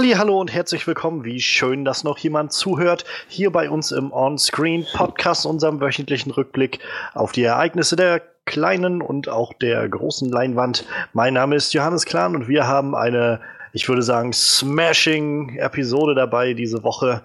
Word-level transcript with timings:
Hallo 0.00 0.40
und 0.40 0.54
herzlich 0.54 0.86
willkommen. 0.86 1.24
Wie 1.24 1.40
schön, 1.40 1.84
dass 1.84 2.04
noch 2.04 2.18
jemand 2.18 2.52
zuhört. 2.52 3.04
Hier 3.26 3.50
bei 3.50 3.68
uns 3.68 3.90
im 3.90 4.12
On-Screen 4.12 4.86
Podcast, 4.94 5.44
unserem 5.44 5.80
wöchentlichen 5.80 6.30
Rückblick 6.30 6.78
auf 7.14 7.32
die 7.32 7.42
Ereignisse 7.42 7.96
der 7.96 8.22
kleinen 8.44 9.02
und 9.02 9.28
auch 9.28 9.52
der 9.54 9.88
großen 9.88 10.30
Leinwand. 10.30 10.86
Mein 11.14 11.34
Name 11.34 11.56
ist 11.56 11.74
Johannes 11.74 12.04
Klan 12.04 12.36
und 12.36 12.46
wir 12.46 12.68
haben 12.68 12.94
eine, 12.94 13.40
ich 13.72 13.88
würde 13.88 14.02
sagen, 14.02 14.32
smashing 14.32 15.56
Episode 15.58 16.14
dabei 16.14 16.54
diese 16.54 16.84
Woche. 16.84 17.22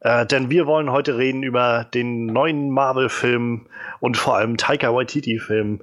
Äh, 0.00 0.26
denn 0.26 0.50
wir 0.50 0.66
wollen 0.66 0.92
heute 0.92 1.16
reden 1.16 1.42
über 1.42 1.86
den 1.94 2.26
neuen 2.26 2.68
Marvel-Film 2.68 3.66
und 4.00 4.18
vor 4.18 4.36
allem 4.36 4.58
Taika 4.58 4.94
Waititi-Film 4.94 5.80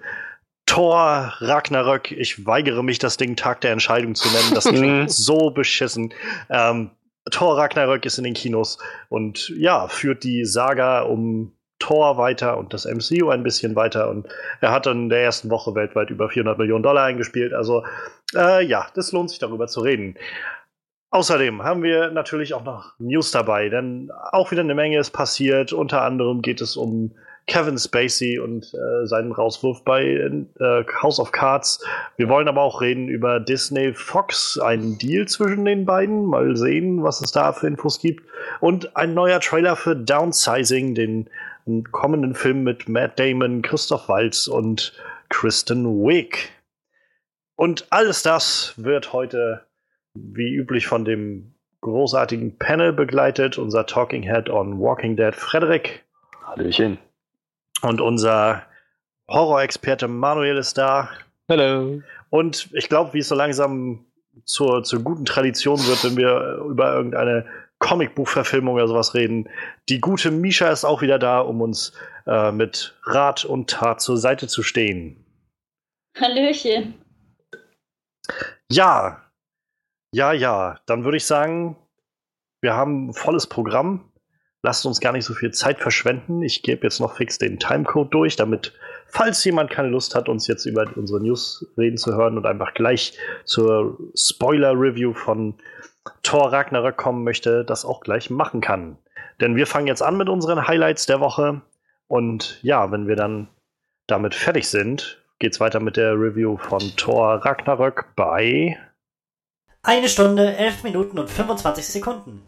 Thor 0.67 1.34
Ragnarök. 1.39 2.12
Ich 2.12 2.45
weigere 2.45 2.84
mich, 2.84 2.99
das 2.99 3.17
Ding 3.17 3.35
Tag 3.35 3.62
der 3.62 3.71
Entscheidung 3.71 4.13
zu 4.13 4.27
nennen. 4.30 4.53
Das 4.53 4.66
klingt 4.66 5.12
so 5.12 5.49
beschissen. 5.49 6.13
Ähm, 6.49 6.91
Thor 7.31 7.58
Ragnarök 7.58 8.05
ist 8.05 8.20
in 8.20 8.23
den 8.25 8.35
Kinos 8.35 8.77
und 9.09 9.49
ja, 9.58 9.88
führt 9.88 10.23
die 10.23 10.45
Saga 10.45 11.02
um 11.02 11.53
Thor 11.80 12.17
weiter 12.17 12.58
und 12.58 12.73
das 12.73 12.85
MCU 12.85 13.30
ein 13.30 13.44
bisschen 13.44 13.75
weiter. 13.75 14.09
Und 14.09 14.27
er 14.61 14.72
hat 14.72 14.85
dann 14.85 15.03
in 15.03 15.09
der 15.09 15.23
ersten 15.23 15.49
Woche 15.49 15.73
weltweit 15.73 16.09
über 16.09 16.30
400 16.30 16.58
Millionen 16.58 16.84
Dollar 16.84 17.05
eingespielt. 17.05 17.53
Also 17.53 17.84
äh, 18.36 18.63
ja, 18.66 18.88
das 18.94 19.11
lohnt 19.11 19.30
sich 19.30 19.39
darüber 19.39 19.67
zu 19.67 19.81
reden. 19.81 20.16
Außerdem 21.09 21.63
haben 21.63 21.84
wir 21.84 22.11
natürlich 22.11 22.53
auch 22.53 22.63
noch 22.63 22.94
News 22.99 23.31
dabei, 23.31 23.70
denn 23.70 24.11
auch 24.31 24.52
wieder 24.52 24.61
eine 24.61 24.75
Menge 24.75 24.99
ist 24.99 25.11
passiert. 25.11 25.72
Unter 25.72 26.02
anderem 26.02 26.41
geht 26.41 26.59
es 26.59 26.75
um 26.75 27.16
Kevin 27.47 27.77
Spacey 27.77 28.39
und 28.39 28.73
äh, 28.73 29.05
seinen 29.08 29.31
Rauswurf 29.31 29.83
bei 29.83 30.03
äh, 30.03 30.83
House 31.02 31.19
of 31.19 31.31
Cards. 31.31 31.83
Wir 32.17 32.27
wollen 32.27 32.49
aber 32.49 32.61
auch 32.61 32.81
reden 32.81 33.08
über 33.08 33.39
Disney 33.39 33.94
Fox, 33.94 34.59
einen 34.59 34.97
Deal 34.97 35.27
zwischen 35.27 35.63
den 35.63 35.85
beiden. 35.85 36.25
Mal 36.25 36.57
sehen, 36.57 37.03
was 37.03 37.22
es 37.22 37.31
da 37.31 37.53
für 37.53 37.67
Infos 37.67 37.99
gibt. 37.99 38.25
Und 38.59 38.97
ein 38.97 39.13
neuer 39.13 39.39
Trailer 39.39 39.77
für 39.77 39.95
Downsizing, 39.95 40.94
den 40.94 41.30
kommenden 41.91 42.35
Film 42.35 42.63
mit 42.63 42.89
Matt 42.89 43.17
Damon, 43.17 43.61
Christoph 43.61 44.09
Waltz 44.09 44.47
und 44.47 44.94
Kristen 45.29 45.85
Wiig. 45.85 46.50
Und 47.55 47.88
alles 47.89 48.23
das 48.23 48.73
wird 48.77 49.13
heute 49.13 49.66
wie 50.13 50.53
üblich 50.53 50.88
von 50.88 51.05
dem 51.05 51.53
großartigen 51.81 52.57
Panel 52.57 52.91
begleitet. 52.91 53.57
Unser 53.57 53.85
Talking 53.85 54.23
Head 54.23 54.50
on 54.50 54.79
Walking 54.79 55.16
Dead, 55.16 55.33
Frederik. 55.33 56.03
Hallöchen. 56.45 56.97
Und 57.81 58.02
unser 58.02 58.64
Horror-Experte 59.30 60.08
Manuel 60.08 60.58
ist 60.58 60.78
da. 60.78 61.09
Hallo. 61.50 62.02
Und 62.30 62.69
ich 62.73 62.89
glaube, 62.89 63.14
wie 63.14 63.19
es 63.19 63.28
so 63.28 63.36
langsam 63.36 64.06
zur, 64.45 64.84
zur 64.84 65.02
guten 65.02 65.25
Tradition 65.25 65.80
wird, 65.86 66.03
wenn 66.03 66.17
wir 66.17 66.58
über 66.69 66.94
irgendeine 66.94 67.45
Comicbuchverfilmung 67.80 68.75
oder 68.75 68.88
sowas 68.88 69.14
reden. 69.14 69.50
Die 69.89 70.00
gute 70.00 70.31
Misha 70.31 70.69
ist 70.69 70.84
auch 70.84 71.02
wieder 71.02 71.19
da, 71.19 71.39
um 71.39 71.61
uns 71.61 71.94
äh, 72.25 72.52
mit 72.52 72.97
Rat 73.03 73.45
und 73.45 73.69
Tat 73.69 74.02
zur 74.02 74.17
Seite 74.17 74.47
zu 74.47 74.64
stehen. 74.64 75.23
Hallöchen. 76.19 76.95
Ja, 78.72 79.22
ja, 80.12 80.34
ja. 80.34 80.80
Dann 80.88 81.03
würde 81.03 81.17
ich 81.17 81.25
sagen, 81.25 81.78
wir 82.62 82.73
haben 82.73 83.09
ein 83.09 83.14
volles 83.14 83.47
Programm 83.47 84.06
lasst 84.63 84.86
uns 84.86 85.00
gar 85.00 85.11
nicht 85.11 85.25
so 85.25 85.33
viel 85.33 85.52
Zeit 85.52 85.80
verschwenden. 85.80 86.41
Ich 86.41 86.63
gebe 86.63 86.83
jetzt 86.83 87.00
noch 87.00 87.16
fix 87.16 87.38
den 87.38 87.59
Timecode 87.59 88.13
durch, 88.13 88.36
damit, 88.36 88.73
falls 89.08 89.44
jemand 89.44 89.69
keine 89.69 89.89
Lust 89.89 90.16
hat, 90.16 90.30
uns 90.30 90.47
jetzt 90.47 90.66
über 90.66 90.86
unsere 90.95 91.22
News 91.22 91.66
reden 91.77 91.97
zu 91.97 92.16
hören 92.16 92.38
und 92.38 92.45
einfach 92.45 92.73
gleich 92.73 93.18
zur 93.45 93.97
Spoiler-Review 94.16 95.13
von 95.13 95.56
Thor 96.23 96.51
Ragnarök 96.51 96.97
kommen 96.97 97.23
möchte, 97.23 97.63
das 97.66 97.85
auch 97.85 98.01
gleich 98.01 98.29
machen 98.29 98.62
kann. 98.62 98.97
Denn 99.40 99.56
wir 99.56 99.68
fangen 99.68 99.88
jetzt 99.88 100.01
an 100.01 100.18
mit 100.18 100.29
unseren 100.29 100.68
Highlights 100.68 101.06
der 101.06 101.19
Woche. 101.19 101.62
Und 102.07 102.59
ja, 102.63 102.91
wenn 102.91 103.07
wir 103.07 103.16
dann 103.16 103.50
damit 104.07 104.34
fertig 104.34 104.68
sind, 104.68 105.22
geht's 105.39 105.59
weiter 105.59 105.79
mit 105.79 105.97
der 105.97 106.13
Review 106.13 106.57
von 106.57 106.79
Thor 106.95 107.45
Ragnarök 107.45 108.16
bei. 108.16 108.78
Eine 109.84 110.09
Stunde, 110.09 110.56
elf 110.57 110.84
Minuten 110.84 111.19
und 111.19 111.29
25 111.29 111.85
Sekunden. 111.85 112.47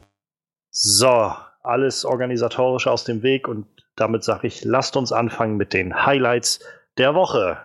So, 0.72 1.34
alles 1.62 2.06
organisatorische 2.06 2.90
aus 2.90 3.04
dem 3.04 3.22
Weg 3.22 3.48
und 3.48 3.66
damit 3.96 4.24
sage 4.24 4.48
ich, 4.48 4.64
lasst 4.64 4.96
uns 4.96 5.12
anfangen 5.12 5.58
mit 5.58 5.74
den 5.74 6.06
Highlights 6.06 6.60
der 6.98 7.16
Woche. 7.16 7.58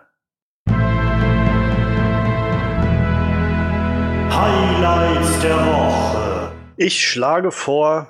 Highlights 4.29 5.41
der 5.41 5.55
Woche. 5.55 6.51
Ich 6.77 7.07
schlage 7.07 7.51
vor, 7.51 8.07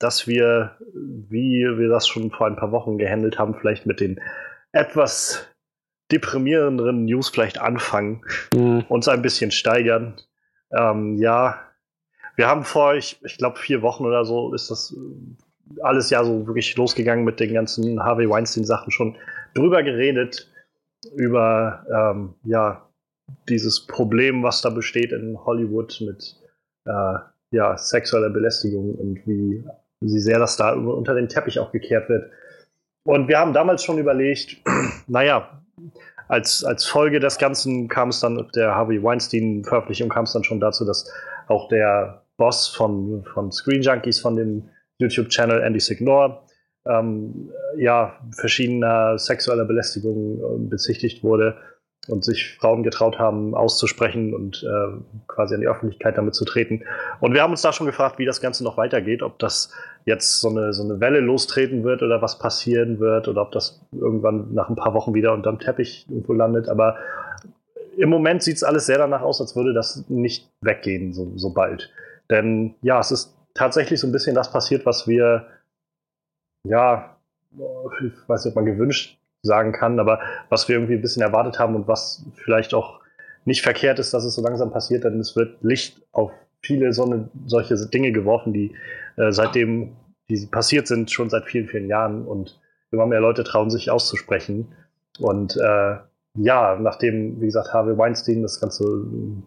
dass 0.00 0.26
wir, 0.26 0.76
wie 0.92 1.64
wir 1.78 1.88
das 1.88 2.08
schon 2.08 2.32
vor 2.32 2.48
ein 2.48 2.56
paar 2.56 2.72
Wochen 2.72 2.98
gehandelt 2.98 3.38
haben, 3.38 3.54
vielleicht 3.54 3.86
mit 3.86 4.00
den 4.00 4.20
etwas 4.72 5.46
deprimierenderen 6.10 7.04
News 7.04 7.28
vielleicht 7.28 7.60
anfangen, 7.60 8.24
mhm. 8.54 8.84
uns 8.88 9.08
ein 9.08 9.22
bisschen 9.22 9.52
steigern. 9.52 10.16
Ähm, 10.76 11.16
ja, 11.16 11.65
wir 12.36 12.46
haben 12.46 12.64
vor, 12.64 12.94
ich, 12.94 13.18
ich 13.24 13.38
glaube, 13.38 13.58
vier 13.58 13.82
Wochen 13.82 14.04
oder 14.04 14.24
so 14.24 14.54
ist 14.54 14.70
das 14.70 14.94
äh, 14.96 15.80
alles 15.82 16.10
ja 16.10 16.22
so 16.22 16.46
wirklich 16.46 16.76
losgegangen 16.76 17.24
mit 17.24 17.40
den 17.40 17.52
ganzen 17.52 18.02
Harvey 18.02 18.28
Weinstein-Sachen 18.28 18.92
schon 18.92 19.16
drüber 19.54 19.82
geredet, 19.82 20.48
über 21.14 21.84
ähm, 21.92 22.34
ja, 22.44 22.86
dieses 23.48 23.86
Problem, 23.86 24.42
was 24.42 24.60
da 24.60 24.70
besteht 24.70 25.12
in 25.12 25.36
Hollywood 25.44 26.00
mit 26.00 26.36
äh, 26.84 27.18
ja, 27.50 27.76
sexueller 27.76 28.30
Belästigung 28.30 28.94
und 28.94 29.26
wie, 29.26 29.64
wie 30.00 30.18
sehr 30.20 30.38
das 30.38 30.56
da 30.56 30.74
unter 30.74 31.14
den 31.14 31.28
Teppich 31.28 31.58
auch 31.58 31.72
gekehrt 31.72 32.08
wird. 32.08 32.30
Und 33.04 33.28
wir 33.28 33.38
haben 33.38 33.52
damals 33.52 33.82
schon 33.82 33.98
überlegt, 33.98 34.56
naja, 35.06 35.62
als, 36.28 36.64
als 36.64 36.84
Folge 36.84 37.20
des 37.20 37.38
Ganzen 37.38 37.88
kam 37.88 38.08
es 38.08 38.20
dann, 38.20 38.48
der 38.54 38.74
Harvey 38.74 39.02
Weinstein-Veröffentlichung 39.02 40.08
kam 40.08 40.24
es 40.24 40.32
dann 40.32 40.44
schon 40.44 40.60
dazu, 40.60 40.84
dass 40.84 41.10
auch 41.46 41.68
der 41.68 42.22
Boss 42.36 42.68
von, 42.68 43.24
von 43.32 43.52
Screen 43.52 43.82
Junkies, 43.82 44.20
von 44.20 44.36
dem 44.36 44.68
YouTube-Channel 44.98 45.62
Andy 45.62 45.80
Signor, 45.80 46.46
ähm, 46.86 47.50
ja, 47.76 48.18
verschiedener 48.30 49.18
sexueller 49.18 49.64
Belästigung 49.64 50.38
äh, 50.38 50.68
bezichtigt 50.68 51.24
wurde 51.24 51.56
und 52.08 52.24
sich 52.24 52.56
Frauen 52.56 52.82
getraut 52.82 53.18
haben, 53.18 53.54
auszusprechen 53.54 54.34
und 54.34 54.62
äh, 54.62 55.00
quasi 55.26 55.54
an 55.54 55.60
die 55.60 55.66
Öffentlichkeit 55.66 56.16
damit 56.16 56.34
zu 56.34 56.44
treten. 56.44 56.84
Und 57.20 57.34
wir 57.34 57.42
haben 57.42 57.50
uns 57.50 57.62
da 57.62 57.72
schon 57.72 57.86
gefragt, 57.86 58.18
wie 58.18 58.24
das 58.24 58.40
Ganze 58.40 58.62
noch 58.62 58.76
weitergeht, 58.76 59.22
ob 59.22 59.38
das 59.38 59.72
jetzt 60.04 60.40
so 60.40 60.48
eine, 60.48 60.72
so 60.72 60.84
eine 60.84 61.00
Welle 61.00 61.20
lostreten 61.20 61.82
wird 61.82 62.02
oder 62.02 62.22
was 62.22 62.38
passieren 62.38 63.00
wird 63.00 63.26
oder 63.26 63.42
ob 63.42 63.50
das 63.52 63.80
irgendwann 63.92 64.54
nach 64.54 64.68
ein 64.68 64.76
paar 64.76 64.94
Wochen 64.94 65.14
wieder 65.14 65.32
unterm 65.32 65.58
Teppich 65.58 66.06
irgendwo 66.08 66.32
landet. 66.32 66.68
Aber 66.68 66.96
im 67.96 68.08
Moment 68.08 68.42
sieht 68.42 68.56
es 68.56 68.62
alles 68.62 68.86
sehr 68.86 68.98
danach 68.98 69.22
aus, 69.22 69.40
als 69.40 69.56
würde 69.56 69.72
das 69.72 70.04
nicht 70.08 70.48
weggehen, 70.60 71.12
so, 71.12 71.32
so 71.36 71.52
bald. 71.52 71.90
Denn 72.30 72.74
ja, 72.82 72.98
es 73.00 73.10
ist 73.10 73.36
tatsächlich 73.54 74.00
so 74.00 74.06
ein 74.06 74.12
bisschen 74.12 74.34
das 74.34 74.50
passiert, 74.50 74.86
was 74.86 75.06
wir, 75.06 75.46
ja, 76.64 77.16
ich 77.52 78.12
weiß 78.28 78.44
nicht, 78.44 78.52
ob 78.52 78.56
man 78.56 78.66
gewünscht 78.66 79.18
sagen 79.42 79.72
kann, 79.72 80.00
aber 80.00 80.20
was 80.48 80.68
wir 80.68 80.76
irgendwie 80.76 80.94
ein 80.94 81.02
bisschen 81.02 81.22
erwartet 81.22 81.58
haben 81.58 81.76
und 81.76 81.88
was 81.88 82.24
vielleicht 82.34 82.74
auch 82.74 83.00
nicht 83.44 83.62
verkehrt 83.62 83.98
ist, 83.98 84.12
dass 84.12 84.24
es 84.24 84.34
so 84.34 84.42
langsam 84.42 84.72
passiert, 84.72 85.04
denn 85.04 85.20
es 85.20 85.36
wird 85.36 85.62
Licht 85.62 86.02
auf 86.12 86.32
viele 86.62 86.92
so 86.92 87.04
eine, 87.04 87.28
solche 87.46 87.76
Dinge 87.86 88.10
geworfen, 88.10 88.52
die 88.52 88.74
äh, 89.16 89.30
seitdem 89.30 89.96
die 90.28 90.46
passiert 90.46 90.88
sind, 90.88 91.10
schon 91.10 91.30
seit 91.30 91.44
vielen, 91.44 91.68
vielen 91.68 91.88
Jahren 91.88 92.26
und 92.26 92.58
immer 92.90 93.06
mehr 93.06 93.20
Leute 93.20 93.44
trauen 93.44 93.70
sich 93.70 93.90
auszusprechen. 93.90 94.74
Und 95.18 95.56
äh, 95.56 95.96
ja, 96.38 96.76
nachdem, 96.80 97.40
wie 97.40 97.46
gesagt, 97.46 97.72
Harvey 97.72 97.96
Weinstein 97.96 98.42
das 98.42 98.60
Ganze, 98.60 98.84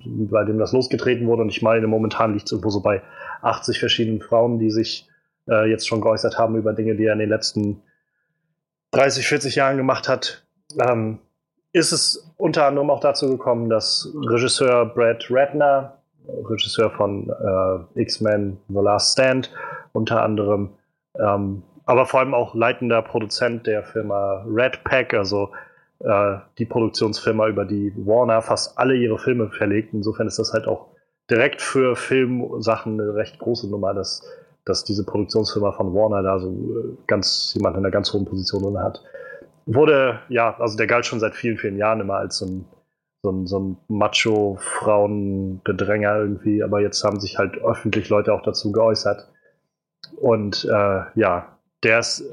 bei 0.05 0.43
dem 0.43 0.57
das 0.57 0.73
losgetreten 0.73 1.27
wurde, 1.27 1.43
und 1.43 1.49
ich 1.49 1.61
meine, 1.61 1.87
momentan 1.87 2.33
liegt 2.33 2.45
es 2.47 2.51
irgendwo 2.51 2.69
so 2.69 2.81
bei 2.81 3.01
80 3.41 3.79
verschiedenen 3.79 4.21
Frauen, 4.21 4.59
die 4.59 4.71
sich 4.71 5.07
äh, 5.47 5.69
jetzt 5.69 5.87
schon 5.87 6.01
geäußert 6.01 6.37
haben 6.37 6.55
über 6.55 6.73
Dinge, 6.73 6.95
die 6.95 7.05
er 7.05 7.13
in 7.13 7.19
den 7.19 7.29
letzten 7.29 7.81
30, 8.91 9.27
40 9.27 9.55
Jahren 9.55 9.77
gemacht 9.77 10.09
hat, 10.09 10.43
ähm, 10.79 11.19
ist 11.71 11.91
es 11.91 12.31
unter 12.37 12.65
anderem 12.65 12.89
auch 12.89 12.99
dazu 12.99 13.29
gekommen, 13.29 13.69
dass 13.69 14.11
Regisseur 14.15 14.85
Brad 14.87 15.27
Ratner, 15.29 15.97
Regisseur 16.27 16.89
von 16.91 17.29
äh, 17.29 18.01
X-Men 18.01 18.57
The 18.67 18.79
Last 18.81 19.13
Stand, 19.13 19.51
unter 19.93 20.23
anderem, 20.23 20.71
ähm, 21.19 21.63
aber 21.85 22.05
vor 22.05 22.19
allem 22.19 22.33
auch 22.33 22.53
leitender 22.53 23.01
Produzent 23.01 23.65
der 23.65 23.83
Firma 23.83 24.45
Red 24.47 24.83
Pack, 24.83 25.13
also 25.13 25.49
äh, 25.99 26.37
die 26.57 26.65
Produktionsfirma, 26.65 27.47
über 27.47 27.65
die 27.65 27.93
Warner 27.95 28.41
fast 28.41 28.77
alle 28.77 28.95
ihre 28.95 29.17
Filme 29.17 29.49
verlegt. 29.49 29.93
Insofern 29.93 30.27
ist 30.27 30.39
das 30.39 30.53
halt 30.53 30.67
auch 30.67 30.87
direkt 31.29 31.61
für 31.61 31.95
Filmsachen 31.95 32.99
eine 32.99 33.15
recht 33.15 33.39
große 33.39 33.69
Nummer, 33.69 33.93
dass, 33.93 34.23
dass 34.65 34.83
diese 34.83 35.05
Produktionsfirma 35.05 35.71
von 35.73 35.93
Warner 35.93 36.23
da 36.23 36.39
so 36.39 36.49
äh, 36.49 36.97
ganz 37.07 37.53
jemand 37.55 37.77
in 37.77 37.83
einer 37.83 37.91
ganz 37.91 38.11
hohen 38.13 38.25
Position 38.25 38.79
hat. 38.79 39.03
Wurde, 39.65 40.19
ja, 40.29 40.55
also 40.59 40.77
der 40.77 40.87
galt 40.87 41.05
schon 41.05 41.19
seit 41.19 41.35
vielen, 41.35 41.57
vielen 41.57 41.77
Jahren 41.77 41.99
immer 41.99 42.15
als 42.15 42.37
so 42.37 42.45
ein 42.45 42.65
so 43.21 43.31
ein, 43.31 43.47
so 43.47 43.59
ein 43.59 43.77
Macho-Frauenbedränger 43.89 46.19
irgendwie, 46.19 46.63
aber 46.63 46.79
jetzt 46.79 47.03
haben 47.03 47.19
sich 47.19 47.37
halt 47.37 47.57
öffentlich 47.57 48.07
Leute 48.09 48.33
auch 48.33 48.41
dazu 48.41 48.71
geäußert. 48.71 49.27
Und 50.15 50.65
äh, 50.65 51.01
ja, 51.15 51.58
der 51.83 51.99
ist 51.99 52.23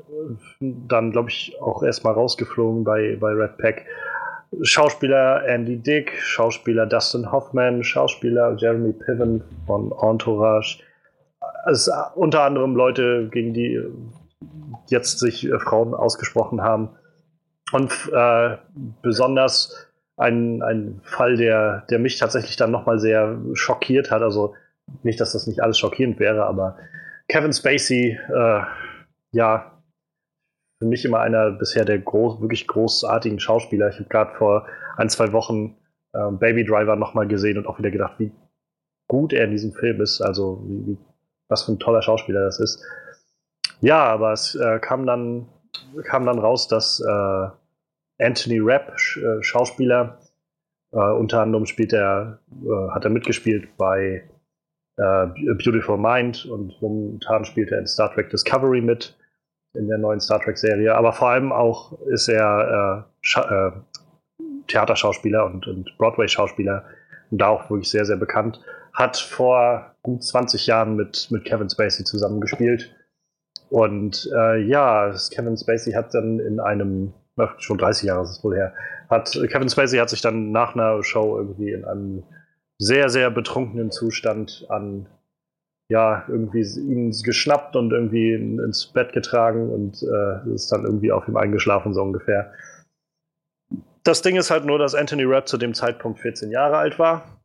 dann, 0.60 1.12
glaube 1.12 1.30
ich, 1.30 1.56
auch 1.60 1.82
erstmal 1.82 2.14
rausgeflogen 2.14 2.84
bei, 2.84 3.16
bei 3.20 3.32
Red 3.32 3.58
Pack. 3.58 3.86
Schauspieler 4.62 5.44
Andy 5.46 5.76
Dick, 5.76 6.12
Schauspieler 6.20 6.86
Dustin 6.86 7.30
Hoffman, 7.30 7.82
Schauspieler 7.82 8.54
Jeremy 8.56 8.92
Piven 8.92 9.42
von 9.66 9.92
Entourage. 10.00 10.78
Also 11.64 11.92
unter 12.14 12.42
anderem 12.42 12.74
Leute, 12.74 13.28
gegen 13.30 13.52
die 13.52 13.82
jetzt 14.88 15.18
sich 15.18 15.46
äh, 15.46 15.58
Frauen 15.58 15.94
ausgesprochen 15.94 16.62
haben. 16.62 16.90
Und 17.72 17.92
äh, 18.12 18.56
besonders 19.02 19.88
ein, 20.16 20.62
ein 20.62 21.00
Fall, 21.02 21.36
der, 21.36 21.84
der 21.90 21.98
mich 21.98 22.18
tatsächlich 22.18 22.56
dann 22.56 22.70
nochmal 22.70 22.98
sehr 22.98 23.38
schockiert 23.54 24.10
hat. 24.10 24.22
Also 24.22 24.54
nicht, 25.02 25.20
dass 25.20 25.32
das 25.32 25.46
nicht 25.46 25.62
alles 25.62 25.78
schockierend 25.78 26.20
wäre, 26.20 26.46
aber 26.46 26.76
Kevin 27.28 27.52
Spacey, 27.52 28.18
äh, 28.32 28.60
ja, 29.32 29.82
für 30.78 30.86
mich 30.86 31.04
immer 31.04 31.20
einer 31.20 31.52
bisher 31.52 31.84
der 31.84 31.98
groß, 31.98 32.40
wirklich 32.40 32.66
großartigen 32.66 33.40
Schauspieler. 33.40 33.88
Ich 33.88 33.98
habe 33.98 34.08
gerade 34.08 34.34
vor 34.36 34.66
ein, 34.96 35.08
zwei 35.08 35.32
Wochen 35.32 35.76
äh, 36.12 36.30
Baby 36.32 36.64
Driver 36.64 36.96
nochmal 36.96 37.26
gesehen 37.26 37.58
und 37.58 37.66
auch 37.66 37.78
wieder 37.78 37.90
gedacht, 37.90 38.18
wie 38.18 38.32
gut 39.08 39.32
er 39.32 39.44
in 39.44 39.52
diesem 39.52 39.72
Film 39.72 40.00
ist. 40.00 40.20
Also 40.20 40.62
wie, 40.66 40.86
wie, 40.86 40.98
was 41.48 41.64
für 41.64 41.72
ein 41.72 41.78
toller 41.78 42.02
Schauspieler 42.02 42.44
das 42.44 42.60
ist. 42.60 42.84
Ja, 43.80 44.04
aber 44.04 44.32
es 44.32 44.54
äh, 44.54 44.78
kam, 44.80 45.06
dann, 45.06 45.48
kam 46.04 46.26
dann 46.26 46.38
raus, 46.38 46.68
dass 46.68 47.00
äh, 47.00 47.48
Anthony 48.18 48.58
Rapp, 48.60 48.98
Sch 48.98 49.18
äh, 49.18 49.42
Schauspieler, 49.42 50.18
äh, 50.92 50.98
unter 50.98 51.42
anderem 51.42 51.66
spielt 51.66 51.92
er, 51.92 52.38
äh, 52.64 52.90
hat 52.90 53.04
er 53.04 53.10
mitgespielt 53.10 53.76
bei 53.76 54.28
Beautiful 54.96 55.98
Mind 55.98 56.46
und 56.46 56.80
momentan 56.80 57.44
spielt 57.44 57.70
er 57.70 57.80
in 57.80 57.86
Star 57.86 58.12
Trek 58.12 58.30
Discovery 58.30 58.80
mit 58.80 59.14
in 59.76 59.88
der 59.88 59.98
neuen 59.98 60.20
Star 60.20 60.40
Trek-Serie. 60.40 60.94
Aber 60.94 61.12
vor 61.12 61.30
allem 61.30 61.52
auch 61.52 61.98
ist 62.06 62.28
er 62.28 63.06
äh, 63.36 63.40
äh, 63.40 63.72
Theaterschauspieler 64.68 65.46
und, 65.46 65.66
und 65.66 65.92
Broadway-Schauspieler 65.98 66.84
und 67.30 67.38
da 67.40 67.48
auch 67.48 67.70
wirklich 67.70 67.90
sehr, 67.90 68.04
sehr 68.04 68.16
bekannt. 68.16 68.60
Hat 68.92 69.16
vor 69.16 69.94
gut 70.02 70.24
20 70.24 70.66
Jahren 70.66 70.96
mit, 70.96 71.28
mit 71.30 71.44
Kevin 71.44 71.68
Spacey 71.68 72.04
zusammengespielt. 72.04 72.94
Und 73.68 74.28
äh, 74.34 74.62
ja, 74.62 75.14
Kevin 75.30 75.56
Spacey 75.56 75.92
hat 75.92 76.14
dann 76.14 76.38
in 76.40 76.60
einem, 76.60 77.12
schon 77.58 77.78
30 77.78 78.04
Jahre 78.04 78.22
ist 78.22 78.30
es 78.30 78.44
wohl 78.44 78.56
her, 78.56 78.72
hat 79.10 79.32
Kevin 79.50 79.68
Spacey 79.68 79.98
hat 79.98 80.08
sich 80.08 80.20
dann 80.20 80.52
nach 80.52 80.74
einer 80.74 81.02
Show 81.02 81.36
irgendwie 81.38 81.72
in 81.72 81.84
einem 81.84 82.22
sehr, 82.78 83.08
sehr 83.08 83.30
betrunkenen 83.30 83.90
Zustand 83.90 84.66
an 84.68 85.06
ja, 85.88 86.24
irgendwie 86.28 86.62
ihn 86.62 87.12
geschnappt 87.22 87.76
und 87.76 87.92
irgendwie 87.92 88.32
ins 88.32 88.86
Bett 88.88 89.12
getragen 89.12 89.70
und 89.70 90.02
äh, 90.02 90.54
ist 90.54 90.72
dann 90.72 90.84
irgendwie 90.84 91.12
auf 91.12 91.28
ihm 91.28 91.36
eingeschlafen, 91.36 91.94
so 91.94 92.02
ungefähr. 92.02 92.52
Das 94.02 94.22
Ding 94.22 94.36
ist 94.36 94.50
halt 94.50 94.64
nur, 94.64 94.78
dass 94.78 94.94
Anthony 94.94 95.24
Rapp 95.24 95.48
zu 95.48 95.58
dem 95.58 95.74
Zeitpunkt 95.74 96.20
14 96.20 96.50
Jahre 96.50 96.78
alt 96.78 96.98
war. 96.98 97.40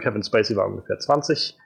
Kevin 0.00 0.22
Spacey 0.22 0.56
war 0.56 0.66
ungefähr 0.66 0.98
20. 0.98 1.56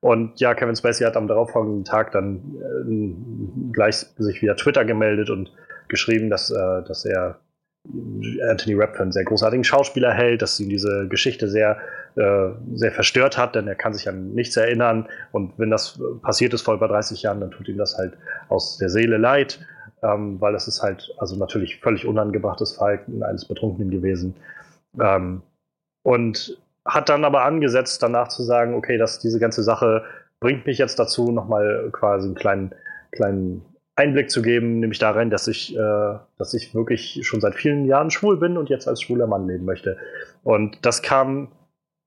Und 0.00 0.40
ja, 0.40 0.54
Kevin 0.54 0.76
Spacey 0.76 1.04
hat 1.04 1.16
am 1.16 1.28
darauffolgenden 1.28 1.84
Tag 1.84 2.12
dann 2.12 2.54
äh, 2.56 3.72
gleich 3.72 4.06
sich 4.18 4.42
via 4.42 4.54
Twitter 4.54 4.84
gemeldet 4.84 5.30
und 5.30 5.52
geschrieben, 5.88 6.30
dass, 6.30 6.50
äh, 6.50 6.82
dass 6.86 7.04
er 7.04 7.40
Anthony 8.48 8.74
Rapp 8.74 8.96
für 8.96 9.02
einen 9.02 9.12
sehr 9.12 9.24
großartigen 9.24 9.64
Schauspieler 9.64 10.12
hält, 10.12 10.42
dass 10.42 10.60
ihn 10.60 10.68
diese 10.68 11.08
Geschichte 11.08 11.48
sehr 11.48 11.78
äh, 12.16 12.50
sehr 12.74 12.92
verstört 12.92 13.38
hat, 13.38 13.54
denn 13.54 13.68
er 13.68 13.74
kann 13.74 13.94
sich 13.94 14.08
an 14.08 14.32
nichts 14.32 14.56
erinnern. 14.56 15.08
Und 15.32 15.52
wenn 15.58 15.70
das 15.70 16.00
passiert 16.22 16.54
ist 16.54 16.62
vor 16.62 16.74
über 16.74 16.88
30 16.88 17.22
Jahren, 17.22 17.40
dann 17.40 17.50
tut 17.50 17.68
ihm 17.68 17.78
das 17.78 17.96
halt 17.96 18.14
aus 18.48 18.78
der 18.78 18.88
Seele 18.88 19.16
leid, 19.16 19.60
ähm, 20.02 20.40
weil 20.40 20.52
das 20.52 20.68
ist 20.68 20.82
halt 20.82 21.14
also 21.18 21.36
natürlich 21.36 21.80
völlig 21.80 22.06
unangebrachtes 22.06 22.72
Verhalten 22.72 23.22
eines 23.22 23.44
Betrunkenen 23.44 23.90
gewesen. 23.90 24.34
Ähm, 25.00 25.42
und 26.02 26.58
hat 26.84 27.08
dann 27.08 27.24
aber 27.24 27.44
angesetzt, 27.44 28.02
danach 28.02 28.28
zu 28.28 28.42
sagen, 28.42 28.74
okay, 28.74 28.96
dass 28.98 29.18
diese 29.18 29.38
ganze 29.38 29.62
Sache 29.62 30.04
bringt 30.40 30.66
mich 30.66 30.78
jetzt 30.78 30.98
dazu, 30.98 31.30
nochmal 31.30 31.90
quasi 31.92 32.26
einen 32.26 32.34
kleinen, 32.34 32.74
kleinen 33.12 33.62
Einblick 33.96 34.30
zu 34.30 34.40
geben, 34.40 34.80
nämlich 34.80 34.98
darin, 34.98 35.30
dass 35.30 35.46
ich, 35.46 35.76
äh, 35.76 36.14
dass 36.38 36.54
ich 36.54 36.74
wirklich 36.74 37.20
schon 37.22 37.40
seit 37.40 37.54
vielen 37.54 37.84
Jahren 37.84 38.10
schwul 38.10 38.38
bin 38.38 38.56
und 38.56 38.70
jetzt 38.70 38.88
als 38.88 39.02
schwuler 39.02 39.26
Mann 39.26 39.46
leben 39.46 39.66
möchte. 39.66 39.98
Und 40.42 40.78
das 40.86 41.02
kam 41.02 41.48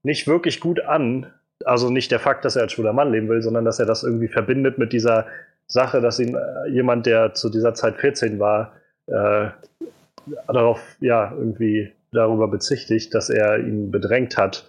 nicht 0.03 0.27
wirklich 0.27 0.59
gut 0.59 0.81
an. 0.81 1.27
Also 1.65 1.89
nicht 1.89 2.11
der 2.11 2.19
Fakt, 2.19 2.45
dass 2.45 2.55
er 2.55 2.63
als 2.63 2.73
schwuler 2.73 2.93
Mann 2.93 3.11
leben 3.11 3.29
will, 3.29 3.41
sondern 3.41 3.65
dass 3.65 3.79
er 3.79 3.85
das 3.85 4.03
irgendwie 4.03 4.27
verbindet 4.27 4.77
mit 4.77 4.93
dieser 4.93 5.27
Sache, 5.67 6.01
dass 6.01 6.19
ihn 6.19 6.35
äh, 6.35 6.69
jemand, 6.69 7.05
der 7.05 7.33
zu 7.33 7.49
dieser 7.49 7.73
Zeit 7.73 7.95
14 7.97 8.37
war, 8.39 8.73
äh, 9.07 9.47
darauf 10.47 10.81
ja 10.99 11.33
irgendwie 11.35 11.91
darüber 12.11 12.47
bezichtigt, 12.47 13.13
dass 13.13 13.29
er 13.29 13.59
ihn 13.59 13.91
bedrängt 13.91 14.37
hat. 14.37 14.67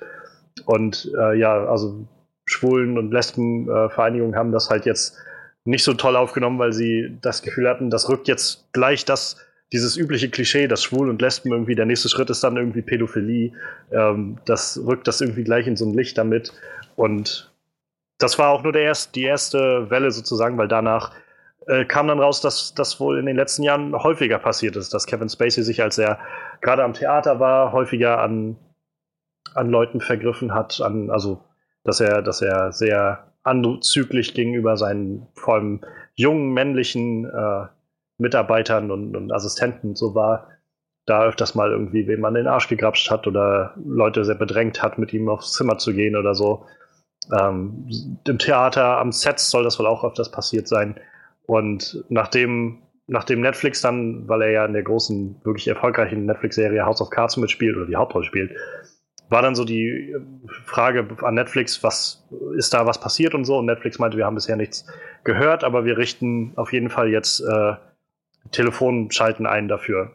Und 0.66 1.12
äh, 1.18 1.36
ja, 1.36 1.66
also 1.66 2.06
Schwulen- 2.46 2.98
und 2.98 3.12
Lesbenvereinigungen 3.12 4.36
haben 4.36 4.52
das 4.52 4.70
halt 4.70 4.86
jetzt 4.86 5.18
nicht 5.64 5.82
so 5.82 5.94
toll 5.94 6.16
aufgenommen, 6.16 6.58
weil 6.58 6.72
sie 6.72 7.16
das 7.22 7.42
Gefühl 7.42 7.68
hatten, 7.68 7.90
das 7.90 8.08
rückt 8.08 8.28
jetzt 8.28 8.72
gleich 8.72 9.04
das 9.04 9.43
dieses 9.72 9.96
übliche 9.96 10.30
Klischee, 10.30 10.68
dass 10.68 10.82
Schwul 10.82 11.08
und 11.08 11.20
Lesben 11.20 11.50
irgendwie 11.50 11.74
der 11.74 11.86
nächste 11.86 12.08
Schritt 12.08 12.30
ist 12.30 12.44
dann 12.44 12.56
irgendwie 12.56 12.82
Pädophilie, 12.82 13.52
ähm, 13.90 14.38
das 14.44 14.80
rückt 14.84 15.08
das 15.08 15.20
irgendwie 15.20 15.44
gleich 15.44 15.66
in 15.66 15.76
so 15.76 15.84
ein 15.84 15.94
Licht 15.94 16.16
damit. 16.18 16.52
Und 16.96 17.52
das 18.18 18.38
war 18.38 18.50
auch 18.50 18.62
nur 18.62 18.72
der 18.72 18.82
erst, 18.82 19.14
die 19.16 19.24
erste 19.24 19.90
Welle 19.90 20.10
sozusagen, 20.10 20.56
weil 20.58 20.68
danach 20.68 21.12
äh, 21.66 21.84
kam 21.84 22.08
dann 22.08 22.20
raus, 22.20 22.40
dass 22.40 22.74
das 22.74 23.00
wohl 23.00 23.18
in 23.18 23.26
den 23.26 23.36
letzten 23.36 23.62
Jahren 23.62 23.94
häufiger 23.94 24.38
passiert 24.38 24.76
ist, 24.76 24.92
dass 24.94 25.06
Kevin 25.06 25.28
Spacey 25.28 25.62
sich, 25.62 25.82
als 25.82 25.98
er 25.98 26.18
gerade 26.60 26.84
am 26.84 26.92
Theater 26.92 27.40
war, 27.40 27.72
häufiger 27.72 28.20
an, 28.20 28.56
an 29.54 29.70
Leuten 29.70 30.00
vergriffen 30.00 30.54
hat, 30.54 30.80
an, 30.80 31.10
also 31.10 31.42
dass 31.82 32.00
er, 32.00 32.22
dass 32.22 32.42
er 32.42 32.72
sehr 32.72 33.32
anzüglich 33.42 34.34
gegenüber 34.34 34.76
seinen 34.76 35.26
vor 35.34 35.54
allem 35.54 35.80
jungen 36.14 36.52
männlichen 36.52 37.26
äh, 37.26 37.66
Mitarbeitern 38.18 38.90
und, 38.90 39.16
und 39.16 39.32
Assistenten 39.32 39.94
so 39.96 40.14
war, 40.14 40.48
da 41.06 41.24
öfters 41.24 41.54
mal 41.54 41.70
irgendwie 41.70 42.06
wem 42.06 42.24
an 42.24 42.34
den 42.34 42.46
Arsch 42.46 42.68
gegrapscht 42.68 43.10
hat 43.10 43.26
oder 43.26 43.74
Leute 43.84 44.24
sehr 44.24 44.36
bedrängt 44.36 44.82
hat, 44.82 44.98
mit 44.98 45.12
ihm 45.12 45.28
aufs 45.28 45.52
Zimmer 45.52 45.78
zu 45.78 45.92
gehen 45.92 46.16
oder 46.16 46.34
so. 46.34 46.66
Ähm, 47.32 48.18
Im 48.26 48.38
Theater, 48.38 48.98
am 48.98 49.12
Set 49.12 49.38
soll 49.38 49.64
das 49.64 49.78
wohl 49.78 49.86
auch 49.86 50.04
öfters 50.04 50.30
passiert 50.30 50.68
sein. 50.68 50.98
Und 51.46 52.04
nachdem, 52.08 52.82
nachdem 53.06 53.40
Netflix 53.40 53.82
dann, 53.82 54.28
weil 54.28 54.42
er 54.42 54.50
ja 54.50 54.64
in 54.64 54.72
der 54.72 54.82
großen, 54.82 55.40
wirklich 55.44 55.68
erfolgreichen 55.68 56.24
Netflix-Serie 56.24 56.84
House 56.86 57.02
of 57.02 57.10
Cards 57.10 57.36
mitspielt 57.36 57.76
oder 57.76 57.86
die 57.86 57.96
Hauptrolle 57.96 58.24
spielt, 58.24 58.52
war 59.28 59.42
dann 59.42 59.54
so 59.54 59.64
die 59.64 60.14
Frage 60.64 61.06
an 61.22 61.34
Netflix, 61.34 61.82
was 61.82 62.26
ist 62.56 62.72
da 62.72 62.86
was 62.86 63.00
passiert 63.00 63.34
und 63.34 63.44
so. 63.44 63.58
Und 63.58 63.66
Netflix 63.66 63.98
meinte, 63.98 64.16
wir 64.16 64.26
haben 64.26 64.34
bisher 64.34 64.56
nichts 64.56 64.86
gehört, 65.24 65.64
aber 65.64 65.84
wir 65.84 65.98
richten 65.98 66.52
auf 66.56 66.72
jeden 66.72 66.90
Fall 66.90 67.08
jetzt 67.08 67.40
äh, 67.40 67.74
Telefon 68.50 69.10
schalten 69.10 69.46
ein 69.46 69.68
dafür. 69.68 70.12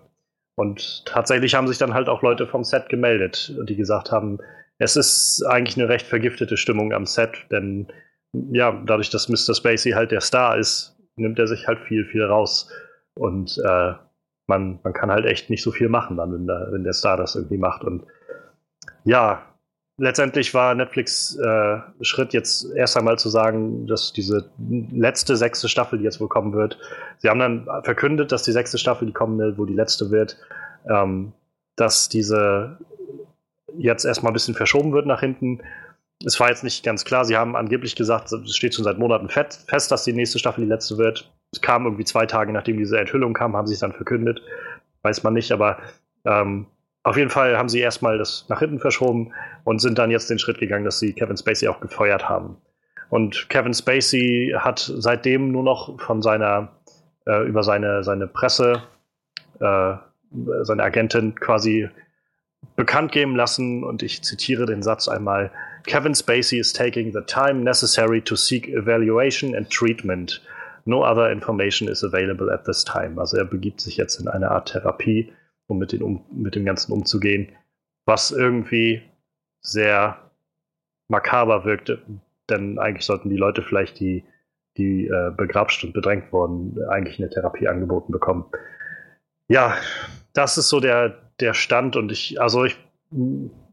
Und 0.55 1.05
tatsächlich 1.05 1.55
haben 1.55 1.67
sich 1.67 1.77
dann 1.77 1.93
halt 1.93 2.09
auch 2.09 2.21
Leute 2.21 2.45
vom 2.45 2.63
Set 2.63 2.89
gemeldet, 2.89 3.55
die 3.67 3.75
gesagt 3.75 4.12
haben, 4.12 4.39
es 4.77 4.95
ist 4.95 5.43
eigentlich 5.48 5.77
eine 5.77 5.89
recht 5.89 6.07
vergiftete 6.07 6.57
Stimmung 6.57 6.93
am 6.93 7.05
Set, 7.05 7.45
denn 7.51 7.88
ja, 8.33 8.71
dadurch, 8.86 9.09
dass 9.09 9.29
Mr. 9.29 9.55
Spacey 9.55 9.91
halt 9.91 10.12
der 10.12 10.21
Star 10.21 10.57
ist, 10.57 10.98
nimmt 11.15 11.39
er 11.39 11.48
sich 11.48 11.67
halt 11.67 11.79
viel, 11.79 12.05
viel 12.05 12.24
raus. 12.24 12.69
Und 13.15 13.57
äh, 13.65 13.93
man, 14.48 14.79
man 14.83 14.93
kann 14.93 15.12
halt 15.12 15.25
echt 15.25 15.50
nicht 15.50 15.63
so 15.63 15.71
viel 15.71 15.89
machen 15.89 16.17
dann, 16.17 16.33
wenn 16.33 16.48
der, 16.48 16.67
wenn 16.71 16.83
der 16.83 16.93
Star 16.93 17.17
das 17.17 17.36
irgendwie 17.36 17.57
macht. 17.57 17.83
Und 17.83 18.05
ja, 19.03 19.49
letztendlich 20.00 20.53
war 20.53 20.74
Netflix 20.74 21.38
äh, 21.38 21.77
Schritt 22.01 22.34
jetzt 22.34 22.65
erst 22.75 22.98
einmal 22.98 23.20
zu 23.20 23.29
sagen, 23.29 23.86
dass 23.86 24.13
diese 24.13 24.50
letzte 24.91 25.36
sechste 25.36 25.70
Staffel, 25.70 26.00
die 26.00 26.06
jetzt 26.06 26.20
wohl 26.20 26.29
kommen 26.29 26.53
wird, 26.53 26.79
sie 27.20 27.29
haben 27.29 27.39
dann 27.39 27.68
verkündet, 27.84 28.32
dass 28.32 28.44
die 28.44 28.51
sechste 28.51 28.77
Staffel, 28.77 29.06
die 29.08 29.13
kommen 29.13 29.38
will, 29.38 29.58
wo 29.58 29.65
die 29.65 29.74
letzte 29.74 30.10
wird, 30.10 30.38
ähm, 30.89 31.34
dass 31.75 32.10
diese 32.10 32.77
jetzt 33.77 34.06
erstmal 34.06 34.32
ein 34.32 34.34
bisschen 34.34 34.56
verschoben 34.56 34.94
wird 34.94 35.06
nach 35.06 35.20
hinten. 35.20 35.62
Es 36.25 36.39
war 36.39 36.50
jetzt 36.50 36.63
nicht 36.63 36.84
ganz 36.84 37.06
klar. 37.06 37.24
Sie 37.24 37.38
haben 37.38 37.56
angeblich 37.56 37.96
gesagt, 37.96 38.32
es 38.32 38.56
steht 38.56 38.75
schon 38.75 38.84
seit 38.84 38.98
Monaten 38.98 39.29
fest, 39.29 39.91
dass 39.91 40.03
die 40.03 40.13
nächste 40.13 40.39
Staffel 40.39 40.63
die 40.63 40.70
letzte 40.70 40.98
wird. 40.98 41.32
Es 41.53 41.62
kam 41.62 41.86
irgendwie 41.86 42.03
zwei 42.03 42.25
Tage, 42.25 42.51
nachdem 42.51 42.77
diese 42.77 43.00
Enthüllung 43.00 43.34
kam, 43.34 43.56
haben 43.56 43.68
sie 43.68 43.74
es 43.74 43.79
dann 43.79 43.94
verkündet. 43.94 44.41
Weiß 45.01 45.24
man 45.24 45.34
nicht, 45.34 45.51
aber 45.51 45.77
ähm, 46.25 46.65
auf 47.03 47.18
jeden 47.18 47.29
Fall 47.29 47.58
haben 47.58 47.70
sie 47.70 47.79
erstmal 47.79 48.18
das 48.18 48.46
nach 48.50 48.60
hinten 48.60 48.79
verschoben 48.79 49.34
und 49.63 49.79
sind 49.79 49.98
dann 49.98 50.12
jetzt 50.12 50.29
den 50.29 50.39
Schritt 50.39 50.60
gegangen, 50.60 50.86
dass 50.86 51.00
sie 51.00 51.13
Kevin 51.13 51.38
Spacey 51.38 51.68
auch 51.68 51.79
gefeuert 51.79 52.27
haben. 52.27 52.58
Und 53.10 53.50
Kevin 53.50 53.74
Spacey 53.74 54.53
hat 54.58 54.79
seitdem 54.79 55.51
nur 55.51 55.63
noch 55.63 56.00
von 56.00 56.22
seiner, 56.22 56.74
äh, 57.25 57.48
über 57.48 57.63
seine, 57.63 58.03
seine 58.03 58.27
Presse, 58.27 58.84
äh, 59.60 59.94
seine 60.62 60.84
Agentin 60.84 61.34
quasi 61.36 61.89
bekannt 62.75 63.12
geben 63.12 63.36
lassen 63.36 63.84
und 63.84 64.03
ich 64.03 64.22
zitiere 64.22 64.65
den 64.65 64.84
Satz 64.84 65.08
einmal. 65.08 65.51
Kevin 65.88 66.13
Spacey 66.13 66.60
is 66.60 66.74
taking 66.74 67.12
the 67.12 67.22
time 67.22 67.63
necessary 67.63 68.22
to 68.22 68.36
seek 68.36 68.68
evaluation 68.68 69.56
and 69.56 69.70
treatment. 69.72 70.41
No 70.86 71.03
other 71.03 71.32
information 71.32 71.88
is 71.88 72.03
available 72.03 72.51
at 72.51 72.65
this 72.65 72.84
time. 72.84 73.20
Also 73.20 73.38
er 73.38 73.46
begibt 73.46 73.82
sich 73.82 73.98
jetzt 73.98 74.20
in 74.20 74.27
eine 74.27 74.51
Art 74.51 74.70
Therapie, 74.72 75.32
um 75.70 75.78
mit, 75.78 75.92
den, 75.92 76.02
um, 76.02 76.26
mit 76.32 76.56
dem 76.56 76.66
Ganzen 76.66 76.92
umzugehen, 76.92 77.50
was 78.06 78.32
irgendwie 78.32 79.02
sehr 79.62 80.32
makaber 81.08 81.66
wirkte. 81.66 82.02
Denn 82.50 82.80
eigentlich 82.80 83.06
sollten 83.06 83.30
die 83.30 83.38
Leute 83.38 83.62
vielleicht, 83.62 84.00
die, 84.00 84.24
die 84.78 85.08
äh, 85.08 85.32
begrapscht 85.36 85.84
und 85.84 85.94
bedrängt 85.94 86.32
wurden, 86.34 86.78
eigentlich 86.90 87.20
eine 87.20 87.30
Therapie 87.30 87.68
angeboten 87.68 88.12
bekommen. 88.12 88.46
Ja, 89.48 89.76
das 90.34 90.58
ist 90.58 90.70
so 90.70 90.80
der, 90.80 91.18
der 91.40 91.54
Stand 91.54 91.96
und 91.96 92.12
ich, 92.12 92.42
also 92.42 92.66
ich, 92.66 92.78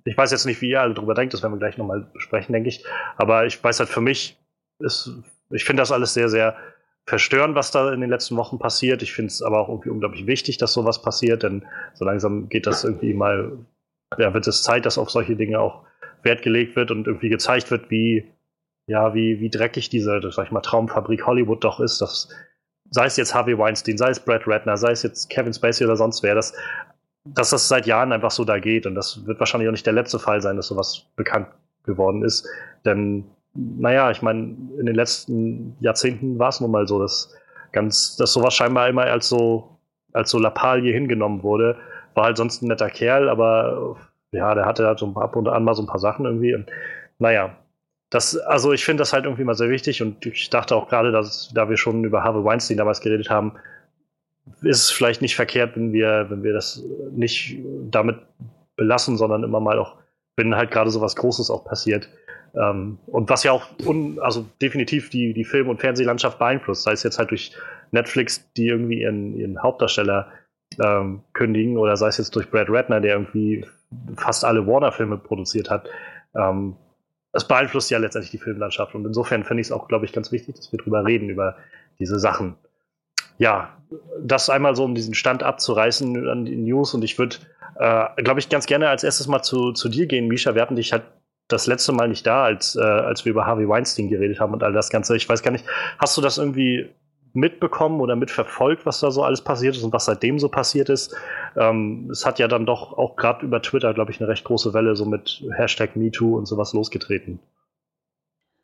ich 0.04 0.16
weiß 0.16 0.30
jetzt 0.30 0.46
nicht, 0.46 0.60
wie 0.60 0.70
ihr 0.70 0.80
alle 0.80 0.94
drüber 0.94 1.14
denkt, 1.14 1.34
das 1.34 1.42
werden 1.42 1.52
wir 1.52 1.58
gleich 1.58 1.78
nochmal 1.78 2.06
besprechen, 2.12 2.52
denke 2.52 2.68
ich. 2.68 2.84
Aber 3.16 3.46
ich 3.46 3.62
weiß 3.62 3.80
halt 3.80 3.88
für 3.88 4.00
mich, 4.00 4.38
ist, 4.78 5.10
ich 5.50 5.64
finde 5.64 5.82
das 5.82 5.92
alles 5.92 6.14
sehr, 6.14 6.28
sehr 6.28 6.56
verstörend, 7.06 7.54
was 7.54 7.70
da 7.70 7.92
in 7.92 8.00
den 8.00 8.10
letzten 8.10 8.36
Wochen 8.36 8.58
passiert. 8.58 9.02
Ich 9.02 9.12
finde 9.12 9.28
es 9.28 9.42
aber 9.42 9.60
auch 9.60 9.68
irgendwie 9.68 9.90
unglaublich 9.90 10.26
wichtig, 10.26 10.58
dass 10.58 10.72
sowas 10.72 11.02
passiert, 11.02 11.42
denn 11.42 11.64
so 11.94 12.04
langsam 12.04 12.48
geht 12.48 12.66
das 12.66 12.84
irgendwie 12.84 13.14
mal, 13.14 13.52
ja, 14.18 14.34
wird 14.34 14.46
es 14.46 14.62
Zeit, 14.62 14.86
dass 14.86 14.98
auf 14.98 15.10
solche 15.10 15.36
Dinge 15.36 15.60
auch 15.60 15.84
Wert 16.22 16.42
gelegt 16.42 16.74
wird 16.76 16.90
und 16.90 17.06
irgendwie 17.06 17.28
gezeigt 17.28 17.70
wird, 17.70 17.90
wie, 17.90 18.32
ja, 18.88 19.14
wie, 19.14 19.40
wie 19.40 19.50
dreckig 19.50 19.88
diese, 19.88 20.20
sag 20.32 20.46
ich 20.46 20.50
mal, 20.50 20.60
Traumfabrik 20.60 21.26
Hollywood 21.26 21.62
doch 21.62 21.80
ist, 21.80 22.00
dass 22.00 22.28
sei 22.90 23.06
es 23.06 23.16
jetzt 23.16 23.34
Harvey 23.34 23.58
Weinstein, 23.58 23.98
sei 23.98 24.10
es 24.10 24.20
Brad 24.20 24.46
Ratner, 24.46 24.76
sei 24.76 24.92
es 24.92 25.02
jetzt 25.02 25.28
Kevin 25.30 25.52
Spacey 25.52 25.84
oder 25.84 25.96
sonst 25.96 26.22
wer, 26.22 26.34
dass, 26.34 26.54
dass 27.24 27.50
das 27.50 27.68
seit 27.68 27.86
Jahren 27.86 28.12
einfach 28.12 28.30
so 28.30 28.44
da 28.44 28.58
geht. 28.58 28.86
Und 28.86 28.94
das 28.94 29.26
wird 29.26 29.40
wahrscheinlich 29.40 29.68
auch 29.68 29.72
nicht 29.72 29.86
der 29.86 29.92
letzte 29.92 30.18
Fall 30.18 30.40
sein, 30.40 30.56
dass 30.56 30.68
sowas 30.68 31.06
bekannt 31.16 31.48
geworden 31.84 32.22
ist. 32.22 32.48
Denn, 32.84 33.24
naja, 33.56 34.10
ich 34.10 34.22
meine, 34.22 34.56
in 34.78 34.86
den 34.86 34.94
letzten 34.94 35.76
Jahrzehnten 35.80 36.38
war 36.38 36.48
es 36.48 36.60
nun 36.60 36.70
mal 36.70 36.86
so, 36.86 37.00
dass 37.00 37.34
ganz, 37.72 38.16
dass 38.16 38.32
sowas 38.32 38.54
scheinbar 38.54 38.88
immer 38.88 39.02
als 39.02 39.28
so, 39.28 39.78
als 40.12 40.30
so 40.30 40.38
Lappalie 40.38 40.92
hingenommen 40.92 41.42
wurde. 41.42 41.76
War 42.14 42.24
halt 42.24 42.36
sonst 42.36 42.62
ein 42.62 42.68
netter 42.68 42.90
Kerl, 42.90 43.28
aber 43.28 43.96
ja, 44.32 44.54
der 44.54 44.66
hatte 44.66 44.86
halt 44.86 44.98
so 44.98 45.14
ab 45.14 45.36
und 45.36 45.48
an 45.48 45.64
mal 45.64 45.74
so 45.74 45.82
ein 45.82 45.88
paar 45.88 45.98
Sachen 45.98 46.24
irgendwie. 46.24 46.54
Und, 46.54 46.66
naja, 47.18 47.56
das, 48.10 48.36
also 48.36 48.72
ich 48.72 48.84
finde 48.84 49.02
das 49.02 49.12
halt 49.12 49.24
irgendwie 49.24 49.44
mal 49.44 49.54
sehr 49.54 49.70
wichtig 49.70 50.02
und 50.02 50.24
ich 50.26 50.48
dachte 50.50 50.76
auch 50.76 50.88
gerade, 50.88 51.12
dass, 51.12 51.50
da 51.54 51.68
wir 51.68 51.76
schon 51.76 52.04
über 52.04 52.22
Harvey 52.22 52.44
Weinstein 52.44 52.76
damals 52.76 53.00
geredet 53.00 53.30
haben, 53.30 53.52
ist 54.62 54.84
es 54.84 54.90
vielleicht 54.90 55.22
nicht 55.22 55.34
verkehrt, 55.34 55.76
wenn 55.76 55.92
wir, 55.92 56.26
wenn 56.30 56.42
wir 56.44 56.52
das 56.52 56.82
nicht 57.10 57.58
damit 57.90 58.18
belassen, 58.76 59.16
sondern 59.16 59.42
immer 59.42 59.60
mal 59.60 59.78
auch, 59.78 59.96
wenn 60.36 60.54
halt 60.54 60.70
gerade 60.70 60.90
so 60.90 61.00
was 61.00 61.16
Großes 61.16 61.50
auch 61.50 61.64
passiert. 61.64 62.08
Ähm, 62.56 62.98
und 63.06 63.28
was 63.28 63.44
ja 63.44 63.52
auch 63.52 63.66
un, 63.84 64.18
also 64.20 64.46
definitiv 64.62 65.10
die, 65.10 65.34
die 65.34 65.44
Film- 65.44 65.68
und 65.68 65.80
Fernsehlandschaft 65.80 66.38
beeinflusst, 66.38 66.84
sei 66.84 66.92
es 66.92 67.02
jetzt 67.02 67.18
halt 67.18 67.30
durch 67.30 67.52
Netflix, 67.90 68.50
die 68.56 68.68
irgendwie 68.68 69.02
ihren, 69.02 69.36
ihren 69.36 69.62
Hauptdarsteller 69.62 70.28
ähm, 70.82 71.22
kündigen, 71.32 71.76
oder 71.76 71.96
sei 71.96 72.08
es 72.08 72.18
jetzt 72.18 72.34
durch 72.34 72.50
Brad 72.50 72.68
Ratner, 72.70 73.00
der 73.00 73.14
irgendwie 73.14 73.64
fast 74.16 74.44
alle 74.44 74.66
Warner-Filme 74.66 75.18
produziert 75.18 75.70
hat. 75.70 75.88
Ähm, 76.34 76.76
das 77.32 77.46
beeinflusst 77.46 77.90
ja 77.90 77.98
letztendlich 77.98 78.30
die 78.30 78.38
Filmlandschaft. 78.38 78.94
Und 78.94 79.04
insofern 79.04 79.44
finde 79.44 79.60
ich 79.60 79.66
es 79.66 79.72
auch, 79.72 79.88
glaube 79.88 80.06
ich, 80.06 80.12
ganz 80.12 80.32
wichtig, 80.32 80.54
dass 80.54 80.72
wir 80.72 80.78
drüber 80.78 81.04
reden, 81.04 81.28
über 81.28 81.56
diese 81.98 82.18
Sachen. 82.18 82.56
Ja, 83.36 83.76
das 84.22 84.48
einmal 84.48 84.74
so, 84.74 84.84
um 84.84 84.94
diesen 84.94 85.12
Stand 85.12 85.42
abzureißen 85.42 86.26
an 86.28 86.46
die 86.46 86.56
News. 86.56 86.94
Und 86.94 87.04
ich 87.04 87.18
würde, 87.18 87.36
äh, 87.78 88.22
glaube 88.22 88.40
ich, 88.40 88.48
ganz 88.48 88.64
gerne 88.64 88.88
als 88.88 89.04
erstes 89.04 89.28
mal 89.28 89.42
zu, 89.42 89.72
zu 89.72 89.90
dir 89.90 90.06
gehen, 90.06 90.28
Misha. 90.28 90.54
Wir 90.54 90.62
hatten 90.62 90.76
dich 90.76 90.92
halt 90.94 91.02
das 91.48 91.66
letzte 91.66 91.92
Mal 91.92 92.08
nicht 92.08 92.26
da, 92.26 92.44
als, 92.44 92.76
äh, 92.76 92.80
als 92.80 93.24
wir 93.24 93.30
über 93.30 93.46
Harvey 93.46 93.68
Weinstein 93.68 94.08
geredet 94.08 94.40
haben 94.40 94.52
und 94.52 94.62
all 94.62 94.72
das 94.72 94.90
Ganze. 94.90 95.16
Ich 95.16 95.28
weiß 95.28 95.42
gar 95.42 95.52
nicht, 95.52 95.64
hast 95.98 96.16
du 96.16 96.20
das 96.20 96.38
irgendwie 96.38 96.88
mitbekommen 97.32 98.00
oder 98.00 98.16
mitverfolgt, 98.16 98.86
was 98.86 99.00
da 99.00 99.10
so 99.10 99.22
alles 99.22 99.42
passiert 99.42 99.76
ist 99.76 99.82
und 99.82 99.92
was 99.92 100.06
seitdem 100.06 100.38
so 100.38 100.48
passiert 100.48 100.88
ist. 100.88 101.14
Ähm, 101.56 102.08
es 102.10 102.24
hat 102.24 102.38
ja 102.38 102.48
dann 102.48 102.66
doch 102.66 102.96
auch 102.96 103.16
gerade 103.16 103.44
über 103.44 103.60
Twitter, 103.60 103.92
glaube 103.94 104.10
ich, 104.10 104.20
eine 104.20 104.28
recht 104.28 104.44
große 104.44 104.72
Welle 104.72 104.96
so 104.96 105.04
mit 105.04 105.44
Hashtag 105.56 105.96
MeToo 105.96 106.36
und 106.36 106.46
sowas 106.46 106.72
losgetreten. 106.72 107.38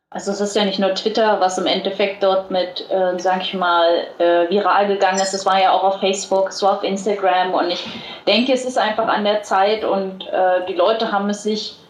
Also 0.09 0.31
es 0.31 0.41
ist 0.41 0.55
ja 0.55 0.63
nicht 0.63 0.79
nur 0.79 0.93
Twitter, 0.93 1.39
was 1.39 1.57
im 1.57 1.65
Endeffekt 1.65 2.21
dort 2.21 2.51
mit, 2.51 2.87
äh, 2.89 3.17
sag 3.17 3.41
ich 3.41 3.53
mal, 3.55 3.87
äh, 4.19 4.47
viral 4.49 4.87
gegangen 4.87 5.19
ist. 5.19 5.33
Es 5.33 5.45
war 5.45 5.59
ja 5.59 5.71
auch 5.71 5.83
auf 5.83 5.99
Facebook, 6.01 6.49
es 6.49 6.61
war 6.61 6.77
auf 6.77 6.83
Instagram 6.83 7.53
und 7.53 7.71
ich 7.71 7.83
denke, 8.27 8.53
es 8.53 8.63
ist 8.63 8.77
einfach 8.77 9.07
an 9.07 9.23
der 9.23 9.41
Zeit 9.41 9.83
und 9.83 10.27
äh, 10.27 10.65
die 10.67 10.75
Leute 10.75 11.11
haben 11.11 11.29
es 11.29 11.41
sich 11.41 11.82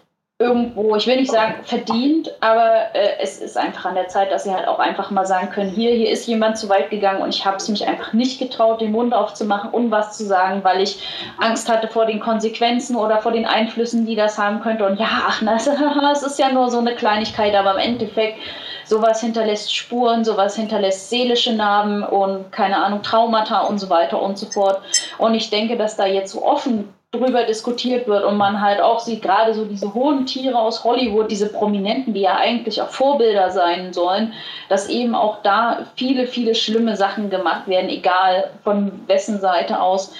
irgendwo, 0.43 0.95
ich 0.95 1.07
will 1.07 1.17
nicht 1.17 1.31
sagen 1.31 1.63
verdient, 1.63 2.31
aber 2.41 2.93
äh, 2.93 3.19
es 3.19 3.39
ist 3.39 3.57
einfach 3.57 3.85
an 3.85 3.95
der 3.95 4.07
Zeit, 4.07 4.31
dass 4.31 4.43
sie 4.43 4.53
halt 4.53 4.67
auch 4.67 4.79
einfach 4.79 5.09
mal 5.09 5.25
sagen 5.25 5.49
können, 5.49 5.69
hier, 5.69 5.91
hier 5.91 6.09
ist 6.09 6.27
jemand 6.27 6.57
zu 6.57 6.69
weit 6.69 6.89
gegangen 6.89 7.21
und 7.21 7.29
ich 7.29 7.45
habe 7.45 7.57
es 7.57 7.69
mich 7.69 7.87
einfach 7.87 8.13
nicht 8.13 8.39
getraut, 8.39 8.81
den 8.81 8.91
Mund 8.91 9.13
aufzumachen 9.13 9.69
und 9.69 9.91
was 9.91 10.17
zu 10.17 10.25
sagen, 10.25 10.63
weil 10.63 10.81
ich 10.81 11.07
Angst 11.39 11.69
hatte 11.69 11.87
vor 11.87 12.05
den 12.05 12.19
Konsequenzen 12.19 12.95
oder 12.95 13.19
vor 13.19 13.31
den 13.31 13.45
Einflüssen, 13.45 14.05
die 14.05 14.15
das 14.15 14.37
haben 14.37 14.59
könnte. 14.61 14.85
Und 14.85 14.99
ja, 14.99 15.07
ach, 15.27 15.41
na, 15.41 15.55
es 16.11 16.23
ist 16.23 16.39
ja 16.39 16.51
nur 16.51 16.69
so 16.69 16.79
eine 16.79 16.95
Kleinigkeit, 16.95 17.55
aber 17.55 17.73
im 17.73 17.93
Endeffekt 17.93 18.39
sowas 18.85 19.21
hinterlässt 19.21 19.73
Spuren, 19.73 20.25
sowas 20.25 20.55
hinterlässt 20.55 21.09
seelische 21.09 21.53
Narben 21.53 22.03
und 22.03 22.51
keine 22.51 22.83
Ahnung, 22.83 23.01
Traumata 23.01 23.61
und 23.61 23.77
so 23.79 23.89
weiter 23.89 24.21
und 24.21 24.37
so 24.37 24.47
fort. 24.47 24.81
Und 25.19 25.35
ich 25.35 25.49
denke, 25.49 25.77
dass 25.77 25.95
da 25.95 26.05
jetzt 26.05 26.33
so 26.33 26.43
offen 26.43 26.93
drüber 27.13 27.43
diskutiert 27.43 28.07
wird 28.07 28.25
und 28.25 28.37
man 28.37 28.59
halt 28.59 28.81
auch 28.81 28.99
sieht, 28.99 29.21
gerade 29.21 29.53
so 29.53 29.65
diese 29.65 29.93
hohen 29.93 30.25
Tiere 30.25 30.57
aus 30.57 30.83
Hollywood, 30.83 31.29
diese 31.29 31.47
Prominenten, 31.47 32.13
die 32.13 32.21
ja 32.21 32.35
eigentlich 32.35 32.81
auch 32.81 32.89
Vorbilder 32.89 33.51
sein 33.51 33.93
sollen, 33.93 34.33
dass 34.67 34.89
eben 34.89 35.13
auch 35.13 35.43
da 35.43 35.85
viele, 35.95 36.25
viele 36.25 36.55
schlimme 36.55 36.97
Sachen 36.97 37.29
gemacht 37.29 37.67
werden, 37.67 37.89
egal 37.89 38.49
von 38.63 38.91
wessen 39.07 39.39
Seite 39.39 39.79
aus. 39.79 40.13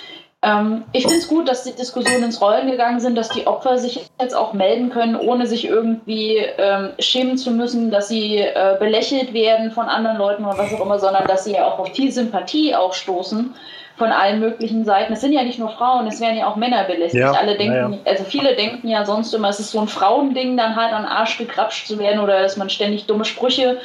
Ähm, 0.44 0.84
ich 0.92 1.04
finde 1.04 1.18
es 1.18 1.28
gut, 1.28 1.50
dass 1.50 1.64
die 1.64 1.74
Diskussionen 1.74 2.26
ins 2.26 2.42
Rollen 2.42 2.70
gegangen 2.70 3.00
sind, 3.00 3.18
dass 3.18 3.30
die 3.30 3.48
Opfer 3.48 3.80
sich 3.80 4.06
jetzt 4.22 4.36
auch 4.36 4.54
melden 4.54 4.92
können, 4.92 5.16
ohne 5.16 5.48
sich 5.48 5.66
irgendwie 5.66 6.38
ähm, 6.58 6.92
schämen 7.00 7.38
zu 7.38 7.50
müssen, 7.50 7.90
dass 7.90 8.08
sie 8.08 8.38
äh, 8.38 8.76
belächelt 8.78 9.34
werden 9.34 9.72
von 9.72 9.88
anderen 9.88 10.18
Leuten 10.18 10.46
oder 10.46 10.60
was 10.60 10.74
auch 10.76 10.86
immer, 10.86 11.00
sondern 11.00 11.26
dass 11.26 11.46
sie 11.46 11.54
ja 11.54 11.66
auch 11.66 11.80
auf 11.80 11.96
viel 11.96 12.12
Sympathie 12.12 12.76
aufstoßen 12.76 13.56
von 13.96 14.12
allen 14.12 14.40
möglichen 14.40 14.86
Seiten. 14.86 15.14
Es 15.14 15.22
sind 15.22 15.34
ja 15.34 15.44
nicht 15.44 15.60
nur 15.60 15.70
Frauen, 15.70 16.08
es 16.08 16.20
werden 16.20 16.38
ja 16.38 16.48
auch 16.48 16.56
Männer 16.56 16.84
belästigt. 16.86 17.24
Ja, 17.24 17.32
Alle 17.34 17.58
denken, 17.58 17.94
ja. 17.94 18.12
also 18.12 18.24
viele 18.24 18.56
denken 18.56 18.88
ja 18.88 19.06
sonst 19.06 19.34
immer, 19.34 19.50
es 19.50 19.60
ist 19.60 19.72
so 19.72 19.80
ein 19.80 19.88
Frauending, 19.88 20.58
dann 20.58 20.76
halt 20.76 20.94
an 20.94 21.04
den 21.04 21.12
Arsch 21.12 21.38
gekrapscht 21.38 21.88
zu 21.88 22.00
werden 22.00 22.20
oder 22.20 22.42
dass 22.42 22.58
man 22.58 22.70
ständig 22.70 23.06
dumme 23.06 23.26
Sprüche 23.26 23.80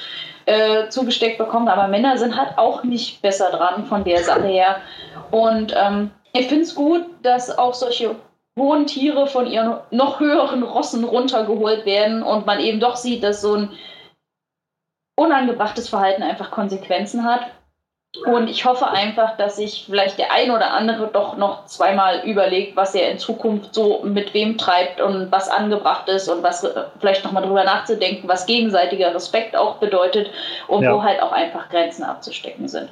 äh, 0.46 0.88
zugesteckt 0.88 1.36
bekommt. 1.36 1.68
Aber 1.68 1.88
Männer 1.88 2.16
sind 2.16 2.36
halt 2.36 2.56
auch 2.56 2.84
nicht 2.84 3.20
besser 3.20 3.50
dran 3.50 3.84
von 3.84 4.04
der 4.04 4.22
Sache 4.24 4.46
her. 4.46 4.76
Und 5.30 5.74
ähm, 5.76 6.10
ich 6.32 6.48
finde 6.48 6.62
es 6.64 6.74
gut, 6.74 7.04
dass 7.22 7.56
auch 7.58 7.74
solche 7.74 8.16
hohen 8.58 8.86
Tiere 8.86 9.26
von 9.26 9.46
ihren 9.46 9.76
noch 9.90 10.20
höheren 10.20 10.62
Rossen 10.62 11.04
runtergeholt 11.04 11.84
werden 11.86 12.22
und 12.22 12.46
man 12.46 12.60
eben 12.60 12.80
doch 12.80 12.96
sieht, 12.96 13.22
dass 13.22 13.42
so 13.42 13.54
ein 13.54 13.70
unangebrachtes 15.16 15.88
Verhalten 15.88 16.22
einfach 16.22 16.50
Konsequenzen 16.50 17.24
hat. 17.24 17.42
Und 18.24 18.48
ich 18.48 18.64
hoffe 18.64 18.88
einfach, 18.88 19.36
dass 19.36 19.56
sich 19.56 19.84
vielleicht 19.84 20.18
der 20.18 20.32
ein 20.32 20.50
oder 20.50 20.72
andere 20.72 21.08
doch 21.12 21.36
noch 21.36 21.66
zweimal 21.66 22.26
überlegt, 22.26 22.74
was 22.74 22.94
er 22.94 23.10
in 23.10 23.18
Zukunft 23.18 23.74
so 23.74 24.02
mit 24.02 24.32
wem 24.32 24.56
treibt 24.56 25.00
und 25.00 25.30
was 25.30 25.50
angebracht 25.50 26.08
ist 26.08 26.28
und 26.28 26.42
was 26.42 26.64
äh, 26.64 26.84
vielleicht 26.98 27.22
nochmal 27.24 27.42
drüber 27.42 27.64
nachzudenken, 27.64 28.26
was 28.26 28.46
gegenseitiger 28.46 29.14
Respekt 29.14 29.54
auch 29.56 29.76
bedeutet 29.76 30.30
und 30.68 30.84
ja. 30.84 30.94
wo 30.94 31.02
halt 31.02 31.20
auch 31.20 31.32
einfach 31.32 31.68
Grenzen 31.68 32.02
abzustecken 32.02 32.66
sind. 32.66 32.90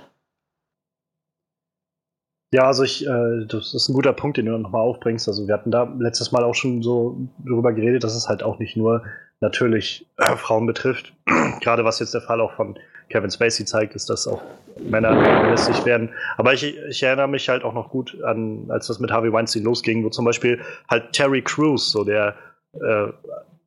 Ja, 2.52 2.64
also 2.64 2.85
ich, 2.85 3.06
äh, 3.06 3.46
das 3.49 3.73
ist 3.73 3.88
ein 3.88 3.94
guter 3.94 4.12
Punkt, 4.12 4.37
den 4.37 4.46
du 4.46 4.56
nochmal 4.58 4.82
aufbringst. 4.82 5.28
Also 5.28 5.46
wir 5.49 5.54
hatten 5.54 5.70
da 5.70 5.92
letztes 5.99 6.30
Mal 6.30 6.44
auch 6.44 6.54
schon 6.54 6.82
so 6.82 7.16
darüber 7.38 7.73
geredet, 7.73 8.04
dass 8.04 8.14
es 8.14 8.28
halt 8.28 8.42
auch 8.42 8.58
nicht 8.58 8.76
nur 8.76 9.02
natürlich 9.40 10.06
äh, 10.18 10.37
Frauen 10.37 10.66
betrifft. 10.66 11.14
Gerade 11.61 11.85
was 11.85 12.00
jetzt 12.00 12.14
der 12.14 12.20
Fall 12.20 12.40
auch 12.40 12.52
von 12.52 12.78
Kevin 13.08 13.30
Spacey 13.30 13.64
zeigt, 13.64 13.94
ist, 13.94 14.10
dass 14.10 14.26
auch 14.26 14.42
Männer 14.80 15.14
belästigt 15.42 15.86
werden. 15.86 16.10
Aber 16.36 16.52
ich, 16.52 16.76
ich 16.88 17.02
erinnere 17.02 17.28
mich 17.28 17.48
halt 17.48 17.64
auch 17.64 17.75
noch 17.75 17.90
gut 17.90 18.20
an, 18.22 18.66
als 18.68 18.88
das 18.88 18.98
mit 18.98 19.10
Harvey 19.10 19.32
Weinstein 19.32 19.62
losging, 19.62 20.04
wo 20.04 20.10
zum 20.10 20.25
Beispiel 20.25 20.60
halt 20.88 21.12
Terry 21.12 21.42
Crews, 21.42 21.90
so 21.90 22.04
der 22.04 22.34
äh, 22.75 23.08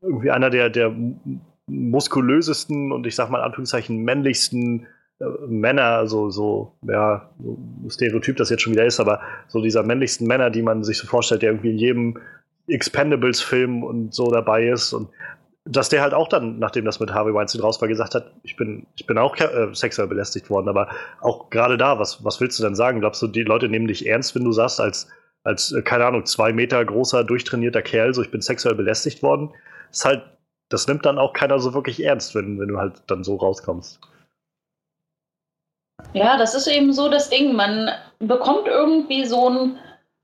irgendwie 0.01 0.31
einer 0.31 0.49
der, 0.49 0.69
der 0.69 0.93
muskulösesten 1.67 2.91
und 2.91 3.05
ich 3.05 3.15
sag 3.15 3.29
mal 3.29 3.39
in 3.39 3.45
Anführungszeichen 3.45 4.03
männlichsten 4.03 4.87
äh, 5.19 5.25
Männer, 5.47 6.07
so, 6.07 6.29
so, 6.29 6.73
ja, 6.83 7.29
so 7.41 7.57
Stereotyp 7.89 8.37
das 8.37 8.49
jetzt 8.49 8.61
schon 8.61 8.73
wieder 8.73 8.85
ist, 8.85 8.99
aber 8.99 9.21
so 9.47 9.61
dieser 9.61 9.83
männlichsten 9.83 10.27
Männer, 10.27 10.49
die 10.49 10.61
man 10.61 10.83
sich 10.83 10.97
so 10.97 11.07
vorstellt, 11.07 11.41
der 11.41 11.51
irgendwie 11.51 11.71
in 11.71 11.77
jedem 11.77 12.17
Expendables-Film 12.67 13.83
und 13.83 14.13
so 14.13 14.29
dabei 14.31 14.67
ist 14.67 14.93
und 14.93 15.09
dass 15.65 15.89
der 15.89 16.01
halt 16.01 16.13
auch 16.13 16.27
dann, 16.27 16.57
nachdem 16.59 16.85
das 16.85 16.99
mit 16.99 17.13
Harvey 17.13 17.33
Weinstein 17.33 17.61
raus 17.61 17.79
war, 17.81 17.87
gesagt 17.87 18.15
hat, 18.15 18.31
ich 18.43 18.55
bin, 18.55 18.87
ich 18.95 19.05
bin 19.05 19.17
auch 19.17 19.35
äh, 19.37 19.73
sexuell 19.73 20.07
belästigt 20.07 20.49
worden, 20.49 20.69
aber 20.69 20.89
auch 21.21 21.49
gerade 21.49 21.77
da, 21.77 21.99
was, 21.99 22.23
was 22.23 22.39
willst 22.41 22.57
du 22.59 22.63
denn 22.63 22.75
sagen? 22.75 23.01
Glaubst 23.01 23.21
du, 23.21 23.27
die 23.27 23.43
Leute 23.43 23.69
nehmen 23.69 23.87
dich 23.87 24.07
ernst, 24.07 24.35
wenn 24.35 24.43
du 24.43 24.51
sagst, 24.51 24.79
als 24.79 25.09
als, 25.43 25.71
äh, 25.71 25.81
keine 25.81 26.05
Ahnung, 26.05 26.25
zwei 26.25 26.53
Meter 26.53 26.83
großer, 26.83 27.23
durchtrainierter 27.23 27.81
Kerl, 27.81 28.13
so 28.13 28.21
ich 28.21 28.31
bin 28.31 28.41
sexuell 28.41 28.75
belästigt 28.75 29.23
worden. 29.23 29.53
ist 29.91 30.05
halt, 30.05 30.23
das 30.69 30.87
nimmt 30.87 31.05
dann 31.05 31.17
auch 31.17 31.33
keiner 31.33 31.59
so 31.59 31.73
wirklich 31.73 32.03
ernst, 32.03 32.35
wenn, 32.35 32.59
wenn 32.59 32.67
du 32.67 32.77
halt 32.77 33.01
dann 33.07 33.23
so 33.23 33.35
rauskommst. 33.35 33.99
Ja, 36.13 36.37
das 36.37 36.55
ist 36.55 36.67
eben 36.67 36.93
so 36.93 37.09
das 37.09 37.29
Ding. 37.29 37.55
Man 37.55 37.89
bekommt 38.19 38.67
irgendwie 38.67 39.25
so 39.25 39.49
ein 39.49 39.77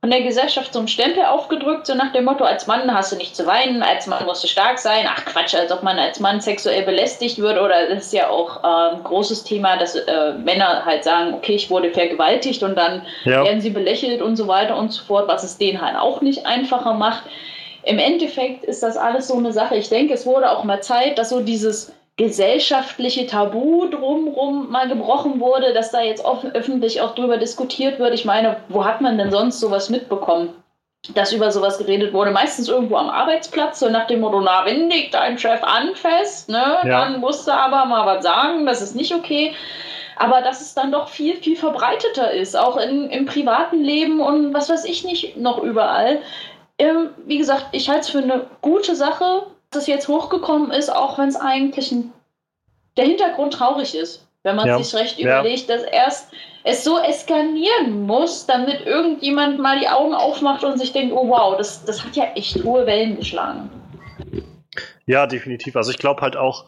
von 0.05 0.11
der 0.11 0.21
Gesellschaft 0.21 0.71
so 0.71 0.79
ein 0.81 0.87
Stempel 0.87 1.25
aufgedrückt, 1.25 1.87
so 1.87 1.95
nach 1.95 2.11
dem 2.11 2.25
Motto, 2.25 2.43
als 2.43 2.67
Mann 2.67 2.93
hast 2.93 3.11
du 3.11 3.15
nicht 3.15 3.35
zu 3.35 3.47
weinen, 3.47 3.81
als 3.81 4.05
Mann 4.05 4.23
musst 4.27 4.43
du 4.43 4.47
stark 4.47 4.77
sein. 4.77 5.07
Ach 5.09 5.25
Quatsch, 5.25 5.55
als 5.55 5.71
ob 5.71 5.81
man 5.81 5.97
als 5.97 6.19
Mann 6.19 6.41
sexuell 6.41 6.83
belästigt 6.83 7.39
wird. 7.39 7.59
Oder 7.59 7.89
das 7.89 8.05
ist 8.05 8.13
ja 8.13 8.29
auch 8.29 8.63
äh, 8.63 8.95
ein 8.97 9.03
großes 9.03 9.45
Thema, 9.45 9.77
dass 9.77 9.95
äh, 9.95 10.33
Männer 10.33 10.85
halt 10.85 11.03
sagen, 11.03 11.33
okay, 11.33 11.55
ich 11.55 11.71
wurde 11.71 11.89
vergewaltigt 11.89 12.61
und 12.61 12.75
dann 12.75 13.01
ja. 13.23 13.43
werden 13.45 13.61
sie 13.61 13.71
belächelt 13.71 14.21
und 14.21 14.35
so 14.35 14.47
weiter 14.47 14.77
und 14.77 14.93
so 14.93 15.03
fort, 15.03 15.27
was 15.27 15.43
es 15.43 15.57
denen 15.57 15.81
halt 15.81 15.95
auch 15.97 16.21
nicht 16.21 16.45
einfacher 16.45 16.93
macht. 16.93 17.23
Im 17.81 17.97
Endeffekt 17.97 18.63
ist 18.63 18.83
das 18.83 18.97
alles 18.97 19.27
so 19.27 19.35
eine 19.35 19.53
Sache. 19.53 19.75
Ich 19.75 19.89
denke, 19.89 20.13
es 20.13 20.27
wurde 20.27 20.51
auch 20.51 20.63
mal 20.65 20.83
Zeit, 20.83 21.17
dass 21.17 21.29
so 21.29 21.39
dieses 21.39 21.91
gesellschaftliche 22.17 23.27
Tabu 23.27 23.87
drumherum 23.89 24.71
mal 24.71 24.87
gebrochen 24.87 25.39
wurde, 25.39 25.73
dass 25.73 25.91
da 25.91 26.01
jetzt 26.01 26.23
offen, 26.23 26.51
öffentlich 26.53 27.01
auch 27.01 27.13
drüber 27.13 27.37
diskutiert 27.37 27.99
wird. 27.99 28.13
Ich 28.13 28.23
meine, 28.23 28.57
wo 28.69 28.85
hat 28.85 29.01
man 29.01 29.17
denn 29.17 29.31
sonst 29.31 29.59
sowas 29.59 29.89
mitbekommen? 29.89 30.49
Dass 31.13 31.33
über 31.33 31.51
sowas 31.51 31.77
geredet 31.77 32.13
wurde, 32.13 32.31
meistens 32.31 32.69
irgendwo 32.69 32.95
am 32.95 33.09
Arbeitsplatz, 33.09 33.79
so 33.79 33.89
nach 33.89 34.07
dem 34.07 34.21
Motto, 34.21 34.41
na, 34.41 34.65
wenn 34.65 34.89
dich 34.89 35.11
dein 35.11 35.37
Chef 35.37 35.61
anfasst, 35.61 36.49
ne, 36.49 36.77
ja. 36.83 36.83
dann 36.83 37.19
musst 37.19 37.47
du 37.47 37.51
aber 37.51 37.85
mal 37.85 38.05
was 38.07 38.23
sagen, 38.23 38.65
das 38.65 38.81
ist 38.81 38.95
nicht 38.95 39.13
okay. 39.13 39.53
Aber 40.15 40.41
dass 40.41 40.61
es 40.61 40.73
dann 40.73 40.93
doch 40.93 41.09
viel, 41.09 41.35
viel 41.35 41.57
verbreiteter 41.57 42.31
ist, 42.31 42.57
auch 42.57 42.77
in, 42.77 43.09
im 43.09 43.25
privaten 43.25 43.83
Leben 43.83 44.21
und 44.21 44.53
was 44.53 44.69
weiß 44.69 44.85
ich 44.85 45.03
nicht 45.03 45.35
noch 45.35 45.61
überall. 45.61 46.21
Ähm, 46.79 47.09
wie 47.25 47.37
gesagt, 47.37 47.67
ich 47.73 47.89
halte 47.89 48.01
es 48.01 48.09
für 48.09 48.19
eine 48.19 48.47
gute 48.61 48.95
Sache, 48.95 49.43
das 49.75 49.87
jetzt 49.87 50.07
hochgekommen 50.07 50.71
ist, 50.71 50.89
auch 50.89 51.17
wenn 51.17 51.29
es 51.29 51.35
eigentlich 51.35 51.91
ein, 51.91 52.11
der 52.97 53.05
Hintergrund 53.05 53.53
traurig 53.53 53.95
ist. 53.95 54.27
Wenn 54.43 54.55
man 54.55 54.67
ja. 54.67 54.81
sich 54.81 54.93
recht 54.93 55.17
ja. 55.17 55.39
überlegt, 55.39 55.69
dass 55.69 55.81
erst 55.83 56.31
es 56.63 56.83
so 56.83 56.99
eskalieren 56.99 58.03
muss, 58.05 58.45
damit 58.45 58.85
irgendjemand 58.85 59.59
mal 59.59 59.79
die 59.79 59.87
Augen 59.87 60.13
aufmacht 60.13 60.63
und 60.63 60.77
sich 60.77 60.93
denkt, 60.93 61.13
oh 61.15 61.27
wow, 61.27 61.57
das, 61.57 61.83
das 61.85 62.03
hat 62.03 62.15
ja 62.15 62.25
echt 62.35 62.63
hohe 62.63 62.85
Wellen 62.85 63.15
geschlagen. 63.15 63.69
Ja, 65.07 65.25
definitiv. 65.27 65.75
Also 65.75 65.91
ich 65.91 65.97
glaube 65.97 66.21
halt 66.21 66.37
auch, 66.37 66.65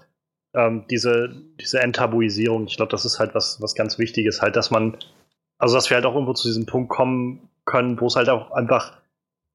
ähm, 0.54 0.86
diese, 0.90 1.36
diese 1.60 1.80
Enttabuisierung, 1.82 2.68
ich 2.68 2.78
glaube, 2.78 2.92
das 2.92 3.06
ist 3.06 3.20
halt 3.20 3.36
was, 3.36 3.62
was 3.62 3.76
ganz 3.76 4.00
Wichtiges, 4.00 4.42
halt, 4.42 4.56
dass 4.56 4.72
man, 4.72 4.98
also 5.58 5.76
dass 5.76 5.90
wir 5.90 5.96
halt 5.96 6.06
auch 6.06 6.14
irgendwo 6.14 6.34
zu 6.34 6.48
diesem 6.48 6.66
Punkt 6.66 6.90
kommen 6.90 7.50
können, 7.66 8.00
wo 8.00 8.08
es 8.08 8.16
halt 8.16 8.30
auch 8.30 8.52
einfach 8.52 8.94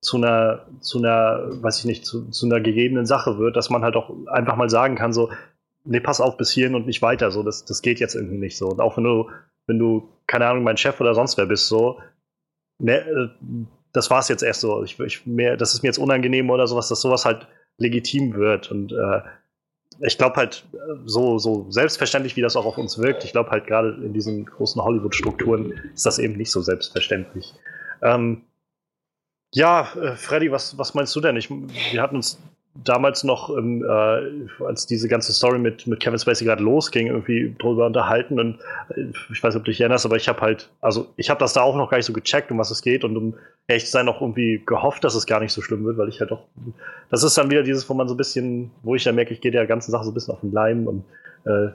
zu 0.02 0.16
einer, 0.16 0.66
zu 0.80 0.98
einer, 0.98 1.62
weiß 1.62 1.78
ich 1.78 1.84
nicht, 1.84 2.04
zu, 2.04 2.28
zu 2.28 2.46
einer 2.46 2.60
gegebenen 2.60 3.06
Sache 3.06 3.38
wird, 3.38 3.56
dass 3.56 3.70
man 3.70 3.82
halt 3.82 3.94
auch 3.96 4.10
einfach 4.26 4.56
mal 4.56 4.68
sagen 4.68 4.96
kann, 4.96 5.12
so, 5.12 5.30
nee, 5.84 6.00
pass 6.00 6.20
auf 6.20 6.36
bis 6.36 6.50
hierhin 6.50 6.74
und 6.74 6.86
nicht 6.86 7.02
weiter, 7.02 7.30
so, 7.30 7.42
das, 7.42 7.64
das 7.64 7.82
geht 7.82 8.00
jetzt 8.00 8.16
irgendwie 8.16 8.38
nicht 8.38 8.56
so. 8.56 8.68
Und 8.68 8.80
auch 8.80 8.96
wenn 8.96 9.04
du, 9.04 9.30
wenn 9.66 9.78
du, 9.78 10.08
keine 10.26 10.46
Ahnung, 10.46 10.64
mein 10.64 10.76
Chef 10.76 11.00
oder 11.00 11.14
sonst 11.14 11.38
wer 11.38 11.46
bist, 11.46 11.68
so, 11.68 12.00
ne, 12.78 13.32
das 13.92 14.10
war's 14.10 14.28
jetzt 14.28 14.42
erst 14.42 14.60
so. 14.60 14.82
Ich, 14.82 14.98
ich, 14.98 15.24
mehr, 15.24 15.56
das 15.56 15.72
ist 15.72 15.82
mir 15.82 15.88
jetzt 15.88 15.98
unangenehm 15.98 16.50
oder 16.50 16.66
sowas, 16.66 16.88
dass 16.88 17.00
sowas 17.00 17.24
halt 17.24 17.46
legitim 17.78 18.34
wird. 18.34 18.72
Und 18.72 18.92
äh, 18.92 19.20
ich 20.00 20.18
glaube 20.18 20.34
halt, 20.34 20.64
so, 21.04 21.38
so 21.38 21.70
selbstverständlich, 21.70 22.34
wie 22.36 22.40
das 22.40 22.56
auch 22.56 22.66
auf 22.66 22.76
uns 22.76 22.98
wirkt, 22.98 23.24
ich 23.24 23.32
glaube 23.32 23.50
halt 23.50 23.68
gerade 23.68 24.00
in 24.02 24.12
diesen 24.12 24.46
großen 24.46 24.82
Hollywood-Strukturen 24.82 25.72
ist 25.94 26.06
das 26.06 26.18
eben 26.18 26.36
nicht 26.36 26.50
so 26.50 26.60
selbstverständlich. 26.60 27.54
Ähm, 28.02 28.42
ja, 29.54 29.88
äh, 29.94 30.16
Freddy, 30.16 30.50
was, 30.50 30.76
was 30.78 30.94
meinst 30.94 31.14
du 31.14 31.20
denn? 31.20 31.36
Ich, 31.36 31.50
wir 31.50 32.02
hatten 32.02 32.16
uns 32.16 32.40
damals 32.74 33.22
noch, 33.22 33.54
ähm, 33.56 33.84
äh, 33.84 34.64
als 34.64 34.86
diese 34.86 35.06
ganze 35.06 35.32
Story 35.32 35.58
mit, 35.58 35.86
mit 35.86 36.00
Kevin 36.00 36.18
Spacey 36.18 36.46
gerade 36.46 36.62
losging, 36.62 37.08
irgendwie 37.08 37.54
drüber 37.58 37.86
unterhalten 37.86 38.40
und 38.40 38.60
äh, 38.96 39.10
ich 39.30 39.42
weiß 39.42 39.54
nicht, 39.54 39.60
ob 39.60 39.64
du 39.64 39.70
dich 39.70 39.80
erinnerst, 39.80 40.06
aber 40.06 40.16
ich 40.16 40.26
habe 40.28 40.40
halt, 40.40 40.70
also 40.80 41.08
ich 41.16 41.28
habe 41.28 41.38
das 41.38 41.52
da 41.52 41.60
auch 41.60 41.76
noch 41.76 41.90
gar 41.90 41.98
nicht 41.98 42.06
so 42.06 42.14
gecheckt, 42.14 42.50
um 42.50 42.58
was 42.58 42.70
es 42.70 42.80
geht 42.80 43.04
und 43.04 43.16
um 43.16 43.34
zu 43.68 43.86
sein 43.86 44.08
auch 44.08 44.20
irgendwie 44.20 44.62
gehofft, 44.64 45.04
dass 45.04 45.14
es 45.14 45.26
gar 45.26 45.40
nicht 45.40 45.52
so 45.52 45.62
schlimm 45.62 45.84
wird, 45.84 45.98
weil 45.98 46.08
ich 46.08 46.20
halt 46.20 46.32
auch, 46.32 46.44
das 47.10 47.22
ist 47.22 47.36
dann 47.36 47.50
wieder 47.50 47.62
dieses, 47.62 47.88
wo 47.88 47.94
man 47.94 48.08
so 48.08 48.14
ein 48.14 48.18
bisschen, 48.18 48.70
wo 48.82 48.94
ich 48.94 49.04
dann 49.04 49.14
merke, 49.14 49.34
ich 49.34 49.40
gehe 49.40 49.50
der 49.50 49.66
ganzen 49.66 49.90
Sache 49.90 50.04
so 50.04 50.10
ein 50.10 50.14
bisschen 50.14 50.34
auf 50.34 50.40
den 50.40 50.52
Leim 50.52 50.86
und 50.86 51.04
äh, 51.44 51.68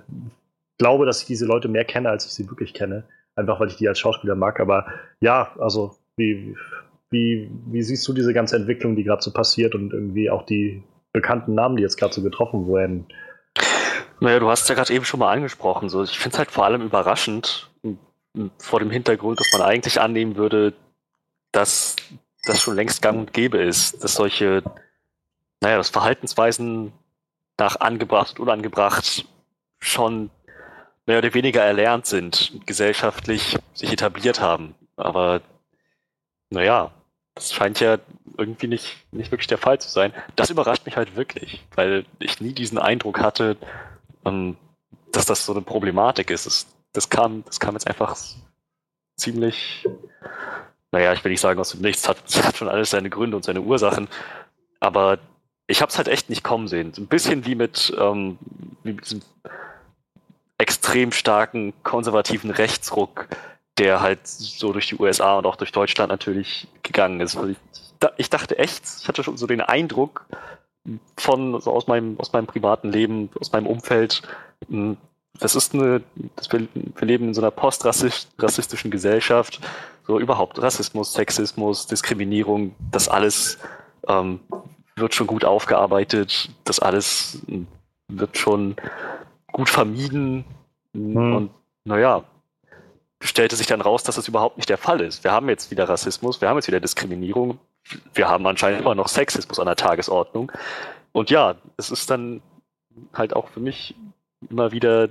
glaube, 0.78 1.06
dass 1.06 1.22
ich 1.22 1.28
diese 1.28 1.46
Leute 1.46 1.68
mehr 1.68 1.86
kenne, 1.86 2.10
als 2.10 2.26
ich 2.26 2.34
sie 2.34 2.50
wirklich 2.50 2.74
kenne. 2.74 3.04
Einfach 3.36 3.60
weil 3.60 3.68
ich 3.68 3.78
die 3.78 3.88
als 3.88 4.00
Schauspieler 4.00 4.36
mag. 4.36 4.60
Aber 4.60 4.88
ja, 5.22 5.52
also 5.60 5.96
wie, 6.18 6.56
wie, 7.10 7.50
wie 7.68 7.84
siehst 7.84 8.08
du 8.08 8.14
diese 8.14 8.34
ganze 8.34 8.56
Entwicklung, 8.56 8.96
die 8.96 9.04
gerade 9.04 9.22
so 9.22 9.32
passiert 9.32 9.76
und 9.76 9.94
irgendwie 9.94 10.30
auch 10.30 10.46
die 10.46 10.84
bekannten 11.14 11.54
Namen, 11.54 11.78
die 11.78 11.84
jetzt 11.84 11.98
gerade 11.98 12.14
so 12.14 12.22
getroffen 12.22 12.68
werden? 12.68 13.08
Naja, 14.20 14.40
du 14.40 14.50
hast 14.50 14.64
es 14.64 14.70
ja 14.70 14.76
gerade 14.76 14.94
eben 14.94 15.06
schon 15.06 15.20
mal 15.20 15.32
angesprochen. 15.32 15.90
So, 15.90 16.04
ich 16.04 16.18
finde 16.18 16.36
es 16.36 16.40
halt 16.40 16.52
vor 16.52 16.66
allem 16.66 16.82
überraschend, 16.82 17.70
vor 18.58 18.80
dem 18.80 18.92
Hintergrund, 18.92 19.40
dass 19.40 19.52
man 19.54 19.62
eigentlich 19.62 20.02
annehmen 20.02 20.36
würde, 20.36 20.74
dass 21.52 21.96
das 22.44 22.62
schon 22.62 22.76
längst 22.76 23.02
gang 23.02 23.20
und 23.20 23.34
gäbe 23.34 23.58
ist, 23.58 24.04
dass 24.04 24.16
solche, 24.16 24.64
naja, 25.62 25.78
dass 25.78 25.90
Verhaltensweisen 25.90 26.94
nach 27.58 27.80
angebracht 27.80 28.40
und 28.40 28.48
unangebracht 28.48 29.26
schon 29.80 30.30
mehr 31.06 31.20
oder 31.20 31.34
weniger 31.34 31.64
erlernt 31.64 32.06
sind, 32.06 32.60
gesellschaftlich 32.66 33.58
sich 33.74 33.92
etabliert 33.92 34.42
haben. 34.42 34.76
Aber 34.96 35.42
naja, 36.50 36.92
das 37.38 37.54
scheint 37.54 37.80
ja 37.80 38.00
irgendwie 38.38 38.68
nicht, 38.68 38.98
nicht 39.12 39.32
wirklich 39.32 39.48
der 39.48 39.58
Fall 39.58 39.80
zu 39.80 39.90
sein. 39.90 40.12
Das 40.36 40.50
überrascht 40.50 40.86
mich 40.86 40.98
halt 40.98 41.16
wirklich, 41.16 41.64
weil 41.76 42.06
ich 42.20 42.42
nie 42.42 42.54
diesen 42.54 42.78
Eindruck 42.80 43.20
hatte, 43.20 43.58
ähm, 44.26 44.58
dass 45.12 45.26
das 45.26 45.46
so 45.46 45.54
eine 45.54 45.62
Problematik 45.62 46.32
ist. 46.32 46.68
Das, 46.94 47.10
kam, 47.10 47.44
das 47.46 47.60
kam 47.60 47.76
jetzt 47.76 47.88
einfach 47.88 48.16
ziemlich, 49.16 49.86
naja, 50.92 51.14
ich 51.14 51.24
will 51.24 51.32
nicht 51.32 51.42
sagen 51.42 51.60
aus 51.60 51.72
dem 51.72 51.82
Nichts, 51.82 52.08
hat, 52.08 52.18
hat 52.44 52.58
schon 52.58 52.70
alles 52.70 52.90
seine 52.90 53.10
Gründe 53.10 53.38
und 53.38 53.44
seine 53.44 53.62
Ursachen, 53.62 54.08
aber 54.80 55.20
ich 55.68 55.82
habe 55.82 55.92
es 55.92 55.98
halt 55.98 56.08
echt 56.08 56.30
nicht 56.30 56.44
kommen 56.44 56.68
sehen. 56.68 56.94
Ein 56.98 57.08
bisschen 57.08 57.46
wie 57.46 57.56
mit, 57.56 57.94
ähm, 58.00 58.40
wie 58.84 58.94
mit 58.94 59.06
diesem 59.06 59.22
extrem 60.58 61.12
starken 61.12 61.74
konservativen 61.84 62.50
Rechtsruck, 62.50 63.28
der 63.78 64.02
halt 64.02 64.26
so 64.28 64.74
durch 64.74 64.88
die 64.88 65.00
USA 65.00 65.38
und 65.38 65.46
auch 65.46 65.56
durch 65.56 65.72
Deutschland 65.72 66.12
natürlich 66.12 66.68
gegangen 66.84 67.20
ist. 67.20 67.36
Ich, 67.36 67.58
ich, 68.18 68.30
dachte 68.30 68.58
echt, 68.58 68.84
ich 69.02 69.08
hatte 69.08 69.24
schon 69.24 69.38
so 69.38 69.48
den 69.48 69.62
Eindruck 69.62 70.26
von 71.18 71.60
so 71.62 71.72
aus 71.72 71.88
meinem 71.88 72.20
aus 72.20 72.32
meinem 72.34 72.48
privaten 72.48 72.92
Leben, 72.92 73.30
aus 73.40 73.52
meinem 73.52 73.68
Umfeld, 73.68 74.22
hm, 74.70 74.98
das 75.40 75.56
ist 75.56 75.74
eine, 75.74 76.02
das 76.36 76.52
wir, 76.52 76.68
wir 76.74 77.08
leben 77.08 77.28
in 77.28 77.34
so 77.34 77.42
einer 77.42 77.52
postrassistischen 77.52 78.90
Gesellschaft, 78.90 79.60
so 80.08 80.20
überhaupt 80.20 80.60
Rassismus, 80.62 81.14
Sexismus, 81.14 81.86
Diskriminierung, 81.86 82.74
das 82.92 83.10
alles 83.10 83.60
ähm, 84.08 84.40
wird 84.96 85.14
schon 85.14 85.28
gut 85.28 85.46
aufgearbeitet, 85.46 86.50
das 86.64 86.80
alles 86.80 87.42
hm, 87.48 87.68
wird 88.08 88.38
schon 88.38 88.76
gut 89.52 89.70
vermieden 89.70 90.46
hm. 90.94 91.36
und 91.36 91.50
naja, 91.84 92.24
stellte 93.22 93.56
sich 93.56 93.68
dann 93.68 93.82
raus, 93.82 94.04
dass 94.04 94.16
das 94.16 94.28
überhaupt 94.28 94.58
nicht 94.58 94.70
der 94.70 94.78
Fall 94.78 95.02
ist. 95.02 95.24
Wir 95.24 95.32
haben 95.32 95.50
jetzt 95.50 95.72
wieder 95.72 95.90
Rassismus, 95.90 96.42
wir 96.42 96.50
haben 96.50 96.58
jetzt 96.58 96.68
wieder 96.68 96.80
Diskriminierung, 96.80 97.60
wir 98.14 98.28
haben 98.28 98.46
anscheinend 98.46 98.82
immer 98.82 98.96
noch 98.96 99.08
Sexismus 99.08 99.60
an 99.60 99.66
der 99.66 99.76
Tagesordnung. 99.76 100.52
Und 101.12 101.30
ja, 101.30 101.56
es 101.78 101.90
ist 101.90 102.10
dann 102.10 102.42
halt 103.14 103.36
auch 103.36 103.50
für 103.50 103.60
mich 103.60 103.96
immer 104.50 104.72
wieder 104.72 105.10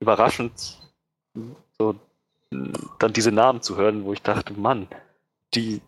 überraschend, 0.00 0.78
so 1.76 1.94
dann 2.98 3.12
diese 3.12 3.32
Namen 3.32 3.60
zu 3.60 3.76
hören, 3.76 4.04
wo 4.04 4.12
ich 4.12 4.22
dachte, 4.22 4.54
Mann, 4.54 4.88
die, 5.54 5.82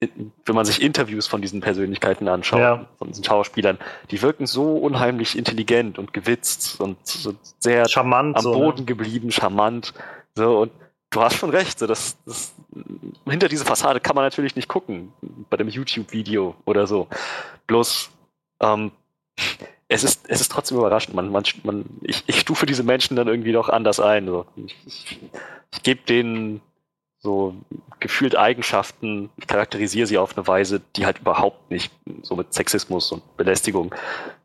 wenn 0.00 0.54
man 0.54 0.64
sich 0.64 0.80
Interviews 0.80 1.26
von 1.26 1.42
diesen 1.42 1.60
Persönlichkeiten 1.60 2.28
anschaut, 2.28 2.60
ja. 2.60 2.86
von 2.98 3.08
diesen 3.08 3.24
Schauspielern, 3.24 3.78
die 4.10 4.22
wirken 4.22 4.46
so 4.46 4.76
unheimlich 4.76 5.36
intelligent 5.36 5.98
und 5.98 6.12
gewitzt 6.12 6.80
und 6.80 7.04
so 7.06 7.34
sehr 7.58 7.88
charmant, 7.88 8.36
am 8.36 8.44
Boden 8.44 8.78
so, 8.78 8.82
ne? 8.82 8.84
geblieben, 8.84 9.30
charmant. 9.30 9.94
So, 10.34 10.60
und 10.60 10.72
du 11.10 11.20
hast 11.20 11.36
schon 11.36 11.50
recht, 11.50 11.78
so, 11.78 11.86
das, 11.86 12.16
das, 12.24 12.54
hinter 13.28 13.48
diese 13.48 13.64
Fassade 13.64 14.00
kann 14.00 14.14
man 14.14 14.24
natürlich 14.24 14.56
nicht 14.56 14.68
gucken, 14.68 15.12
bei 15.50 15.56
dem 15.56 15.68
YouTube-Video 15.68 16.54
oder 16.64 16.86
so. 16.86 17.08
Bloß, 17.66 18.10
ähm, 18.60 18.92
es 19.88 20.04
ist, 20.04 20.28
es 20.28 20.40
ist 20.40 20.52
trotzdem 20.52 20.78
überraschend. 20.78 21.14
Man, 21.14 21.30
man, 21.32 21.42
man, 21.64 21.84
ich, 22.02 22.22
ich 22.26 22.40
stufe 22.40 22.64
diese 22.64 22.84
Menschen 22.84 23.16
dann 23.16 23.26
irgendwie 23.26 23.52
doch 23.52 23.68
anders 23.68 23.98
ein. 23.98 24.26
So. 24.26 24.46
Ich, 24.56 24.76
ich, 24.86 25.18
ich 25.72 25.82
gebe 25.82 26.02
denen 26.02 26.60
so 27.18 27.54
gefühlt 27.98 28.36
Eigenschaften, 28.36 29.30
ich 29.36 29.46
charakterisiere 29.46 30.06
sie 30.06 30.16
auf 30.16 30.36
eine 30.36 30.46
Weise, 30.46 30.80
die 30.96 31.04
halt 31.04 31.18
überhaupt 31.18 31.70
nicht 31.70 31.92
so 32.22 32.34
mit 32.34 32.54
Sexismus 32.54 33.12
und 33.12 33.36
Belästigung 33.36 33.94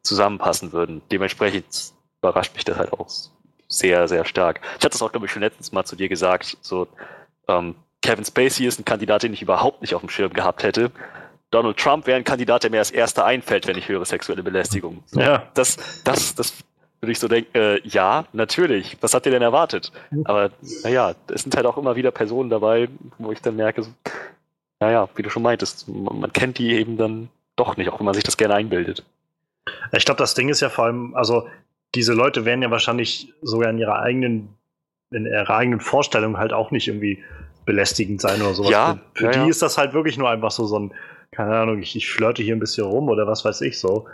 zusammenpassen 0.01 0.73
würden. 0.73 1.01
Dementsprechend 1.11 1.93
überrascht 2.21 2.53
mich 2.53 2.65
das 2.65 2.77
halt 2.77 2.91
auch 2.91 3.07
sehr, 3.67 4.07
sehr 4.07 4.25
stark. 4.25 4.61
Ich 4.63 4.85
hatte 4.85 4.89
das 4.89 5.01
auch, 5.01 5.11
glaube 5.11 5.25
ich, 5.25 5.31
schon 5.31 5.41
letztens 5.41 5.71
mal 5.71 5.85
zu 5.85 5.95
dir 5.95 6.09
gesagt, 6.09 6.57
so, 6.61 6.87
ähm, 7.47 7.75
Kevin 8.01 8.25
Spacey 8.25 8.65
ist 8.65 8.79
ein 8.79 8.85
Kandidat, 8.85 9.23
den 9.23 9.33
ich 9.33 9.41
überhaupt 9.41 9.81
nicht 9.81 9.95
auf 9.95 10.01
dem 10.01 10.09
Schirm 10.09 10.31
gehabt 10.33 10.63
hätte. 10.63 10.91
Donald 11.51 11.77
Trump 11.77 12.05
wäre 12.05 12.17
ein 12.17 12.23
Kandidat, 12.23 12.63
der 12.63 12.71
mir 12.71 12.79
als 12.79 12.91
erster 12.91 13.25
einfällt, 13.25 13.67
wenn 13.67 13.77
ich 13.77 13.87
höre 13.87 14.05
sexuelle 14.05 14.43
Belästigung. 14.43 15.03
So, 15.07 15.19
Ja. 15.19 15.47
Das, 15.53 15.77
das, 16.03 16.35
das 16.35 16.53
würde 17.01 17.11
ich 17.11 17.19
so 17.19 17.27
denken, 17.27 17.55
äh, 17.57 17.79
ja, 17.87 18.25
natürlich. 18.33 18.97
Was 19.01 19.13
habt 19.13 19.25
ihr 19.25 19.31
denn 19.31 19.41
erwartet? 19.41 19.91
Aber 20.25 20.51
naja, 20.83 21.15
es 21.33 21.43
sind 21.43 21.55
halt 21.55 21.65
auch 21.65 21.77
immer 21.77 21.95
wieder 21.95 22.11
Personen 22.11 22.49
dabei, 22.49 22.89
wo 23.17 23.31
ich 23.31 23.41
dann 23.41 23.55
merke, 23.55 23.83
so, 23.83 23.89
naja, 24.79 25.07
wie 25.15 25.21
du 25.21 25.29
schon 25.29 25.43
meintest, 25.43 25.87
man, 25.87 26.19
man 26.19 26.33
kennt 26.33 26.57
die 26.57 26.73
eben 26.73 26.97
dann 26.97 27.29
doch 27.55 27.77
nicht, 27.77 27.89
auch 27.89 27.99
wenn 27.99 28.05
man 28.05 28.13
sich 28.13 28.23
das 28.23 28.37
gerne 28.37 28.55
einbildet. 28.55 29.03
Ich 29.93 30.05
glaube, 30.05 30.17
das 30.17 30.33
Ding 30.33 30.49
ist 30.49 30.61
ja 30.61 30.69
vor 30.69 30.85
allem, 30.85 31.15
also 31.15 31.47
diese 31.95 32.13
Leute 32.13 32.45
werden 32.45 32.61
ja 32.61 32.71
wahrscheinlich 32.71 33.33
sogar 33.41 33.69
in 33.69 33.77
ihrer 33.77 33.99
eigenen, 33.99 34.49
in 35.11 35.25
ihrer 35.25 35.49
eigenen 35.49 35.79
Vorstellung 35.79 36.37
halt 36.37 36.53
auch 36.53 36.71
nicht 36.71 36.87
irgendwie 36.87 37.23
belästigend 37.65 38.21
sein 38.21 38.41
oder 38.41 38.53
sowas. 38.53 38.71
Ja, 38.71 38.99
für 39.13 39.19
für 39.19 39.25
ja, 39.25 39.31
die 39.31 39.39
ja. 39.39 39.47
ist 39.47 39.61
das 39.61 39.77
halt 39.77 39.93
wirklich 39.93 40.17
nur 40.17 40.29
einfach 40.29 40.51
so, 40.51 40.65
so 40.65 40.79
ein, 40.79 40.93
keine 41.31 41.55
Ahnung, 41.55 41.81
ich, 41.81 41.95
ich 41.95 42.09
flirte 42.09 42.43
hier 42.43 42.55
ein 42.55 42.59
bisschen 42.59 42.85
rum 42.85 43.09
oder 43.09 43.27
was 43.27 43.43
weiß 43.43 43.61
ich 43.61 43.79
so. 43.79 44.07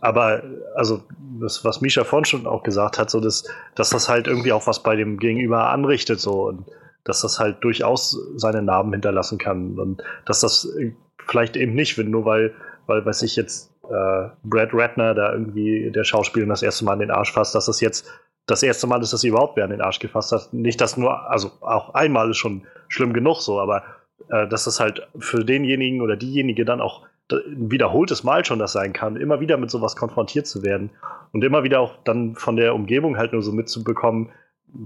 Aber, 0.00 0.42
also, 0.76 1.02
das, 1.40 1.64
was 1.64 1.80
Misha 1.80 2.04
vorhin 2.04 2.24
schon 2.24 2.46
auch 2.46 2.62
gesagt 2.62 2.98
hat, 2.98 3.10
so, 3.10 3.20
dass, 3.20 3.44
dass 3.74 3.90
das 3.90 4.08
halt 4.08 4.26
irgendwie 4.26 4.52
auch 4.52 4.66
was 4.66 4.82
bei 4.82 4.96
dem 4.96 5.18
Gegenüber 5.18 5.68
anrichtet, 5.70 6.20
so, 6.20 6.48
und 6.48 6.66
dass 7.04 7.20
das 7.20 7.38
halt 7.38 7.62
durchaus 7.62 8.18
seine 8.36 8.62
Narben 8.62 8.92
hinterlassen 8.92 9.38
kann. 9.38 9.78
Und 9.78 10.02
dass 10.24 10.40
das 10.40 10.64
äh, 10.78 10.92
vielleicht 11.26 11.56
eben 11.56 11.74
nicht, 11.74 11.98
wenn 11.98 12.10
nur 12.10 12.24
weil, 12.24 12.54
weil, 12.86 13.04
weiß 13.04 13.22
ich 13.22 13.36
jetzt, 13.36 13.73
äh, 13.90 14.30
Brad 14.42 14.70
Ratner 14.72 15.14
da 15.14 15.32
irgendwie 15.32 15.90
der 15.90 16.04
Schauspieler 16.04 16.46
das 16.46 16.62
erste 16.62 16.84
Mal 16.84 16.94
in 16.94 17.00
den 17.00 17.10
Arsch 17.10 17.32
fasst, 17.32 17.54
dass 17.54 17.66
das 17.66 17.80
jetzt 17.80 18.06
das 18.46 18.62
erste 18.62 18.86
Mal 18.86 19.00
ist, 19.02 19.12
dass 19.12 19.22
sie 19.22 19.28
überhaupt 19.28 19.56
wer 19.56 19.64
in 19.64 19.70
den 19.70 19.80
Arsch 19.80 19.98
gefasst 19.98 20.32
hat. 20.32 20.52
Nicht, 20.52 20.80
dass 20.80 20.96
nur, 20.96 21.30
also 21.30 21.50
auch 21.60 21.94
einmal 21.94 22.30
ist 22.30 22.36
schon 22.36 22.66
schlimm 22.88 23.12
genug 23.12 23.40
so, 23.40 23.58
aber 23.60 23.82
äh, 24.28 24.46
dass 24.48 24.64
das 24.64 24.80
halt 24.80 25.08
für 25.18 25.44
denjenigen 25.44 26.02
oder 26.02 26.16
diejenige 26.16 26.64
dann 26.64 26.80
auch 26.80 27.06
ein 27.32 27.70
wiederholtes 27.70 28.22
Mal 28.22 28.44
schon 28.44 28.58
das 28.58 28.72
sein 28.72 28.92
kann, 28.92 29.16
immer 29.16 29.40
wieder 29.40 29.56
mit 29.56 29.70
sowas 29.70 29.96
konfrontiert 29.96 30.46
zu 30.46 30.62
werden 30.62 30.90
und 31.32 31.42
immer 31.42 31.64
wieder 31.64 31.80
auch 31.80 31.96
dann 32.04 32.34
von 32.34 32.56
der 32.56 32.74
Umgebung 32.74 33.16
halt 33.16 33.32
nur 33.32 33.42
so 33.42 33.52
mitzubekommen, 33.52 34.30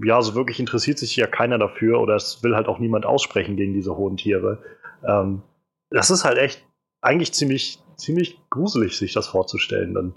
ja, 0.03 0.21
so 0.21 0.35
wirklich 0.35 0.59
interessiert 0.59 0.99
sich 0.99 1.15
ja 1.15 1.27
keiner 1.27 1.57
dafür 1.57 1.99
oder 1.99 2.15
es 2.15 2.43
will 2.43 2.55
halt 2.55 2.67
auch 2.67 2.79
niemand 2.79 3.05
aussprechen 3.05 3.55
gegen 3.55 3.73
diese 3.73 3.97
hohen 3.97 4.17
Tiere. 4.17 4.59
Ähm, 5.05 5.41
das 5.89 6.11
ist 6.11 6.25
halt 6.25 6.37
echt 6.37 6.65
eigentlich 7.01 7.33
ziemlich, 7.33 7.79
ziemlich 7.99 8.39
gruselig, 8.49 8.97
sich 8.97 9.13
das 9.13 9.27
vorzustellen. 9.27 9.93
Dann, 9.93 10.13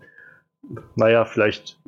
naja, 0.97 1.25
vielleicht, 1.25 1.79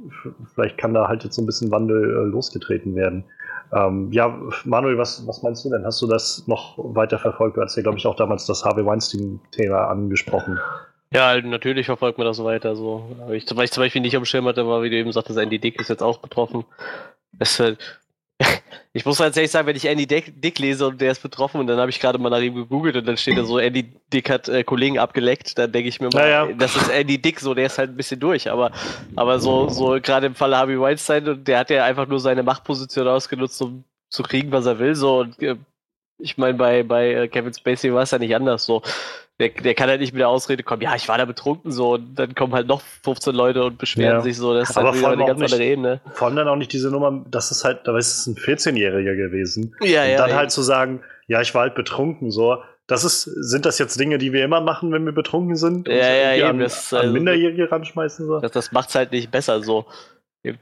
vielleicht 0.53 0.79
kann 0.79 0.95
da 0.95 1.09
halt 1.09 1.25
jetzt 1.25 1.37
so 1.37 1.43
ein 1.43 1.47
bisschen 1.47 1.71
Wandel 1.71 2.05
äh, 2.05 2.31
losgetreten 2.31 2.95
werden. 2.95 3.25
Ähm, 3.73 4.13
ja, 4.13 4.39
Manuel, 4.65 4.99
was, 4.99 5.27
was 5.27 5.43
meinst 5.43 5.65
du 5.65 5.71
denn? 5.71 5.85
Hast 5.85 6.01
du 6.03 6.07
das 6.07 6.47
noch 6.47 6.77
weiter 6.79 7.19
verfolgt? 7.19 7.57
Du 7.57 7.63
hast 7.63 7.77
ja, 7.77 7.83
glaube 7.83 7.99
ich, 7.99 8.07
auch 8.07 8.17
damals 8.17 8.47
das 8.47 8.65
Harvey 8.65 8.85
Weinstein-Thema 8.85 9.89
angesprochen. 9.89 10.59
Ja, 11.13 11.41
natürlich 11.41 11.87
verfolgt 11.87 12.19
man 12.19 12.27
das 12.27 12.43
weiter 12.43 12.75
so. 12.75 13.05
Ich, 13.31 13.47
was 13.55 13.65
ich 13.65 13.73
zum 13.73 13.83
Beispiel 13.83 14.03
nicht 14.03 14.17
am 14.17 14.25
Schirm 14.25 14.47
hatte, 14.47 14.67
war, 14.67 14.83
wie 14.83 14.91
du 14.91 14.97
eben 14.97 15.13
sagtest, 15.13 15.39
Andy 15.39 15.59
Dick 15.59 15.81
ist 15.81 15.89
jetzt 15.89 16.03
auch 16.03 16.19
betroffen. 16.19 16.65
Äh, 17.39 17.75
ich 18.93 19.05
muss 19.05 19.21
ehrlich 19.21 19.51
sagen, 19.51 19.67
wenn 19.67 19.77
ich 19.77 19.87
Andy 19.87 20.07
Dick, 20.07 20.41
Dick 20.41 20.59
lese 20.59 20.87
und 20.87 21.01
der 21.01 21.13
ist 21.13 21.23
betroffen 21.23 21.61
und 21.61 21.67
dann 21.67 21.79
habe 21.79 21.91
ich 21.91 22.01
gerade 22.01 22.19
mal 22.19 22.31
nach 22.31 22.41
ihm 22.41 22.55
gegoogelt 22.55 22.97
und 22.97 23.07
dann 23.07 23.17
steht 23.17 23.37
da 23.37 23.45
so, 23.45 23.59
Andy 23.59 23.93
Dick 24.13 24.31
hat 24.31 24.49
äh, 24.49 24.63
Kollegen 24.65 24.99
abgeleckt, 24.99 25.59
dann 25.59 25.73
denke 25.73 25.89
ich 25.89 26.01
mir 26.01 26.11
mal, 26.13 26.29
Ja, 26.29 26.47
ja. 26.47 26.53
das 26.53 26.77
ist 26.77 26.89
Andy 26.89 27.21
Dick, 27.21 27.41
so 27.41 27.55
der 27.55 27.67
ist 27.67 27.79
halt 27.79 27.91
ein 27.91 27.97
bisschen 27.97 28.21
durch, 28.21 28.51
aber, 28.51 28.71
aber 29.17 29.41
so, 29.41 29.69
so 29.69 29.99
gerade 30.01 30.27
im 30.27 30.35
Falle 30.35 30.57
Harvey 30.57 30.81
Weinstein, 30.81 31.29
und 31.29 31.49
der 31.49 31.59
hat 31.59 31.71
ja 31.71 31.85
einfach 31.85 32.07
nur 32.07 32.21
seine 32.21 32.43
Machtposition 32.43 33.09
ausgenutzt, 33.09 33.61
um 33.63 33.85
zu 34.11 34.23
kriegen, 34.23 34.53
was 34.53 34.67
er 34.67 34.79
will, 34.79 34.95
so 34.95 35.21
und 35.21 35.43
äh, 35.43 35.57
ich 36.19 36.39
meine, 36.39 36.55
bei, 36.57 36.83
bei 36.83 37.13
äh, 37.13 37.29
Kevin 37.29 37.53
Spacey 37.53 37.93
war 37.93 38.03
es 38.03 38.13
ja 38.13 38.19
nicht 38.19 38.35
anders 38.35 38.65
so. 38.65 38.83
Der, 39.41 39.49
der 39.49 39.75
kann 39.75 39.89
halt 39.89 40.01
nicht 40.01 40.13
mit 40.13 40.21
der 40.21 40.29
Ausrede 40.29 40.63
kommen, 40.63 40.81
ja, 40.83 40.95
ich 40.95 41.09
war 41.09 41.19
da 41.19 41.25
betrunken 41.25 41.73
so 41.73 41.95
und 41.95 42.15
dann 42.15 42.37
kommen 42.37 42.55
halt 42.55 42.69
noch 42.69 42.81
15 43.03 43.35
Leute 43.35 43.65
und 43.65 43.79
beschweren 43.79 44.19
Ja. 44.19 44.21
sich 44.21 44.37
so. 44.37 44.55
Das 44.55 44.71
ist 44.71 44.77
halt 44.77 44.95
wieder 44.95 45.09
eine 45.09 45.27
ganz 45.27 45.41
nicht- 45.41 45.53
andere 45.53 45.69
Ebene. 45.69 46.01
Vor 46.13 46.29
allem 46.29 46.37
dann 46.37 46.47
auch 46.47 46.55
nicht 46.55 46.73
diese 46.73 46.89
Nummer, 46.91 47.25
das 47.29 47.51
ist 47.51 47.65
halt, 47.65 47.81
da 47.85 47.99
ist 47.99 48.17
es 48.19 48.27
ein 48.29 48.37
14-Jähriger 48.37 49.17
gewesen. 49.17 49.75
Ja, 49.81 50.03
und 50.05 50.11
ja. 50.11 50.17
dann 50.19 50.29
eben. 50.31 50.39
halt 50.39 50.51
zu 50.53 50.63
sagen, 50.63 51.03
ja, 51.27 51.41
ich 51.41 51.53
war 51.53 51.63
halt 51.63 51.75
betrunken, 51.75 52.31
so. 52.31 52.59
Das 52.87 53.03
ist, 53.03 53.23
sind 53.23 53.65
das 53.67 53.79
jetzt 53.79 53.99
Dinge, 53.99 54.19
die 54.19 54.33
wir 54.33 54.45
immer 54.45 54.61
machen, 54.61 54.93
wenn 54.93 55.05
wir 55.07 55.13
betrunken 55.13 55.57
sind? 55.57 55.89
Ja, 55.89 55.95
ja, 55.95 56.35
eben, 56.37 56.49
An, 56.51 56.59
das 56.61 56.93
an 56.93 57.01
also- 57.01 57.13
Minderjährige 57.15 57.73
ranschmeißen, 57.73 58.27
so? 58.27 58.39
Das, 58.41 58.53
das 58.53 58.71
macht's 58.73 58.95
halt 58.95 59.11
nicht 59.11 59.31
besser 59.33 59.63
so. 59.63 59.87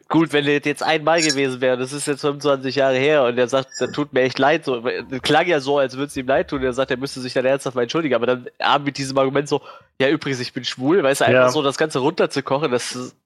Gut, 0.08 0.32
wenn 0.32 0.46
das 0.46 0.64
jetzt 0.64 0.82
einmal 0.82 1.20
gewesen 1.20 1.60
wäre, 1.60 1.76
das 1.76 1.92
ist 1.92 2.06
jetzt 2.06 2.20
25 2.20 2.76
Jahre 2.76 2.96
her 2.96 3.24
und 3.24 3.36
er 3.36 3.48
sagt, 3.48 3.68
das 3.80 3.90
tut 3.90 4.12
mir 4.12 4.20
echt 4.22 4.38
leid, 4.38 4.64
so, 4.64 4.80
das 4.80 5.22
klang 5.22 5.48
ja 5.48 5.58
so, 5.58 5.78
als 5.78 5.94
würde 5.96 6.06
es 6.06 6.16
ihm 6.16 6.28
leid 6.28 6.50
tun, 6.50 6.62
er 6.62 6.72
sagt, 6.72 6.92
er 6.92 6.96
müsste 6.96 7.20
sich 7.20 7.32
dann 7.32 7.44
ernsthaft 7.44 7.74
mal 7.74 7.82
entschuldigen, 7.82 8.14
aber 8.14 8.26
dann 8.26 8.46
ah, 8.60 8.78
mit 8.78 8.96
diesem 8.96 9.18
Argument 9.18 9.48
so, 9.48 9.60
ja 10.00 10.08
übrigens, 10.08 10.38
ich 10.38 10.52
bin 10.52 10.64
schwul, 10.64 11.02
weißt 11.02 11.22
du, 11.22 11.24
einfach 11.24 11.40
Ja. 11.42 11.48
so 11.48 11.62
das 11.62 11.78
Ganze 11.78 11.98
runterzukochen, 11.98 12.70
das 12.70 13.16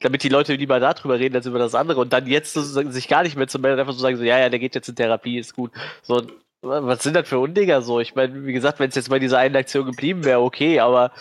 damit 0.00 0.22
die 0.22 0.30
Leute 0.30 0.54
lieber 0.54 0.80
darüber 0.80 1.18
reden 1.18 1.36
als 1.36 1.46
über 1.46 1.58
das 1.58 1.74
andere 1.74 2.00
und 2.00 2.12
dann 2.12 2.26
jetzt 2.26 2.54
sozusagen 2.54 2.90
sich 2.90 3.06
gar 3.06 3.22
nicht 3.22 3.36
mehr 3.36 3.46
zu 3.48 3.58
melden, 3.58 3.78
einfach 3.80 3.92
so 3.92 4.00
sagen 4.00 4.16
so, 4.16 4.24
ja, 4.24 4.38
ja, 4.38 4.48
der 4.48 4.58
geht 4.58 4.74
jetzt 4.74 4.88
in 4.88 4.96
Therapie, 4.96 5.38
ist 5.38 5.54
gut. 5.54 5.72
So, 6.02 6.22
was 6.62 7.02
sind 7.02 7.14
das 7.14 7.28
für 7.28 7.38
Undinger 7.38 7.82
so? 7.82 8.00
Ich 8.00 8.14
meine, 8.14 8.46
wie 8.46 8.52
gesagt, 8.52 8.80
wenn 8.80 8.88
es 8.88 8.94
jetzt 8.94 9.10
bei 9.10 9.18
dieser 9.18 9.38
einen 9.38 9.56
Aktion 9.56 9.84
geblieben 9.86 10.24
wäre, 10.24 10.40
okay, 10.40 10.80
aber 10.80 11.12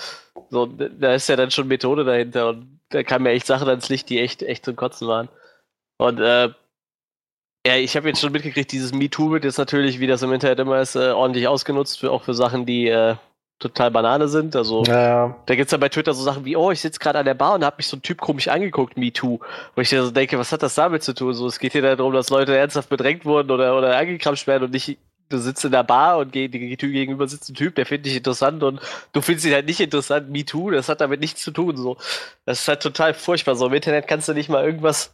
so, 0.49 0.65
da 0.65 1.13
ist 1.13 1.29
ja 1.29 1.35
dann 1.35 1.51
schon 1.51 1.67
Methode 1.67 2.03
dahinter 2.05 2.49
und 2.49 2.80
da 2.91 3.03
kamen 3.03 3.25
ja 3.25 3.31
echt 3.31 3.47
Sachen 3.47 3.67
ans 3.67 3.89
Licht, 3.89 4.09
die 4.09 4.19
echt, 4.19 4.43
echt 4.43 4.65
zum 4.65 4.75
Kotzen 4.75 5.07
waren. 5.07 5.29
Und 5.97 6.19
äh, 6.19 6.49
ja, 7.65 7.75
ich 7.75 7.95
habe 7.95 8.07
jetzt 8.07 8.21
schon 8.21 8.31
mitgekriegt, 8.31 8.71
dieses 8.71 8.93
MeToo 8.93 9.31
wird 9.31 9.43
jetzt 9.43 9.57
natürlich, 9.57 9.99
wie 9.99 10.07
das 10.07 10.23
im 10.23 10.33
Internet 10.33 10.59
immer 10.59 10.81
ist, 10.81 10.95
äh, 10.95 11.11
ordentlich 11.11 11.47
ausgenutzt, 11.47 11.99
für, 11.99 12.11
auch 12.11 12.23
für 12.23 12.33
Sachen, 12.33 12.65
die 12.65 12.87
äh, 12.87 13.15
total 13.59 13.91
Banane 13.91 14.27
sind. 14.27 14.55
Also 14.55 14.83
Ja, 14.83 15.35
da 15.45 15.55
gibt's 15.55 15.71
dann 15.71 15.79
bei 15.79 15.89
Twitter 15.89 16.13
so 16.13 16.23
Sachen 16.23 16.43
wie, 16.43 16.55
oh, 16.55 16.71
ich 16.71 16.81
sitze 16.81 16.99
gerade 16.99 17.19
an 17.19 17.25
der 17.25 17.35
Bar 17.35 17.55
und 17.55 17.63
hab 17.63 17.77
mich 17.77 17.87
so 17.87 17.97
ein 17.97 18.01
Typ 18.01 18.19
komisch 18.19 18.47
angeguckt, 18.47 18.97
MeToo. 18.97 19.39
Wo 19.75 19.81
ich 19.81 19.91
mir 19.91 20.03
so 20.03 20.11
denke, 20.11 20.39
was 20.39 20.51
hat 20.51 20.63
das 20.63 20.75
damit 20.75 21.03
zu 21.03 21.13
tun? 21.13 21.33
So, 21.33 21.45
es 21.45 21.59
geht 21.59 21.73
hier 21.73 21.83
darum, 21.83 22.13
dass 22.13 22.29
Leute 22.29 22.57
ernsthaft 22.57 22.89
bedrängt 22.89 23.23
wurden 23.23 23.51
oder, 23.51 23.77
oder 23.77 23.95
angekrapscht 23.95 24.47
werden 24.47 24.63
und 24.63 24.73
nicht, 24.73 24.97
du 25.31 25.39
sitzt 25.39 25.65
in 25.65 25.71
der 25.71 25.83
Bar 25.83 26.17
und 26.19 26.31
ge 26.31 26.47
die 26.47 26.77
Tür 26.77 26.89
gegenüber 26.89 27.27
sitzt 27.27 27.49
ein 27.49 27.55
Typ, 27.55 27.75
der 27.75 27.85
findet 27.85 28.05
dich 28.07 28.15
interessant 28.17 28.61
und 28.63 28.79
du 29.13 29.21
findest 29.21 29.45
ihn 29.47 29.53
halt 29.53 29.65
nicht 29.65 29.79
interessant, 29.79 30.29
MeToo, 30.29 30.69
das 30.71 30.89
hat 30.89 31.01
damit 31.01 31.19
nichts 31.19 31.41
zu 31.43 31.51
tun. 31.51 31.77
So. 31.77 31.97
Das 32.45 32.61
ist 32.61 32.67
halt 32.67 32.81
total 32.81 33.13
furchtbar. 33.13 33.55
So 33.55 33.67
im 33.67 33.73
Internet 33.73 34.07
kannst 34.07 34.27
du 34.27 34.33
nicht 34.33 34.49
mal 34.49 34.63
irgendwas 34.63 35.13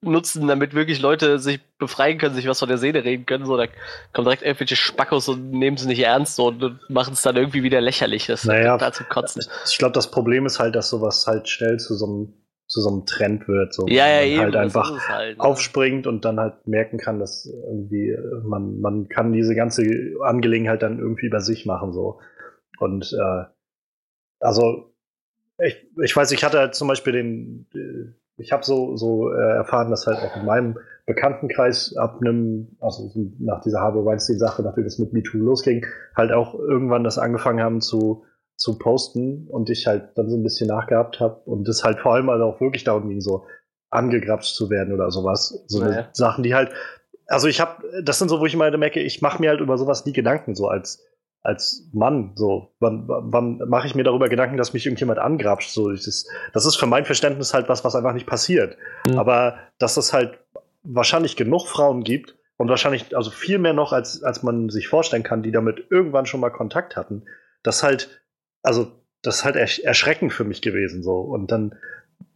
nutzen, 0.00 0.46
damit 0.46 0.74
wirklich 0.74 1.00
Leute 1.00 1.38
sich 1.38 1.60
befreien 1.78 2.18
können, 2.18 2.34
sich 2.34 2.46
was 2.46 2.58
von 2.58 2.68
der 2.68 2.78
Seele 2.78 3.04
reden 3.04 3.26
können. 3.26 3.46
So, 3.46 3.56
da 3.56 3.66
kommen 4.12 4.26
direkt 4.26 4.42
irgendwelche 4.42 4.76
Spackos 4.76 5.28
und 5.28 5.50
nehmen 5.50 5.76
sie 5.76 5.86
nicht 5.86 6.00
ernst 6.00 6.36
so, 6.36 6.48
und 6.48 6.78
machen 6.90 7.14
es 7.14 7.22
dann 7.22 7.36
irgendwie 7.36 7.62
wieder 7.62 7.80
lächerlich. 7.80 8.26
Das 8.26 8.40
ist 8.42 8.46
Naja. 8.46 8.72
total 8.76 8.92
zum 8.92 9.08
Kotzen. 9.08 9.42
ich 9.66 9.78
glaube, 9.78 9.92
das 9.94 10.10
Problem 10.10 10.46
ist 10.46 10.58
halt, 10.58 10.74
dass 10.74 10.90
sowas 10.90 11.26
halt 11.26 11.48
schnell 11.48 11.78
zu 11.78 11.94
so 11.94 12.06
einem, 12.06 12.32
zu 12.74 12.80
so 12.80 12.90
einem 12.90 13.06
Trend 13.06 13.46
wird. 13.46 13.72
So, 13.72 13.86
Ja, 13.86 14.08
ja, 14.08 14.16
man 14.16 14.26
eben. 14.26 14.40
halt 14.40 14.56
einfach 14.56 15.08
halt, 15.08 15.38
ne? 15.38 15.44
aufspringt 15.44 16.08
und 16.08 16.24
dann 16.24 16.40
halt 16.40 16.66
merken 16.66 16.98
kann, 16.98 17.20
dass 17.20 17.46
irgendwie 17.46 18.10
äh, 18.10 18.40
man, 18.42 18.80
man 18.80 19.08
kann 19.08 19.32
diese 19.32 19.54
ganze 19.54 19.84
Angelegenheit 20.22 20.82
dann 20.82 20.98
irgendwie 20.98 21.28
bei 21.28 21.38
sich 21.38 21.66
machen 21.66 21.92
so. 21.92 22.18
Und 22.80 23.12
äh, 23.12 23.44
also 24.40 24.92
ich, 25.58 25.86
ich 26.02 26.16
weiß, 26.16 26.32
ich 26.32 26.42
hatte 26.42 26.58
halt 26.58 26.74
zum 26.74 26.88
Beispiel 26.88 27.12
den, 27.12 27.66
äh, 27.76 28.42
ich 28.42 28.50
habe 28.50 28.64
so, 28.64 28.96
so 28.96 29.32
äh, 29.32 29.54
erfahren, 29.54 29.90
dass 29.90 30.08
halt 30.08 30.18
auch 30.18 30.36
in 30.36 30.44
meinem 30.44 30.76
Bekanntenkreis 31.06 31.96
ab 31.96 32.18
einem, 32.20 32.76
also 32.80 33.06
so 33.06 33.30
nach 33.38 33.60
dieser 33.60 33.82
Harvey 33.82 34.04
Weinstein-Sache, 34.04 34.64
nachdem 34.64 34.82
das 34.82 34.98
mit 34.98 35.12
MeToo 35.12 35.38
losging, 35.38 35.86
halt 36.16 36.32
auch 36.32 36.58
irgendwann 36.58 37.04
das 37.04 37.18
angefangen 37.18 37.62
haben 37.62 37.80
zu, 37.80 38.24
zu 38.56 38.78
posten 38.78 39.48
und 39.48 39.70
ich 39.70 39.86
halt 39.86 40.16
dann 40.16 40.30
so 40.30 40.36
ein 40.36 40.42
bisschen 40.42 40.68
nachgehabt 40.68 41.20
habe 41.20 41.40
und 41.44 41.66
das 41.66 41.84
halt 41.84 41.98
vor 42.00 42.14
allem 42.14 42.30
halt 42.30 42.42
auch 42.42 42.60
wirklich 42.60 42.84
darum 42.84 43.08
ging, 43.08 43.20
so 43.20 43.44
angegrapscht 43.90 44.54
zu 44.54 44.70
werden 44.70 44.92
oder 44.94 45.10
sowas. 45.10 45.64
So 45.66 45.80
Naja. 45.80 46.08
Sachen, 46.12 46.44
die 46.44 46.54
halt, 46.54 46.70
also 47.26 47.48
ich 47.48 47.60
habe, 47.60 47.82
das 48.02 48.18
sind 48.18 48.28
so, 48.28 48.40
wo 48.40 48.46
ich 48.46 48.54
immer 48.54 48.76
merke, 48.76 49.00
ich 49.00 49.22
mache 49.22 49.40
mir 49.40 49.50
halt 49.50 49.60
über 49.60 49.78
sowas 49.78 50.04
nie 50.06 50.12
Gedanken, 50.12 50.54
so 50.54 50.68
als 50.68 51.04
als 51.44 51.90
Mann, 51.92 52.32
so, 52.36 52.74
wann, 52.80 53.04
wann 53.06 53.58
mache 53.68 53.86
ich 53.86 53.94
mir 53.94 54.02
darüber 54.02 54.30
Gedanken, 54.30 54.56
dass 54.56 54.72
mich 54.72 54.86
irgendjemand 54.86 55.18
angrapscht? 55.18 55.70
So, 55.70 55.90
das, 55.92 56.26
das 56.54 56.64
ist 56.64 56.76
für 56.76 56.86
mein 56.86 57.04
Verständnis 57.04 57.52
halt 57.52 57.68
was, 57.68 57.84
was 57.84 57.94
einfach 57.94 58.14
nicht 58.14 58.26
passiert. 58.26 58.78
Mhm. 59.06 59.18
Aber 59.18 59.58
dass 59.78 59.98
es 59.98 60.14
halt 60.14 60.38
wahrscheinlich 60.82 61.36
genug 61.36 61.66
Frauen 61.66 62.02
gibt 62.02 62.34
und 62.56 62.70
wahrscheinlich, 62.70 63.14
also 63.14 63.30
viel 63.30 63.58
mehr 63.58 63.74
noch, 63.74 63.92
als, 63.92 64.22
als 64.22 64.42
man 64.42 64.70
sich 64.70 64.88
vorstellen 64.88 65.22
kann, 65.22 65.42
die 65.42 65.52
damit 65.52 65.84
irgendwann 65.90 66.24
schon 66.24 66.40
mal 66.40 66.50
Kontakt 66.50 66.96
hatten, 66.96 67.24
das 67.62 67.82
halt, 67.82 68.23
also, 68.64 68.90
das 69.22 69.36
ist 69.36 69.44
halt 69.44 69.56
ersch 69.56 69.78
erschreckend 69.78 70.32
für 70.32 70.44
mich 70.44 70.60
gewesen, 70.60 71.02
so. 71.02 71.18
Und 71.20 71.52
dann, 71.52 71.76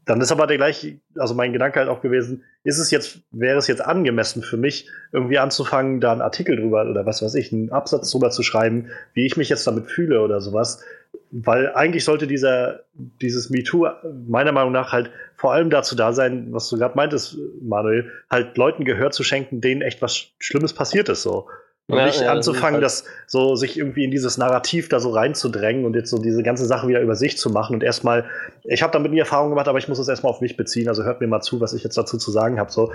dann 0.05 0.21
ist 0.21 0.31
aber 0.31 0.47
der 0.47 0.57
gleiche, 0.59 1.01
also 1.17 1.35
mein 1.35 1.53
Gedanke 1.53 1.81
halt 1.81 1.89
auch 1.89 2.01
gewesen, 2.01 2.45
ist 2.65 2.79
es 2.79 2.91
jetzt, 2.91 3.21
wäre 3.31 3.59
es 3.59 3.67
jetzt 3.67 3.85
angemessen 3.85 4.43
für 4.43 4.57
mich, 4.57 4.89
irgendwie 5.13 5.39
anzufangen, 5.39 6.01
da 6.01 6.13
einen 6.13 6.21
Artikel 6.21 6.57
drüber 6.57 6.89
oder 6.89 7.05
was 7.05 7.23
weiß 7.23 7.35
ich, 7.35 7.53
einen 7.53 7.73
Absatz 7.73 8.11
drüber 8.11 8.31
zu 8.31 8.43
schreiben, 8.43 8.91
wie 9.15 9.27
ich 9.27 9.37
mich 9.37 9.49
jetzt 9.49 9.67
damit 9.67 9.91
fühle 9.91 10.21
oder 10.21 10.41
sowas. 10.41 10.83
Weil 11.31 11.73
eigentlich 11.75 12.05
sollte 12.05 12.27
dieser, 12.27 12.85
dieses 12.95 13.51
MeToo 13.51 13.87
meiner 14.27 14.53
Meinung 14.53 14.73
nach 14.73 14.93
halt 14.93 15.11
vor 15.37 15.53
allem 15.53 15.71
dazu 15.71 15.95
da 15.95 16.13
sein, 16.13 16.49
was 16.53 16.69
du 16.69 16.79
gerade 16.79 16.97
meintest, 16.97 17.37
Manuel, 17.61 18.11
halt 18.31 18.57
Leuten 18.57 18.85
Gehör 18.85 19.11
zu 19.11 19.25
schenken, 19.25 19.61
denen 19.61 19.83
echt 19.83 20.03
was 20.03 20.29
Schlimmes 20.39 20.73
passiert 20.73 21.09
ist, 21.09 21.23
so. 21.23 21.49
Und 21.91 21.97
Ja, 21.97 22.05
nicht 22.05 22.21
ja, 22.21 22.31
anzufangen, 22.31 22.83
das 22.83 23.05
das 23.05 23.11
so 23.27 23.57
sich 23.57 23.79
irgendwie 23.79 24.05
in 24.05 24.11
dieses 24.11 24.37
Narrativ 24.37 24.91
da 24.91 25.01
so 25.01 25.09
reinzudrängen 25.09 25.87
und 25.87 25.95
jetzt 25.95 26.11
so 26.11 26.19
diese 26.19 26.43
ganze 26.43 26.67
Sache 26.67 26.87
wieder 26.87 27.01
über 27.01 27.17
sich 27.17 27.39
zu 27.39 27.49
machen 27.49 27.75
und 27.75 27.83
erstmal, 27.83 28.27
ich 28.65 28.83
habe 28.83 28.93
damit 28.93 29.11
nie 29.11 29.19
Erfahrung 29.19 29.49
gemacht, 29.49 29.69
aber 29.69 29.79
ich 29.79 29.89
muss 29.89 29.99
es 29.99 30.07
erstmal 30.07 30.31
auf 30.31 30.43
mich 30.43 30.59
beziehen, 30.59 30.89
also 30.89 31.05
hört 31.05 31.23
mir 31.23 31.29
mal 31.29 31.41
zu, 31.41 31.63
was 31.63 31.73
ich 31.73 31.83
jetzt 31.83 31.97
dazu 31.97 32.19
zu 32.19 32.31
sagen 32.31 32.61
habe. 32.61 32.71
So, 32.71 32.93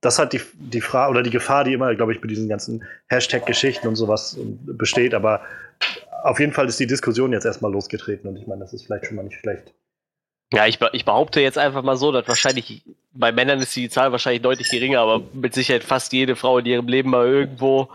das 0.00 0.20
hat 0.20 0.32
die, 0.32 0.40
die 0.54 0.80
Frage 0.80 1.10
oder 1.10 1.24
die 1.24 1.30
Gefahr, 1.30 1.64
die 1.64 1.72
immer, 1.72 1.92
glaube 1.96 2.12
ich, 2.12 2.20
mit 2.20 2.30
diesen 2.30 2.48
ganzen 2.48 2.84
Hashtag-Geschichten 3.08 3.88
und 3.88 3.96
sowas 3.96 4.38
besteht, 4.38 5.12
aber 5.12 5.40
auf 6.22 6.38
jeden 6.38 6.52
Fall 6.52 6.68
ist 6.68 6.78
die 6.78 6.86
Diskussion 6.86 7.32
jetzt 7.32 7.46
erstmal 7.46 7.72
losgetreten 7.72 8.28
und 8.28 8.36
ich 8.36 8.46
meine, 8.46 8.60
das 8.60 8.72
ist 8.72 8.86
vielleicht 8.86 9.06
schon 9.06 9.16
mal 9.16 9.24
nicht 9.24 9.40
schlecht. 9.40 9.74
Ja, 10.52 10.66
ich, 10.66 10.78
ich 10.92 11.04
behaupte 11.04 11.40
jetzt 11.40 11.58
einfach 11.58 11.82
mal 11.82 11.96
so, 11.96 12.12
dass 12.12 12.28
wahrscheinlich, 12.28 12.84
bei 13.12 13.32
Männern 13.32 13.58
ist 13.58 13.74
die 13.74 13.88
Zahl 13.88 14.12
wahrscheinlich 14.12 14.42
deutlich 14.42 14.70
geringer, 14.70 15.00
aber 15.00 15.22
mit 15.32 15.54
Sicherheit 15.54 15.82
fast 15.82 16.12
jede 16.12 16.36
Frau 16.36 16.58
in 16.58 16.66
ihrem 16.66 16.86
Leben 16.86 17.10
mal 17.10 17.26
irgendwo 17.26 17.88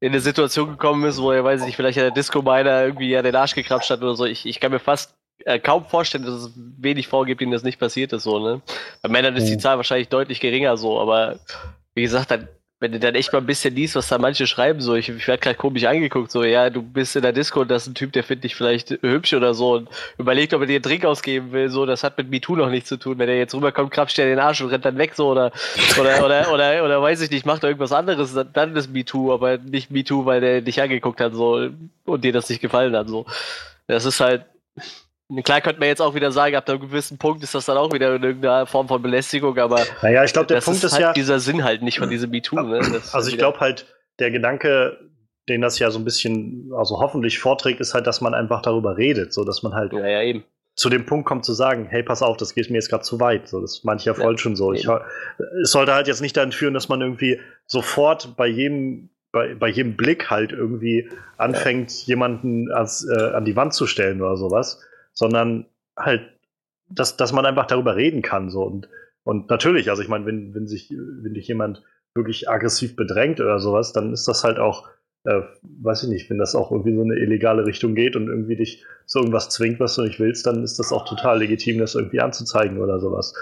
in 0.00 0.12
eine 0.12 0.20
Situation 0.20 0.68
gekommen 0.70 1.04
ist, 1.04 1.20
wo 1.20 1.32
er, 1.32 1.42
weiß 1.44 1.60
ich 1.60 1.66
nicht, 1.66 1.76
vielleicht 1.76 1.98
an 1.98 2.04
der 2.04 2.10
Disco 2.10 2.42
meiner 2.42 2.84
irgendwie 2.84 3.16
an 3.16 3.24
den 3.24 3.34
Arsch 3.34 3.54
gekrapscht 3.54 3.90
hat 3.90 4.02
oder 4.02 4.14
so. 4.14 4.24
Ich, 4.26 4.44
ich 4.46 4.60
kann 4.60 4.70
mir 4.72 4.78
fast 4.78 5.14
äh, 5.44 5.58
kaum 5.58 5.86
vorstellen, 5.86 6.24
dass 6.24 6.34
es 6.34 6.52
wenig 6.56 7.08
Frauen 7.08 7.26
gibt, 7.26 7.40
denen 7.40 7.52
das 7.52 7.62
nicht 7.62 7.78
passiert 7.78 8.12
ist, 8.12 8.24
so, 8.24 8.38
ne? 8.38 8.60
Bei 9.02 9.08
Männern 9.08 9.36
ist 9.36 9.48
die 9.48 9.54
Mhm. 9.54 9.60
Zahl 9.60 9.76
wahrscheinlich 9.76 10.08
deutlich 10.08 10.40
geringer, 10.40 10.76
so, 10.76 11.00
aber 11.00 11.38
wie 11.94 12.02
gesagt, 12.02 12.30
dann, 12.30 12.48
wenn 12.78 12.92
du 12.92 13.00
dann 13.00 13.14
echt 13.14 13.32
mal 13.32 13.38
ein 13.38 13.46
bisschen 13.46 13.74
liest, 13.74 13.96
was 13.96 14.08
da 14.08 14.18
manche 14.18 14.46
schreiben, 14.46 14.82
so, 14.82 14.94
ich, 14.94 15.08
ich 15.08 15.26
werde 15.26 15.40
gerade 15.40 15.56
komisch 15.56 15.84
angeguckt, 15.84 16.30
so, 16.30 16.44
ja, 16.44 16.68
du 16.68 16.82
bist 16.82 17.16
in 17.16 17.22
der 17.22 17.32
Disco 17.32 17.62
und 17.62 17.70
das 17.70 17.82
ist 17.84 17.88
ein 17.88 17.94
Typ, 17.94 18.12
der 18.12 18.22
findet 18.22 18.44
dich 18.44 18.54
vielleicht 18.54 18.90
hübsch 18.90 19.32
oder 19.32 19.54
so 19.54 19.76
und 19.76 19.88
überlegt, 20.18 20.52
ob 20.52 20.60
er 20.60 20.66
dir 20.66 20.74
einen 20.74 20.82
Drink 20.82 21.04
ausgeben 21.06 21.52
will, 21.52 21.70
so, 21.70 21.86
das 21.86 22.04
hat 22.04 22.18
mit 22.18 22.28
MeToo 22.28 22.54
noch 22.54 22.68
nichts 22.68 22.90
zu 22.90 22.98
tun. 22.98 23.18
Wenn 23.18 23.30
er 23.30 23.38
jetzt 23.38 23.54
rüberkommt, 23.54 23.92
krapscht 23.92 24.18
er 24.18 24.26
den 24.26 24.38
Arsch 24.38 24.60
und 24.60 24.68
rennt 24.68 24.84
dann 24.84 24.98
weg, 24.98 25.14
so, 25.14 25.28
oder, 25.28 25.52
oder, 25.98 26.22
oder, 26.22 26.52
oder, 26.52 26.84
oder 26.84 27.02
weiß 27.02 27.22
ich 27.22 27.30
nicht, 27.30 27.46
macht 27.46 27.64
irgendwas 27.64 27.92
anderes, 27.92 28.34
dann, 28.34 28.52
dann 28.52 28.76
ist 28.76 28.92
MeToo, 28.92 29.32
aber 29.32 29.56
nicht 29.56 29.90
MeToo, 29.90 30.26
weil 30.26 30.42
der 30.42 30.60
dich 30.60 30.80
angeguckt 30.82 31.20
hat, 31.20 31.32
so, 31.32 31.70
und 32.04 32.24
dir 32.24 32.32
das 32.32 32.50
nicht 32.50 32.60
gefallen 32.60 32.94
hat, 32.94 33.08
so. 33.08 33.24
Das 33.86 34.04
ist 34.04 34.20
halt, 34.20 34.44
klar 35.42 35.60
könnte 35.60 35.80
man 35.80 35.88
jetzt 35.88 36.00
auch 36.00 36.14
wieder 36.14 36.30
sagen, 36.32 36.54
ab 36.54 36.68
einem 36.68 36.80
gewissen 36.80 37.18
Punkt 37.18 37.42
ist 37.42 37.54
das 37.54 37.66
dann 37.66 37.76
auch 37.76 37.92
wieder 37.92 38.14
in 38.14 38.22
irgendeiner 38.22 38.66
Form 38.66 38.88
von 38.88 39.02
Belästigung, 39.02 39.58
aber 39.58 39.84
Naja, 40.02 40.24
ich 40.24 40.32
glaube, 40.32 40.46
der 40.46 40.60
Punkt 40.60 40.82
ist, 40.84 40.92
halt 40.92 41.02
ja, 41.02 41.12
dieser 41.12 41.40
Sinn 41.40 41.64
halt 41.64 41.82
nicht 41.82 41.98
von 41.98 42.08
diesem 42.08 42.30
MeToo, 42.30 42.60
ne? 42.60 42.78
Ist 42.78 43.14
Also 43.14 43.30
ich 43.30 43.38
glaube 43.38 43.60
halt, 43.60 43.86
der 44.18 44.30
Gedanke, 44.30 44.98
den 45.48 45.60
das 45.60 45.78
ja 45.78 45.90
so 45.90 45.98
ein 45.98 46.04
bisschen, 46.04 46.70
also 46.76 47.00
hoffentlich 47.00 47.38
vorträgt, 47.38 47.80
ist 47.80 47.94
halt, 47.94 48.06
dass 48.06 48.20
man 48.20 48.34
einfach 48.34 48.62
darüber 48.62 48.96
redet, 48.96 49.32
so 49.32 49.44
dass 49.44 49.62
man 49.62 49.74
halt 49.74 49.92
Ja, 49.92 50.06
ja, 50.06 50.22
eben. 50.22 50.44
zu 50.74 50.88
dem 50.90 51.06
Punkt 51.06 51.26
kommt 51.26 51.44
zu 51.44 51.54
sagen, 51.54 51.86
hey, 51.88 52.02
pass 52.02 52.22
auf, 52.22 52.36
das 52.36 52.54
geht 52.54 52.70
mir 52.70 52.76
jetzt 52.76 52.90
gerade 52.90 53.02
zu 53.02 53.18
weit. 53.20 53.48
So, 53.48 53.60
das 53.60 53.82
ich 53.96 54.04
ja 54.04 54.14
voll 54.14 54.34
Ja, 54.34 54.38
schon 54.38 54.56
so. 54.56 54.72
Ich, 54.72 54.86
es 55.62 55.70
sollte 55.70 55.94
halt 55.94 56.06
jetzt 56.06 56.20
nicht 56.20 56.36
dahin 56.36 56.52
führen, 56.52 56.74
dass 56.74 56.88
man 56.88 57.00
irgendwie 57.00 57.40
sofort 57.66 58.36
bei 58.36 58.46
jedem, 58.46 59.10
bei, 59.32 59.54
bei 59.54 59.68
jedem 59.68 59.96
Blick 59.96 60.30
halt 60.30 60.52
irgendwie 60.52 61.10
anfängt, 61.36 61.92
jemanden 62.06 62.70
als, 62.72 63.06
äh, 63.08 63.30
an 63.34 63.44
die 63.44 63.56
Wand 63.56 63.74
zu 63.74 63.86
stellen 63.86 64.20
oder 64.22 64.36
sowas, 64.36 64.80
sondern 65.16 65.66
halt, 65.96 66.22
dass, 66.88 67.16
dass 67.16 67.32
man 67.32 67.46
einfach 67.46 67.66
darüber 67.66 67.96
reden 67.96 68.22
kann. 68.22 68.50
So. 68.50 68.62
Und, 68.62 68.88
und 69.24 69.50
natürlich, 69.50 69.90
also 69.90 70.02
ich 70.02 70.08
meine, 70.08 70.26
wenn, 70.26 70.54
wenn 70.54 70.68
sich, 70.68 70.90
wenn 70.90 71.34
dich 71.34 71.48
jemand 71.48 71.82
wirklich 72.14 72.48
aggressiv 72.48 72.94
bedrängt 72.94 73.40
oder 73.40 73.58
sowas, 73.58 73.92
dann 73.92 74.12
ist 74.12 74.28
das 74.28 74.44
halt 74.44 74.58
auch, 74.58 74.88
äh, 75.24 75.42
weiß 75.62 76.04
ich 76.04 76.08
nicht, 76.08 76.30
wenn 76.30 76.38
das 76.38 76.54
auch 76.54 76.70
irgendwie 76.70 76.94
so 76.94 77.02
eine 77.02 77.16
illegale 77.16 77.66
Richtung 77.66 77.94
geht 77.94 78.14
und 78.14 78.28
irgendwie 78.28 78.56
dich 78.56 78.84
zu 79.06 79.18
irgendwas 79.18 79.48
zwingt, 79.48 79.80
was 79.80 79.96
du 79.96 80.02
nicht 80.02 80.20
willst, 80.20 80.46
dann 80.46 80.62
ist 80.62 80.78
das 80.78 80.92
auch 80.92 81.04
total 81.06 81.38
legitim, 81.40 81.78
das 81.78 81.94
irgendwie 81.94 82.20
anzuzeigen 82.20 82.78
oder 82.78 83.00
sowas. 83.00 83.34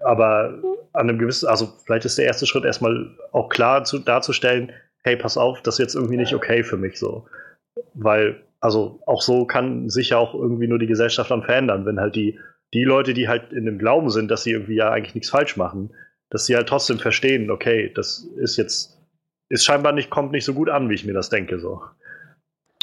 Aber 0.00 0.58
an 0.92 1.08
einem 1.08 1.18
gewissen, 1.18 1.48
also 1.48 1.72
vielleicht 1.84 2.04
ist 2.04 2.18
der 2.18 2.24
erste 2.26 2.46
Schritt 2.46 2.64
erstmal 2.64 3.10
auch 3.32 3.48
klar 3.48 3.84
zu, 3.84 3.98
darzustellen, 3.98 4.72
hey, 5.02 5.16
pass 5.16 5.36
auf, 5.36 5.60
das 5.62 5.74
ist 5.74 5.78
jetzt 5.78 5.94
irgendwie 5.94 6.16
nicht 6.16 6.34
okay 6.34 6.62
für 6.62 6.76
mich 6.76 6.98
so. 6.98 7.26
Weil, 7.94 8.42
also 8.60 9.00
auch 9.06 9.22
so 9.22 9.46
kann 9.46 9.88
sich 9.88 10.10
ja 10.10 10.18
auch 10.18 10.34
irgendwie 10.34 10.68
nur 10.68 10.78
die 10.78 10.86
Gesellschaft 10.86 11.30
dann 11.30 11.42
verändern, 11.42 11.86
wenn 11.86 11.98
halt 11.98 12.14
die, 12.14 12.38
die 12.72 12.84
Leute, 12.84 13.14
die 13.14 13.28
halt 13.28 13.52
in 13.52 13.64
dem 13.64 13.78
Glauben 13.78 14.10
sind, 14.10 14.30
dass 14.30 14.42
sie 14.42 14.52
irgendwie 14.52 14.76
ja 14.76 14.90
eigentlich 14.90 15.14
nichts 15.14 15.30
falsch 15.30 15.56
machen, 15.56 15.90
dass 16.28 16.46
sie 16.46 16.54
halt 16.54 16.68
trotzdem 16.68 16.98
verstehen, 16.98 17.50
okay, 17.50 17.90
das 17.94 18.28
ist 18.36 18.56
jetzt, 18.56 18.98
ist 19.48 19.64
scheinbar 19.64 19.92
nicht, 19.92 20.10
kommt 20.10 20.32
nicht 20.32 20.44
so 20.44 20.54
gut 20.54 20.68
an, 20.68 20.88
wie 20.88 20.94
ich 20.94 21.04
mir 21.04 21.14
das 21.14 21.30
denke, 21.30 21.58
so. 21.58 21.82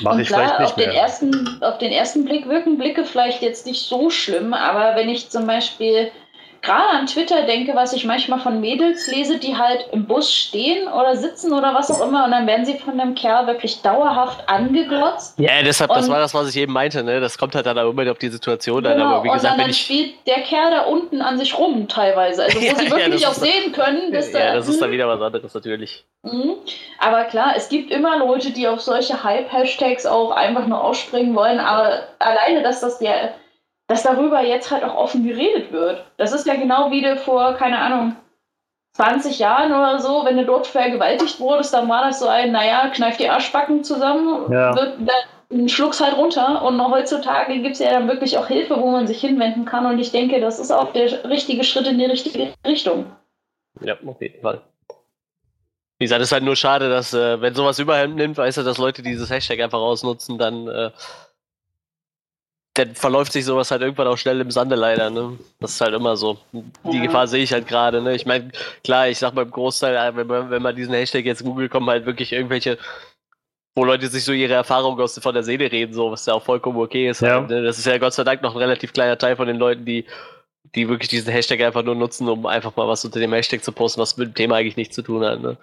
Mache 0.02 0.16
Und 0.16 0.22
ich 0.22 0.28
vielleicht 0.28 0.56
klar, 0.56 0.62
nicht 0.62 0.70
auf 0.70 0.76
den, 0.76 0.90
mehr. 0.90 1.02
ersten, 1.02 1.64
auf 1.64 1.78
den 1.80 1.92
ersten 1.92 2.26
Blick 2.26 2.48
wirken 2.48 2.78
Blicke 2.78 3.04
vielleicht 3.04 3.42
jetzt 3.42 3.66
nicht 3.66 3.82
so 3.82 4.10
schlimm, 4.10 4.54
aber 4.54 4.96
wenn 4.96 5.10
ich 5.10 5.30
zum 5.30 5.48
Beispiel 5.48 6.12
gerade 6.62 6.90
an 6.90 7.06
Twitter 7.08 7.44
denke, 7.44 7.76
was 7.76 7.94
ich 7.94 8.06
manchmal 8.06 8.40
von 8.40 8.60
Mädels 8.60 9.08
lese, 9.08 9.38
die 9.38 9.58
halt 9.58 9.88
im 9.92 10.06
Bus 10.06 10.34
stehen 10.34 10.88
oder 10.88 11.16
sitzen 11.16 11.54
oder 11.54 11.74
was 11.74 11.90
auch 11.92 12.06
immer 12.06 12.26
und 12.26 12.32
dann 12.32 12.46
werden 12.48 12.66
sie 12.66 12.78
von 12.78 13.00
einem 13.00 13.16
Kerl 13.16 13.48
wirklich 13.48 13.82
dauerhaft 13.82 14.48
angeglotzt. 14.50 15.40
Ja, 15.40 15.62
deshalb, 15.64 15.92
das 15.94 16.06
Und- 16.08 16.14
war 16.14 16.20
das, 16.20 16.34
was 16.34 16.50
ich 16.50 16.58
eben 16.58 16.74
meinte, 16.74 17.04
ne? 17.04 17.20
Das 17.20 17.38
kommt 17.38 17.56
halt 17.56 17.66
dann 17.66 17.78
auch 17.80 17.90
immer 17.90 18.10
auf 18.12 18.18
die 18.18 18.30
Situation 18.30 18.86
an, 18.86 18.94
Genau, 18.98 19.06
aber 19.16 19.24
wie 19.24 19.30
und 19.30 19.34
gesagt, 19.36 19.54
dann, 19.54 19.58
wenn 19.60 19.64
dann 19.66 19.72
ich. 19.72 19.82
spielt 19.82 20.14
der 20.28 20.42
Kerl 20.42 20.72
da 20.72 20.82
unten 20.84 21.22
an 21.22 21.38
sich 21.38 21.58
rum 21.58 21.88
teilweise. 21.88 22.44
Also 22.44 22.60
wo 22.60 22.64
Ja, 22.66 22.76
sie 22.76 22.86
ja, 22.86 22.92
wirklich 22.92 23.22
das 23.22 23.30
auch 23.38 23.42
sehen 23.44 23.72
können, 23.72 24.12
dass 24.12 24.32
Ja, 24.32 24.40
da, 24.48 24.54
das 24.56 24.68
ist 24.68 24.82
dann 24.82 24.90
Mhm. 24.90 24.94
wieder 24.94 25.08
was 25.08 25.22
anderes 25.22 25.54
natürlich. 25.54 26.06
Mhm. 26.24 26.56
Aber 27.00 27.24
klar, 27.26 27.54
es 27.56 27.70
gibt 27.70 27.92
immer 27.92 28.18
Leute, 28.18 28.52
die 28.52 28.68
auf 28.68 28.82
solche 28.82 29.24
Hype-Hashtags 29.24 30.06
auch 30.06 30.32
einfach 30.32 30.66
nur 30.68 30.84
ausspringen 30.84 31.36
wollen. 31.36 31.60
Aber 31.60 32.00
alleine, 32.20 32.64
dass 32.64 32.82
das 32.82 33.00
der, 33.00 33.34
dass 33.88 34.04
darüber 34.04 34.42
jetzt 34.42 34.70
halt 34.72 34.84
auch 34.84 34.96
offen 34.96 35.26
geredet 35.26 35.72
wird. 35.72 36.04
Das 36.18 36.34
ist 36.34 36.46
ja 36.46 36.56
genau 36.56 36.92
wie 36.92 37.02
du 37.02 37.18
vor, 37.18 37.54
keine 37.54 37.80
Ahnung, 37.80 38.16
20 38.94 39.40
Jahren 39.40 39.72
oder 39.72 40.00
so, 40.00 40.26
wenn 40.26 40.38
du 40.38 40.46
dort 40.46 40.66
vergewaltigt 40.68 41.40
wurdest, 41.40 41.74
dann 41.74 41.88
war 41.88 42.06
das 42.06 42.20
so 42.20 42.28
ein, 42.28 42.52
naja, 42.52 42.90
kneif 42.90 43.18
die 43.18 43.30
Arschbacken 43.30 43.84
zusammen, 43.84 44.52
Ja. 44.52 44.76
wird, 44.76 44.96
dann 45.50 45.70
schluck's 45.70 46.02
halt 46.02 46.18
runter. 46.18 46.64
Und 46.64 46.82
heutzutage 46.82 47.60
gibt 47.62 47.74
es 47.76 47.80
ja 47.80 47.92
dann 47.92 48.08
wirklich 48.08 48.38
auch 48.38 48.48
Hilfe, 48.48 48.76
wo 48.82 48.90
man 48.90 49.06
sich 49.08 49.22
hinwenden 49.22 49.66
kann. 49.66 49.86
Und 49.86 50.00
ich 50.00 50.12
denke, 50.12 50.42
das 50.42 50.60
ist 50.60 50.72
auch 50.72 50.92
der 50.94 51.30
richtige 51.30 51.64
Schritt 51.64 51.88
in 51.88 52.00
die 52.00 52.06
richtige 52.06 52.54
Richtung. 52.66 53.06
Ja, 53.82 53.96
auf 54.06 54.20
jeden 54.20 54.42
Fall. 54.42 54.62
Wie 56.00 56.06
gesagt, 56.06 56.22
es 56.22 56.30
ist 56.30 56.32
halt 56.34 56.44
nur 56.44 56.56
schade, 56.56 56.90
dass, 56.90 57.14
äh, 57.14 57.40
wenn 57.40 57.54
sowas 57.54 57.80
überhand 57.80 58.16
nimmt, 58.16 58.38
weißt 58.38 58.58
du, 58.58 58.64
dass 58.64 58.78
Leute 58.80 59.02
dieses 59.04 59.30
Hashtag 59.30 59.60
einfach 59.62 59.80
ausnutzen, 59.80 60.38
dann, 60.38 60.68
äh, 60.68 60.92
dann 62.78 62.96
verläuft 62.96 63.32
sich 63.34 63.46
sowas 63.46 63.72
halt 63.72 63.82
irgendwann 63.82 64.08
auch 64.08 64.18
schnell 64.18 64.40
im 64.42 64.52
Sande 64.52 64.76
leider, 64.76 65.10
ne? 65.10 65.38
Das 65.60 65.72
ist 65.72 65.82
halt 65.82 65.94
immer 65.94 66.16
so. 66.18 66.38
Die 66.54 66.98
Ja. 66.98 67.04
Gefahr 67.04 67.28
sehe 67.28 67.44
ich 67.44 67.52
halt 67.54 67.68
gerade, 67.68 68.02
ne? 68.02 68.16
Ich 68.16 68.26
meine, 68.26 68.52
klar, 68.84 69.08
ich 69.10 69.18
sag 69.18 69.34
mal 69.34 69.44
im 69.44 69.52
Großteil, 69.52 69.96
äh, 69.96 70.16
wenn 70.16 70.28
man, 70.28 70.50
wenn 70.50 70.62
man 70.62 70.76
diesen 70.76 70.94
Hashtag 70.94 71.26
jetzt 71.26 71.44
googelt, 71.44 71.72
kommen 71.72 71.90
halt 71.90 72.06
wirklich 72.06 72.32
irgendwelche, 72.34 72.78
wo 73.76 73.84
Leute 73.86 74.08
sich 74.08 74.24
so 74.24 74.32
ihre 74.32 74.54
Erfahrungen 74.54 75.00
aus 75.02 75.18
von 75.20 75.34
der 75.34 75.44
Seele 75.44 75.72
reden, 75.72 75.94
so, 75.94 76.12
was 76.12 76.26
ja 76.26 76.34
auch 76.34 76.44
vollkommen 76.44 76.78
okay 76.80 77.10
ist. 77.10 77.22
Ja. 77.22 77.40
Halt, 77.42 77.50
ne? 77.50 77.64
Das 77.64 77.78
ist 77.80 77.86
ja 77.86 77.98
Gott 77.98 78.14
sei 78.14 78.24
Dank 78.24 78.42
noch 78.42 78.54
ein 78.56 78.62
relativ 78.62 78.94
kleiner 78.94 79.18
Teil 79.18 79.36
von 79.36 79.48
den 79.48 79.58
Leuten, 79.58 79.86
die 79.86 80.06
die 80.76 80.90
wirklich 80.90 81.08
diesen 81.08 81.32
Hashtag 81.32 81.62
einfach 81.62 81.82
nur 81.84 81.96
nutzen, 81.96 82.28
um 82.28 82.46
einfach 82.46 82.76
mal 82.76 82.88
was 82.90 83.06
unter 83.06 83.20
dem 83.22 83.32
Hashtag 83.32 83.64
zu 83.64 83.72
posten, 83.72 84.02
was 84.02 84.18
mit 84.18 84.28
dem 84.30 84.34
Thema 84.36 84.56
eigentlich 84.58 84.76
nichts 84.76 84.96
zu 84.96 85.02
tun 85.02 85.24
hat. 85.24 85.40
Ne? 85.42 85.56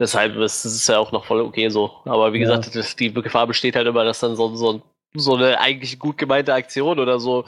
Deshalb 0.00 0.36
ist 0.36 0.64
ist 0.64 0.86
ja 0.88 0.98
auch 0.98 1.10
noch 1.10 1.24
voll 1.24 1.40
okay 1.40 1.68
so. 1.70 1.90
Aber 2.04 2.32
wie 2.32 2.38
Ja. 2.38 2.44
gesagt, 2.56 2.76
das, 2.76 2.94
die 2.96 3.12
Gefahr 3.12 3.46
besteht 3.46 3.76
halt 3.76 3.86
immer, 3.86 4.04
dass 4.04 4.20
dann 4.20 4.36
so, 4.36 4.54
so, 4.56 4.82
so 5.14 5.36
eine 5.36 5.60
eigentlich 5.60 5.98
gut 5.98 6.18
gemeinte 6.18 6.54
Aktion 6.54 6.98
oder 6.98 7.18
so, 7.18 7.44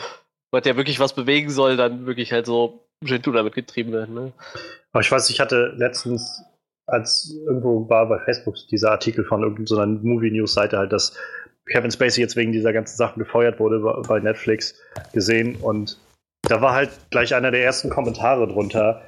was 0.51 0.65
ja 0.65 0.77
wirklich 0.77 1.01
was 1.01 1.15
bewegen 1.15 1.51
soll, 1.51 1.77
dann 1.77 2.07
wirklich 2.07 2.33
halt 2.33 2.47
so 2.47 2.87
Gentoo 3.05 3.33
damit 3.33 3.55
getrieben 3.55 3.93
wird. 3.93 4.11
Ne? 4.11 4.33
Aber 4.93 5.01
ich 5.01 5.11
weiß, 5.11 5.31
ich 5.31 5.41
hatte 5.41 5.73
letztens, 5.77 6.43
als 6.87 7.35
irgendwo 7.47 7.89
war 7.89 8.09
bei 8.09 8.19
Facebook 8.19 8.57
dieser 8.71 8.91
Artikel 8.91 9.25
von 9.25 9.43
irgendeiner 9.43 9.87
Movie-News-Seite 9.87 10.79
halt, 10.79 10.93
dass 10.93 11.17
Kevin 11.67 11.91
Spacey 11.91 12.21
jetzt 12.21 12.37
wegen 12.37 12.53
dieser 12.53 12.73
ganzen 12.73 12.97
Sachen 12.97 13.21
gefeuert 13.21 13.61
wurde 13.61 13.81
bei 14.09 14.19
Netflix 14.19 14.75
gesehen 15.13 15.57
und 15.57 15.99
da 16.43 16.61
war 16.61 16.75
halt 16.75 16.91
gleich 17.11 17.35
einer 17.35 17.51
der 17.51 17.63
ersten 17.63 17.91
Kommentare 17.91 18.49
drunter. 18.49 19.03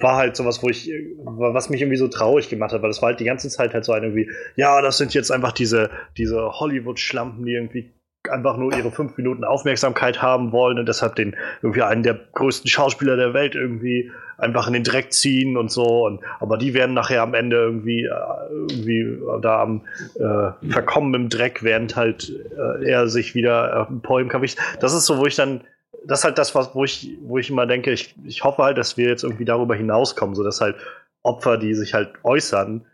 War 0.00 0.16
halt 0.16 0.36
sowas, 0.36 0.62
wo 0.62 0.68
ich, 0.68 0.90
was 1.24 1.70
mich 1.70 1.80
irgendwie 1.80 1.96
so 1.96 2.08
traurig 2.08 2.48
gemacht 2.50 2.72
hat, 2.72 2.82
weil 2.82 2.90
das 2.90 3.00
war 3.00 3.08
halt 3.08 3.20
die 3.20 3.24
ganze 3.24 3.48
Zeit 3.48 3.72
halt 3.72 3.84
so 3.84 3.92
ein 3.92 4.02
irgendwie, 4.02 4.30
ja, 4.56 4.82
das 4.82 4.98
sind 4.98 5.14
jetzt 5.14 5.30
einfach 5.30 5.52
diese, 5.52 5.90
diese 6.16 6.50
Hollywood-Schlampen, 6.60 7.44
die 7.44 7.52
irgendwie 7.52 7.92
einfach 8.30 8.56
nur 8.56 8.76
ihre 8.76 8.90
fünf 8.90 9.16
Minuten 9.16 9.44
Aufmerksamkeit 9.44 10.20
haben 10.22 10.52
wollen 10.52 10.78
und 10.78 10.86
deshalb 10.86 11.16
den 11.16 11.36
irgendwie 11.62 11.82
einen 11.82 12.02
der 12.02 12.18
größten 12.34 12.68
Schauspieler 12.68 13.16
der 13.16 13.34
Welt 13.34 13.54
irgendwie 13.54 14.10
einfach 14.38 14.66
in 14.66 14.74
den 14.74 14.84
Dreck 14.84 15.12
ziehen 15.12 15.56
und 15.56 15.70
so. 15.70 16.06
Und, 16.06 16.20
aber 16.40 16.58
die 16.58 16.74
werden 16.74 16.94
nachher 16.94 17.22
am 17.22 17.34
Ende 17.34 17.56
irgendwie, 17.56 18.04
äh, 18.04 18.50
irgendwie 18.70 19.18
da 19.42 19.62
am 19.62 19.86
äh, 20.16 20.70
Verkommen 20.70 21.14
im 21.14 21.28
Dreck, 21.28 21.62
während 21.62 21.96
halt 21.96 22.32
äh, 22.56 22.84
er 22.84 23.08
sich 23.08 23.34
wieder 23.34 23.88
äh, 23.90 23.94
Poem 24.02 24.28
kann. 24.28 24.44
Das 24.80 24.92
ist 24.92 25.06
so, 25.06 25.18
wo 25.18 25.26
ich 25.26 25.36
dann, 25.36 25.62
das 26.06 26.20
ist 26.20 26.24
halt 26.24 26.38
das, 26.38 26.54
was, 26.54 26.74
wo 26.74 26.84
ich, 26.84 27.18
wo 27.22 27.38
ich 27.38 27.50
immer 27.50 27.66
denke, 27.66 27.92
ich, 27.92 28.14
ich 28.24 28.44
hoffe 28.44 28.62
halt, 28.62 28.78
dass 28.78 28.96
wir 28.96 29.08
jetzt 29.08 29.24
irgendwie 29.24 29.44
darüber 29.44 29.74
hinauskommen, 29.74 30.34
sodass 30.34 30.60
halt 30.60 30.76
Opfer, 31.22 31.58
die 31.58 31.74
sich 31.74 31.94
halt 31.94 32.12
äußern, 32.22 32.86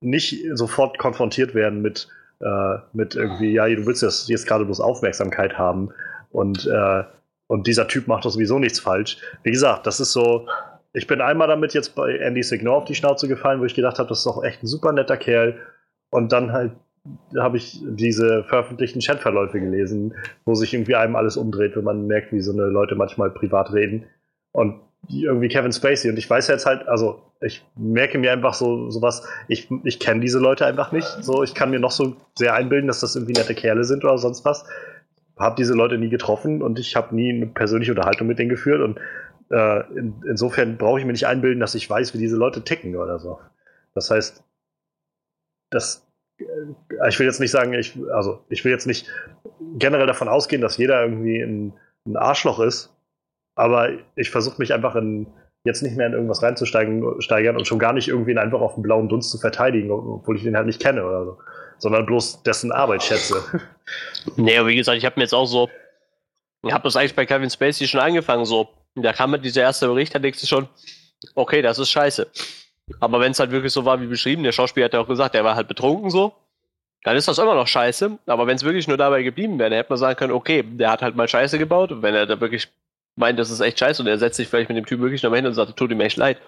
nicht 0.00 0.44
sofort 0.54 0.98
konfrontiert 0.98 1.54
werden 1.54 1.82
mit, 1.82 2.08
äh, 2.40 2.78
mit 2.92 3.16
irgendwie, 3.16 3.52
ja, 3.52 3.66
du 3.68 3.86
willst 3.86 4.02
jetzt, 4.02 4.28
jetzt 4.28 4.46
gerade 4.46 4.64
bloß 4.64 4.80
Aufmerksamkeit 4.80 5.58
haben 5.58 5.90
und, 6.30 6.66
äh, 6.66 7.04
und 7.48 7.66
dieser 7.66 7.88
Typ 7.88 8.06
macht 8.06 8.24
doch 8.24 8.30
sowieso 8.30 8.60
nichts 8.60 8.78
falsch. 8.78 9.18
Wie 9.42 9.50
gesagt, 9.50 9.86
das 9.86 9.98
ist 9.98 10.12
so, 10.12 10.46
ich 10.92 11.08
bin 11.08 11.20
einmal 11.20 11.48
damit 11.48 11.74
jetzt 11.74 11.96
bei 11.96 12.16
Andy 12.18 12.42
Signor 12.44 12.76
auf 12.76 12.84
die 12.84 12.94
Schnauze 12.94 13.26
gefallen, 13.26 13.60
wo 13.60 13.64
ich 13.64 13.74
gedacht 13.74 13.98
habe, 13.98 14.08
das 14.08 14.18
ist 14.18 14.26
doch 14.26 14.44
echt 14.44 14.62
ein 14.62 14.68
super 14.68 14.92
netter 14.92 15.16
Kerl. 15.16 15.58
Und 16.10 16.32
dann 16.32 16.52
halt 16.52 16.72
habe 17.38 17.56
ich 17.56 17.80
diese 17.82 18.44
veröffentlichten 18.44 19.00
Chatverläufe 19.00 19.60
gelesen, 19.60 20.14
wo 20.44 20.54
sich 20.54 20.74
irgendwie 20.74 20.96
einem 20.96 21.16
alles 21.16 21.36
umdreht, 21.36 21.76
wenn 21.76 21.84
man 21.84 22.06
merkt, 22.06 22.32
wie 22.32 22.40
so 22.40 22.52
eine 22.52 22.66
Leute 22.66 22.94
manchmal 22.94 23.30
privat 23.30 23.72
reden. 23.72 24.04
Und 24.52 24.80
irgendwie 25.08 25.48
Kevin 25.48 25.72
Spacey. 25.72 26.10
Und 26.10 26.18
ich 26.18 26.28
weiß 26.28 26.48
jetzt 26.48 26.66
halt, 26.66 26.86
also 26.88 27.22
ich 27.40 27.64
merke 27.74 28.18
mir 28.18 28.32
einfach 28.32 28.54
so 28.54 28.90
sowas, 28.90 29.26
ich, 29.48 29.68
ich 29.84 29.98
kenne 29.98 30.20
diese 30.20 30.38
Leute 30.38 30.66
einfach 30.66 30.92
nicht. 30.92 31.08
So, 31.22 31.42
ich 31.42 31.54
kann 31.54 31.70
mir 31.70 31.80
noch 31.80 31.90
so 31.90 32.16
sehr 32.36 32.54
einbilden, 32.54 32.88
dass 32.88 33.00
das 33.00 33.16
irgendwie 33.16 33.32
nette 33.32 33.54
Kerle 33.54 33.84
sind 33.84 34.04
oder 34.04 34.18
sonst 34.18 34.44
was. 34.44 34.64
Habe 35.38 35.56
diese 35.56 35.72
Leute 35.72 35.96
nie 35.96 36.10
getroffen 36.10 36.60
und 36.60 36.78
ich 36.78 36.96
habe 36.96 37.14
nie 37.14 37.30
eine 37.30 37.46
persönliche 37.46 37.92
Unterhaltung 37.92 38.26
mit 38.26 38.38
denen 38.38 38.50
geführt. 38.50 38.82
Und 38.82 39.00
äh, 39.50 39.80
in, 39.96 40.22
insofern 40.28 40.76
brauche 40.76 40.98
ich 41.00 41.06
mir 41.06 41.12
nicht 41.12 41.26
einbilden, 41.26 41.60
dass 41.60 41.74
ich 41.74 41.88
weiß, 41.88 42.12
wie 42.12 42.18
diese 42.18 42.36
Leute 42.36 42.62
ticken 42.62 42.94
oder 42.96 43.18
so. 43.18 43.38
Das 43.94 44.10
heißt, 44.10 44.44
das, 45.70 46.06
ich 47.08 47.18
will 47.18 47.26
jetzt 47.26 47.40
nicht 47.40 47.50
sagen, 47.50 47.72
ich, 47.74 47.98
also 48.12 48.44
ich 48.48 48.64
will 48.64 48.72
jetzt 48.72 48.86
nicht 48.86 49.06
generell 49.78 50.06
davon 50.06 50.28
ausgehen, 50.28 50.62
dass 50.62 50.76
jeder 50.76 51.02
irgendwie 51.02 51.40
ein, 51.40 51.72
ein 52.06 52.16
Arschloch 52.16 52.60
ist, 52.60 52.94
aber 53.54 53.90
ich 54.16 54.30
versuche 54.30 54.56
mich 54.58 54.72
einfach 54.72 54.96
in, 54.96 55.26
jetzt 55.64 55.82
nicht 55.82 55.96
mehr 55.96 56.06
in 56.06 56.14
irgendwas 56.14 56.42
reinzusteigen 56.42 57.20
steigern 57.20 57.56
und 57.56 57.66
schon 57.66 57.78
gar 57.78 57.92
nicht 57.92 58.08
irgendwie 58.08 58.36
einfach 58.36 58.60
auf 58.60 58.74
den 58.74 58.82
blauen 58.82 59.08
Dunst 59.08 59.30
zu 59.30 59.38
verteidigen, 59.38 59.90
obwohl 59.90 60.36
ich 60.36 60.42
den 60.42 60.56
halt 60.56 60.66
nicht 60.66 60.80
kenne 60.80 61.04
oder 61.04 61.24
so. 61.24 61.38
Sondern 61.78 62.06
bloß 62.06 62.42
dessen 62.42 62.72
Arbeit 62.72 63.02
schätze. 63.02 63.36
Aber 64.36 64.66
wie 64.66 64.76
gesagt, 64.76 64.98
ich 64.98 65.04
habe 65.04 65.16
mir 65.16 65.24
jetzt 65.24 65.34
auch 65.34 65.46
so, 65.46 65.68
ich 66.62 66.72
habe 66.72 66.84
das 66.84 66.96
eigentlich 66.96 67.14
bei 67.14 67.26
Kevin 67.26 67.50
Spacey 67.50 67.86
schon 67.86 68.00
angefangen, 68.00 68.44
so. 68.44 68.68
Da 68.96 69.12
kam 69.12 69.30
mit 69.30 69.44
dieser 69.44 69.62
erste 69.62 69.86
Bericht, 69.86 70.14
da 70.14 70.18
denkst 70.18 70.40
du 70.40 70.46
schon, 70.46 70.68
okay, 71.34 71.62
das 71.62 71.78
ist 71.78 71.90
scheiße. 71.90 72.26
Aber 72.98 73.20
wenn 73.20 73.32
es 73.32 73.38
halt 73.38 73.50
wirklich 73.50 73.72
so 73.72 73.84
war 73.84 74.00
wie 74.00 74.06
beschrieben, 74.06 74.42
der 74.42 74.52
Schauspieler 74.52 74.86
hat 74.86 74.94
ja 74.94 75.00
auch 75.00 75.08
gesagt, 75.08 75.34
der 75.34 75.44
war 75.44 75.54
halt 75.54 75.68
betrunken 75.68 76.10
so, 76.10 76.34
dann 77.02 77.16
ist 77.16 77.28
das 77.28 77.38
immer 77.38 77.54
noch 77.54 77.66
scheiße. 77.66 78.18
Aber 78.26 78.46
wenn 78.46 78.56
es 78.56 78.64
wirklich 78.64 78.88
nur 78.88 78.96
dabei 78.96 79.22
geblieben 79.22 79.58
wäre, 79.58 79.70
dann 79.70 79.78
hätte 79.78 79.90
man 79.90 79.98
sagen 79.98 80.16
können, 80.16 80.32
okay, 80.32 80.62
der 80.62 80.90
hat 80.90 81.02
halt 81.02 81.16
mal 81.16 81.28
Scheiße 81.28 81.58
gebaut. 81.58 81.92
Und 81.92 82.02
wenn 82.02 82.14
er 82.14 82.26
da 82.26 82.40
wirklich 82.40 82.68
meint, 83.16 83.38
das 83.38 83.50
ist 83.50 83.60
echt 83.60 83.78
scheiße 83.78 84.02
und 84.02 84.08
er 84.08 84.18
setzt 84.18 84.36
sich 84.36 84.48
vielleicht 84.48 84.68
mit 84.68 84.78
dem 84.78 84.86
Typ 84.86 85.00
wirklich 85.00 85.22
nochmal 85.22 85.38
hin 85.38 85.46
und 85.46 85.54
sagt, 85.54 85.76
tut 85.76 85.90
ihm 85.90 86.00
echt 86.00 86.16
leid. 86.16 86.38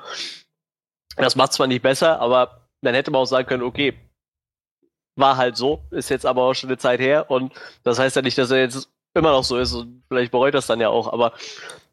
Das 1.16 1.36
macht 1.36 1.52
zwar 1.52 1.66
nicht 1.66 1.82
besser, 1.82 2.20
aber 2.20 2.68
dann 2.80 2.94
hätte 2.94 3.10
man 3.10 3.22
auch 3.22 3.26
sagen 3.26 3.46
können, 3.46 3.62
okay, 3.62 3.94
war 5.16 5.36
halt 5.36 5.56
so, 5.56 5.82
ist 5.90 6.08
jetzt 6.08 6.24
aber 6.24 6.42
auch 6.42 6.54
schon 6.54 6.70
eine 6.70 6.78
Zeit 6.78 7.00
her 7.00 7.30
und 7.30 7.52
das 7.84 7.98
heißt 7.98 8.16
ja 8.16 8.22
nicht, 8.22 8.38
dass 8.38 8.50
er 8.50 8.60
jetzt 8.60 8.88
immer 9.14 9.30
noch 9.30 9.44
so 9.44 9.58
ist 9.58 9.74
und 9.74 10.02
vielleicht 10.08 10.32
bereut 10.32 10.54
das 10.54 10.66
dann 10.66 10.80
ja 10.80 10.88
auch, 10.88 11.12
aber 11.12 11.34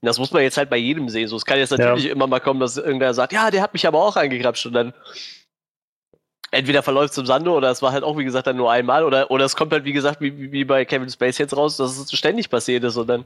das 0.01 0.17
muss 0.17 0.31
man 0.31 0.41
jetzt 0.41 0.55
halt 0.55 0.69
bei 0.69 0.77
jedem 0.77 1.09
sehen. 1.09 1.27
So, 1.27 1.35
es 1.35 1.43
kann 1.43 1.59
jetzt 1.59 1.71
natürlich 1.71 2.05
ja. 2.05 2.13
immer 2.13 2.27
mal 2.27 2.39
kommen, 2.39 2.61
dass 2.61 2.77
irgendwer 2.77 3.13
sagt, 3.13 3.33
ja, 3.33 3.51
der 3.51 3.61
hat 3.61 3.73
mich 3.73 3.85
aber 3.85 4.01
auch 4.01 4.15
angegrapscht 4.15 4.65
und 4.65 4.73
dann 4.73 4.93
entweder 6.51 6.83
verläuft 6.83 7.11
es 7.11 7.17
im 7.17 7.25
Sande 7.25 7.51
oder 7.51 7.69
es 7.69 7.81
war 7.81 7.91
halt 7.91 8.03
auch, 8.03 8.17
wie 8.17 8.23
gesagt, 8.23 8.47
dann 8.47 8.57
nur 8.57 8.71
einmal 8.71 9.03
oder, 9.03 9.29
oder 9.31 9.45
es 9.45 9.55
kommt 9.55 9.71
halt, 9.71 9.85
wie 9.85 9.93
gesagt, 9.93 10.21
wie, 10.21 10.51
wie 10.51 10.65
bei 10.65 10.85
Kevin 10.85 11.09
Space 11.09 11.37
jetzt 11.37 11.55
raus, 11.55 11.77
dass 11.77 11.97
es 11.97 12.11
ständig 12.11 12.49
passiert 12.49 12.83
ist 12.83 12.97
und 12.97 13.07
dann 13.07 13.25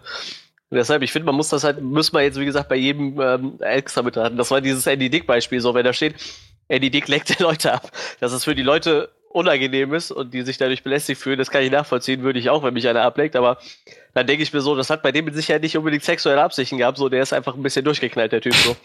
deshalb, 0.74 1.02
ich 1.04 1.12
finde, 1.12 1.28
man 1.28 1.36
muss 1.36 1.50
das 1.50 1.64
halt, 1.64 1.82
müssen 1.82 2.14
wir 2.16 2.22
jetzt, 2.22 2.40
wie 2.40 2.46
gesagt, 2.46 2.70
bei 2.70 2.76
jedem 2.76 3.20
ähm, 3.22 3.60
extra 3.60 4.02
betrachten. 4.02 4.38
Das 4.38 4.52
war 4.52 4.62
dieses 4.62 4.88
Andy 4.88 5.10
Dick-Beispiel, 5.10 5.62
so, 5.62 5.74
wenn 5.74 5.86
da 5.86 5.94
steht, 5.94 6.16
Andy 6.68 6.90
Dick 6.90 7.08
leckt 7.08 7.38
die 7.38 7.44
Leute 7.44 7.74
ab. 7.74 7.92
Dass 8.20 8.32
es 8.32 8.44
für 8.44 8.56
die 8.56 8.64
Leute 8.64 9.10
unangenehm 9.30 9.94
ist 9.94 10.12
und 10.12 10.34
die 10.34 10.44
sich 10.44 10.58
dadurch 10.58 10.84
belästigt 10.84 11.20
fühlen, 11.20 11.40
das 11.40 11.50
kann 11.50 11.64
ich 11.64 11.72
nachvollziehen, 11.72 12.22
würde 12.22 12.40
ich 12.40 12.50
auch, 12.50 12.64
wenn 12.64 12.74
mich 12.74 12.88
einer 12.88 13.02
ableckt, 13.02 13.36
aber 13.36 13.58
dann 14.14 14.28
denke 14.28 14.44
ich 14.44 14.54
mir 14.54 14.62
so, 14.62 14.76
das 14.76 14.92
hat 14.92 15.02
bei 15.02 15.12
dem 15.12 15.26
mit 15.26 15.34
Sicherheit 15.34 15.64
nicht 15.64 15.76
unbedingt 15.76 16.04
sexuelle 16.04 16.42
Absichten 16.42 16.78
gehabt, 16.78 17.00
so, 17.00 17.10
der 17.10 17.24
ist 17.24 17.34
einfach 17.34 17.56
ein 17.56 17.64
bisschen 17.64 17.84
durchgeknallt, 17.84 18.32
der 18.32 18.42
Typ, 18.42 18.54
so. 18.54 18.76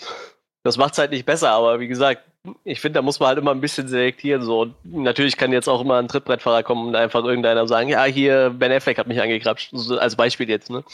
Das 0.68 0.76
macht 0.76 0.92
es 0.92 0.98
halt 0.98 1.12
nicht 1.12 1.24
besser, 1.24 1.50
aber 1.50 1.80
wie 1.80 1.88
gesagt, 1.88 2.22
ich 2.64 2.80
finde, 2.80 2.98
da 2.98 3.02
muss 3.02 3.18
man 3.20 3.28
halt 3.28 3.38
immer 3.38 3.52
ein 3.52 3.60
bisschen 3.60 3.88
selektieren. 3.88 4.42
So. 4.42 4.60
Und 4.60 4.74
natürlich 4.84 5.36
kann 5.38 5.50
jetzt 5.50 5.66
auch 5.66 5.80
immer 5.80 5.98
ein 5.98 6.08
Trittbrettfahrer 6.08 6.62
kommen 6.62 6.88
und 6.88 6.94
einfach 6.94 7.24
irgendeiner 7.24 7.66
sagen, 7.66 7.88
ja, 7.88 8.04
hier, 8.04 8.50
Ben 8.50 8.70
Affleck 8.70 8.98
hat 8.98 9.06
mich 9.06 9.20
angekrapscht. 9.20 9.70
So, 9.72 9.98
als 9.98 10.14
Beispiel 10.14 10.48
jetzt, 10.48 10.70
ne? 10.70 10.84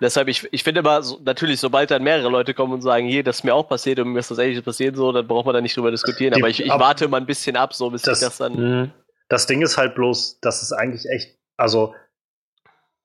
Deshalb, 0.00 0.28
ich, 0.28 0.46
ich 0.52 0.62
finde 0.62 0.80
immer, 0.80 1.02
so, 1.02 1.20
natürlich, 1.24 1.58
sobald 1.58 1.90
dann 1.90 2.04
mehrere 2.04 2.28
Leute 2.28 2.54
kommen 2.54 2.72
und 2.72 2.82
sagen, 2.82 3.06
hier, 3.06 3.24
das 3.24 3.38
ist 3.38 3.44
mir 3.44 3.54
auch 3.54 3.68
passiert 3.68 3.98
und 3.98 4.12
mir 4.12 4.20
ist 4.20 4.30
das 4.30 4.38
ähnliches 4.38 4.62
passiert, 4.62 4.96
so, 4.96 5.10
dann 5.10 5.26
braucht 5.26 5.46
man 5.46 5.54
da 5.54 5.60
nicht 5.60 5.76
drüber 5.76 5.90
diskutieren. 5.90 6.34
Aber 6.34 6.48
ich, 6.48 6.64
ich 6.64 6.70
warte 6.70 7.06
immer 7.06 7.16
ein 7.16 7.26
bisschen 7.26 7.56
ab, 7.56 7.74
so 7.74 7.90
bis 7.90 8.02
das, 8.02 8.20
ich 8.20 8.28
das 8.28 8.38
dann. 8.38 8.54
Mhm. 8.54 8.90
Das 9.28 9.46
Ding 9.46 9.60
ist 9.60 9.76
halt 9.76 9.96
bloß, 9.96 10.38
dass 10.40 10.62
es 10.62 10.72
eigentlich 10.72 11.06
echt, 11.10 11.36
also 11.56 11.94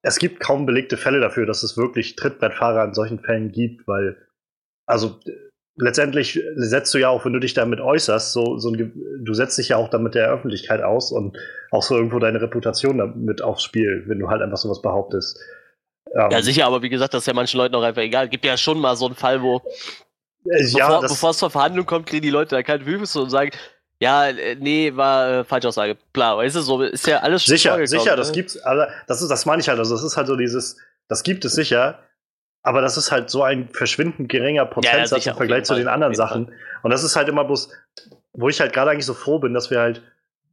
es 0.01 0.19
gibt 0.19 0.39
kaum 0.39 0.65
belegte 0.65 0.97
Fälle 0.97 1.19
dafür, 1.19 1.47
dass 1.47 1.63
es 1.63 1.77
wirklich 1.77 2.15
Trittbrettfahrer 2.15 2.83
in 2.83 2.93
solchen 2.93 3.19
Fällen 3.19 3.51
gibt, 3.51 3.87
weil, 3.87 4.17
also 4.85 5.19
letztendlich 5.81 6.39
setzt 6.55 6.93
du 6.93 6.97
ja 6.97 7.09
auch, 7.09 7.25
wenn 7.25 7.33
du 7.33 7.39
dich 7.39 7.53
damit 7.53 7.79
äußerst, 7.79 8.33
so, 8.33 8.57
so 8.57 8.69
ein, 8.69 8.93
du 9.23 9.33
setzt 9.33 9.57
dich 9.57 9.69
ja 9.69 9.77
auch 9.77 9.89
damit 9.89 10.15
der 10.15 10.29
Öffentlichkeit 10.29 10.81
aus 10.81 11.11
und 11.11 11.37
auch 11.71 11.83
so 11.83 11.95
irgendwo 11.95 12.19
deine 12.19 12.41
Reputation 12.41 12.97
damit 12.97 13.41
aufs 13.41 13.63
Spiel, 13.63 14.03
wenn 14.07 14.19
du 14.19 14.29
halt 14.29 14.41
einfach 14.41 14.57
sowas 14.57 14.81
behauptest. 14.81 15.39
Ähm, 16.13 16.31
ja, 16.31 16.41
sicher, 16.41 16.65
aber 16.65 16.81
wie 16.81 16.89
gesagt, 16.89 17.13
das 17.13 17.23
ist 17.23 17.27
ja 17.27 17.33
manchen 17.33 17.57
Leuten 17.57 17.75
auch 17.75 17.83
einfach 17.83 18.01
egal. 18.01 18.29
Gibt 18.29 18.45
ja 18.45 18.57
schon 18.57 18.79
mal 18.79 18.95
so 18.95 19.05
einen 19.05 19.15
Fall, 19.15 19.41
wo 19.41 19.61
äh, 20.45 20.63
ja, 20.65 20.99
bevor, 21.01 21.31
es 21.31 21.37
zur 21.37 21.49
Verhandlung 21.49 21.85
kommt, 21.85 22.07
kriegen 22.07 22.23
die 22.23 22.29
Leute 22.29 22.55
da 22.55 22.63
keinen 22.63 22.85
Wüste 22.85 23.21
und 23.21 23.29
sagen, 23.29 23.51
ja, 24.01 24.29
äh, 24.29 24.55
nee, 24.55 24.95
war 24.95 25.29
äh, 25.29 25.43
Falschaussage. 25.43 25.97
Klar, 26.13 26.37
weißt 26.37 26.55
du, 26.55 26.61
so 26.61 26.81
ist 26.81 27.05
ja 27.05 27.19
alles 27.19 27.43
schon 27.43 27.55
Sicher, 27.55 27.85
sicher, 27.85 28.11
ne? 28.11 28.15
das 28.15 28.31
gibt's, 28.31 28.57
also, 28.57 28.83
das 29.07 29.21
ist, 29.21 29.29
das 29.29 29.45
meine 29.45 29.61
ich 29.61 29.69
halt, 29.69 29.79
also 29.79 29.95
das 29.95 30.03
ist 30.03 30.17
halt 30.17 30.27
so 30.27 30.35
dieses, 30.35 30.77
das 31.07 31.23
gibt 31.23 31.43
es 31.45 31.53
sicher, 31.53 31.99
aber 32.63 32.81
das 32.81 32.97
ist 32.97 33.11
halt 33.11 33.29
so 33.29 33.43
ein 33.43 33.69
verschwindend 33.69 34.29
geringer 34.29 34.65
Prozentsatz 34.65 35.25
ja, 35.25 35.31
im 35.31 35.37
Vergleich 35.37 35.63
zu 35.63 35.75
den 35.75 35.87
anderen 35.87 36.13
Sachen. 36.13 36.51
Und 36.83 36.91
das 36.91 37.03
ist 37.03 37.15
halt 37.15 37.29
immer 37.29 37.45
bloß, 37.45 37.69
wo 38.33 38.49
ich 38.49 38.59
halt 38.59 38.73
gerade 38.73 38.91
eigentlich 38.91 39.05
so 39.05 39.13
froh 39.13 39.39
bin, 39.39 39.53
dass 39.53 39.71
wir 39.71 39.79
halt 39.79 40.01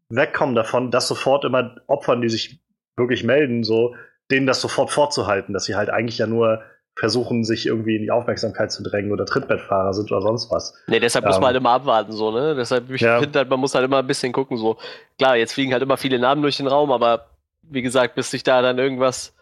wegkommen 0.09 0.55
davon, 0.55 0.91
dass 0.91 1.09
sofort 1.09 1.45
immer 1.45 1.77
Opfern, 1.87 2.21
die 2.21 2.29
sich 2.29 2.61
wirklich 2.97 3.25
melden, 3.25 3.65
so, 3.65 3.95
denen 4.31 4.47
das 4.47 4.61
sofort 4.61 4.91
vorzuhalten, 4.91 5.53
dass 5.53 5.65
sie 5.65 5.75
halt 5.75 5.91
eigentlich 5.91 6.19
ja 6.19 6.27
nur 6.27 6.63
versuchen, 6.99 7.45
sich 7.45 7.67
irgendwie 7.67 7.97
in 7.97 8.03
die 8.03 8.11
Aufmerksamkeit 8.11 8.73
zu 8.73 8.83
drängen 8.83 9.13
oder 9.13 9.27
Trittbettfahrer 9.27 9.93
sind 9.93 10.11
oder 10.11 10.23
sonst 10.23 10.51
was. 10.51 10.75
Nee, 10.87 10.99
deshalb 10.99 11.27
ähm, 11.27 11.29
muss 11.29 11.39
man 11.39 11.49
halt 11.49 11.57
immer 11.57 11.71
abwarten, 11.71 12.13
so, 12.13 12.31
ne? 12.31 12.55
Deshalb, 12.55 12.91
ich 12.91 13.03
ja. 13.03 13.21
finde 13.21 13.41
halt, 13.41 13.51
man 13.51 13.61
muss 13.61 13.75
halt 13.75 13.85
immer 13.85 13.99
ein 13.99 14.07
bisschen 14.07 14.33
gucken, 14.33 14.57
so. 14.57 14.79
Klar, 15.19 15.37
jetzt 15.37 15.53
fliegen 15.53 15.73
halt 15.73 15.83
immer 15.83 15.99
viele 15.99 16.19
Namen 16.19 16.41
durch 16.41 16.57
den 16.57 16.67
Raum, 16.67 16.91
aber 16.91 17.27
wie 17.63 17.83
gesagt, 17.83 18.15
bis 18.15 18.31
sich 18.31 18.45
da 18.45 18.63
dann 18.63 18.79
irgendwas 18.79 19.36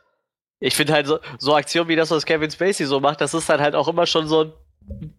ich 0.64 0.74
finde 0.74 0.94
halt 0.94 1.07
so, 1.07 1.18
so 1.38 1.55
Aktionen 1.55 1.90
wie 1.90 1.96
das, 1.96 2.11
was 2.11 2.24
Kevin 2.24 2.50
Spacey 2.50 2.87
so 2.87 2.98
macht, 2.98 3.20
das 3.20 3.35
ist 3.35 3.50
dann 3.50 3.61
halt 3.61 3.74
auch 3.74 3.87
immer 3.87 4.07
schon 4.07 4.27
so 4.27 4.55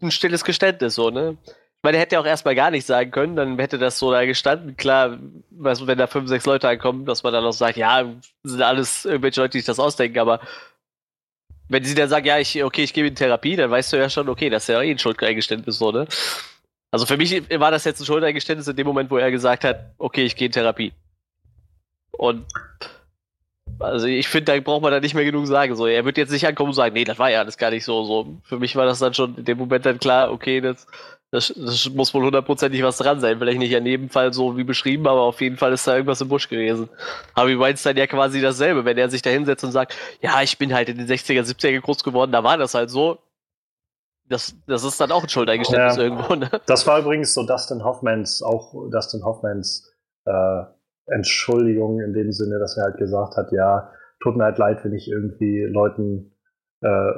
ein, 0.01 0.09
stilles 0.09 0.43
Geständnis, 0.43 0.95
so, 0.95 1.11
ne? 1.11 1.37
Ich 1.45 1.83
meine, 1.83 1.97
er 1.97 2.01
hätte 2.01 2.15
ja 2.15 2.21
auch 2.21 2.25
erstmal 2.25 2.55
gar 2.55 2.71
nichts 2.71 2.87
sagen 2.87 3.11
können, 3.11 3.35
dann 3.35 3.59
hätte 3.59 3.77
das 3.77 3.99
so 3.99 4.11
da 4.11 4.25
gestanden. 4.25 4.75
Klar, 4.75 5.19
weißt 5.51 5.85
wenn 5.85 5.99
da 5.99 6.07
fünf, 6.07 6.29
sechs 6.29 6.47
Leute 6.47 6.67
ankommen, 6.67 7.05
dass 7.05 7.21
man 7.21 7.31
dann 7.31 7.45
auch 7.45 7.53
sagt, 7.53 7.77
ja, 7.77 8.11
sind 8.41 8.61
alles 8.63 9.05
irgendwelche 9.05 9.39
Leute, 9.39 9.51
die 9.51 9.59
sich 9.59 9.67
das 9.67 9.79
ausdenken, 9.79 10.17
aber 10.17 10.39
wenn 11.69 11.83
sie 11.83 11.93
dann 11.93 12.09
sagen, 12.09 12.25
ja, 12.25 12.39
ich, 12.39 12.63
okay, 12.63 12.83
ich 12.83 12.93
gebe 12.93 13.07
in 13.07 13.15
Therapie, 13.15 13.55
dann 13.55 13.69
weißt 13.69 13.93
du 13.93 13.97
ja 13.97 14.09
schon, 14.09 14.27
okay, 14.29 14.49
das 14.49 14.63
ist 14.63 14.69
ja 14.69 14.81
eh 14.81 14.89
ein 14.89 14.97
Schuldeingeständnis, 14.97 15.77
so, 15.77 15.91
ne? 15.91 16.07
Also 16.89 17.05
für 17.05 17.17
mich 17.17 17.47
war 17.59 17.69
das 17.69 17.83
jetzt 17.83 17.99
ein 17.99 18.05
Schuldeingeständnis 18.05 18.67
in 18.67 18.75
dem 18.75 18.87
Moment, 18.87 19.11
wo 19.11 19.17
er 19.17 19.29
gesagt 19.29 19.63
hat, 19.63 19.93
okay, 19.99 20.23
ich 20.23 20.35
gehe 20.35 20.47
in 20.47 20.51
Therapie. 20.51 20.91
Und 22.13 22.45
also 23.79 24.07
ich 24.07 24.27
finde, 24.27 24.53
da 24.53 24.59
braucht 24.59 24.81
man 24.81 24.91
da 24.91 24.99
nicht 24.99 25.15
mehr 25.15 25.25
genug 25.25 25.47
sagen. 25.47 25.75
So, 25.75 25.85
er 25.85 26.05
wird 26.05 26.17
jetzt 26.17 26.31
nicht 26.31 26.47
ankommen 26.47 26.69
und 26.69 26.75
sagen, 26.75 26.93
nee, 26.93 27.03
das 27.03 27.19
war 27.19 27.29
ja 27.29 27.39
alles 27.39 27.57
gar 27.57 27.71
nicht 27.71 27.85
so. 27.85 28.03
so. 28.03 28.37
Für 28.43 28.59
mich 28.59 28.75
war 28.75 28.85
das 28.85 28.99
dann 28.99 29.13
schon 29.13 29.35
in 29.35 29.45
dem 29.45 29.57
Moment 29.57 29.85
dann 29.85 29.99
klar, 29.99 30.31
okay, 30.31 30.61
das, 30.61 30.87
das, 31.31 31.53
das 31.55 31.89
muss 31.89 32.13
wohl 32.13 32.23
hundertprozentig 32.23 32.81
was 32.83 32.97
dran 32.97 33.19
sein. 33.19 33.37
Vielleicht 33.39 33.59
nicht 33.59 33.71
in 33.71 33.85
jedem 33.85 34.09
Fall 34.09 34.33
so 34.33 34.57
wie 34.57 34.63
beschrieben, 34.63 35.07
aber 35.07 35.21
auf 35.21 35.41
jeden 35.41 35.57
Fall 35.57 35.73
ist 35.73 35.87
da 35.87 35.93
irgendwas 35.95 36.21
im 36.21 36.29
Busch 36.29 36.47
gewesen. 36.47 36.89
Harvey 37.35 37.59
Weinstein 37.59 37.97
ja 37.97 38.07
quasi 38.07 38.41
dasselbe, 38.41 38.85
wenn 38.85 38.97
er 38.97 39.09
sich 39.09 39.21
da 39.21 39.29
hinsetzt 39.29 39.63
und 39.63 39.71
sagt, 39.71 39.95
ja, 40.21 40.41
ich 40.41 40.57
bin 40.57 40.73
halt 40.73 40.89
in 40.89 40.97
den 40.97 41.07
60er, 41.07 41.41
70er 41.41 41.81
groß 41.81 42.03
geworden, 42.03 42.31
da 42.31 42.43
war 42.43 42.57
das 42.57 42.73
halt 42.73 42.89
so. 42.89 43.19
Das, 44.27 44.55
das 44.65 44.83
ist 44.83 44.99
dann 44.99 45.11
auch 45.11 45.21
ein 45.21 45.29
Schuldeingeständnis 45.29 45.97
ja, 45.97 46.03
irgendwo, 46.03 46.33
ne? 46.33 46.49
Das 46.65 46.87
war 46.87 46.99
übrigens 46.99 47.35
so 47.35 47.45
Dustin 47.45 47.83
Hoffmans, 47.83 48.41
auch 48.41 48.73
Dustin 48.89 49.23
Hoffmans 49.23 49.91
äh, 50.25 50.63
Entschuldigung 51.07 51.99
in 51.99 52.13
dem 52.13 52.31
Sinne, 52.31 52.59
dass 52.59 52.77
er 52.77 52.85
halt 52.85 52.97
gesagt 52.97 53.37
hat, 53.37 53.51
ja, 53.51 53.91
tut 54.21 54.35
mir 54.35 54.45
halt 54.45 54.57
leid, 54.57 54.83
wenn 54.83 54.93
ich 54.93 55.09
irgendwie 55.09 55.63
Leuten, 55.63 56.31
äh, 56.81 57.11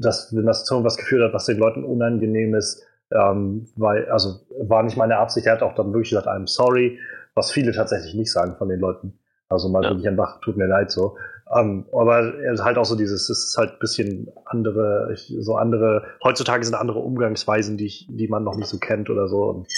dass, 0.00 0.34
wenn 0.34 0.46
das 0.46 0.64
zu 0.64 0.74
irgendwas 0.74 0.96
geführt 0.96 1.22
hat, 1.22 1.34
was 1.34 1.46
den 1.46 1.58
Leuten 1.58 1.84
unangenehm 1.84 2.54
ist, 2.54 2.84
ähm, 3.10 3.66
weil, 3.76 4.06
also 4.10 4.40
war 4.66 4.82
nicht 4.82 4.96
meine 4.96 5.18
Absicht, 5.18 5.46
er 5.46 5.54
hat 5.54 5.62
auch 5.62 5.74
dann 5.74 5.92
wirklich 5.92 6.10
gesagt, 6.10 6.26
I'm 6.26 6.46
sorry, 6.46 6.98
was 7.34 7.50
viele 7.50 7.72
tatsächlich 7.72 8.14
nicht 8.14 8.32
sagen 8.32 8.56
von 8.56 8.68
den 8.68 8.80
Leuten. 8.80 9.18
Also 9.48 9.68
mal 9.68 9.82
ja. 9.82 9.90
wirklich 9.90 10.08
einfach, 10.08 10.40
tut 10.40 10.56
mir 10.56 10.66
leid 10.66 10.90
so. 10.90 11.16
Um, 11.46 11.58
ähm, 11.58 11.86
aber 11.92 12.34
er 12.38 12.54
ist 12.54 12.64
halt 12.64 12.78
auch 12.78 12.86
so 12.86 12.96
dieses, 12.96 13.28
es 13.28 13.48
ist 13.48 13.56
halt 13.58 13.72
ein 13.72 13.78
bisschen 13.78 14.28
andere, 14.46 15.14
so 15.16 15.56
andere, 15.56 16.04
heutzutage 16.24 16.64
sind 16.64 16.74
andere 16.74 17.00
Umgangsweisen, 17.00 17.76
die, 17.76 17.86
ich, 17.86 18.06
die 18.08 18.28
man 18.28 18.44
noch 18.44 18.56
nicht 18.56 18.68
so 18.68 18.78
kennt 18.78 19.10
oder 19.10 19.28
so. 19.28 19.44
Und, 19.44 19.68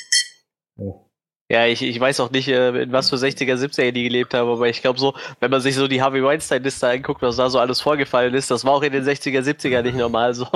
ja. 0.77 0.93
Ja, 1.51 1.66
ich, 1.66 1.82
ich 1.82 2.01
weiß 2.01 2.20
auch 2.20 2.30
nicht, 2.30 2.49
äh, 2.49 2.82
in 2.84 2.92
was 2.92 3.11
für 3.11 3.16
60er, 3.16 3.57
70er 3.57 3.92
die 3.92 4.05
gelebt 4.05 4.32
haben, 4.32 4.49
aber 4.49 4.68
ich 4.68 4.80
glaube 4.80 4.99
so, 4.99 5.14
wenn 5.40 5.51
man 5.51 5.61
sich 5.61 5.74
so 5.74 5.86
die 5.88 6.01
Harvey 6.01 6.24
Weinstein-Liste 6.24 6.88
anguckt, 6.88 7.20
was 7.20 7.36
da 7.36 7.51
so 7.51 7.59
alles 7.59 7.80
vorgefallen 7.82 8.32
ist, 8.34 8.51
das 8.51 8.64
war 8.64 8.72
auch 8.72 8.82
in 8.82 8.92
den 8.92 9.05
60er, 9.05 9.40
70er 9.40 9.82
nicht 9.82 9.97
normal 9.97 10.34
so. 10.34 10.47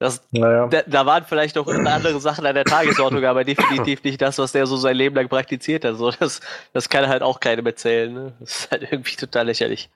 Das, 0.00 0.22
Naja. 0.30 0.68
da, 0.68 0.82
da 0.86 1.06
waren 1.06 1.24
vielleicht 1.24 1.56
noch 1.56 1.66
andere 1.66 2.20
Sachen 2.20 2.46
an 2.46 2.54
der 2.54 2.64
Tagesordnung, 2.64 3.24
aber 3.24 3.42
definitiv 3.42 4.04
nicht 4.04 4.22
das, 4.22 4.38
was 4.38 4.52
der 4.52 4.64
so 4.66 4.76
sein 4.76 4.94
Leben 4.94 5.16
lang 5.16 5.28
praktiziert 5.28 5.84
hat. 5.84 5.96
So, 5.96 6.12
das, 6.12 6.40
das 6.72 6.88
kann 6.88 7.08
halt 7.08 7.22
auch 7.22 7.40
keinem 7.40 7.66
erzählen. 7.66 8.12
Ne? 8.12 8.32
Das 8.38 8.50
ist 8.50 8.70
halt 8.70 8.82
irgendwie 8.92 9.16
total 9.16 9.46
lächerlich. 9.46 9.90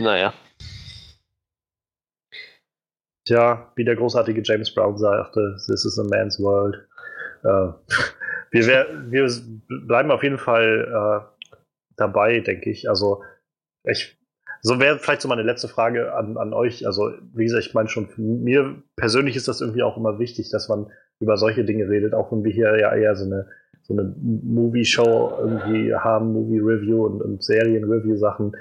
Naja. 0.00 0.32
Tja, 3.26 3.70
wie 3.76 3.84
der 3.84 3.94
großartige 3.94 4.42
James 4.42 4.74
Brown 4.74 4.96
sagte, 4.98 5.56
this 5.68 5.84
is 5.84 5.98
a 5.98 6.02
man's 6.04 6.40
world. 6.40 6.74
Äh, 7.44 7.68
wir, 8.50 8.66
wär, 8.66 8.86
wir 9.10 9.28
bleiben 9.86 10.10
auf 10.10 10.22
jeden 10.22 10.38
Fall 10.38 10.88
äh, 10.88 11.44
dabei, 11.96 12.40
denke 12.40 12.70
ich. 12.70 12.88
Also, 12.88 13.22
ich, 13.84 14.18
so 14.62 14.80
wäre 14.80 14.98
vielleicht 14.98 15.22
so 15.22 15.28
meine 15.28 15.42
letzte 15.42 15.68
Frage 15.68 16.14
an, 16.14 16.36
an 16.36 16.52
euch. 16.52 16.86
Also, 16.86 17.12
wie 17.34 17.44
gesagt, 17.44 17.66
ich 17.66 17.74
meine 17.74 17.88
schon, 17.88 18.08
mir 18.16 18.82
persönlich 18.96 19.36
ist 19.36 19.48
das 19.48 19.60
irgendwie 19.60 19.82
auch 19.82 19.96
immer 19.96 20.18
wichtig, 20.18 20.50
dass 20.50 20.68
man 20.68 20.90
über 21.20 21.36
solche 21.36 21.64
Dinge 21.64 21.88
redet, 21.88 22.14
auch 22.14 22.32
wenn 22.32 22.44
wir 22.44 22.52
hier 22.52 22.78
ja 22.78 22.94
eher 22.94 23.16
so 23.16 23.24
eine, 23.24 23.48
so 23.82 23.94
eine 23.94 24.14
Movie-Show 24.16 25.38
irgendwie 25.38 25.94
haben, 25.94 26.32
Movie-Review 26.32 27.04
und, 27.06 27.22
und 27.22 27.42
Serien-Review-Sachen. 27.42 28.56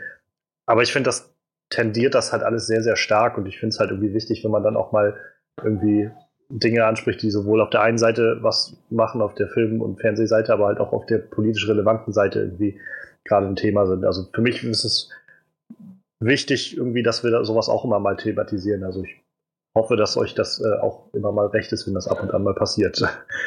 Aber 0.66 0.82
ich 0.82 0.92
finde, 0.92 1.08
das 1.08 1.34
tendiert 1.70 2.16
das 2.16 2.32
halt 2.32 2.44
alles 2.44 2.68
sehr, 2.68 2.82
sehr 2.82 2.96
stark 2.96 3.38
und 3.38 3.46
ich 3.46 3.60
finde 3.60 3.74
es 3.74 3.80
halt 3.80 3.92
irgendwie 3.92 4.14
wichtig, 4.14 4.44
wenn 4.44 4.52
man 4.52 4.64
dann 4.64 4.78
auch 4.78 4.92
mal 4.92 5.18
irgendwie 5.64 6.10
Dinge 6.50 6.86
anspricht, 6.86 7.22
die 7.22 7.30
sowohl 7.32 7.62
auf 7.62 7.70
der 7.70 7.82
einen 7.82 7.98
Seite 7.98 8.38
was 8.41 8.78
machen, 8.89 9.22
auf 9.22 9.36
der 9.36 9.50
Film- 9.50 9.82
und 9.82 10.00
Fernsehseite, 10.00 10.54
aber 10.54 10.68
halt 10.68 10.80
auch 10.80 10.93
auf 10.93 11.06
der 11.06 11.18
politisch 11.18 11.68
relevanten 11.68 12.14
Seite 12.14 12.39
irgendwie 12.39 12.80
gerade 13.26 13.48
ein 13.48 13.56
Thema 13.58 13.86
sind. 13.86 14.06
Also 14.06 14.28
für 14.34 14.41
mich 14.41 14.64
ist 14.64 14.86
es 14.86 15.10
wichtig, 16.20 16.78
irgendwie, 16.78 17.04
dass 17.04 17.24
wir 17.24 17.32
da 17.32 17.43
sowas 17.43 17.70
auch 17.70 17.84
immer 17.84 18.00
mal 18.00 18.16
thematisieren. 18.16 18.84
Also 18.84 19.04
ich 19.04 19.22
hoffe, 19.76 19.95
dass 19.98 20.18
euch 20.18 20.34
das 20.34 20.62
äh, 20.62 20.80
auch 20.80 21.14
immer 21.14 21.32
mal 21.32 21.48
recht 21.48 21.72
ist, 21.72 21.86
wenn 21.86 21.93
das 21.93 22.08
ab 22.08 22.24
und 22.24 22.32
an 22.34 22.43
mal 22.43 22.56
passiert. 22.56 23.02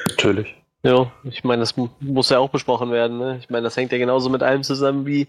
Natürlich. 0.08 0.54
Ja, 0.82 1.10
ich 1.24 1.44
meine, 1.44 1.60
das 1.60 1.76
mu- 1.76 1.88
muss 2.00 2.30
ja 2.30 2.38
auch 2.38 2.50
besprochen 2.50 2.90
werden. 2.90 3.18
Ne? 3.18 3.38
Ich 3.40 3.50
meine, 3.50 3.64
das 3.64 3.76
hängt 3.76 3.92
ja 3.92 3.98
genauso 3.98 4.30
mit 4.30 4.42
allem 4.42 4.62
zusammen 4.62 5.04
wie, 5.06 5.26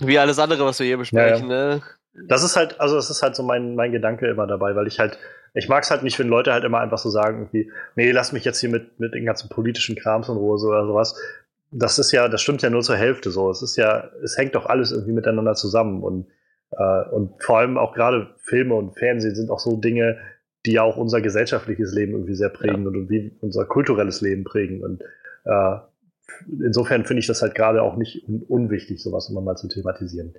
wie 0.00 0.18
alles 0.18 0.38
andere, 0.38 0.64
was 0.64 0.78
wir 0.78 0.86
hier 0.86 0.98
besprechen. 0.98 1.48
Ne? 1.48 1.82
Das 2.14 2.42
ist 2.42 2.56
halt, 2.56 2.80
also 2.80 2.96
das 2.96 3.10
ist 3.10 3.22
halt 3.22 3.36
so 3.36 3.42
mein, 3.42 3.74
mein 3.74 3.92
Gedanke 3.92 4.26
immer 4.26 4.46
dabei, 4.46 4.74
weil 4.74 4.86
ich 4.86 4.98
halt, 4.98 5.18
ich 5.54 5.68
mag 5.68 5.84
es 5.84 5.90
halt 5.90 6.02
nicht, 6.02 6.18
wenn 6.18 6.28
Leute 6.28 6.52
halt 6.52 6.64
immer 6.64 6.80
einfach 6.80 6.98
so 6.98 7.10
sagen, 7.10 7.38
irgendwie, 7.42 7.70
nee, 7.96 8.10
lass 8.10 8.32
mich 8.32 8.44
jetzt 8.44 8.60
hier 8.60 8.68
mit, 8.68 8.98
mit 8.98 9.14
den 9.14 9.24
ganzen 9.24 9.48
politischen 9.48 9.96
Krams 9.96 10.28
in 10.28 10.36
Ruhe 10.36 10.58
oder 10.64 10.86
sowas. 10.86 11.16
Das 11.70 11.98
ist 11.98 12.12
ja, 12.12 12.28
das 12.28 12.42
stimmt 12.42 12.62
ja 12.62 12.70
nur 12.70 12.82
zur 12.82 12.96
Hälfte 12.96 13.30
so. 13.30 13.50
Es 13.50 13.62
ist 13.62 13.76
ja, 13.76 14.10
es 14.22 14.36
hängt 14.36 14.54
doch 14.54 14.66
alles 14.66 14.90
irgendwie 14.90 15.12
miteinander 15.12 15.54
zusammen 15.54 16.02
und, 16.02 16.26
äh, 16.72 17.08
und 17.10 17.42
vor 17.42 17.58
allem 17.58 17.78
auch 17.78 17.94
gerade 17.94 18.34
Filme 18.38 18.74
und 18.74 18.98
Fernsehen 18.98 19.34
sind 19.34 19.50
auch 19.50 19.60
so 19.60 19.76
Dinge, 19.76 20.18
die 20.66 20.72
ja 20.72 20.82
auch 20.82 20.96
unser 20.96 21.20
gesellschaftliches 21.20 21.94
Leben 21.94 22.12
irgendwie 22.12 22.34
sehr 22.34 22.50
prägen 22.50 22.86
und 22.86 23.08
wie 23.08 23.36
unser 23.40 23.64
kulturelles 23.64 24.20
Leben 24.20 24.44
prägen. 24.44 24.82
Und 24.82 25.02
äh, 25.44 25.76
insofern 26.62 27.04
finde 27.04 27.20
ich 27.20 27.26
das 27.26 27.42
halt 27.42 27.54
gerade 27.54 27.82
auch 27.82 27.96
nicht 27.96 28.28
un 28.28 28.42
unwichtig, 28.42 29.02
sowas 29.02 29.30
immer 29.30 29.40
mal 29.40 29.56
zu 29.56 29.68
thematisieren. 29.68 30.34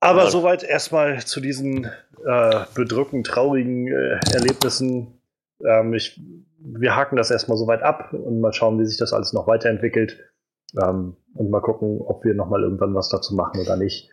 Aber 0.00 0.24
Ja. 0.24 0.30
soweit 0.30 0.62
erstmal 0.62 1.20
zu 1.20 1.40
diesen 1.40 1.84
äh, 2.26 2.60
bedrückend 2.74 3.26
traurigen 3.26 3.86
äh, 3.88 4.18
Erlebnissen. 4.32 5.20
Ähm, 5.64 5.92
ich, 5.94 6.20
wir 6.58 6.96
haken 6.96 7.16
das 7.16 7.30
erstmal 7.30 7.58
soweit 7.58 7.82
ab 7.82 8.12
und 8.12 8.40
mal 8.40 8.52
schauen, 8.52 8.78
wie 8.80 8.86
sich 8.86 8.96
das 8.98 9.12
alles 9.12 9.32
noch 9.32 9.46
weiterentwickelt. 9.46 10.18
Ähm, 10.82 11.16
und 11.34 11.50
mal 11.50 11.60
gucken, 11.60 12.00
ob 12.00 12.24
wir 12.24 12.34
nochmal 12.34 12.62
irgendwann 12.62 12.94
was 12.94 13.08
dazu 13.10 13.34
machen 13.34 13.60
oder 13.60 13.76
nicht. 13.76 14.10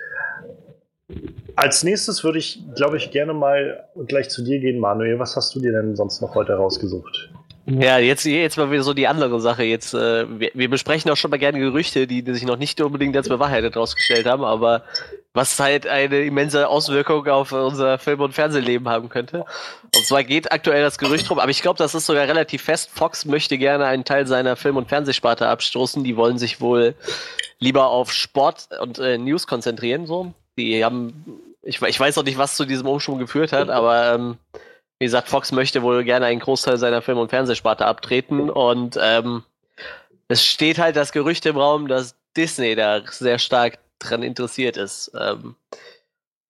Als 1.56 1.84
nächstes 1.84 2.24
würde 2.24 2.38
ich, 2.40 2.62
glaube 2.76 2.98
ich, 2.98 3.12
gerne 3.12 3.34
mal 3.34 3.88
gleich 4.08 4.30
zu 4.30 4.44
dir 4.44 4.60
gehen, 4.60 4.80
Manuel. 4.80 5.20
Was 5.20 5.36
hast 5.36 5.56
du 5.56 5.60
dir 5.62 5.72
denn 5.72 5.96
sonst 5.96 6.22
noch 6.22 6.36
heute 6.36 6.54
rausgesucht? 6.54 7.30
Ja, 7.66 7.98
jetzt, 7.98 8.26
jetzt 8.26 8.58
mal 8.58 8.72
wieder 8.72 8.84
so 8.84 8.94
die 8.94 9.08
andere 9.08 9.40
Sache. 9.42 9.64
Jetzt, 9.64 9.94
äh, 9.94 10.26
wir, 10.40 10.52
wir 10.54 10.70
besprechen 10.70 11.12
auch 11.12 11.18
schon 11.18 11.32
mal 11.32 11.38
gerne 11.38 11.60
Gerüchte, 11.60 12.08
die, 12.08 12.24
die 12.24 12.34
sich 12.34 12.46
noch 12.46 12.58
nicht 12.58 12.80
unbedingt 12.82 13.16
als 13.16 13.28
bewahrheitet 13.28 13.76
rausgestellt 13.76 14.26
haben, 14.26 14.44
aber 14.44 14.84
was 15.38 15.60
halt 15.60 15.86
eine 15.86 16.24
immense 16.24 16.68
Auswirkung 16.68 17.28
auf 17.28 17.52
unser 17.52 18.00
Film- 18.00 18.22
und 18.22 18.34
Fernsehleben 18.34 18.90
haben 18.90 19.08
könnte. 19.08 19.46
Und 19.96 20.04
zwar 20.04 20.24
geht 20.24 20.52
aktuell 20.52 20.82
das 20.82 20.98
Gerücht 20.98 21.30
rum, 21.30 21.38
aber 21.38 21.52
ich 21.52 21.62
glaube, 21.62 21.78
das 21.78 21.94
ist 21.94 22.08
sogar 22.08 22.28
relativ 22.28 22.64
fest. 22.64 22.90
Fox 22.92 23.24
möchte 23.24 23.60
gerne 23.60 23.86
einen 23.86 24.04
Teil 24.04 24.26
seiner 24.26 24.56
Film- 24.56 24.78
und 24.78 24.90
Fernsehsparte 24.90 25.48
abstoßen. 25.48 26.04
Die 26.04 26.18
wollen 26.18 26.40
sich 26.40 26.60
wohl 26.60 26.96
lieber 27.60 27.90
auf 27.90 28.12
Sport 28.12 28.70
und 28.82 28.98
äh, 28.98 29.20
News 29.20 29.46
konzentrieren. 29.46 30.08
So, 30.08 30.34
die 30.58 30.84
haben, 30.84 31.24
ich, 31.62 31.80
ich 31.84 32.00
weiß 32.00 32.16
noch 32.16 32.24
nicht, 32.24 32.40
was 32.40 32.56
zu 32.56 32.66
diesem 32.66 32.88
Umschwung 32.88 33.20
geführt 33.20 33.54
hat, 33.54 33.70
aber 33.70 34.16
ähm, 34.16 34.38
wie 34.98 35.06
gesagt, 35.06 35.30
Fox 35.30 35.52
möchte 35.52 35.84
wohl 35.84 36.04
gerne 36.04 36.26
einen 36.26 36.40
Großteil 36.40 36.78
seiner 36.78 37.04
Film- 37.04 37.20
und 37.20 37.30
Fernsehsparte 37.30 37.86
abtreten 37.86 38.50
und 38.50 38.98
ähm, 39.00 39.44
es 40.30 40.44
steht 40.44 40.80
halt 40.80 40.96
das 40.96 41.12
Gerücht 41.12 41.46
im 41.46 41.58
Raum, 41.58 41.88
dass 41.88 42.16
Disney 42.36 42.76
da 42.76 43.02
sehr 43.08 43.38
stark 43.38 43.78
dran 44.00 44.24
interessiert 44.24 44.78
ist. 44.78 45.12
Ähm, 45.20 45.56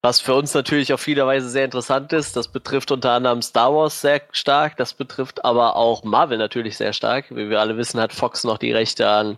was 0.04 0.22
für 0.22 0.36
uns 0.36 0.54
natürlich 0.54 0.94
auf 0.94 1.02
viele 1.02 1.26
Weise 1.26 1.50
sehr 1.50 1.66
interessant 1.66 2.14
ist. 2.14 2.36
Das 2.38 2.48
betrifft 2.48 2.92
unter 2.92 3.12
anderem 3.12 3.42
Star 3.42 3.74
Wars 3.74 4.00
sehr 4.00 4.22
stark, 4.32 4.78
das 4.78 4.94
betrifft 4.94 5.44
aber 5.44 5.76
auch 5.76 6.04
Marvel 6.04 6.38
natürlich 6.38 6.78
sehr 6.78 6.94
stark. 6.94 7.26
Wie 7.32 7.50
wir 7.50 7.60
alle 7.60 7.78
wissen, 7.78 8.00
hat 8.00 8.14
Fox 8.14 8.44
noch 8.44 8.58
die 8.60 8.72
Rechte 8.72 9.10
an 9.10 9.38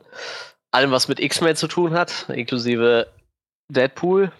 allem, 0.71 0.91
was 0.91 1.07
mit 1.07 1.19
X-Men 1.19 1.55
zu 1.55 1.67
tun 1.67 1.93
hat, 1.93 2.27
inklusive 2.29 3.07
Deadpool, 3.71 4.31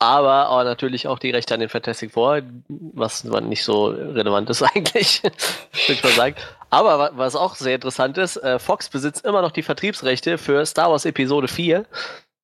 aber 0.00 0.48
auch 0.48 0.64
natürlich 0.64 1.06
auch 1.06 1.18
die 1.18 1.30
Rechte 1.30 1.52
an 1.54 1.60
den 1.60 1.68
Fantastic 1.68 2.12
Four, 2.12 2.40
was 2.68 3.22
nicht 3.24 3.62
so 3.62 3.86
relevant 3.88 4.48
ist 4.50 4.62
eigentlich, 4.74 5.22
würde 5.22 5.36
ich 5.88 6.02
mal 6.02 6.12
sagen. 6.12 6.36
Aber 6.70 6.98
wa- 6.98 7.10
was 7.14 7.36
auch 7.36 7.54
sehr 7.54 7.74
interessant 7.74 8.16
ist, 8.16 8.36
äh, 8.38 8.58
Fox 8.58 8.88
besitzt 8.88 9.24
immer 9.26 9.42
noch 9.42 9.52
die 9.52 9.62
Vertriebsrechte 9.62 10.38
für 10.38 10.64
Star 10.64 10.90
Wars 10.90 11.04
Episode 11.04 11.48
4, 11.48 11.84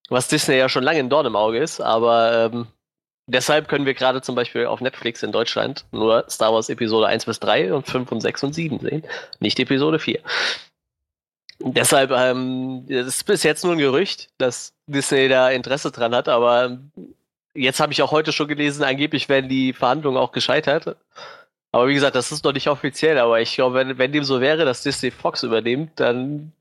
was 0.09 0.29
Disney 0.29 0.57
ja 0.57 0.69
schon 0.69 0.85
lange 0.85 1.01
ein 1.01 1.11
Dorn 1.11 1.27
im 1.27 1.37
Auge 1.37 1.59
ist, 1.59 1.81
aber 1.81 2.51
ähm, 2.53 2.67
deshalb 3.27 3.69
können 3.69 3.87
wir 3.87 3.95
gerade 3.95 4.23
zum 4.23 4.35
Beispiel 4.35 4.67
auf 4.67 4.81
Netflix 4.81 5.23
in 5.23 5.33
Deutschland 5.33 5.85
nur 5.93 6.25
Star 6.29 6.53
Wars 6.53 6.69
Episode 6.69 7.07
1 7.09 7.25
bis 7.25 7.41
3 7.41 7.73
und 7.75 7.87
5 7.87 8.13
und 8.13 8.21
6 8.21 8.45
und 8.45 8.55
7 8.55 8.79
sehen, 8.81 9.05
nicht 9.41 9.59
Episode 9.59 9.99
4. 9.99 10.21
Deshalb, 11.59 12.11
ähm, 12.11 12.85
es 12.89 13.07
ist 13.07 13.25
bis 13.25 13.43
jetzt 13.43 13.65
nur 13.65 13.73
ein 13.73 13.79
Gerücht, 13.79 14.29
dass 14.39 14.75
Disney 14.87 15.29
da 15.29 15.51
Interesse 15.51 15.91
dran 15.91 16.15
hat, 16.15 16.29
aber 16.29 16.79
jetzt 17.55 17.81
habe 17.81 17.93
ich 17.93 18.03
auch 18.03 18.13
heute 18.13 18.33
schon 18.33 18.49
gelesen, 18.49 18.85
angeblich 18.85 19.29
werden 19.29 19.49
die 19.49 19.73
Verhandlungen 19.73 20.19
auch 20.19 20.33
gescheitert. 20.33 20.97
Aber 21.73 21.89
wie 21.89 21.95
gesagt, 21.95 22.15
das 22.17 22.33
ist 22.33 22.45
noch 22.45 22.53
nicht 22.53 22.69
offiziell, 22.69 23.19
aber 23.19 23.41
ich 23.41 23.55
glaube, 23.55 23.75
wenn, 23.75 23.99
wenn 23.99 24.13
dem 24.13 24.25
so 24.25 24.41
wäre, 24.41 24.65
dass 24.65 24.83
Disney 24.83 25.11
Fox 25.11 25.43
übernimmt, 25.43 25.93
dann 25.97 26.53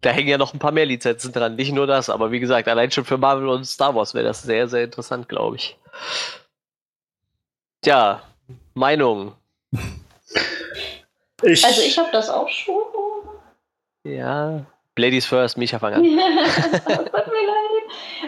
da 0.00 0.10
hängen 0.10 0.28
ja 0.28 0.38
noch 0.38 0.54
ein 0.54 0.58
paar 0.58 0.72
mehr 0.72 0.86
Lizenzen 0.86 1.32
dran. 1.32 1.56
Nicht 1.56 1.72
nur 1.72 1.86
das, 1.86 2.08
aber 2.08 2.30
wie 2.30 2.40
gesagt, 2.40 2.68
allein 2.68 2.90
schon 2.90 3.04
für 3.04 3.18
Marvel 3.18 3.48
und 3.48 3.64
Star 3.64 3.94
Wars 3.94 4.14
wäre 4.14 4.24
das 4.24 4.42
sehr, 4.42 4.68
sehr 4.68 4.84
interessant, 4.84 5.28
glaube 5.28 5.56
ich. 5.56 5.76
Tja, 7.82 8.22
Meinung. 8.74 9.34
Ich, 11.42 11.64
Also 11.64 11.82
ich 11.82 11.98
habe 11.98 12.10
das 12.12 12.28
auch 12.28 12.48
schon. 12.48 12.82
Ja. 14.04 14.64
Ladies 14.96 15.24
first, 15.24 15.56
Micha 15.56 15.78
fang 15.78 15.94
an. 15.94 16.02
Tut 16.02 16.12
mir 16.12 16.16
leid. 16.16 17.50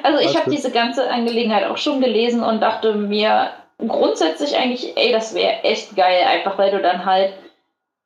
Also 0.03 0.19
ich 0.21 0.37
habe 0.37 0.51
diese 0.51 0.71
ganze 0.71 1.11
Angelegenheit 1.11 1.65
auch 1.65 1.77
schon 1.77 2.01
gelesen 2.01 2.43
und 2.43 2.61
dachte 2.61 2.95
mir 2.95 3.51
grundsätzlich 3.79 4.57
eigentlich, 4.57 4.97
ey, 4.97 5.13
das 5.13 5.35
wäre 5.35 5.63
echt 5.65 5.95
geil, 5.97 6.25
einfach 6.25 6.57
weil 6.57 6.71
du 6.71 6.81
dann 6.81 7.05
halt 7.05 7.35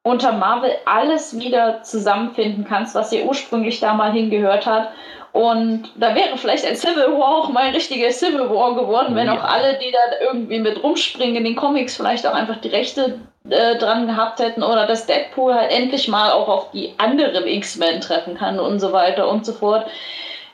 unter 0.07 0.31
Marvel 0.31 0.71
alles 0.85 1.37
wieder 1.37 1.83
zusammenfinden 1.83 2.65
kannst, 2.65 2.95
was 2.95 3.11
dir 3.11 3.25
ursprünglich 3.25 3.81
da 3.81 3.93
mal 3.93 4.13
hingehört 4.13 4.65
hat. 4.65 4.91
Und 5.33 5.91
da 5.97 6.15
wäre 6.15 6.39
vielleicht 6.39 6.65
ein 6.65 6.77
Civil 6.77 7.13
War 7.19 7.37
auch 7.39 7.49
mal 7.49 7.65
ein 7.65 7.75
richtiger 7.75 8.11
Civil 8.13 8.49
War 8.49 8.77
geworden, 8.77 9.17
wenn 9.17 9.27
Ja. 9.27 9.35
auch 9.35 9.43
alle, 9.43 9.79
die 9.79 9.91
da 9.91 10.25
irgendwie 10.25 10.61
mit 10.61 10.81
rumspringen 10.81 11.35
in 11.37 11.45
den 11.45 11.57
Comics, 11.57 11.97
vielleicht 11.97 12.25
auch 12.25 12.35
einfach 12.35 12.59
die 12.59 12.69
Rechte 12.69 13.19
äh, 13.51 13.77
dran 13.79 14.07
gehabt 14.07 14.39
hätten 14.39 14.63
oder 14.63 14.87
dass 14.87 15.07
Deadpool 15.07 15.53
halt 15.53 15.73
endlich 15.73 16.07
mal 16.07 16.31
auch 16.31 16.49
auf 16.49 16.71
die 16.71 16.95
anderen 16.99 17.45
X-Men 17.45 18.01
treffen 18.01 18.37
kann 18.37 18.61
und 18.61 18.79
so 18.79 18.93
weiter 18.93 19.29
und 19.29 19.45
so 19.45 19.53
fort. 19.53 19.87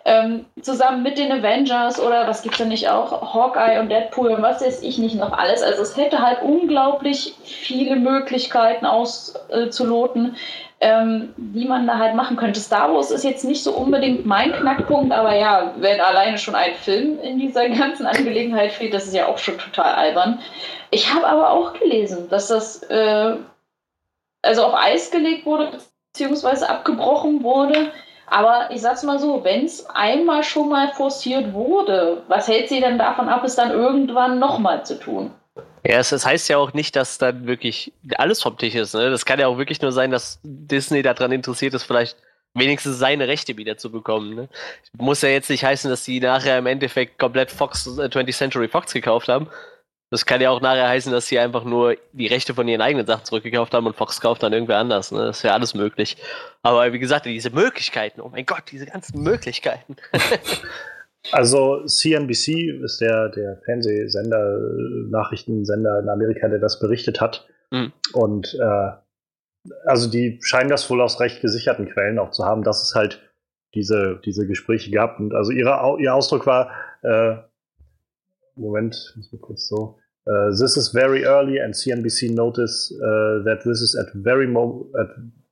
Ähm, 0.05 0.47
zusammen 0.61 1.05
mit 1.05 1.17
den 1.17 1.31
Avengers 1.31 2.01
oder 2.01 2.27
was 2.27 2.43
gibt's 2.43 2.59
da 2.59 2.65
nicht 2.65 2.89
auch? 2.89 3.35
Hawkeye 3.35 3.79
und 3.79 3.89
Deadpool 3.89 4.31
und 4.33 4.43
was 4.43 4.61
weiß 4.61 4.83
ich 4.83 4.99
nicht 4.99 5.15
noch 5.15 5.33
alles. 5.33 5.63
Also 5.63 5.83
es 5.83 5.97
hätte 5.97 6.19
halt 6.19 6.43
unglaublich 6.43 7.35
viele 7.45 7.95
Möglichkeiten 7.95 8.85
auszuloten, 8.85 10.37
ähm, 10.81 11.33
die 11.37 11.67
man 11.67 11.87
da 11.87 11.99
halt 11.99 12.17
machen 12.17 12.37
könnte. 12.37 12.59
Star 12.59 12.93
Wars 12.93 13.13
ist 13.13 13.23
jetzt 13.23 13.45
nicht 13.45 13.63
so 13.63 13.73
unbedingt 13.73 14.27
mein 14.27 14.53
Knackpunkt, 14.53 15.13
aber 15.13 15.37
ja, 15.37 15.73
wenn 15.77 16.01
alleine 16.01 16.37
schon 16.37 16.57
ein 16.57 16.75
Film 16.75 17.21
in 17.21 17.39
dieser 17.39 17.69
ganzen 17.69 18.05
Angelegenheit 18.07 18.73
fehlt, 18.73 18.93
das 18.93 19.07
ist 19.07 19.15
ja 19.15 19.27
auch 19.27 19.39
schon 19.39 19.59
total 19.59 19.95
albern. 19.95 20.41
Ich 20.91 21.15
habe 21.15 21.29
aber 21.29 21.51
auch 21.51 21.75
gelesen, 21.75 22.29
dass 22.29 22.49
das 22.49 22.83
äh, 22.85 23.37
also 24.43 24.65
auf 24.65 24.75
Eis 24.75 25.13
gelegt 25.13 25.47
wurde, 25.47 25.79
beziehungsweise 26.13 26.69
abgebrochen 26.69 27.43
wurde. 27.43 27.93
Aber 28.33 28.71
ich 28.71 28.81
sag's 28.81 29.03
mal 29.03 29.19
so, 29.19 29.45
wenn 29.45 29.67
es 29.67 29.85
einmal 29.91 30.43
schon 30.43 30.71
mal 30.71 30.91
forciert 30.95 31.53
wurde, 31.53 32.23
was 32.29 32.49
hält 32.49 32.71
sie 32.71 32.81
denn 32.81 32.97
davon 32.97 33.29
ab, 33.29 33.45
es 33.45 33.57
dann 33.57 33.71
irgendwann 33.71 34.39
nochmal 34.39 34.87
zu 34.87 34.99
tun? 34.99 35.31
Ja, 35.85 35.99
es, 35.99 36.13
es, 36.13 36.25
heißt 36.25 36.49
ja 36.49 36.57
auch 36.57 36.73
nicht, 36.73 36.97
dass 36.97 37.19
dann 37.19 37.47
wirklich 37.47 37.93
alles 38.17 38.41
vom 38.41 38.57
Tisch 38.57 38.75
ist. 38.75 38.95
Ne? 38.95 39.11
Das 39.11 39.27
kann 39.27 39.39
ja 39.39 39.49
auch 39.49 39.59
wirklich 39.59 39.83
nur 39.83 39.93
sein, 39.93 40.11
dass 40.11 40.41
Disney 40.45 41.03
daran 41.03 41.31
interessiert 41.31 41.75
ist, 41.75 41.83
vielleicht 41.83 42.17
wenigstens 42.55 42.99
seine 42.99 43.29
Rechte 43.29 43.59
wieder 43.59 43.77
zu 43.77 43.93
bekommen. 43.93 44.35
Ne? 44.35 44.49
Muss 44.97 45.21
ja 45.21 45.29
jetzt 45.29 45.51
nicht 45.51 45.65
heißen, 45.65 45.91
dass 45.91 46.05
die 46.05 46.19
nachher 46.19 46.57
im 46.57 46.67
Endeffekt 46.67 47.19
komplett 47.19 47.51
Fox, 47.51 47.87
äh, 47.87 48.09
20th 48.09 48.33
Century 48.39 48.69
Fox 48.69 48.95
gekauft 48.95 49.29
haben. 49.29 49.49
Das 50.13 50.27
kann 50.27 50.43
ja 50.43 50.51
auch 50.51 50.61
nachher 50.61 50.91
heißen, 50.91 51.11
dass 51.11 51.27
sie 51.27 51.39
einfach 51.39 51.65
nur 51.65 51.97
die 52.13 52.27
Rechte 52.27 52.53
von 52.53 52.69
ihren 52.69 52.83
eigenen 52.83 53.07
Sachen 53.07 53.25
zurückgekauft 53.25 53.73
haben 53.73 53.87
und 53.87 53.97
Fox 53.97 54.21
kauft 54.21 54.43
dann 54.43 54.53
irgendwer 54.53 54.77
anders. 54.77 55.11
Ne? 55.11 55.21
Das 55.21 55.39
ist 55.39 55.43
ja 55.43 55.55
alles 55.55 55.73
möglich. 55.73 56.19
Aber 56.63 56.93
wie 56.93 56.99
gesagt, 56.99 57.25
diese 57.25 57.49
Möglichkeiten, 57.49 58.21
oh 58.21 58.29
mein 58.29 58.45
Gott, 58.45 58.65
diese 58.71 58.85
ganzen 58.85 59.23
Möglichkeiten. 59.23 59.97
also 61.33 61.87
CNBC 61.87 62.83
ist 62.85 63.01
der, 63.01 63.31
der 63.31 63.63
Fernsehsender, 63.65 64.59
Nachrichtensender 65.09 66.01
in 66.01 66.11
Amerika, 66.11 66.47
der 66.47 66.59
das 66.59 66.79
berichtet 66.79 67.23
hat. 67.23 67.49
Mhm. 67.71 67.95
Und 68.13 68.55
äh, 68.61 69.71
also 69.87 70.11
die 70.11 70.41
scheinen 70.43 70.69
das 70.69 70.91
wohl 70.91 71.01
aus 71.01 71.21
recht 71.21 71.41
gesicherten 71.41 71.89
Quellen 71.89 72.19
auch 72.19 72.33
zu 72.33 72.45
haben, 72.45 72.65
dass 72.65 72.83
es 72.83 72.95
halt 72.95 73.23
diese, 73.75 74.21
diese 74.27 74.47
Gespräche 74.47 74.91
gab. 74.91 75.19
Und 75.19 75.33
also 75.33 75.53
ihre, 75.53 75.97
ihr 76.01 76.15
Ausdruck 76.15 76.47
war, 76.47 76.71
äh, 77.01 77.37
Moment, 78.57 79.15
muss 79.17 79.33
mal 79.33 79.39
kurz 79.39 79.69
so. 79.69 79.99
Uh, 80.25 80.51
this 80.51 80.77
is 80.77 80.89
very 80.95 81.25
early, 81.25 81.59
and 81.59 81.75
CNBC 81.75 82.31
noticed 82.31 82.93
uh, 82.93 83.43
that 83.45 83.63
this 83.65 83.81
is 83.81 83.97
at 83.97 84.07
very 84.15 84.47
mo 84.47 84.87
at, 84.97 85.09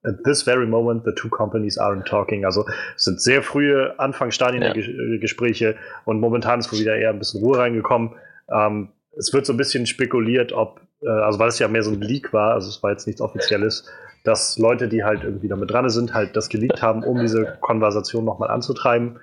at, 0.08 0.22
this 0.22 0.42
very 0.42 0.66
moment 0.66 1.04
the 1.04 1.12
two 1.12 1.28
companies 1.28 1.76
aren't 1.76 2.06
talking. 2.06 2.44
Also 2.44 2.64
es 2.94 3.02
sind 3.04 3.20
sehr 3.20 3.42
frühe 3.42 3.98
Anfangsstadien 3.98 4.62
ja. 4.62 4.72
der 4.72 4.82
G 4.82 5.18
Gespräche 5.18 5.74
und 6.04 6.20
momentan 6.20 6.60
ist 6.60 6.72
wohl 6.72 6.78
wieder 6.78 6.94
eher 6.94 7.10
ein 7.10 7.18
bisschen 7.18 7.42
Ruhe 7.42 7.58
reingekommen. 7.58 8.14
Ähm, 8.48 8.90
es 9.18 9.32
wird 9.32 9.44
so 9.44 9.52
ein 9.52 9.56
bisschen 9.56 9.86
spekuliert, 9.86 10.52
ob, 10.52 10.80
äh, 11.02 11.08
also 11.08 11.40
weil 11.40 11.48
es 11.48 11.58
ja 11.58 11.66
mehr 11.66 11.82
so 11.82 11.90
ein 11.90 12.00
Leak 12.00 12.32
war, 12.32 12.54
also 12.54 12.68
es 12.68 12.80
war 12.80 12.92
jetzt 12.92 13.08
nichts 13.08 13.20
Offizielles, 13.20 13.90
dass 14.22 14.56
Leute, 14.56 14.86
die 14.86 15.02
halt 15.02 15.24
irgendwie 15.24 15.48
damit 15.48 15.72
dran 15.72 15.88
sind, 15.90 16.14
halt 16.14 16.36
das 16.36 16.48
geleakt 16.48 16.80
haben, 16.80 17.02
um 17.02 17.18
diese 17.18 17.58
Konversation 17.60 18.24
nochmal 18.24 18.50
anzutreiben. 18.50 19.18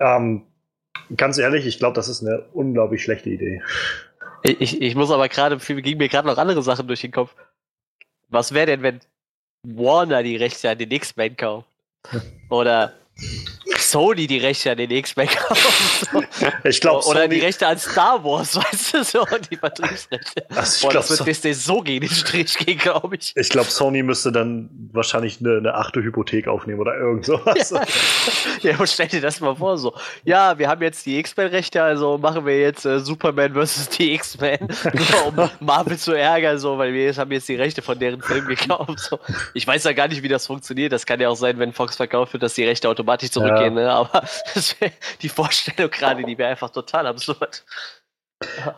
Ähm, 0.00 0.42
Ganz 1.16 1.38
ehrlich, 1.38 1.66
ich 1.66 1.78
glaube, 1.78 1.94
das 1.94 2.08
ist 2.08 2.22
eine 2.22 2.44
unglaublich 2.52 3.02
schlechte 3.02 3.30
Idee. 3.30 3.62
Ich, 4.46 4.82
ich 4.82 4.94
muss 4.94 5.10
aber 5.10 5.28
gerade, 5.30 5.56
ging 5.56 5.96
mir 5.96 6.08
gerade 6.08 6.28
noch 6.28 6.36
andere 6.36 6.62
Sachen 6.62 6.86
durch 6.86 7.00
den 7.00 7.12
Kopf. 7.12 7.34
Was 8.28 8.52
wäre 8.52 8.66
denn, 8.66 8.82
wenn 8.82 9.00
Warner 9.62 10.22
die 10.22 10.36
Rechte 10.36 10.68
an 10.68 10.76
den 10.76 10.90
X-Men 10.90 11.36
kauft? 11.36 11.68
Oder 12.50 12.92
Sony 13.94 14.26
die 14.26 14.38
Rechte 14.38 14.72
an 14.72 14.76
den 14.76 14.90
X-Men 14.90 15.28
kauft. 15.28 16.10
Ich 16.64 16.80
glaube, 16.80 17.06
Oder 17.06 17.22
Sony 17.22 17.36
die 17.36 17.40
Rechte 17.40 17.66
an 17.66 17.78
Star 17.78 18.24
Wars, 18.24 18.56
weißt 18.72 18.94
du, 18.94 19.04
so, 19.04 19.24
die 19.50 19.56
Vertriebsrechte. 19.56 20.44
Also 20.48 20.86
Boah, 20.86 20.90
glaub, 20.90 21.02
das 21.02 21.10
wird 21.10 21.18
so 21.18 21.24
Disney 21.24 21.54
so 21.54 21.80
gegen 21.80 22.00
den 22.00 22.14
Strich 22.14 22.58
gehen, 22.58 22.78
glaube 22.78 23.16
ich. 23.16 23.32
Ich 23.36 23.50
glaube, 23.50 23.70
Sony 23.70 24.02
müsste 24.02 24.32
dann 24.32 24.68
wahrscheinlich 24.92 25.38
eine, 25.40 25.58
eine, 25.58 25.74
achte 25.74 26.02
Hypothek 26.02 26.48
aufnehmen 26.48 26.80
oder 26.80 26.96
irgend 26.96 27.24
sowas. 27.26 27.72
Ja. 28.62 28.70
ja, 28.70 28.86
stell 28.86 29.08
dir 29.08 29.20
das 29.20 29.40
mal 29.40 29.54
vor, 29.54 29.76
so. 29.78 29.94
Ja, 30.24 30.58
wir 30.58 30.68
haben 30.68 30.82
jetzt 30.82 31.04
die 31.06 31.18
X-Men-Rechte, 31.18 31.82
also 31.82 32.18
machen 32.18 32.46
wir 32.46 32.58
jetzt 32.58 32.84
äh, 32.84 32.98
Superman 32.98 33.54
vs. 33.54 33.90
die 33.90 34.14
X-Men, 34.14 34.58
um 35.26 35.50
Marvel 35.60 35.98
zu 35.98 36.12
ärgern, 36.12 36.58
so, 36.58 36.78
weil 36.78 36.92
wir 36.92 37.14
haben 37.14 37.30
jetzt 37.30 37.48
die 37.48 37.56
Rechte 37.56 37.82
von 37.82 37.98
deren 37.98 38.22
Film 38.22 38.46
gekauft. 38.46 38.98
So. 38.98 39.18
Ich 39.52 39.66
weiß 39.66 39.84
ja 39.84 39.92
gar 39.92 40.08
nicht, 40.08 40.22
wie 40.22 40.28
das 40.28 40.46
funktioniert. 40.46 40.92
Das 40.92 41.04
kann 41.04 41.20
ja 41.20 41.28
auch 41.28 41.36
sein, 41.36 41.58
wenn 41.58 41.72
Fox 41.72 41.96
verkauft 41.96 42.32
wird, 42.32 42.42
dass 42.42 42.54
die 42.54 42.64
Rechte 42.64 42.88
automatisch 42.88 43.30
zurückgehen. 43.30 43.76
Ja. 43.76 43.83
Ne? 43.83 43.83
Aber 43.88 44.24
die 45.22 45.28
Vorstellung 45.28 45.90
gerade, 45.90 46.24
die 46.24 46.38
wäre 46.38 46.50
einfach 46.50 46.70
total 46.70 47.06
absurd. 47.06 47.64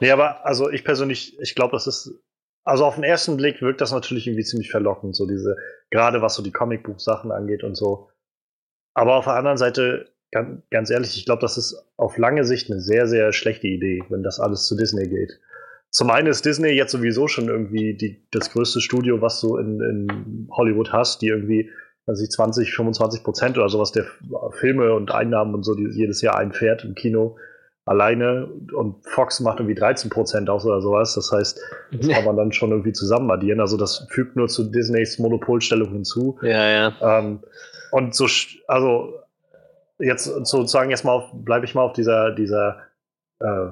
Nee, 0.01 0.11
aber 0.11 0.45
also 0.45 0.71
ich 0.71 0.85
persönlich, 0.85 1.39
ich 1.41 1.55
glaube, 1.55 1.73
das 1.73 1.87
ist, 1.87 2.23
also 2.65 2.85
auf 2.85 2.97
den 2.97 3.05
ersten 3.05 3.37
Blick 3.37 3.63
wirkt 3.63 3.81
das 3.81 3.93
natürlich 3.93 4.27
irgendwie 4.27 4.45
ziemlich 4.45 4.71
verlockend, 4.71 5.17
so 5.17 5.27
diese, 5.27 5.57
gerade 5.91 6.23
was 6.23 6.35
so 6.35 6.43
die 6.43 6.53
Comicbuch-Sachen 6.53 7.33
angeht 7.33 7.65
und 7.65 7.75
so. 7.75 8.11
Aber 8.95 9.17
auf 9.17 9.25
der 9.25 9.35
anderen 9.35 9.57
Seite, 9.57 10.13
ganz, 10.33 10.63
ganz 10.71 10.91
ehrlich, 10.91 11.17
ich 11.17 11.25
glaube, 11.25 11.43
das 11.43 11.59
ist 11.59 11.85
auf 11.97 12.17
lange 12.19 12.45
Sicht 12.45 12.71
eine 12.71 12.81
sehr, 12.81 13.07
sehr 13.07 13.33
schlechte 13.33 13.67
Idee, 13.67 14.03
wenn 14.09 14.23
das 14.23 14.41
alles 14.41 14.67
zu 14.67 14.77
Disney 14.77 15.09
geht. 15.09 15.39
Zum 15.91 16.11
einen 16.11 16.27
ist 16.27 16.45
Disney 16.45 16.71
jetzt 16.71 16.93
sowieso 16.93 17.29
schon 17.29 17.49
irgendwie 17.49 17.95
die, 17.95 18.27
das 18.31 18.51
größte 18.51 18.81
Studio, 18.81 19.23
was 19.23 19.41
du 19.41 19.57
in, 19.57 19.81
in 19.81 20.49
Hollywood 20.51 20.93
hast, 20.93 21.23
die 21.23 21.29
irgendwie 21.29 21.71
also 22.07 22.25
20, 22.25 22.73
25 22.73 23.23
Prozent 23.23 23.59
oder 23.59 23.69
sowas 23.69 23.93
der 23.93 24.07
Filme 24.53 24.95
und 24.95 25.11
Einnahmen 25.11 25.55
und 25.55 25.65
so, 25.65 25.75
die 25.75 25.89
jedes 25.91 26.23
Jahr 26.23 26.39
einfährt 26.39 26.85
im 26.85 26.95
Kino 26.95 27.37
alleine 27.87 28.49
und 28.75 29.07
Fox 29.07 29.39
macht 29.41 29.61
irgendwie 29.61 29.77
13 29.77 30.11
Prozent 30.11 30.51
aus 30.51 30.67
oder 30.67 30.81
sowas. 30.81 31.15
Das 31.15 31.31
heißt, 31.31 31.61
das 31.93 32.09
kann 32.09 32.25
man 32.25 32.37
dann 32.37 32.53
schon 32.53 32.73
irgendwie 32.73 32.93
zusammen 32.93 33.31
addieren. 33.31 33.61
Also 33.61 33.77
das 33.77 34.07
fügt 34.11 34.37
nur 34.37 34.49
zu 34.49 34.65
Disneys 34.65 35.19
Monopolstellung 35.21 35.93
hinzu. 35.93 36.37
Ja, 36.43 36.69
ja. 36.69 36.93
Ähm, 37.01 37.41
und 37.93 38.15
so, 38.15 38.27
also 38.67 39.15
jetzt 39.99 40.25
sozusagen 40.25 40.91
erstmal 40.91 41.31
bleibe 41.33 41.65
ich 41.65 41.75
mal 41.77 41.83
auf 41.83 41.93
dieser, 41.93 42.33
dieser, 42.33 42.79
äh, 43.41 43.69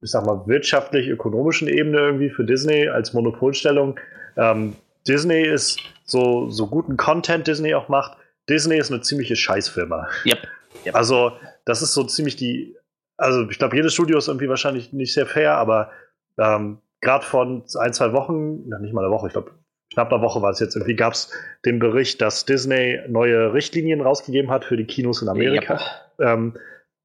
ich 0.00 0.12
sag 0.12 0.24
mal, 0.24 0.46
wirtschaftlich-ökonomischen 0.46 1.66
Ebene 1.66 1.98
irgendwie 1.98 2.30
für 2.30 2.44
Disney 2.44 2.88
als 2.88 3.14
Monopolstellung. 3.14 3.98
Ähm, 4.36 4.76
Disney 5.08 5.42
ist 5.42 5.78
so, 6.04 6.50
so 6.50 6.66
guten 6.66 6.96
Content 6.96 7.46
Disney 7.46 7.74
auch 7.74 7.88
macht. 7.88 8.16
Disney 8.48 8.78
ist 8.78 8.92
eine 8.92 9.00
ziemliche 9.00 9.36
Scheißfirma. 9.36 10.08
Yep. 10.24 10.38
yep. 10.86 10.94
Also, 10.94 11.32
das 11.64 11.82
ist 11.82 11.94
so 11.94 12.04
ziemlich 12.04 12.36
die. 12.36 12.76
Also, 13.16 13.48
ich 13.48 13.58
glaube, 13.58 13.76
jedes 13.76 13.94
Studio 13.94 14.18
ist 14.18 14.28
irgendwie 14.28 14.48
wahrscheinlich 14.48 14.92
nicht 14.92 15.14
sehr 15.14 15.26
fair, 15.26 15.54
aber 15.54 15.90
ähm, 16.38 16.78
gerade 17.00 17.24
von 17.24 17.64
ein, 17.78 17.92
zwei 17.92 18.12
Wochen, 18.12 18.68
noch 18.68 18.78
nicht 18.78 18.92
mal 18.92 19.04
eine 19.04 19.12
Woche, 19.12 19.28
ich 19.28 19.32
glaube, 19.32 19.52
knapp 19.92 20.12
eine 20.12 20.22
Woche 20.22 20.42
war 20.42 20.50
es 20.50 20.60
jetzt 20.60 20.76
irgendwie, 20.76 20.96
gab 20.96 21.14
es 21.14 21.30
den 21.64 21.78
Bericht, 21.78 22.20
dass 22.20 22.44
Disney 22.44 23.00
neue 23.08 23.52
Richtlinien 23.54 24.00
rausgegeben 24.00 24.50
hat 24.50 24.64
für 24.64 24.76
die 24.76 24.84
Kinos 24.84 25.22
in 25.22 25.28
Amerika. 25.28 25.80
Yep. 26.18 26.28
Ähm, 26.28 26.54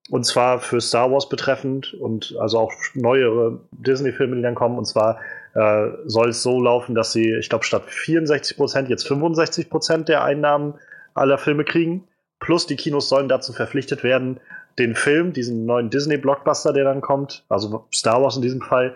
und 0.10 0.26
zwar 0.26 0.60
für 0.60 0.82
Star 0.82 1.12
Wars 1.12 1.30
betreffend 1.30 1.94
und 1.94 2.36
also 2.40 2.60
auch 2.60 2.74
neuere 2.96 3.60
Disney-Filme, 3.72 4.36
die 4.36 4.42
dann 4.42 4.56
kommen. 4.56 4.78
Und 4.78 4.86
zwar 4.86 5.20
äh, 5.54 5.90
soll 6.06 6.30
es 6.30 6.44
so 6.44 6.62
laufen, 6.62 6.96
dass 6.96 7.12
sie, 7.12 7.34
ich 7.36 7.50
glaube, 7.50 7.66
statt 7.66 7.84
64 7.88 8.58
Prozent 8.58 8.90
jetzt 8.90 9.08
65 9.08 9.70
Prozent 9.70 10.10
der 10.10 10.24
Einnahmen 10.24 10.76
aller 11.14 11.38
Filme 11.38 11.66
kriegen. 11.66 12.08
Plus 12.40 12.66
die 12.66 12.76
Kinos 12.76 13.10
sollen 13.10 13.30
dazu 13.30 13.54
verpflichtet 13.54 14.04
werden, 14.04 14.40
den 14.80 14.96
Film, 14.96 15.34
diesen 15.34 15.66
neuen 15.66 15.90
Disney-Blockbuster, 15.90 16.74
der 16.74 16.86
dann 16.86 17.02
kommt, 17.02 17.44
also 17.50 17.86
Star 17.94 18.22
Wars 18.22 18.38
in 18.38 18.42
diesem 18.42 18.62
Fall, 18.62 18.96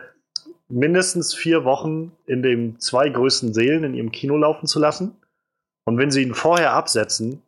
mindestens 0.67 1.33
vier 1.33 1.63
Wochen 1.63 2.11
in 2.25 2.41
den 2.41 2.79
zwei 2.79 3.09
größten 3.09 3.53
Sälen 3.53 3.83
in 3.83 3.93
ihrem 3.93 4.11
Kino 4.11 4.37
laufen 4.37 4.67
zu 4.67 4.79
lassen. 4.79 5.15
Und 5.83 5.97
wenn 5.97 6.09
sie 6.09 6.23
ihn 6.23 6.33
vorher 6.33 6.73
absetzen, 6.73 7.41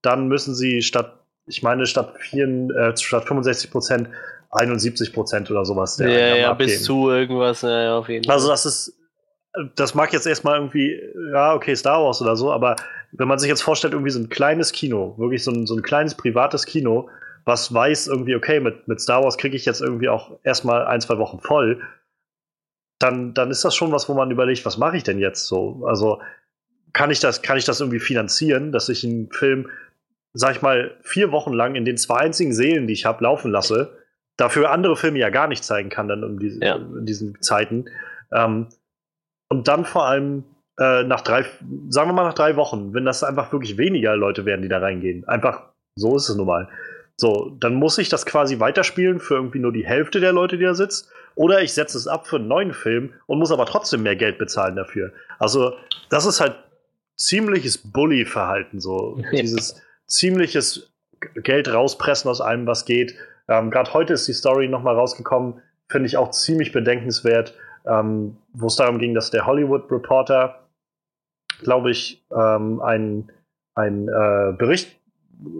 dann 0.00 0.28
müssen 0.28 0.54
sie 0.54 0.82
statt, 0.82 1.18
ich 1.46 1.62
meine, 1.62 1.86
statt, 1.86 2.14
vier, 2.18 2.46
äh, 2.46 2.96
statt 2.96 3.26
65 3.26 3.70
Prozent 3.70 4.08
71 4.52 5.12
Prozent 5.12 5.50
oder 5.50 5.64
sowas. 5.64 5.96
Der 5.96 6.08
ja, 6.08 6.36
ja, 6.36 6.54
bis 6.54 6.84
zu 6.84 7.10
irgendwas, 7.10 7.62
ja, 7.62 7.82
ja, 7.82 7.98
auf 7.98 8.08
jeden 8.08 8.24
Fall. 8.24 8.34
Also 8.34 8.48
das 8.48 8.66
ist, 8.66 8.98
das 9.76 9.94
mag 9.94 10.12
jetzt 10.12 10.26
erstmal 10.26 10.56
irgendwie, 10.56 11.00
ja, 11.32 11.54
okay, 11.54 11.74
Star 11.74 12.02
Wars 12.02 12.20
oder 12.22 12.36
so, 12.36 12.52
aber 12.52 12.76
wenn 13.12 13.28
man 13.28 13.38
sich 13.38 13.48
jetzt 13.48 13.62
vorstellt, 13.62 13.94
irgendwie 13.94 14.10
so 14.10 14.20
ein 14.20 14.28
kleines 14.28 14.72
Kino, 14.72 15.14
wirklich 15.18 15.42
so 15.42 15.50
ein, 15.50 15.66
so 15.66 15.74
ein 15.74 15.82
kleines 15.82 16.14
privates 16.14 16.66
Kino, 16.66 17.08
was 17.44 17.72
weiß 17.72 18.06
irgendwie, 18.06 18.36
okay, 18.36 18.60
mit, 18.60 18.86
mit 18.88 19.00
Star 19.00 19.22
Wars 19.22 19.36
kriege 19.36 19.56
ich 19.56 19.64
jetzt 19.64 19.80
irgendwie 19.80 20.08
auch 20.08 20.38
erstmal 20.44 20.86
ein, 20.86 21.00
zwei 21.00 21.18
Wochen 21.18 21.40
voll, 21.40 21.82
dann, 22.98 23.34
dann 23.34 23.50
ist 23.50 23.64
das 23.64 23.74
schon 23.74 23.90
was, 23.90 24.08
wo 24.08 24.14
man 24.14 24.30
überlegt, 24.30 24.64
was 24.64 24.78
mache 24.78 24.96
ich 24.96 25.02
denn 25.02 25.18
jetzt 25.18 25.46
so? 25.46 25.84
Also 25.86 26.20
kann 26.92 27.10
ich 27.10 27.20
das, 27.20 27.42
kann 27.42 27.56
ich 27.56 27.64
das 27.64 27.80
irgendwie 27.80 28.00
finanzieren, 28.00 28.70
dass 28.70 28.88
ich 28.88 29.02
einen 29.02 29.30
Film, 29.30 29.68
sag 30.34 30.56
ich 30.56 30.62
mal, 30.62 30.96
vier 31.02 31.32
Wochen 31.32 31.52
lang 31.52 31.74
in 31.74 31.84
den 31.84 31.96
zwei 31.96 32.18
einzigen 32.18 32.54
Seelen, 32.54 32.86
die 32.86 32.92
ich 32.92 33.06
habe, 33.06 33.24
laufen 33.24 33.50
lasse, 33.50 33.98
dafür 34.36 34.70
andere 34.70 34.96
Filme 34.96 35.18
ja 35.18 35.30
gar 35.30 35.48
nicht 35.48 35.64
zeigen 35.64 35.90
kann 35.90 36.08
dann 36.08 36.24
um 36.24 36.38
diese, 36.38 36.64
ja. 36.64 36.76
in 36.76 37.06
diesen 37.06 37.40
Zeiten. 37.42 37.86
Ähm, 38.32 38.68
und 39.48 39.68
dann 39.68 39.84
vor 39.84 40.06
allem 40.06 40.44
äh, 40.78 41.04
nach 41.04 41.20
drei, 41.20 41.44
sagen 41.88 42.08
wir 42.08 42.14
mal 42.14 42.24
nach 42.24 42.34
drei 42.34 42.56
Wochen, 42.56 42.94
wenn 42.94 43.04
das 43.04 43.22
einfach 43.22 43.52
wirklich 43.52 43.76
weniger 43.76 44.16
Leute 44.16 44.44
werden, 44.44 44.62
die 44.62 44.68
da 44.68 44.78
reingehen. 44.78 45.26
Einfach, 45.28 45.64
so 45.96 46.16
ist 46.16 46.28
es 46.28 46.36
nun 46.36 46.46
mal. 46.46 46.68
So, 47.16 47.56
dann 47.60 47.74
muss 47.74 47.98
ich 47.98 48.08
das 48.08 48.24
quasi 48.26 48.58
weiterspielen 48.58 49.20
für 49.20 49.34
irgendwie 49.34 49.58
nur 49.58 49.72
die 49.72 49.86
Hälfte 49.86 50.18
der 50.20 50.32
Leute, 50.32 50.56
die 50.56 50.64
da 50.64 50.74
sitzt. 50.74 51.10
Oder 51.34 51.62
ich 51.62 51.72
setze 51.72 51.98
es 51.98 52.06
ab 52.06 52.26
für 52.26 52.36
einen 52.36 52.48
neuen 52.48 52.72
Film 52.72 53.12
und 53.26 53.38
muss 53.38 53.52
aber 53.52 53.66
trotzdem 53.66 54.02
mehr 54.02 54.16
Geld 54.16 54.38
bezahlen 54.38 54.76
dafür. 54.76 55.12
Also, 55.38 55.74
das 56.08 56.26
ist 56.26 56.40
halt 56.40 56.56
ziemliches 57.16 57.78
Bully-Verhalten, 57.78 58.80
so. 58.80 59.20
Dieses 59.32 59.80
ziemliches 60.06 60.90
Geld 61.36 61.72
rauspressen 61.72 62.30
aus 62.30 62.40
allem, 62.40 62.66
was 62.66 62.84
geht. 62.84 63.14
Ähm, 63.48 63.70
Gerade 63.70 63.92
heute 63.92 64.14
ist 64.14 64.28
die 64.28 64.32
Story 64.32 64.68
nochmal 64.68 64.94
rausgekommen, 64.94 65.60
finde 65.88 66.06
ich 66.06 66.16
auch 66.16 66.30
ziemlich 66.30 66.72
bedenkenswert, 66.72 67.54
ähm, 67.86 68.36
wo 68.52 68.66
es 68.66 68.76
darum 68.76 68.98
ging, 68.98 69.14
dass 69.14 69.30
der 69.30 69.46
Hollywood 69.46 69.90
Reporter, 69.90 70.60
glaube 71.62 71.90
ich, 71.90 72.24
ähm, 72.34 72.80
einen 72.80 73.28
äh, 73.76 74.52
Bericht 74.56 74.96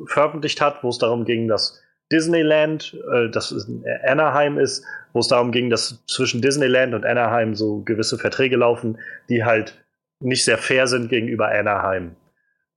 veröffentlicht 0.06 0.60
hat, 0.60 0.82
wo 0.82 0.88
es 0.88 0.98
darum 0.98 1.24
ging, 1.24 1.48
dass 1.48 1.82
Disneyland, 2.12 2.96
äh, 3.12 3.30
das 3.30 3.50
in 3.50 3.84
Anaheim 4.06 4.58
ist, 4.58 4.84
wo 5.12 5.20
es 5.20 5.28
darum 5.28 5.50
ging, 5.50 5.70
dass 5.70 6.04
zwischen 6.06 6.42
Disneyland 6.42 6.94
und 6.94 7.04
Anaheim 7.04 7.54
so 7.54 7.80
gewisse 7.80 8.18
Verträge 8.18 8.56
laufen, 8.56 8.98
die 9.28 9.44
halt 9.44 9.82
nicht 10.20 10.44
sehr 10.44 10.58
fair 10.58 10.86
sind 10.86 11.08
gegenüber 11.08 11.48
Anaheim, 11.48 12.14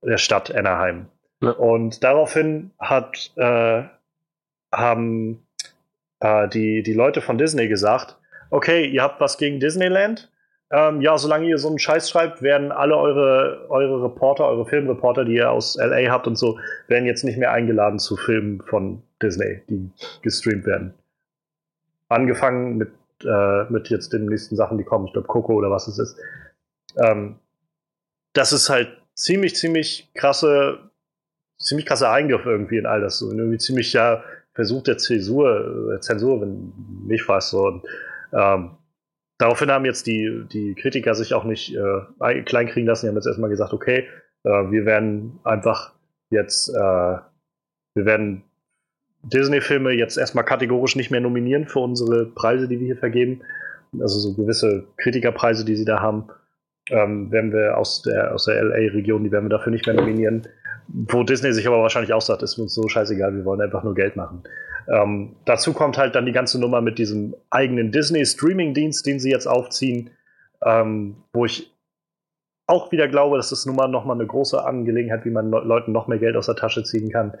der 0.02 0.18
Stadt 0.18 0.54
Anaheim. 0.54 1.06
Ja. 1.42 1.50
Und 1.50 2.02
daraufhin 2.02 2.72
hat, 2.78 3.32
äh, 3.36 3.82
haben 4.72 5.46
äh, 6.20 6.48
die, 6.48 6.82
die 6.82 6.94
Leute 6.94 7.20
von 7.20 7.38
Disney 7.38 7.68
gesagt, 7.68 8.16
okay, 8.50 8.86
ihr 8.86 9.02
habt 9.02 9.20
was 9.20 9.38
gegen 9.38 9.60
Disneyland, 9.60 10.30
ähm, 10.70 11.00
ja, 11.00 11.16
solange 11.16 11.46
ihr 11.46 11.58
so 11.58 11.68
einen 11.68 11.78
Scheiß 11.78 12.10
schreibt, 12.10 12.42
werden 12.42 12.72
alle 12.72 12.96
eure, 12.96 13.66
eure 13.68 14.02
Reporter, 14.02 14.48
eure 14.48 14.66
Filmreporter, 14.66 15.24
die 15.24 15.34
ihr 15.34 15.50
aus 15.50 15.76
LA 15.76 16.10
habt 16.10 16.26
und 16.26 16.36
so, 16.36 16.58
werden 16.88 17.06
jetzt 17.06 17.24
nicht 17.24 17.38
mehr 17.38 17.52
eingeladen 17.52 18.00
zu 18.00 18.16
Filmen 18.16 18.60
von 18.62 19.02
Disney, 19.22 19.62
die 19.70 19.90
gestreamt 20.22 20.66
werden. 20.66 20.92
Angefangen 22.08 22.78
mit, 22.78 22.90
äh, 23.24 23.64
mit 23.70 23.90
jetzt 23.90 24.12
den 24.12 24.26
nächsten 24.26 24.56
Sachen, 24.56 24.76
die 24.76 24.84
kommen, 24.84 25.06
ich 25.06 25.12
glaube 25.12 25.28
Coco 25.28 25.54
oder 25.54 25.70
was 25.70 25.86
es 25.86 25.98
ist. 25.98 26.18
Ähm, 26.96 27.36
das 28.32 28.52
ist 28.52 28.68
halt 28.68 28.88
ziemlich, 29.14 29.54
ziemlich 29.54 30.10
krasse, 30.14 30.90
ziemlich 31.58 31.86
krasse 31.86 32.08
Eingriff 32.10 32.44
irgendwie 32.44 32.78
in 32.78 32.86
all 32.86 33.00
das. 33.00 33.22
Und 33.22 33.38
irgendwie 33.38 33.58
ziemlich 33.58 33.92
ja 33.92 34.24
Versuch 34.56 34.82
der 34.82 34.98
Zäsur, 34.98 35.94
äh, 35.94 36.00
Zensur, 36.00 36.40
wenn 36.40 36.72
mich 37.06 37.22
fragst 37.22 37.50
so. 37.50 37.66
Und, 37.66 37.84
ähm, 38.32 38.70
Daraufhin 39.38 39.70
haben 39.70 39.84
jetzt 39.84 40.06
die, 40.06 40.46
die 40.50 40.74
Kritiker 40.74 41.14
sich 41.14 41.34
auch 41.34 41.44
nicht 41.44 41.74
äh, 41.74 42.42
kleinkriegen 42.42 42.86
lassen. 42.86 43.04
Die 43.04 43.08
haben 43.10 43.16
jetzt 43.16 43.26
erstmal 43.26 43.50
gesagt, 43.50 43.74
okay, 43.74 44.06
äh, 44.44 44.48
wir 44.48 44.86
werden 44.86 45.38
einfach 45.44 45.92
jetzt, 46.30 46.70
äh, 46.70 46.72
wir 46.74 48.04
werden 48.04 48.44
Disney-Filme 49.22 49.92
jetzt 49.92 50.16
erstmal 50.16 50.44
kategorisch 50.44 50.96
nicht 50.96 51.10
mehr 51.10 51.20
nominieren 51.20 51.66
für 51.66 51.80
unsere 51.80 52.26
Preise, 52.26 52.66
die 52.66 52.80
wir 52.80 52.86
hier 52.86 52.96
vergeben. 52.96 53.42
Also 54.00 54.18
so 54.18 54.34
gewisse 54.34 54.84
Kritikerpreise, 54.96 55.64
die 55.64 55.76
sie 55.76 55.84
da 55.84 56.00
haben, 56.00 56.28
ähm, 56.88 57.30
werden 57.30 57.52
wir 57.52 57.76
aus 57.76 58.02
der, 58.02 58.34
aus 58.34 58.46
der 58.46 58.62
LA-Region, 58.62 59.24
die 59.24 59.32
werden 59.32 59.46
wir 59.46 59.56
dafür 59.56 59.72
nicht 59.72 59.86
mehr 59.86 59.96
nominieren. 59.96 60.48
Wo 60.88 61.22
Disney 61.22 61.52
sich 61.52 61.66
aber 61.66 61.82
wahrscheinlich 61.82 62.12
auch 62.12 62.20
sagt, 62.20 62.42
ist 62.42 62.58
uns 62.58 62.74
so 62.74 62.86
scheißegal, 62.88 63.34
wir 63.34 63.44
wollen 63.44 63.60
einfach 63.60 63.82
nur 63.82 63.94
Geld 63.94 64.16
machen. 64.16 64.42
Ähm, 64.88 65.34
dazu 65.44 65.72
kommt 65.72 65.98
halt 65.98 66.14
dann 66.14 66.26
die 66.26 66.32
ganze 66.32 66.60
Nummer 66.60 66.80
mit 66.80 66.98
diesem 66.98 67.34
eigenen 67.50 67.90
Disney-Streaming-Dienst, 67.90 69.04
den 69.04 69.18
sie 69.18 69.30
jetzt 69.30 69.46
aufziehen, 69.46 70.10
ähm, 70.64 71.16
wo 71.32 71.44
ich 71.44 71.72
auch 72.68 72.92
wieder 72.92 73.08
glaube, 73.08 73.36
dass 73.36 73.50
das 73.50 73.66
nun 73.66 73.76
mal 73.76 73.88
nochmal 73.88 74.16
eine 74.16 74.26
große 74.26 74.64
Angelegenheit, 74.64 75.24
wie 75.24 75.30
man 75.30 75.50
Leuten 75.50 75.92
noch 75.92 76.08
mehr 76.08 76.18
Geld 76.18 76.36
aus 76.36 76.46
der 76.46 76.56
Tasche 76.56 76.82
ziehen 76.84 77.10
kann. 77.10 77.36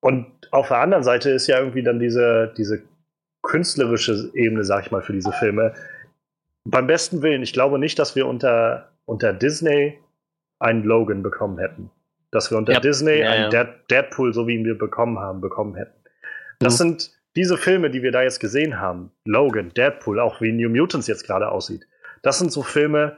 Und 0.00 0.26
auf 0.50 0.68
der 0.68 0.78
anderen 0.78 1.04
Seite 1.04 1.30
ist 1.30 1.46
ja 1.46 1.58
irgendwie 1.58 1.82
dann 1.82 1.98
diese, 1.98 2.52
diese 2.56 2.82
künstlerische 3.42 4.30
Ebene, 4.34 4.64
sag 4.64 4.86
ich 4.86 4.90
mal, 4.90 5.02
für 5.02 5.12
diese 5.12 5.32
Filme. 5.32 5.74
Beim 6.64 6.86
besten 6.86 7.22
Willen, 7.22 7.42
ich 7.42 7.52
glaube 7.52 7.78
nicht, 7.78 7.98
dass 7.98 8.16
wir 8.16 8.26
unter, 8.26 8.90
unter 9.06 9.32
Disney 9.32 9.98
einen 10.58 10.84
Logan 10.84 11.22
bekommen 11.22 11.58
hätten. 11.58 11.90
Dass 12.30 12.50
wir 12.50 12.58
unter 12.58 12.74
ja. 12.74 12.80
Disney 12.80 13.20
ja, 13.20 13.30
einen. 13.30 13.68
Deadpool, 13.90 14.32
so 14.32 14.46
wie 14.46 14.54
ihn 14.54 14.64
wir 14.64 14.78
bekommen 14.78 15.18
haben, 15.18 15.40
bekommen 15.40 15.74
hätten. 15.74 15.98
Das 16.60 16.74
mhm. 16.74 16.78
sind 16.78 17.10
diese 17.36 17.56
Filme, 17.56 17.90
die 17.90 18.02
wir 18.02 18.12
da 18.12 18.22
jetzt 18.22 18.40
gesehen 18.40 18.80
haben. 18.80 19.12
Logan, 19.24 19.70
Deadpool, 19.70 20.20
auch 20.20 20.40
wie 20.40 20.52
New 20.52 20.68
Mutants 20.68 21.06
jetzt 21.06 21.26
gerade 21.26 21.50
aussieht. 21.50 21.86
Das 22.22 22.38
sind 22.38 22.52
so 22.52 22.62
Filme, 22.62 23.16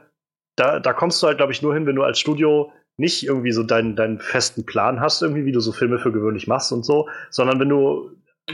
da, 0.55 0.79
da 0.79 0.93
kommst 0.93 1.21
du 1.21 1.27
halt, 1.27 1.37
glaube 1.37 1.51
ich, 1.51 1.61
nur 1.61 1.73
hin, 1.73 1.85
wenn 1.85 1.95
du 1.95 2.03
als 2.03 2.19
Studio 2.19 2.71
nicht 2.97 3.25
irgendwie 3.25 3.51
so 3.51 3.63
deinen, 3.63 3.95
deinen 3.95 4.19
festen 4.19 4.65
Plan 4.65 4.99
hast, 4.99 5.21
irgendwie, 5.21 5.45
wie 5.45 5.51
du 5.51 5.59
so 5.59 5.71
Filme 5.71 5.97
für 5.97 6.11
gewöhnlich 6.11 6.47
machst 6.47 6.71
und 6.71 6.85
so, 6.85 7.09
sondern 7.31 7.59
wenn 7.59 7.69
du, 7.69 8.11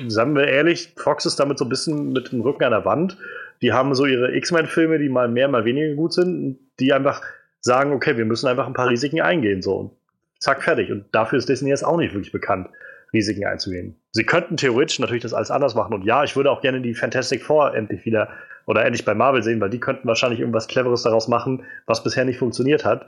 sagen 0.08 0.36
wir 0.36 0.48
ehrlich, 0.48 0.94
Fox 0.98 1.26
ist 1.26 1.40
damit 1.40 1.58
so 1.58 1.66
ein 1.66 1.70
bisschen 1.70 2.14
mit 2.14 2.32
dem 2.32 2.42
Rücken 2.42 2.64
an 2.64 2.72
der 2.72 2.86
Wand. 2.86 3.18
Die 3.62 3.74
haben 3.74 3.94
so 3.94 4.06
ihre 4.06 4.34
X-Men-Filme, 4.36 4.98
die 4.98 5.10
mal 5.10 5.28
mehr, 5.28 5.50
mal 5.50 5.66
weniger 5.66 5.94
gut 5.96 6.14
sind, 6.14 6.58
die 6.80 6.94
einfach 6.94 7.22
sagen, 7.60 7.92
okay, 7.92 8.16
wir 8.16 8.24
müssen 8.24 8.48
einfach 8.48 8.68
ein 8.68 8.74
paar 8.74 8.90
Risiken 8.90 9.20
eingehen, 9.20 9.62
so. 9.62 9.76
Und 9.76 9.92
zack, 10.40 10.64
fertig. 10.64 10.92
Und 10.92 11.06
dafür 11.14 11.38
ist 11.38 11.50
Disney 11.50 11.70
jetzt 11.70 11.84
auch 11.84 11.98
nicht 11.98 12.14
wirklich 12.14 12.32
bekannt. 12.32 12.70
Risiken 13.14 13.46
einzugehen. 13.46 14.00
Sie 14.12 14.24
könnten 14.24 14.58
theoretisch 14.58 15.00
natürlich 15.00 15.24
das 15.24 15.34
alles 15.34 15.52
anders 15.52 15.76
machen. 15.76 15.94
Und 15.94 16.04
ja, 16.04 16.24
ich 16.24 16.36
würde 16.36 16.52
auch 16.52 16.62
gerne 16.62 16.82
die 16.82 16.94
Fantastic 16.94 17.44
Four 17.44 17.74
endlich 17.76 18.06
wieder 18.06 18.30
oder 18.66 18.86
endlich 18.86 19.06
bei 19.06 19.16
Marvel 19.16 19.42
sehen, 19.42 19.60
weil 19.60 19.70
die 19.70 19.80
könnten 19.80 20.08
wahrscheinlich 20.08 20.40
irgendwas 20.40 20.68
Cleveres 20.68 21.04
daraus 21.04 21.28
machen, 21.28 21.66
was 21.88 22.04
bisher 22.04 22.26
nicht 22.26 22.38
funktioniert 22.38 22.86
hat. 22.86 23.08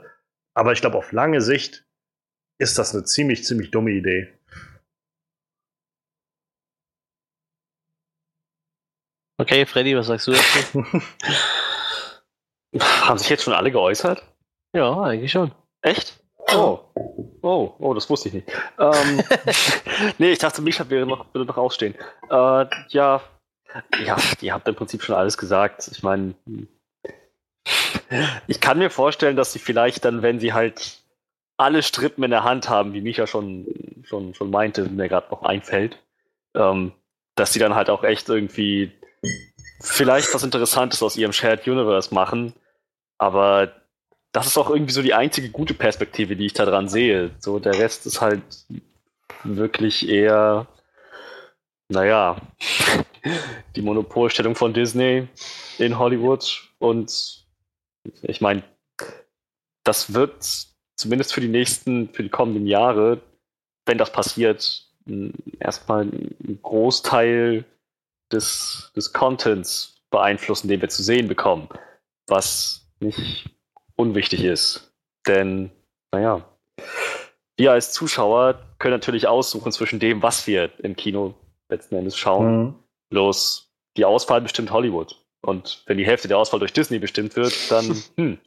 Aber 0.54 0.72
ich 0.72 0.80
glaube, 0.80 0.98
auf 0.98 1.12
lange 1.12 1.40
Sicht 1.40 1.86
ist 2.58 2.78
das 2.78 2.94
eine 2.94 3.04
ziemlich, 3.04 3.44
ziemlich 3.44 3.70
dumme 3.70 3.92
Idee. 3.92 4.32
Okay, 9.38 9.66
Freddy, 9.66 9.96
was 9.96 10.06
sagst 10.06 10.26
du 10.26 10.32
dazu? 10.32 10.84
Haben 12.78 13.18
sich 13.18 13.28
jetzt 13.28 13.42
schon 13.44 13.54
alle 13.54 13.70
geäußert? 13.70 14.22
Ja, 14.74 15.00
eigentlich 15.00 15.32
schon. 15.32 15.52
Echt? 15.82 16.21
Oh. 16.54 16.80
Oh, 17.42 17.74
oh, 17.78 17.94
das 17.94 18.08
wusste 18.08 18.28
ich 18.28 18.34
nicht. 18.34 18.48
Ähm, 18.78 19.22
nee, 20.18 20.32
ich 20.32 20.38
dachte, 20.38 20.62
Misha 20.62 20.88
wäre 20.88 21.06
noch, 21.06 21.26
würde 21.34 21.46
noch 21.46 21.56
ausstehen. 21.56 21.94
Äh, 22.30 22.66
ja, 22.88 23.20
ja, 24.04 24.16
ihr 24.40 24.52
habt 24.52 24.68
im 24.68 24.74
Prinzip 24.74 25.02
schon 25.02 25.16
alles 25.16 25.36
gesagt. 25.38 25.88
Ich 25.90 26.02
meine, 26.02 26.34
ich 28.46 28.60
kann 28.60 28.78
mir 28.78 28.90
vorstellen, 28.90 29.36
dass 29.36 29.52
sie 29.52 29.58
vielleicht 29.58 30.04
dann, 30.04 30.22
wenn 30.22 30.38
sie 30.38 30.52
halt 30.52 30.98
alle 31.56 31.82
Strippen 31.82 32.24
in 32.24 32.30
der 32.30 32.44
Hand 32.44 32.68
haben, 32.68 32.92
wie 32.92 33.00
Micha 33.00 33.26
schon, 33.26 34.02
schon, 34.04 34.34
schon 34.34 34.50
meinte, 34.50 34.84
mir 34.88 35.08
gerade 35.08 35.30
noch 35.30 35.42
einfällt, 35.42 35.98
ähm, 36.54 36.92
dass 37.34 37.52
sie 37.52 37.58
dann 37.58 37.74
halt 37.74 37.88
auch 37.88 38.04
echt 38.04 38.28
irgendwie 38.28 38.92
vielleicht 39.80 40.32
was 40.34 40.42
Interessantes 40.42 41.02
aus 41.02 41.16
ihrem 41.16 41.32
Shared 41.32 41.66
Universe 41.66 42.14
machen. 42.14 42.54
Aber 43.18 43.72
das 44.32 44.46
ist 44.46 44.56
auch 44.56 44.70
irgendwie 44.70 44.92
so 44.92 45.02
die 45.02 45.14
einzige 45.14 45.50
gute 45.50 45.74
Perspektive, 45.74 46.36
die 46.36 46.46
ich 46.46 46.54
da 46.54 46.64
dran 46.64 46.88
sehe. 46.88 47.30
So, 47.38 47.58
der 47.58 47.78
Rest 47.78 48.06
ist 48.06 48.20
halt 48.20 48.42
wirklich 49.44 50.08
eher, 50.08 50.66
naja, 51.88 52.40
die 53.76 53.82
Monopolstellung 53.82 54.54
von 54.54 54.72
Disney 54.72 55.28
in 55.78 55.98
Hollywood. 55.98 56.66
Und 56.78 57.44
ich 58.22 58.40
meine, 58.40 58.62
das 59.84 60.14
wird 60.14 60.34
zumindest 60.96 61.34
für 61.34 61.42
die 61.42 61.48
nächsten, 61.48 62.08
für 62.08 62.22
die 62.22 62.30
kommenden 62.30 62.66
Jahre, 62.66 63.20
wenn 63.84 63.98
das 63.98 64.12
passiert, 64.12 64.88
erstmal 65.58 66.02
einen 66.02 66.58
Großteil 66.62 67.64
des, 68.30 68.92
des 68.96 69.12
Contents 69.12 70.00
beeinflussen, 70.10 70.68
den 70.68 70.80
wir 70.80 70.88
zu 70.88 71.02
sehen 71.02 71.28
bekommen. 71.28 71.68
Was 72.28 72.86
nicht 73.00 73.50
unwichtig 74.02 74.44
ist. 74.44 74.92
Denn, 75.26 75.70
naja, 76.12 76.44
wir 77.56 77.72
als 77.72 77.92
Zuschauer 77.92 78.60
können 78.78 78.94
natürlich 78.94 79.28
aussuchen 79.28 79.72
zwischen 79.72 80.00
dem, 80.00 80.22
was 80.22 80.46
wir 80.46 80.70
im 80.82 80.96
Kino 80.96 81.34
letzten 81.68 81.94
Endes 81.94 82.16
schauen. 82.18 82.62
Mhm. 82.62 82.74
Bloß 83.10 83.70
die 83.96 84.04
Auswahl 84.04 84.40
bestimmt 84.40 84.72
Hollywood. 84.72 85.16
Und 85.42 85.82
wenn 85.86 85.98
die 85.98 86.06
Hälfte 86.06 86.28
der 86.28 86.38
Auswahl 86.38 86.60
durch 86.60 86.72
Disney 86.72 86.98
bestimmt 86.98 87.36
wird, 87.36 87.70
dann 87.70 88.02
hm, 88.16 88.38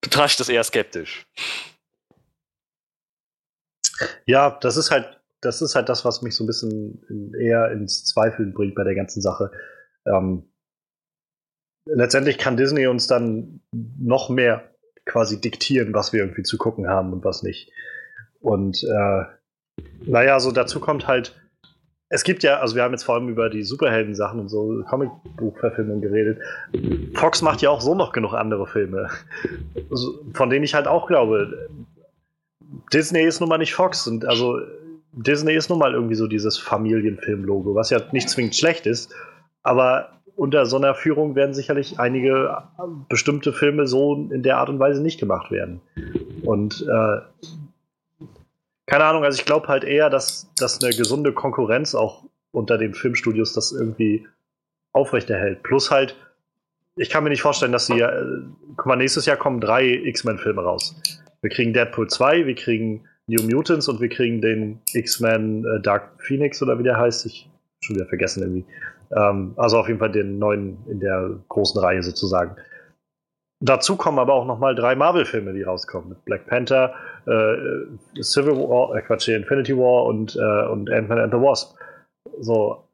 betrachte 0.00 0.32
ich 0.32 0.36
das 0.36 0.48
eher 0.48 0.64
skeptisch. 0.64 1.26
Ja, 4.26 4.58
das 4.60 4.76
ist 4.76 4.90
halt, 4.90 5.20
das 5.40 5.62
ist 5.62 5.74
halt 5.74 5.88
das, 5.88 6.04
was 6.04 6.22
mich 6.22 6.34
so 6.34 6.44
ein 6.44 6.46
bisschen 6.46 7.34
eher 7.38 7.70
ins 7.70 8.04
Zweifeln 8.04 8.54
bringt 8.54 8.74
bei 8.74 8.84
der 8.84 8.94
ganzen 8.94 9.20
Sache. 9.20 9.50
Ähm, 10.06 10.49
letztendlich 11.94 12.38
kann 12.38 12.56
Disney 12.56 12.86
uns 12.86 13.06
dann 13.06 13.60
noch 13.72 14.28
mehr 14.28 14.70
quasi 15.04 15.40
diktieren, 15.40 15.94
was 15.94 16.12
wir 16.12 16.20
irgendwie 16.20 16.42
zu 16.42 16.58
gucken 16.58 16.88
haben 16.88 17.12
und 17.12 17.24
was 17.24 17.42
nicht. 17.42 17.70
Und 18.40 18.84
äh, 18.84 19.24
naja, 20.06 20.40
so 20.40 20.52
dazu 20.52 20.80
kommt 20.80 21.06
halt, 21.06 21.36
es 22.08 22.24
gibt 22.24 22.42
ja, 22.42 22.58
also 22.58 22.74
wir 22.74 22.82
haben 22.82 22.92
jetzt 22.92 23.04
vor 23.04 23.14
allem 23.14 23.28
über 23.28 23.48
die 23.50 23.62
Superhelden-Sachen 23.62 24.40
und 24.40 24.48
so 24.48 24.82
Comicbuchverfilmungen 24.88 26.02
geredet. 26.02 26.38
Fox 27.14 27.40
macht 27.40 27.62
ja 27.62 27.70
auch 27.70 27.80
so 27.80 27.94
noch 27.94 28.12
genug 28.12 28.34
andere 28.34 28.66
Filme, 28.66 29.08
von 30.34 30.50
denen 30.50 30.64
ich 30.64 30.74
halt 30.74 30.88
auch 30.88 31.06
glaube, 31.06 31.68
Disney 32.92 33.22
ist 33.22 33.40
nun 33.40 33.48
mal 33.48 33.58
nicht 33.58 33.74
Fox 33.74 34.06
und 34.08 34.24
also 34.24 34.58
Disney 35.12 35.54
ist 35.54 35.70
nun 35.70 35.78
mal 35.78 35.94
irgendwie 35.94 36.14
so 36.14 36.26
dieses 36.26 36.58
Familienfilm-Logo, 36.58 37.74
was 37.74 37.90
ja 37.90 38.00
nicht 38.12 38.28
zwingend 38.28 38.56
schlecht 38.56 38.86
ist, 38.86 39.12
aber 39.62 40.19
unter 40.40 40.64
so 40.64 40.78
einer 40.78 40.94
Führung 40.94 41.34
werden 41.34 41.52
sicherlich 41.52 42.00
einige 42.00 42.62
bestimmte 43.10 43.52
Filme 43.52 43.86
so 43.86 44.14
in 44.32 44.42
der 44.42 44.56
Art 44.56 44.70
und 44.70 44.78
Weise 44.78 45.02
nicht 45.02 45.20
gemacht 45.20 45.50
werden. 45.50 45.82
Und 46.42 46.80
äh, 46.80 48.26
keine 48.86 49.04
Ahnung, 49.04 49.22
also 49.22 49.38
ich 49.38 49.44
glaube 49.44 49.68
halt 49.68 49.84
eher, 49.84 50.08
dass, 50.08 50.50
dass 50.56 50.82
eine 50.82 50.96
gesunde 50.96 51.34
Konkurrenz 51.34 51.94
auch 51.94 52.24
unter 52.52 52.78
den 52.78 52.94
Filmstudios 52.94 53.52
das 53.52 53.70
irgendwie 53.70 54.26
aufrechterhält. 54.92 55.62
Plus 55.62 55.90
halt, 55.90 56.16
ich 56.96 57.10
kann 57.10 57.22
mir 57.22 57.28
nicht 57.28 57.42
vorstellen, 57.42 57.72
dass 57.72 57.84
sie, 57.84 58.00
äh, 58.00 58.40
guck 58.76 58.86
mal, 58.86 58.96
nächstes 58.96 59.26
Jahr 59.26 59.36
kommen 59.36 59.60
drei 59.60 59.92
X-Men-Filme 59.92 60.62
raus. 60.62 60.96
Wir 61.42 61.50
kriegen 61.50 61.74
Deadpool 61.74 62.08
2, 62.08 62.46
wir 62.46 62.54
kriegen 62.54 63.04
New 63.26 63.42
Mutants 63.42 63.88
und 63.88 64.00
wir 64.00 64.08
kriegen 64.08 64.40
den 64.40 64.80
X-Men 64.94 65.66
äh, 65.66 65.82
Dark 65.82 66.12
Phoenix 66.22 66.62
oder 66.62 66.78
wie 66.78 66.82
der 66.84 66.96
heißt. 66.96 67.26
Ich 67.26 67.50
schon 67.82 67.96
wieder 67.96 68.06
vergessen 68.06 68.42
irgendwie. 68.42 68.64
Ähm, 69.14 69.54
also 69.56 69.78
auf 69.78 69.88
jeden 69.88 69.98
Fall 69.98 70.12
den 70.12 70.38
neuen 70.38 70.78
in 70.86 71.00
der 71.00 71.38
großen 71.48 71.80
Reihe 71.80 72.02
sozusagen. 72.02 72.56
Dazu 73.62 73.96
kommen 73.96 74.18
aber 74.18 74.34
auch 74.34 74.46
nochmal 74.46 74.74
drei 74.74 74.94
Marvel-Filme, 74.94 75.52
die 75.52 75.62
rauskommen. 75.62 76.08
Mit 76.08 76.24
Black 76.24 76.46
Panther, 76.46 76.94
äh, 77.26 78.22
Civil 78.22 78.56
War, 78.56 78.96
äh, 78.96 79.02
Quatsch, 79.02 79.28
Infinity 79.28 79.76
War 79.76 80.04
und, 80.04 80.34
äh, 80.34 80.66
und 80.66 80.90
Ant-Man 80.90 81.18
and 81.18 81.32
the 81.32 81.38
Wasp. 81.38 81.76
So, 82.40 82.84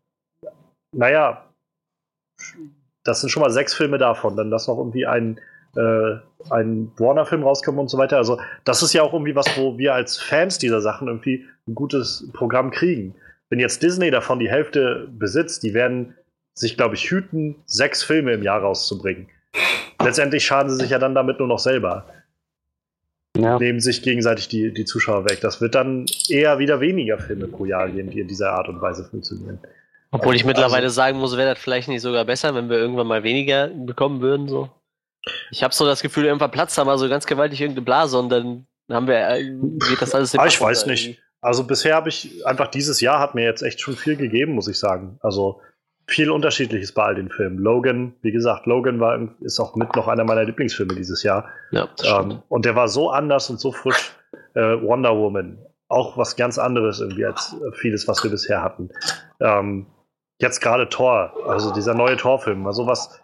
naja, 0.93 1.45
das 3.05 3.21
sind 3.21 3.31
schon 3.31 3.43
mal 3.43 3.51
sechs 3.51 3.75
Filme 3.75 3.99
davon. 3.99 4.37
Dann 4.37 4.51
lass 4.51 4.67
noch 4.67 4.79
irgendwie 4.79 5.07
ein, 5.07 5.39
äh, 5.77 6.17
ein 6.51 6.91
Warner-Film 6.97 7.45
rauskommen 7.45 7.81
und 7.81 7.89
so 7.89 7.99
weiter. 7.99 8.17
Also, 8.17 8.41
das 8.65 8.83
ist 8.83 8.93
ja 8.93 9.03
auch 9.03 9.13
irgendwie 9.13 9.37
was, 9.37 9.57
wo 9.57 9.79
wir 9.79 9.95
als 9.95 10.19
Fans 10.19 10.59
dieser 10.59 10.81
Sachen 10.81 11.07
irgendwie 11.07 11.47
ein 11.69 11.77
gutes 11.77 12.29
Programm 12.33 12.73
kriegen. 12.73 13.15
Wenn 13.49 13.61
jetzt 13.61 13.83
Disney 13.83 14.11
davon 14.11 14.39
die 14.39 14.51
Hälfte 14.51 15.09
besitzt, 15.11 15.63
die 15.63 15.75
werden 15.75 16.15
sich, 16.55 16.77
glaube 16.77 16.95
ich, 16.95 17.11
hüten, 17.11 17.57
sechs 17.67 18.03
Filme 18.03 18.33
im 18.33 18.43
Jahr 18.43 18.61
rauszubringen. 18.61 19.29
Letztendlich 20.03 20.45
schaden 20.45 20.71
sie 20.71 20.77
sich 20.77 20.91
ja 20.91 20.99
dann 20.99 21.15
damit 21.15 21.39
nur 21.39 21.49
noch 21.49 21.59
selber. 21.59 22.07
Ja. 23.37 23.59
Nehmen 23.59 23.81
sich 23.81 24.03
gegenseitig 24.03 24.49
die, 24.49 24.73
die 24.73 24.85
Zuschauer 24.85 25.29
weg. 25.29 25.41
Das 25.43 25.61
wird 25.61 25.75
dann 25.75 26.07
eher 26.29 26.59
wieder 26.59 26.81
weniger 26.81 27.19
Filme 27.19 27.49
pro 27.49 27.67
Jahr 27.67 27.89
geben, 27.89 28.11
die 28.11 28.21
in 28.21 28.29
dieser 28.29 28.53
Art 28.53 28.69
und 28.69 28.81
Weise 28.81 29.05
funktionieren. 29.05 29.59
Obwohl 30.11 30.35
ich 30.35 30.45
mittlerweile 30.45 30.85
also, 30.85 30.95
sagen 30.95 31.19
muss, 31.19 31.37
wäre 31.37 31.51
das 31.55 31.59
vielleicht 31.59 31.89
nicht 31.89 32.01
sogar 32.01 32.25
besser, 32.25 32.55
wenn 32.55 32.71
wir 32.71 32.79
irgendwann 32.79 33.07
mal 33.07 33.23
weniger 33.23 33.69
bekommen 33.69 34.21
würden. 34.23 34.49
So. 34.49 34.71
Ich 35.51 35.63
habe 35.63 35.75
so 35.75 35.85
das 35.85 36.01
Gefühl, 36.01 36.25
irgendwann 36.25 36.51
platzt 36.51 36.79
da 36.79 36.85
mal 36.85 36.97
so 36.97 37.09
ganz 37.09 37.27
gewaltig 37.27 37.61
irgendeine 37.61 37.85
Blase 37.85 38.19
und 38.19 38.31
dann 38.31 38.67
haben 38.91 39.07
wir, 39.07 39.29
äh, 39.29 39.43
geht 39.89 40.01
das 40.01 40.15
alles 40.15 40.33
in 40.33 40.41
ah, 40.41 40.47
Ich 40.47 40.61
weiß 40.61 40.87
nicht. 40.87 41.21
Also 41.47 41.63
bisher 41.63 41.95
habe 41.95 42.09
ich 42.09 42.45
einfach 42.45 42.67
dieses 42.67 43.01
Jahr 43.01 43.21
hat 43.21 43.37
mir 43.37 43.45
jetzt 43.45 43.63
echt 43.63 43.81
schon 43.81 43.95
viel 43.95 44.17
gegeben, 44.17 44.55
muss 44.55 44.67
ich 44.67 44.81
sagen. 44.81 45.21
Also 45.23 45.61
viel 46.09 46.29
Unterschiedliches 46.29 46.91
bei 46.91 47.05
all 47.05 47.15
den 47.15 47.31
Filmen. 47.31 47.59
Logan, 47.59 48.15
wie 48.23 48.33
gesagt, 48.33 48.67
Logan 48.67 48.99
war, 48.99 49.17
ist 49.43 49.61
auch 49.61 49.77
mit 49.77 49.95
noch 49.95 50.09
einer 50.09 50.25
meiner 50.25 50.43
Lieblingsfilme 50.43 50.97
dieses 50.97 51.23
Jahr. 51.23 51.49
Ja, 51.71 51.89
ähm, 52.03 52.43
und 52.49 52.65
der 52.65 52.75
war 52.75 52.89
so 52.89 53.11
anders 53.11 53.49
und 53.49 53.61
so 53.61 53.71
frisch. 53.71 54.13
Äh, 54.55 54.83
Wonder 54.83 55.17
Woman, 55.17 55.59
auch 55.87 56.19
was 56.19 56.35
ganz 56.35 56.59
anderes 56.59 56.99
irgendwie 56.99 57.27
als 57.27 57.55
vieles, 57.75 58.09
was 58.09 58.25
wir 58.25 58.31
bisher 58.33 58.63
hatten. 58.63 58.91
Ähm, 59.39 59.87
jetzt 60.41 60.61
gerade 60.61 60.89
Thor, 60.89 61.33
also 61.47 61.73
dieser 61.73 61.95
neue 61.95 62.17
Thor-Film, 62.17 62.65
war 62.65 62.73
sowas 62.73 63.21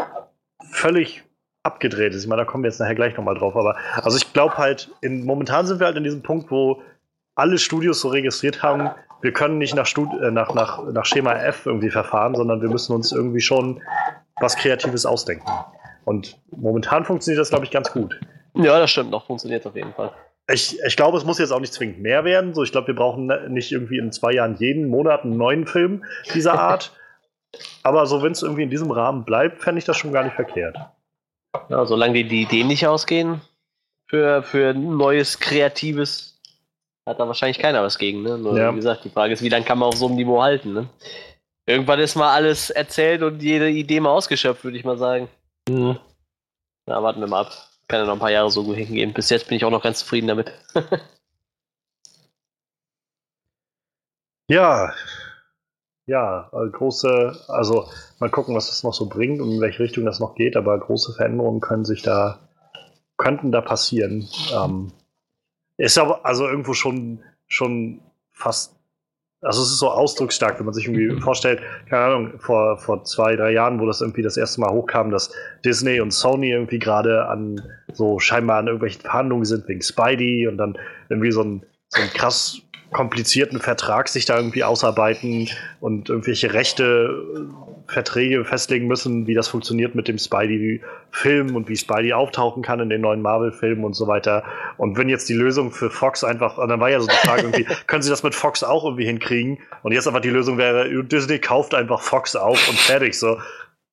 völlig 0.70 1.24
abgedreht 1.64 2.14
ist. 2.14 2.22
Ich 2.22 2.28
meine, 2.28 2.42
da 2.42 2.46
kommen 2.46 2.62
wir 2.62 2.70
jetzt 2.70 2.78
nachher 2.78 2.94
gleich 2.94 3.16
nochmal 3.16 3.34
drauf. 3.34 3.56
Aber 3.56 3.76
also 3.96 4.16
ich 4.16 4.32
glaube 4.32 4.58
halt, 4.58 4.90
in, 5.00 5.24
momentan 5.24 5.66
sind 5.66 5.80
wir 5.80 5.86
halt 5.86 5.96
in 5.96 6.04
diesem 6.04 6.22
Punkt, 6.22 6.50
wo 6.50 6.82
alle 7.34 7.58
Studios 7.58 8.00
so 8.00 8.08
registriert 8.08 8.62
haben, 8.62 8.90
wir 9.20 9.32
können 9.32 9.58
nicht 9.58 9.74
nach, 9.74 9.86
Stud 9.86 10.08
äh, 10.20 10.30
nach, 10.30 10.52
nach, 10.54 10.82
nach 10.92 11.04
Schema 11.04 11.34
F 11.34 11.66
irgendwie 11.66 11.90
verfahren, 11.90 12.34
sondern 12.34 12.60
wir 12.60 12.68
müssen 12.68 12.92
uns 12.92 13.12
irgendwie 13.12 13.40
schon 13.40 13.80
was 14.40 14.56
Kreatives 14.56 15.06
ausdenken. 15.06 15.48
Und 16.04 16.38
momentan 16.50 17.04
funktioniert 17.04 17.40
das, 17.40 17.50
glaube 17.50 17.64
ich, 17.64 17.70
ganz 17.70 17.92
gut. 17.92 18.18
Ja, 18.54 18.78
das 18.78 18.90
stimmt, 18.90 19.10
noch 19.10 19.26
funktioniert 19.26 19.64
auf 19.66 19.76
jeden 19.76 19.94
Fall. 19.94 20.12
Ich, 20.50 20.76
ich 20.84 20.96
glaube, 20.96 21.16
es 21.16 21.24
muss 21.24 21.38
jetzt 21.38 21.52
auch 21.52 21.60
nicht 21.60 21.72
zwingend 21.72 22.00
mehr 22.00 22.24
werden. 22.24 22.52
So, 22.52 22.64
ich 22.64 22.72
glaube, 22.72 22.88
wir 22.88 22.96
brauchen 22.96 23.30
nicht 23.48 23.70
irgendwie 23.70 23.98
in 23.98 24.10
zwei 24.10 24.32
Jahren 24.32 24.56
jeden 24.56 24.88
Monat 24.88 25.22
einen 25.22 25.36
neuen 25.36 25.66
Film 25.66 26.04
dieser 26.34 26.54
Art. 26.60 26.92
Aber 27.84 28.06
so, 28.06 28.22
wenn 28.22 28.32
es 28.32 28.42
irgendwie 28.42 28.64
in 28.64 28.70
diesem 28.70 28.90
Rahmen 28.90 29.24
bleibt, 29.24 29.62
fände 29.62 29.78
ich 29.78 29.84
das 29.84 29.96
schon 29.96 30.12
gar 30.12 30.24
nicht 30.24 30.34
verkehrt. 30.34 30.76
Ja, 31.68 31.84
solange 31.86 32.14
die, 32.14 32.24
die 32.24 32.42
Ideen 32.42 32.66
nicht 32.66 32.86
ausgehen 32.86 33.40
für, 34.06 34.42
für 34.42 34.74
neues, 34.74 35.38
kreatives 35.38 36.31
hat 37.06 37.18
da 37.18 37.26
wahrscheinlich 37.26 37.58
keiner 37.58 37.82
was 37.82 37.98
gegen, 37.98 38.22
ne? 38.22 38.38
Nur, 38.38 38.56
ja. 38.56 38.72
wie 38.72 38.76
gesagt, 38.76 39.04
die 39.04 39.10
Frage 39.10 39.32
ist, 39.32 39.42
wie 39.42 39.48
lange 39.48 39.64
kann 39.64 39.78
man 39.78 39.88
auf 39.88 39.96
so 39.96 40.06
einem 40.06 40.16
Niveau 40.16 40.42
halten, 40.42 40.72
ne? 40.72 40.88
Irgendwann 41.66 42.00
ist 42.00 42.16
mal 42.16 42.32
alles 42.32 42.70
erzählt 42.70 43.22
und 43.22 43.40
jede 43.42 43.70
Idee 43.70 44.00
mal 44.00 44.10
ausgeschöpft, 44.10 44.64
würde 44.64 44.76
ich 44.76 44.84
mal 44.84 44.98
sagen. 44.98 45.28
Mhm. 45.68 45.98
Na, 46.86 47.02
warten 47.02 47.20
wir 47.20 47.28
mal 47.28 47.42
ab. 47.42 47.52
Kann 47.86 48.00
ja 48.00 48.06
noch 48.06 48.14
ein 48.14 48.18
paar 48.18 48.30
Jahre 48.30 48.50
so 48.50 48.64
gut 48.64 48.76
hingehen. 48.76 49.12
Bis 49.12 49.30
jetzt 49.30 49.48
bin 49.48 49.56
ich 49.56 49.64
auch 49.64 49.70
noch 49.70 49.82
ganz 49.82 50.00
zufrieden 50.00 50.26
damit. 50.26 50.52
ja. 54.48 54.92
Ja, 56.06 56.50
äh, 56.52 56.68
große, 56.68 57.44
also 57.46 57.88
mal 58.18 58.30
gucken, 58.30 58.56
was 58.56 58.66
das 58.68 58.82
noch 58.82 58.92
so 58.92 59.06
bringt 59.08 59.40
und 59.40 59.52
in 59.52 59.60
welche 59.60 59.80
Richtung 59.80 60.04
das 60.04 60.18
noch 60.18 60.34
geht, 60.34 60.56
aber 60.56 60.78
große 60.80 61.12
Veränderungen 61.12 61.60
können 61.60 61.84
sich 61.84 62.02
da, 62.02 62.40
könnten 63.18 63.52
da 63.52 63.60
passieren. 63.60 64.28
Ähm, 64.52 64.92
ist 65.76 65.98
aber 65.98 66.24
also 66.24 66.48
irgendwo 66.48 66.74
schon, 66.74 67.22
schon 67.48 68.00
fast. 68.32 68.76
Also 69.40 69.62
es 69.62 69.70
ist 69.70 69.80
so 69.80 69.90
ausdrucksstark, 69.90 70.58
wenn 70.58 70.66
man 70.66 70.74
sich 70.74 70.86
irgendwie 70.86 71.20
vorstellt, 71.20 71.60
keine 71.88 72.04
Ahnung, 72.04 72.38
vor, 72.38 72.76
vor 72.78 73.02
zwei, 73.02 73.34
drei 73.34 73.50
Jahren, 73.50 73.80
wo 73.80 73.86
das 73.86 74.00
irgendwie 74.00 74.22
das 74.22 74.36
erste 74.36 74.60
Mal 74.60 74.70
hochkam, 74.70 75.10
dass 75.10 75.32
Disney 75.64 76.00
und 76.00 76.12
Sony 76.12 76.52
irgendwie 76.52 76.78
gerade 76.78 77.26
an 77.26 77.60
so 77.92 78.20
scheinbar 78.20 78.58
an 78.58 78.68
irgendwelchen 78.68 79.00
Verhandlungen 79.00 79.44
sind 79.44 79.66
wegen 79.66 79.82
Spidey 79.82 80.46
und 80.46 80.58
dann 80.58 80.78
irgendwie 81.08 81.32
so 81.32 81.42
ein, 81.42 81.66
so 81.88 82.00
ein 82.00 82.08
krass 82.10 82.62
komplizierten 82.92 83.58
Vertrag 83.58 84.08
sich 84.08 84.26
da 84.26 84.36
irgendwie 84.36 84.62
ausarbeiten 84.62 85.48
und 85.80 86.08
irgendwelche 86.08 86.52
Rechte, 86.52 87.24
Verträge 87.92 88.44
festlegen 88.44 88.86
müssen, 88.86 89.26
wie 89.26 89.34
das 89.34 89.48
funktioniert 89.48 89.94
mit 89.94 90.08
dem 90.08 90.18
Spidey-Film 90.18 91.54
und 91.54 91.68
wie 91.68 91.76
Spidey 91.76 92.12
auftauchen 92.12 92.62
kann 92.62 92.80
in 92.80 92.88
den 92.88 93.00
neuen 93.00 93.22
Marvel-Filmen 93.22 93.84
und 93.84 93.94
so 93.94 94.06
weiter. 94.06 94.44
Und 94.76 94.96
wenn 94.96 95.08
jetzt 95.08 95.28
die 95.28 95.34
Lösung 95.34 95.70
für 95.70 95.90
Fox 95.90 96.24
einfach, 96.24 96.58
und 96.58 96.68
dann 96.68 96.80
war 96.80 96.90
ja 96.90 97.00
so 97.00 97.06
die 97.06 97.26
Frage 97.26 97.42
irgendwie, 97.42 97.66
können 97.86 98.02
sie 98.02 98.10
das 98.10 98.22
mit 98.22 98.34
Fox 98.34 98.64
auch 98.64 98.84
irgendwie 98.84 99.06
hinkriegen? 99.06 99.58
Und 99.82 99.92
jetzt 99.92 100.06
einfach 100.06 100.20
die 100.20 100.30
Lösung 100.30 100.58
wäre, 100.58 101.04
Disney 101.04 101.38
kauft 101.38 101.74
einfach 101.74 102.00
Fox 102.00 102.34
auf 102.36 102.68
und 102.68 102.78
fertig 102.78 103.18
so 103.18 103.38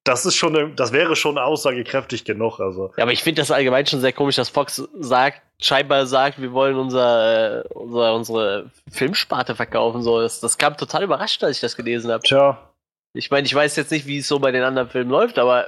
das 0.04 0.26
ist 0.26 0.36
schon, 0.36 0.76
das 0.76 0.92
wäre 0.92 1.16
schon 1.16 1.38
aussagekräftig 1.38 2.26
genug. 2.26 2.60
Also. 2.60 2.92
Ja, 2.98 3.04
aber 3.04 3.12
ich 3.12 3.22
finde 3.22 3.42
das 3.42 3.52
allgemein 3.52 3.86
schon 3.86 4.02
sehr 4.02 4.14
komisch, 4.14 4.38
dass 4.38 4.50
Fox 4.50 4.82
sagt, 5.00 5.42
scheinbar 5.60 6.06
sagt, 6.08 6.42
wir 6.42 6.54
wollen 6.54 6.78
unser, 6.78 7.64
äh, 7.66 7.68
unser 7.74 8.16
unsere 8.16 8.72
Filmsparte 8.90 9.56
verkaufen. 9.56 10.02
So, 10.02 10.22
das, 10.22 10.40
das 10.40 10.58
kam 10.58 10.78
total 10.78 11.04
überrascht, 11.04 11.44
als 11.44 11.58
ich 11.58 11.62
das 11.62 11.76
gelesen 11.76 12.12
habe. 12.12 12.24
Tja. 12.24 12.69
Ich 13.14 13.32
meine, 13.32 13.48
ich 13.48 13.56
weiß 13.56 13.76
jetzt 13.76 13.92
nicht, 13.92 14.06
wie 14.06 14.20
es 14.20 14.28
so 14.28 14.40
bei 14.40 14.52
den 14.52 14.64
anderen 14.64 14.90
Filmen 14.90 15.10
läuft, 15.10 15.40
aber 15.40 15.68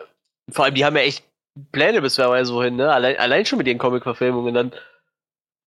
vor 0.50 0.66
allem, 0.66 0.76
die 0.76 0.86
haben 0.86 0.96
ja 0.96 1.04
echt 1.04 1.24
Pläne 1.72 2.02
bis 2.02 2.18
weiß 2.18 2.54
wohin, 2.54 2.76
ne? 2.76 2.92
Allein, 2.92 3.18
allein 3.18 3.46
schon 3.46 3.58
mit 3.58 3.68
ihren 3.68 3.78
Comic-Verfilmungen, 3.78 4.54
dann 4.54 4.72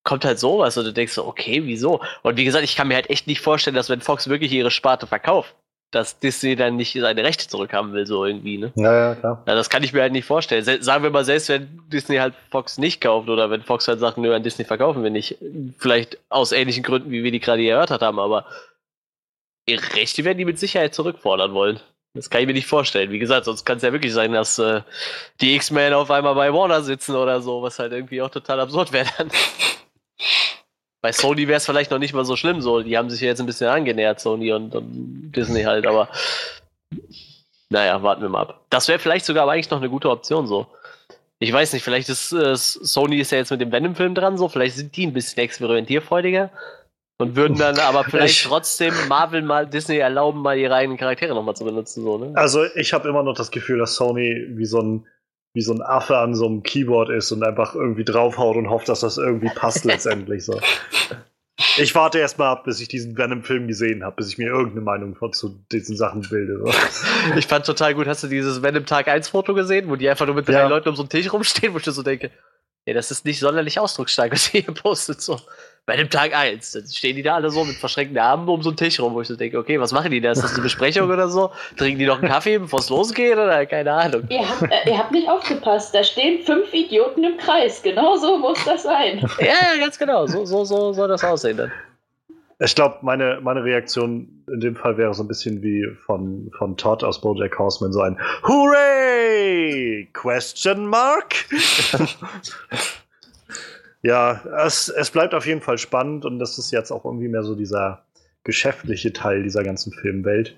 kommt 0.04 0.24
halt 0.24 0.38
sowas 0.38 0.76
und 0.76 0.84
du 0.84 0.92
denkst 0.92 1.14
so, 1.14 1.26
okay, 1.26 1.62
wieso? 1.64 2.00
Und 2.22 2.36
wie 2.36 2.44
gesagt, 2.44 2.64
ich 2.64 2.76
kann 2.76 2.88
mir 2.88 2.94
halt 2.94 3.10
echt 3.10 3.26
nicht 3.26 3.40
vorstellen, 3.40 3.76
dass 3.76 3.88
wenn 3.88 4.00
Fox 4.00 4.28
wirklich 4.28 4.52
ihre 4.52 4.70
Sparte 4.70 5.06
verkauft, 5.06 5.54
dass 5.90 6.18
Disney 6.18 6.56
dann 6.56 6.76
nicht 6.76 6.92
seine 6.92 7.24
Rechte 7.24 7.48
zurückhaben 7.48 7.92
will, 7.92 8.06
so 8.06 8.24
irgendwie, 8.24 8.58
ne? 8.58 8.72
Ja, 8.74 8.92
ja, 8.92 9.14
klar. 9.14 9.42
Ja, 9.46 9.54
das 9.54 9.70
kann 9.70 9.82
ich 9.82 9.92
mir 9.92 10.02
halt 10.02 10.12
nicht 10.12 10.26
vorstellen. 10.26 10.64
sagen 10.82 11.04
wir 11.04 11.10
mal, 11.10 11.24
selbst 11.24 11.48
wenn 11.48 11.80
Disney 11.88 12.16
halt 12.16 12.34
Fox 12.50 12.78
nicht 12.78 13.00
kauft 13.00 13.28
oder 13.28 13.50
wenn 13.50 13.62
Fox 13.62 13.88
halt 13.88 14.00
sagt, 14.00 14.18
nö, 14.18 14.34
an 14.34 14.42
Disney 14.42 14.64
verkaufen 14.64 15.02
wir 15.02 15.10
nicht. 15.10 15.36
Vielleicht 15.78 16.18
aus 16.28 16.52
ähnlichen 16.52 16.82
Gründen, 16.82 17.10
wie 17.10 17.22
wir 17.22 17.30
die 17.30 17.40
gerade 17.40 17.66
erörtert 17.66 18.02
haben, 18.02 18.18
aber 18.18 18.46
ihre 19.66 19.94
Rechte 19.94 20.24
werden 20.24 20.38
die 20.38 20.44
mit 20.44 20.58
Sicherheit 20.58 20.94
zurückfordern 20.94 21.54
wollen. 21.54 21.80
Das 22.14 22.30
kann 22.30 22.42
ich 22.42 22.46
mir 22.46 22.52
nicht 22.52 22.68
vorstellen. 22.68 23.10
Wie 23.10 23.18
gesagt, 23.18 23.44
sonst 23.46 23.64
kann 23.64 23.78
es 23.78 23.82
ja 23.82 23.92
wirklich 23.92 24.12
sein, 24.12 24.32
dass 24.32 24.58
äh, 24.58 24.82
die 25.40 25.56
X-Men 25.56 25.94
auf 25.94 26.10
einmal 26.10 26.34
bei 26.36 26.52
Warner 26.52 26.82
sitzen 26.82 27.16
oder 27.16 27.40
so, 27.40 27.62
was 27.62 27.80
halt 27.80 27.92
irgendwie 27.92 28.22
auch 28.22 28.30
total 28.30 28.60
absurd 28.60 28.92
wäre 28.92 29.08
dann. 29.18 29.30
Bei 31.02 31.12
Sony 31.12 31.46
wäre 31.48 31.58
es 31.58 31.66
vielleicht 31.66 31.90
noch 31.90 31.98
nicht 31.98 32.14
mal 32.14 32.24
so 32.24 32.34
schlimm, 32.34 32.62
so. 32.62 32.80
Die 32.80 32.96
haben 32.96 33.10
sich 33.10 33.20
ja 33.20 33.26
jetzt 33.26 33.40
ein 33.40 33.44
bisschen 33.44 33.68
angenähert, 33.68 34.20
Sony 34.20 34.52
und, 34.54 34.74
und 34.74 35.32
Disney 35.32 35.64
halt, 35.64 35.86
aber 35.86 36.08
naja, 37.68 38.02
warten 38.02 38.22
wir 38.22 38.30
mal 38.30 38.40
ab. 38.40 38.64
Das 38.70 38.88
wäre 38.88 38.98
vielleicht 38.98 39.26
sogar 39.26 39.46
eigentlich 39.46 39.68
noch 39.68 39.80
eine 39.80 39.90
gute 39.90 40.08
Option, 40.08 40.46
so. 40.46 40.66
Ich 41.40 41.52
weiß 41.52 41.74
nicht, 41.74 41.82
vielleicht 41.82 42.08
ist 42.08 42.32
äh, 42.32 42.56
Sony 42.56 43.18
ist 43.18 43.32
ja 43.32 43.38
jetzt 43.38 43.50
mit 43.50 43.60
dem 43.60 43.70
Venom-Film 43.70 44.14
dran, 44.14 44.38
so. 44.38 44.48
Vielleicht 44.48 44.76
sind 44.76 44.96
die 44.96 45.06
ein 45.06 45.12
bisschen 45.12 45.42
experimentierfreudiger 45.42 46.50
und 47.18 47.36
würden 47.36 47.58
dann 47.58 47.78
aber 47.78 48.04
vielleicht 48.10 48.44
trotzdem 48.44 48.94
Marvel 49.08 49.42
mal 49.42 49.66
Disney 49.66 49.98
erlauben, 49.98 50.42
mal 50.42 50.58
ihre 50.58 50.74
eigenen 50.74 50.98
Charaktere 50.98 51.34
nochmal 51.34 51.56
zu 51.56 51.64
benutzen, 51.64 52.02
so, 52.02 52.18
ne? 52.18 52.32
Also, 52.34 52.64
ich 52.74 52.92
habe 52.92 53.08
immer 53.08 53.22
noch 53.22 53.34
das 53.34 53.50
Gefühl, 53.50 53.78
dass 53.78 53.94
Sony 53.94 54.46
wie 54.50 54.66
so 54.66 54.80
ein 54.80 55.06
wie 55.54 55.62
so 55.62 55.72
ein 55.72 55.82
Affe 55.82 56.18
an 56.18 56.34
so 56.34 56.46
einem 56.46 56.64
Keyboard 56.64 57.10
ist 57.10 57.30
und 57.30 57.44
einfach 57.44 57.74
irgendwie 57.76 58.04
draufhaut 58.04 58.56
und 58.56 58.70
hofft, 58.70 58.88
dass 58.88 59.00
das 59.00 59.18
irgendwie 59.18 59.48
passt 59.54 59.84
letztendlich 59.84 60.44
so. 60.44 60.60
Ich 61.78 61.94
warte 61.94 62.18
erst 62.18 62.38
mal 62.38 62.50
ab, 62.50 62.64
bis 62.64 62.80
ich 62.80 62.88
diesen 62.88 63.16
Venom-Film 63.16 63.68
gesehen 63.68 64.04
habe, 64.04 64.16
bis 64.16 64.28
ich 64.28 64.38
mir 64.38 64.48
irgendeine 64.48 64.80
Meinung 64.80 65.14
von, 65.14 65.32
zu 65.32 65.64
diesen 65.70 65.96
Sachen 65.96 66.22
bilde. 66.22 66.58
So. 66.58 66.72
Ich 67.36 67.46
fand 67.46 67.64
total 67.64 67.94
gut, 67.94 68.08
hast 68.08 68.24
du 68.24 68.26
dieses 68.26 68.62
Venom 68.62 68.84
Tag 68.84 69.06
1 69.06 69.28
Foto 69.28 69.54
gesehen, 69.54 69.88
wo 69.88 69.94
die 69.94 70.08
einfach 70.08 70.26
nur 70.26 70.34
mit 70.34 70.48
drei 70.48 70.54
ja. 70.54 70.66
Leuten 70.66 70.88
um 70.88 70.96
so 70.96 71.02
einen 71.02 71.08
Tisch 71.08 71.32
rumstehen, 71.32 71.72
wo 71.72 71.78
ich 71.78 71.84
so 71.84 72.02
denke, 72.02 72.32
ja, 72.86 72.92
das 72.92 73.12
ist 73.12 73.24
nicht 73.24 73.38
sonderlich 73.38 73.78
ausdrucksstark, 73.78 74.32
was 74.32 74.52
ihr 74.52 74.62
hier 74.62 74.74
postet. 74.74 75.20
So. 75.20 75.40
Bei 75.86 75.96
dem 75.96 76.08
Tag 76.08 76.34
1. 76.34 76.72
Dann 76.72 76.86
stehen 76.86 77.16
die 77.16 77.22
da 77.22 77.34
alle 77.34 77.50
so 77.50 77.64
mit 77.64 77.76
verschränkten 77.76 78.18
Armen 78.18 78.48
um 78.48 78.62
so 78.62 78.70
einen 78.70 78.76
Tisch 78.76 78.98
rum, 79.00 79.14
wo 79.14 79.20
ich 79.20 79.28
so 79.28 79.36
denke, 79.36 79.58
okay, 79.58 79.78
was 79.78 79.92
machen 79.92 80.10
die 80.10 80.20
da? 80.20 80.32
Ist 80.32 80.42
das 80.42 80.54
eine 80.54 80.62
Besprechung 80.62 81.10
oder 81.10 81.28
so? 81.28 81.50
Trinken 81.76 81.98
die 81.98 82.06
noch 82.06 82.20
einen 82.20 82.30
Kaffee, 82.30 82.58
bevor 82.58 82.80
es 82.80 82.88
losgeht 82.88 83.34
oder 83.34 83.66
keine 83.66 83.92
Ahnung? 83.92 84.24
Ihr 84.28 84.48
habt, 84.48 84.62
äh, 84.62 84.90
ihr 84.90 84.98
habt 84.98 85.12
nicht 85.12 85.28
aufgepasst, 85.28 85.94
da 85.94 86.02
stehen 86.02 86.42
fünf 86.44 86.72
Idioten 86.72 87.24
im 87.24 87.36
Kreis. 87.36 87.82
Genau 87.82 88.16
so 88.16 88.38
muss 88.38 88.64
das 88.64 88.84
sein. 88.84 89.18
Ja, 89.38 89.46
ja, 89.46 89.80
ganz 89.80 89.98
genau. 89.98 90.26
So, 90.26 90.44
so, 90.44 90.64
so 90.64 90.92
soll 90.92 91.08
das 91.08 91.22
aussehen 91.22 91.56
dann. 91.58 91.72
Ich 92.60 92.74
glaube, 92.74 92.98
meine, 93.02 93.40
meine 93.42 93.64
Reaktion 93.64 94.44
in 94.48 94.60
dem 94.60 94.76
Fall 94.76 94.96
wäre 94.96 95.12
so 95.12 95.24
ein 95.24 95.28
bisschen 95.28 95.60
wie 95.62 95.84
von, 96.06 96.50
von 96.56 96.76
Todd 96.76 97.02
aus 97.02 97.20
Bojack 97.20 97.58
Horseman, 97.58 97.92
so 97.92 98.00
ein 98.00 98.18
Hooray! 98.46 100.08
Question 100.12 100.86
mark? 100.86 101.34
ja, 104.04 104.40
es, 104.64 104.88
es 104.88 105.10
bleibt 105.10 105.34
auf 105.34 105.46
jeden 105.46 105.62
Fall 105.62 105.78
spannend 105.78 106.24
und 106.24 106.38
das 106.38 106.58
ist 106.58 106.70
jetzt 106.70 106.90
auch 106.92 107.04
irgendwie 107.04 107.28
mehr 107.28 107.42
so 107.42 107.54
dieser 107.54 108.04
geschäftliche 108.44 109.12
Teil 109.12 109.42
dieser 109.42 109.64
ganzen 109.64 109.92
Filmwelt. 109.92 110.56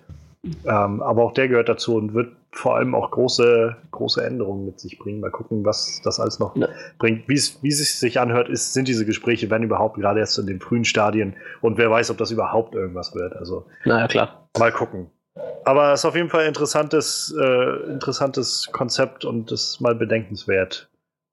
Ähm, 0.65 1.03
aber 1.03 1.23
auch 1.25 1.33
der 1.33 1.49
gehört 1.49 1.69
dazu 1.69 1.97
und 1.97 2.15
wird 2.15 2.33
vor 2.53 2.77
allem 2.77 2.95
auch 2.95 3.11
große, 3.11 3.77
große 3.91 4.25
Änderungen 4.25 4.65
mit 4.67 4.79
sich 4.81 4.99
bringen. 4.99 5.21
Mal 5.21 5.31
gucken, 5.31 5.65
was 5.65 6.01
das 6.05 6.21
alles 6.21 6.39
noch 6.39 6.57
Ja. 6.57 6.69
bringt. 6.99 7.29
Wie 7.29 7.35
es 7.35 7.63
wie 7.63 7.69
es 7.69 7.99
sich 8.01 8.21
anhört, 8.21 8.49
ist, 8.49 8.73
sind 8.73 8.87
diese 8.89 9.05
Gespräche, 9.07 9.51
wenn 9.51 9.63
überhaupt, 9.63 9.97
gerade 9.97 10.21
erst 10.21 10.39
in 10.39 10.47
den 10.47 10.61
frühen 10.61 10.85
Stadien. 10.85 11.35
Und 11.63 11.79
wer 11.79 11.91
weiß, 11.91 12.11
ob 12.11 12.19
das 12.19 12.31
überhaupt 12.31 12.75
irgendwas 12.75 13.15
wird. 13.15 13.35
Also 13.37 13.67
Naja, 13.85 14.07
klar. 14.09 14.49
mal 14.59 14.73
gucken. 14.73 15.11
Aber 15.65 15.93
es 15.93 16.01
ist 16.01 16.05
auf 16.05 16.17
jeden 16.17 16.31
Fall 16.31 16.43
ein 16.43 16.49
interessantes, 16.49 17.35
äh, 17.39 17.91
interessantes 17.91 18.69
Konzept 18.73 19.25
und 19.25 19.51
ist 19.53 19.81
mal 19.81 19.95
bedenkenswert 19.95 20.89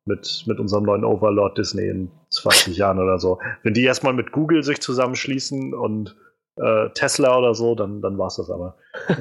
mit, 0.06 0.44
mit 0.48 0.60
unserem 0.60 0.84
neuen 0.84 1.06
Overlord 1.06 1.58
Disney 1.58 1.88
in 1.88 2.12
20 2.30 2.78
Jahren 2.78 3.00
oder 3.00 3.20
so. 3.20 3.40
Wenn 3.64 3.74
die 3.74 3.84
erstmal 3.84 4.14
mit 4.14 4.32
Google 4.32 4.64
sich 4.64 4.82
zusammenschließen 4.82 5.74
und 5.74 6.16
äh, 6.58 6.90
Tesla 6.94 7.38
oder 7.38 7.56
so, 7.56 7.76
dann, 7.76 8.02
dann 8.02 8.18
war 8.18 8.28
es 8.28 8.36
das 8.36 8.50
aber. 8.50 8.78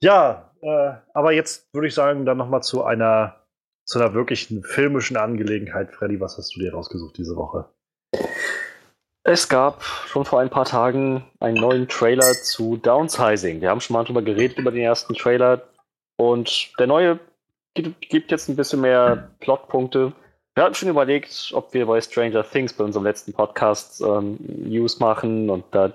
ja, 0.00 0.50
äh, 0.60 0.92
aber 1.14 1.32
jetzt 1.32 1.72
würde 1.72 1.88
ich 1.88 1.94
sagen, 1.94 2.24
dann 2.26 2.36
nochmal 2.36 2.62
zu 2.62 2.84
einer, 2.84 3.36
zu 3.84 3.98
einer 3.98 4.14
wirklichen 4.14 4.62
filmischen 4.62 5.16
Angelegenheit. 5.16 5.92
Freddy, 5.92 6.20
was 6.20 6.38
hast 6.38 6.54
du 6.54 6.60
dir 6.60 6.72
rausgesucht 6.72 7.16
diese 7.18 7.36
Woche? 7.36 7.66
Es 9.24 9.48
gab 9.48 9.84
schon 9.84 10.24
vor 10.24 10.40
ein 10.40 10.50
paar 10.50 10.64
Tagen 10.64 11.24
einen 11.38 11.56
neuen 11.56 11.88
Trailer 11.88 12.32
zu 12.32 12.76
Downsizing. 12.76 13.60
Wir 13.60 13.70
haben 13.70 13.80
schon 13.80 13.94
mal 13.94 14.04
drüber 14.04 14.22
geredet, 14.22 14.58
über 14.58 14.72
den 14.72 14.82
ersten 14.82 15.14
Trailer. 15.14 15.62
Und 16.16 16.72
der 16.78 16.88
neue 16.88 17.20
gibt, 17.74 18.30
jetzt 18.30 18.48
ein 18.48 18.56
bisschen 18.56 18.80
mehr 18.80 19.30
Plotpunkte. 19.40 20.12
Wir 20.54 20.64
hatten 20.64 20.74
schon 20.74 20.88
überlegt, 20.88 21.52
ob 21.54 21.72
wir 21.72 21.86
bei 21.86 22.00
Stranger 22.00 22.44
Things 22.48 22.74
bei 22.74 22.84
unserem 22.84 23.04
letzten 23.04 23.32
Podcast 23.32 24.02
ähm, 24.02 24.36
News 24.40 25.00
machen. 25.00 25.48
Und 25.48 25.64
da 25.70 25.92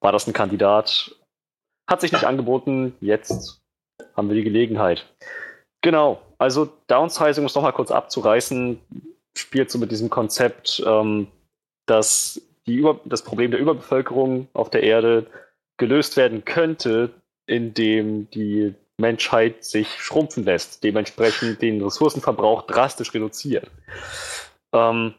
war 0.00 0.12
das 0.12 0.26
ein 0.26 0.32
Kandidat. 0.32 1.14
Hat 1.88 2.00
sich 2.00 2.12
nicht 2.12 2.24
angeboten. 2.24 2.96
Jetzt 3.00 3.60
haben 4.16 4.28
wir 4.28 4.36
die 4.36 4.44
Gelegenheit. 4.44 5.06
Genau. 5.82 6.20
Also 6.38 6.68
Downsizing, 6.88 7.44
um 7.44 7.46
es 7.46 7.54
nochmal 7.54 7.72
kurz 7.72 7.90
abzureißen, 7.90 8.80
spielt 9.36 9.70
so 9.70 9.78
mit 9.78 9.90
diesem 9.90 10.10
Konzept, 10.10 10.82
ähm, 10.84 11.28
dass 11.86 12.40
die 12.66 12.76
Über 12.76 13.00
das 13.04 13.22
Problem 13.22 13.50
der 13.50 13.60
Überbevölkerung 13.60 14.48
auf 14.52 14.70
der 14.70 14.82
Erde 14.82 15.26
gelöst 15.78 16.16
werden 16.16 16.44
könnte, 16.44 17.10
indem 17.46 18.30
die 18.30 18.74
Menschheit 19.00 19.64
sich 19.64 19.88
schrumpfen 20.00 20.44
lässt, 20.44 20.84
dementsprechend 20.84 21.62
den 21.62 21.82
Ressourcenverbrauch 21.82 22.62
drastisch 22.62 23.12
reduziert. 23.14 23.70
Ähm, 24.72 25.14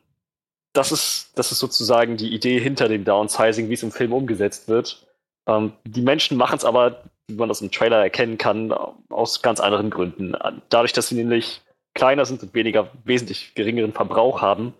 das, 0.73 0.91
ist, 0.91 1.31
das 1.35 1.51
ist 1.51 1.59
sozusagen 1.59 2.17
die 2.17 2.33
Idee 2.33 2.59
hinter 2.59 2.87
dem 2.87 3.03
Downsizing, 3.03 3.69
wie 3.69 3.73
es 3.73 3.83
im 3.83 3.91
Film 3.91 4.13
umgesetzt 4.13 4.67
wird. 4.67 5.07
Ähm, 5.47 5.73
die 5.85 6.01
Menschen 6.01 6.37
machen 6.37 6.57
es 6.57 6.65
aber, 6.65 7.03
wie 7.27 7.35
man 7.35 7.49
das 7.49 7.61
im 7.61 7.71
Trailer 7.71 8.01
erkennen 8.01 8.37
kann, 8.37 8.71
aus 9.09 9.41
ganz 9.41 9.59
anderen 9.59 9.89
Gründen. 9.89 10.33
Dadurch, 10.69 10.93
dass 10.93 11.09
sie 11.09 11.15
nämlich 11.15 11.61
kleiner 11.93 12.25
sind 12.25 12.41
und 12.43 12.53
weniger, 12.53 12.89
wesentlich 13.03 13.53
geringeren 13.55 13.93
Verbrauch 13.93 14.41
haben, 14.41 14.73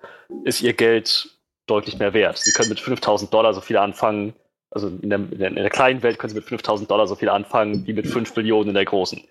ist 0.46 0.62
ihr 0.62 0.74
Geld 0.74 1.30
deutlich 1.68 2.00
mehr 2.00 2.14
wert. 2.14 2.38
Sie 2.38 2.52
können 2.52 2.70
mit 2.70 2.80
5000 2.80 3.34
Dollar 3.34 3.54
so 3.54 3.62
viel 3.62 3.78
anfangen, 3.78 4.34
also 4.72 4.88
in 4.88 5.10
der, 5.10 5.20
in 5.20 5.56
der 5.56 5.70
kleinen 5.70 6.02
Welt 6.02 6.18
können 6.18 6.32
sie 6.32 6.38
mit 6.38 6.46
5000 6.46 6.90
Dollar 6.90 7.08
so 7.08 7.16
viel 7.16 7.30
anfangen 7.30 7.86
wie 7.86 7.94
mit 7.94 8.08
5 8.08 8.36
Millionen 8.36 8.70
in 8.70 8.76
der 8.76 8.86
großen. 8.86 9.22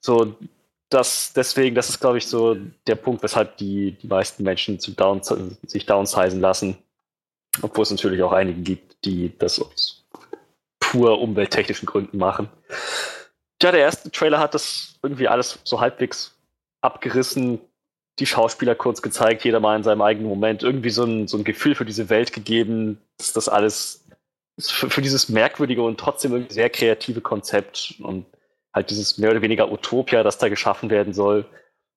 So, 0.00 0.34
das, 0.88 1.32
deswegen, 1.34 1.74
das 1.74 1.90
ist, 1.90 2.00
glaube 2.00 2.18
ich, 2.18 2.26
so 2.26 2.56
der 2.86 2.94
Punkt, 2.94 3.22
weshalb 3.22 3.56
die, 3.58 3.92
die 3.92 4.06
meisten 4.06 4.42
Menschen 4.42 4.80
zu 4.80 4.92
down, 4.92 5.22
sich 5.22 5.86
downsizen 5.86 6.40
lassen. 6.40 6.78
Obwohl 7.62 7.82
es 7.82 7.90
natürlich 7.90 8.22
auch 8.22 8.32
einige 8.32 8.60
gibt, 8.60 9.04
die 9.04 9.32
das 9.38 9.60
aus 9.60 10.04
pur 10.80 11.20
umwelttechnischen 11.20 11.86
Gründen 11.86 12.18
machen. 12.18 12.48
Tja, 13.58 13.72
der 13.72 13.80
erste 13.80 14.10
Trailer 14.10 14.38
hat 14.38 14.54
das 14.54 14.94
irgendwie 15.02 15.28
alles 15.28 15.58
so 15.64 15.80
halbwegs 15.80 16.36
abgerissen, 16.80 17.60
die 18.18 18.26
Schauspieler 18.26 18.74
kurz 18.74 19.02
gezeigt, 19.02 19.44
jeder 19.44 19.60
mal 19.60 19.76
in 19.76 19.82
seinem 19.82 20.02
eigenen 20.02 20.28
Moment, 20.28 20.62
irgendwie 20.62 20.90
so 20.90 21.04
ein, 21.04 21.26
so 21.26 21.36
ein 21.36 21.44
Gefühl 21.44 21.74
für 21.74 21.84
diese 21.84 22.10
Welt 22.10 22.32
gegeben, 22.32 23.00
dass 23.18 23.32
das 23.32 23.48
alles 23.48 24.03
für, 24.58 24.90
für 24.90 25.02
dieses 25.02 25.28
merkwürdige 25.28 25.82
und 25.82 25.98
trotzdem 25.98 26.48
sehr 26.48 26.70
kreative 26.70 27.20
Konzept 27.20 27.94
und 28.00 28.26
halt 28.72 28.90
dieses 28.90 29.18
mehr 29.18 29.30
oder 29.30 29.42
weniger 29.42 29.70
Utopia, 29.70 30.22
das 30.22 30.38
da 30.38 30.48
geschaffen 30.48 30.90
werden 30.90 31.12
soll. 31.12 31.46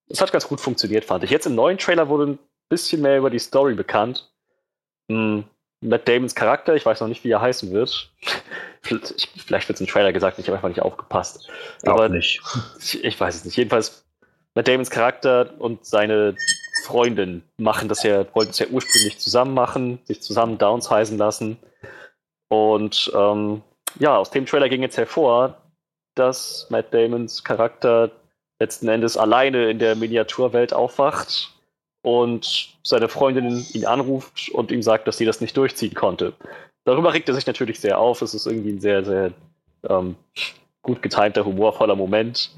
Das 0.07 0.21
hat 0.21 0.31
ganz 0.31 0.47
gut 0.47 0.61
funktioniert, 0.61 1.05
fand 1.05 1.23
ich. 1.23 1.31
Jetzt 1.31 1.47
im 1.47 1.55
neuen 1.55 1.77
Trailer 1.77 2.07
wurde 2.07 2.33
ein 2.33 2.39
bisschen 2.69 3.01
mehr 3.01 3.17
über 3.17 3.29
die 3.29 3.39
Story 3.39 3.73
bekannt. 3.73 4.31
Hm, 5.09 5.43
Matt 5.81 6.07
Damons 6.07 6.35
Charakter, 6.35 6.75
ich 6.75 6.85
weiß 6.85 7.01
noch 7.01 7.07
nicht, 7.07 7.23
wie 7.23 7.31
er 7.31 7.41
heißen 7.41 7.71
wird. 7.71 8.11
Vielleicht 8.81 9.67
wird 9.67 9.75
es 9.75 9.81
im 9.81 9.87
Trailer 9.87 10.13
gesagt, 10.13 10.39
ich 10.39 10.47
habe 10.47 10.55
einfach 10.55 10.69
nicht 10.69 10.81
aufgepasst. 10.81 11.49
Glaub 11.83 11.97
Aber 11.97 12.09
nicht. 12.09 12.41
ich, 12.79 13.03
ich 13.03 13.19
weiß 13.19 13.35
es 13.35 13.45
nicht. 13.45 13.57
Jedenfalls, 13.57 14.05
Matt 14.55 14.67
Damons 14.67 14.89
Charakter 14.89 15.53
und 15.59 15.85
seine 15.85 16.35
Freundin 16.83 17.43
machen 17.57 17.89
das 17.89 18.03
ja, 18.03 18.25
wollten 18.33 18.51
es 18.51 18.59
ja 18.59 18.67
ursprünglich 18.67 19.19
zusammen 19.19 19.53
machen, 19.53 19.99
sich 20.05 20.21
zusammen 20.21 20.57
downsizen 20.57 21.17
lassen. 21.17 21.57
Und 22.49 23.11
ähm, 23.15 23.61
ja, 23.99 24.17
aus 24.17 24.31
dem 24.31 24.45
Trailer 24.45 24.69
ging 24.69 24.81
jetzt 24.81 24.97
hervor, 24.97 25.57
dass 26.15 26.67
Matt 26.69 26.93
Damons 26.93 27.43
Charakter 27.43 28.11
letzten 28.59 28.87
Endes 28.87 29.17
alleine 29.17 29.69
in 29.69 29.79
der 29.79 29.95
Miniaturwelt 29.95 30.73
aufwacht 30.73 31.53
und 32.01 32.75
seine 32.83 33.09
Freundin 33.09 33.65
ihn 33.73 33.85
anruft 33.85 34.49
und 34.49 34.71
ihm 34.71 34.81
sagt, 34.81 35.07
dass 35.07 35.17
sie 35.17 35.25
das 35.25 35.41
nicht 35.41 35.55
durchziehen 35.57 35.93
konnte. 35.93 36.33
Darüber 36.85 37.13
regt 37.13 37.27
er 37.27 37.35
sich 37.35 37.45
natürlich 37.45 37.79
sehr 37.79 37.99
auf. 37.99 38.21
Es 38.21 38.33
ist 38.33 38.47
irgendwie 38.47 38.71
ein 38.71 38.79
sehr, 38.79 39.03
sehr 39.03 39.31
ähm, 39.89 40.15
gut 40.81 41.01
getimter, 41.01 41.45
humorvoller 41.45 41.95
Moment. 41.95 42.51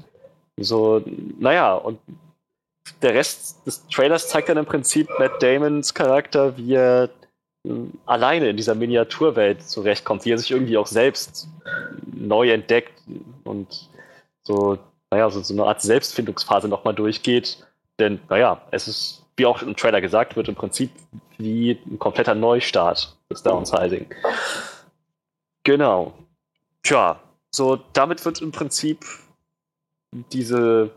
So, 0.56 1.02
naja, 1.38 1.74
und 1.74 1.98
der 3.02 3.14
Rest 3.14 3.66
des 3.66 3.86
Trailers 3.88 4.28
zeigt 4.28 4.48
dann 4.48 4.56
im 4.56 4.66
Prinzip 4.66 5.08
Matt 5.18 5.42
Damons 5.42 5.94
Charakter, 5.94 6.56
wie 6.56 6.74
er 6.74 7.10
alleine 8.06 8.48
in 8.48 8.56
dieser 8.56 8.74
Miniaturwelt 8.74 9.62
zurechtkommt, 9.62 10.24
wie 10.24 10.32
er 10.32 10.38
sich 10.38 10.50
irgendwie 10.50 10.78
auch 10.78 10.86
selbst 10.86 11.48
neu 12.06 12.50
entdeckt 12.50 13.02
und 13.44 13.90
so, 14.42 14.78
naja, 15.10 15.28
so, 15.30 15.40
so 15.40 15.54
eine 15.54 15.64
Art 15.64 15.82
Selbstfindungsphase 15.82 16.68
nochmal 16.68 16.94
durchgeht. 16.94 17.66
Denn, 17.98 18.20
naja, 18.30 18.62
es 18.70 18.88
ist, 18.88 19.26
wie 19.36 19.46
auch 19.46 19.60
im 19.62 19.76
Trailer 19.76 20.00
gesagt 20.00 20.36
wird, 20.36 20.48
im 20.48 20.54
Prinzip 20.54 20.90
wie 21.36 21.78
ein 21.86 21.98
kompletter 21.98 22.34
Neustart 22.34 23.16
des 23.30 23.42
Downsizing. 23.42 24.06
Genau. 25.64 26.14
Tja, 26.82 27.20
so 27.50 27.78
damit 27.92 28.24
wird 28.24 28.40
im 28.40 28.52
Prinzip 28.52 29.04
diese 30.32 30.90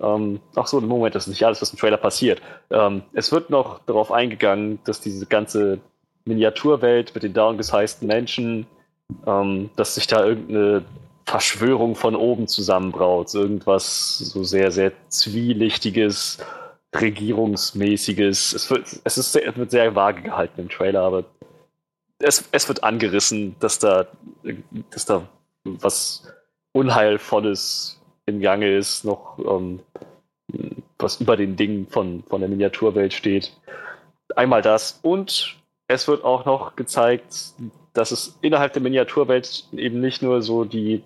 ähm, 0.00 0.40
ach 0.54 0.66
so, 0.66 0.80
Moment, 0.80 1.14
das 1.14 1.24
ist 1.24 1.30
nicht 1.30 1.44
alles, 1.44 1.60
was 1.60 1.72
im 1.72 1.78
Trailer 1.78 1.96
passiert. 1.96 2.40
Ähm, 2.70 3.02
es 3.14 3.32
wird 3.32 3.50
noch 3.50 3.80
darauf 3.86 4.12
eingegangen, 4.12 4.78
dass 4.84 5.00
diese 5.00 5.26
ganze 5.26 5.80
Miniaturwelt 6.28 7.14
mit 7.14 7.22
den 7.24 7.32
downgesizten 7.32 8.06
Menschen, 8.06 8.66
ähm, 9.26 9.70
dass 9.76 9.96
sich 9.96 10.06
da 10.06 10.24
irgendeine 10.24 10.84
Verschwörung 11.24 11.94
von 11.94 12.14
oben 12.14 12.46
zusammenbraut. 12.46 13.34
Irgendwas 13.34 14.18
so 14.18 14.44
sehr, 14.44 14.70
sehr 14.70 14.92
zwielichtiges, 15.08 16.38
regierungsmäßiges. 16.94 18.52
Es 18.52 18.70
wird, 18.70 18.86
es 19.04 19.18
ist 19.18 19.32
sehr, 19.32 19.54
wird 19.56 19.70
sehr 19.70 19.94
vage 19.94 20.22
gehalten 20.22 20.60
im 20.60 20.68
Trailer, 20.68 21.02
aber 21.02 21.24
es, 22.18 22.48
es 22.52 22.68
wird 22.68 22.82
angerissen, 22.82 23.56
dass 23.60 23.78
da, 23.78 24.06
dass 24.90 25.04
da 25.04 25.28
was 25.64 26.22
Unheilvolles 26.72 28.00
im 28.26 28.40
Gange 28.40 28.76
ist, 28.76 29.04
noch 29.04 29.38
ähm, 29.38 29.80
was 30.98 31.20
über 31.20 31.36
den 31.36 31.56
Dingen 31.56 31.86
von, 31.86 32.22
von 32.24 32.40
der 32.40 32.48
Miniaturwelt 32.48 33.12
steht. 33.12 33.52
Einmal 34.34 34.62
das 34.62 34.98
und 35.02 35.56
es 35.88 36.06
wird 36.06 36.22
auch 36.22 36.44
noch 36.44 36.76
gezeigt, 36.76 37.54
dass 37.94 38.12
es 38.12 38.38
innerhalb 38.42 38.74
der 38.74 38.82
Miniaturwelt 38.82 39.64
eben 39.72 40.00
nicht 40.00 40.22
nur 40.22 40.42
so 40.42 40.64
die 40.64 41.02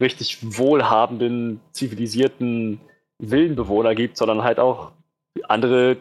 richtig 0.00 0.38
wohlhabenden, 0.58 1.60
zivilisierten 1.72 2.80
Villenbewohner 3.18 3.94
gibt, 3.94 4.16
sondern 4.16 4.42
halt 4.42 4.58
auch 4.58 4.90
andere 5.48 5.98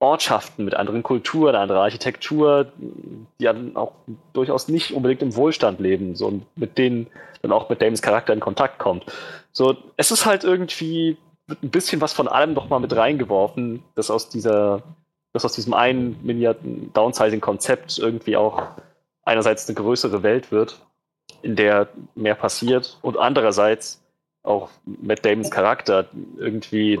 Ortschaften 0.00 0.64
mit 0.64 0.74
anderen 0.74 1.04
Kulturen, 1.04 1.54
anderer 1.54 1.82
Architektur, 1.82 2.72
die 2.76 3.44
dann 3.44 3.76
auch 3.76 3.92
durchaus 4.32 4.68
nicht 4.68 4.92
unbedingt 4.92 5.22
im 5.22 5.36
Wohlstand 5.36 5.78
leben, 5.78 6.16
so 6.16 6.26
und 6.26 6.46
mit 6.56 6.76
denen 6.76 7.06
dann 7.40 7.52
auch 7.52 7.68
mit 7.68 7.80
Damons 7.80 8.02
Charakter 8.02 8.32
in 8.32 8.40
Kontakt 8.40 8.78
kommt. 8.78 9.06
So, 9.52 9.76
es 9.96 10.10
ist 10.10 10.26
halt 10.26 10.42
irgendwie 10.42 11.16
ein 11.48 11.70
bisschen 11.70 12.00
was 12.00 12.12
von 12.12 12.28
allem 12.28 12.52
noch 12.52 12.68
mal 12.68 12.80
mit 12.80 12.94
reingeworfen, 12.94 13.82
dass 13.94 14.10
aus 14.10 14.28
dieser, 14.28 14.82
dass 15.32 15.44
aus 15.44 15.52
diesem 15.52 15.74
einen 15.74 16.16
Downsizing-Konzept 16.94 17.98
irgendwie 17.98 18.36
auch 18.36 18.68
einerseits 19.24 19.68
eine 19.68 19.74
größere 19.74 20.22
Welt 20.22 20.50
wird, 20.52 20.80
in 21.42 21.56
der 21.56 21.88
mehr 22.14 22.34
passiert 22.34 22.98
und 23.02 23.16
andererseits 23.16 24.02
auch 24.42 24.70
Matt 24.84 25.24
Damons 25.24 25.50
Charakter 25.50 26.06
irgendwie 26.36 26.98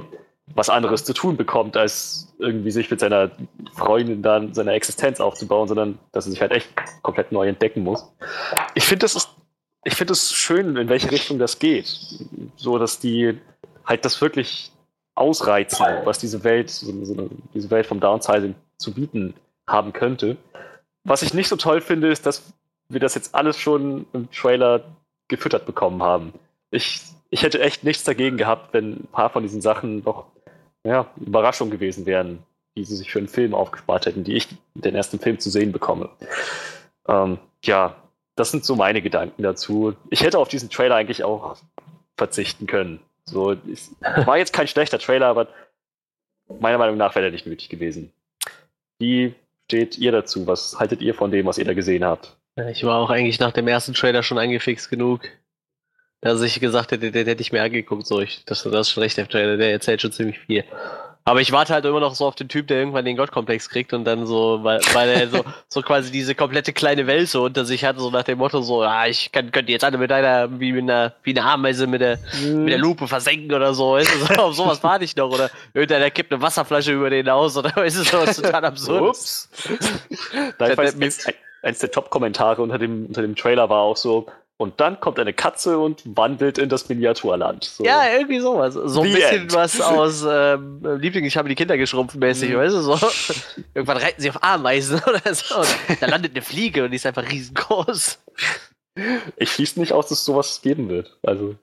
was 0.54 0.68
anderes 0.68 1.04
zu 1.04 1.14
tun 1.14 1.36
bekommt, 1.36 1.76
als 1.76 2.32
irgendwie 2.38 2.70
sich 2.70 2.90
mit 2.90 3.00
seiner 3.00 3.30
Freundin 3.74 4.22
dann 4.22 4.54
seine 4.54 4.72
Existenz 4.72 5.20
aufzubauen, 5.20 5.68
sondern 5.68 5.98
dass 6.12 6.26
er 6.26 6.32
sich 6.32 6.40
halt 6.40 6.52
echt 6.52 6.68
komplett 7.02 7.32
neu 7.32 7.48
entdecken 7.48 7.82
muss. 7.82 8.12
Ich 8.74 8.84
finde, 8.84 9.04
das 9.04 9.14
ist, 9.14 9.30
ich 9.84 9.94
finde 9.94 10.12
es 10.12 10.32
schön, 10.32 10.76
in 10.76 10.88
welche 10.88 11.10
Richtung 11.10 11.38
das 11.38 11.58
geht. 11.58 11.86
So, 12.56 12.78
dass 12.78 12.98
die 12.98 13.38
halt 13.84 14.04
das 14.04 14.20
wirklich 14.20 14.72
ausreizen, 15.14 15.84
was 16.04 16.18
diese 16.18 16.42
Welt, 16.44 16.70
so, 16.70 17.04
so, 17.04 17.28
diese 17.54 17.70
Welt 17.70 17.86
vom 17.86 18.00
Downsizing 18.00 18.54
zu 18.78 18.92
bieten 18.92 19.34
haben 19.68 19.92
könnte. 19.92 20.36
Was 21.04 21.22
ich 21.22 21.34
nicht 21.34 21.48
so 21.48 21.56
toll 21.56 21.80
finde, 21.80 22.08
ist, 22.08 22.26
dass 22.26 22.52
wir 22.88 23.00
das 23.00 23.14
jetzt 23.14 23.34
alles 23.34 23.58
schon 23.58 24.06
im 24.12 24.30
Trailer 24.30 24.84
gefüttert 25.28 25.66
bekommen 25.66 26.02
haben. 26.02 26.32
Ich, 26.70 27.02
ich 27.30 27.42
hätte 27.42 27.60
echt 27.60 27.84
nichts 27.84 28.04
dagegen 28.04 28.36
gehabt, 28.36 28.72
wenn 28.72 28.92
ein 28.92 29.08
paar 29.12 29.30
von 29.30 29.42
diesen 29.42 29.60
Sachen 29.60 30.02
doch 30.04 30.26
ja, 30.84 31.06
Überraschung 31.16 31.70
gewesen 31.70 32.06
wären, 32.06 32.40
die 32.76 32.84
sie 32.84 32.96
sich 32.96 33.10
für 33.10 33.18
einen 33.18 33.28
Film 33.28 33.54
aufgespart 33.54 34.06
hätten, 34.06 34.24
die 34.24 34.34
ich 34.34 34.48
den 34.74 34.94
ersten 34.94 35.18
Film 35.18 35.38
zu 35.38 35.50
sehen 35.50 35.72
bekomme. 35.72 36.10
Ähm, 37.06 37.38
ja, 37.62 37.96
das 38.34 38.50
sind 38.50 38.64
so 38.64 38.76
meine 38.76 39.02
Gedanken 39.02 39.42
dazu. 39.42 39.94
Ich 40.10 40.22
hätte 40.22 40.38
auf 40.38 40.48
diesen 40.48 40.70
Trailer 40.70 40.96
eigentlich 40.96 41.24
auch 41.24 41.56
verzichten 42.16 42.66
können. 42.66 43.00
So, 43.24 43.52
ich, 43.52 43.90
war 44.00 44.38
jetzt 44.38 44.52
kein 44.52 44.68
schlechter 44.68 44.98
Trailer, 44.98 45.26
aber 45.26 45.48
meiner 46.60 46.78
Meinung 46.78 46.96
nach 46.96 47.14
wäre 47.14 47.24
der 47.24 47.32
nicht 47.32 47.46
nötig 47.46 47.68
gewesen. 47.68 48.12
Wie 48.98 49.34
steht 49.66 49.98
ihr 49.98 50.12
dazu? 50.12 50.46
Was 50.46 50.78
haltet 50.78 51.00
ihr 51.00 51.14
von 51.14 51.30
dem, 51.30 51.46
was 51.46 51.58
ihr 51.58 51.64
da 51.64 51.74
gesehen 51.74 52.04
habt? 52.04 52.36
Ich 52.70 52.84
war 52.84 52.98
auch 52.98 53.10
eigentlich 53.10 53.40
nach 53.40 53.52
dem 53.52 53.68
ersten 53.68 53.94
Trailer 53.94 54.22
schon 54.22 54.38
angefixt 54.38 54.90
genug, 54.90 55.22
dass 56.20 56.42
ich 56.42 56.60
gesagt 56.60 56.92
hätte, 56.92 57.10
den 57.10 57.26
hätte 57.26 57.40
ich 57.40 57.52
mir 57.52 57.62
angeguckt. 57.62 58.06
So, 58.06 58.20
ich, 58.20 58.44
das, 58.44 58.62
das 58.64 58.88
ist 58.88 58.90
schon 58.90 59.02
recht, 59.02 59.16
der 59.16 59.28
Trailer, 59.28 59.56
der 59.56 59.72
erzählt 59.72 60.02
schon 60.02 60.12
ziemlich 60.12 60.38
viel. 60.40 60.64
Aber 61.24 61.40
ich 61.40 61.52
warte 61.52 61.72
halt 61.72 61.84
immer 61.84 62.00
noch 62.00 62.14
so 62.14 62.26
auf 62.26 62.34
den 62.34 62.48
Typ, 62.48 62.66
der 62.66 62.78
irgendwann 62.78 63.04
den 63.04 63.16
Gottkomplex 63.16 63.68
kriegt 63.68 63.92
und 63.92 64.04
dann 64.04 64.26
so, 64.26 64.58
weil, 64.62 64.80
weil 64.92 65.08
er 65.08 65.28
so, 65.28 65.44
so 65.68 65.82
quasi 65.82 66.10
diese 66.10 66.34
komplette 66.34 66.72
kleine 66.72 67.06
Welt 67.06 67.28
so 67.28 67.44
unter 67.44 67.64
sich 67.64 67.84
hat, 67.84 67.98
so 67.98 68.10
nach 68.10 68.24
dem 68.24 68.38
Motto 68.38 68.60
so, 68.60 68.82
ah, 68.82 69.06
ich 69.06 69.30
kann, 69.30 69.52
könnte 69.52 69.70
jetzt 69.70 69.84
alle 69.84 69.98
mit 69.98 70.10
einer, 70.10 70.48
wie 70.58 70.72
mit 70.72 70.82
einer, 70.82 71.14
wie 71.22 71.30
eine 71.30 71.44
Ameise 71.44 71.86
mit 71.86 72.00
der, 72.00 72.18
mhm. 72.42 72.64
mit 72.64 72.72
der 72.72 72.78
Lupe 72.78 73.06
versenken 73.06 73.52
oder 73.52 73.72
so, 73.72 73.92
weißt 73.92 74.12
du, 74.12 74.34
so, 74.34 74.42
auf 74.42 74.54
sowas 74.56 74.82
warte 74.82 75.04
ich 75.04 75.14
noch, 75.14 75.30
oder 75.30 75.48
irgendeiner 75.74 76.10
kippt 76.10 76.32
eine 76.32 76.42
Wasserflasche 76.42 76.92
über 76.92 77.08
den 77.08 77.28
aus, 77.28 77.56
oder 77.56 77.70
weißt 77.76 77.98
du, 77.98 78.02
sowas 78.02 78.36
total 78.36 78.64
absurd. 78.64 79.02
Ups. 79.02 79.48
da 80.58 80.66
eins 81.62 81.78
der 81.78 81.90
Top-Kommentare 81.90 82.60
unter 82.60 82.78
dem, 82.78 83.06
unter 83.06 83.22
dem 83.22 83.36
Trailer 83.36 83.68
war 83.68 83.82
auch 83.82 83.96
so, 83.96 84.26
und 84.58 84.80
dann 84.80 85.00
kommt 85.00 85.18
eine 85.18 85.32
Katze 85.32 85.78
und 85.78 86.02
wandelt 86.16 86.58
in 86.58 86.68
das 86.68 86.88
Miniaturland. 86.88 87.64
So. 87.64 87.84
Ja, 87.84 88.12
irgendwie 88.12 88.38
sowas. 88.38 88.74
So 88.74 89.02
ein 89.02 89.08
The 89.08 89.14
bisschen 89.14 89.42
End. 89.42 89.54
was 89.54 89.80
aus 89.80 90.24
ähm, 90.28 90.80
Liebling, 91.00 91.24
ich 91.24 91.36
habe 91.36 91.48
die 91.48 91.54
Kinder 91.54 91.76
geschrumpft 91.76 92.16
mäßig, 92.16 92.50
mhm. 92.50 92.56
weißt 92.56 92.74
du, 92.74 92.80
so. 92.80 92.92
Irgendwann 93.74 93.96
reiten 93.96 94.20
sie 94.20 94.30
auf 94.30 94.42
Ameisen 94.42 95.00
oder 95.06 95.34
so. 95.34 95.56
Und 95.56 96.00
da 96.00 96.06
landet 96.06 96.32
eine 96.32 96.42
Fliege 96.42 96.84
und 96.84 96.90
die 96.90 96.96
ist 96.96 97.06
einfach 97.06 97.28
riesengroß. 97.28 98.18
Ich 99.36 99.50
schließe 99.50 99.80
nicht 99.80 99.92
aus, 99.92 100.08
dass 100.08 100.18
es 100.18 100.24
sowas 100.24 100.60
geben 100.62 100.88
wird. 100.88 101.18
Also, 101.22 101.56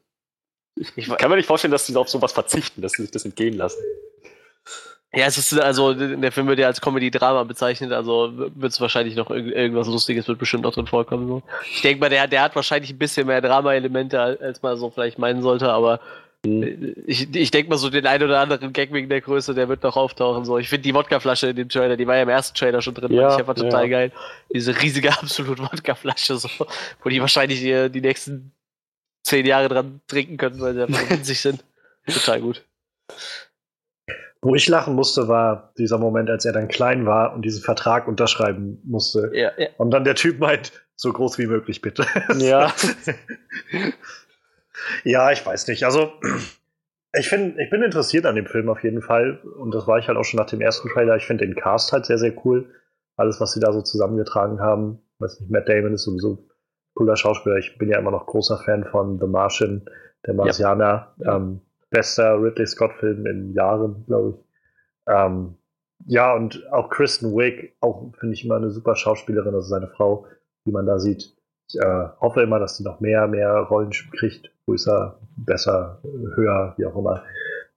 ich, 0.76 0.98
ich 0.98 1.08
kann 1.18 1.30
mir 1.30 1.38
nicht 1.38 1.46
vorstellen, 1.46 1.72
dass 1.72 1.86
sie 1.86 1.96
auf 1.96 2.10
sowas 2.10 2.32
verzichten, 2.32 2.82
dass 2.82 2.94
sie 2.94 3.04
sich 3.04 3.12
das 3.12 3.24
entgehen 3.24 3.56
lassen. 3.56 3.82
Ja, 5.12 5.26
es 5.26 5.40
ist 5.40 5.60
also, 5.60 5.94
der 5.94 6.32
Film 6.32 6.48
wird 6.48 6.60
ja 6.60 6.68
als 6.68 6.82
Comedy-Drama 6.82 7.44
bezeichnet, 7.44 7.92
also 7.92 8.32
wird 8.36 8.72
es 8.72 8.80
wahrscheinlich 8.80 9.16
noch 9.16 9.32
irg 9.32 9.48
irgendwas 9.48 9.88
Lustiges 9.88 10.28
wird 10.28 10.38
bestimmt 10.38 10.64
noch 10.64 10.74
drin 10.74 10.86
vorkommen. 10.86 11.28
So. 11.28 11.42
Ich 11.74 11.82
denke 11.82 12.00
mal, 12.00 12.10
der, 12.10 12.28
der 12.28 12.44
hat 12.44 12.56
wahrscheinlich 12.56 12.92
ein 12.92 13.00
bisschen 13.00 13.26
mehr 13.26 13.42
Drama-Elemente, 13.42 14.20
als 14.20 14.62
man 14.62 14.78
so 14.78 14.92
vielleicht 14.92 15.18
meinen 15.18 15.42
sollte, 15.42 15.72
aber 15.72 16.00
mhm. 16.46 16.96
ich, 17.08 17.34
ich 17.36 17.50
denke 17.50 17.72
mal, 17.72 17.78
so 17.78 17.90
den 17.90 18.06
ein 18.06 18.22
oder 18.22 18.40
anderen 18.40 18.72
Gag 18.72 18.94
wegen 18.94 19.10
der 19.10 19.22
Größe, 19.22 19.56
der 19.56 19.68
wird 19.68 19.82
noch 19.82 19.98
auftauchen. 19.98 20.46
So. 20.46 20.60
Ich 20.60 20.70
finde 20.70 20.84
die 20.84 20.94
Wodkaflasche 20.94 21.48
in 21.48 21.56
dem 21.56 21.70
Trailer, 21.70 21.98
die 21.98 22.06
war 22.06 22.18
ja 22.18 22.22
im 22.22 22.30
ersten 22.30 22.56
Trailer 22.56 22.84
schon 22.84 22.94
drin, 22.94 23.12
ja, 23.12 23.34
ich 23.34 23.40
einfach 23.40 23.56
total 23.56 23.86
ja. 23.86 23.90
geil. 23.90 24.12
Diese 24.54 24.80
riesige 24.80 25.12
absolut 25.20 25.60
Wodkaflasche, 25.60 26.38
so, 26.38 26.50
wo 27.04 27.10
die 27.10 27.20
wahrscheinlich 27.20 27.62
die, 27.62 27.90
die 27.90 28.02
nächsten 28.02 28.52
zehn 29.24 29.48
Jahre 29.48 29.70
dran 29.70 30.02
trinken 30.08 30.38
können, 30.38 30.60
weil 30.62 30.76
sie 30.76 30.84
einfach 30.84 31.10
winzig 31.10 31.42
sind. 31.42 31.64
Total 32.06 32.42
gut. 32.42 32.64
Wo 34.42 34.56
ich 34.56 34.68
lachen 34.70 34.96
musste, 34.96 35.28
war 35.28 35.74
dieser 35.78 35.98
Moment, 35.98 36.30
als 36.30 36.46
er 36.46 36.54
dann 36.54 36.70
klein 36.70 37.06
war 37.06 37.34
und 37.34 37.44
diesen 37.44 37.62
Vertrag 37.62 38.08
unterschreiben 38.08 38.82
musste. 38.86 39.32
Ja, 39.34 39.52
ja. 39.58 39.68
Und 39.78 39.92
dann 39.92 40.06
der 40.06 40.16
Typ 40.16 40.40
meint, 40.40 40.72
so 40.96 41.12
groß 41.12 41.38
wie 41.38 41.48
möglich, 41.48 41.82
bitte. 41.82 42.06
Ja. 42.38 42.74
ja, 45.04 45.32
ich 45.32 45.46
weiß 45.46 45.68
nicht. 45.68 45.84
Also, 45.84 46.14
ich, 47.14 47.28
find, 47.28 47.58
ich 47.60 47.70
bin 47.70 47.84
interessiert 47.84 48.26
an 48.26 48.36
dem 48.36 48.46
Film 48.46 48.70
auf 48.70 48.82
jeden 48.84 49.02
Fall. 49.02 49.40
Und 49.60 49.74
das 49.76 49.88
war 49.88 50.00
ich 50.00 50.08
halt 50.08 50.18
auch 50.18 50.24
schon 50.24 50.38
nach 50.38 50.50
dem 50.50 50.62
ersten 50.62 50.88
Trailer. 50.90 51.18
Ich 51.18 51.26
finde 51.26 51.46
den 51.46 51.56
Cast 51.56 51.92
halt 51.92 52.06
sehr, 52.06 52.18
sehr 52.18 52.34
cool. 52.46 52.74
Alles, 53.18 53.42
was 53.42 53.52
sie 53.52 53.60
da 53.60 53.74
so 53.74 53.82
zusammengetragen 53.82 54.62
haben. 54.62 55.02
Ich 55.16 55.22
weiß 55.22 55.42
nicht, 55.42 55.52
Matt 55.52 55.68
Damon 55.68 55.94
ist 55.94 56.04
sowieso 56.04 56.36
ein 56.36 56.50
cooler 56.94 57.18
Schauspieler. 57.18 57.58
Ich 57.58 57.78
bin 57.78 57.90
ja 57.90 58.00
immer 58.00 58.12
noch 58.12 58.26
großer 58.26 58.58
Fan 58.60 58.86
von 58.86 59.20
The 59.20 59.28
Martian, 59.28 59.86
der 60.26 60.34
Marsianer. 60.34 61.14
Ja. 61.18 61.36
Ähm, 61.36 61.62
bester 61.90 62.42
Ridley 62.42 62.68
Scott-Film 62.68 63.26
in 63.26 63.54
Jahren, 63.54 64.06
glaube 64.06 64.30
ich. 64.30 64.46
Ähm, 65.08 65.56
ja, 66.06 66.34
und 66.34 66.64
auch 66.72 66.90
Kristen 66.90 67.36
Wiig, 67.36 67.76
auch 67.82 68.14
finde 68.20 68.34
ich 68.34 68.46
immer 68.46 68.56
eine 68.56 68.72
super 68.72 68.96
Schauspielerin, 68.96 69.54
also 69.54 69.68
seine 69.68 69.88
Frau, 69.88 70.26
wie 70.66 70.72
man 70.72 70.86
da 70.86 71.00
sieht. 71.00 71.36
Ich 71.68 71.80
äh, 71.80 72.08
hoffe 72.20 72.42
immer, 72.42 72.60
dass 72.60 72.78
sie 72.78 72.84
noch 72.84 73.00
mehr, 73.00 73.28
mehr 73.28 73.52
Rollen 73.70 73.92
kriegt, 74.18 74.52
größer, 74.66 75.20
besser, 75.38 76.02
höher, 76.36 76.74
wie 76.78 76.86
auch 76.86 76.96
immer. 76.96 77.24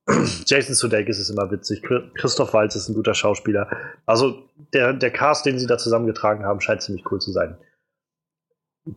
Jason 0.46 0.74
Sudeikis 0.74 1.18
ist 1.18 1.30
immer 1.30 1.50
witzig. 1.50 1.82
Christoph 2.16 2.54
Waltz 2.54 2.74
ist 2.74 2.88
ein 2.88 2.94
guter 2.94 3.14
Schauspieler. 3.14 3.68
Also 4.06 4.42
der, 4.72 4.92
der 4.92 5.10
Cast, 5.10 5.46
den 5.46 5.58
sie 5.58 5.66
da 5.66 5.78
zusammengetragen 5.78 6.44
haben, 6.44 6.60
scheint 6.60 6.82
ziemlich 6.82 7.04
cool 7.10 7.20
zu 7.20 7.30
sein. 7.32 7.56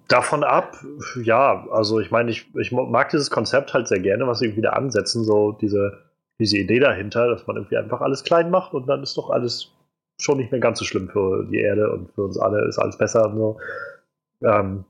Davon 0.07 0.43
ab, 0.43 0.77
ja, 1.21 1.67
also 1.69 1.99
ich 1.99 2.09
meine, 2.09 2.31
ich, 2.31 2.47
ich 2.55 2.71
mag 2.71 3.09
dieses 3.09 3.29
Konzept 3.29 3.73
halt 3.73 3.87
sehr 3.87 3.99
gerne, 3.99 4.25
was 4.25 4.39
sie 4.39 4.55
wieder 4.55 4.75
ansetzen, 4.75 5.23
so 5.23 5.51
diese, 5.51 5.99
diese 6.39 6.57
Idee 6.57 6.79
dahinter, 6.79 7.27
dass 7.27 7.45
man 7.45 7.57
irgendwie 7.57 7.77
einfach 7.77 8.01
alles 8.01 8.23
klein 8.23 8.49
macht 8.49 8.73
und 8.73 8.87
dann 8.87 9.03
ist 9.03 9.15
doch 9.15 9.29
alles 9.29 9.71
schon 10.19 10.37
nicht 10.37 10.51
mehr 10.51 10.61
ganz 10.61 10.79
so 10.79 10.85
schlimm 10.85 11.09
für 11.09 11.45
die 11.45 11.59
Erde 11.59 11.91
und 11.91 12.11
für 12.13 12.23
uns 12.23 12.39
alle 12.39 12.65
ist 12.67 12.79
alles 12.79 12.97
besser 12.97 13.29
und 13.29 13.37
so. 13.37 13.57
Ähm, 14.43 14.85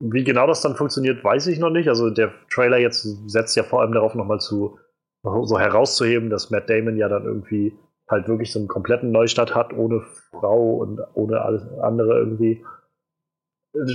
wie 0.00 0.24
genau 0.24 0.46
das 0.46 0.60
dann 0.60 0.76
funktioniert, 0.76 1.24
weiß 1.24 1.46
ich 1.46 1.58
noch 1.58 1.70
nicht. 1.70 1.88
Also 1.88 2.10
der 2.10 2.32
Trailer 2.52 2.78
jetzt 2.78 3.02
setzt 3.26 3.56
ja 3.56 3.62
vor 3.62 3.80
allem 3.80 3.92
darauf 3.92 4.14
nochmal 4.14 4.40
zu, 4.40 4.78
so 5.22 5.58
herauszuheben, 5.58 6.28
dass 6.28 6.50
Matt 6.50 6.68
Damon 6.68 6.96
ja 6.96 7.08
dann 7.08 7.24
irgendwie 7.24 7.74
halt 8.08 8.28
wirklich 8.28 8.52
so 8.52 8.58
einen 8.58 8.68
kompletten 8.68 9.10
Neustart 9.10 9.54
hat, 9.54 9.72
ohne 9.72 10.02
Frau 10.30 10.74
und 10.74 11.00
ohne 11.14 11.40
alles 11.40 11.66
andere 11.78 12.18
irgendwie 12.18 12.62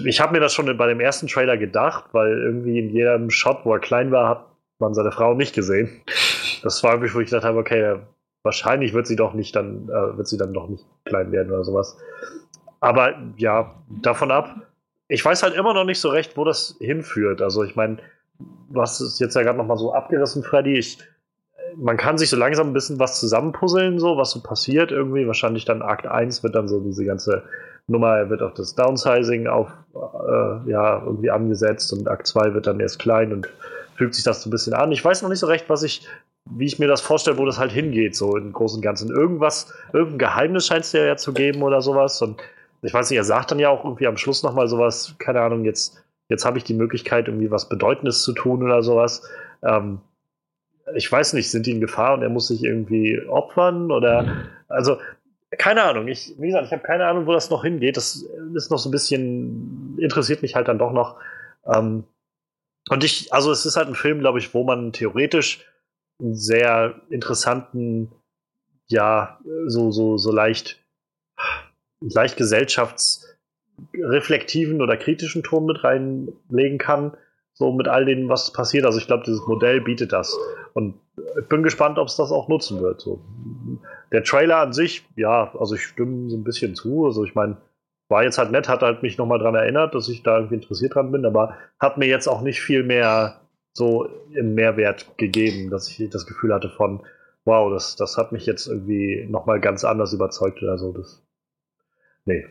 ich 0.05 0.19
habe 0.19 0.33
mir 0.33 0.39
das 0.39 0.53
schon 0.53 0.75
bei 0.77 0.87
dem 0.87 0.99
ersten 0.99 1.27
Trailer 1.27 1.57
gedacht, 1.57 2.05
weil 2.11 2.37
irgendwie 2.37 2.79
in 2.79 2.89
jedem 2.89 3.29
Shot, 3.29 3.59
wo 3.63 3.73
er 3.73 3.79
klein 3.79 4.11
war, 4.11 4.29
hat 4.29 4.45
man 4.79 4.93
seine 4.93 5.11
Frau 5.11 5.33
nicht 5.33 5.55
gesehen. 5.55 5.89
Das 6.63 6.83
war 6.83 6.91
irgendwie, 6.93 7.13
wo 7.13 7.19
ich 7.19 7.29
gedacht 7.29 7.45
habe, 7.45 7.57
okay, 7.57 7.97
wahrscheinlich 8.43 8.93
wird 8.93 9.07
sie 9.07 9.15
doch 9.15 9.33
nicht 9.33 9.55
dann, 9.55 9.89
äh, 9.89 10.17
wird 10.17 10.27
sie 10.27 10.37
dann 10.37 10.53
doch 10.53 10.67
nicht 10.67 10.85
klein 11.05 11.31
werden 11.31 11.51
oder 11.51 11.63
sowas. 11.63 11.97
Aber 12.81 13.13
ja, 13.37 13.75
davon 13.89 14.31
ab, 14.31 14.55
ich 15.07 15.23
weiß 15.23 15.43
halt 15.43 15.55
immer 15.55 15.73
noch 15.73 15.85
nicht 15.85 15.99
so 15.99 16.09
recht, 16.09 16.37
wo 16.37 16.43
das 16.43 16.75
hinführt. 16.79 17.41
Also 17.41 17.63
ich 17.63 17.75
meine, 17.75 17.97
hast 18.75 19.01
es 19.01 19.19
jetzt 19.19 19.35
ja 19.35 19.43
gerade 19.43 19.57
nochmal 19.57 19.77
so 19.77 19.93
abgerissen, 19.93 20.43
Freddy. 20.43 20.77
Ich, 20.77 20.99
man 21.75 21.97
kann 21.97 22.17
sich 22.17 22.29
so 22.29 22.37
langsam 22.37 22.67
ein 22.67 22.73
bisschen 22.73 22.99
was 22.99 23.19
zusammenpuzzeln, 23.19 23.99
so 23.99 24.17
was 24.17 24.31
so 24.31 24.41
passiert 24.41 24.91
irgendwie. 24.91 25.27
Wahrscheinlich 25.27 25.65
dann 25.65 25.81
Akt 25.81 26.05
1 26.05 26.43
wird 26.43 26.55
dann 26.55 26.67
so 26.67 26.79
diese 26.79 27.05
ganze 27.05 27.43
Nummer 27.89 28.29
wird 28.29 28.41
auf 28.41 28.53
das 28.53 28.75
Downsizing 28.75 29.47
auf, 29.47 29.69
äh, 29.93 30.69
ja, 30.69 31.01
irgendwie 31.03 31.31
angesetzt 31.31 31.91
und 31.93 32.07
Akt 32.07 32.27
2 32.27 32.53
wird 32.53 32.67
dann 32.67 32.79
erst 32.79 32.99
klein 32.99 33.33
und 33.33 33.49
fügt 33.95 34.15
sich 34.15 34.23
das 34.23 34.41
so 34.41 34.49
ein 34.49 34.51
bisschen 34.51 34.73
an. 34.73 34.91
Ich 34.91 35.03
weiß 35.03 35.21
noch 35.21 35.29
nicht 35.29 35.39
so 35.39 35.47
recht, 35.47 35.69
was 35.69 35.83
ich, 35.83 36.07
wie 36.45 36.65
ich 36.65 36.79
mir 36.79 36.87
das 36.87 37.01
vorstelle, 37.01 37.37
wo 37.37 37.45
das 37.45 37.59
halt 37.59 37.71
hingeht, 37.71 38.15
so 38.15 38.37
im 38.37 38.53
Großen 38.53 38.77
und 38.77 38.81
Ganzen. 38.81 39.09
Irgendwas, 39.09 39.73
irgendein 39.91 40.19
Geheimnis 40.19 40.67
scheint 40.67 40.85
es 40.85 40.93
ja 40.93 41.15
zu 41.17 41.33
geben 41.33 41.63
oder 41.63 41.81
sowas. 41.81 42.21
Und 42.21 42.41
ich 42.81 42.93
weiß 42.93 43.09
nicht, 43.09 43.17
er 43.17 43.25
sagt 43.25 43.51
dann 43.51 43.59
ja 43.59 43.69
auch 43.69 43.83
irgendwie 43.83 44.07
am 44.07 44.17
Schluss 44.17 44.43
nochmal 44.43 44.67
sowas, 44.67 45.15
keine 45.19 45.41
Ahnung, 45.41 45.65
jetzt, 45.65 46.01
jetzt 46.29 46.45
habe 46.45 46.57
ich 46.57 46.63
die 46.63 46.73
Möglichkeit, 46.73 47.27
irgendwie 47.27 47.51
was 47.51 47.67
Bedeutendes 47.67 48.23
zu 48.23 48.33
tun 48.33 48.63
oder 48.63 48.83
sowas. 48.83 49.27
Ähm, 49.63 49.99
ich 50.95 51.11
weiß 51.11 51.33
nicht, 51.33 51.51
sind 51.51 51.65
die 51.65 51.71
in 51.71 51.81
Gefahr 51.81 52.13
und 52.13 52.23
er 52.23 52.29
muss 52.29 52.47
sich 52.47 52.63
irgendwie 52.63 53.21
opfern 53.27 53.91
oder 53.91 54.47
also 54.69 54.97
keine 55.57 55.83
Ahnung. 55.83 56.07
Ich, 56.07 56.35
wie 56.37 56.47
gesagt, 56.47 56.67
ich 56.67 56.71
habe 56.71 56.83
keine 56.83 57.05
Ahnung, 57.05 57.25
wo 57.25 57.33
das 57.33 57.49
noch 57.49 57.63
hingeht. 57.63 57.97
Das 57.97 58.23
ist 58.53 58.69
noch 58.69 58.77
so 58.77 58.89
ein 58.89 58.91
bisschen, 58.91 59.97
interessiert 59.99 60.41
mich 60.41 60.55
halt 60.55 60.67
dann 60.67 60.79
doch 60.79 60.91
noch. 60.91 61.17
Ähm, 61.65 62.03
und 62.89 63.03
ich, 63.03 63.33
also 63.33 63.51
es 63.51 63.65
ist 63.65 63.75
halt 63.75 63.87
ein 63.87 63.95
Film, 63.95 64.19
glaube 64.19 64.37
ich, 64.39 64.53
wo 64.53 64.63
man 64.63 64.93
theoretisch 64.93 65.65
einen 66.19 66.35
sehr 66.35 67.01
interessanten, 67.09 68.11
ja, 68.87 69.39
so, 69.67 69.91
so, 69.91 70.17
so 70.17 70.31
leicht, 70.31 70.79
leicht 71.99 72.37
gesellschaftsreflektiven 72.37 74.81
oder 74.81 74.95
kritischen 74.97 75.43
Ton 75.43 75.65
mit 75.65 75.83
reinlegen 75.83 76.77
kann. 76.77 77.17
So 77.59 77.73
mit 77.73 77.89
all 77.89 78.05
dem, 78.05 78.29
was 78.29 78.53
passiert. 78.53 78.85
Also 78.85 78.99
ich 78.99 79.07
glaube, 79.07 79.25
dieses 79.25 79.45
Modell 79.45 79.81
bietet 79.81 80.13
das. 80.13 80.33
Und 80.73 80.95
ich 81.37 81.47
bin 81.49 81.61
gespannt, 81.61 81.99
ob 81.99 82.07
es 82.07 82.15
das 82.15 82.31
auch 82.31 82.47
nutzen 82.47 82.81
wird. 82.81 83.01
So. 83.01 83.19
Der 84.13 84.23
Trailer 84.23 84.59
an 84.59 84.71
sich, 84.71 85.05
ja, 85.17 85.53
also 85.59 85.75
ich 85.75 85.83
stimme 85.83 86.29
so 86.29 86.37
ein 86.37 86.45
bisschen 86.45 86.73
zu. 86.73 87.05
Also 87.05 87.25
ich 87.25 87.35
meine, 87.35 87.57
war 88.07 88.23
jetzt 88.23 88.37
halt 88.37 88.51
nett, 88.51 88.69
hat 88.69 88.81
halt 88.81 89.03
mich 89.03 89.17
nochmal 89.17 89.39
dran 89.39 89.55
erinnert, 89.55 89.93
dass 89.93 90.07
ich 90.07 90.23
da 90.23 90.37
irgendwie 90.37 90.55
interessiert 90.55 90.95
dran 90.95 91.11
bin, 91.11 91.25
aber 91.25 91.57
hat 91.81 91.97
mir 91.97 92.07
jetzt 92.07 92.27
auch 92.27 92.41
nicht 92.41 92.61
viel 92.61 92.83
mehr 92.83 93.41
so 93.73 94.07
im 94.31 94.55
Mehrwert 94.55 95.17
gegeben, 95.17 95.69
dass 95.69 95.89
ich 95.89 96.09
das 96.09 96.25
Gefühl 96.25 96.53
hatte 96.53 96.69
von, 96.69 97.01
wow, 97.43 97.69
das, 97.69 97.97
das 97.97 98.17
hat 98.17 98.31
mich 98.31 98.45
jetzt 98.45 98.67
irgendwie 98.67 99.27
nochmal 99.29 99.59
ganz 99.59 99.83
anders 99.83 100.13
überzeugt 100.13 100.63
oder 100.63 100.77
so. 100.77 100.93
Das, 100.93 101.21
nee. 102.23 102.45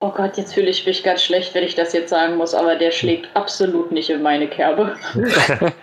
Oh 0.00 0.12
Gott, 0.12 0.36
jetzt 0.36 0.54
fühle 0.54 0.70
ich 0.70 0.86
mich 0.86 1.02
ganz 1.02 1.22
schlecht, 1.22 1.54
wenn 1.54 1.64
ich 1.64 1.74
das 1.74 1.92
jetzt 1.92 2.10
sagen 2.10 2.36
muss, 2.36 2.54
aber 2.54 2.76
der 2.76 2.92
schlägt 2.92 3.34
absolut 3.34 3.90
nicht 3.90 4.10
in 4.10 4.22
meine 4.22 4.46
Kerbe. 4.46 4.96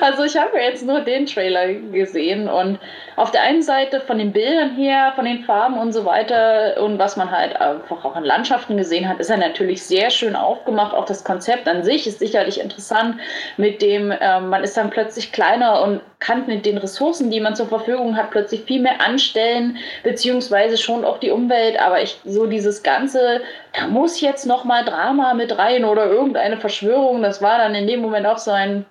Also 0.00 0.24
ich 0.24 0.36
habe 0.36 0.58
jetzt 0.58 0.84
nur 0.84 1.00
den 1.00 1.26
Trailer 1.26 1.72
gesehen 1.74 2.48
und 2.48 2.78
auf 3.16 3.30
der 3.30 3.42
einen 3.42 3.62
Seite 3.62 4.00
von 4.00 4.18
den 4.18 4.32
Bildern 4.32 4.76
her, 4.76 5.12
von 5.14 5.24
den 5.24 5.44
Farben 5.44 5.78
und 5.78 5.92
so 5.92 6.04
weiter 6.04 6.82
und 6.82 6.98
was 6.98 7.16
man 7.16 7.30
halt 7.30 7.56
einfach 7.60 8.04
auch 8.04 8.16
in 8.16 8.24
Landschaften 8.24 8.76
gesehen 8.76 9.08
hat, 9.08 9.18
ist 9.20 9.30
er 9.30 9.38
natürlich 9.38 9.82
sehr 9.82 10.10
schön 10.10 10.36
aufgemacht. 10.36 10.94
Auch 10.94 11.06
das 11.06 11.24
Konzept 11.24 11.66
an 11.68 11.82
sich 11.82 12.06
ist 12.06 12.18
sicherlich 12.18 12.60
interessant 12.60 13.16
mit 13.56 13.80
dem, 13.82 14.12
ähm, 14.20 14.50
man 14.50 14.62
ist 14.62 14.76
dann 14.76 14.90
plötzlich 14.90 15.32
kleiner 15.32 15.82
und 15.82 16.00
kann 16.18 16.46
mit 16.46 16.66
den 16.66 16.78
Ressourcen, 16.78 17.30
die 17.30 17.40
man 17.40 17.56
zur 17.56 17.66
Verfügung 17.66 18.16
hat, 18.16 18.30
plötzlich 18.30 18.62
viel 18.62 18.80
mehr 18.80 19.00
anstellen, 19.00 19.76
beziehungsweise 20.02 20.76
schon 20.76 21.04
auch 21.04 21.18
die 21.18 21.30
Umwelt. 21.30 21.80
Aber 21.80 22.02
ich 22.02 22.18
so 22.24 22.46
dieses 22.46 22.82
ganze, 22.82 23.40
da 23.74 23.86
muss 23.86 24.20
jetzt 24.20 24.46
noch 24.46 24.64
mal 24.64 24.84
Drama 24.84 25.34
mit 25.34 25.56
rein 25.58 25.84
oder 25.84 26.06
irgendeine 26.06 26.56
Verschwörung, 26.56 27.22
das 27.22 27.42
war 27.42 27.58
dann 27.58 27.74
in 27.74 27.86
dem 27.86 28.00
Moment 28.00 28.26
auch 28.26 28.38
so 28.38 28.50
ein 28.50 28.86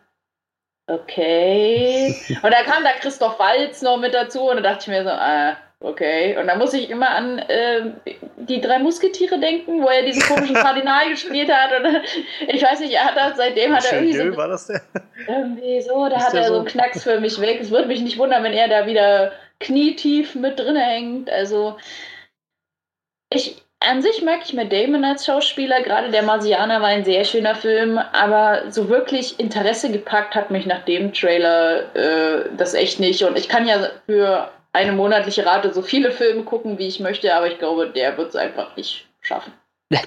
okay. 0.88 2.16
Und 2.42 2.52
da 2.52 2.64
kam 2.64 2.84
da 2.84 2.92
Christoph 3.00 3.40
Walz 3.40 3.82
noch 3.82 3.98
mit 3.98 4.14
dazu 4.14 4.50
und 4.50 4.58
da 4.58 4.62
dachte 4.62 4.82
ich 4.82 4.88
mir 4.88 5.04
so, 5.04 5.10
ah, 5.10 5.58
okay. 5.80 6.38
Und 6.38 6.48
da 6.48 6.56
muss 6.56 6.74
ich 6.74 6.90
immer 6.90 7.10
an 7.10 7.40
äh, 7.40 7.92
die 8.38 8.62
drei 8.62 8.80
Musketiere 8.80 9.40
denken, 9.40 9.82
wo 9.82 9.88
er 9.88 10.04
diesen 10.04 10.24
komischen 10.24 10.56
Kardinal 10.56 11.10
gespielt 11.10 11.52
hat. 11.52 11.72
Und 11.80 12.02
ich 12.48 12.64
weiß 12.64 12.80
nicht, 12.80 12.94
er 12.94 13.06
hat 13.06 13.18
das, 13.18 13.38
seitdem 13.38 13.76
hat 13.76 13.86
er 13.86 14.02
irgendwie 14.02 14.18
so, 14.18 14.38
war 14.38 14.48
das 14.48 14.68
der? 14.68 14.82
irgendwie 15.28 15.82
so, 15.82 16.08
da 16.10 16.18
Ist 16.18 16.28
hat 16.28 16.34
er 16.34 16.48
so 16.48 16.56
einen 16.58 16.66
Knacks 16.66 17.04
für 17.04 17.20
mich 17.20 17.40
weg. 17.40 17.60
Es 17.62 17.72
würde 17.72 17.88
mich 17.88 18.02
nicht 18.02 18.18
wundern, 18.18 18.44
wenn 18.44 18.54
er 18.54 18.68
da 18.68 18.86
wieder 18.86 19.32
knietief 19.60 20.36
mit 20.36 20.60
drin 20.60 20.76
hängt. 20.76 21.30
Also 21.30 21.78
ich, 23.32 23.65
an 23.80 24.02
sich 24.02 24.22
mag 24.24 24.40
ich 24.44 24.54
Matt 24.54 24.72
Damon 24.72 25.04
als 25.04 25.26
Schauspieler, 25.26 25.82
gerade 25.84 26.10
der 26.12 26.24
Marsianer 26.24 26.82
war 26.82 26.88
ein 26.88 27.06
sehr 27.06 27.24
schöner 27.24 27.56
Film, 27.56 27.98
aber 27.98 28.72
so 28.72 28.90
wirklich 28.90 29.40
Interesse 29.40 29.92
gepackt 29.92 30.36
hat 30.36 30.50
mich 30.52 30.66
nach 30.66 30.84
dem 30.86 31.14
Trailer 31.14 31.96
äh, 31.96 32.50
das 32.58 32.74
echt 32.74 33.00
nicht. 33.00 33.24
Und 33.24 33.38
ich 33.38 33.48
kann 33.48 33.68
ja 33.68 33.90
für 34.06 34.50
eine 34.74 34.92
monatliche 34.92 35.46
Rate 35.46 35.74
so 35.74 35.82
viele 35.82 36.12
Filme 36.12 36.44
gucken, 36.44 36.78
wie 36.78 36.88
ich 36.88 37.00
möchte, 37.00 37.34
aber 37.34 37.48
ich 37.48 37.60
glaube, 37.60 37.90
der 37.90 38.18
wird 38.18 38.30
es 38.30 38.36
einfach 38.36 38.76
nicht 38.76 39.08
schaffen. 39.22 39.54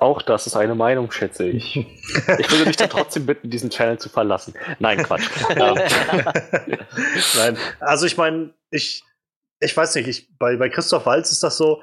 Auch 0.00 0.22
das 0.22 0.46
ist 0.46 0.56
eine 0.56 0.74
Meinung, 0.74 1.10
schätze 1.10 1.46
ich. 1.48 1.76
Ich 2.38 2.50
würde 2.50 2.66
dich 2.66 2.76
dann 2.76 2.90
trotzdem 2.90 3.26
bitten, 3.26 3.50
diesen 3.50 3.70
Channel 3.70 3.98
zu 3.98 4.08
verlassen. 4.08 4.54
Nein, 4.78 5.02
Quatsch. 5.02 5.28
Nein, 7.36 7.58
also 7.80 8.06
ich 8.06 8.16
meine, 8.16 8.54
ich, 8.70 9.02
ich 9.60 9.76
weiß 9.76 9.94
nicht, 9.96 10.08
ich, 10.08 10.28
bei, 10.38 10.56
bei 10.56 10.68
Christoph 10.68 11.06
Walz 11.06 11.32
ist 11.32 11.42
das 11.42 11.56
so, 11.56 11.82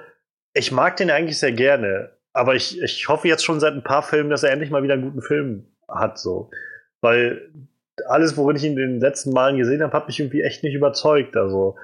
ich 0.53 0.71
mag 0.71 0.97
den 0.97 1.11
eigentlich 1.11 1.39
sehr 1.39 1.51
gerne, 1.51 2.11
aber 2.33 2.55
ich, 2.55 2.81
ich 2.81 3.07
hoffe 3.07 3.27
jetzt 3.27 3.45
schon 3.45 3.59
seit 3.59 3.73
ein 3.73 3.83
paar 3.83 4.03
Filmen, 4.03 4.29
dass 4.29 4.43
er 4.43 4.51
endlich 4.51 4.71
mal 4.71 4.83
wieder 4.83 4.93
einen 4.93 5.03
guten 5.03 5.21
Film 5.21 5.65
hat, 5.87 6.17
so. 6.17 6.49
Weil 7.01 7.49
alles, 8.07 8.37
worin 8.37 8.55
ich 8.55 8.63
ihn 8.63 8.77
in 8.77 8.77
den 8.77 8.99
letzten 8.99 9.31
Malen 9.31 9.57
gesehen 9.57 9.81
habe, 9.83 9.93
hat 9.93 10.07
mich 10.07 10.19
irgendwie 10.19 10.41
echt 10.41 10.63
nicht 10.63 10.73
überzeugt. 10.73 11.35
Also, 11.35 11.75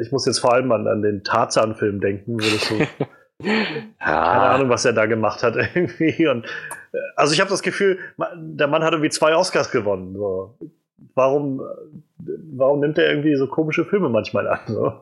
ich 0.00 0.12
muss 0.12 0.26
jetzt 0.26 0.38
vor 0.38 0.52
allem 0.52 0.70
an, 0.72 0.86
an 0.86 1.02
den 1.02 1.24
Tarzan-Film 1.24 2.00
denken, 2.00 2.34
wo 2.34 2.38
das 2.38 2.68
so. 2.68 2.78
Keine 3.42 4.20
Ahnung, 4.20 4.68
was 4.68 4.84
er 4.84 4.92
da 4.92 5.06
gemacht 5.06 5.42
hat 5.42 5.56
irgendwie. 5.74 6.28
Und, 6.28 6.46
also 7.16 7.32
ich 7.32 7.40
habe 7.40 7.50
das 7.50 7.62
Gefühl, 7.62 7.98
der 8.34 8.66
Mann 8.66 8.84
hat 8.84 8.92
irgendwie 8.92 9.10
zwei 9.10 9.34
Oscars 9.34 9.70
gewonnen. 9.70 10.14
So. 10.14 10.58
Warum, 11.14 11.62
warum 12.18 12.80
nimmt 12.80 12.98
er 12.98 13.08
irgendwie 13.08 13.34
so 13.36 13.46
komische 13.46 13.86
Filme 13.86 14.10
manchmal 14.10 14.46
an? 14.46 14.60
So? 14.66 15.00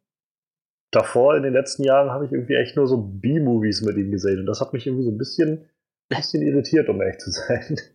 davor 0.91 1.36
in 1.36 1.43
den 1.43 1.54
letzten 1.54 1.84
Jahren 1.84 2.12
habe 2.12 2.26
ich 2.26 2.32
irgendwie 2.32 2.56
echt 2.56 2.76
nur 2.76 2.88
so 2.88 2.98
B-Movies 2.98 3.82
mit 3.82 3.98
ihm 3.98 4.12
gesehen 4.12 4.39
und 4.39 4.46
das 4.46 4.62
hat 4.62 4.74
mich 4.74 4.88
irgendwie 4.88 5.04
so 5.04 5.12
ein 5.12 5.18
bisschen, 5.18 5.66
bisschen 6.10 6.41
irritiert, 6.41 6.89
um 6.89 7.02
ehrlich 7.02 7.20
zu 7.20 7.32
sein. 7.32 7.78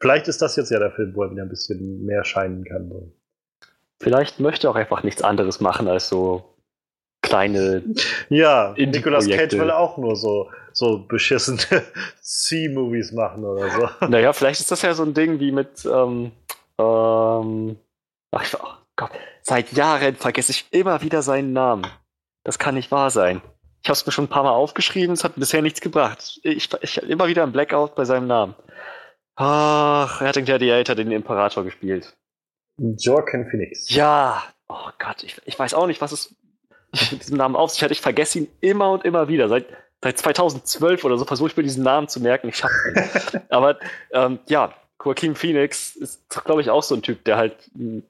Vielleicht 0.00 0.28
ist 0.28 0.40
das 0.42 0.54
jetzt 0.56 0.70
ja 0.70 0.78
der 0.78 0.92
Film, 0.92 1.16
wo 1.16 1.24
er 1.24 1.32
wieder 1.32 1.42
ein 1.42 1.48
bisschen 1.48 2.04
mehr 2.04 2.22
scheinen 2.24 2.64
kann. 2.64 2.88
So. 2.88 3.12
Vielleicht 4.00 4.40
möchte 4.40 4.68
er 4.68 4.70
auch 4.70 4.76
einfach 4.76 5.02
nichts 5.02 5.22
anderes 5.22 5.60
machen 5.60 5.88
als 5.88 6.08
so 6.08 6.54
kleine. 7.22 7.82
Ja, 8.28 8.74
Nicolas 8.76 9.28
Cage 9.28 9.54
will 9.54 9.70
auch 9.70 9.98
nur 9.98 10.16
so, 10.16 10.50
so 10.72 11.04
beschissene 11.06 11.58
C-Movies 12.20 13.12
machen 13.12 13.44
oder 13.44 13.70
so. 13.70 13.88
Naja, 14.08 14.32
vielleicht 14.32 14.60
ist 14.60 14.70
das 14.70 14.82
ja 14.82 14.94
so 14.94 15.02
ein 15.02 15.14
Ding 15.14 15.40
wie 15.40 15.52
mit. 15.52 15.84
Ähm, 15.84 16.32
ähm, 16.78 17.76
ach, 18.30 18.54
oh 18.60 18.68
Gott, 18.96 19.10
seit 19.42 19.72
Jahren 19.72 20.14
vergesse 20.14 20.52
ich 20.52 20.66
immer 20.70 21.02
wieder 21.02 21.22
seinen 21.22 21.52
Namen. 21.52 21.86
Das 22.44 22.58
kann 22.58 22.76
nicht 22.76 22.90
wahr 22.90 23.10
sein. 23.10 23.42
Ich 23.82 23.88
habe 23.88 23.94
es 23.94 24.06
mir 24.06 24.12
schon 24.12 24.24
ein 24.24 24.28
paar 24.28 24.42
Mal 24.42 24.50
aufgeschrieben, 24.50 25.12
es 25.12 25.24
hat 25.24 25.36
bisher 25.36 25.62
nichts 25.62 25.80
gebracht. 25.80 26.40
Ich, 26.42 26.68
ich 26.80 26.96
habe 26.96 27.06
immer 27.06 27.26
wieder 27.26 27.42
ein 27.42 27.52
Blackout 27.52 27.94
bei 27.94 28.04
seinem 28.04 28.26
Namen. 28.26 28.54
Ach, 29.36 30.20
er 30.20 30.28
hat 30.28 30.36
den 30.36 30.44
Gladiator, 30.44 30.96
den 30.96 31.12
Imperator 31.12 31.62
gespielt. 31.62 32.16
Joaquin 32.78 33.46
Phoenix. 33.50 33.92
Ja, 33.92 34.42
oh 34.68 34.90
Gott, 34.98 35.22
ich, 35.22 35.36
ich 35.44 35.58
weiß 35.58 35.74
auch 35.74 35.86
nicht, 35.86 36.00
was 36.00 36.12
es 36.12 36.34
mit 37.12 37.22
diesem 37.22 37.36
Namen 37.36 37.56
auf 37.56 37.70
sich 37.70 37.82
hat. 37.82 37.90
Ich 37.90 38.00
vergesse 38.00 38.38
ihn 38.38 38.48
immer 38.60 38.90
und 38.90 39.04
immer 39.04 39.28
wieder. 39.28 39.48
Seit, 39.48 39.66
seit 40.02 40.18
2012 40.18 41.04
oder 41.04 41.18
so 41.18 41.24
versuche 41.24 41.48
ich 41.50 41.56
mir 41.56 41.62
diesen 41.62 41.84
Namen 41.84 42.08
zu 42.08 42.20
merken. 42.20 42.48
Ich 42.48 42.56
schaffe 42.56 42.74
ihn. 42.88 43.40
Aber 43.48 43.78
ähm, 44.12 44.38
ja, 44.48 44.72
Joaquin 45.04 45.34
Phoenix 45.34 45.96
ist, 45.96 46.28
glaube 46.44 46.60
ich, 46.60 46.70
auch 46.70 46.82
so 46.82 46.94
ein 46.94 47.02
Typ, 47.02 47.24
der 47.24 47.36
halt 47.36 47.54
hm, 47.74 48.02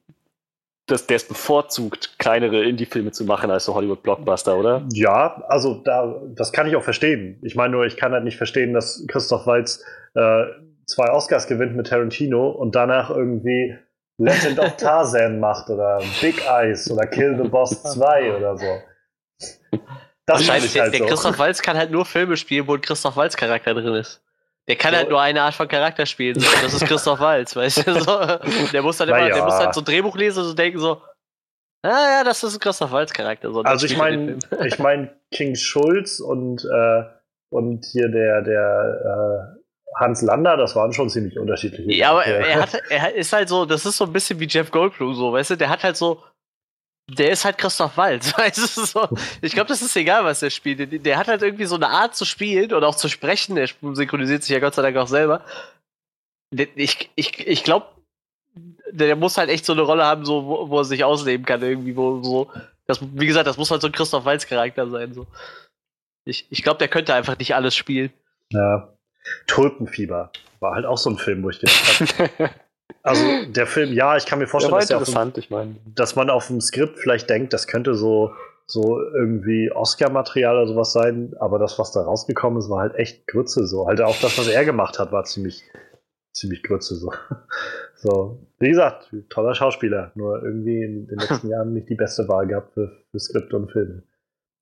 das, 0.88 1.06
der 1.06 1.16
es 1.16 1.24
bevorzugt, 1.24 2.18
kleinere 2.18 2.64
Indie-Filme 2.64 3.12
zu 3.12 3.24
machen 3.24 3.50
als 3.50 3.66
so 3.66 3.74
Hollywood-Blockbuster, 3.74 4.56
oder? 4.56 4.86
Ja, 4.92 5.44
also 5.48 5.74
da, 5.84 6.20
das 6.34 6.52
kann 6.52 6.66
ich 6.66 6.76
auch 6.76 6.82
verstehen. 6.82 7.38
Ich 7.42 7.54
meine 7.54 7.72
nur, 7.72 7.84
ich 7.84 7.96
kann 7.96 8.12
halt 8.12 8.24
nicht 8.24 8.36
verstehen, 8.36 8.72
dass 8.72 9.04
Christoph 9.06 9.46
Waltz 9.46 9.84
äh, 10.14 10.44
zwei 10.86 11.10
Oscars 11.10 11.46
gewinnt 11.46 11.76
mit 11.76 11.88
Tarantino 11.88 12.48
und 12.48 12.74
danach 12.74 13.10
irgendwie 13.10 13.76
Legend 14.18 14.58
of 14.58 14.76
Tarzan 14.76 15.38
macht 15.38 15.70
oder 15.70 16.02
Big 16.20 16.44
Eyes 16.46 16.90
oder 16.90 17.06
Kill 17.06 17.38
the 17.40 17.48
Boss 17.48 17.82
2 17.82 18.36
oder 18.36 18.56
so. 18.56 18.82
Das 20.26 20.40
Wahrscheinlich, 20.40 20.78
halt 20.78 20.92
der, 20.92 21.00
so. 21.00 21.06
Christoph 21.06 21.38
Waltz 21.38 21.62
kann 21.62 21.76
halt 21.76 21.90
nur 21.90 22.04
Filme 22.04 22.36
spielen, 22.36 22.66
wo 22.66 22.74
ein 22.74 22.80
Christoph 22.80 23.16
Waltz 23.16 23.36
Charakter 23.36 23.72
drin 23.72 23.94
ist. 23.94 24.20
Der 24.66 24.76
kann 24.76 24.92
so. 24.92 24.98
halt 24.98 25.08
nur 25.08 25.20
eine 25.20 25.40
Art 25.40 25.54
von 25.54 25.66
Charakter 25.68 26.04
spielen. 26.04 26.34
Das 26.62 26.74
ist 26.74 26.84
Christoph 26.84 27.20
Waltz, 27.20 27.56
weißt 27.56 27.86
du? 27.86 28.00
So, 28.00 28.20
der 28.72 28.82
muss 28.82 29.00
halt 29.00 29.08
immer, 29.08 29.26
ja. 29.26 29.34
der 29.34 29.44
muss 29.44 29.54
halt 29.54 29.72
so 29.72 29.80
ein 29.80 29.84
Drehbuch 29.84 30.16
lesen 30.16 30.40
und 30.40 30.44
so 30.46 30.54
denken 30.54 30.78
so, 30.78 31.00
ah 31.82 32.18
ja, 32.18 32.24
das 32.24 32.42
ist 32.42 32.56
ein 32.56 32.60
Christoph 32.60 32.92
Waltz 32.92 33.12
Charakter. 33.12 33.52
So, 33.52 33.62
also 33.62 33.86
ich 33.86 33.96
meine, 33.96 34.38
ich 34.64 34.78
meine 34.78 35.16
King 35.30 35.54
Schulz 35.54 36.20
und 36.20 36.64
äh, 36.64 37.04
und 37.50 37.86
hier 37.86 38.10
der 38.10 38.42
der 38.42 39.54
äh, 39.56 39.57
Hans 39.98 40.22
Lander, 40.22 40.56
das 40.56 40.76
waren 40.76 40.92
schon 40.92 41.10
ziemlich 41.10 41.38
unterschiedliche. 41.38 41.92
Ja, 41.92 42.12
aber 42.12 42.24
er, 42.24 42.62
hat, 42.62 42.74
er 42.88 43.14
ist 43.14 43.32
halt 43.32 43.48
so, 43.48 43.64
das 43.64 43.84
ist 43.84 43.96
so 43.96 44.04
ein 44.04 44.12
bisschen 44.12 44.38
wie 44.38 44.46
Jeff 44.46 44.70
Goldblum, 44.70 45.14
so, 45.14 45.32
weißt 45.32 45.50
du, 45.50 45.56
der 45.56 45.68
hat 45.68 45.82
halt 45.82 45.96
so, 45.96 46.22
der 47.08 47.30
ist 47.30 47.44
halt 47.44 47.58
Christoph 47.58 47.96
Waltz, 47.96 48.36
weißt 48.38 48.76
du, 48.76 48.84
so. 48.84 49.08
Ich 49.40 49.52
glaube, 49.52 49.68
das 49.68 49.82
ist 49.82 49.96
egal, 49.96 50.24
was 50.24 50.42
er 50.42 50.50
spielt. 50.50 50.78
Der, 50.78 50.86
der, 50.86 51.18
hat 51.18 51.28
halt 51.28 51.42
irgendwie 51.42 51.64
so 51.64 51.76
eine 51.76 51.88
Art 51.88 52.14
zu 52.14 52.24
spielen 52.24 52.72
und 52.72 52.84
auch 52.84 52.94
zu 52.94 53.08
sprechen. 53.08 53.56
Der 53.56 53.68
synchronisiert 53.80 54.42
sich 54.42 54.52
ja 54.52 54.60
Gott 54.60 54.74
sei 54.74 54.82
Dank 54.82 54.96
auch 54.96 55.08
selber. 55.08 55.42
Ich, 56.50 57.10
ich, 57.14 57.46
ich 57.46 57.64
glaube, 57.64 57.86
der 58.90 59.16
muss 59.16 59.38
halt 59.38 59.50
echt 59.50 59.64
so 59.64 59.72
eine 59.72 59.82
Rolle 59.82 60.04
haben, 60.04 60.24
so, 60.24 60.44
wo, 60.46 60.68
wo 60.68 60.78
er 60.78 60.84
sich 60.84 61.04
ausleben 61.04 61.46
kann, 61.46 61.62
irgendwie, 61.62 61.96
wo 61.96 62.22
so. 62.22 62.50
Das, 62.86 63.00
wie 63.02 63.26
gesagt, 63.26 63.46
das 63.46 63.58
muss 63.58 63.70
halt 63.70 63.82
so 63.82 63.88
ein 63.88 63.92
Christoph 63.92 64.24
Walz 64.24 64.46
Charakter 64.46 64.88
sein. 64.88 65.12
So. 65.12 65.26
Ich, 66.24 66.46
ich 66.50 66.62
glaube, 66.62 66.78
der 66.78 66.88
könnte 66.88 67.14
einfach 67.14 67.38
nicht 67.38 67.54
alles 67.54 67.74
spielen. 67.74 68.12
Ja. 68.50 68.92
Tulpenfieber 69.46 70.30
war 70.60 70.74
halt 70.74 70.86
auch 70.86 70.98
so 70.98 71.10
ein 71.10 71.16
Film, 71.16 71.42
wo 71.42 71.50
ich 71.50 71.60
gedacht 71.60 72.18
habe. 72.18 72.50
also 73.02 73.22
der 73.48 73.66
Film, 73.66 73.92
ja, 73.92 74.16
ich 74.16 74.26
kann 74.26 74.38
mir 74.38 74.46
vorstellen, 74.46 74.74
dass, 74.74 74.88
der 74.88 74.98
auf 74.98 75.02
interessant, 75.02 75.38
ich 75.38 75.50
meine. 75.50 75.72
dem, 75.72 75.94
dass 75.94 76.16
man 76.16 76.30
auf 76.30 76.48
dem 76.48 76.60
Skript 76.60 76.98
vielleicht 76.98 77.30
denkt, 77.30 77.52
das 77.52 77.66
könnte 77.66 77.94
so, 77.94 78.32
so 78.66 79.00
irgendwie 79.00 79.70
Oscar-Material 79.72 80.56
oder 80.56 80.66
sowas 80.66 80.92
sein, 80.92 81.34
aber 81.38 81.58
das, 81.58 81.78
was 81.78 81.92
da 81.92 82.02
rausgekommen 82.02 82.58
ist, 82.58 82.70
war 82.70 82.80
halt 82.80 82.94
echt 82.96 83.26
Grütze 83.26 83.66
so. 83.66 83.86
Halt 83.86 84.00
auch 84.00 84.18
das, 84.20 84.38
was 84.38 84.48
er 84.48 84.64
gemacht 84.64 84.98
hat, 84.98 85.12
war 85.12 85.24
ziemlich, 85.24 85.62
ziemlich 86.32 86.62
Grütze 86.62 86.94
so. 86.96 87.12
So, 88.00 88.46
wie 88.60 88.68
gesagt, 88.68 89.12
toller 89.28 89.56
Schauspieler, 89.56 90.12
nur 90.14 90.40
irgendwie 90.40 90.84
in 90.84 91.08
den 91.08 91.18
letzten 91.18 91.48
Jahren 91.50 91.72
nicht 91.72 91.88
die 91.88 91.96
beste 91.96 92.28
Wahl 92.28 92.46
gehabt 92.46 92.74
für, 92.74 92.92
für 93.10 93.18
Skript 93.18 93.52
und 93.54 93.72
Filme. 93.72 94.04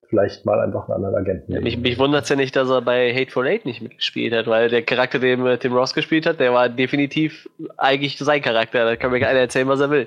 Vielleicht 0.08 0.46
mal 0.46 0.60
einfach 0.60 0.84
einen 0.84 1.04
anderen 1.04 1.16
Agenten. 1.16 1.52
Ja, 1.52 1.60
mich 1.60 1.76
mich 1.78 1.98
wundert 1.98 2.24
es 2.24 2.28
ja 2.28 2.36
nicht, 2.36 2.54
dass 2.54 2.70
er 2.70 2.80
bei 2.80 3.12
Hateful 3.12 3.46
Eight 3.46 3.64
nicht 3.64 3.82
mitgespielt 3.82 4.32
hat, 4.32 4.46
weil 4.46 4.68
der 4.68 4.82
Charakter, 4.82 5.18
den 5.18 5.44
äh, 5.46 5.58
Tim 5.58 5.72
Ross 5.72 5.94
gespielt 5.94 6.26
hat, 6.26 6.38
der 6.38 6.52
war 6.52 6.68
definitiv 6.68 7.48
eigentlich 7.76 8.16
sein 8.18 8.40
Charakter. 8.40 8.84
Da 8.84 8.96
kann 8.96 9.10
mir 9.10 9.20
keiner 9.20 9.40
erzählen, 9.40 9.66
was 9.66 9.80
er 9.80 9.90
will. 9.90 10.06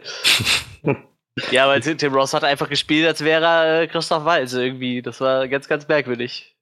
ja, 1.52 1.68
weil 1.68 1.82
Tim 1.82 2.14
Ross 2.14 2.34
hat 2.34 2.44
einfach 2.46 2.70
gespielt, 2.70 3.08
als 3.08 3.24
wäre 3.24 3.44
er 3.44 3.82
äh, 3.82 3.88
Christoph 3.88 4.24
Waltz 4.24 4.54
irgendwie. 4.54 5.02
Das 5.02 5.20
war 5.20 5.48
ganz, 5.50 5.68
ganz 5.68 5.88
merkwürdig. 5.88 6.56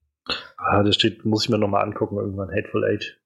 Ah, 0.57 0.83
das 0.83 0.95
steht, 0.95 1.23
muss 1.23 1.45
ich 1.45 1.49
mir 1.49 1.59
nochmal 1.59 1.83
angucken, 1.83 2.17
irgendwann 2.17 2.49
Hateful 2.49 2.83
Eight. 2.85 3.19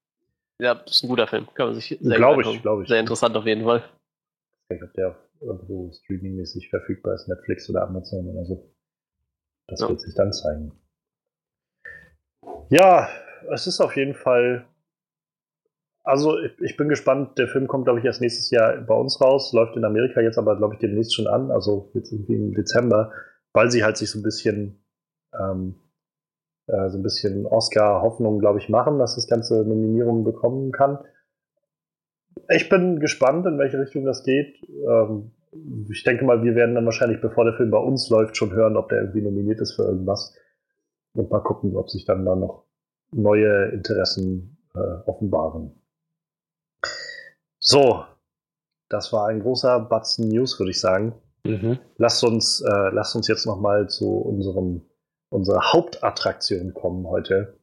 Ja, 0.58 0.74
das 0.74 0.96
ist 0.96 1.02
ein 1.04 1.08
guter 1.08 1.26
Film. 1.26 1.48
Kann 1.54 1.66
man 1.66 1.74
sich 1.74 1.98
sehr 2.00 2.16
Glaub 2.16 2.34
gut 2.34 2.42
ich, 2.42 2.46
angucken. 2.48 2.62
glaub 2.62 2.82
ich. 2.82 2.88
Sehr 2.88 3.00
interessant 3.00 3.36
auf 3.36 3.46
jeden 3.46 3.64
Fall. 3.64 3.82
Ich 4.68 4.76
weiß 4.76 4.80
nicht, 4.80 4.82
ob 4.84 4.94
der 4.94 5.16
irgendwo 5.40 5.90
streamingmäßig 5.92 6.70
verfügbar 6.70 7.14
ist, 7.14 7.28
Netflix 7.28 7.68
oder 7.68 7.82
Amazon 7.82 8.28
oder 8.28 8.44
so. 8.44 8.71
Das 9.68 9.80
Ja. 9.80 9.88
wird 9.88 10.00
sich 10.00 10.14
dann 10.14 10.32
zeigen. 10.32 10.72
Ja, 12.68 13.08
es 13.52 13.66
ist 13.66 13.80
auf 13.80 13.96
jeden 13.96 14.14
Fall. 14.14 14.66
Also, 16.04 16.38
ich, 16.38 16.58
ich 16.60 16.76
bin 16.76 16.88
gespannt. 16.88 17.38
Der 17.38 17.46
Film 17.48 17.68
kommt, 17.68 17.84
glaube 17.84 18.00
ich, 18.00 18.04
erst 18.04 18.20
nächstes 18.20 18.50
Jahr 18.50 18.76
bei 18.80 18.94
uns 18.94 19.20
raus, 19.20 19.52
läuft 19.52 19.76
in 19.76 19.84
Amerika 19.84 20.20
jetzt 20.20 20.38
aber, 20.38 20.56
glaube 20.56 20.74
ich, 20.74 20.80
demnächst 20.80 21.14
schon 21.14 21.26
an, 21.28 21.50
also 21.50 21.90
jetzt 21.94 22.12
irgendwie 22.12 22.34
im 22.34 22.54
Dezember, 22.54 23.12
weil 23.52 23.70
sie 23.70 23.84
halt 23.84 23.96
sich 23.96 24.10
so 24.10 24.18
ein 24.18 24.22
bisschen, 24.22 24.84
ähm, 25.38 25.76
äh, 26.66 26.88
so 26.90 26.98
ein 26.98 27.02
bisschen 27.02 27.46
Oscar-Hoffnung, 27.46 28.40
glaube 28.40 28.58
ich, 28.58 28.68
machen, 28.68 28.98
dass 28.98 29.14
das 29.14 29.28
Ganze 29.28 29.64
Nominierungen 29.64 30.24
bekommen 30.24 30.72
kann. 30.72 30.98
Ich 32.48 32.68
bin 32.68 32.98
gespannt, 32.98 33.46
in 33.46 33.58
welche 33.58 33.78
Richtung 33.78 34.04
das 34.04 34.24
geht. 34.24 34.56
Ähm, 34.68 35.30
ich 35.90 36.04
denke 36.04 36.24
mal, 36.24 36.42
wir 36.42 36.54
werden 36.54 36.74
dann 36.74 36.84
wahrscheinlich, 36.84 37.20
bevor 37.20 37.44
der 37.44 37.54
Film 37.54 37.70
bei 37.70 37.78
uns 37.78 38.08
läuft, 38.08 38.36
schon 38.36 38.52
hören, 38.52 38.76
ob 38.76 38.88
der 38.88 39.00
irgendwie 39.00 39.22
nominiert 39.22 39.60
ist 39.60 39.74
für 39.74 39.84
irgendwas. 39.84 40.34
Und 41.14 41.30
mal 41.30 41.40
gucken, 41.40 41.76
ob 41.76 41.90
sich 41.90 42.04
dann 42.04 42.24
da 42.24 42.34
noch 42.34 42.64
neue 43.12 43.66
Interessen 43.66 44.56
äh, 44.74 44.78
offenbaren. 45.06 45.72
So, 47.58 48.04
das 48.88 49.12
war 49.12 49.28
ein 49.28 49.40
großer 49.40 49.80
Batzen 49.80 50.28
News, 50.28 50.58
würde 50.58 50.70
ich 50.70 50.80
sagen. 50.80 51.14
Mhm. 51.44 51.78
Lasst 51.96 52.24
uns, 52.24 52.60
äh, 52.62 52.90
lasst 52.90 53.14
uns 53.14 53.28
jetzt 53.28 53.46
nochmal 53.46 53.88
zu 53.88 54.08
unserem, 54.08 54.82
unserer 55.28 55.72
Hauptattraktion 55.72 56.72
kommen 56.72 57.06
heute. 57.06 57.58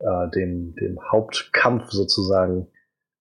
Äh, 0.00 0.28
dem, 0.30 0.74
dem 0.76 0.98
Hauptkampf 1.10 1.90
sozusagen. 1.90 2.68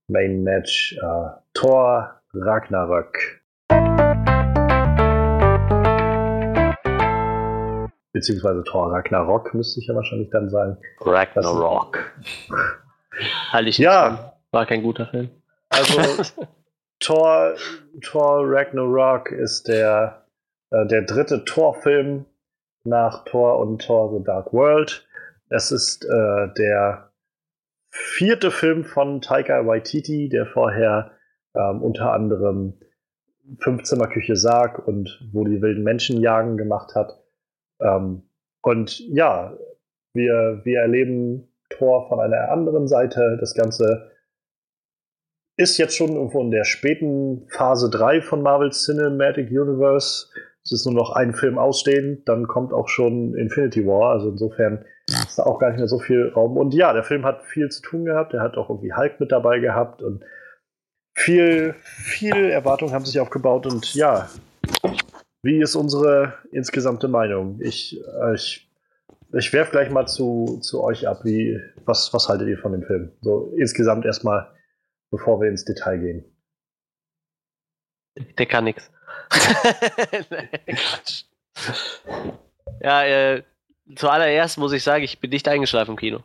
Main 0.07 0.43
Match. 0.43 0.97
Äh, 1.01 1.29
Thor 1.53 2.21
Ragnarök. 2.33 3.36
Beziehungsweise 8.17 8.63
Thor 8.63 8.91
Ragnarok 8.91 9.53
müsste 9.53 9.79
ich 9.79 9.85
ja 9.85 9.93
wahrscheinlich 9.93 10.31
dann 10.31 10.49
sagen. 10.49 10.75
Ragnarok. 11.01 11.99
Halte 13.51 13.69
ich 13.69 13.77
Ja. 13.77 14.33
War 14.49 14.65
kein 14.65 14.81
guter 14.81 15.05
Film. 15.05 15.29
Also 15.69 16.01
Thor, 16.99 17.53
Thor 18.01 18.41
Ragnarok 18.43 19.31
ist 19.31 19.67
der, 19.67 20.25
äh, 20.71 20.87
der 20.87 21.03
dritte 21.03 21.45
Thor-Film 21.45 22.25
nach 22.85 23.23
Thor 23.25 23.59
und 23.59 23.85
Thor 23.85 24.17
The 24.17 24.23
Dark 24.23 24.51
World. 24.51 25.07
Es 25.49 25.71
ist 25.71 26.03
äh, 26.03 26.47
der 26.57 27.11
vierte 27.91 28.49
Film 28.49 28.83
von 28.83 29.21
Taika 29.21 29.67
Waititi, 29.67 30.27
der 30.27 30.47
vorher 30.47 31.11
ähm, 31.53 31.83
unter 31.83 32.13
anderem 32.13 32.79
Fünfzimmerküche 33.59 34.35
Sarg 34.35 34.87
und 34.87 35.23
wo 35.31 35.45
die 35.45 35.61
wilden 35.61 35.83
Menschen 35.83 36.19
jagen 36.19 36.57
gemacht 36.57 36.95
hat. 36.95 37.19
Ähm, 37.81 38.23
und 38.61 38.99
ja, 39.09 39.57
wir, 40.13 40.61
wir 40.63 40.79
erleben 40.79 41.47
Thor 41.69 42.07
von 42.07 42.19
einer 42.19 42.49
anderen 42.51 42.87
Seite. 42.87 43.37
Das 43.39 43.53
Ganze 43.53 44.11
ist 45.57 45.77
jetzt 45.77 45.95
schon 45.95 46.13
irgendwo 46.13 46.41
in 46.41 46.51
der 46.51 46.63
späten 46.63 47.47
Phase 47.49 47.89
3 47.89 48.21
von 48.21 48.41
Marvel 48.41 48.71
Cinematic 48.71 49.49
Universe. 49.49 50.27
Es 50.63 50.71
ist 50.71 50.85
nur 50.85 50.95
noch 50.95 51.11
ein 51.11 51.33
Film 51.33 51.57
ausstehend, 51.57 52.27
dann 52.27 52.47
kommt 52.47 52.73
auch 52.73 52.89
schon 52.89 53.35
Infinity 53.35 53.85
War. 53.87 54.11
Also 54.11 54.29
insofern 54.29 54.85
ist 55.07 55.39
da 55.39 55.43
auch 55.43 55.59
gar 55.59 55.69
nicht 55.69 55.79
mehr 55.79 55.87
so 55.87 55.99
viel 55.99 56.29
Raum. 56.35 56.57
Und 56.57 56.73
ja, 56.73 56.93
der 56.93 57.03
Film 57.03 57.25
hat 57.25 57.43
viel 57.43 57.69
zu 57.69 57.81
tun 57.81 58.05
gehabt. 58.05 58.33
Er 58.33 58.41
hat 58.41 58.57
auch 58.57 58.69
irgendwie 58.69 58.93
Hulk 58.93 59.19
mit 59.19 59.31
dabei 59.31 59.59
gehabt 59.59 60.01
und 60.01 60.23
viel, 61.15 61.73
viel 61.81 62.49
Erwartungen 62.49 62.93
haben 62.93 63.05
sich 63.05 63.19
aufgebaut. 63.19 63.65
Und 63.65 63.95
ja, 63.95 64.29
wie 65.47 65.61
ist 65.61 65.75
unsere 65.75 66.33
insgesamte 66.51 67.07
Meinung? 67.07 67.61
Ich, 67.61 67.97
äh, 67.97 68.35
ich, 68.35 68.69
ich 69.33 69.53
werfe 69.53 69.71
gleich 69.71 69.89
mal 69.89 70.05
zu, 70.05 70.59
zu 70.61 70.83
euch 70.83 71.07
ab. 71.07 71.21
Wie, 71.23 71.57
was, 71.85 72.13
was 72.13 72.27
haltet 72.27 72.49
ihr 72.49 72.57
von 72.57 72.73
dem 72.73 72.83
Film? 72.83 73.13
So 73.21 73.53
insgesamt 73.57 74.05
erstmal, 74.05 74.51
bevor 75.09 75.39
wir 75.39 75.49
ins 75.49 75.63
Detail 75.63 75.99
gehen. 75.99 76.25
Der 78.37 78.45
kann 78.45 78.65
nix. 78.65 78.91
Quatsch. 79.29 81.23
ja, 82.81 83.05
äh, 83.05 83.43
zuallererst 83.95 84.57
muss 84.57 84.73
ich 84.73 84.83
sagen, 84.83 85.05
ich 85.05 85.19
bin 85.19 85.29
nicht 85.29 85.47
eingeschlafen 85.47 85.91
im 85.91 85.97
Kino. 85.97 86.23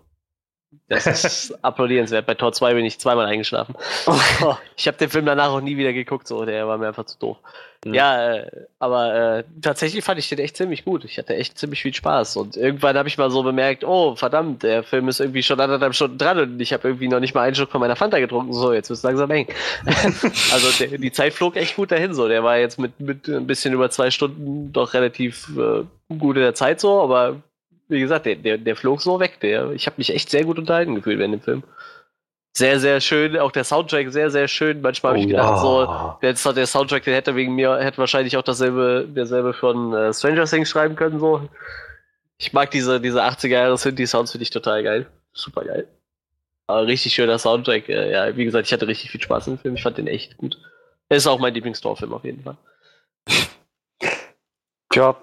Das 0.89 1.07
ist 1.07 1.53
applaudierenswert. 1.65 2.27
Bei 2.27 2.35
Tor 2.35 2.53
2 2.53 2.75
bin 2.75 2.85
ich 2.85 2.99
zweimal 2.99 3.27
eingeschlafen. 3.27 3.75
Ich 4.77 4.89
habe 4.89 4.99
den 4.99 5.11
Film 5.11 5.27
danach 5.27 5.51
auch 5.51 5.61
nie 5.61 5.77
wieder 5.77 5.93
geguckt, 5.93 6.27
so, 6.27 6.45
der 6.45 6.67
war 6.67 6.77
mir 6.77 6.89
einfach 6.89 7.05
zu 7.05 7.17
doof. 7.17 7.37
Mhm. 7.85 7.95
Ja, 7.95 8.35
äh, 8.35 8.67
aber 8.81 9.15
äh, 9.15 9.45
tatsächlich 9.61 10.05
fand 10.05 10.19
ich 10.19 10.29
den 10.29 10.39
echt 10.39 10.57
ziemlich 10.57 10.85
gut. 10.85 11.05
Ich 11.05 11.19
hatte 11.19 11.37
echt 11.37 11.57
ziemlich 11.57 11.83
viel 11.83 11.95
Spaß. 11.95 12.37
Und 12.37 12.57
irgendwann 12.57 12.97
habe 12.97 13.09
ich 13.09 13.19
mal 13.19 13.31
so 13.31 13.43
bemerkt, 13.43 13.85
oh, 13.85 14.17
verdammt, 14.17 14.63
der 14.63 14.83
Film 14.83 15.09
ist 15.09 15.21
irgendwie 15.21 15.43
schon 15.43 15.61
anderthalb 15.61 15.95
Stunden 15.95 16.19
dran 16.19 16.39
und 16.39 16.61
ich 16.61 16.73
habe 16.73 16.89
irgendwie 16.89 17.09
noch 17.09 17.21
nicht 17.21 17.35
mal 17.35 17.43
einen 17.43 17.55
Schluck 17.55 17.71
von 17.71 17.81
meiner 17.81 17.97
Fanta 17.97 18.19
getrunken. 18.19 18.53
So, 18.53 18.73
jetzt 18.73 18.91
wird's 18.91 19.03
langsam 19.03 19.31
eng. 19.31 19.47
also 20.53 20.71
der, 20.79 20.99
die 20.99 21.13
Zeit 21.13 21.33
flog 21.33 21.57
echt 21.57 21.77
gut 21.77 21.93
dahin. 21.93 22.15
So, 22.15 22.29
der 22.29 22.43
war 22.43 22.59
jetzt 22.59 22.79
mit, 22.79 22.99
mit 22.99 23.29
ein 23.29 23.47
bisschen 23.47 23.73
über 23.73 23.91
zwei 23.91 24.11
Stunden 24.11 24.73
doch 24.73 24.95
relativ 24.95 25.49
äh, 25.57 25.85
gut 26.19 26.37
in 26.37 26.43
der 26.43 26.55
Zeit 26.55 26.81
so, 26.81 27.01
aber 27.01 27.43
wie 27.93 28.01
gesagt, 28.01 28.27
der, 28.27 28.37
der, 28.37 28.59
der 28.59 28.77
flog 28.77 29.01
so 29.01 29.21
weg. 29.21 29.39
Der, 29.41 29.71
ich 29.73 29.87
habe 29.87 29.95
mich 29.99 30.13
echt 30.15 30.31
sehr 30.31 30.45
gut 30.45 30.59
unterhalten 30.59 30.95
gefühlt 30.97 31.19
während 31.19 31.35
dem 31.35 31.41
Film. 31.41 31.63
Sehr, 32.55 32.81
sehr 32.81 33.01
schön. 33.01 33.39
Auch 33.39 33.53
der 33.53 33.65
Soundtrack 33.65 34.13
sehr, 34.13 34.31
sehr 34.31 34.47
schön. 34.49 34.83
Manchmal 34.83 35.13
habe 35.13 35.21
ich 35.21 35.27
Oh, 35.27 35.29
gedacht, 35.31 35.61
so, 35.61 35.81
Ah, 35.81 36.19
der, 36.21 36.35
der 36.35 36.67
Soundtrack, 36.67 37.05
der 37.05 37.15
hätte 37.15 37.35
wegen 37.35 37.55
mir, 37.55 37.79
hätte 37.79 37.99
wahrscheinlich 37.99 38.37
auch 38.37 38.43
dasselbe, 38.43 39.07
derselbe 39.09 39.55
von 39.55 39.95
äh, 39.95 40.13
Stranger 40.13 40.45
Things 40.45 40.69
schreiben 40.69 40.97
können, 40.97 41.19
so. 41.19 41.49
Ich 42.39 42.53
mag 42.53 42.71
diese, 42.71 43.01
diese 43.01 43.23
80er 43.23 43.49
Jahre 43.49 43.79
Synthi-Sounds, 43.79 44.33
finde 44.33 44.43
ich 44.43 44.51
total 44.51 44.83
geil. 44.83 45.07
Super 45.33 45.65
geil. 45.65 45.87
Aber 46.67 46.87
richtig 46.87 47.15
schöner 47.15 47.39
Soundtrack. 47.39 47.89
Äh, 47.89 48.13
ja, 48.13 48.37
wie 48.37 48.45
gesagt, 48.45 48.67
ich 48.67 48.73
hatte 48.73 48.87
richtig 48.89 49.11
viel 49.11 49.23
Spaß 49.23 49.47
im 49.49 49.59
Film. 49.59 49.77
Ich 49.77 49.83
fand 49.83 49.97
den 49.97 50.07
echt 50.07 50.37
gut. 50.37 50.59
Er 51.09 51.17
ist 51.17 51.27
auch 51.27 51.39
mein 51.39 51.55
Lieblingstorfilm 51.55 52.13
auf 52.13 52.25
jeden 52.25 52.43
Fall. 52.43 52.57
Tja, 54.91 55.17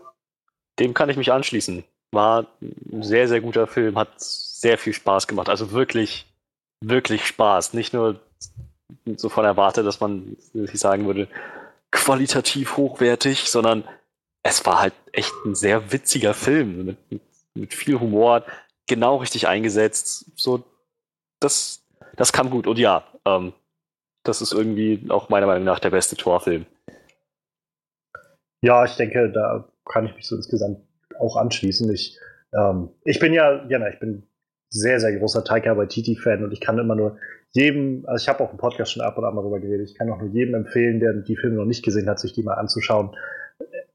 dem 0.80 0.94
kann 0.94 1.10
ich 1.10 1.18
mich 1.18 1.32
anschließen. 1.32 1.84
War 2.11 2.48
ein 2.61 3.03
sehr, 3.03 3.27
sehr 3.27 3.41
guter 3.41 3.68
Film, 3.68 3.98
hat 3.98 4.19
sehr 4.19 4.77
viel 4.77 4.94
Spaß 4.94 5.27
gemacht. 5.27 5.49
Also 5.49 5.72
wirklich, 5.72 6.26
wirklich 6.84 7.26
Spaß. 7.26 7.73
Nicht 7.73 7.94
nur 7.94 8.19
so 9.15 9.30
von 9.30 9.45
erwartet, 9.45 9.86
dass 9.86 9.99
man, 9.99 10.38
ich 10.53 10.80
sagen 10.80 11.06
würde, 11.06 11.27
qualitativ 11.91 12.77
hochwertig, 12.77 13.49
sondern 13.49 13.84
es 14.44 14.65
war 14.65 14.80
halt 14.80 14.94
echt 15.11 15.34
ein 15.45 15.56
sehr 15.56 15.91
witziger 15.91 16.34
Film 16.34 16.86
mit, 16.86 17.11
mit, 17.11 17.22
mit 17.56 17.73
viel 17.73 17.99
Humor, 17.99 18.44
genau 18.88 19.18
richtig 19.18 19.48
eingesetzt. 19.48 20.31
So, 20.36 20.64
das, 21.40 21.84
das 22.15 22.34
kam 22.34 22.49
gut. 22.49 22.68
Und 22.68 22.80
ja, 22.80 23.03
ähm, 23.26 23.53
das 24.23 24.41
ist 24.41 24.53
irgendwie 24.53 25.10
auch 25.10 25.30
meiner 25.30 25.48
Meinung 25.48 25.64
nach 25.64 25.80
der 25.80 25.91
beste 25.91 26.15
Torfilm. 26.15 26.65
Ja, 28.61 28.84
ich 28.84 28.95
denke, 28.95 29.31
da 29.31 29.69
kann 29.86 30.06
ich 30.06 30.15
mich 30.15 30.27
so 30.27 30.36
insgesamt 30.36 30.80
auch 31.20 31.38
anschließen. 31.38 31.91
Ich, 31.94 32.18
ähm, 32.54 32.90
ich 33.04 33.20
bin 33.20 33.34
ja, 33.34 33.66
ja, 33.68 33.88
ich 33.88 34.00
bin 34.00 34.24
sehr, 34.70 35.00
sehr 35.00 35.18
großer 35.18 35.44
Taika 35.44 35.78
Waititi-Fan 35.78 36.44
und 36.44 36.52
ich 36.52 36.62
kann 36.62 36.78
immer 36.78 36.96
nur 36.96 37.18
jedem, 37.52 38.04
also 38.06 38.22
ich 38.22 38.30
habe 38.30 38.44
auch 38.44 38.52
im 38.52 38.58
Podcast 38.58 38.91
schon 38.91 39.02
ab 39.02 39.18
und 39.18 39.26
an 39.26 39.34
mal 39.34 39.41
darüber 39.41 39.60
geredet, 39.60 39.90
ich 39.90 39.98
kann 39.98 40.10
auch 40.12 40.20
nur 40.20 40.30
jedem 40.30 40.54
empfehlen, 40.54 41.00
der 41.00 41.14
die 41.14 41.36
Filme 41.36 41.56
noch 41.56 41.66
nicht 41.66 41.84
gesehen 41.84 42.08
hat, 42.08 42.20
sich 42.20 42.34
die 42.34 42.44
mal 42.44 42.54
anzuschauen. 42.54 43.16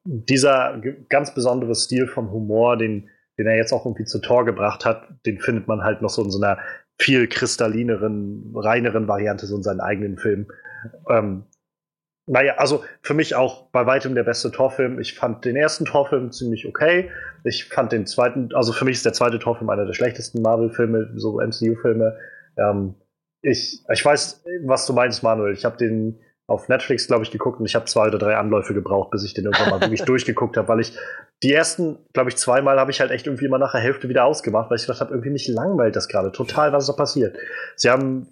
Dieser 0.04 0.82
ganz 1.08 1.32
besondere 1.34 1.74
Stil 1.74 2.06
vom 2.08 2.32
Humor, 2.32 2.76
den, 2.76 3.08
den 3.38 3.46
er 3.46 3.56
jetzt 3.56 3.72
auch 3.72 3.86
irgendwie 3.86 4.04
zu 4.04 4.18
Tor 4.18 4.44
gebracht 4.44 4.84
hat, 4.84 5.08
den 5.24 5.38
findet 5.38 5.68
man 5.68 5.82
halt 5.82 6.02
noch 6.02 6.10
so 6.10 6.22
in 6.24 6.30
so 6.30 6.42
einer 6.42 6.58
viel 6.98 7.28
kristallineren, 7.28 8.52
reineren 8.54 9.08
Variante, 9.08 9.46
so 9.46 9.56
in 9.56 9.62
seinen 9.62 9.80
eigenen 9.80 10.18
Filmen. 10.18 10.48
Ähm, 11.08 11.44
naja, 12.26 12.54
also 12.56 12.84
für 13.02 13.14
mich 13.14 13.34
auch 13.34 13.70
bei 13.70 13.86
weitem 13.86 14.14
der 14.14 14.24
beste 14.24 14.50
Torfilm. 14.50 14.98
Ich 14.98 15.14
fand 15.14 15.44
den 15.44 15.56
ersten 15.56 15.84
Torfilm 15.84 16.32
ziemlich 16.32 16.66
okay. 16.66 17.10
Ich 17.44 17.66
fand 17.66 17.92
den 17.92 18.06
zweiten, 18.06 18.48
also 18.54 18.72
für 18.72 18.84
mich 18.84 18.96
ist 18.96 19.04
der 19.04 19.12
zweite 19.12 19.38
Torfilm 19.38 19.68
einer 19.68 19.84
der 19.84 19.92
schlechtesten 19.92 20.40
Marvel-Filme, 20.40 21.12
so 21.16 21.40
MCU-Filme. 21.40 22.16
Ähm, 22.56 22.94
ich, 23.42 23.84
ich 23.92 24.04
weiß, 24.04 24.42
was 24.64 24.86
du 24.86 24.94
meinst, 24.94 25.22
Manuel. 25.22 25.52
Ich 25.52 25.66
habe 25.66 25.76
den 25.76 26.18
auf 26.46 26.68
Netflix, 26.68 27.06
glaube 27.06 27.24
ich, 27.24 27.30
geguckt 27.30 27.60
und 27.60 27.66
ich 27.66 27.74
habe 27.74 27.86
zwei 27.86 28.06
oder 28.06 28.18
drei 28.18 28.36
Anläufe 28.36 28.74
gebraucht, 28.74 29.10
bis 29.10 29.24
ich 29.24 29.34
den 29.34 29.44
irgendwann 29.44 29.70
mal 29.70 29.80
wirklich 29.80 30.02
durchgeguckt 30.04 30.56
habe, 30.56 30.68
weil 30.68 30.80
ich 30.80 30.96
die 31.42 31.52
ersten, 31.52 31.98
glaube 32.12 32.30
ich, 32.30 32.36
zweimal 32.36 32.78
habe 32.78 32.90
ich 32.90 33.00
halt 33.00 33.10
echt 33.10 33.26
irgendwie 33.26 33.46
immer 33.46 33.58
nach 33.58 33.72
der 33.72 33.80
Hälfte 33.80 34.08
wieder 34.08 34.24
ausgemacht, 34.24 34.70
weil 34.70 34.76
ich 34.76 34.86
gedacht 34.86 35.00
habe, 35.00 35.12
irgendwie 35.12 35.30
mich 35.30 35.48
langweilt 35.48 35.96
das 35.96 36.08
gerade 36.08 36.32
total, 36.32 36.72
was 36.72 36.86
da 36.86 36.92
passiert. 36.92 37.36
Sie 37.76 37.90
haben 37.90 38.28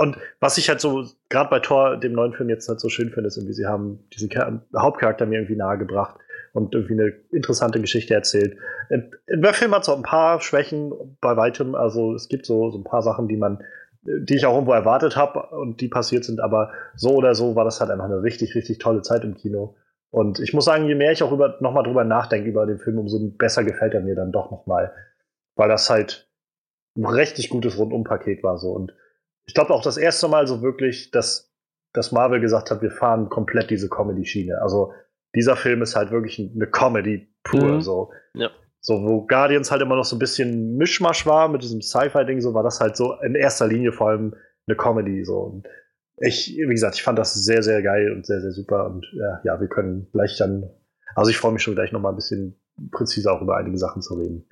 und 0.00 0.16
was 0.40 0.56
ich 0.56 0.70
halt 0.70 0.80
so, 0.80 1.04
gerade 1.28 1.50
bei 1.50 1.60
Thor, 1.60 1.98
dem 1.98 2.14
neuen 2.14 2.32
Film 2.32 2.48
jetzt 2.48 2.66
halt 2.70 2.80
so 2.80 2.88
schön 2.88 3.10
finde, 3.10 3.28
ist 3.28 3.36
irgendwie, 3.36 3.52
sie 3.52 3.66
haben 3.66 3.98
diesen 4.14 4.30
Hauptcharakter 4.74 5.26
mir 5.26 5.40
irgendwie 5.40 5.56
nahegebracht 5.56 6.16
und 6.54 6.74
irgendwie 6.74 6.94
eine 6.94 7.12
interessante 7.30 7.82
Geschichte 7.82 8.14
erzählt. 8.14 8.56
Der 8.88 9.52
Film 9.52 9.74
hat 9.74 9.84
so 9.84 9.94
ein 9.94 10.02
paar 10.02 10.40
Schwächen 10.40 11.18
bei 11.20 11.36
weitem, 11.36 11.74
also 11.74 12.14
es 12.14 12.28
gibt 12.28 12.46
so, 12.46 12.70
so 12.70 12.78
ein 12.78 12.84
paar 12.84 13.02
Sachen, 13.02 13.28
die 13.28 13.36
man, 13.36 13.62
die 14.00 14.36
ich 14.36 14.46
auch 14.46 14.54
irgendwo 14.54 14.72
erwartet 14.72 15.16
habe 15.16 15.54
und 15.54 15.82
die 15.82 15.88
passiert 15.88 16.24
sind, 16.24 16.40
aber 16.40 16.72
so 16.96 17.10
oder 17.10 17.34
so 17.34 17.54
war 17.54 17.66
das 17.66 17.80
halt 17.80 17.90
einfach 17.90 18.06
eine 18.06 18.22
richtig, 18.22 18.54
richtig 18.54 18.78
tolle 18.78 19.02
Zeit 19.02 19.22
im 19.24 19.34
Kino. 19.34 19.76
Und 20.08 20.40
ich 20.40 20.54
muss 20.54 20.64
sagen, 20.64 20.86
je 20.86 20.94
mehr 20.94 21.12
ich 21.12 21.22
auch 21.22 21.30
über, 21.30 21.58
nochmal 21.60 21.84
drüber 21.84 22.04
nachdenke 22.04 22.48
über 22.48 22.64
den 22.64 22.78
Film, 22.78 22.98
umso 22.98 23.18
besser 23.36 23.64
gefällt 23.64 23.92
er 23.92 24.00
mir 24.00 24.14
dann 24.14 24.32
doch 24.32 24.50
nochmal. 24.50 24.94
Weil 25.56 25.68
das 25.68 25.90
halt 25.90 26.26
ein 26.96 27.04
richtig 27.04 27.50
gutes 27.50 27.78
Rundumpaket 27.78 28.42
war 28.42 28.56
so. 28.56 28.70
Und 28.70 28.94
ich 29.46 29.54
glaube 29.54 29.72
auch 29.74 29.82
das 29.82 29.96
erste 29.96 30.28
Mal 30.28 30.46
so 30.46 30.62
wirklich, 30.62 31.10
dass, 31.10 31.52
dass 31.92 32.12
Marvel 32.12 32.40
gesagt 32.40 32.70
hat, 32.70 32.82
wir 32.82 32.90
fahren 32.90 33.28
komplett 33.28 33.70
diese 33.70 33.88
Comedy-Schiene. 33.88 34.60
Also 34.62 34.92
dieser 35.34 35.56
Film 35.56 35.82
ist 35.82 35.96
halt 35.96 36.10
wirklich 36.10 36.38
eine 36.38 36.66
Comedy 36.66 37.28
pur. 37.42 37.74
Mhm. 37.74 37.80
So. 37.80 38.12
Ja. 38.34 38.50
so, 38.80 39.02
wo 39.02 39.26
Guardians 39.26 39.70
halt 39.70 39.82
immer 39.82 39.96
noch 39.96 40.04
so 40.04 40.16
ein 40.16 40.20
bisschen 40.20 40.76
Mischmasch 40.76 41.26
war 41.26 41.48
mit 41.48 41.62
diesem 41.62 41.82
Sci-Fi-Ding, 41.82 42.40
so 42.40 42.54
war 42.54 42.62
das 42.62 42.80
halt 42.80 42.96
so 42.96 43.14
in 43.22 43.34
erster 43.34 43.66
Linie 43.66 43.92
vor 43.92 44.10
allem 44.10 44.34
eine 44.66 44.76
Comedy. 44.76 45.24
So. 45.24 45.38
Und 45.38 45.66
ich, 46.18 46.56
wie 46.56 46.66
gesagt, 46.72 46.96
ich 46.96 47.02
fand 47.02 47.18
das 47.18 47.34
sehr, 47.34 47.62
sehr 47.62 47.82
geil 47.82 48.12
und 48.12 48.26
sehr, 48.26 48.40
sehr 48.40 48.52
super. 48.52 48.86
Und 48.86 49.06
ja, 49.12 49.40
ja 49.44 49.60
wir 49.60 49.68
können 49.68 50.08
gleich 50.12 50.36
dann, 50.38 50.70
also 51.14 51.30
ich 51.30 51.38
freue 51.38 51.52
mich 51.52 51.62
schon 51.62 51.74
gleich 51.74 51.92
nochmal 51.92 52.12
ein 52.12 52.16
bisschen 52.16 52.60
präziser 52.92 53.32
auch 53.32 53.42
über 53.42 53.56
einige 53.56 53.78
Sachen 53.78 54.02
zu 54.02 54.14
reden. 54.14 54.46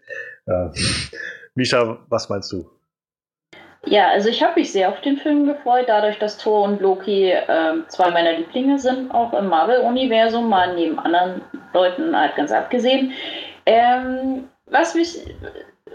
Äh, 0.47 0.71
Misha, 1.55 2.05
was 2.09 2.29
meinst 2.29 2.53
du? 2.53 2.71
Ja, 3.87 4.09
also 4.09 4.29
ich 4.29 4.43
habe 4.43 4.61
mich 4.61 4.73
sehr 4.73 4.89
auf 4.89 5.01
den 5.01 5.17
Film 5.17 5.47
gefreut, 5.47 5.85
dadurch, 5.89 6.19
dass 6.19 6.37
Thor 6.37 6.65
und 6.65 6.81
Loki 6.81 7.31
äh, 7.31 7.75
zwei 7.89 8.11
meiner 8.11 8.33
Lieblinge 8.33 8.79
sind, 8.79 9.13
auch 9.13 9.33
im 9.33 9.49
Marvel-Universum, 9.49 10.49
mal 10.49 10.75
neben 10.75 10.99
anderen 10.99 11.43
Leuten 11.73 12.17
halt 12.19 12.35
ganz 12.37 12.51
abgesehen. 12.51 13.13
Ähm, 13.67 14.49
was, 14.67 14.95
mich, 14.95 15.19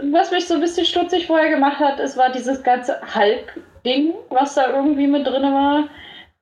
was 0.01 0.31
mich 0.31 0.47
so 0.47 0.55
ein 0.55 0.61
bisschen 0.61 0.85
stutzig 0.85 1.27
vorher 1.27 1.49
gemacht 1.49 1.79
hat, 1.79 1.99
es 1.99 2.15
war 2.15 2.31
dieses 2.31 2.63
ganze 2.63 2.99
Hulk-Ding, 3.13 4.13
was 4.29 4.55
da 4.55 4.71
irgendwie 4.71 5.07
mit 5.07 5.27
drin 5.27 5.43
war. 5.43 5.83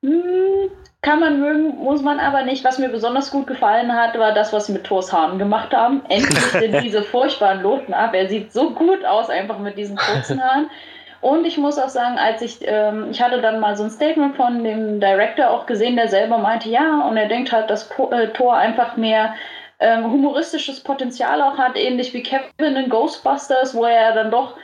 Hm, 0.04 0.72
kann 1.02 1.20
man 1.20 1.40
mögen, 1.40 1.78
muss 1.78 2.04
man 2.04 2.20
aber 2.20 2.44
nicht. 2.44 2.64
Was 2.64 2.78
mir 2.78 2.90
besonders 2.90 3.32
gut 3.32 3.48
gefallen 3.48 3.92
hat, 3.92 4.18
war 4.20 4.34
das, 4.34 4.54
was 4.54 4.68
sie 4.68 4.74
mit 4.74 4.84
Thors 4.84 5.12
Haaren 5.12 5.40
gemacht 5.40 5.74
haben. 5.74 6.04
Endlich 6.10 6.44
sind 6.52 6.84
diese 6.84 7.02
furchtbaren 7.02 7.62
Loten 7.64 7.94
ab. 7.94 8.14
Er 8.14 8.30
sieht 8.30 8.54
so 8.54 8.70
gut 8.70 9.04
aus, 9.04 9.30
einfach 9.30 9.58
mit 9.58 9.78
diesen 9.78 9.98
kurzen 9.98 10.44
Haaren. 10.44 10.70
Und 11.22 11.46
ich 11.46 11.58
muss 11.58 11.78
auch 11.78 11.90
sagen, 11.90 12.18
als 12.18 12.42
ich, 12.42 12.60
ähm, 12.64 13.10
ich 13.12 13.22
hatte 13.22 13.42
dann 13.42 13.60
mal 13.60 13.78
so 13.78 13.84
ein 13.84 13.92
Statement 13.92 14.36
von 14.36 14.64
dem 14.64 15.00
Director 15.00 15.52
auch 15.52 15.68
gesehen, 15.68 15.96
der 15.96 16.08
selber 16.08 16.40
meinte, 16.40 16.70
ja, 16.70 17.08
und 17.08 17.16
er 17.16 17.28
denkt 17.28 17.52
halt, 17.52 17.70
dass 17.70 17.90
äh, 18.12 18.28
Thor 18.30 18.56
einfach 18.58 18.98
mehr 18.98 19.36
ähm, 19.80 20.12
humoristisches 20.12 20.80
Potenzial 20.82 21.42
auch 21.42 21.58
hat, 21.58 21.76
ähnlich 21.76 22.14
wie 22.14 22.24
Kevin 22.24 22.76
in 22.76 22.90
Ghostbusters, 22.90 23.76
wo 23.76 23.86
er 23.86 24.14
dann 24.14 24.32
doch, 24.32 24.56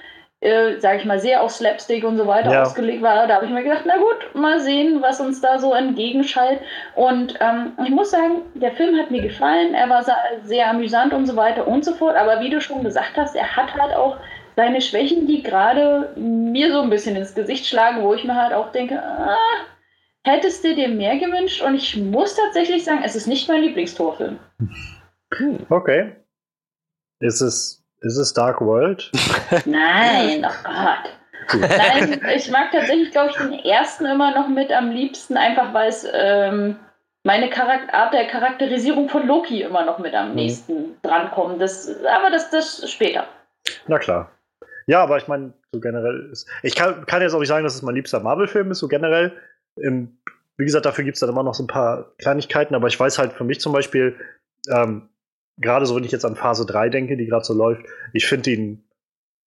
äh, 0.41 0.79
sag 0.79 0.97
ich 0.97 1.05
mal, 1.05 1.19
sehr 1.19 1.43
auf 1.43 1.51
Slapstick 1.51 2.03
und 2.03 2.17
so 2.17 2.25
weiter 2.25 2.51
ja. 2.51 2.61
ausgelegt 2.63 3.03
war. 3.03 3.27
Da 3.27 3.35
habe 3.35 3.45
ich 3.45 3.51
mir 3.51 3.63
gedacht, 3.63 3.83
na 3.85 3.97
gut, 3.97 4.33
mal 4.33 4.59
sehen, 4.59 5.01
was 5.01 5.19
uns 5.19 5.41
da 5.41 5.59
so 5.59 5.73
entgegenschallt. 5.73 6.59
Und 6.95 7.35
ähm, 7.39 7.73
ich 7.83 7.91
muss 7.91 8.09
sagen, 8.09 8.43
der 8.55 8.71
Film 8.71 8.97
hat 8.97 9.11
mir 9.11 9.21
gefallen, 9.21 9.75
er 9.75 9.89
war 9.89 10.03
sehr 10.43 10.69
amüsant 10.69 11.13
und 11.13 11.27
so 11.27 11.35
weiter 11.35 11.67
und 11.67 11.85
so 11.85 11.93
fort, 11.93 12.15
aber 12.15 12.39
wie 12.39 12.49
du 12.49 12.61
schon 12.61 12.83
gesagt 12.83 13.15
hast, 13.15 13.35
er 13.35 13.55
hat 13.55 13.75
halt 13.75 13.95
auch 13.95 14.17
seine 14.57 14.81
Schwächen, 14.81 15.27
die 15.27 15.43
gerade 15.43 16.13
mir 16.17 16.71
so 16.71 16.81
ein 16.81 16.89
bisschen 16.89 17.15
ins 17.15 17.35
Gesicht 17.35 17.67
schlagen, 17.67 18.01
wo 18.01 18.15
ich 18.15 18.23
mir 18.23 18.35
halt 18.35 18.53
auch 18.53 18.71
denke, 18.71 19.01
ah, 19.01 19.37
hättest 20.23 20.63
du 20.63 20.73
dir 20.73 20.89
mehr 20.89 21.17
gewünscht? 21.19 21.61
Und 21.61 21.75
ich 21.75 21.95
muss 21.95 22.35
tatsächlich 22.35 22.83
sagen, 22.83 23.01
es 23.05 23.15
ist 23.15 23.27
nicht 23.27 23.47
mein 23.47 23.61
Lieblingstorfilm. 23.61 24.39
Hm. 25.35 25.59
Okay. 25.69 26.15
Ist 27.19 27.41
es, 27.41 27.85
ist 28.01 28.17
es 28.17 28.33
Dark 28.33 28.59
World? 28.59 29.11
Nein, 29.65 30.43
oh 30.43 30.63
Gott. 30.63 31.61
Nein, 31.61 32.19
ich 32.35 32.49
mag 32.49 32.71
tatsächlich, 32.71 33.11
glaube 33.11 33.29
ich, 33.29 33.37
den 33.37 33.59
ersten 33.59 34.05
immer 34.05 34.33
noch 34.33 34.47
mit 34.47 34.71
am 34.71 34.89
liebsten, 34.89 35.37
einfach 35.37 35.71
weil 35.71 35.89
es 35.89 36.05
ähm, 36.11 36.77
meine 37.23 37.49
Charakter 37.51 37.93
Art 37.93 38.13
der 38.13 38.25
Charakterisierung 38.25 39.07
von 39.07 39.27
Loki 39.27 39.61
immer 39.61 39.85
noch 39.85 39.99
mit 39.99 40.15
am 40.15 40.29
mhm. 40.29 40.35
nächsten 40.35 40.97
drankommt. 41.03 41.61
Das, 41.61 41.87
aber 42.05 42.31
das, 42.31 42.49
das 42.49 42.89
später. 42.89 43.27
Na 43.85 43.99
klar. 43.99 44.31
Ja, 44.87 45.03
aber 45.03 45.17
ich 45.17 45.27
meine, 45.27 45.53
so 45.71 45.79
generell 45.79 46.29
ist. 46.31 46.47
Ich 46.63 46.75
kann, 46.75 47.05
kann 47.05 47.21
jetzt 47.21 47.33
auch 47.33 47.39
nicht 47.39 47.49
sagen, 47.49 47.63
dass 47.63 47.75
es 47.75 47.81
mein 47.81 47.95
liebster 47.95 48.21
Marvel-Film 48.21 48.71
ist, 48.71 48.79
so 48.79 48.87
generell. 48.87 49.33
Im, 49.75 50.17
wie 50.57 50.65
gesagt, 50.65 50.85
dafür 50.85 51.03
gibt 51.03 51.15
es 51.15 51.19
dann 51.19 51.29
immer 51.29 51.43
noch 51.43 51.53
so 51.53 51.63
ein 51.63 51.67
paar 51.67 52.15
Kleinigkeiten, 52.17 52.73
aber 52.73 52.87
ich 52.87 52.99
weiß 52.99 53.19
halt 53.19 53.33
für 53.33 53.43
mich 53.43 53.59
zum 53.59 53.73
Beispiel, 53.73 54.15
ähm, 54.69 55.09
gerade 55.57 55.85
so, 55.85 55.95
wenn 55.95 56.05
ich 56.05 56.11
jetzt 56.11 56.25
an 56.25 56.35
Phase 56.35 56.65
3 56.65 56.89
denke, 56.89 57.17
die 57.17 57.27
gerade 57.27 57.45
so 57.45 57.53
läuft, 57.53 57.85
ich 58.13 58.27
finde 58.27 58.51
ihn 58.51 58.89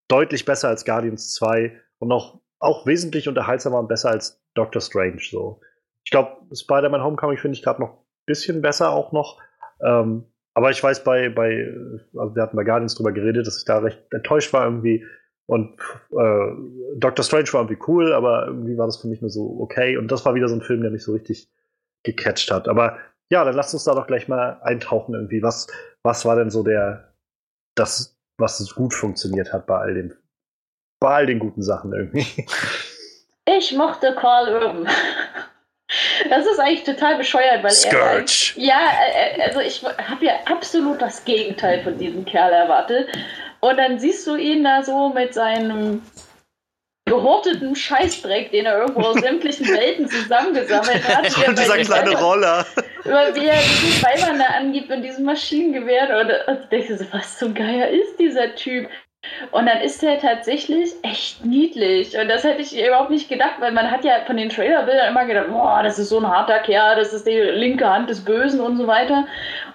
deutlich 0.09 0.45
besser 0.45 0.69
als 0.69 0.85
Guardians 0.85 1.33
2 1.35 1.73
und 1.99 2.13
auch, 2.13 2.41
auch 2.59 2.87
wesentlich 2.87 3.27
unterhaltsamer 3.27 3.79
und 3.79 3.89
besser 3.89 4.11
als 4.11 4.43
Doctor 4.55 4.83
Strange. 4.83 5.23
So. 5.31 5.61
Ich 6.05 6.11
glaube, 6.11 6.55
Spider-Man 6.55 7.03
Homecoming 7.03 7.39
finde 7.39 7.57
ich 7.57 7.63
gerade 7.63 7.81
noch 7.81 7.91
ein 7.91 8.05
bisschen 8.27 8.61
besser 8.61 8.91
auch 8.91 9.13
noch. 9.13 9.41
Ähm, 9.83 10.27
aber 10.53 10.71
ich 10.71 10.83
weiß 10.83 11.05
bei, 11.05 11.29
bei, 11.29 11.73
also 12.17 12.35
wir 12.35 12.43
hatten 12.43 12.57
bei 12.57 12.65
Guardians 12.65 12.95
drüber 12.95 13.13
geredet, 13.13 13.47
dass 13.47 13.59
ich 13.59 13.65
da 13.65 13.79
recht 13.79 14.03
enttäuscht 14.13 14.53
war 14.53 14.65
irgendwie, 14.65 15.07
und 15.51 15.75
äh, 16.13 16.53
Doctor 16.95 17.25
Strange 17.25 17.53
war 17.53 17.63
irgendwie 17.63 17.83
cool, 17.89 18.13
aber 18.13 18.47
irgendwie 18.47 18.79
war 18.79 18.87
das 18.87 18.99
für 18.99 19.09
mich 19.09 19.21
nur 19.21 19.31
so 19.31 19.59
okay. 19.59 19.97
Und 19.97 20.13
das 20.13 20.25
war 20.25 20.37
wieder 20.37 20.49
so 20.49 20.55
ein 20.55 20.63
Film, 20.63 20.81
der 20.81 20.93
mich 20.93 21.03
so 21.03 21.13
richtig 21.13 21.49
gecatcht 22.05 22.53
hat. 22.53 22.69
Aber 22.69 22.99
ja, 23.33 23.45
dann 23.45 23.57
lasst 23.57 23.75
uns 23.75 23.83
da 23.83 23.95
doch 23.97 24.07
gleich 24.07 24.29
mal 24.29 24.61
eintauchen 24.63 25.13
irgendwie. 25.13 25.43
Was, 25.43 25.67
was 26.05 26.25
war 26.25 26.37
denn 26.37 26.51
so 26.51 26.63
der, 26.63 27.13
das, 27.75 28.17
was 28.39 28.65
gut 28.77 28.95
funktioniert 28.95 29.53
hat 29.53 29.67
bei 29.67 29.77
all 29.77 29.95
den, 29.95 30.15
bei 31.01 31.09
all 31.09 31.27
den 31.27 31.41
guten 31.41 31.63
Sachen 31.63 31.93
irgendwie? 31.93 32.47
Ich 33.47 33.75
mochte 33.75 34.15
Carl 34.15 34.55
Urban. 34.55 34.87
Das 36.29 36.47
ist 36.47 36.61
eigentlich 36.61 36.85
total 36.85 37.17
bescheuert, 37.17 37.65
weil 37.65 37.71
Scourge. 37.71 38.53
er. 38.55 38.63
Ja, 38.63 38.79
also 39.45 39.59
ich 39.59 39.83
habe 39.83 40.25
ja 40.25 40.35
absolut 40.45 41.03
das 41.03 41.25
Gegenteil 41.25 41.83
von 41.83 41.99
diesem 41.99 42.25
Kerl 42.25 42.53
erwartet. 42.53 43.09
Und 43.61 43.77
dann 43.77 43.99
siehst 43.99 44.27
du 44.27 44.37
ihn 44.37 44.65
da 44.65 44.83
so 44.83 45.11
mit 45.11 45.35
seinem 45.35 46.03
gehorteten 47.07 47.75
Scheißdreck, 47.75 48.53
den 48.53 48.67
er 48.67 48.79
irgendwo 48.79 49.01
aus 49.01 49.17
sämtlichen 49.21 49.67
Welten 49.67 50.09
zusammengesammelt 50.09 51.03
hat. 51.05 51.49
Und 51.49 51.59
dieser 51.59 51.79
kleine 51.79 52.19
Roller. 52.19 52.65
Über 53.05 53.35
wie 53.35 53.47
er 53.47 53.57
diesen 53.57 54.03
Weibern 54.03 54.39
da 54.39 54.47
angibt 54.57 54.91
und 54.91 55.03
diesem 55.03 55.25
Maschinengewehr. 55.25 56.21
Und, 56.21 56.55
und 56.55 56.73
denkst 56.73 56.89
du 56.89 56.99
so, 56.99 57.07
was 57.13 57.39
zum 57.39 57.55
Geier 57.55 57.89
ist 57.89 58.19
dieser 58.19 58.55
Typ? 58.55 58.89
Und 59.51 59.67
dann 59.67 59.81
ist 59.81 60.03
er 60.03 60.19
tatsächlich 60.19 60.93
echt 61.03 61.45
niedlich. 61.45 62.17
Und 62.17 62.29
das 62.29 62.43
hätte 62.43 62.63
ich 62.63 62.79
überhaupt 62.79 63.11
nicht 63.11 63.29
gedacht, 63.29 63.57
weil 63.59 63.73
man 63.73 63.91
hat 63.91 64.05
ja 64.05 64.25
von 64.27 64.37
den 64.37 64.49
Trailerbildern 64.49 65.09
immer 65.09 65.27
gedacht, 65.27 65.49
boah, 65.51 65.83
das 65.83 65.99
ist 65.99 66.09
so 66.09 66.19
ein 66.19 66.29
harter 66.29 66.61
Kerl, 66.61 66.97
das 66.97 67.13
ist 67.13 67.27
die 67.27 67.39
linke 67.39 67.89
Hand 67.89 68.09
des 68.09 68.25
Bösen 68.25 68.61
und 68.61 68.79
so 68.79 68.87
weiter. 68.87 69.27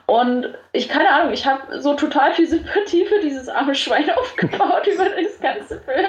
Und 0.07 0.53
ich, 0.72 0.89
keine 0.89 1.09
Ahnung, 1.09 1.34
ich 1.34 1.45
habe 1.45 1.80
so 1.80 1.93
total 1.93 2.34
viel 2.34 2.47
Sympathie 2.47 3.05
für 3.05 3.19
dieses 3.19 3.47
arme 3.47 3.76
Schwein 3.76 4.09
aufgebaut 4.17 4.88
über 4.88 5.05
das 5.09 5.39
ganze 5.39 5.80
Film. 5.81 6.07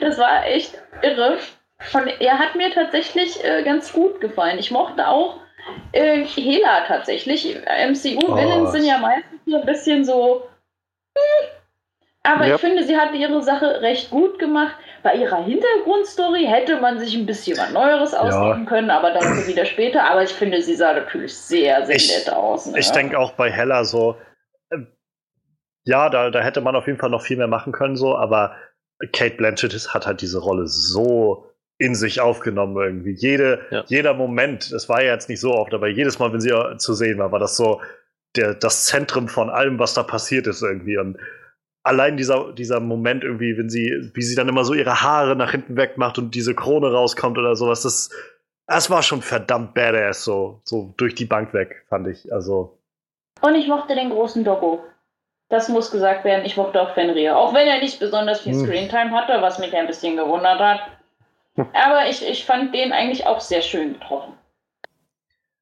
Das 0.00 0.18
war 0.18 0.46
echt 0.46 0.72
irre. 1.02 1.38
Und 1.92 2.08
er 2.20 2.38
hat 2.38 2.56
mir 2.56 2.70
tatsächlich 2.70 3.42
äh, 3.44 3.62
ganz 3.62 3.92
gut 3.92 4.20
gefallen. 4.20 4.58
Ich 4.58 4.70
mochte 4.70 5.06
auch 5.06 5.40
äh, 5.92 6.24
Hela 6.24 6.86
tatsächlich. 6.86 7.54
MCU-Villains 7.54 8.68
oh. 8.68 8.72
sind 8.72 8.84
ja 8.84 8.98
meistens 8.98 9.40
so 9.46 9.60
ein 9.60 9.66
bisschen 9.66 10.04
so. 10.04 10.48
Hm, 11.16 11.57
Aber 12.24 12.46
Ja. 12.46 12.56
ich 12.56 12.60
finde, 12.60 12.82
sie 12.84 12.96
hat 12.96 13.14
ihre 13.14 13.42
Sache 13.42 13.80
recht 13.80 14.10
gut 14.10 14.38
gemacht. 14.38 14.74
Bei 15.02 15.14
ihrer 15.14 15.42
Hintergrundstory 15.44 16.44
hätte 16.44 16.80
man 16.80 16.98
sich 16.98 17.14
ein 17.14 17.24
bisschen 17.26 17.56
was 17.56 17.70
Neueres 17.72 18.12
ausdenken 18.12 18.66
können, 18.66 18.90
aber 18.90 19.12
dazu 19.12 19.46
wieder 19.46 19.64
später. 19.64 20.04
Aber 20.10 20.22
ich 20.24 20.32
finde, 20.32 20.60
sie 20.60 20.74
sah 20.74 20.92
natürlich 20.92 21.34
sehr, 21.36 21.86
sehr 21.86 21.96
Ich- 21.96 22.08
nett 22.14 22.32
aus. 22.34 22.66
Ne? 22.66 22.78
Ich 22.78 22.90
denke 22.90 23.18
auch 23.18 23.32
bei 23.32 23.50
Hella 23.50 23.84
so, 23.84 24.16
äh, 24.70 24.78
ja, 25.84 26.10
da, 26.10 26.30
da 26.30 26.40
hätte 26.40 26.60
man 26.60 26.74
auf 26.76 26.86
jeden 26.86 26.98
Fall 26.98 27.10
noch 27.10 27.22
viel 27.22 27.36
mehr 27.36 27.46
machen 27.46 27.72
können, 27.72 27.96
so, 27.96 28.16
aber 28.16 28.56
Kate 29.12 29.36
Blanchett 29.36 29.72
hat 29.94 30.06
halt 30.06 30.20
diese 30.20 30.40
Rolle 30.40 30.66
so 30.66 31.46
in 31.78 31.94
sich 31.94 32.20
aufgenommen 32.20 32.76
irgendwie. 32.76 33.12
Jede, 33.12 33.60
Ja. 33.70 33.84
Jeder 33.86 34.12
Moment, 34.12 34.72
es 34.72 34.88
war 34.88 35.00
ja 35.02 35.12
jetzt 35.14 35.28
nicht 35.28 35.40
so 35.40 35.54
oft, 35.54 35.72
aber 35.72 35.86
jedes 35.86 36.18
Mal, 36.18 36.32
wenn 36.32 36.40
sie 36.40 36.50
äh, 36.50 36.76
zu 36.78 36.92
sehen 36.94 37.18
war, 37.18 37.30
war 37.30 37.38
das 37.38 37.56
so 37.56 37.80
der, 38.36 38.54
das 38.54 38.86
Zentrum 38.86 39.28
von 39.28 39.48
allem, 39.48 39.78
was 39.78 39.94
da 39.94 40.02
passiert 40.02 40.48
ist 40.48 40.60
irgendwie. 40.62 40.98
Und 40.98 41.16
allein 41.82 42.16
dieser, 42.16 42.52
dieser 42.52 42.80
Moment 42.80 43.24
irgendwie, 43.24 43.56
wenn 43.56 43.70
sie, 43.70 44.10
wie 44.14 44.22
sie 44.22 44.34
dann 44.34 44.48
immer 44.48 44.64
so 44.64 44.74
ihre 44.74 45.00
Haare 45.02 45.36
nach 45.36 45.50
hinten 45.52 45.76
wegmacht 45.76 46.18
und 46.18 46.34
diese 46.34 46.54
Krone 46.54 46.92
rauskommt 46.92 47.38
oder 47.38 47.56
sowas, 47.56 47.82
das, 47.82 48.10
das 48.66 48.90
war 48.90 49.02
schon 49.02 49.22
verdammt 49.22 49.74
badass, 49.74 50.24
so, 50.24 50.60
so 50.64 50.92
durch 50.96 51.14
die 51.14 51.24
Bank 51.24 51.54
weg, 51.54 51.84
fand 51.88 52.06
ich. 52.08 52.32
Also, 52.32 52.78
Und 53.40 53.54
ich 53.54 53.68
mochte 53.68 53.94
den 53.94 54.10
großen 54.10 54.44
Doggo. 54.44 54.84
Das 55.50 55.70
muss 55.70 55.90
gesagt 55.90 56.24
werden. 56.26 56.44
Ich 56.44 56.58
mochte 56.58 56.78
auch 56.82 56.92
Fenrir. 56.92 57.34
Auch 57.38 57.54
wenn 57.54 57.66
er 57.66 57.80
nicht 57.80 57.98
besonders 57.98 58.42
viel 58.42 58.52
Hm. 58.52 58.66
Screentime 58.66 59.10
hatte, 59.12 59.40
was 59.40 59.58
mich 59.58 59.74
ein 59.74 59.86
bisschen 59.86 60.14
gewundert 60.16 60.58
hat. 60.60 60.80
Aber 61.72 62.06
ich, 62.10 62.22
ich 62.22 62.44
fand 62.44 62.74
den 62.74 62.92
eigentlich 62.92 63.26
auch 63.26 63.40
sehr 63.40 63.62
schön 63.62 63.94
getroffen. 63.94 64.34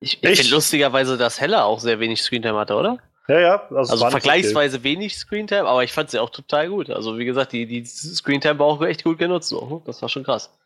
Ich, 0.00 0.14
ich 0.22 0.28
Ich- 0.30 0.40
finde 0.40 0.54
lustigerweise, 0.56 1.16
dass 1.16 1.40
Hella 1.40 1.62
auch 1.64 1.78
sehr 1.78 2.00
wenig 2.00 2.20
Screentime 2.22 2.58
hatte, 2.58 2.74
oder? 2.74 2.98
Ja, 3.28 3.40
ja. 3.40 3.66
Also, 3.70 3.92
Also 3.92 4.10
vergleichsweise 4.10 4.84
wenig 4.84 5.16
Screentime, 5.16 5.66
aber 5.66 5.82
ich 5.84 5.92
fand 5.92 6.10
sie 6.10 6.18
auch 6.18 6.30
total 6.30 6.68
gut. 6.68 6.90
Also 6.90 7.18
wie 7.18 7.24
gesagt, 7.24 7.52
die, 7.52 7.66
die 7.66 7.84
Screentime 7.84 8.58
war 8.58 8.66
auch 8.66 8.82
echt 8.82 9.04
gut 9.04 9.18
genutzt. 9.18 9.48
So. 9.48 9.66
ne? 9.66 9.82
Das 9.84 10.00
war 10.02 10.08
schon 10.08 10.24
krass. 10.24 10.56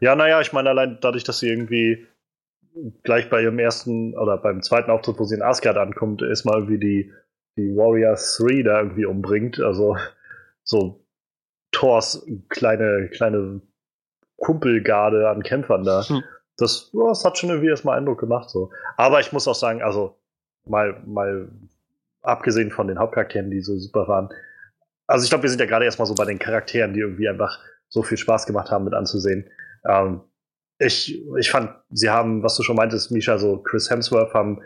Ja, 0.00 0.14
naja, 0.16 0.40
ich 0.40 0.52
meine, 0.52 0.70
allein 0.70 0.98
dadurch, 1.00 1.24
dass 1.24 1.38
sie 1.38 1.48
irgendwie 1.48 2.06
gleich 3.02 3.30
bei 3.30 3.42
ihrem 3.42 3.58
ersten 3.58 4.16
oder 4.16 4.36
beim 4.36 4.62
zweiten 4.62 4.90
Auftritt, 4.90 5.18
wo 5.18 5.24
sie 5.24 5.34
in 5.34 5.42
Asgard 5.42 5.76
ankommt, 5.76 6.22
erstmal 6.22 6.56
irgendwie 6.56 6.78
die, 6.78 7.12
die 7.56 7.74
Warrior 7.74 8.16
3 8.16 8.62
da 8.62 8.80
irgendwie 8.80 9.06
umbringt. 9.06 9.60
Also 9.60 9.96
so 10.62 11.04
Thors 11.72 12.26
kleine, 12.48 13.08
kleine 13.10 13.60
Kumpelgarde 14.36 15.28
an 15.28 15.42
Kämpfern 15.42 15.84
da. 15.84 16.06
Hm. 16.06 16.22
Das, 16.58 16.90
ja, 16.92 17.08
das 17.08 17.24
hat 17.24 17.38
schon 17.38 17.50
irgendwie 17.50 17.68
erstmal 17.68 17.98
Eindruck 17.98 18.20
gemacht. 18.20 18.50
So. 18.50 18.70
Aber 18.96 19.20
ich 19.20 19.32
muss 19.32 19.48
auch 19.48 19.54
sagen, 19.54 19.82
also 19.82 20.18
mal, 20.68 21.02
mal 21.06 21.48
abgesehen 22.22 22.70
von 22.70 22.88
den 22.88 22.98
Hauptcharakteren, 22.98 23.50
die 23.50 23.60
so 23.60 23.78
super 23.78 24.08
waren. 24.08 24.28
Also 25.06 25.24
ich 25.24 25.30
glaube, 25.30 25.42
wir 25.42 25.50
sind 25.50 25.60
ja 25.60 25.66
gerade 25.66 25.84
erstmal 25.84 26.06
so 26.06 26.14
bei 26.14 26.24
den 26.24 26.38
Charakteren, 26.38 26.92
die 26.92 27.00
irgendwie 27.00 27.28
einfach 27.28 27.58
so 27.88 28.02
viel 28.02 28.18
Spaß 28.18 28.46
gemacht 28.46 28.70
haben 28.70 28.84
mit 28.84 28.94
anzusehen. 28.94 29.48
Ähm, 29.88 30.20
ich, 30.78 31.24
ich 31.38 31.50
fand, 31.50 31.70
sie 31.90 32.10
haben, 32.10 32.42
was 32.42 32.56
du 32.56 32.62
schon 32.62 32.76
meintest, 32.76 33.10
Misha, 33.10 33.38
so 33.38 33.58
Chris 33.58 33.88
Hemsworth 33.88 34.34
haben, 34.34 34.60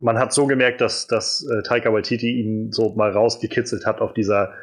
man 0.00 0.18
hat 0.18 0.32
so 0.32 0.46
gemerkt, 0.46 0.80
dass, 0.80 1.06
dass 1.06 1.46
äh, 1.46 1.62
Taika 1.62 1.92
Waititi 1.92 2.40
ihn 2.40 2.72
so 2.72 2.94
mal 2.94 3.10
rausgekitzelt 3.10 3.86
hat 3.86 4.00
auf 4.00 4.12
dieser, 4.14 4.54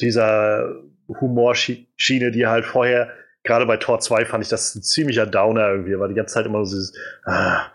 dieser 0.00 0.74
Humorschiene, 1.08 2.30
die 2.32 2.42
er 2.42 2.50
halt 2.50 2.64
vorher, 2.64 3.10
gerade 3.44 3.66
bei 3.66 3.76
Tor 3.76 4.00
2 4.00 4.24
fand 4.24 4.42
ich 4.42 4.50
das 4.50 4.74
ein 4.74 4.82
ziemlicher 4.82 5.26
Downer 5.26 5.68
irgendwie, 5.68 5.98
war 5.98 6.08
die 6.08 6.14
ganze 6.14 6.34
Zeit 6.34 6.46
immer 6.46 6.64
so 6.64 6.74
dieses, 6.74 6.96
ah, 7.24 7.66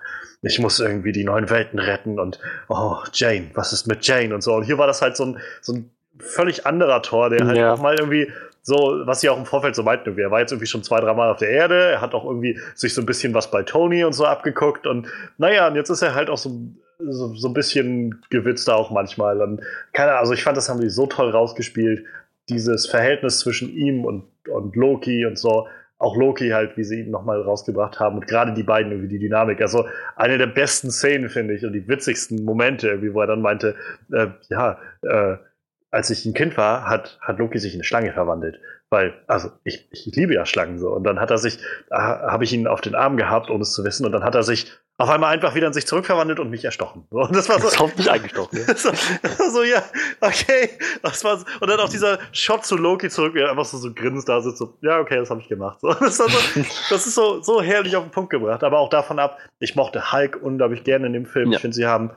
ich 0.42 0.60
muss 0.60 0.80
irgendwie 0.80 1.12
die 1.12 1.24
neuen 1.24 1.50
Welten 1.50 1.80
retten 1.80 2.20
und 2.20 2.40
oh, 2.70 2.96
Jane, 3.14 3.52
was 3.54 3.74
ist 3.74 3.88
mit 3.88 4.06
Jane 4.08 4.34
und 4.34 4.42
so. 4.42 4.54
Und 4.56 4.64
hier 4.64 4.78
war 4.78 4.88
das 4.88 5.02
halt 5.02 5.18
so 5.18 5.26
ein, 5.26 5.40
so 5.62 5.74
ein 5.74 5.92
völlig 6.18 6.66
anderer 6.66 7.02
Tor, 7.02 7.30
der 7.30 7.46
halt 7.46 7.58
Ja. 7.58 7.74
auch 7.74 7.82
mal 7.82 7.96
irgendwie 7.98 8.32
so, 8.62 9.02
was 9.06 9.22
sie 9.22 9.30
auch 9.30 9.38
im 9.38 9.46
Vorfeld 9.46 9.76
so 9.76 9.84
meinten, 9.84 10.06
irgendwie, 10.08 10.22
er 10.24 10.32
war 10.32 10.40
jetzt 10.42 10.52
irgendwie 10.52 10.68
schon 10.68 10.84
zwei, 10.84 11.00
dreimal 11.00 11.30
auf 11.32 11.38
der 11.38 11.50
Erde, 11.50 11.92
er 11.92 12.02
hat 12.02 12.14
auch 12.14 12.26
irgendwie 12.26 12.60
sich 12.76 12.94
so 12.94 13.02
ein 13.02 13.06
bisschen 13.06 13.34
was 13.34 13.50
bei 13.52 13.64
Tony 13.64 14.04
und 14.04 14.14
so 14.14 14.26
abgeguckt 14.26 14.86
und 14.86 15.08
naja, 15.38 15.68
und 15.68 15.76
jetzt 15.76 15.90
ist 15.90 16.02
er 16.02 16.14
halt 16.14 16.30
auch 16.30 16.38
so, 16.38 16.52
so, 17.00 17.34
so 17.36 17.48
ein 17.48 17.54
bisschen 17.54 18.22
gewitzter 18.30 18.76
auch 18.76 18.92
manchmal 18.92 19.42
und 19.42 19.62
keine 19.94 20.12
Ahnung, 20.12 20.22
also 20.22 20.34
ich 20.34 20.44
fand, 20.44 20.58
das 20.58 20.70
haben 20.70 20.82
die 20.82 20.90
so 20.90 21.08
toll 21.08 21.30
rausgespielt, 21.32 22.06
dieses 22.50 22.86
Verhältnis 22.88 23.40
zwischen 23.40 23.70
ihm 23.74 24.04
und, 24.06 24.26
und 24.52 24.76
Loki 24.76 25.26
und 25.26 25.38
so, 25.38 25.68
auch 26.00 26.16
Loki 26.16 26.50
halt, 26.50 26.78
wie 26.78 26.84
sie 26.84 27.02
ihn 27.02 27.12
nochmal 27.12 27.42
rausgebracht 27.42 28.00
haben 28.00 28.16
und 28.16 28.28
gerade 28.28 28.54
die 28.54 28.64
beiden 28.64 28.92
irgendwie 28.92 29.10
die 29.10 29.20
Dynamik, 29.20 29.62
also 29.62 29.86
eine 30.16 30.38
der 30.38 30.48
besten 30.48 30.92
Szenen, 30.92 31.30
finde 31.30 31.54
ich, 31.54 31.66
und 31.66 31.74
die 31.74 31.88
witzigsten 31.88 32.44
Momente, 32.46 32.88
irgendwie, 32.88 33.14
wo 33.14 33.22
er 33.22 33.28
dann 33.28 33.42
meinte, 33.42 33.76
äh, 34.12 34.28
ja, 34.50 34.80
äh, 35.04 35.38
als 35.92 36.10
ich 36.10 36.26
ein 36.26 36.34
Kind 36.34 36.58
war, 36.58 36.90
hat, 36.90 37.20
hat 37.22 37.38
Loki 37.38 37.60
sich 37.60 37.74
in 37.74 37.80
eine 37.80 37.84
Schlange 37.84 38.14
verwandelt. 38.14 38.60
Weil, 38.90 39.14
also 39.28 39.50
ich, 39.64 39.88
ich 39.92 40.06
liebe 40.16 40.34
ja 40.34 40.46
Schlangen 40.46 40.80
so. 40.80 40.90
Und 40.90 41.04
dann 41.04 41.20
hat 41.20 41.32
er 41.32 41.38
sich, 41.38 41.60
da 41.90 42.32
habe 42.32 42.44
ich 42.44 42.54
ihn 42.54 42.68
auf 42.68 42.82
den 42.82 42.96
Arm 42.96 43.18
gehabt, 43.18 43.50
ohne 43.50 43.62
es 43.62 43.74
zu 43.74 43.84
wissen, 43.84 44.06
und 44.06 44.12
dann 44.12 44.24
hat 44.24 44.36
er 44.36 44.44
sich 44.44 44.72
auf 45.00 45.10
einmal 45.10 45.34
einfach 45.34 45.56
wieder 45.56 45.66
in 45.66 45.74
sich 45.74 45.88
zurückverwandelt 45.88 46.40
und 46.42 46.50
mich 46.50 46.66
erstochen. 46.66 47.08
So, 47.10 47.22
und 47.22 47.34
das 47.34 47.48
war 47.48 47.60
so, 47.62 47.70
Das 47.70 47.98
mich 47.98 48.12
eingestochen. 48.12 48.60
Ja. 48.60 48.76
so, 48.76 48.92
so, 49.52 49.64
ja, 49.64 49.82
okay. 50.20 50.72
Das 51.02 51.24
war, 51.24 51.38
so- 51.38 51.46
und 51.62 51.70
dann 51.70 51.80
auch 51.80 51.90
dieser 51.90 52.20
Shot 52.34 52.66
zu 52.66 52.76
Loki 52.76 53.10
zurück, 53.10 53.34
wie 53.34 53.40
er 53.40 53.50
einfach 53.50 53.64
so, 53.64 53.78
so 53.78 53.94
grinst 53.94 54.28
da 54.28 54.42
sitzt, 54.42 54.58
so, 54.58 54.78
ja, 54.82 55.00
okay, 55.00 55.16
das 55.16 55.30
habe 55.30 55.40
ich 55.40 55.48
gemacht. 55.48 55.80
So, 55.80 55.94
das, 56.00 56.18
so, 56.18 56.26
das 56.90 57.08
ist 57.08 57.16
so, 57.16 57.42
so 57.42 57.62
herrlich 57.62 57.96
auf 57.96 58.04
den 58.04 58.12
Punkt 58.12 58.30
gebracht. 58.30 58.62
Aber 58.64 58.80
auch 58.80 58.90
davon 58.90 59.20
ab, 59.20 59.40
ich 59.60 59.76
mochte 59.76 60.12
Hulk 60.12 60.38
unglaublich 60.42 60.84
gerne 60.84 61.08
in 61.08 61.14
dem 61.14 61.26
Film. 61.26 61.52
Ja. 61.52 61.56
Ich 61.56 61.62
finde, 61.62 61.76
sie 61.76 61.86
haben 61.86 62.12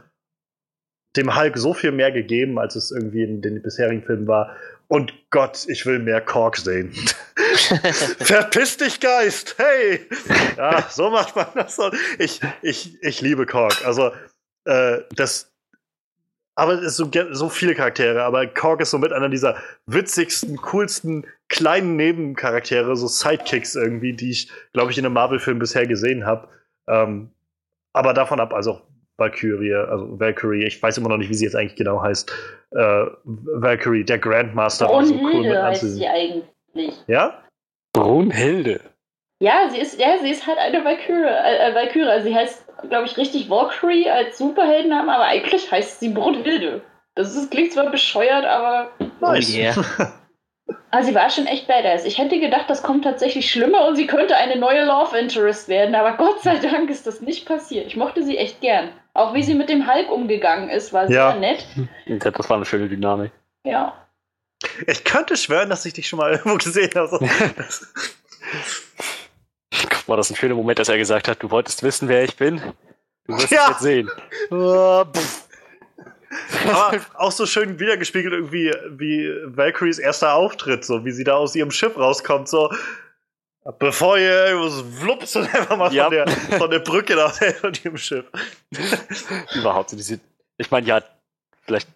dem 1.16 1.36
Hulk 1.36 1.59
so 1.59 1.74
viel 1.74 1.93
mehr 1.93 2.10
gegeben, 2.10 2.59
als 2.59 2.76
es 2.76 2.90
irgendwie 2.90 3.22
in 3.22 3.43
den 3.43 3.62
bisherigen 3.62 4.02
Filmen 4.02 4.26
war. 4.26 4.56
Und 4.89 5.12
Gott, 5.30 5.64
ich 5.68 5.86
will 5.86 5.98
mehr 5.98 6.20
Kork 6.20 6.56
sehen. 6.56 6.93
Verpiss 8.18 8.76
dich, 8.76 9.01
Geist! 9.01 9.55
Hey! 9.59 10.01
Ja, 10.56 10.86
so 10.90 11.10
macht 11.10 11.34
man 11.34 11.47
das. 11.55 11.76
so. 11.76 11.90
Ich, 12.18 12.40
ich, 12.60 13.02
ich 13.02 13.20
liebe 13.20 13.47
Kork. 13.47 13.86
Also, 13.86 14.12
äh, 14.64 14.98
das. 15.14 15.51
Aber 16.55 16.74
es 16.74 16.82
ist 16.82 16.97
so, 16.98 17.10
so 17.30 17.48
viele 17.48 17.74
Charaktere, 17.74 18.22
aber 18.24 18.47
Kork 18.47 18.82
ist 18.82 18.90
so 18.90 18.98
mit 18.98 19.10
einer 19.10 19.30
dieser 19.30 19.56
witzigsten, 19.86 20.59
coolsten 20.59 21.26
kleinen 21.48 21.97
Nebencharaktere, 21.97 22.94
so 22.94 23.06
Sidekicks 23.06 23.74
irgendwie, 23.74 24.12
die 24.12 24.30
ich, 24.30 24.51
glaube 24.74 24.90
ich, 24.90 24.98
in 24.98 25.06
einem 25.06 25.14
Marvel-Film 25.14 25.59
bisher 25.59 25.86
gesehen 25.86 26.26
habe. 26.26 26.48
Ähm, 26.86 27.30
aber 27.94 28.12
davon 28.12 28.40
ab, 28.40 28.52
also 28.52 28.82
Valkyrie, 29.18 29.74
also 29.74 30.18
Valkyrie, 30.18 30.64
ich 30.64 30.82
weiß 30.82 30.98
immer 30.98 31.09
noch 31.09 31.18
nicht, 31.18 31.28
wie 31.28 31.34
sie 31.34 31.44
jetzt 31.44 31.55
eigentlich 31.55 31.76
genau 31.76 32.02
heißt. 32.02 32.30
Äh, 32.72 33.06
Valkyrie, 33.24 34.05
der 34.05 34.18
Grandmaster, 34.18 34.89
war 34.89 35.05
so 35.05 35.14
cool 35.14 35.22
mit 35.22 35.32
Brunhilde 35.32 35.62
heißt 35.62 35.80
sie 35.82 36.06
eigentlich. 36.06 36.94
Ja? 37.06 37.43
Brunhilde. 37.93 38.80
Ja, 39.40 39.68
sie 39.70 39.78
ist, 39.78 40.01
ja, 40.01 40.18
sie 40.18 40.30
ist 40.30 40.47
halt 40.47 40.59
eine 40.59 40.84
Valkyrie. 40.84 41.24
Äh, 41.24 41.70
äh, 41.70 41.74
Valkyrie. 41.74 42.09
Also 42.09 42.28
sie 42.28 42.34
heißt, 42.34 42.64
glaube 42.89 43.06
ich, 43.06 43.16
richtig 43.16 43.51
Valkyrie 43.51 44.09
als 44.09 44.39
Superheldennamen, 44.39 45.10
aber 45.10 45.24
eigentlich 45.24 45.70
heißt 45.70 46.01
sie 46.01 46.10
Brunhilde. 46.10 46.82
Das 47.14 47.36
ist, 47.36 47.51
klingt 47.51 47.72
zwar 47.72 47.90
bescheuert, 47.90 48.47
aber 48.47 48.90
Nice. 49.20 49.55
Oh 49.55 49.56
yeah. 49.56 49.74
also 50.90 51.09
sie 51.09 51.14
war 51.14 51.30
schon 51.30 51.47
echt 51.47 51.68
badass. 51.68 52.05
Ich 52.05 52.18
hätte 52.18 52.40
gedacht, 52.40 52.68
das 52.68 52.82
kommt 52.82 53.05
tatsächlich 53.05 53.51
schlimmer 53.51 53.86
und 53.86 53.97
sie 53.97 54.06
könnte 54.06 54.36
eine 54.36 54.56
neue 54.56 54.84
Love 54.84 55.16
Interest 55.16 55.68
werden, 55.68 55.94
aber 55.94 56.16
Gott 56.16 56.43
sei 56.43 56.56
Dank 56.56 56.90
ist 56.90 57.06
das 57.06 57.20
nicht 57.20 57.47
passiert. 57.47 57.86
Ich 57.86 57.97
mochte 57.97 58.22
sie 58.22 58.39
echt 58.39 58.60
gern. 58.60 58.90
Auch 59.14 59.34
wie 59.34 59.43
sie 59.43 59.55
mit 59.55 59.68
dem 59.68 59.86
Hulk 59.93 60.10
umgegangen 60.10 60.70
ist, 60.70 60.93
war 60.93 61.10
Ja. 61.10 61.32
sehr 61.32 61.40
nett. 61.40 61.66
Ja, 62.06 62.30
Das 62.30 62.48
war 62.48 62.56
eine 62.56 62.64
schöne 62.66 62.89
Dynamik. 62.89 63.30
Ja. 63.64 63.94
Ich 64.86 65.05
könnte 65.05 65.36
schwören, 65.36 65.68
dass 65.70 65.84
ich 65.84 65.93
dich 65.93 66.09
schon 66.09 66.18
mal 66.18 66.32
irgendwo 66.36 66.56
gesehen 66.56 66.90
habe. 66.94 67.09
So. 67.09 67.20
War 70.06 70.16
das 70.16 70.30
ein 70.30 70.36
schöner 70.36 70.55
Moment, 70.55 70.78
dass 70.78 70.89
er 70.89 70.98
gesagt 70.98 71.28
hat, 71.28 71.43
du 71.43 71.51
wolltest 71.51 71.82
wissen, 71.82 72.09
wer 72.09 72.24
ich 72.24 72.36
bin? 72.36 72.60
Du 73.26 73.34
wirst 73.36 73.51
Ja. 73.51 73.62
es 73.64 73.68
jetzt 73.70 73.80
sehen. 73.82 74.10
Pff. 74.48 75.48
Aber 76.72 76.98
auch 77.14 77.32
so 77.32 77.44
schön 77.47 77.78
wiedergespiegelt 77.78 78.32
irgendwie 78.32 78.72
wie 78.90 79.30
Valkyries 79.44 79.98
erster 79.98 80.34
Auftritt, 80.34 80.84
so 80.84 81.05
wie 81.05 81.12
sie 81.12 81.24
da 81.24 81.34
aus 81.34 81.55
ihrem 81.55 81.70
Schiff 81.70 81.97
rauskommt, 81.97 82.48
so 82.48 82.72
bevor 83.78 84.18
ihr 84.18 84.47
irgendwas 84.47 84.84
wlupst 85.02 85.36
und 85.36 85.43
einfach 85.55 85.76
mal 85.76 85.93
Ja. 85.93 86.05
von, 86.05 86.12
der, 86.12 86.28
von 86.59 86.70
der 86.70 86.78
Brücke 86.80 87.14
da 87.16 87.28
von 87.60 87.72
ihrem 87.84 87.97
Schiff. 87.97 88.24
Überhaupt 89.55 89.90
so 89.90 89.97
diese. 89.97 90.20
Ich 90.59 90.70
meine, 90.70 90.86
ja, 90.86 91.01
vielleicht. 91.62 91.89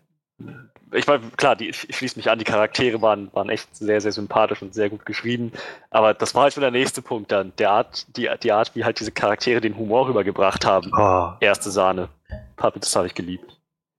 Ich 0.93 1.07
meine, 1.09 1.29
klar, 1.37 1.57
die, 1.57 1.69
ich 1.71 1.97
schließe 1.97 2.17
mich 2.17 2.31
an, 2.31 2.39
die 2.39 2.45
Charaktere 2.45 3.03
waren, 3.03 3.29
waren 3.35 3.49
echt 3.49 3.75
sehr, 3.75 4.01
sehr 4.01 4.13
sympathisch 4.13 4.63
und 4.63 4.73
sehr 4.73 4.89
gut 4.89 5.05
geschrieben. 5.05 5.51
Aber 5.91 6.15
das 6.15 6.35
war 6.35 6.45
halt 6.45 6.55
schon 6.55 6.61
der 6.61 6.71
nächste 6.71 7.03
Punkt 7.03 7.33
dann. 7.33 7.53
Der 7.59 7.71
Art, 7.73 8.07
die, 8.17 8.31
die 8.43 8.53
Art, 8.53 8.71
wie 8.75 8.85
halt 8.85 9.01
diese 9.01 9.11
Charaktere 9.11 9.61
den 9.61 9.77
Humor 9.77 10.07
rübergebracht 10.09 10.65
haben. 10.65 10.93
Oh, 10.97 11.33
Erste 11.41 11.71
Sahne. 11.73 12.09
Hab- 12.57 12.81
Das 12.81 12.95
habe 12.95 13.09
ich 13.09 13.15
geliebt. 13.15 13.56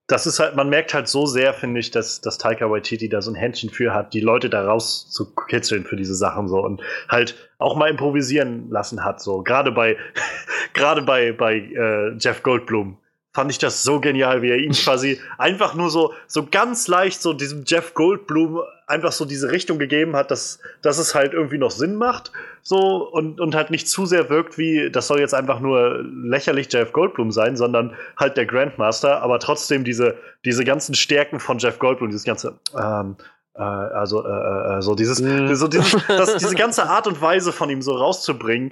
Das 0.08 0.26
ist 0.26 0.40
halt, 0.40 0.56
man 0.56 0.70
merkt 0.70 0.94
halt 0.94 1.10
so 1.10 1.26
sehr, 1.26 1.54
finde 1.54 1.82
ich, 1.82 1.92
dass, 1.92 2.22
dass 2.22 2.38
Taika 2.38 2.70
Waititi 2.70 3.10
da 3.10 3.22
so 3.22 3.30
ein 3.30 3.36
Händchen 3.36 3.70
für 3.70 3.94
hat, 3.94 4.14
die 4.14 4.22
Leute 4.22 4.50
da 4.50 4.66
raus 4.66 5.10
zu 5.10 5.34
kitzeln 5.50 5.84
für 5.84 5.98
diese 5.98 6.16
Sachen 6.16 6.48
so 6.48 6.60
und 6.60 6.82
halt 7.10 7.36
auch 7.58 7.76
mal 7.76 7.90
improvisieren 7.90 8.70
lassen 8.70 9.04
hat, 9.04 9.22
so. 9.22 9.44
Gerade 9.44 9.72
bei, 9.72 9.98
gerade 10.74 11.02
bei, 11.02 11.34
bei 11.34 11.56
äh, 11.58 12.16
Jeff 12.18 12.42
Goldblum 12.42 12.98
fand 13.38 13.51
ich 13.51 13.59
das 13.59 13.84
so 13.84 13.99
genial, 13.99 14.41
wie 14.41 14.49
er 14.49 14.57
ihm 14.57 14.72
quasi 14.72 15.22
einfach 15.38 15.76
nur 15.76 15.91
so, 15.91 16.11
so 16.26 16.47
ganz 16.49 16.88
leicht 16.88 17.22
so 17.22 17.34
diesem 17.34 17.65
Jeff 17.68 17.93
Goldblum 17.93 18.61
einfach 18.88 19.11
so 19.11 19.26
diese 19.26 19.51
Richtung 19.51 19.77
gegeben 19.77 20.15
hat, 20.15 20.31
dass, 20.31 20.57
dass 20.81 20.97
es 20.97 21.14
halt 21.14 21.34
irgendwie 21.34 21.59
noch 21.59 21.69
Sinn 21.69 21.97
macht, 21.97 22.31
so 22.64 23.07
und, 23.07 23.39
und 23.39 23.53
halt 23.53 23.69
nicht 23.69 23.88
zu 23.88 24.07
sehr 24.07 24.31
wirkt 24.31 24.57
wie, 24.57 24.89
das 24.89 25.05
soll 25.05 25.19
jetzt 25.19 25.35
einfach 25.35 25.59
nur 25.59 26.03
lächerlich 26.03 26.73
Jeff 26.73 26.93
Goldblum 26.93 27.31
sein, 27.31 27.57
sondern 27.57 27.93
halt 28.18 28.38
der 28.38 28.47
Grandmaster, 28.47 29.22
aber 29.22 29.38
trotzdem 29.38 29.84
diese, 29.84 30.15
diese 30.43 30.64
ganzen 30.64 30.95
Stärken 30.95 31.39
von 31.39 31.59
Jeff 31.59 31.77
Goldblum, 31.77 32.09
dieses 32.09 32.23
ganze, 32.23 32.57
ähm, 32.76 33.18
äh, 33.53 33.61
also 33.61 34.26
äh, 34.26 34.77
äh, 34.77 34.81
so 34.81 34.95
dieses, 34.95 35.22
mm. 35.22 35.53
so 35.53 35.68
dieses, 35.68 35.95
das, 36.07 36.38
diese 36.38 36.55
ganze 36.55 36.89
Art 36.89 37.07
und 37.07 37.22
Weise 37.22 37.51
von 37.51 37.69
ihm 37.69 37.81
so 37.81 37.93
rauszubringen, 37.93 38.72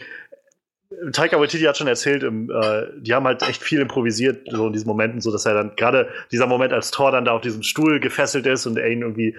Taika 1.12 1.40
Waititi 1.40 1.64
hat 1.64 1.78
schon 1.78 1.88
erzählt, 1.88 2.24
im, 2.24 2.50
äh, 2.50 2.88
die 2.98 3.14
haben 3.14 3.26
halt 3.26 3.42
echt 3.48 3.62
viel 3.62 3.80
improvisiert, 3.80 4.48
so 4.50 4.68
in 4.68 4.74
diesen 4.74 4.88
Momenten, 4.88 5.22
so 5.22 5.32
dass 5.32 5.46
er 5.46 5.54
dann 5.54 5.76
gerade 5.76 6.10
dieser 6.32 6.48
Moment, 6.48 6.74
als 6.74 6.92
Thor 6.92 7.12
dann 7.12 7.26
da 7.26 7.32
auf 7.32 7.42
diesem 7.42 7.64
Stuhl 7.64 8.00
gefesselt 8.00 8.46
ist 8.46 8.66
und 8.66 8.78
er 8.78 8.90
ihn 8.90 9.02
irgendwie 9.02 9.36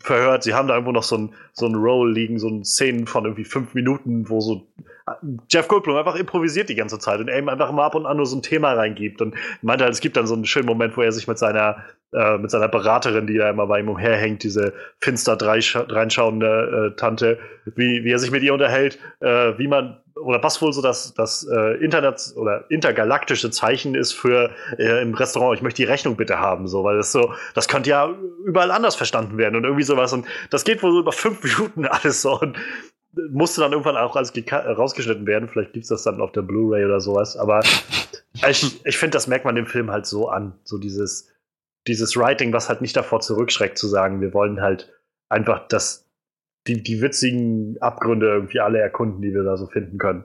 verhört, 0.00 0.42
sie 0.42 0.54
haben 0.54 0.68
da 0.68 0.74
irgendwo 0.74 0.92
noch 0.92 1.02
so 1.02 1.16
ein, 1.16 1.34
so 1.52 1.66
ein 1.66 1.74
Roll 1.74 2.12
liegen, 2.12 2.38
so 2.38 2.48
ein 2.48 2.64
Szenen 2.64 3.06
von 3.06 3.24
irgendwie 3.24 3.44
fünf 3.44 3.74
Minuten, 3.74 4.28
wo 4.28 4.40
so 4.40 4.66
Jeff 5.48 5.68
Goldblum 5.68 5.96
einfach 5.96 6.16
improvisiert 6.16 6.68
die 6.68 6.74
ganze 6.74 6.98
Zeit 6.98 7.20
und 7.20 7.28
er 7.28 7.38
ihm 7.38 7.48
einfach 7.48 7.70
mal 7.70 7.86
ab 7.86 7.94
und 7.94 8.06
an 8.06 8.16
nur 8.16 8.26
so 8.26 8.36
ein 8.36 8.42
Thema 8.42 8.72
reingibt 8.72 9.22
und 9.22 9.36
meinte 9.62 9.84
halt, 9.84 9.94
es 9.94 10.00
gibt 10.00 10.16
dann 10.16 10.26
so 10.26 10.34
einen 10.34 10.46
schönen 10.46 10.66
Moment, 10.66 10.96
wo 10.96 11.02
er 11.02 11.12
sich 11.12 11.28
mit 11.28 11.38
seiner 11.38 11.84
äh, 12.12 12.38
mit 12.38 12.50
seiner 12.50 12.68
Beraterin, 12.68 13.26
die 13.26 13.36
da 13.36 13.50
immer 13.50 13.66
bei 13.66 13.80
ihm 13.80 13.88
umherhängt, 13.88 14.42
diese 14.42 14.72
finster 15.00 15.36
reinschauende 15.40 16.92
äh, 16.92 16.96
Tante, 16.96 17.38
wie, 17.74 18.04
wie 18.04 18.10
er 18.10 18.18
sich 18.18 18.30
mit 18.30 18.42
ihr 18.42 18.54
unterhält, 18.54 18.98
äh, 19.20 19.52
wie 19.58 19.68
man 19.68 20.00
oder 20.20 20.42
was 20.42 20.60
wohl 20.62 20.72
so 20.72 20.82
das, 20.82 21.14
das 21.14 21.46
äh, 21.46 21.84
Internet 21.84 22.32
oder 22.36 22.64
intergalaktische 22.70 23.50
Zeichen 23.50 23.94
ist 23.94 24.12
für 24.12 24.50
äh, 24.78 25.02
im 25.02 25.14
Restaurant, 25.14 25.56
ich 25.56 25.62
möchte 25.62 25.82
die 25.82 25.88
Rechnung 25.88 26.16
bitte 26.16 26.38
haben, 26.38 26.66
so, 26.66 26.84
weil 26.84 26.96
das 26.96 27.12
so, 27.12 27.34
das 27.54 27.68
könnte 27.68 27.90
ja 27.90 28.14
überall 28.44 28.70
anders 28.70 28.96
verstanden 28.96 29.36
werden 29.36 29.56
und 29.56 29.64
irgendwie 29.64 29.82
sowas. 29.82 30.12
Und 30.12 30.26
das 30.50 30.64
geht 30.64 30.82
wohl 30.82 30.92
so 30.92 31.00
über 31.00 31.12
fünf 31.12 31.42
Minuten 31.58 31.86
alles 31.86 32.22
so 32.22 32.40
und 32.40 32.56
musste 33.30 33.60
dann 33.60 33.72
irgendwann 33.72 33.96
auch 33.96 34.16
alles 34.16 34.32
rausgeschnitten 34.52 35.26
werden. 35.26 35.48
Vielleicht 35.48 35.72
gibt 35.72 35.84
es 35.84 35.88
das 35.88 36.02
dann 36.02 36.20
auf 36.20 36.32
der 36.32 36.42
Blu-ray 36.42 36.84
oder 36.84 37.00
sowas. 37.00 37.36
Aber 37.36 37.60
ich, 38.48 38.84
ich 38.84 38.98
finde, 38.98 39.16
das 39.16 39.26
merkt 39.26 39.44
man 39.44 39.54
dem 39.54 39.66
Film 39.66 39.90
halt 39.90 40.06
so 40.06 40.28
an. 40.28 40.54
So 40.64 40.78
dieses, 40.78 41.28
dieses 41.86 42.16
Writing, 42.16 42.52
was 42.52 42.68
halt 42.68 42.80
nicht 42.80 42.96
davor 42.96 43.20
zurückschreckt, 43.20 43.78
zu 43.78 43.86
sagen, 43.86 44.20
wir 44.20 44.34
wollen 44.34 44.60
halt 44.60 44.92
einfach 45.28 45.66
das, 45.68 46.05
die, 46.66 46.82
die 46.82 47.00
witzigen 47.00 47.76
Abgründe 47.80 48.26
irgendwie 48.26 48.60
alle 48.60 48.80
erkunden, 48.80 49.22
die 49.22 49.32
wir 49.32 49.42
da 49.42 49.56
so 49.56 49.66
finden 49.66 49.98
können. 49.98 50.24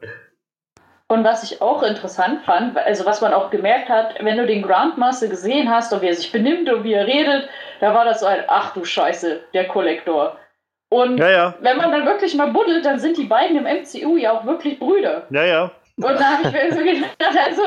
Und 1.08 1.26
was 1.26 1.44
ich 1.44 1.62
auch 1.62 1.84
interessant 1.84 2.42
fand, 2.46 2.78
also 2.78 3.06
was 3.06 3.20
man 3.20 3.34
auch 3.34 3.50
gemerkt 3.50 3.90
hat, 3.90 4.16
wenn 4.22 4.38
du 4.38 4.48
den 4.48 4.62
Grandmaster 4.62 5.28
gesehen 5.28 5.70
hast 5.70 5.92
und 5.92 6.02
wie 6.02 6.08
er 6.08 6.16
sich 6.16 6.32
benimmt 6.32 6.72
und 6.72 6.86
wie 6.86 6.94
er 6.94 7.06
redet, 7.06 7.50
da 7.82 7.94
war 7.94 8.06
das 8.06 8.22
so 8.22 8.28
ein, 8.28 8.46
ach 8.48 8.74
du 8.74 8.86
Scheiße, 8.86 9.42
der 9.54 9.68
Kollektor. 9.68 10.38
Und 10.90 11.18
ja, 11.18 11.30
ja. 11.30 11.56
wenn 11.60 11.76
man 11.76 11.92
dann 11.92 12.06
wirklich 12.06 12.34
mal 12.36 12.52
buddelt, 12.54 12.86
dann 12.86 13.00
sind 13.00 13.18
die 13.18 13.26
beiden 13.26 13.58
im 13.58 13.64
MCU 13.64 14.16
ja 14.16 14.32
auch 14.32 14.46
wirklich 14.46 14.80
Brüder. 14.80 15.28
Ja, 15.32 15.44
ja. 15.44 15.72
Und 15.98 16.18
da 16.18 16.38
habe 16.38 16.48
ich 16.48 16.54
mir 16.54 16.74
so 16.74 16.80
gedacht, 16.80 17.38
also, 17.46 17.62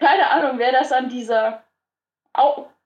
keine 0.00 0.28
Ahnung, 0.28 0.58
wer 0.58 0.72
das 0.72 0.90
an 0.90 1.08
dieser 1.08 1.62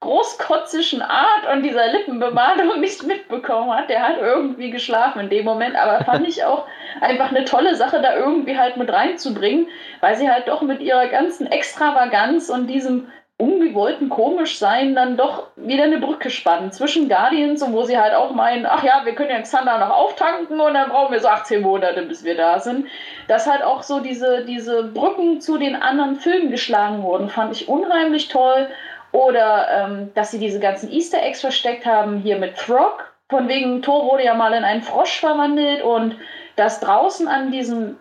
großkotzischen 0.04 1.00
Art 1.02 1.46
und 1.52 1.62
dieser 1.62 1.88
Lippenbemalung 1.88 2.80
nicht 2.80 3.02
mitbekommen 3.04 3.72
hat, 3.72 3.88
der 3.88 4.06
hat 4.06 4.18
irgendwie 4.18 4.70
geschlafen 4.70 5.20
in 5.20 5.30
dem 5.30 5.44
Moment. 5.44 5.76
Aber 5.76 6.04
fand 6.04 6.28
ich 6.28 6.44
auch 6.44 6.66
einfach 7.00 7.30
eine 7.30 7.44
tolle 7.44 7.74
Sache, 7.74 8.00
da 8.00 8.14
irgendwie 8.14 8.58
halt 8.58 8.76
mit 8.76 8.92
reinzubringen, 8.92 9.68
weil 10.00 10.16
sie 10.16 10.30
halt 10.30 10.48
doch 10.48 10.62
mit 10.62 10.80
ihrer 10.80 11.08
ganzen 11.08 11.46
Extravaganz 11.46 12.50
und 12.50 12.66
diesem 12.66 13.08
ungewollten 13.36 14.10
Komischsein 14.10 14.94
dann 14.94 15.16
doch 15.16 15.48
wieder 15.56 15.84
eine 15.84 15.98
Brücke 15.98 16.30
spannen 16.30 16.70
zwischen 16.70 17.08
Guardians 17.08 17.62
und 17.62 17.72
wo 17.72 17.82
sie 17.82 17.98
halt 17.98 18.14
auch 18.14 18.30
meinen, 18.30 18.64
ach 18.64 18.84
ja, 18.84 19.00
wir 19.04 19.14
können 19.16 19.30
ja 19.30 19.40
Xander 19.40 19.78
noch 19.78 19.90
auftanken 19.90 20.60
und 20.60 20.74
dann 20.74 20.90
brauchen 20.90 21.12
wir 21.12 21.18
so 21.18 21.26
18 21.26 21.60
Monate, 21.60 22.02
bis 22.02 22.22
wir 22.22 22.36
da 22.36 22.60
sind. 22.60 22.86
Dass 23.26 23.50
halt 23.50 23.64
auch 23.64 23.82
so 23.82 23.98
diese, 23.98 24.44
diese 24.44 24.84
Brücken 24.84 25.40
zu 25.40 25.58
den 25.58 25.74
anderen 25.74 26.14
Filmen 26.14 26.50
geschlagen 26.50 27.02
wurden, 27.02 27.28
fand 27.28 27.52
ich 27.52 27.68
unheimlich 27.68 28.28
toll 28.28 28.68
oder 29.14 29.68
ähm, 29.70 30.10
dass 30.14 30.32
sie 30.32 30.40
diese 30.40 30.58
ganzen 30.58 30.90
Easter 30.90 31.22
Eggs 31.22 31.40
versteckt 31.40 31.86
haben, 31.86 32.18
hier 32.18 32.36
mit 32.36 32.58
Frog. 32.58 33.14
Von 33.30 33.48
wegen, 33.48 33.80
Thor 33.80 34.10
wurde 34.10 34.24
ja 34.24 34.34
mal 34.34 34.52
in 34.52 34.64
einen 34.64 34.82
Frosch 34.82 35.20
verwandelt 35.20 35.82
und 35.82 36.16
dass 36.56 36.80
draußen 36.80 37.28
an 37.28 37.52
diesem 37.52 37.96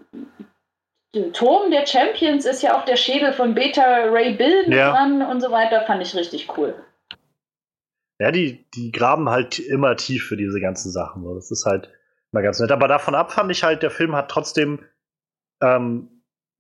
Turm 1.34 1.70
der 1.70 1.86
Champions 1.86 2.46
ist 2.46 2.64
ja 2.64 2.76
auch 2.76 2.84
der 2.86 2.96
Schädel 2.96 3.32
von 3.32 3.54
Beta 3.54 4.06
Ray 4.06 4.34
Bill 4.34 4.74
ja. 4.74 4.92
dran 4.92 5.22
und 5.22 5.40
so 5.40 5.52
weiter. 5.52 5.86
Fand 5.86 6.02
ich 6.02 6.16
richtig 6.16 6.58
cool. 6.58 6.74
Ja, 8.20 8.32
die, 8.32 8.66
die 8.74 8.92
graben 8.92 9.30
halt 9.30 9.60
immer 9.60 9.96
tief 9.96 10.26
für 10.26 10.38
diese 10.38 10.60
ganzen 10.60 10.92
Sachen. 10.92 11.24
Das 11.36 11.52
ist 11.52 11.66
halt 11.68 11.90
mal 12.32 12.42
ganz 12.42 12.60
nett. 12.60 12.72
Aber 12.72 12.88
davon 12.88 13.14
ab 13.14 13.32
fand 13.32 13.52
ich 13.52 13.64
halt, 13.64 13.84
der 13.84 13.92
Film 13.92 14.16
hat 14.16 14.30
trotzdem 14.30 14.80
ähm, 15.62 16.13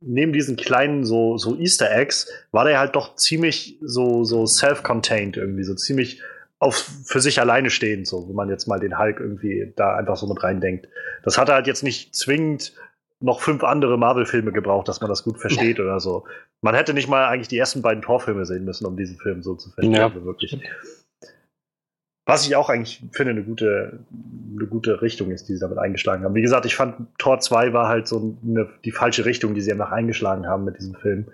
neben 0.06 0.34
diesen 0.34 0.56
kleinen 0.56 1.06
so, 1.06 1.38
so 1.38 1.58
Easter 1.58 1.92
Eggs 1.92 2.30
war 2.52 2.66
der 2.66 2.80
halt 2.80 2.96
doch 2.96 3.16
ziemlich 3.16 3.78
so, 3.82 4.24
so 4.24 4.46
self-contained 4.46 5.38
irgendwie, 5.38 5.64
so 5.64 5.76
ziemlich 5.76 6.22
auf, 6.60 6.76
für 7.06 7.20
sich 7.20 7.40
alleine 7.40 7.70
stehend, 7.70 8.08
so, 8.08 8.28
wenn 8.28 8.36
man 8.36 8.50
jetzt 8.50 8.68
mal 8.68 8.80
den 8.80 8.98
Hulk 8.98 9.20
irgendwie 9.20 9.74
da 9.76 9.96
einfach 9.96 10.18
so 10.18 10.28
mit 10.28 10.42
reindenkt. 10.44 10.88
Das 11.24 11.38
hatte 11.38 11.54
halt 11.54 11.68
jetzt 11.68 11.84
nicht 11.84 12.16
zwingend 12.16 12.74
noch 13.20 13.42
fünf 13.42 13.64
andere 13.64 13.98
Marvel-Filme 13.98 14.52
gebraucht, 14.52 14.88
dass 14.88 15.00
man 15.00 15.10
das 15.10 15.24
gut 15.24 15.40
versteht 15.40 15.80
oder 15.80 16.00
so. 16.00 16.26
Man 16.62 16.76
hätte 16.76 16.94
nicht 16.94 17.08
mal 17.08 17.26
eigentlich 17.26 17.48
die 17.48 17.58
ersten 17.58 17.82
beiden 17.82 18.02
Torfilme 18.02 18.46
sehen 18.46 18.66
müssen, 18.66 18.86
um 18.86 18.98
diesen 18.98 19.18
Film 19.18 19.44
so 19.44 19.56
zu 19.56 19.70
verstehen. 19.72 19.94
Ja. 19.94 20.08
Also 20.08 20.26
wirklich. 20.26 20.58
Was 22.26 22.48
ich 22.48 22.56
auch 22.56 22.70
eigentlich 22.70 23.04
finde, 23.12 23.32
eine 23.32 23.44
gute, 23.44 24.00
eine 24.56 24.68
gute 24.68 25.02
Richtung 25.02 25.32
ist, 25.32 25.50
die 25.50 25.54
sie 25.54 25.60
damit 25.60 25.78
eingeschlagen 25.78 26.24
haben. 26.24 26.36
Wie 26.36 26.42
gesagt, 26.42 26.66
ich 26.66 26.76
fand 26.76 27.08
Tor 27.18 27.40
2 27.40 27.74
war 27.74 27.90
halt 27.90 28.08
so 28.08 28.38
eine, 28.44 28.70
die 28.86 28.92
falsche 28.92 29.26
Richtung, 29.26 29.54
die 29.56 29.62
sie 29.62 29.72
einfach 29.72 29.92
eingeschlagen 29.92 30.48
haben 30.48 30.64
mit 30.64 30.78
diesem 30.78 30.96
Film. 30.96 31.32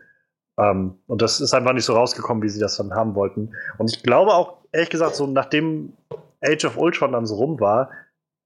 Um, 0.55 0.65
ähm, 0.65 0.95
und 1.07 1.21
das 1.21 1.39
ist 1.39 1.53
einfach 1.53 1.71
nicht 1.71 1.85
so 1.85 1.93
rausgekommen, 1.93 2.43
wie 2.43 2.49
sie 2.49 2.59
das 2.59 2.75
dann 2.75 2.93
haben 2.93 3.15
wollten. 3.15 3.51
Und 3.77 3.89
ich 3.89 4.03
glaube 4.03 4.33
auch, 4.33 4.57
ehrlich 4.73 4.89
gesagt, 4.89 5.15
so 5.15 5.25
nachdem 5.25 5.93
Age 6.41 6.65
of 6.65 6.77
Ultron 6.77 7.13
dann 7.13 7.25
so 7.25 7.35
rum 7.35 7.59
war, 7.61 7.91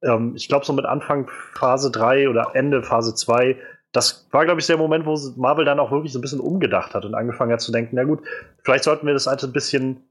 ähm, 0.03 0.33
ich 0.35 0.47
glaube 0.47 0.65
so 0.65 0.73
mit 0.73 0.85
Anfang 0.85 1.27
Phase 1.53 1.89
3 1.89 2.29
oder 2.29 2.51
Ende 2.53 2.83
Phase 2.83 3.15
2, 3.15 3.57
das 3.93 4.27
war, 4.31 4.45
glaube 4.45 4.59
ich, 4.59 4.67
der 4.67 4.77
Moment, 4.77 5.05
wo 5.05 5.17
Marvel 5.37 5.65
dann 5.65 5.79
auch 5.79 5.91
wirklich 5.91 6.11
so 6.11 6.19
ein 6.19 6.21
bisschen 6.21 6.39
umgedacht 6.39 6.93
hat 6.93 7.05
und 7.05 7.15
angefangen 7.15 7.51
hat 7.51 7.61
zu 7.61 7.71
denken, 7.71 7.95
na 7.95 8.03
gut, 8.03 8.21
vielleicht 8.63 8.83
sollten 8.83 9.05
wir 9.05 9.13
das 9.13 9.27
einfach 9.27 9.47
ein 9.47 9.53
bisschen 9.53 10.03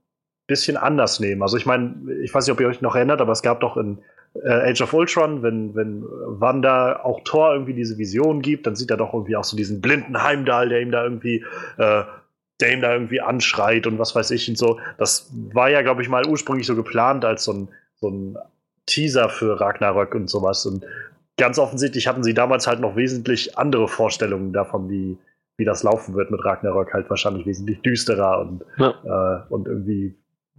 bisschen 0.47 0.77
anders 0.77 1.19
nehmen. 1.19 1.41
Also 1.41 1.57
ich 1.57 1.65
meine, 1.65 1.95
ich 2.21 2.33
weiß 2.33 2.45
nicht, 2.45 2.53
ob 2.53 2.59
ihr 2.59 2.67
euch 2.67 2.81
noch 2.81 2.95
erinnert, 2.95 3.21
aber 3.21 3.31
es 3.31 3.41
gab 3.41 3.61
doch 3.61 3.77
in 3.77 3.99
äh, 4.41 4.71
Age 4.71 4.81
of 4.81 4.93
Ultron, 4.93 5.43
wenn, 5.43 5.75
wenn 5.75 6.03
Wanda 6.03 7.01
auch 7.03 7.21
Thor 7.23 7.53
irgendwie 7.53 7.73
diese 7.73 7.97
Vision 7.97 8.41
gibt, 8.41 8.67
dann 8.67 8.75
sieht 8.75 8.91
er 8.91 8.97
doch 8.97 9.13
irgendwie 9.13 9.35
auch 9.35 9.43
so 9.43 9.55
diesen 9.55 9.79
blinden 9.81 10.21
Heimdall, 10.21 10.69
der 10.69 10.81
ihm 10.81 10.91
da 10.91 11.03
irgendwie, 11.03 11.45
äh, 11.77 12.03
der 12.59 12.73
ihm 12.73 12.81
da 12.81 12.93
irgendwie 12.93 13.21
anschreit 13.21 13.87
und 13.87 13.99
was 13.99 14.15
weiß 14.15 14.31
ich 14.31 14.49
und 14.49 14.57
so. 14.57 14.79
Das 14.97 15.31
war 15.53 15.69
ja, 15.69 15.81
glaube 15.81 16.01
ich, 16.01 16.09
mal 16.09 16.25
ursprünglich 16.27 16.67
so 16.67 16.75
geplant 16.75 17.25
als 17.25 17.43
so 17.43 17.53
ein, 17.53 17.67
so 17.95 18.09
ein 18.09 18.37
Teaser 18.85 19.29
für 19.29 19.59
Ragnarök 19.59 20.15
und 20.15 20.29
sowas. 20.29 20.65
Und 20.65 20.85
ganz 21.37 21.57
offensichtlich 21.57 22.07
hatten 22.07 22.23
sie 22.23 22.33
damals 22.33 22.67
halt 22.67 22.79
noch 22.79 22.95
wesentlich 22.95 23.57
andere 23.57 23.87
Vorstellungen 23.87 24.51
davon, 24.51 24.89
wie, 24.89 25.17
wie 25.57 25.65
das 25.65 25.83
laufen 25.83 26.15
wird 26.15 26.31
mit 26.31 26.43
Ragnarök, 26.43 26.93
halt 26.93 27.09
wahrscheinlich 27.09 27.45
wesentlich 27.45 27.81
düsterer 27.81 28.41
und, 28.41 28.63
ja. 28.77 29.45
äh, 29.47 29.53
und 29.53 29.67
irgendwie 29.67 30.15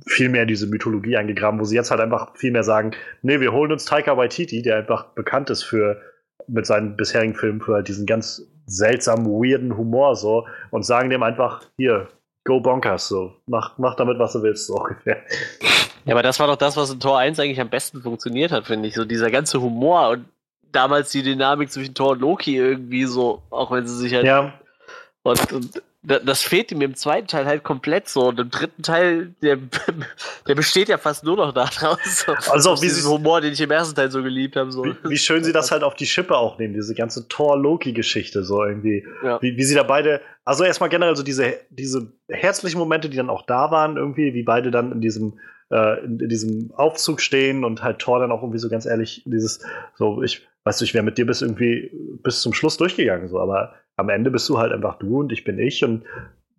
viel 0.06 0.28
mehr 0.28 0.46
diese 0.46 0.66
Mythologie 0.66 1.16
eingegraben, 1.16 1.60
wo 1.60 1.64
sie 1.64 1.76
jetzt 1.76 1.90
halt 1.90 2.00
einfach 2.00 2.36
viel 2.36 2.50
mehr 2.50 2.64
sagen, 2.64 2.92
nee, 3.22 3.40
wir 3.40 3.52
holen 3.52 3.72
uns 3.72 3.84
Taika 3.84 4.16
Waititi, 4.16 4.62
der 4.62 4.76
einfach 4.76 5.06
bekannt 5.14 5.50
ist 5.50 5.62
für 5.62 6.00
mit 6.46 6.66
seinen 6.66 6.96
bisherigen 6.96 7.34
Filmen 7.34 7.60
für 7.60 7.74
halt 7.74 7.88
diesen 7.88 8.06
ganz 8.06 8.42
seltsamen, 8.66 9.26
weirden 9.26 9.76
Humor 9.76 10.16
so 10.16 10.46
und 10.70 10.84
sagen 10.84 11.10
dem 11.10 11.22
einfach, 11.22 11.62
hier, 11.76 12.08
go 12.44 12.60
bonkers, 12.60 13.08
so, 13.08 13.36
mach, 13.46 13.78
mach 13.78 13.94
damit, 13.94 14.18
was 14.18 14.32
du 14.32 14.42
willst, 14.42 14.66
so 14.66 14.74
ungefähr. 14.74 15.22
Ja, 16.04 16.14
aber 16.14 16.22
das 16.22 16.38
war 16.38 16.46
doch 16.46 16.56
das, 16.56 16.76
was 16.76 16.92
in 16.92 17.00
Tor 17.00 17.18
1 17.18 17.40
eigentlich 17.40 17.60
am 17.60 17.70
besten 17.70 18.02
funktioniert 18.02 18.52
hat, 18.52 18.66
finde 18.66 18.88
ich, 18.88 18.94
so 18.94 19.04
dieser 19.04 19.30
ganze 19.30 19.60
Humor 19.60 20.10
und 20.10 20.26
damals 20.72 21.10
die 21.10 21.22
Dynamik 21.22 21.70
zwischen 21.70 21.94
Thor 21.94 22.10
und 22.10 22.20
Loki 22.20 22.56
irgendwie 22.56 23.04
so, 23.04 23.42
auch 23.50 23.70
wenn 23.70 23.86
sie 23.86 23.96
sich 23.96 24.14
halt 24.14 24.26
ja. 24.26 24.52
und, 25.22 25.52
und 25.52 25.82
das 26.04 26.42
fehlt 26.42 26.70
ihm 26.70 26.82
im 26.82 26.94
zweiten 26.94 27.26
Teil 27.26 27.46
halt 27.46 27.62
komplett 27.62 28.08
so. 28.08 28.28
Und 28.28 28.38
im 28.38 28.50
dritten 28.50 28.82
Teil, 28.82 29.34
der, 29.42 29.58
der 30.46 30.54
besteht 30.54 30.88
ja 30.88 30.98
fast 30.98 31.24
nur 31.24 31.36
noch 31.36 31.52
daraus. 31.52 32.26
Also 32.50 32.70
auch 32.72 32.82
wie 32.82 32.86
diesen 32.86 33.10
Humor, 33.10 33.40
den 33.40 33.54
ich 33.54 33.60
im 33.60 33.70
ersten 33.70 33.94
Teil 33.94 34.10
so 34.10 34.22
geliebt 34.22 34.56
habe. 34.56 34.70
So. 34.70 34.84
Wie, 34.84 34.94
wie, 35.04 35.16
schön 35.16 35.42
sie 35.44 35.52
das 35.52 35.70
halt 35.70 35.82
auf 35.82 35.94
die 35.94 36.06
Schippe 36.06 36.36
auch 36.36 36.58
nehmen, 36.58 36.74
diese 36.74 36.94
ganze 36.94 37.26
Thor-Loki-Geschichte, 37.28 38.44
so 38.44 38.62
irgendwie. 38.62 39.06
Ja. 39.22 39.40
Wie, 39.40 39.56
wie 39.56 39.64
sie 39.64 39.74
da 39.74 39.82
beide, 39.82 40.20
also 40.44 40.62
erstmal 40.64 40.90
generell 40.90 41.16
so 41.16 41.22
diese, 41.22 41.54
diese 41.70 42.12
herzlichen 42.28 42.78
Momente, 42.78 43.08
die 43.08 43.16
dann 43.16 43.30
auch 43.30 43.46
da 43.46 43.70
waren, 43.70 43.96
irgendwie, 43.96 44.34
wie 44.34 44.42
beide 44.42 44.70
dann 44.70 44.92
in 44.92 45.00
diesem, 45.00 45.38
äh, 45.70 46.04
in, 46.04 46.20
in 46.20 46.28
diesem 46.28 46.70
Aufzug 46.76 47.22
stehen 47.22 47.64
und 47.64 47.82
halt 47.82 48.00
Thor 48.00 48.18
dann 48.18 48.30
auch 48.30 48.42
irgendwie 48.42 48.58
so 48.58 48.68
ganz 48.68 48.84
ehrlich, 48.84 49.22
dieses, 49.24 49.60
so, 49.96 50.22
ich, 50.22 50.46
weißt 50.64 50.80
du, 50.80 50.84
ich 50.84 50.94
wäre 50.94 51.04
mit 51.04 51.18
dir 51.18 51.26
bis 51.26 51.42
irgendwie 51.42 51.90
bis 52.22 52.40
zum 52.40 52.52
Schluss 52.52 52.76
durchgegangen, 52.76 53.28
so, 53.28 53.38
aber 53.40 53.74
am 53.96 54.08
Ende 54.08 54.30
bist 54.30 54.48
du 54.48 54.58
halt 54.58 54.72
einfach 54.72 54.98
du 54.98 55.20
und 55.20 55.32
ich 55.32 55.44
bin 55.44 55.58
ich 55.58 55.84
und 55.84 56.04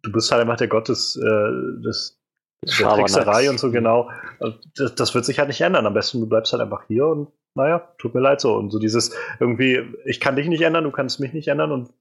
du 0.03 0.11
bist 0.11 0.31
halt 0.31 0.41
einfach 0.41 0.57
der 0.57 0.67
Gott 0.67 0.89
des, 0.89 1.17
äh, 1.17 1.81
des 1.83 2.21
der 2.63 2.89
Trickserei 2.89 3.49
und 3.49 3.59
so 3.59 3.71
genau. 3.71 4.09
Das, 4.75 4.95
das, 4.95 5.13
wird 5.13 5.25
sich 5.25 5.37
halt 5.37 5.49
nicht 5.49 5.61
ändern. 5.61 5.85
Am 5.85 5.93
besten 5.93 6.19
du 6.19 6.27
bleibst 6.27 6.51
halt 6.51 6.63
einfach 6.63 6.85
hier 6.87 7.05
und 7.05 7.31
naja, 7.55 7.79
tut 7.97 8.13
mir 8.13 8.21
leid 8.21 8.41
so. 8.41 8.55
Und 8.55 8.71
so 8.71 8.79
dieses 8.79 9.15
irgendwie, 9.39 9.81
ich 10.05 10.19
kann 10.19 10.35
dich 10.35 10.47
nicht 10.47 10.61
ändern, 10.61 10.83
du 10.83 10.91
kannst 10.91 11.19
mich 11.19 11.33
nicht 11.33 11.47
ändern 11.47 11.71
und 11.71 11.93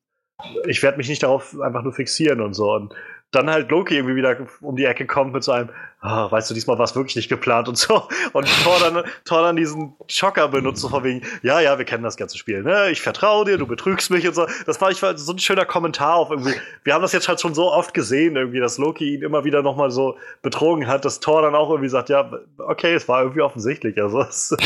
ich 0.67 0.83
werde 0.83 0.99
mich 0.99 1.09
nicht 1.09 1.23
darauf 1.23 1.59
einfach 1.61 1.83
nur 1.83 1.93
fixieren 1.93 2.41
und 2.41 2.55
so. 2.55 2.73
Und 2.73 2.95
dann 3.35 3.51
halt 3.51 3.71
Loki 3.71 3.97
irgendwie 3.97 4.17
wieder 4.17 4.37
um 4.61 4.77
die 4.77 4.85
Ecke 4.85 5.07
kommt 5.07 5.33
mit 5.33 5.43
so 5.45 5.53
einem, 5.53 5.71
oh, 6.03 6.31
weißt 6.31 6.51
du, 6.51 6.55
diesmal 6.55 6.79
war 6.79 6.85
es 6.85 6.95
wirklich 6.95 7.17
nicht 7.17 7.29
geplant 7.29 7.69
und 7.69 7.77
so. 7.77 8.09
Und 8.33 8.47
Thor 8.63 8.79
dann, 8.81 9.05
Thor 9.25 9.43
dann 9.43 9.57
diesen 9.57 9.95
Schocker 10.09 10.49
benutzt, 10.49 10.83
so 10.83 10.89
von 10.89 11.05
wegen, 11.05 11.23
ja, 11.43 11.61
ja, 11.61 11.79
wir 11.79 11.85
kennen 11.85 12.05
das 12.05 12.17
ganze 12.17 12.39
Spiel, 12.39 12.63
ne? 12.63 12.91
Ich 12.91 13.01
vertraue 13.03 13.45
dir, 13.45 13.59
du 13.59 13.67
betrügst 13.67 14.11
mich 14.11 14.27
und 14.27 14.35
so. 14.35 14.47
Das 14.67 14.81
war, 14.81 14.91
ich 14.91 15.03
war 15.03 15.17
so 15.17 15.33
ein 15.33 15.39
schöner 15.39 15.65
Kommentar 15.65 16.15
auf 16.15 16.31
irgendwie. 16.31 16.55
Wir 16.85 16.95
haben 16.95 17.03
das 17.03 17.13
jetzt 17.13 17.29
halt 17.29 17.41
schon 17.41 17.55
so 17.55 17.73
oft 17.73 17.95
gesehen, 17.95 18.37
irgendwie, 18.37 18.61
dass 18.61 18.79
Loki 18.79 19.15
ihn 19.15 19.23
immer 19.23 19.45
wieder 19.45 19.63
nochmal 19.63 19.91
so 19.91 20.17
betrogen 20.43 20.87
hat, 20.87 21.05
dass 21.05 21.21
Thor 21.21 21.43
dann 21.43 21.55
auch 21.55 21.71
irgendwie 21.71 21.89
sagt, 21.89 22.09
ja, 22.09 22.31
okay, 22.59 22.95
es 22.95 23.09
war 23.09 23.23
irgendwie 23.23 23.43
offensichtlich. 23.43 24.01
Also, 24.01 24.21
es 24.21 24.57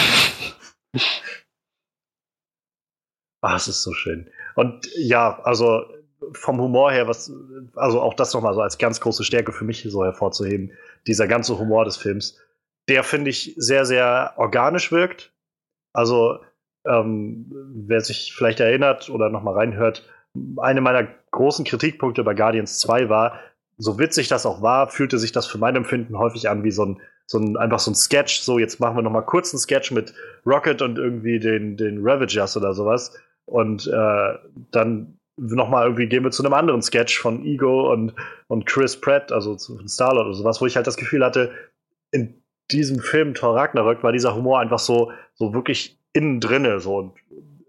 Ah, 3.40 3.54
es 3.54 3.68
ist 3.68 3.82
so 3.82 3.92
schön. 3.92 4.28
Und 4.56 4.88
ja, 4.96 5.38
also 5.44 5.84
vom 6.32 6.60
Humor 6.60 6.90
her, 6.90 7.06
was, 7.08 7.32
also 7.74 8.00
auch 8.00 8.14
das 8.14 8.34
nochmal 8.34 8.54
so 8.54 8.60
als 8.60 8.78
ganz 8.78 9.00
große 9.00 9.24
Stärke 9.24 9.52
für 9.52 9.64
mich 9.64 9.86
so 9.88 10.04
hervorzuheben, 10.04 10.72
dieser 11.06 11.28
ganze 11.28 11.58
Humor 11.58 11.84
des 11.84 11.96
Films, 11.96 12.38
der 12.88 13.04
finde 13.04 13.30
ich 13.30 13.54
sehr, 13.56 13.84
sehr 13.84 14.34
organisch 14.36 14.90
wirkt. 14.90 15.32
Also, 15.92 16.38
ähm, 16.86 17.52
wer 17.86 18.00
sich 18.00 18.34
vielleicht 18.34 18.60
erinnert 18.60 19.10
oder 19.10 19.30
nochmal 19.30 19.54
reinhört, 19.54 20.08
eine 20.56 20.80
meiner 20.80 21.08
großen 21.30 21.64
Kritikpunkte 21.64 22.24
bei 22.24 22.34
Guardians 22.34 22.78
2 22.80 23.08
war, 23.08 23.38
so 23.76 23.98
witzig 23.98 24.28
das 24.28 24.46
auch 24.46 24.60
war, 24.62 24.88
fühlte 24.88 25.18
sich 25.18 25.32
das 25.32 25.46
für 25.46 25.58
mein 25.58 25.76
Empfinden 25.76 26.18
häufig 26.18 26.48
an 26.48 26.64
wie 26.64 26.70
so 26.70 26.84
ein, 26.84 27.00
so 27.26 27.38
ein 27.38 27.56
einfach 27.56 27.78
so 27.78 27.90
ein 27.90 27.94
Sketch. 27.94 28.40
So, 28.40 28.58
jetzt 28.58 28.80
machen 28.80 28.96
wir 28.96 29.02
nochmal 29.02 29.24
kurz 29.24 29.52
einen 29.52 29.60
Sketch 29.60 29.92
mit 29.92 30.14
Rocket 30.44 30.82
und 30.82 30.98
irgendwie 30.98 31.38
den, 31.38 31.76
den 31.76 31.98
Ravagers 32.00 32.56
oder 32.56 32.74
sowas. 32.74 33.16
Und 33.44 33.86
äh, 33.86 34.34
dann 34.72 35.17
nochmal 35.38 35.84
irgendwie 35.84 36.06
gehen 36.06 36.24
wir 36.24 36.30
zu 36.30 36.44
einem 36.44 36.54
anderen 36.54 36.82
Sketch 36.82 37.18
von 37.18 37.44
Ego 37.44 37.92
und, 37.92 38.14
und 38.48 38.66
Chris 38.66 39.00
Pratt, 39.00 39.32
also 39.32 39.56
von 39.56 39.88
Starlord 39.88 40.26
oder 40.26 40.34
sowas, 40.34 40.60
wo 40.60 40.66
ich 40.66 40.76
halt 40.76 40.86
das 40.86 40.96
Gefühl 40.96 41.24
hatte, 41.24 41.52
in 42.10 42.42
diesem 42.70 42.98
Film 42.98 43.34
Thor 43.34 43.56
Ragnarök 43.56 44.02
war 44.02 44.12
dieser 44.12 44.34
Humor 44.34 44.60
einfach 44.60 44.78
so, 44.78 45.12
so 45.34 45.54
wirklich 45.54 45.98
innen 46.12 46.40
drinne, 46.40 46.80
so 46.80 46.96
und 46.96 47.12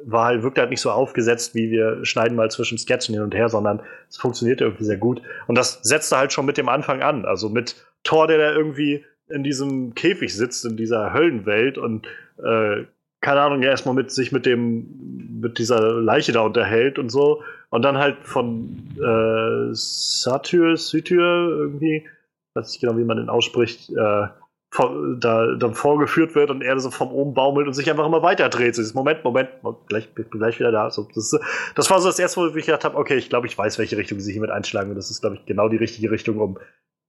war 0.01 0.25
halt, 0.25 0.43
wirkte 0.43 0.61
halt 0.61 0.71
nicht 0.71 0.81
so 0.81 0.91
aufgesetzt, 0.91 1.55
wie 1.55 1.71
wir 1.71 2.03
schneiden 2.05 2.35
mal 2.35 2.49
zwischen 2.49 2.77
Sketchen 2.77 3.13
hin 3.13 3.23
und 3.23 3.35
her, 3.35 3.49
sondern 3.49 3.81
es 4.09 4.17
funktionierte 4.17 4.63
irgendwie 4.63 4.85
sehr 4.85 4.97
gut. 4.97 5.21
Und 5.47 5.55
das 5.57 5.79
setzte 5.83 6.17
halt 6.17 6.33
schon 6.33 6.45
mit 6.45 6.57
dem 6.57 6.69
Anfang 6.69 7.01
an. 7.01 7.25
Also 7.25 7.49
mit 7.49 7.75
Thor, 8.03 8.27
der 8.27 8.37
da 8.37 8.51
irgendwie 8.53 9.05
in 9.27 9.43
diesem 9.43 9.93
Käfig 9.93 10.33
sitzt, 10.33 10.65
in 10.65 10.77
dieser 10.77 11.13
Höllenwelt 11.13 11.77
und 11.77 12.07
äh, 12.43 12.85
keine 13.21 13.41
Ahnung, 13.41 13.61
erstmal 13.61 13.95
mit 13.95 14.11
sich 14.11 14.31
mit 14.31 14.45
dem, 14.45 15.39
mit 15.41 15.57
dieser 15.57 15.93
Leiche 15.93 16.31
da 16.31 16.41
unterhält 16.41 16.99
und 16.99 17.09
so. 17.09 17.43
Und 17.69 17.83
dann 17.83 17.97
halt 17.97 18.17
von 18.23 18.77
äh, 18.97 19.73
Satyr, 19.73 20.75
Satyr 20.77 21.21
irgendwie, 21.21 22.07
weiß 22.55 22.69
nicht 22.69 22.81
genau, 22.81 22.97
wie 22.97 23.03
man 23.03 23.17
den 23.17 23.29
ausspricht, 23.29 23.89
äh, 23.91 24.27
von, 24.71 25.19
da 25.19 25.55
dann 25.55 25.73
vorgeführt 25.73 26.35
wird 26.35 26.51
und 26.51 26.61
er 26.61 26.79
so 26.79 26.91
vom 26.91 27.11
oben 27.11 27.33
baumelt 27.33 27.67
und 27.67 27.73
sich 27.73 27.89
einfach 27.89 28.05
immer 28.05 28.21
weiter 28.21 28.49
dreht. 28.49 28.75
So 28.75 28.83
Moment, 28.93 29.23
Moment, 29.23 29.49
gleich, 29.87 30.07
gleich 30.13 30.59
wieder 30.59 30.71
da. 30.71 30.91
So, 30.91 31.07
das, 31.13 31.37
das 31.75 31.89
war 31.89 31.99
so 31.99 32.07
das 32.07 32.19
erste, 32.19 32.41
wo 32.41 32.55
ich 32.55 32.65
gedacht 32.65 32.85
habe, 32.85 32.97
okay, 32.97 33.15
ich 33.15 33.29
glaube, 33.29 33.47
ich 33.47 33.57
weiß, 33.57 33.79
welche 33.79 33.97
Richtung 33.97 34.19
sie 34.19 34.31
hier 34.31 34.41
mit 34.41 34.51
einschlagen. 34.51 34.91
Und 34.91 34.95
das 34.95 35.09
ist, 35.09 35.21
glaube 35.21 35.37
ich, 35.37 35.45
genau 35.45 35.69
die 35.69 35.77
richtige 35.77 36.11
Richtung, 36.11 36.39
um, 36.39 36.59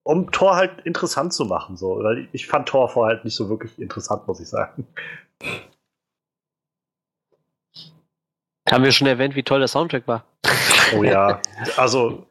um 0.04 0.30
Thor 0.30 0.56
halt 0.56 0.72
interessant 0.84 1.34
zu 1.34 1.44
machen. 1.44 1.76
So. 1.76 2.02
Weil 2.02 2.28
ich 2.32 2.46
fand 2.46 2.68
Thor 2.68 2.88
vorher 2.88 3.16
halt 3.16 3.24
nicht 3.24 3.36
so 3.36 3.50
wirklich 3.50 3.78
interessant, 3.78 4.26
muss 4.26 4.40
ich 4.40 4.48
sagen. 4.48 4.86
Haben 8.70 8.84
wir 8.84 8.92
schon 8.92 9.06
erwähnt, 9.06 9.34
wie 9.34 9.42
toll 9.42 9.58
der 9.58 9.68
Soundtrack 9.68 10.06
war? 10.06 10.24
Oh 10.96 11.02
ja, 11.02 11.40
also 11.76 12.26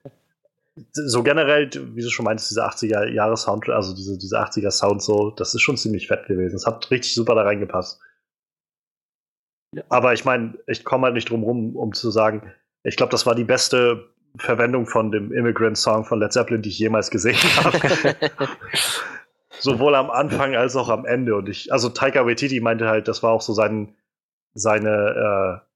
so 0.94 1.24
generell, 1.24 1.70
wie 1.74 2.02
du 2.02 2.10
schon 2.10 2.26
meintest, 2.26 2.52
diese 2.52 2.66
80er 2.66 3.10
Jahre 3.10 3.36
Soundtrack, 3.36 3.76
also 3.76 3.94
diese, 3.94 4.18
diese 4.18 4.40
80er 4.40 4.72
Sound 4.72 5.02
so, 5.02 5.32
das 5.32 5.54
ist 5.54 5.62
schon 5.62 5.78
ziemlich 5.78 6.08
fett 6.08 6.28
gewesen. 6.28 6.56
Es 6.56 6.66
hat 6.66 6.90
richtig 6.92 7.14
super 7.14 7.36
da 7.36 7.44
reingepasst. 7.44 8.00
Ja. 9.76 9.84
Aber 9.90 10.14
ich 10.14 10.26
meine, 10.26 10.58
ich 10.68 10.84
komme 10.84 11.06
halt 11.06 11.16
nicht 11.16 11.30
drum 11.30 11.44
rum, 11.44 11.76
um 11.76 11.94
zu 11.94 12.10
sagen, 12.12 12.54
ich 12.84 12.96
glaube, 12.96 13.12
das 13.12 13.26
war 13.26 13.36
die 13.36 13.44
beste 13.44 14.10
Verwendung 14.38 14.86
von 14.86 15.12
dem 15.12 15.32
Immigrant 15.32 15.78
Song 15.78 16.06
von 16.06 16.20
Led 16.20 16.32
Zeppelin, 16.32 16.62
die 16.62 16.70
ich 16.70 16.80
jemals 16.80 17.12
gesehen 17.12 17.36
habe. 17.64 18.16
Sowohl 19.60 19.96
am 19.96 20.10
Anfang 20.10 20.56
als 20.56 20.76
auch 20.76 20.90
am 20.90 21.06
Ende. 21.06 21.36
Und 21.36 21.50
ich, 21.50 21.74
also 21.74 21.90
Taika 21.90 22.26
Waititi 22.26 22.62
meinte 22.62 22.88
halt, 22.88 23.08
das 23.08 23.22
war 23.22 23.32
auch 23.32 23.42
so 23.42 23.54
sein, 23.54 23.96
seine, 24.54 25.62
äh, 25.62 25.69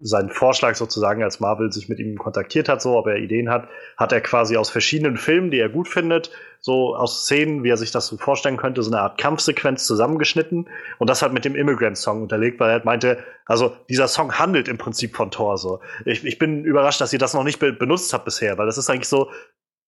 seinen 0.00 0.30
Vorschlag 0.30 0.74
sozusagen, 0.74 1.22
als 1.22 1.40
Marvel 1.40 1.72
sich 1.72 1.88
mit 1.88 1.98
ihm 1.98 2.18
kontaktiert 2.18 2.68
hat, 2.68 2.82
so 2.82 2.96
ob 2.96 3.06
er 3.06 3.16
Ideen 3.16 3.48
hat, 3.48 3.68
hat 3.96 4.12
er 4.12 4.20
quasi 4.20 4.56
aus 4.56 4.68
verschiedenen 4.68 5.16
Filmen, 5.16 5.50
die 5.50 5.58
er 5.58 5.68
gut 5.68 5.88
findet, 5.88 6.30
so 6.60 6.96
aus 6.96 7.24
Szenen, 7.24 7.62
wie 7.62 7.70
er 7.70 7.76
sich 7.76 7.90
das 7.90 8.06
so 8.06 8.16
vorstellen 8.16 8.56
könnte, 8.56 8.82
so 8.82 8.90
eine 8.90 9.00
Art 9.00 9.18
Kampfsequenz 9.18 9.86
zusammengeschnitten 9.86 10.68
und 10.98 11.10
das 11.10 11.22
halt 11.22 11.32
mit 11.32 11.44
dem 11.44 11.54
Immigrant-Song 11.54 12.22
unterlegt, 12.22 12.58
weil 12.58 12.70
er 12.70 12.74
halt 12.74 12.84
meinte, 12.84 13.18
also 13.46 13.76
dieser 13.88 14.08
Song 14.08 14.38
handelt 14.38 14.68
im 14.68 14.78
Prinzip 14.78 15.14
von 15.14 15.30
Thor 15.30 15.58
so. 15.58 15.80
Ich, 16.04 16.24
ich 16.24 16.38
bin 16.38 16.64
überrascht, 16.64 17.00
dass 17.00 17.12
ihr 17.12 17.18
das 17.18 17.34
noch 17.34 17.44
nicht 17.44 17.58
be 17.58 17.72
benutzt 17.72 18.12
habt 18.12 18.24
bisher, 18.24 18.58
weil 18.58 18.66
das 18.66 18.78
ist 18.78 18.90
eigentlich 18.90 19.08
so 19.08 19.30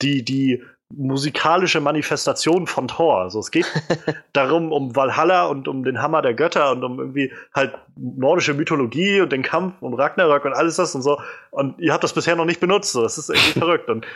die, 0.03 0.25
die 0.25 0.63
musikalische 0.95 1.81
Manifestation 1.81 2.67
von 2.67 2.89
Thor. 2.89 3.23
Also 3.23 3.41
es 3.41 3.51
geht 3.51 3.67
darum, 4.33 4.73
um 4.73 4.95
Valhalla 4.95 5.47
und 5.47 5.69
um 5.69 5.85
den 5.85 6.01
Hammer 6.01 6.23
der 6.23 6.35
Götter 6.35 6.71
und 6.73 6.85
um 6.85 6.99
irgendwie 6.99 7.33
halt 7.53 7.75
nordische 7.97 8.55
Mythologie 8.55 9.21
und 9.21 9.33
den 9.33 9.43
Kampf 9.43 9.83
und 9.83 9.95
Ragnarök 9.95 10.45
und 10.45 10.53
alles 10.53 10.77
das 10.77 10.95
und 10.95 11.03
so. 11.03 11.21
Und 11.51 11.79
ihr 11.81 11.93
habt 11.93 12.05
das 12.05 12.13
bisher 12.13 12.37
noch 12.37 12.45
nicht 12.45 12.61
benutzt. 12.61 12.93
So. 12.93 13.03
Das 13.03 13.19
ist 13.19 13.31
irgendwie 13.31 13.53
verrückt. 13.59 13.91
Und 13.91 14.07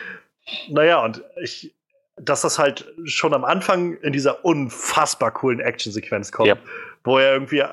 naja, 0.69 1.03
und 1.03 1.23
ich, 1.41 1.75
dass 2.15 2.41
das 2.41 2.57
halt 2.57 2.91
schon 3.03 3.33
am 3.33 3.43
Anfang 3.43 3.95
in 3.97 4.13
dieser 4.13 4.45
unfassbar 4.45 5.31
coolen 5.31 5.59
Actionsequenz 5.59 6.31
kommt, 6.31 6.47
ja. 6.47 6.55
wo 7.03 7.17
er 7.17 7.33
irgendwie. 7.33 7.63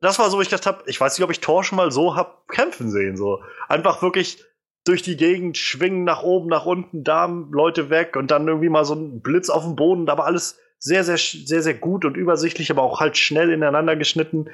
Das 0.00 0.18
war 0.18 0.28
so, 0.30 0.40
ich 0.40 0.50
gedacht 0.50 0.66
habe, 0.66 0.82
ich 0.86 1.00
weiß 1.00 1.18
nicht, 1.18 1.24
ob 1.24 1.30
ich 1.30 1.40
Thor 1.40 1.64
schon 1.64 1.76
mal 1.76 1.90
so 1.90 2.16
hab 2.16 2.48
kämpfen 2.48 2.90
sehen. 2.90 3.16
So. 3.16 3.42
Einfach 3.68 4.02
wirklich 4.02 4.44
durch 4.86 5.02
die 5.02 5.16
Gegend 5.16 5.58
schwingen, 5.58 6.04
nach 6.04 6.22
oben, 6.22 6.48
nach 6.48 6.64
unten, 6.64 7.02
da 7.02 7.26
Leute 7.26 7.90
weg 7.90 8.16
und 8.16 8.30
dann 8.30 8.46
irgendwie 8.46 8.68
mal 8.68 8.84
so 8.84 8.94
ein 8.94 9.20
Blitz 9.20 9.50
auf 9.50 9.64
dem 9.64 9.76
Boden, 9.76 10.08
aber 10.08 10.24
alles 10.24 10.58
sehr, 10.78 11.02
sehr, 11.04 11.18
sehr, 11.18 11.62
sehr 11.62 11.74
gut 11.74 12.04
und 12.04 12.16
übersichtlich, 12.16 12.70
aber 12.70 12.82
auch 12.82 13.00
halt 13.00 13.16
schnell 13.16 13.50
ineinander 13.50 13.96
geschnitten. 13.96 14.48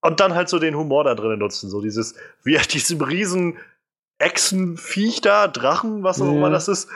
Und 0.00 0.18
dann 0.18 0.34
halt 0.34 0.48
so 0.48 0.58
den 0.58 0.76
Humor 0.76 1.04
da 1.04 1.14
drin 1.14 1.38
nutzen. 1.38 1.70
So 1.70 1.80
dieses, 1.80 2.16
wie 2.42 2.56
er 2.56 2.62
diesem 2.66 3.00
riesen 3.00 3.56
Echsenviech 4.18 5.20
da, 5.20 5.46
Drachen, 5.46 6.02
was 6.02 6.20
auch 6.20 6.32
immer 6.32 6.50
das 6.50 6.68
ist, 6.68 6.88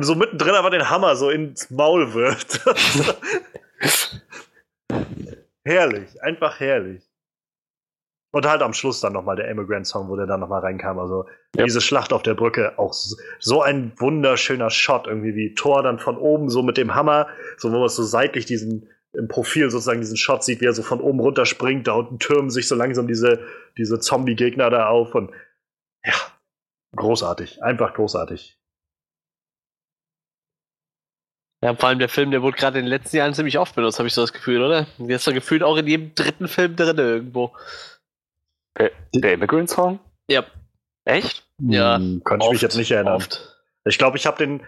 so 0.00 0.14
mittendrin 0.14 0.54
aber 0.54 0.70
den 0.70 0.90
Hammer 0.90 1.16
so 1.16 1.30
ins 1.30 1.70
Maul 1.70 2.14
wirft. 2.14 2.60
herrlich, 5.64 6.22
einfach 6.22 6.58
herrlich. 6.60 7.07
Und 8.30 8.46
halt 8.46 8.60
am 8.60 8.74
Schluss 8.74 9.00
dann 9.00 9.14
nochmal 9.14 9.36
der 9.36 9.48
Immigrant-Song, 9.48 10.08
wo 10.08 10.16
der 10.16 10.26
dann 10.26 10.40
nochmal 10.40 10.60
reinkam. 10.60 10.98
Also 10.98 11.24
ja. 11.56 11.64
diese 11.64 11.80
Schlacht 11.80 12.12
auf 12.12 12.22
der 12.22 12.34
Brücke, 12.34 12.78
auch 12.78 12.92
so 13.38 13.62
ein 13.62 13.92
wunderschöner 13.96 14.68
Shot, 14.68 15.06
irgendwie 15.06 15.34
wie 15.34 15.54
Thor 15.54 15.82
dann 15.82 15.98
von 15.98 16.18
oben 16.18 16.50
so 16.50 16.62
mit 16.62 16.76
dem 16.76 16.94
Hammer, 16.94 17.28
so 17.56 17.72
wo 17.72 17.78
man 17.78 17.88
so 17.88 18.02
seitlich 18.02 18.44
diesen 18.44 18.88
im 19.14 19.28
Profil 19.28 19.70
sozusagen 19.70 20.00
diesen 20.00 20.16
Shot 20.16 20.44
sieht, 20.44 20.60
wie 20.60 20.66
er 20.66 20.74
so 20.74 20.82
von 20.82 21.00
oben 21.00 21.20
runter 21.20 21.46
springt, 21.46 21.86
da 21.86 21.92
unten 21.92 22.18
türmen 22.18 22.50
sich 22.50 22.68
so 22.68 22.74
langsam 22.74 23.08
diese, 23.08 23.40
diese 23.76 23.98
Zombie-Gegner 23.98 24.68
da 24.70 24.88
auf 24.88 25.14
und 25.14 25.32
ja, 26.04 26.14
großartig, 26.94 27.62
einfach 27.62 27.94
großartig. 27.94 28.58
Ja, 31.64 31.74
vor 31.74 31.88
allem 31.88 31.98
der 31.98 32.08
Film, 32.08 32.30
der 32.30 32.42
wurde 32.42 32.56
gerade 32.56 32.78
in 32.78 32.84
den 32.84 32.90
letzten 32.90 33.16
Jahren 33.16 33.34
ziemlich 33.34 33.58
oft 33.58 33.74
benutzt, 33.74 33.98
habe 33.98 34.06
ich 34.06 34.14
so 34.14 34.20
das 34.20 34.32
Gefühl, 34.32 34.62
oder? 34.62 34.86
Der 34.98 35.16
ist 35.16 35.26
doch 35.26 35.32
gefühlt 35.32 35.64
auch 35.64 35.76
in 35.76 35.88
jedem 35.88 36.14
dritten 36.14 36.46
Film 36.46 36.76
drin 36.76 36.98
irgendwo. 36.98 37.52
Der, 38.78 38.90
der 39.14 39.32
Immigrant 39.34 39.70
Song? 39.70 39.98
Ja. 40.28 40.44
Echt? 41.04 41.46
Ja. 41.60 41.96
Hm, 41.96 42.22
kann 42.24 42.40
ich 42.40 42.50
mich 42.50 42.62
jetzt 42.62 42.76
nicht 42.76 42.90
erinnern. 42.90 43.16
Oft. 43.16 43.56
Ich 43.84 43.98
glaube, 43.98 44.16
ich 44.16 44.26
habe 44.26 44.38
den 44.38 44.62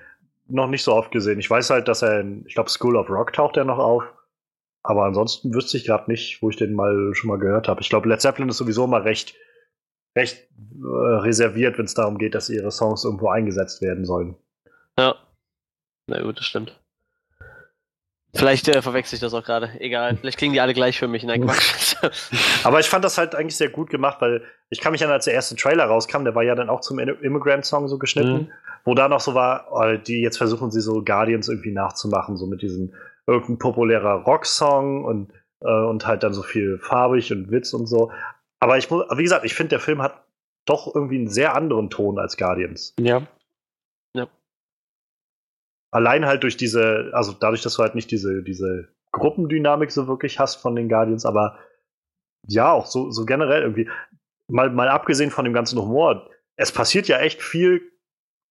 noch 0.48 0.68
nicht 0.68 0.82
so 0.82 0.94
oft 0.94 1.10
gesehen. 1.10 1.38
Ich 1.38 1.50
weiß 1.50 1.70
halt, 1.70 1.88
dass 1.88 2.02
er 2.02 2.20
in, 2.20 2.44
ich 2.46 2.54
glaube, 2.54 2.70
School 2.70 2.96
of 2.96 3.10
Rock 3.10 3.32
taucht 3.32 3.56
er 3.56 3.64
noch 3.64 3.78
auf. 3.78 4.04
Aber 4.82 5.04
ansonsten 5.04 5.54
wüsste 5.54 5.76
ich 5.76 5.84
gerade 5.84 6.10
nicht, 6.10 6.40
wo 6.42 6.48
ich 6.48 6.56
den 6.56 6.72
mal 6.74 7.14
schon 7.14 7.28
mal 7.28 7.38
gehört 7.38 7.68
habe. 7.68 7.82
Ich 7.82 7.90
glaube, 7.90 8.08
Led 8.08 8.20
Zeppelin 8.20 8.48
ist 8.48 8.56
sowieso 8.56 8.86
mal 8.86 9.02
recht, 9.02 9.36
recht 10.16 10.48
äh, 10.58 10.86
reserviert, 10.86 11.76
wenn 11.76 11.84
es 11.84 11.94
darum 11.94 12.16
geht, 12.16 12.34
dass 12.34 12.48
ihre 12.48 12.70
Songs 12.70 13.04
irgendwo 13.04 13.28
eingesetzt 13.28 13.82
werden 13.82 14.06
sollen. 14.06 14.36
Ja. 14.98 15.16
Na 16.06 16.22
gut, 16.22 16.38
das 16.38 16.46
stimmt. 16.46 16.79
Vielleicht 18.34 18.68
äh, 18.68 18.80
verwechsel 18.80 19.16
ich 19.16 19.20
das 19.20 19.34
auch 19.34 19.44
gerade. 19.44 19.70
Egal. 19.80 20.16
Vielleicht 20.16 20.38
klingen 20.38 20.54
die 20.54 20.60
alle 20.60 20.74
gleich 20.74 20.98
für 20.98 21.08
mich. 21.08 21.24
Nein, 21.24 21.44
Quatsch. 21.44 21.96
Aber 22.64 22.78
ich 22.80 22.88
fand 22.88 23.04
das 23.04 23.18
halt 23.18 23.34
eigentlich 23.34 23.56
sehr 23.56 23.70
gut 23.70 23.90
gemacht, 23.90 24.20
weil 24.20 24.42
ich 24.68 24.80
kann 24.80 24.92
mich 24.92 25.04
an, 25.04 25.10
als 25.10 25.24
der 25.24 25.34
erste 25.34 25.56
Trailer 25.56 25.86
rauskam, 25.86 26.24
der 26.24 26.34
war 26.34 26.42
ja 26.42 26.54
dann 26.54 26.70
auch 26.70 26.80
zum 26.80 26.98
Immigrant-Song 26.98 27.88
so 27.88 27.98
geschnitten, 27.98 28.32
mhm. 28.32 28.52
wo 28.84 28.94
da 28.94 29.08
noch 29.08 29.20
so 29.20 29.34
war, 29.34 29.66
oh, 29.72 29.96
die 29.96 30.20
jetzt 30.20 30.38
versuchen 30.38 30.70
sie 30.70 30.80
so 30.80 31.02
Guardians 31.02 31.48
irgendwie 31.48 31.72
nachzumachen, 31.72 32.36
so 32.36 32.46
mit 32.46 32.62
diesem 32.62 32.94
irgendein 33.26 33.58
populärer 33.58 34.22
Rocksong 34.22 35.04
und, 35.04 35.32
äh, 35.60 35.68
und 35.68 36.06
halt 36.06 36.22
dann 36.22 36.32
so 36.32 36.42
viel 36.42 36.78
farbig 36.78 37.32
und 37.32 37.50
Witz 37.50 37.72
und 37.72 37.86
so. 37.86 38.12
Aber 38.60 38.78
ich 38.78 38.90
muss, 38.90 39.04
wie 39.16 39.22
gesagt, 39.22 39.44
ich 39.44 39.54
finde, 39.54 39.70
der 39.70 39.80
Film 39.80 40.02
hat 40.02 40.22
doch 40.66 40.94
irgendwie 40.94 41.16
einen 41.16 41.28
sehr 41.28 41.54
anderen 41.54 41.90
Ton 41.90 42.18
als 42.18 42.36
Guardians. 42.36 42.94
Ja. 43.00 43.22
Ja. 44.14 44.28
Allein 45.90 46.26
halt 46.26 46.42
durch 46.42 46.56
diese, 46.56 47.10
also 47.12 47.32
dadurch, 47.32 47.62
dass 47.62 47.74
du 47.74 47.82
halt 47.82 47.94
nicht 47.94 48.10
diese, 48.10 48.42
diese 48.42 48.88
Gruppendynamik 49.12 49.90
so 49.90 50.06
wirklich 50.06 50.38
hast 50.38 50.56
von 50.56 50.76
den 50.76 50.88
Guardians, 50.88 51.26
aber 51.26 51.58
ja, 52.46 52.72
auch 52.72 52.86
so, 52.86 53.10
so 53.10 53.24
generell 53.24 53.62
irgendwie, 53.62 53.88
mal, 54.48 54.70
mal 54.70 54.88
abgesehen 54.88 55.30
von 55.30 55.44
dem 55.44 55.54
ganzen 55.54 55.78
Humor, 55.80 56.30
es 56.56 56.72
passiert 56.72 57.08
ja 57.08 57.18
echt 57.18 57.42
viel 57.42 57.82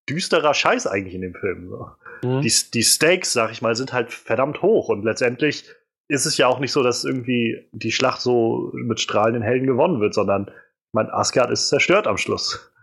düsterer 0.10 0.54
Scheiß 0.54 0.88
eigentlich 0.88 1.16
in 1.16 1.22
dem 1.22 1.36
Film. 1.36 1.70
So. 1.70 1.88
Mhm. 2.28 2.42
Die, 2.42 2.54
die 2.74 2.84
Stakes, 2.84 3.34
sag 3.34 3.52
ich 3.52 3.62
mal, 3.62 3.76
sind 3.76 3.94
halt 3.94 4.12
verdammt 4.12 4.62
hoch 4.62 4.90
und 4.90 5.04
letztendlich 5.04 5.70
ist 6.10 6.26
es 6.26 6.38
ja 6.38 6.48
auch 6.48 6.60
nicht 6.60 6.72
so, 6.72 6.82
dass 6.82 7.06
irgendwie 7.06 7.70
die 7.72 7.92
Schlacht 7.92 8.22
so 8.22 8.72
mit 8.74 9.00
strahlenden 9.00 9.44
Helden 9.44 9.68
gewonnen 9.68 10.02
wird, 10.02 10.14
sondern 10.14 10.52
mein 10.92 11.10
Asgard 11.10 11.52
ist 11.52 11.70
zerstört 11.70 12.08
am 12.08 12.18
Schluss. 12.18 12.74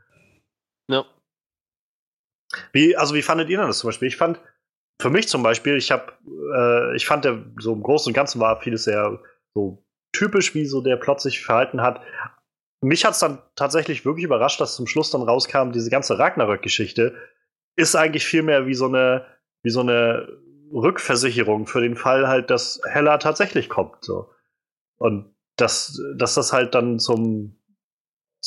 Ja. 0.89 1.05
Wie, 2.73 2.97
also 2.97 3.15
wie 3.15 3.23
fandet 3.23 3.49
ihr 3.49 3.59
denn 3.59 3.67
das 3.67 3.79
zum 3.79 3.89
Beispiel? 3.89 4.09
Ich 4.09 4.17
fand, 4.17 4.41
für 5.01 5.11
mich 5.11 5.29
zum 5.29 5.43
Beispiel, 5.43 5.77
ich 5.77 5.91
habe, 5.91 6.13
äh, 6.55 6.97
ich 6.97 7.07
fand 7.07 7.25
der 7.25 7.45
so 7.59 7.73
im 7.73 7.83
Großen 7.83 8.11
und 8.11 8.15
Ganzen 8.15 8.41
war 8.41 8.61
vieles 8.61 8.85
sehr 8.85 9.21
so 9.55 9.85
typisch, 10.13 10.55
wie 10.55 10.67
so 10.67 10.81
der 10.81 10.97
Plot 10.97 11.21
sich 11.21 11.45
verhalten 11.45 11.83
hat. 11.83 12.01
Mich 12.81 13.05
hat 13.05 13.13
es 13.13 13.19
dann 13.19 13.39
tatsächlich 13.55 14.05
wirklich 14.05 14.25
überrascht, 14.25 14.61
dass 14.61 14.77
zum 14.77 14.87
Schluss 14.87 15.11
dann 15.11 15.23
rauskam, 15.23 15.73
diese 15.73 15.91
ganze 15.91 16.19
Ragnarök-Geschichte 16.19 17.15
ist 17.77 17.95
eigentlich 17.95 18.25
viel 18.25 18.43
mehr 18.43 18.67
wie 18.67 18.75
so 18.75 18.87
eine, 18.87 19.27
wie 19.63 19.71
so 19.71 19.81
eine 19.81 20.29
Rückversicherung 20.73 21.67
für 21.67 21.81
den 21.81 21.97
Fall 21.97 22.29
halt, 22.29 22.51
dass 22.51 22.81
Hella 22.89 23.19
tatsächlich 23.19 23.69
kommt. 23.69 24.05
So. 24.05 24.31
Und 24.97 25.35
dass, 25.57 26.01
dass 26.17 26.35
das 26.35 26.53
halt 26.53 26.75
dann 26.75 26.99
zum, 26.99 27.59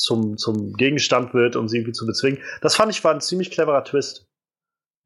zum, 0.00 0.36
zum 0.36 0.72
Gegenstand 0.74 1.34
wird, 1.34 1.56
um 1.56 1.68
sie 1.68 1.78
irgendwie 1.78 1.92
zu 1.92 2.06
bezwingen. 2.06 2.40
Das 2.60 2.74
fand 2.74 2.92
ich 2.92 3.02
war 3.04 3.14
ein 3.14 3.20
ziemlich 3.20 3.50
cleverer 3.50 3.84
Twist. 3.84 4.26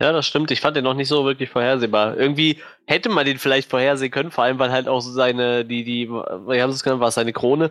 Ja, 0.01 0.13
das 0.13 0.27
stimmt. 0.27 0.51
Ich 0.51 0.61
fand 0.61 0.77
den 0.77 0.85
noch 0.85 0.95
nicht 0.95 1.09
so 1.09 1.25
wirklich 1.25 1.51
vorhersehbar. 1.51 2.17
Irgendwie 2.17 2.59
hätte 2.87 3.09
man 3.09 3.25
den 3.25 3.39
vielleicht 3.39 3.71
vorhersehen 3.71 4.11
können, 4.11 4.33
vor 4.33 4.45
allem 4.45 4.59
weil 4.59 4.73
halt 4.73 4.89
auch 4.89 5.01
so 5.01 5.13
seine, 5.13 5.65
die, 5.65 5.85
die, 5.85 6.11
wie 6.11 6.63
haben 6.63 6.73
sie 6.73 6.77
es 6.77 6.83
genannt, 6.83 7.01
war 7.01 7.09
es 7.09 7.15
seine 7.15 7.33
Krone, 7.33 7.71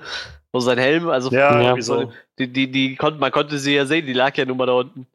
so 0.54 0.60
sein 0.62 0.78
Helm, 0.78 1.10
also 1.10 1.30
ja, 1.32 1.62
ja 1.62 1.82
so. 1.82 2.12
die, 2.40 2.48
die, 2.48 2.72
die 2.72 2.95
konnte, 2.95 3.20
man 3.20 3.32
konnte 3.32 3.60
sie 3.60 3.76
ja 3.76 3.86
sehen, 3.86 4.06
die 4.06 4.14
lag 4.14 4.38
ja 4.38 4.45
nun 4.45 4.58
mal 4.58 4.68
da 4.68 4.74
unten 4.74 5.06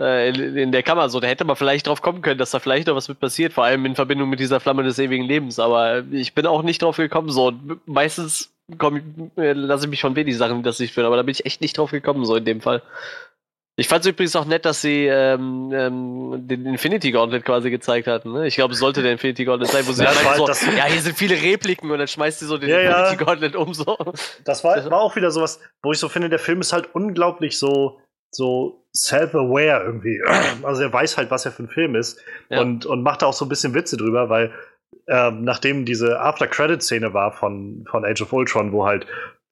äh, 0.00 0.28
in, 0.28 0.56
in, 0.56 0.72
der 0.72 0.82
Kammer. 0.82 1.08
So, 1.08 1.20
da 1.20 1.28
hätte 1.28 1.44
man 1.44 1.56
vielleicht 1.56 1.86
drauf 1.86 2.02
kommen 2.02 2.22
können, 2.22 2.38
dass 2.38 2.50
da 2.50 2.58
vielleicht 2.58 2.86
noch 2.86 2.96
was 2.96 3.08
mit 3.08 3.20
passiert, 3.20 3.52
vor 3.52 3.64
allem 3.64 3.86
in 3.86 3.94
Verbindung 3.94 4.28
mit 4.28 4.40
dieser 4.40 4.60
Flamme 4.60 4.82
des 4.82 4.98
ewigen 4.98 5.24
Lebens. 5.24 5.58
Aber 5.58 6.04
ich 6.10 6.34
bin 6.34 6.46
auch 6.46 6.62
nicht 6.62 6.82
drauf 6.82 6.96
gekommen. 6.96 7.30
So, 7.30 7.52
meistens 7.86 8.51
äh, 9.36 9.52
lasse 9.52 9.84
ich 9.84 9.90
mich 9.90 10.00
von 10.00 10.16
wenig 10.16 10.36
Sachen 10.36 10.62
das 10.62 10.78
nicht 10.78 10.94
führen, 10.94 11.06
aber 11.06 11.16
da 11.16 11.22
bin 11.22 11.32
ich 11.32 11.46
echt 11.46 11.60
nicht 11.60 11.76
drauf 11.78 11.90
gekommen, 11.90 12.24
so 12.24 12.36
in 12.36 12.44
dem 12.44 12.60
Fall. 12.60 12.82
Ich 13.76 13.88
fand 13.88 14.04
es 14.04 14.10
übrigens 14.10 14.36
auch 14.36 14.44
nett, 14.44 14.66
dass 14.66 14.82
sie 14.82 15.06
ähm, 15.06 15.72
ähm, 15.72 16.46
den 16.46 16.66
Infinity 16.66 17.10
Gauntlet 17.10 17.42
quasi 17.42 17.70
gezeigt 17.70 18.06
hatten. 18.06 18.32
Ne? 18.32 18.46
Ich 18.46 18.56
glaube, 18.56 18.74
es 18.74 18.80
sollte 18.80 19.02
der 19.02 19.12
Infinity 19.12 19.46
Gauntlet 19.46 19.70
sein, 19.70 19.86
wo 19.86 19.92
sie 19.92 20.04
ja, 20.04 20.10
halt 20.10 20.54
so, 20.54 20.70
ja, 20.72 20.84
hier 20.84 21.00
sind 21.00 21.16
viele 21.16 21.40
Repliken 21.40 21.90
und 21.90 21.98
dann 21.98 22.06
schmeißt 22.06 22.40
sie 22.40 22.46
so 22.46 22.58
den 22.58 22.68
ja, 22.68 22.80
Infinity 22.80 23.16
ja. 23.18 23.24
Gauntlet 23.24 23.56
um 23.56 23.72
so. 23.72 23.96
Das 24.44 24.62
war, 24.62 24.90
war 24.90 25.00
auch 25.00 25.16
wieder 25.16 25.30
sowas, 25.30 25.58
wo 25.82 25.90
ich 25.92 25.98
so 25.98 26.10
finde, 26.10 26.28
der 26.28 26.38
Film 26.38 26.60
ist 26.60 26.74
halt 26.74 26.94
unglaublich 26.94 27.58
so, 27.58 27.98
so 28.30 28.84
self-aware 28.94 29.84
irgendwie. 29.84 30.20
Also 30.64 30.82
er 30.82 30.92
weiß 30.92 31.16
halt, 31.16 31.30
was 31.30 31.46
er 31.46 31.52
für 31.52 31.62
ein 31.62 31.68
Film 31.68 31.94
ist 31.94 32.20
ja. 32.50 32.60
und, 32.60 32.84
und 32.84 33.02
macht 33.02 33.22
da 33.22 33.26
auch 33.26 33.32
so 33.32 33.46
ein 33.46 33.48
bisschen 33.48 33.72
Witze 33.72 33.96
drüber, 33.96 34.28
weil 34.28 34.52
ähm, 35.08 35.44
nachdem 35.44 35.84
diese 35.84 36.20
After-Credit-Szene 36.20 37.12
war 37.14 37.32
von, 37.32 37.84
von 37.90 38.04
Age 38.04 38.22
of 38.22 38.32
Ultron, 38.32 38.72
wo 38.72 38.86
halt 38.86 39.06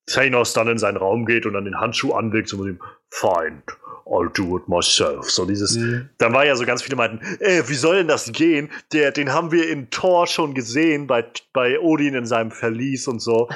Thanos 0.06 0.52
dann 0.52 0.68
in 0.68 0.78
seinen 0.78 0.96
Raum 0.96 1.26
geht 1.26 1.46
und 1.46 1.54
dann 1.54 1.64
den 1.64 1.78
Handschuh 1.78 2.12
anlegt, 2.14 2.48
so 2.48 2.58
mit 2.58 2.66
dem 2.68 2.80
Feind. 3.10 3.62
I'll 4.06 4.28
do 4.28 4.56
it 4.56 4.68
myself. 4.68 5.30
So 5.30 5.44
dieses, 5.44 5.76
mhm. 5.76 6.10
dann 6.18 6.32
war 6.32 6.44
ja 6.44 6.56
so 6.56 6.64
ganz 6.64 6.82
viele 6.82 6.96
meinten, 6.96 7.20
ey, 7.38 7.68
wie 7.68 7.74
soll 7.74 7.96
denn 7.96 8.08
das 8.08 8.32
gehen? 8.32 8.70
Der, 8.92 9.12
den 9.12 9.32
haben 9.32 9.52
wir 9.52 9.68
in 9.68 9.90
Thor 9.90 10.26
schon 10.26 10.54
gesehen, 10.54 11.06
bei, 11.06 11.24
bei 11.52 11.78
Odin 11.78 12.14
in 12.14 12.26
seinem 12.26 12.50
Verlies 12.50 13.06
und 13.06 13.20
so. 13.20 13.48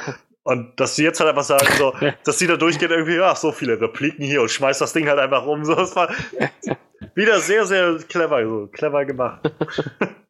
Und 0.45 0.79
dass 0.79 0.95
sie 0.95 1.03
jetzt 1.03 1.19
halt 1.19 1.31
einfach 1.31 1.43
sagen, 1.43 1.67
so, 1.77 1.93
dass 2.25 2.39
sie 2.39 2.47
da 2.47 2.57
durchgeht, 2.57 2.91
irgendwie, 2.91 3.19
ach, 3.19 3.37
so 3.37 3.51
viele 3.51 3.81
Repliken 3.81 4.25
hier 4.25 4.43
und 4.43 4.51
schmeißt 4.51 4.81
das 4.81 4.93
Ding 4.93 5.09
halt 5.09 5.19
einfach 5.19 5.45
um. 5.45 5.65
So, 5.65 5.75
das 5.75 5.97
war 5.97 6.15
wieder 7.15 7.41
sehr, 7.41 7.67
sehr 7.67 7.99
clever, 8.09 8.45
so 8.45 8.69
clever 8.69 9.05
gemacht. 9.05 9.51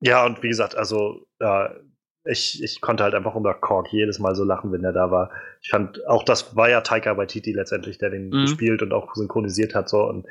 ja, 0.00 0.24
und 0.24 0.42
wie 0.42 0.48
gesagt, 0.48 0.76
also, 0.76 1.26
ja, 1.40 1.74
ich, 2.24 2.62
ich 2.62 2.80
konnte 2.80 3.04
halt 3.04 3.14
einfach 3.14 3.34
unter 3.34 3.54
Kork 3.54 3.92
jedes 3.92 4.18
Mal 4.18 4.34
so 4.34 4.44
lachen, 4.44 4.70
wenn 4.72 4.84
er 4.84 4.92
da 4.92 5.10
war. 5.10 5.30
Ich 5.62 5.70
fand, 5.70 6.06
auch 6.06 6.22
das 6.22 6.56
war 6.56 6.68
ja 6.68 6.82
Taika 6.82 7.16
Waititi 7.16 7.52
letztendlich, 7.52 7.98
der 7.98 8.10
den 8.10 8.28
mhm. 8.28 8.42
gespielt 8.42 8.82
und 8.82 8.92
auch 8.92 9.14
synchronisiert 9.14 9.74
hat, 9.74 9.88
so, 9.88 10.04
und, 10.04 10.26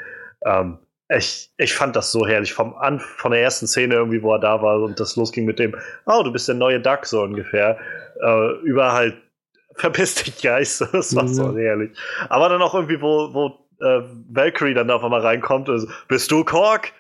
ähm, 0.46 0.80
ich, 1.10 1.52
ich 1.58 1.74
fand 1.74 1.96
das 1.96 2.12
so 2.12 2.28
herrlich. 2.28 2.54
Vom 2.54 2.76
An 2.76 3.00
von 3.00 3.32
der 3.32 3.42
ersten 3.42 3.68
Szene 3.68 3.96
irgendwie, 3.96 4.22
wo 4.22 4.34
er 4.34 4.40
da 4.40 4.62
war 4.62 4.82
und 4.82 5.00
das 5.00 5.16
losging 5.16 5.46
mit 5.46 5.60
dem, 5.60 5.76
oh, 6.06 6.22
du 6.24 6.32
bist 6.32 6.48
der 6.48 6.56
neue 6.56 6.82
Duck, 6.82 7.06
so 7.06 7.22
ungefähr. 7.22 7.78
Äh, 8.22 8.52
über 8.64 8.92
halt, 8.92 9.16
verpiss 9.76 10.16
dich, 10.16 10.42
Geist. 10.42 10.82
Das 10.92 11.16
war 11.16 11.24
mhm. 11.24 11.34
so 11.34 11.58
herrlich. 11.58 11.98
Aber 12.30 12.50
dann 12.50 12.62
auch 12.62 12.74
irgendwie, 12.76 13.02
wo, 13.02 13.34
wo 13.34 13.68
äh, 13.80 14.02
Valkyrie 14.30 14.74
dann 14.74 14.92
auf 14.92 15.04
einmal 15.04 15.22
reinkommt, 15.22 15.70
also, 15.70 15.88
bist 16.08 16.30
du 16.32 16.44
Kork? 16.44 16.92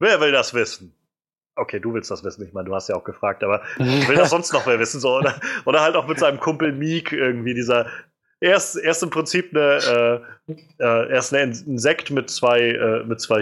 Wer 0.00 0.20
will 0.20 0.32
das 0.32 0.52
wissen? 0.52 0.95
Okay, 1.56 1.80
du 1.80 1.94
willst 1.94 2.10
das 2.10 2.22
wissen, 2.22 2.46
ich 2.46 2.52
meine, 2.52 2.68
du 2.68 2.74
hast 2.74 2.88
ja 2.88 2.96
auch 2.96 3.04
gefragt, 3.04 3.42
aber 3.42 3.62
will 3.78 4.16
das 4.16 4.30
sonst 4.30 4.52
noch 4.52 4.66
wer 4.66 4.78
wissen? 4.78 5.00
So, 5.00 5.16
oder, 5.16 5.40
oder 5.64 5.80
halt 5.80 5.96
auch 5.96 6.06
mit 6.06 6.18
seinem 6.18 6.38
Kumpel 6.38 6.72
Meek 6.72 7.12
irgendwie, 7.12 7.54
dieser, 7.54 7.86
erst, 8.40 8.76
erst 8.76 9.02
im 9.02 9.10
Prinzip 9.10 9.56
eine, 9.56 10.22
äh, 10.48 10.52
äh, 10.78 11.10
erst 11.10 11.34
ein 11.34 11.52
Insekt 11.66 12.10
mit 12.10 12.30
zwei, 12.30 12.60
äh, 12.60 13.04
mit 13.04 13.20
zwei 13.20 13.40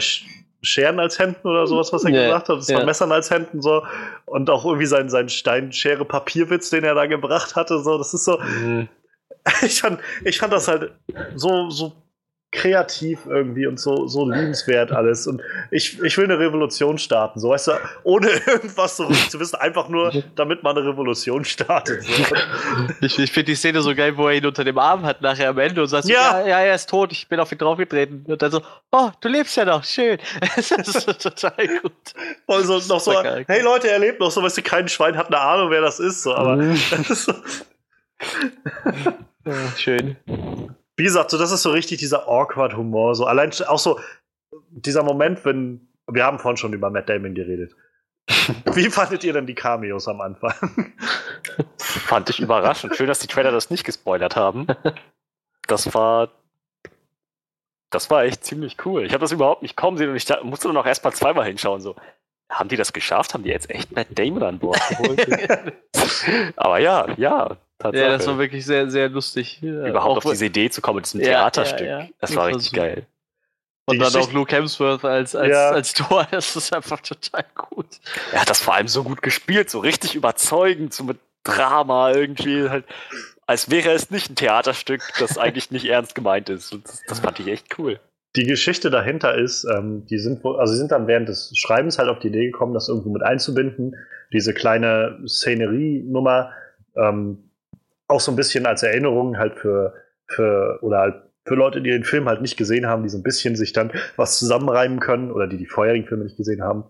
Scheren 0.62 0.98
als 0.98 1.18
Händen 1.18 1.46
oder 1.46 1.66
sowas, 1.66 1.92
was 1.92 2.04
er 2.04 2.10
ja, 2.10 2.24
gesagt 2.26 2.48
hat, 2.48 2.64
zwei 2.64 2.80
ja. 2.80 2.84
Messern 2.84 3.12
als 3.12 3.30
Händen 3.30 3.60
so 3.60 3.84
und 4.24 4.48
auch 4.48 4.64
irgendwie 4.64 4.86
sein, 4.86 5.08
sein 5.08 5.28
Stein-Schere-Papierwitz, 5.28 6.70
den 6.70 6.84
er 6.84 6.94
da 6.94 7.06
gebracht 7.06 7.54
hatte, 7.56 7.80
so, 7.80 7.98
das 7.98 8.14
ist 8.14 8.24
so. 8.24 8.38
Mhm. 8.38 8.88
Ich 9.60 9.82
fand, 9.82 10.00
ich 10.24 10.38
fand 10.38 10.54
das 10.54 10.68
halt 10.68 10.92
so, 11.34 11.68
so 11.68 11.92
kreativ 12.54 13.26
irgendwie 13.26 13.66
und 13.66 13.78
so, 13.78 14.06
so 14.06 14.28
liebenswert 14.30 14.92
alles. 14.92 15.26
Und 15.26 15.42
ich, 15.70 16.00
ich 16.02 16.16
will 16.16 16.24
eine 16.24 16.38
Revolution 16.38 16.98
starten, 16.98 17.40
so 17.40 17.50
weißt 17.50 17.68
du, 17.68 17.72
ohne 18.04 18.28
irgendwas 18.46 18.96
so 18.96 19.08
zu 19.28 19.40
wissen, 19.40 19.56
einfach 19.56 19.88
nur, 19.88 20.12
damit 20.36 20.62
man 20.62 20.78
eine 20.78 20.86
Revolution 20.86 21.44
startet. 21.44 22.02
So. 22.04 22.36
Ich, 23.00 23.18
ich 23.18 23.32
finde 23.32 23.46
die 23.46 23.56
Szene 23.56 23.82
so 23.82 23.94
geil, 23.94 24.16
wo 24.16 24.28
er 24.28 24.36
ihn 24.36 24.46
unter 24.46 24.64
dem 24.64 24.78
Arm 24.78 25.02
hat 25.02 25.20
nachher 25.20 25.50
am 25.50 25.58
Ende 25.58 25.82
und 25.82 25.88
sagt, 25.88 26.06
ja, 26.06 26.40
ja, 26.40 26.46
ja 26.46 26.60
er 26.60 26.74
ist 26.76 26.88
tot, 26.88 27.12
ich 27.12 27.28
bin 27.28 27.40
auf 27.40 27.50
ihn 27.50 27.58
draufgetreten. 27.58 28.24
Und 28.26 28.40
dann 28.40 28.50
so, 28.50 28.62
oh, 28.92 29.10
du 29.20 29.28
lebst 29.28 29.56
ja 29.56 29.64
noch, 29.64 29.84
schön. 29.84 30.18
das 30.56 30.70
ist 30.70 31.22
total 31.22 31.66
gut. 31.82 31.92
Also 32.46 32.74
noch 32.88 33.00
so, 33.00 33.12
hey 33.22 33.62
Leute, 33.62 33.90
er 33.90 33.98
lebt 33.98 34.20
noch, 34.20 34.30
so 34.30 34.42
weißt 34.42 34.58
du, 34.58 34.62
kein 34.62 34.88
Schwein 34.88 35.16
hat 35.16 35.26
eine 35.26 35.40
Ahnung, 35.40 35.70
wer 35.70 35.80
das 35.80 35.98
ist, 35.98 36.22
so, 36.22 36.34
aber 36.34 36.56
mhm. 36.56 36.78
das 36.90 37.10
ist 37.10 37.24
so. 37.24 37.34
ja, 39.44 39.76
schön 39.76 40.16
wie 40.96 41.04
gesagt, 41.04 41.30
so 41.30 41.38
das 41.38 41.50
ist 41.50 41.62
so 41.62 41.70
richtig 41.70 41.98
dieser 41.98 42.28
awkward 42.28 42.76
Humor. 42.76 43.14
So 43.14 43.26
allein 43.26 43.50
auch 43.66 43.78
so 43.78 43.98
dieser 44.70 45.02
Moment, 45.02 45.44
wenn 45.44 45.88
wir 46.06 46.24
haben 46.24 46.38
vorhin 46.38 46.56
schon 46.56 46.72
über 46.72 46.90
Matt 46.90 47.08
Damon 47.08 47.34
geredet. 47.34 47.74
Wie 48.74 48.88
fandet 48.90 49.24
ihr 49.24 49.32
denn 49.32 49.46
die 49.46 49.54
Cameos 49.54 50.08
am 50.08 50.20
Anfang? 50.20 50.54
Fand 51.78 52.30
ich 52.30 52.40
überraschend. 52.40 52.96
Schön, 52.96 53.06
dass 53.06 53.18
die 53.18 53.26
Trailer 53.26 53.52
das 53.52 53.70
nicht 53.70 53.84
gespoilert 53.84 54.36
haben. 54.36 54.66
Das 55.66 55.94
war. 55.94 56.30
Das 57.90 58.10
war 58.10 58.24
echt 58.24 58.44
ziemlich 58.44 58.76
cool. 58.84 59.04
Ich 59.04 59.12
habe 59.12 59.20
das 59.20 59.30
überhaupt 59.30 59.62
nicht 59.62 59.76
kommen 59.76 59.96
sehen 59.96 60.10
und 60.10 60.16
ich 60.16 60.26
musste 60.42 60.68
dann 60.68 60.76
auch 60.76 60.86
erst 60.86 61.04
mal 61.04 61.12
zweimal 61.12 61.46
hinschauen. 61.46 61.80
So, 61.80 61.94
haben 62.50 62.68
die 62.68 62.76
das 62.76 62.92
geschafft? 62.92 63.34
Haben 63.34 63.44
die 63.44 63.50
jetzt 63.50 63.70
echt 63.70 63.92
Matt 63.92 64.08
Damon 64.10 64.42
an 64.42 64.58
Bord 64.58 64.80
geholt? 64.88 65.28
Aber 66.56 66.78
ja, 66.78 67.06
ja, 67.16 67.56
Tatsache. 67.84 68.02
Ja, 68.02 68.16
das 68.16 68.26
war 68.26 68.38
wirklich 68.38 68.64
sehr, 68.64 68.90
sehr 68.90 69.08
lustig. 69.08 69.62
Überhaupt 69.62 70.24
auf 70.24 70.32
diese 70.32 70.46
Idee 70.46 70.70
zu 70.70 70.80
kommen 70.80 70.96
mit 70.96 71.06
diesem 71.06 71.20
ja, 71.20 71.26
Theaterstück. 71.26 71.86
Ja, 71.86 72.00
ja. 72.00 72.08
Das, 72.20 72.34
war 72.34 72.46
richtig 72.46 72.72
geil. 72.72 73.06
Und 73.86 73.96
Die 73.96 73.98
dann 73.98 74.12
Geschichte 74.12 74.30
auch 74.30 74.32
Luke 74.32 74.56
Hemsworth 74.56 75.04
als, 75.04 75.36
als, 75.36 75.50
ja. 75.50 75.70
als 75.70 75.92
Tor, 75.92 76.26
das 76.30 76.56
ist 76.56 76.74
einfach 76.74 77.00
total 77.00 77.44
gut. 77.54 77.86
Er 78.32 78.40
hat 78.40 78.48
das 78.50 78.60
vor 78.60 78.74
allem 78.74 78.88
so 78.88 79.04
gut 79.04 79.20
gespielt, 79.20 79.68
so 79.68 79.80
richtig 79.80 80.14
überzeugend, 80.14 80.94
so 80.94 81.04
mit 81.04 81.18
Drama 81.42 82.12
irgendwie 82.12 82.70
halt, 82.70 82.86
als 83.46 83.70
wäre 83.70 83.90
es 83.90 84.10
nicht 84.10 84.30
ein 84.30 84.36
Theaterstück, 84.36 85.02
das 85.18 85.36
eigentlich 85.38 85.70
nicht 85.70 85.84
ernst 85.84 86.14
gemeint 86.14 86.48
ist. 86.48 86.72
Und 86.72 86.88
das, 86.88 87.02
das 87.06 87.20
fand 87.20 87.38
ich 87.40 87.48
echt 87.48 87.78
cool. 87.78 88.00
die 88.36 88.44
Geschichte 88.44 88.88
dahinter 88.88 89.34
ist, 89.34 89.66
ähm, 89.70 90.06
die 90.06 90.18
sind 90.18 90.42
wohl, 90.42 90.58
also 90.58 90.72
sie 90.72 90.78
sind 90.78 90.90
dann 90.90 91.06
während 91.06 91.28
des 91.28 91.52
Schreibens 91.54 91.98
halt 91.98 92.08
auf 92.08 92.20
die 92.20 92.28
Idee 92.28 92.46
gekommen, 92.46 92.72
das 92.72 92.88
irgendwo 92.88 93.10
mit 93.10 93.22
einzubinden. 93.22 93.94
Diese 94.32 94.54
kleine 94.54 95.20
Szenerie-Nummer, 95.26 96.52
ähm, 96.96 97.43
auch 98.08 98.20
so 98.20 98.32
ein 98.32 98.36
bisschen 98.36 98.66
als 98.66 98.82
Erinnerung 98.82 99.38
halt 99.38 99.56
für, 99.56 99.94
für, 100.26 100.78
oder 100.82 100.98
halt 100.98 101.22
für 101.46 101.54
Leute, 101.54 101.82
die 101.82 101.90
den 101.90 102.04
Film 102.04 102.28
halt 102.28 102.40
nicht 102.40 102.56
gesehen 102.56 102.86
haben, 102.86 103.02
die 103.02 103.08
so 103.08 103.18
ein 103.18 103.22
bisschen 103.22 103.56
sich 103.56 103.72
dann 103.72 103.92
was 104.16 104.38
zusammenreimen 104.38 105.00
können 105.00 105.30
oder 105.30 105.46
die 105.46 105.58
die 105.58 105.66
vorherigen 105.66 106.06
Filme 106.06 106.24
nicht 106.24 106.36
gesehen 106.36 106.62
haben. 106.62 106.84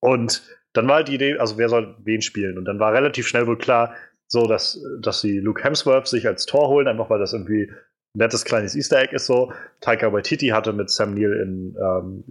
Und 0.00 0.42
dann 0.72 0.88
war 0.88 0.96
halt 0.96 1.08
die 1.08 1.14
Idee, 1.14 1.38
also 1.38 1.58
wer 1.58 1.68
soll 1.68 1.96
wen 2.02 2.22
spielen? 2.22 2.58
Und 2.58 2.64
dann 2.64 2.78
war 2.78 2.92
relativ 2.92 3.26
schnell 3.26 3.46
wohl 3.46 3.58
klar, 3.58 3.94
so 4.26 4.46
dass, 4.46 4.82
dass 5.00 5.20
sie 5.20 5.38
Luke 5.38 5.62
Hemsworth 5.62 6.08
sich 6.08 6.26
als 6.26 6.46
Tor 6.46 6.68
holen, 6.68 6.88
einfach 6.88 7.10
weil 7.10 7.18
das 7.18 7.32
irgendwie 7.32 7.70
ein 7.70 8.18
nettes 8.18 8.44
kleines 8.44 8.74
Easter 8.74 9.00
Egg 9.00 9.14
ist 9.14 9.26
so. 9.26 9.52
Taika 9.80 10.12
Waititi 10.12 10.48
hatte 10.48 10.72
mit 10.72 10.88
Sam 10.88 11.14
Neill 11.14 11.32
in, 11.34 11.76
ähm, 11.78 12.24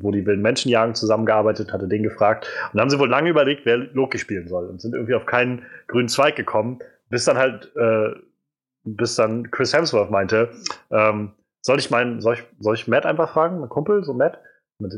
wo 0.00 0.10
die 0.10 0.24
wilden 0.24 0.42
Menschen 0.42 0.70
jagen, 0.70 0.94
zusammengearbeitet, 0.94 1.72
hatte 1.72 1.88
den 1.88 2.02
gefragt. 2.02 2.46
Und 2.66 2.74
dann 2.74 2.82
haben 2.82 2.90
sie 2.90 2.98
wohl 2.98 3.08
lange 3.08 3.30
überlegt, 3.30 3.66
wer 3.66 3.78
Loki 3.78 4.18
spielen 4.18 4.46
soll 4.46 4.66
und 4.66 4.80
sind 4.80 4.94
irgendwie 4.94 5.14
auf 5.14 5.26
keinen 5.26 5.64
grünen 5.88 6.08
Zweig 6.08 6.36
gekommen, 6.36 6.78
bis 7.12 7.26
dann 7.26 7.36
halt, 7.36 7.70
äh, 7.76 8.14
bis 8.84 9.14
dann 9.16 9.50
Chris 9.50 9.74
Hemsworth 9.74 10.10
meinte, 10.10 10.50
ähm, 10.90 11.32
soll 11.60 11.78
ich 11.78 11.90
meinen, 11.90 12.20
soll 12.22 12.34
ich, 12.34 12.44
soll 12.58 12.74
ich 12.74 12.88
Matt 12.88 13.04
einfach 13.04 13.34
fragen, 13.34 13.60
mein 13.60 13.68
Kumpel, 13.68 14.02
so 14.02 14.14
Matt? 14.14 14.40
Mit 14.78 14.94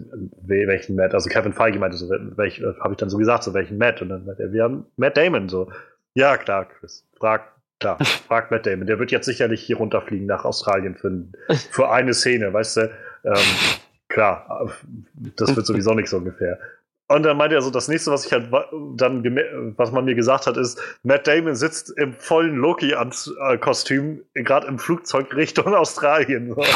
welchen 0.47 0.95
Matt? 0.95 1.13
Also 1.13 1.29
Kevin 1.29 1.53
Feige 1.53 1.79
meinte 1.79 1.97
so, 1.97 2.09
welch, 2.09 2.61
äh, 2.61 2.73
habe 2.81 2.95
ich 2.95 2.99
dann 2.99 3.11
so 3.11 3.19
gesagt, 3.19 3.43
so 3.43 3.53
welchen 3.53 3.79
Matt? 3.79 4.01
Und 4.01 4.11
dann 4.11 4.25
meinte 4.25 4.45
er, 4.45 4.53
wir 4.53 4.63
haben 4.63 4.87
Matt 4.97 5.17
Damon, 5.17 5.49
so. 5.49 5.71
Ja, 6.15 6.37
klar, 6.37 6.69
Chris, 6.69 7.05
frag, 7.19 7.53
klar, 7.81 7.99
frag 8.29 8.53
Matt 8.53 8.65
Damon. 8.65 8.87
Der 8.87 9.01
wird 9.01 9.11
jetzt 9.11 9.27
sicherlich 9.27 9.63
hier 9.63 9.77
runterfliegen 9.77 10.27
nach 10.27 10.45
Australien 10.45 10.95
für, 10.95 11.25
für 11.73 11.91
eine 11.91 12.15
Szene, 12.15 12.53
weißt 12.53 12.77
du? 12.77 12.81
Ähm, 13.25 13.35
klar, 14.09 14.71
das 15.37 15.57
wird 15.57 15.67
sowieso 15.67 15.95
nichts 15.95 16.13
ungefähr. 16.13 16.61
Und 17.07 17.23
dann 17.23 17.37
meinte 17.37 17.55
er 17.55 17.63
so, 17.63 17.71
das 17.71 17.89
nächste, 17.89 18.11
was 18.11 18.25
ich 18.25 18.33
halt 18.33 18.51
dann, 18.97 19.23
was 19.77 19.93
man 19.93 20.07
mir 20.07 20.15
gesagt 20.15 20.47
hat, 20.47 20.57
ist, 20.57 20.81
Matt 21.03 21.27
Damon 21.27 21.55
sitzt 21.55 21.91
im 21.99 22.15
vollen 22.15 22.57
Loki-Kostüm, 22.57 24.23
gerade 24.33 24.67
im 24.67 24.79
Flugzeug 24.79 25.35
Richtung 25.35 25.75
Australien. 25.75 26.53
Und 26.53 26.67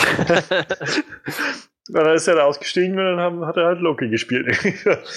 dann 1.89 2.15
ist 2.15 2.29
er 2.29 2.35
da 2.35 2.45
ausgestiegen 2.45 2.99
und 2.99 3.17
dann 3.17 3.47
hat 3.47 3.57
er 3.57 3.65
halt 3.65 3.81
Loki 3.81 4.11
gespielt. 4.11 4.55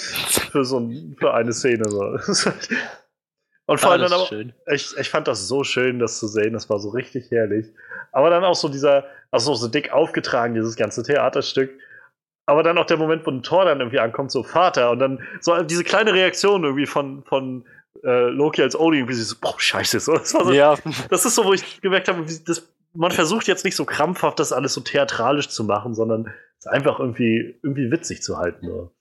für 0.52 0.64
so 0.64 0.80
ein, 0.80 1.18
für 1.20 1.34
eine 1.34 1.52
Szene. 1.52 1.84
So. 1.90 2.18
Und 3.66 3.80
vor 3.80 3.92
allem 3.92 4.02
dann 4.04 4.14
aber, 4.14 4.26
schön. 4.26 4.54
ich, 4.68 4.96
ich 4.98 5.10
fand 5.10 5.28
das 5.28 5.48
so 5.50 5.66
schön, 5.66 6.00
das 6.00 6.20
zu 6.20 6.28
sehen. 6.28 6.54
Das 6.54 6.70
war 6.70 6.80
so 6.80 6.90
richtig 6.90 7.30
herrlich. 7.30 7.68
Aber 8.14 8.30
dann 8.30 8.46
auch 8.46 8.56
so 8.56 8.70
dieser, 8.70 9.06
also 9.30 9.54
so 9.56 9.68
dick 9.68 9.92
aufgetragen, 9.92 10.54
dieses 10.54 10.78
ganze 10.78 11.04
Theaterstück. 11.04 11.72
Aber 12.52 12.64
dann 12.64 12.78
auch 12.78 12.86
der 12.86 12.98
Moment, 12.98 13.26
wo 13.26 13.32
ein 13.32 13.44
Tor 13.44 13.64
dann 13.64 13.80
irgendwie 13.80 14.00
ankommt, 14.00 14.30
so 14.30 14.44
Vater. 14.44 14.92
Und 14.92 15.00
dann 15.00 15.24
so 15.40 15.64
diese 15.64 15.86
kleine 15.86 16.14
Reaktion 16.14 16.66
irgendwie 16.66 16.86
von, 16.86 17.24
von 17.24 17.64
äh, 18.04 18.28
Loki 18.28 18.62
als 18.62 18.78
Odin, 18.78 19.08
wie 19.08 19.14
sie 19.14 19.24
so, 19.24 19.38
boah, 19.40 19.56
scheiße. 19.58 20.02
So, 20.02 20.18
das, 20.18 20.32
so, 20.32 20.52
ja. 20.52 20.76
das 21.10 21.24
ist 21.24 21.36
so, 21.36 21.46
wo 21.46 21.54
ich 21.54 21.80
gemerkt 21.80 22.10
habe, 22.10 22.26
das, 22.46 22.70
man 22.94 23.12
versucht 23.12 23.48
jetzt 23.48 23.64
nicht 23.64 23.78
so 23.78 23.86
krampfhaft, 23.86 24.38
das 24.38 24.52
alles 24.52 24.74
so 24.74 24.82
theatralisch 24.82 25.48
zu 25.48 25.64
machen, 25.64 25.96
sondern 25.96 26.34
es 26.60 26.68
einfach 26.68 27.00
irgendwie, 27.00 27.58
irgendwie 27.64 27.90
witzig 27.90 28.22
zu 28.22 28.38
halten. 28.38 28.68
So. 28.68 28.92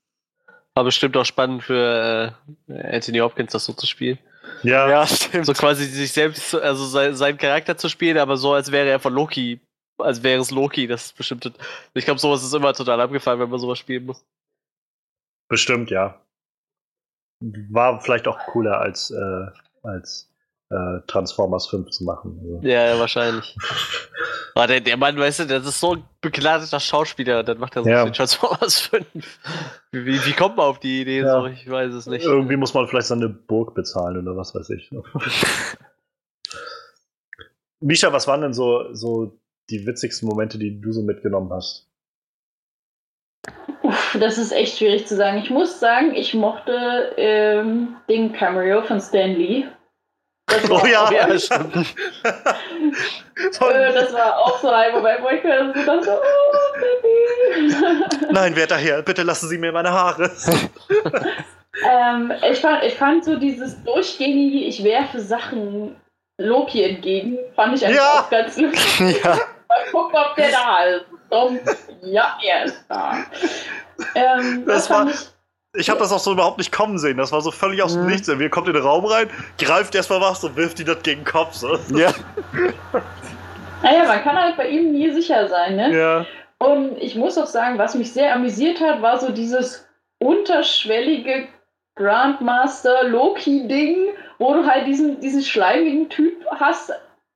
Aber 0.74 0.84
bestimmt 0.84 1.16
auch 1.16 1.26
spannend 1.26 1.64
für 1.64 2.36
äh, 2.68 2.94
Anthony 2.94 3.18
Hopkins, 3.18 3.50
das 3.50 3.64
so 3.64 3.72
zu 3.72 3.88
spielen. 3.88 4.20
Ja, 4.62 4.88
ja, 4.88 5.06
stimmt. 5.08 5.46
So 5.46 5.54
quasi 5.54 5.86
sich 5.86 6.12
selbst, 6.12 6.54
also 6.54 6.84
sein, 6.84 7.16
seinen 7.16 7.36
Charakter 7.36 7.76
zu 7.76 7.88
spielen, 7.88 8.16
aber 8.16 8.36
so, 8.36 8.52
als 8.52 8.70
wäre 8.70 8.88
er 8.88 9.00
von 9.00 9.12
Loki, 9.12 9.58
als 10.02 10.22
wäre 10.22 10.40
es 10.40 10.50
Loki, 10.50 10.86
das 10.86 11.06
ist 11.06 11.16
bestimmt. 11.16 11.52
Ich 11.94 12.04
glaube, 12.04 12.20
sowas 12.20 12.42
ist 12.42 12.54
immer 12.54 12.72
total 12.72 13.00
abgefallen, 13.00 13.40
wenn 13.40 13.50
man 13.50 13.58
sowas 13.60 13.78
spielen 13.78 14.06
muss. 14.06 14.24
Bestimmt, 15.48 15.90
ja. 15.90 16.20
War 17.70 18.00
vielleicht 18.00 18.28
auch 18.28 18.38
cooler 18.46 18.80
als, 18.80 19.10
äh, 19.10 19.46
als 19.82 20.30
äh, 20.70 21.00
Transformers 21.06 21.66
5 21.68 21.90
zu 21.90 22.04
machen. 22.04 22.38
Also. 22.42 22.60
Ja, 22.66 22.86
ja, 22.86 22.98
wahrscheinlich. 22.98 23.56
Aber 24.54 24.66
der, 24.66 24.80
der 24.80 24.96
Mann, 24.96 25.18
weißt 25.18 25.40
du, 25.40 25.46
das 25.46 25.66
ist 25.66 25.80
so 25.80 25.94
ein 25.94 26.04
begnadeter 26.20 26.80
Schauspieler, 26.80 27.42
dann 27.42 27.58
macht 27.58 27.76
er 27.76 27.82
so 27.82 27.88
ja. 27.88 28.08
Transformers 28.10 28.80
5. 28.80 29.06
Wie, 29.92 30.26
wie, 30.26 30.32
kommt 30.32 30.56
man 30.56 30.66
auf 30.66 30.80
die 30.80 31.02
Idee? 31.02 31.20
Ja. 31.20 31.40
So? 31.40 31.46
Ich 31.46 31.68
weiß 31.68 31.94
es 31.94 32.06
nicht. 32.06 32.24
Irgendwie 32.24 32.56
muss 32.56 32.74
man 32.74 32.86
vielleicht 32.86 33.08
seine 33.08 33.28
Burg 33.28 33.74
bezahlen 33.74 34.18
oder 34.18 34.36
was 34.36 34.54
weiß 34.54 34.70
ich. 34.70 34.90
Misha, 37.80 38.12
was 38.12 38.26
waren 38.26 38.42
denn 38.42 38.52
so, 38.52 38.92
so 38.94 39.40
die 39.70 39.86
witzigsten 39.86 40.28
Momente, 40.28 40.58
die 40.58 40.80
du 40.80 40.92
so 40.92 41.02
mitgenommen 41.02 41.52
hast? 41.52 41.86
Uff, 43.82 44.16
das 44.20 44.38
ist 44.38 44.52
echt 44.52 44.78
schwierig 44.78 45.06
zu 45.06 45.16
sagen. 45.16 45.38
Ich 45.38 45.50
muss 45.50 45.80
sagen, 45.80 46.14
ich 46.14 46.34
mochte 46.34 47.14
ähm, 47.16 47.96
den 48.08 48.32
Cameo 48.32 48.82
von 48.82 49.00
Stan 49.00 49.30
Lee. 49.30 49.66
Oh 50.68 50.84
ja, 50.84 51.08
ja 51.12 51.28
stimmt. 51.38 51.76
Äh, 51.76 51.84
das 53.92 54.12
war 54.12 54.36
auch 54.36 54.58
so 54.58 54.68
ein 54.68 54.92
Moment, 54.92 55.22
wo 55.22 55.28
ich 55.28 55.44
mir 55.44 55.72
so 55.72 55.84
dachte, 55.84 56.20
oh, 56.20 56.56
Baby. 56.80 57.72
Nein, 58.32 58.56
wer 58.56 58.66
daher? 58.66 59.02
Bitte 59.02 59.22
lassen 59.22 59.48
Sie 59.48 59.58
mir 59.58 59.70
meine 59.70 59.92
Haare. 59.92 60.32
ähm, 61.88 62.32
ich, 62.50 62.58
fand, 62.58 62.82
ich 62.82 62.94
fand 62.94 63.24
so 63.24 63.36
dieses 63.36 63.80
durchgängige, 63.84 64.64
ich 64.66 64.82
werfe 64.82 65.20
Sachen 65.20 65.94
Loki 66.38 66.82
entgegen, 66.82 67.38
fand 67.54 67.76
ich 67.76 67.84
eigentlich 67.84 67.98
ja. 67.98 68.20
auch 68.20 68.30
ganz 68.30 68.56
lustig. 68.56 69.22
Ja. 69.22 69.38
Mal 69.70 69.92
gucken, 69.92 70.16
ob 70.18 70.34
der 70.34 70.50
da 70.50 70.84
ist. 70.84 71.86
ja, 72.02 72.36
er 72.44 72.64
ist 72.64 72.84
da. 72.88 73.18
Ähm, 74.16 74.64
das, 74.66 74.88
das 74.88 74.90
war, 74.90 75.06
ich, 75.08 75.28
ich 75.74 75.88
habe 75.88 76.00
das 76.00 76.12
auch 76.12 76.18
so 76.18 76.32
überhaupt 76.32 76.58
nicht 76.58 76.72
kommen 76.72 76.98
sehen. 76.98 77.18
Das 77.18 77.30
war 77.30 77.40
so 77.40 77.52
völlig 77.52 77.80
aus 77.80 77.92
dem 77.92 78.02
mhm. 78.02 78.08
Nichts. 78.08 78.26
Wir 78.26 78.50
kommt 78.50 78.66
in 78.66 78.74
den 78.74 78.82
Raum 78.82 79.04
rein, 79.04 79.30
greift 79.58 79.94
erstmal 79.94 80.20
was 80.20 80.42
und 80.42 80.56
wirft 80.56 80.80
die 80.80 80.84
das 80.84 81.00
gegen 81.04 81.20
den 81.20 81.24
Kopf. 81.24 81.54
So. 81.54 81.78
Ja. 81.96 82.12
naja, 83.82 84.04
man 84.08 84.22
kann 84.24 84.36
halt 84.36 84.56
bei 84.56 84.68
ihm 84.68 84.90
nie 84.90 85.12
sicher 85.12 85.48
sein, 85.48 85.76
ne? 85.76 85.96
Ja. 85.96 86.26
Und 86.58 86.98
ich 86.98 87.14
muss 87.14 87.38
auch 87.38 87.46
sagen, 87.46 87.78
was 87.78 87.94
mich 87.94 88.12
sehr 88.12 88.34
amüsiert 88.34 88.80
hat, 88.80 89.00
war 89.02 89.20
so 89.20 89.30
dieses 89.30 89.86
unterschwellige 90.18 91.46
Grandmaster 91.94 93.04
Loki-Ding, 93.04 94.14
wo 94.38 94.54
du 94.54 94.66
halt 94.66 94.88
diesen, 94.88 95.20
diesen 95.20 95.42
schleimigen 95.42 96.08
Typ 96.08 96.44
hast. 96.56 96.92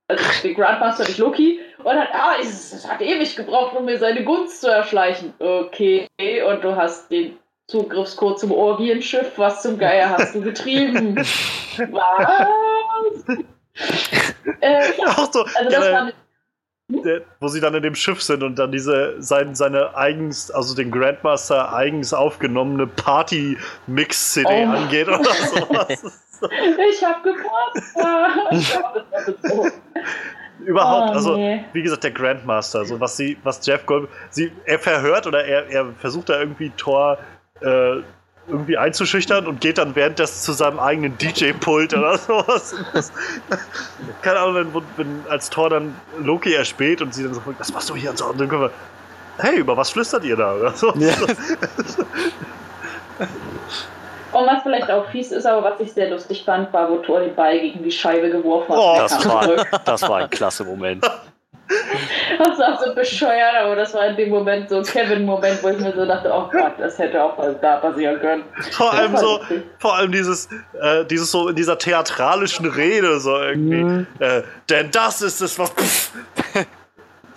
Also 0.09 0.23
den 0.43 0.55
Grandmaster 0.55 1.05
nicht 1.05 1.17
Loki. 1.17 1.59
Und 1.85 1.95
dann, 1.95 2.07
ah, 2.13 2.33
es, 2.41 2.87
hat 2.89 2.99
ewig 2.99 3.35
gebraucht, 3.35 3.75
um 3.75 3.85
mir 3.85 3.99
seine 3.99 4.23
Gunst 4.23 4.61
zu 4.61 4.67
erschleichen. 4.67 5.35
Okay. 5.37 6.07
Und 6.41 6.63
du 6.63 6.75
hast 6.75 7.11
den 7.11 7.37
Zugriffscode 7.67 8.39
zum 8.39 8.51
Orgienschiff. 8.51 9.37
Was 9.37 9.61
zum 9.61 9.77
Geier 9.77 10.09
hast 10.09 10.33
du 10.33 10.41
getrieben? 10.41 11.15
Was? 11.77 13.23
äh, 14.61 14.97
ja, 14.97 15.07
Auch 15.09 15.31
so, 15.31 15.43
also 15.43 15.69
das 15.69 15.91
war 15.91 16.11
der, 16.87 17.21
wo 17.39 17.49
sie 17.49 17.61
dann 17.61 17.75
in 17.75 17.83
dem 17.83 17.95
Schiff 17.95 18.21
sind 18.21 18.41
und 18.41 18.57
dann 18.57 18.71
diese 18.71 19.21
sein, 19.21 19.53
seine 19.53 19.95
eigens, 19.95 20.49
also 20.49 20.75
den 20.75 20.89
Grandmaster 20.89 21.71
eigens 21.71 22.15
aufgenommene 22.15 22.87
Party-Mix-CD 22.87 24.49
oh. 24.49 24.71
angeht 24.71 25.07
oder 25.07 25.23
sowas. 25.33 26.21
ich 26.89 27.05
hab 27.05 27.23
Geburtstag. 27.23 28.31
Überhaupt, 30.59 31.09
oh, 31.09 31.13
also 31.13 31.35
nee. 31.37 31.63
wie 31.73 31.81
gesagt, 31.81 32.03
der 32.03 32.11
Grandmaster, 32.11 32.85
so 32.85 32.99
was 32.99 33.17
sie, 33.17 33.37
was 33.43 33.65
Jeff 33.65 33.85
Goldblum, 33.85 34.11
sie, 34.29 34.51
er 34.65 34.79
verhört 34.79 35.27
oder 35.27 35.43
er, 35.43 35.69
er 35.69 35.87
versucht 35.99 36.29
da 36.29 36.39
irgendwie 36.39 36.71
Thor 36.77 37.17
äh, 37.61 37.97
irgendwie 38.47 38.77
einzuschüchtern 38.77 39.47
und 39.47 39.59
geht 39.59 39.77
dann 39.77 39.95
während 39.95 40.19
das 40.19 40.43
zu 40.43 40.53
seinem 40.53 40.79
eigenen 40.79 41.17
DJ-Pult 41.17 41.93
oder 41.93 42.17
sowas. 42.19 42.75
Das, 42.93 43.11
keine 44.21 44.39
Ahnung, 44.39 44.73
wenn, 44.73 44.83
wenn, 44.97 45.21
als 45.29 45.49
Thor 45.49 45.69
dann 45.69 45.95
Loki 46.19 46.53
erspäht 46.53 47.01
und 47.01 47.13
sie 47.13 47.23
dann 47.23 47.33
so, 47.33 47.41
was 47.57 47.73
machst 47.73 47.89
du 47.89 47.95
hier 47.95 48.11
und 48.11 48.17
so, 48.17 48.25
und 48.25 48.39
dann 48.39 48.47
können 48.47 48.61
wir, 48.61 48.71
hey, 49.37 49.57
über 49.57 49.75
was 49.75 49.89
flüstert 49.89 50.23
ihr 50.23 50.35
da? 50.35 50.53
Oder 50.55 50.71
so. 50.73 50.93
Ja. 50.95 51.13
Und 54.31 54.47
was 54.47 54.63
vielleicht 54.63 54.89
auch 54.91 55.07
fies 55.09 55.31
ist, 55.31 55.45
aber 55.45 55.63
was 55.63 55.79
ich 55.79 55.93
sehr 55.93 56.09
lustig 56.09 56.43
fand, 56.43 56.71
war, 56.73 56.89
wo 56.89 56.97
Thor 56.97 57.21
den 57.21 57.35
Ball 57.35 57.59
gegen 57.59 57.83
die 57.83 57.91
Scheibe 57.91 58.29
geworfen 58.29 58.73
hat. 58.73 58.79
Oh, 58.79 58.95
das, 58.97 59.29
war, 59.29 59.65
das 59.85 60.01
war 60.03 60.17
ein 60.17 60.29
klasse 60.29 60.63
Moment. 60.63 61.05
Das 62.37 62.59
war 62.59 62.79
so 62.83 62.93
bescheuert, 62.93 63.55
aber 63.55 63.75
das 63.75 63.93
war 63.93 64.07
in 64.07 64.15
dem 64.15 64.29
Moment 64.29 64.69
so 64.69 64.77
ein 64.77 64.83
Kevin-Moment, 64.83 65.63
wo 65.63 65.69
ich 65.69 65.79
mir 65.79 65.93
so 65.95 66.05
dachte, 66.05 66.31
oh 66.31 66.47
Gott, 66.51 66.73
das 66.77 66.99
hätte 66.99 67.23
auch 67.23 67.37
mal 67.37 67.55
da 67.59 67.77
passieren 67.77 68.19
können. 68.19 68.43
Vor 68.71 68.93
allem 68.93 69.17
so, 69.17 69.39
vor 69.79 69.95
allem 69.95 70.11
dieses, 70.11 70.47
äh, 70.79 71.05
dieses 71.05 71.31
so 71.31 71.49
in 71.49 71.55
dieser 71.55 71.77
theatralischen 71.77 72.65
Rede 72.67 73.19
so 73.19 73.35
irgendwie. 73.37 73.83
Mhm. 73.83 74.07
Äh, 74.19 74.43
denn 74.69 74.91
das 74.91 75.21
ist 75.21 75.41
es, 75.41 75.57
was. 75.57 75.73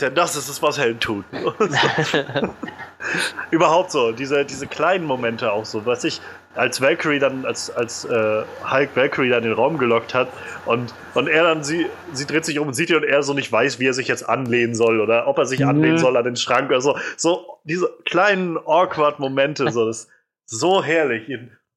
denn 0.01 0.15
das 0.15 0.37
ist 0.37 0.49
es, 0.49 0.63
was 0.63 0.79
Helden 0.79 1.01
tun. 1.01 1.25
Überhaupt 3.51 3.91
so, 3.91 4.13
diese, 4.13 4.45
diese 4.45 4.67
kleinen 4.67 5.05
Momente 5.05 5.53
auch 5.53 5.65
so, 5.65 5.87
was 5.87 6.05
ich, 6.05 6.21
als 6.59 6.81
Valkyrie 6.81 7.19
dann, 7.19 7.45
als, 7.47 7.71
als 7.71 8.05
äh, 8.05 8.43
Hulk 8.71 8.97
Valkyrie 8.97 9.31
dann 9.31 9.43
in 9.45 9.51
den 9.51 9.53
Raum 9.55 9.79
gelockt 9.79 10.15
hat 10.15 10.29
und, 10.67 10.93
und 11.15 11.29
er 11.29 11.45
dann, 11.45 11.63
sie, 11.63 11.87
sie 12.13 12.27
dreht 12.27 12.45
sich 12.45 12.59
um 12.59 12.69
und 12.69 12.75
sieht 12.75 12.91
ihn 12.91 12.97
und 12.97 13.05
er 13.05 13.23
so 13.23 13.33
nicht 13.33 13.51
weiß, 13.51 13.79
wie 13.79 13.87
er 13.87 13.95
sich 13.95 14.09
jetzt 14.09 14.29
anlehnen 14.29 14.75
soll 14.75 15.01
oder 15.01 15.27
ob 15.29 15.39
er 15.39 15.47
sich 15.47 15.61
Mhm. 15.61 15.69
anlehnen 15.69 15.99
soll 15.99 16.17
an 16.17 16.25
den 16.25 16.37
Schrank 16.37 16.69
oder 16.69 16.81
so. 16.81 16.99
So 17.17 17.59
diese 17.65 17.89
kleinen 18.05 18.57
awkward 18.59 19.19
Momente, 19.21 19.71
so 19.71 19.87
das 19.87 20.09
so 20.47 20.83
herrlich. 20.83 21.31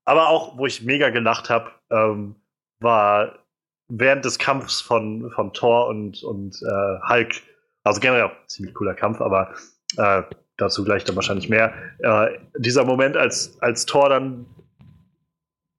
Aber 0.06 0.30
auch, 0.30 0.58
wo 0.58 0.66
ich 0.66 0.82
mega 0.82 1.10
gelacht 1.10 1.50
habe, 1.50 1.72
ähm, 1.92 2.36
war 2.80 3.40
während 3.88 4.26
des 4.26 4.40
Kampfs 4.40 4.82
von, 4.82 5.30
von 5.32 5.54
Thor 5.54 5.88
und, 5.88 6.24
und 6.24 6.56
äh, 6.64 7.10
Hulk. 7.10 7.36
Also 7.84 8.00
generell 8.00 8.32
ziemlich 8.48 8.74
cooler 8.74 8.94
Kampf, 8.94 9.22
aber 9.22 9.54
äh, 9.98 10.24
dazu 10.58 10.84
gleich 10.84 11.04
dann 11.04 11.16
wahrscheinlich 11.16 11.50
mehr. 11.50 11.74
Äh, 12.00 12.38
dieser 12.58 12.86
Moment, 12.86 13.18
als, 13.18 13.62
als 13.62 13.86
Thor 13.86 14.10
dann 14.10 14.46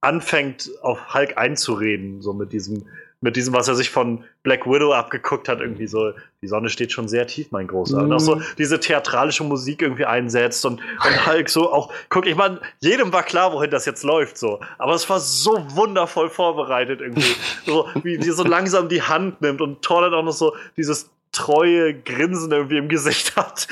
anfängt, 0.03 0.69
auf 0.81 1.13
Hulk 1.13 1.37
einzureden, 1.37 2.21
so 2.21 2.33
mit 2.33 2.51
diesem, 2.53 2.85
mit 3.21 3.37
diesem, 3.37 3.53
was 3.53 3.69
er 3.69 3.75
sich 3.75 3.89
von 3.89 4.25
Black 4.43 4.65
Widow 4.65 4.91
abgeguckt 4.91 5.47
hat, 5.47 5.61
irgendwie 5.61 5.87
so, 5.87 6.11
die 6.41 6.47
Sonne 6.47 6.69
steht 6.69 6.91
schon 6.91 7.07
sehr 7.07 7.25
tief, 7.25 7.51
mein 7.51 7.67
Großer. 7.67 7.99
Und 7.99 8.11
auch 8.11 8.19
so 8.19 8.41
diese 8.57 8.81
theatralische 8.81 9.45
Musik 9.45 9.81
irgendwie 9.81 10.03
einsetzt 10.03 10.65
und, 10.65 10.81
und 10.81 11.25
Hulk 11.25 11.49
so 11.49 11.71
auch, 11.71 11.93
guck, 12.09 12.25
ich 12.25 12.35
meine, 12.35 12.59
jedem 12.81 13.13
war 13.13 13.23
klar, 13.23 13.53
wohin 13.53 13.71
das 13.71 13.85
jetzt 13.85 14.03
läuft, 14.03 14.37
so. 14.37 14.59
Aber 14.77 14.93
es 14.93 15.09
war 15.09 15.21
so 15.21 15.65
wundervoll 15.69 16.29
vorbereitet 16.29 16.99
irgendwie. 16.99 17.35
So, 17.65 17.87
wie 18.03 18.17
die 18.17 18.31
so 18.31 18.43
langsam 18.43 18.89
die 18.89 19.01
Hand 19.01 19.41
nimmt 19.41 19.61
und 19.61 19.81
Thor 19.81 20.01
dann 20.01 20.13
auch 20.13 20.23
noch 20.23 20.33
so 20.33 20.53
dieses 20.75 21.09
treue 21.33 21.93
Grinsen 21.93 22.51
irgendwie 22.51 22.77
im 22.77 22.87
Gesicht 22.87 23.35
hat 23.35 23.67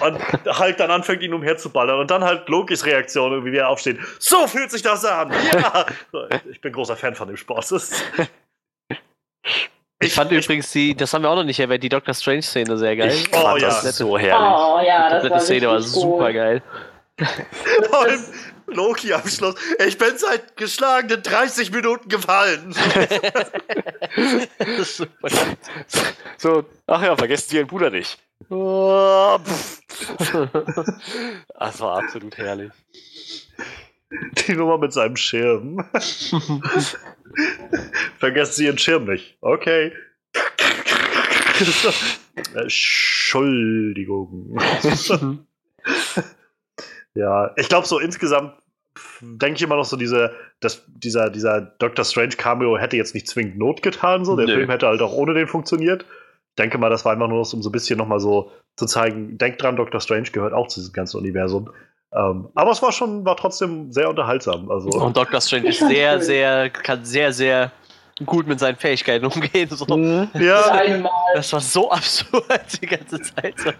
und 0.00 0.18
halt 0.58 0.78
dann 0.78 0.90
anfängt, 0.92 1.22
ihn 1.22 1.34
umherzuballern 1.34 1.98
und 1.98 2.10
dann 2.10 2.22
halt 2.22 2.48
Lokis 2.48 2.84
Reaktion 2.86 3.32
irgendwie, 3.32 3.52
wie 3.52 3.56
er 3.56 3.68
aufsteht. 3.68 3.98
So 4.20 4.46
fühlt 4.46 4.70
sich 4.70 4.82
das 4.82 5.04
an! 5.04 5.32
Ja! 5.52 5.86
Ich 6.50 6.60
bin 6.60 6.72
großer 6.72 6.96
Fan 6.96 7.14
von 7.16 7.26
dem 7.28 7.36
Sport. 7.36 7.72
Ist- 7.72 8.04
Ich 10.00 10.14
fand 10.14 10.30
übrigens 10.30 10.70
die, 10.70 10.94
das 10.94 11.12
haben 11.12 11.22
wir 11.22 11.30
auch 11.30 11.34
noch 11.36 11.42
nicht 11.44 11.58
erwähnt, 11.58 11.82
die 11.82 11.88
Doctor 11.88 12.14
Strange 12.14 12.42
Szene 12.42 12.76
sehr 12.78 12.94
geil. 12.96 13.08
Ich 13.12 13.28
Oh, 13.32 13.40
fand 13.40 13.62
ja. 13.62 13.68
das 13.68 13.96
so 13.96 14.16
herrlich. 14.16 14.48
Oh 14.56 14.80
ja, 14.86 15.10
das 15.10 15.22
Die 15.24 15.30
war 15.30 15.40
Szene 15.40 15.66
war 15.66 15.80
super 15.80 16.26
gut. 16.26 16.34
geil. 16.34 16.62
Loki 18.68 19.12
am 19.12 19.26
Schluss. 19.26 19.56
Ich 19.86 19.98
bin 19.98 20.16
seit 20.16 20.56
geschlagenen 20.56 21.22
30 21.22 21.72
Minuten 21.72 22.08
gefallen. 22.08 22.74
So, 26.40 26.64
ach 26.86 27.02
ja, 27.02 27.16
vergesst 27.16 27.52
ihren 27.52 27.66
Bruder 27.66 27.90
nicht. 27.90 28.16
Oh. 28.48 29.38
Das 31.58 31.80
war 31.80 31.98
absolut 31.98 32.38
herrlich. 32.38 32.70
Die 34.46 34.54
Nummer 34.54 34.78
mit 34.78 34.92
seinem 34.92 35.16
Schirm. 35.16 35.84
Vergessen 38.18 38.52
Sie 38.52 38.66
Ihren 38.66 38.78
Schirm 38.78 39.04
nicht. 39.04 39.36
Okay. 39.40 39.92
Entschuldigung. 42.54 44.58
ja, 47.14 47.52
ich 47.56 47.68
glaube 47.68 47.86
so 47.86 47.98
insgesamt 47.98 48.54
denke 49.20 49.56
ich 49.56 49.62
immer 49.62 49.76
noch 49.76 49.84
so 49.84 49.96
diese, 49.96 50.32
dass 50.60 50.84
dieser, 50.86 51.30
dieser 51.30 51.60
Doctor 51.60 52.04
Strange 52.04 52.36
Cameo 52.36 52.78
hätte 52.78 52.96
jetzt 52.96 53.14
nicht 53.14 53.28
zwingend 53.28 53.58
Not 53.58 53.82
getan, 53.82 54.24
so. 54.24 54.36
Der 54.36 54.46
Nö. 54.46 54.54
Film 54.54 54.70
hätte 54.70 54.86
halt 54.86 55.02
auch 55.02 55.12
ohne 55.12 55.34
den 55.34 55.46
funktioniert. 55.46 56.02
Ich 56.02 56.54
denke 56.58 56.78
mal, 56.78 56.90
das 56.90 57.04
war 57.04 57.12
einfach 57.12 57.28
nur 57.28 57.38
um 57.38 57.62
so 57.62 57.68
ein 57.68 57.72
bisschen 57.72 57.98
nochmal 57.98 58.20
so 58.20 58.50
zu 58.76 58.86
zeigen, 58.86 59.38
denkt 59.38 59.62
dran, 59.62 59.76
Doctor 59.76 60.00
Strange 60.00 60.30
gehört 60.30 60.52
auch 60.52 60.68
zu 60.68 60.80
diesem 60.80 60.92
ganzen 60.92 61.18
Universum. 61.18 61.70
Ähm, 62.12 62.48
aber 62.54 62.70
es 62.70 62.80
war 62.80 62.92
schon, 62.92 63.24
war 63.24 63.36
trotzdem 63.36 63.92
sehr 63.92 64.08
unterhaltsam. 64.08 64.70
Also, 64.70 64.88
Und 64.88 65.16
Doctor 65.16 65.40
Strange 65.40 65.68
ist 65.68 65.80
sehr, 65.80 66.20
sehr, 66.20 66.70
kann 66.70 67.04
sehr, 67.04 67.32
sehr 67.32 67.72
gut 68.26 68.46
mit 68.46 68.58
seinen 68.60 68.76
Fähigkeiten 68.76 69.24
umgehen. 69.26 69.68
So. 69.70 69.84
Das 69.84 70.42
ja. 70.42 71.10
Das 71.34 71.52
war 71.52 71.60
so 71.60 71.90
absurd 71.92 72.44
die 72.80 72.86
ganze 72.86 73.20
Zeit. 73.20 73.54
So. 73.58 73.70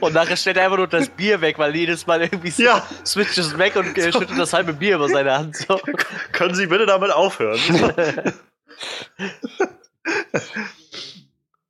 Und 0.00 0.12
nachher 0.14 0.36
stellt 0.36 0.56
er 0.56 0.64
einfach 0.64 0.76
nur 0.78 0.86
das 0.88 1.08
Bier 1.08 1.40
weg, 1.40 1.58
weil 1.58 1.74
jedes 1.74 2.06
Mal 2.06 2.22
irgendwie 2.22 2.50
so 2.50 2.62
Ja. 2.62 2.82
switcht 3.04 3.38
es 3.38 3.56
weg 3.58 3.76
und 3.76 3.96
äh, 3.96 4.12
schüttet 4.12 4.38
das 4.38 4.52
halbe 4.52 4.72
Bier 4.72 4.96
über 4.96 5.08
seine 5.08 5.32
Hand. 5.32 5.56
So. 5.56 5.80
können 6.32 6.54
Sie 6.54 6.66
bitte 6.66 6.86
damit 6.86 7.10
aufhören? 7.10 7.58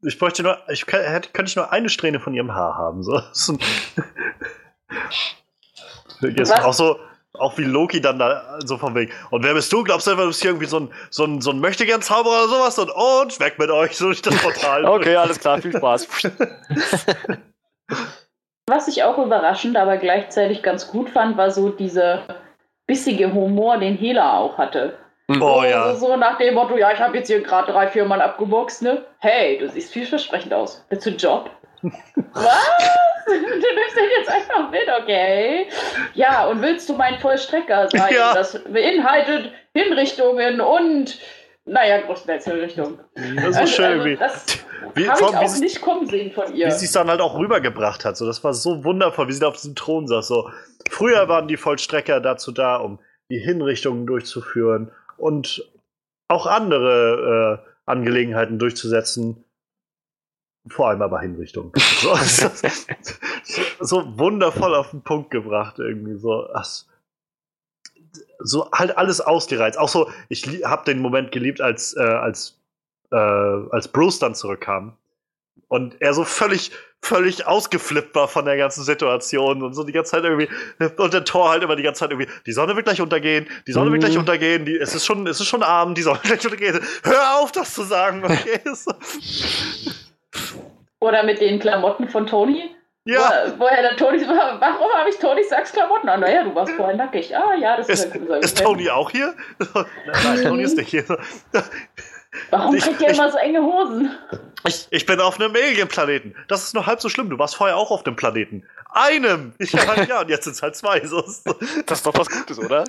ich 0.03 0.19
bräuchte 0.19 0.43
nur, 0.43 0.59
ich 0.69 0.87
hätte, 0.87 1.31
könnte 1.33 1.51
ich 1.51 1.57
nur 1.57 1.73
eine 1.73 1.89
Strähne 1.89 2.21
von 2.21 2.35
Ihrem 2.35 2.53
Haar 2.55 2.75
haben. 2.77 3.03
So. 3.03 3.13
Das 3.19 3.41
ist 3.41 3.49
ein- 3.51 3.59
Jetzt 6.37 6.51
Was? 6.51 6.65
auch 6.65 6.73
so, 6.73 6.99
auch 7.39 7.57
wie 7.59 7.65
Loki 7.65 8.01
dann 8.01 8.19
da 8.19 8.59
so 8.65 8.77
von 8.79 8.95
wegen. 8.95 9.13
Und 9.31 9.45
wer 9.45 9.55
bist 9.55 9.73
du? 9.73 9.83
Glaubst 9.83 10.07
du, 10.07 10.15
du 10.15 10.27
bist 10.27 10.41
hier 10.41 10.51
irgendwie 10.51 10.67
so 10.67 10.81
ein, 10.81 10.91
so 11.11 11.25
ein, 11.25 11.41
so 11.41 11.51
ein 11.51 11.61
Möchtegern-Zauberer 11.61 12.45
oder 12.45 12.49
sowas? 12.49 12.79
Und, 12.79 12.91
und 12.91 13.41
weg 13.41 13.59
mit 13.59 13.71
euch, 13.71 13.97
so 13.97 14.07
durch 14.07 14.23
das 14.23 14.37
Portal. 14.43 14.85
Okay, 14.97 15.17
alles 15.17 15.39
klar, 15.39 15.61
viel 15.61 15.77
Spaß. 15.77 16.09
Was 18.69 18.89
ich 18.89 19.03
auch 19.05 19.19
überraschend, 19.19 19.77
aber 19.77 19.97
gleichzeitig 19.97 20.63
ganz 20.63 20.89
gut 20.89 21.11
fand, 21.11 21.37
war 21.37 21.51
so 21.51 21.69
dieser 21.69 22.23
bissige 22.87 23.33
Humor, 23.33 23.79
den 23.79 23.97
Hela 23.97 24.39
auch 24.39 24.59
hatte. 24.59 24.97
Oh 25.29 25.63
ja. 25.65 25.83
Also 25.83 26.07
so 26.07 26.17
nach 26.17 26.39
dem 26.39 26.55
Motto, 26.55 26.77
ja, 26.77 26.93
ich 26.93 27.01
habe 27.01 27.17
jetzt 27.17 27.27
hier 27.27 27.43
gerade 27.43 27.73
drei, 27.73 27.89
vier 27.89 28.05
Mann 28.05 28.21
abgeboxt, 28.21 28.83
ne? 28.83 29.05
Hey, 29.19 29.59
du 29.59 29.69
siehst 29.69 29.93
vielversprechend 29.93 30.55
aus. 30.55 30.85
Willst 30.89 31.05
du 31.05 31.11
einen 31.11 31.19
Job? 31.19 31.51
Was? 31.83 32.47
Du 33.27 33.33
nimmst 33.33 33.97
den 33.97 34.09
jetzt 34.19 34.31
einfach 34.31 34.71
mit, 34.71 34.89
okay? 35.03 35.67
Ja, 36.15 36.47
und 36.47 36.63
willst 36.63 36.89
du 36.89 36.95
mein 36.95 37.19
Vollstrecker 37.19 37.89
sein? 37.89 38.15
Ja. 38.15 38.35
Das 38.35 38.63
beinhaltet 38.65 39.53
Hinrichtungen 39.75 40.61
und, 40.61 41.19
naja, 41.65 42.03
größtenteils 42.03 42.45
Hinrichtungen. 42.45 43.01
Das 43.35 43.49
ist 43.49 43.59
so 43.59 43.67
schön, 43.67 44.05
wie, 44.05 44.17
das 44.17 44.47
wie, 44.95 45.09
habe 45.09 45.19
vor 45.19 45.31
ich 45.31 45.37
auch 45.37 45.59
nicht 45.59 45.81
kommen 45.81 46.07
sehen 46.07 46.31
von 46.31 46.55
ihr. 46.55 46.69
wie 46.69 46.71
sie 46.71 46.85
es 46.85 46.93
dann 46.93 47.09
halt 47.09 47.21
auch 47.21 47.37
rübergebracht 47.37 48.05
hat. 48.05 48.17
So, 48.17 48.27
das 48.27 48.45
war 48.45 48.55
so 48.55 48.85
wundervoll, 48.85 49.27
wie 49.27 49.33
sie 49.33 49.41
da 49.41 49.49
auf 49.49 49.57
diesem 49.57 49.75
Thron 49.75 50.07
saß. 50.07 50.29
So, 50.29 50.51
früher 50.89 51.29
waren 51.29 51.49
die 51.49 51.57
Vollstrecker 51.57 52.21
dazu 52.21 52.53
da, 52.53 52.77
um 52.77 53.01
die 53.29 53.39
Hinrichtungen 53.39 54.07
durchzuführen 54.07 54.93
und 55.17 55.69
auch 56.29 56.47
andere 56.47 57.63
äh, 57.65 57.71
Angelegenheiten 57.87 58.61
durchzusetzen. 58.61 59.45
Vor 60.69 60.89
allem 60.89 61.03
aber 61.03 61.21
Hinrichtungen. 61.21 61.73
So, 62.01 62.15
so, 62.15 63.63
so 63.81 64.19
wundervoll 64.19 64.75
auf 64.75 64.91
den 64.91 65.03
Punkt 65.03 65.31
gebracht, 65.31 65.79
irgendwie 65.79 66.17
so. 66.17 66.49
Ach, 66.53 66.67
so 68.39 68.71
halt 68.73 68.97
alles 68.99 69.21
ausgereizt. 69.21 69.79
Auch 69.79 69.89
so, 69.89 70.11
ich 70.29 70.47
habe 70.65 70.85
den 70.85 71.01
Moment 71.01 71.33
geliebt, 71.33 71.61
als, 71.61 71.97
äh, 71.97 72.01
als, 72.03 72.59
äh, 73.11 73.17
als 73.17 73.89
Bruce 73.89 74.19
dann 74.19 74.35
zurückkam 74.35 74.97
und 75.69 76.01
er 76.01 76.15
so 76.15 76.25
völlig, 76.25 76.71
völlig 77.03 77.47
ausgeflippt 77.47 78.15
war 78.15 78.29
von 78.29 78.45
der 78.45 78.57
ganzen 78.57 78.85
Situation 78.85 79.63
und 79.63 79.75
so 79.75 79.85
die 79.85 79.93
ganze 79.93 80.13
Zeit 80.13 80.25
irgendwie, 80.25 80.49
und 80.97 81.13
der 81.13 81.25
Tor 81.25 81.51
halt 81.51 81.63
immer 81.63 81.77
die 81.77 81.83
ganze 81.83 82.01
Zeit 82.01 82.11
irgendwie, 82.11 82.31
die 82.47 82.53
Sonne 82.53 82.75
wird 82.77 82.87
gleich 82.87 83.01
untergehen, 83.01 83.47
die 83.67 83.73
Sonne 83.73 83.91
wird 83.91 84.03
Mhm. 84.03 84.07
gleich 84.07 84.19
untergehen, 84.19 84.65
die, 84.65 84.77
es 84.77 84.95
ist 84.95 85.07
schon, 85.07 85.27
es 85.27 85.41
ist 85.41 85.47
schon 85.47 85.63
Abend, 85.63 85.99
die 85.99 86.03
Sonne 86.03 86.19
wird 86.25 86.41
gleich 86.41 86.45
untergehen. 86.45 86.81
Hör 87.03 87.39
auf, 87.39 87.53
das 87.53 87.75
zu 87.75 87.83
sagen, 87.85 88.25
okay? 88.25 88.61
Oder 91.01 91.23
mit 91.23 91.41
den 91.41 91.59
Klamotten 91.61 92.09
von 92.09 92.27
Tony. 92.27 92.75
ja, 93.05 93.45
Wo, 93.57 93.61
woher 93.65 93.83
der 93.83 93.97
Tony, 93.97 94.27
warum 94.27 94.93
habe 94.95 95.09
ich 95.11 95.19
Tony 95.19 95.43
Sachs 95.45 95.73
Klamotten 95.73 96.09
an? 96.09 96.21
Naja, 96.21 96.43
du 96.45 96.55
warst 96.55 96.73
vorhin 96.73 96.97
nackig. 96.97 97.37
Ah, 97.37 97.55
ja, 97.55 97.77
das 97.77 97.89
ist, 97.89 98.05
ist, 98.15 98.45
ist. 98.45 98.63
Tony 98.63 98.89
auch 98.91 99.11
hier? 99.11 99.35
Nein, 100.25 100.43
Tony 100.43 100.63
ist 100.63 100.77
nicht 100.77 100.89
hier. 100.89 101.05
Warum 102.51 102.75
Ich- 102.75 102.85
der 102.85 103.11
ich- 103.11 103.17
immer 103.17 103.31
so 103.31 103.39
enge 103.39 103.63
Hosen? 103.63 104.11
Ich, 104.67 104.87
ich 104.91 105.07
bin 105.07 105.21
auf 105.21 105.39
einem 105.41 105.55
Alien-Planeten. 105.55 106.35
Das 106.49 106.65
ist 106.65 106.75
nur 106.75 106.87
halb 106.87 107.01
so 107.01 107.09
schlimm. 107.09 107.31
Du 107.31 107.39
warst 107.39 107.55
vorher 107.57 107.77
auch 107.77 107.91
auf 107.91 108.03
dem 108.03 108.17
Planeten. 108.17 108.67
Einem! 108.91 109.55
Ja, 109.61 110.03
ja 110.03 110.21
und 110.21 110.29
jetzt 110.29 110.45
sind 110.45 110.55
es 110.55 110.63
halt 110.63 110.75
zwei. 110.77 111.01
So, 111.07 111.21
so. 111.23 111.55
Das 111.87 111.99
ist 111.99 112.07
doch 112.07 112.19
was 112.19 112.29
Gutes, 112.29 112.59
oder? 112.59 112.85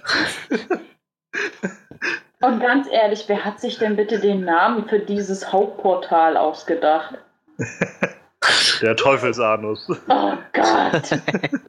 Und 2.41 2.59
ganz 2.59 2.87
ehrlich, 2.91 3.23
wer 3.27 3.43
hat 3.45 3.59
sich 3.59 3.77
denn 3.77 3.95
bitte 3.95 4.19
den 4.19 4.43
Namen 4.43 4.87
für 4.87 4.99
dieses 4.99 5.51
Hauptportal 5.51 6.35
ausgedacht? 6.37 7.15
Der 8.81 8.95
Teufelsanus. 8.95 9.89
Oh 10.07 10.37
Gott. 10.53 11.21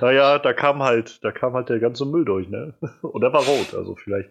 Naja, 0.00 0.38
da 0.38 0.52
kam 0.52 0.80
halt, 0.80 1.24
da 1.24 1.32
kam 1.32 1.54
halt 1.54 1.70
der 1.70 1.80
ganze 1.80 2.04
Müll 2.06 2.24
durch, 2.24 2.48
ne? 2.48 2.74
Und 3.02 3.22
er 3.24 3.32
war 3.32 3.42
rot, 3.42 3.74
also 3.74 3.96
vielleicht. 3.96 4.30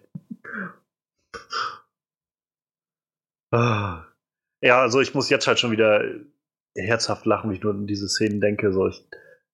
Ah. 3.50 4.04
Ja, 4.62 4.80
also 4.80 5.00
ich 5.00 5.14
muss 5.14 5.28
jetzt 5.28 5.46
halt 5.46 5.58
schon 5.58 5.72
wieder 5.72 6.02
herzhaft 6.74 7.26
lachen, 7.26 7.50
wenn 7.50 7.56
ich 7.56 7.62
nur 7.62 7.74
an 7.74 7.86
diese 7.86 8.08
Szenen 8.08 8.40
denke. 8.40 8.72
So 8.72 8.88
ich, 8.88 9.06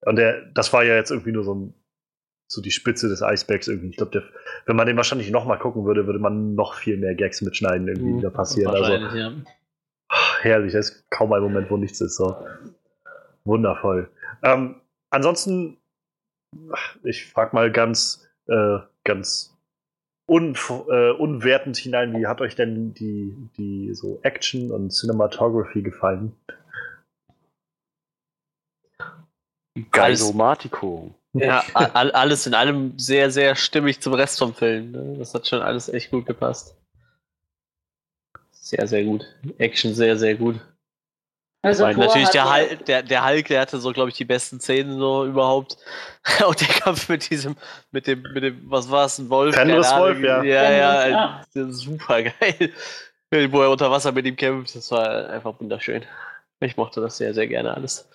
und 0.03 0.17
der, 0.17 0.47
das 0.53 0.73
war 0.73 0.85
ja 0.85 0.95
jetzt 0.95 1.11
irgendwie 1.11 1.33
nur 1.33 1.45
so, 1.45 1.55
ein, 1.55 1.75
so 2.49 2.63
die 2.63 2.71
Spitze 2.71 3.09
des 3.09 3.23
Eisbergs 3.23 3.67
irgendwie. 3.69 3.91
Ich 3.91 3.97
glaube, 3.97 4.23
wenn 4.67 4.77
man 4.77 4.87
den 4.87 4.97
wahrscheinlich 4.97 5.31
nochmal 5.31 5.59
gucken 5.59 5.85
würde, 5.85 6.07
würde 6.07 6.19
man 6.19 6.55
noch 6.55 6.75
viel 6.75 6.97
mehr 6.97 7.15
Gags 7.15 7.43
mitschneiden, 7.43 7.89
irgendwie 7.89 8.13
Mhm, 8.13 8.19
wieder 8.19 8.31
passieren. 8.31 8.73
Also 8.75 8.83
Wahrscheinlich, 8.93 9.13
ja. 9.15 9.33
Herrlich, 10.47 10.73
das 10.73 10.91
ist 10.91 11.11
kaum 11.11 11.33
ein 11.33 11.43
Moment, 11.43 11.71
wo 11.71 11.77
nichts 11.77 12.01
ist. 12.01 12.17
So. 12.17 12.37
Wundervoll. 13.45 14.11
Ähm, 14.43 14.81
ansonsten, 15.11 15.79
ich 17.03 17.31
frage 17.31 17.55
mal 17.55 17.71
ganz, 17.71 18.29
äh, 18.47 18.79
ganz 19.05 19.57
un, 20.29 20.57
äh, 20.89 21.11
unwertend 21.11 21.77
hinein. 21.77 22.19
Wie 22.19 22.27
hat 22.27 22.41
euch 22.41 22.55
denn 22.57 22.95
die, 22.95 23.37
die 23.57 23.95
so 23.95 24.21
Action 24.23 24.71
und 24.73 24.91
Cinematography 24.91 25.83
gefallen? 25.83 26.33
Geisomatico. 29.93 31.15
Ja, 31.33 31.63
all, 31.75 32.11
alles 32.13 32.47
in 32.47 32.55
allem 32.55 32.99
sehr, 32.99 33.31
sehr 33.31 33.57
stimmig 33.57 34.01
zum 34.01 34.15
Rest 34.15 34.39
vom 34.39 34.55
Film. 34.55 34.93
Ne? 34.93 35.17
Das 35.19 35.35
hat 35.35 35.47
schon 35.47 35.61
alles 35.61 35.89
echt 35.91 36.11
gut 36.11 36.25
gepasst. 36.25 36.75
Sehr, 38.67 38.85
sehr 38.89 39.05
gut. 39.05 39.25
Action 39.59 39.95
sehr, 39.95 40.17
sehr 40.17 40.35
gut. 40.35 40.57
Also 41.63 41.85
Weil 41.85 41.95
natürlich 41.95 42.31
der 42.31 42.53
Hulk, 42.53 42.85
der, 42.87 43.05
der 43.05 43.25
Hulk, 43.25 43.47
der 43.47 43.61
hatte 43.61 43.79
so, 43.79 43.93
glaube 43.93 44.11
ich, 44.11 44.17
die 44.17 44.25
besten 44.25 44.59
Szenen 44.59 44.99
so 44.99 45.25
überhaupt. 45.25 45.77
Und 46.49 46.61
der 46.61 46.75
Kampf 46.75 47.09
mit 47.09 47.31
diesem, 47.31 47.55
mit 47.93 48.09
dem, 48.09 48.23
mit 48.35 48.43
dem, 48.43 48.61
was 48.69 48.91
war 48.91 49.07
es, 49.07 49.19
ein 49.19 49.31
Wolf? 49.31 49.55
Fenris 49.55 49.95
Wolf, 49.95 50.19
ja. 50.19 50.43
Ja, 50.43 50.73
ja, 50.73 51.09
ja. 51.09 51.45
super 51.71 52.25
geil. 52.25 52.73
Wo 53.53 53.63
er 53.63 53.71
unter 53.71 53.89
Wasser 53.89 54.11
mit 54.11 54.27
ihm 54.27 54.35
kämpft, 54.35 54.75
das 54.75 54.91
war 54.91 55.31
einfach 55.31 55.61
wunderschön. 55.61 56.05
Ich 56.59 56.77
mochte 56.77 57.01
das 57.01 57.19
sehr, 57.19 57.35
sehr 57.35 57.47
gerne 57.47 57.73
alles. 57.73 58.09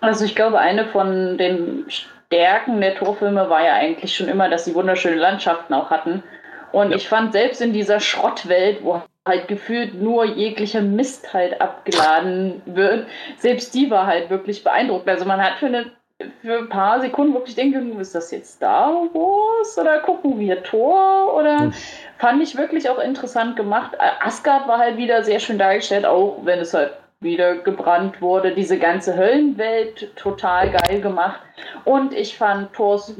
Also 0.00 0.24
ich 0.24 0.36
glaube, 0.36 0.60
eine 0.60 0.86
von 0.86 1.36
den 1.36 1.84
Stärken 1.88 2.80
der 2.80 2.94
Torfilme 2.94 3.50
war 3.50 3.64
ja 3.64 3.74
eigentlich 3.74 4.14
schon 4.14 4.28
immer, 4.28 4.48
dass 4.48 4.66
sie 4.66 4.74
wunderschöne 4.76 5.16
Landschaften 5.16 5.74
auch 5.74 5.90
hatten. 5.90 6.22
Und 6.70 6.90
ja. 6.90 6.96
ich 6.96 7.08
fand 7.08 7.32
selbst 7.32 7.60
in 7.60 7.72
dieser 7.72 7.98
Schrottwelt, 7.98 8.84
wo 8.84 9.02
halt 9.26 9.48
gefühlt 9.48 9.94
nur 9.94 10.24
jeglicher 10.24 10.82
Mist 10.82 11.32
halt 11.32 11.60
abgeladen 11.60 12.60
wird, 12.66 13.06
selbst 13.38 13.74
die 13.74 13.90
war 13.90 14.06
halt 14.06 14.28
wirklich 14.30 14.62
beeindruckend. 14.62 15.08
Also 15.08 15.24
man 15.24 15.42
hat 15.42 15.58
für, 15.58 15.66
eine, 15.66 15.92
für 16.42 16.58
ein 16.58 16.68
paar 16.68 17.00
Sekunden 17.00 17.32
wirklich 17.32 17.54
denken, 17.54 17.98
ist 17.98 18.14
das 18.14 18.30
jetzt 18.30 18.56
Star 18.56 18.92
Wars 19.14 19.78
oder 19.78 20.00
gucken 20.00 20.38
wir 20.38 20.62
Tor 20.62 21.34
oder 21.34 21.58
hm. 21.58 21.74
fand 22.18 22.42
ich 22.42 22.56
wirklich 22.56 22.90
auch 22.90 22.98
interessant 22.98 23.56
gemacht. 23.56 23.92
Asgard 24.20 24.68
war 24.68 24.78
halt 24.78 24.98
wieder 24.98 25.22
sehr 25.24 25.40
schön 25.40 25.58
dargestellt, 25.58 26.04
auch 26.04 26.40
wenn 26.44 26.58
es 26.58 26.74
halt 26.74 26.92
wieder 27.20 27.56
gebrannt 27.56 28.20
wurde. 28.20 28.54
Diese 28.54 28.78
ganze 28.78 29.16
Höllenwelt 29.16 30.14
total 30.16 30.70
geil 30.70 31.00
gemacht. 31.00 31.40
Und 31.86 32.12
ich 32.12 32.36
fand 32.36 32.74
Thors 32.74 33.14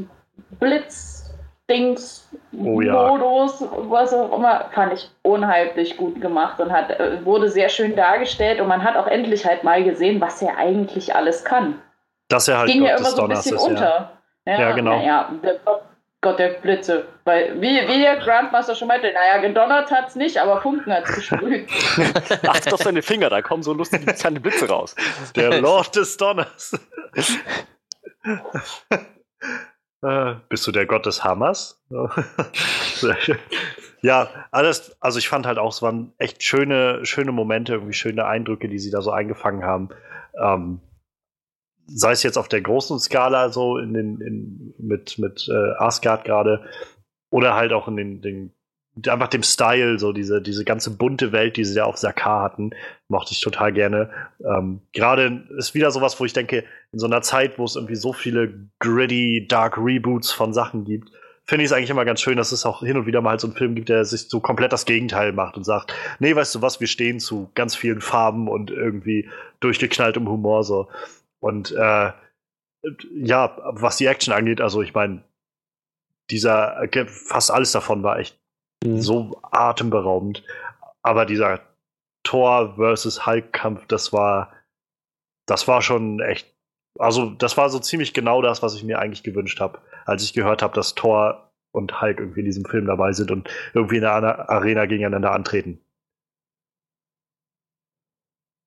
Blitz 0.61 1.24
Dings, 1.71 2.29
oh, 2.59 2.81
ja. 2.81 2.93
Modus, 2.93 3.65
was 3.89 4.13
auch 4.13 4.37
immer, 4.37 4.69
fand 4.73 4.93
ich 4.93 5.11
unheimlich 5.23 5.97
gut 5.97 6.21
gemacht 6.21 6.61
und 6.61 6.71
hat, 6.71 6.91
äh, 6.91 7.25
wurde 7.25 7.49
sehr 7.49 7.71
schön 7.71 7.97
dargestellt 7.97 8.61
und 8.61 8.69
man 8.69 8.85
hat 8.85 8.97
auch 8.97 9.07
endlich 9.07 9.47
halt 9.47 9.65
mal 9.65 9.83
gesehen, 9.83 10.21
was 10.21 10.43
er 10.43 10.59
eigentlich 10.59 11.15
alles 11.15 11.45
kann. 11.45 11.81
Dass 12.29 12.49
er 12.49 12.59
halt 12.59 12.71
Ging 12.71 12.81
Gott 12.81 12.91
ja 12.91 12.97
immer 12.99 13.11
so 13.11 13.23
ein 13.23 13.29
bisschen 13.29 13.57
ist, 13.57 13.63
unter. 13.63 14.13
Ja, 14.47 14.53
ja, 14.53 14.61
ja 14.61 14.73
genau. 14.73 14.99
Naja, 14.99 15.31
der 15.43 15.61
Gott 16.25 16.39
der 16.39 16.49
Blitze. 16.49 17.07
Weil, 17.25 17.61
wie, 17.61 17.87
wie 17.87 18.01
der 18.01 18.17
Grandmaster 18.17 18.75
schon 18.75 18.89
meinte, 18.89 19.13
naja, 19.13 19.43
gedonnert 19.43 19.91
hat 19.91 20.09
es 20.09 20.17
nicht, 20.17 20.39
aber 20.39 20.63
Funken 20.63 20.91
hat 20.91 21.05
es 21.07 21.17
gesprüht. 21.17 21.69
Acht 22.49 22.73
auf 22.73 22.81
seine 22.81 23.03
Finger, 23.03 23.29
da 23.29 23.43
kommen 23.43 23.63
so 23.63 23.75
lustige 23.75 24.11
kleine 24.15 24.41
Blitze 24.41 24.67
raus. 24.67 24.97
Der 25.37 25.61
Lord 25.61 25.95
des 25.95 26.17
Donners. 26.17 26.81
Äh, 30.05 30.35
bist 30.51 30.67
du 30.67 30.73
der 30.73 30.85
Gott 30.85 31.07
des 31.07 31.25
Hammers? 31.25 31.83
ja, 34.03 34.29
alles, 34.51 35.01
also 35.01 35.19
ich 35.19 35.29
fand 35.29 35.47
halt 35.47 35.59
auch, 35.59 35.73
es 35.73 35.81
waren 35.81 36.13
echt 36.19 36.43
schöne, 36.43 37.07
schöne 37.07 37.33
Momente, 37.33 37.73
irgendwie 37.73 37.95
schöne 37.95 38.27
Eindrücke, 38.27 38.69
die 38.69 38.79
sie 38.79 38.91
da 38.91 39.01
so 39.01 39.13
eingefangen 39.13 39.65
haben. 39.65 39.89
Ähm, 40.39 40.81
sei 41.87 42.13
es 42.13 42.23
jetzt 42.23 42.37
auf 42.37 42.49
der 42.49 42.61
großen 42.61 42.99
Skala, 42.99 43.49
so 43.49 43.79
in 43.79 43.95
den, 43.95 44.21
in, 44.21 44.75
mit, 44.79 45.19
mit 45.19 45.49
äh, 45.49 45.73
Asgard 45.79 46.25
gerade, 46.25 46.65
oder 47.31 47.55
halt 47.55 47.73
auch 47.73 47.89
in 47.89 47.97
den, 47.97 48.21
den 48.21 48.53
einfach 49.09 49.29
dem 49.29 49.43
Style, 49.43 49.99
so 49.99 50.13
diese, 50.13 50.41
diese 50.41 50.65
ganze 50.65 50.97
bunte 50.97 51.33
Welt, 51.33 51.57
die 51.57 51.65
sie 51.65 51.77
ja 51.77 51.85
auf 51.85 51.97
Sakar 51.97 52.43
hatten, 52.43 52.71
mochte 53.09 53.33
ich 53.33 53.41
total 53.41 53.73
gerne. 53.73 54.11
Ähm, 54.45 54.81
Gerade 54.93 55.45
ist 55.59 55.75
wieder 55.75 55.91
sowas, 55.91 56.19
wo 56.21 56.25
ich 56.25 56.33
denke, 56.33 56.65
in 56.93 56.99
so 56.99 57.07
einer 57.07 57.23
Zeit, 57.23 57.59
wo 57.59 57.65
es 57.65 57.77
irgendwie 57.77 57.97
so 57.97 58.13
viele 58.13 58.69
gritty, 58.79 59.47
dark 59.49 59.79
Reboots 59.79 60.31
von 60.31 60.53
Sachen 60.53 60.85
gibt, 60.85 61.11
finde 61.45 61.65
ich 61.65 61.71
es 61.71 61.77
eigentlich 61.77 61.91
immer 61.91 62.05
ganz 62.05 62.21
schön, 62.21 62.37
dass 62.37 62.53
es 62.53 62.65
auch 62.65 62.81
hin 62.81 62.97
und 62.97 63.07
wieder 63.07 63.21
mal 63.21 63.39
so 63.39 63.49
einen 63.49 63.57
Film 63.57 63.75
gibt, 63.75 63.89
der 63.89 64.05
sich 64.05 64.29
so 64.29 64.41
komplett 64.41 64.73
das 64.73 64.87
Gegenteil 64.87 65.33
macht 65.33 65.57
und 65.57 65.65
sagt, 65.65 65.93
nee, 66.19 66.35
weißt 66.35 66.55
du 66.55 66.63
was, 66.63 66.81
wir 66.81 66.87
stehen 66.87 67.21
zu 67.21 67.51
ganz 67.55 67.75
vielen 67.75 68.01
Farben 68.01 68.49
und 68.49 68.71
irgendwie 68.71 69.29
durchgeknalltem 69.61 70.29
Humor 70.29 70.65
so. 70.65 70.89
Und 71.41 71.73
äh, 71.73 72.13
ja, 73.15 73.57
was 73.73 73.97
die 73.97 74.07
Action 74.07 74.33
angeht, 74.33 74.61
also 74.61 74.83
ich 74.83 74.95
meine, 74.95 75.23
dieser, 76.31 76.89
fast 77.07 77.51
alles 77.51 77.73
davon 77.73 78.03
war 78.03 78.19
echt 78.19 78.39
Mhm. 78.85 79.01
So 79.01 79.41
atemberaubend. 79.43 80.45
Aber 81.03 81.27
dieser 81.27 81.61
Thor 82.23 82.75
versus 82.77 83.27
Hulk-Kampf, 83.27 83.87
das 83.87 84.13
war, 84.13 84.53
das 85.47 85.67
war 85.69 85.83
schon 85.83 86.21
echt. 86.21 86.53
Also, 86.99 87.31
das 87.31 87.57
war 87.57 87.71
so 87.71 87.81
ziemlich 87.81 88.15
genau 88.15 88.41
das, 88.41 88.63
was 88.63 88.75
ich 88.75 88.85
mir 88.85 89.01
eigentlich 89.01 89.25
gewünscht 89.25 89.61
habe, 89.61 89.81
als 90.07 90.23
ich 90.23 90.33
gehört 90.33 90.63
habe, 90.63 90.75
dass 90.75 90.95
Thor 90.95 91.51
und 91.73 92.01
Hulk 92.01 92.21
irgendwie 92.21 92.41
in 92.41 92.47
diesem 92.47 92.65
Film 92.65 92.87
dabei 92.87 93.13
sind 93.13 93.33
und 93.33 93.51
irgendwie 93.75 93.97
in 93.97 94.05
einer 94.05 94.49
Arena 94.49 94.87
gegeneinander 94.87 95.33
antreten. 95.33 95.81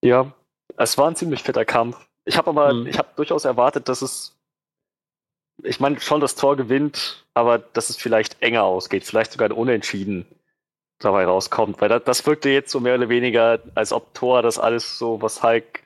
Ja, 0.03 0.33
es 0.75 0.97
war 0.97 1.09
ein 1.09 1.15
ziemlich 1.15 1.41
fetter 1.41 1.63
Kampf. 1.63 2.07
Ich 2.25 2.37
habe 2.37 2.49
aber, 2.49 2.73
mhm. 2.73 2.87
ich 2.87 2.97
habe 2.97 3.07
durchaus 3.15 3.45
erwartet, 3.45 3.87
dass 3.87 4.01
es 4.01 4.36
ich 5.63 5.79
meine 5.79 5.99
schon, 5.99 6.21
das 6.21 6.35
Tor 6.35 6.55
gewinnt, 6.55 7.25
aber 7.33 7.57
dass 7.57 7.89
es 7.89 7.97
vielleicht 7.97 8.41
enger 8.41 8.63
ausgeht, 8.63 9.03
vielleicht 9.03 9.31
sogar 9.31 9.49
ein 9.49 9.53
Unentschieden 9.53 10.25
dabei 10.99 11.25
rauskommt, 11.25 11.79
weil 11.81 11.89
das, 11.89 12.03
das 12.03 12.25
wirkte 12.25 12.49
jetzt 12.49 12.71
so 12.71 12.79
mehr 12.79 12.95
oder 12.95 13.09
weniger, 13.09 13.59
als 13.75 13.93
ob 13.93 14.13
Tor 14.13 14.41
das 14.41 14.59
alles 14.59 14.97
so, 14.97 15.21
was 15.21 15.43
Hulk 15.43 15.83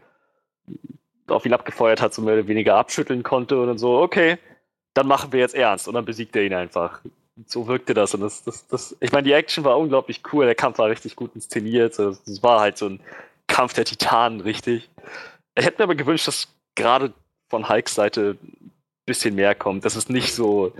auf 1.28 1.46
ihn 1.46 1.54
abgefeuert 1.54 2.02
hat, 2.02 2.14
so 2.14 2.22
mehr 2.22 2.36
oder 2.36 2.48
weniger 2.48 2.76
abschütteln 2.76 3.24
konnte 3.24 3.60
und 3.60 3.68
dann 3.68 3.78
so, 3.78 4.00
okay, 4.00 4.38
dann 4.94 5.08
machen 5.08 5.32
wir 5.32 5.40
jetzt 5.40 5.56
ernst 5.56 5.88
und 5.88 5.94
dann 5.94 6.06
besiegt 6.06 6.36
er 6.36 6.44
ihn 6.44 6.54
einfach. 6.54 7.02
So 7.46 7.68
wirkte 7.68 7.94
das 7.94 8.14
und 8.14 8.22
das, 8.22 8.44
das, 8.44 8.68
das 8.68 8.96
ich 9.00 9.12
meine, 9.12 9.24
die 9.24 9.32
Action 9.32 9.64
war 9.64 9.78
unglaublich 9.78 10.22
cool, 10.32 10.46
der 10.46 10.56
Kampf 10.56 10.78
war 10.78 10.90
richtig 10.90 11.16
gut 11.16 11.32
inszeniert, 11.34 11.98
es 11.98 12.44
war 12.44 12.60
halt 12.60 12.78
so 12.78 12.88
ein 12.88 13.00
Kampf 13.48 13.74
der 13.74 13.86
Titanen, 13.86 14.42
richtig. 14.42 14.90
Ich 15.56 15.66
hätte 15.66 15.80
mir 15.80 15.86
aber 15.86 15.96
gewünscht, 15.96 16.28
dass 16.28 16.48
gerade 16.76 17.14
von 17.50 17.68
Hulks 17.68 17.96
Seite 17.96 18.38
bisschen 19.12 19.36
mehr 19.36 19.56
kommt. 19.56 19.84
Das 19.84 19.96
ist 19.96 20.10
nicht 20.10 20.34
so. 20.34 20.74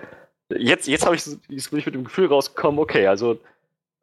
Jetzt, 0.50 0.88
jetzt 0.88 1.06
habe 1.06 1.16
ich, 1.16 1.26
jetzt 1.50 1.70
bin 1.70 1.80
ich 1.80 1.86
mit 1.86 1.96
dem 1.96 2.06
Gefühl 2.06 2.28
rausgekommen, 2.28 2.80
okay, 2.80 3.08
also 3.08 3.40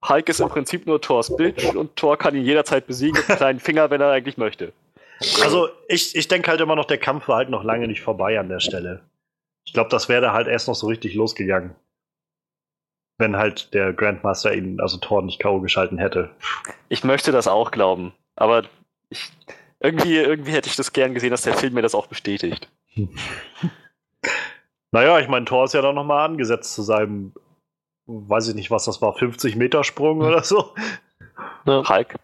Hulk 0.06 0.28
ist 0.28 0.40
im 0.40 0.48
Prinzip 0.48 0.86
nur 0.86 1.00
Thors 1.00 1.36
Bitch 1.36 1.74
und 1.74 1.96
Thor 1.96 2.16
kann 2.16 2.34
ihn 2.34 2.44
jederzeit 2.44 2.86
besiegen 2.86 3.18
mit 3.18 3.28
einem 3.28 3.36
kleinen 3.36 3.60
Finger, 3.60 3.90
wenn 3.90 4.00
er 4.00 4.12
eigentlich 4.12 4.36
möchte. 4.38 4.72
Also 5.42 5.68
ich, 5.88 6.14
ich 6.14 6.28
denke 6.28 6.50
halt 6.50 6.60
immer 6.60 6.76
noch, 6.76 6.84
der 6.84 6.98
Kampf 6.98 7.26
war 7.28 7.38
halt 7.38 7.50
noch 7.50 7.64
lange 7.64 7.88
nicht 7.88 8.02
vorbei 8.02 8.38
an 8.38 8.48
der 8.48 8.60
Stelle. 8.60 9.02
Ich 9.64 9.72
glaube, 9.72 9.90
das 9.90 10.08
wäre 10.08 10.32
halt 10.32 10.46
erst 10.46 10.68
noch 10.68 10.74
so 10.74 10.86
richtig 10.86 11.14
losgegangen. 11.14 11.74
Wenn 13.18 13.36
halt 13.36 13.74
der 13.74 13.92
Grandmaster 13.92 14.54
ihn, 14.54 14.80
also 14.80 14.98
Thor, 14.98 15.22
nicht 15.22 15.40
K.O. 15.40 15.60
geschalten 15.60 15.98
hätte. 15.98 16.30
Ich 16.88 17.02
möchte 17.02 17.32
das 17.32 17.48
auch 17.48 17.72
glauben, 17.72 18.12
aber 18.36 18.62
ich, 19.10 19.32
irgendwie, 19.80 20.16
irgendwie 20.16 20.52
hätte 20.52 20.68
ich 20.68 20.76
das 20.76 20.92
gern 20.92 21.14
gesehen, 21.14 21.30
dass 21.30 21.42
der 21.42 21.54
Film 21.54 21.74
mir 21.74 21.82
das 21.82 21.96
auch 21.96 22.06
bestätigt. 22.06 22.68
Naja, 24.92 25.18
ich 25.18 25.28
meine, 25.28 25.44
Thor 25.44 25.64
ist 25.64 25.74
ja 25.74 25.82
dann 25.82 25.94
nochmal 25.94 26.24
angesetzt 26.24 26.74
zu 26.74 26.82
seinem, 26.82 27.32
weiß 28.06 28.48
ich 28.48 28.54
nicht, 28.54 28.70
was 28.70 28.84
das 28.84 29.02
war, 29.02 29.12
50 29.12 29.56
Meter 29.56 29.84
Sprung 29.84 30.20
oder 30.20 30.42
so. 30.42 30.74
Ja. 31.66 31.88
Hulk. 31.88 32.14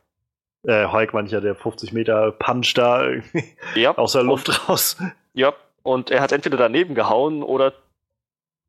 Äh, 0.67 0.87
Hulk 0.87 1.13
meine 1.13 1.27
ich 1.27 1.33
ja, 1.33 1.41
der 1.41 1.55
50 1.55 1.93
Meter 1.93 2.33
Punch 2.33 2.73
da 2.75 3.05
irgendwie 3.05 3.45
ja. 3.75 3.97
aus 3.97 4.13
der 4.13 4.23
Luft 4.23 4.49
und, 4.49 4.69
raus. 4.69 4.97
Ja, 5.35 5.53
und 5.83 6.11
er 6.11 6.23
hat 6.23 6.33
entweder 6.33 6.57
daneben 6.57 6.95
gehauen 6.95 7.43
oder 7.43 7.75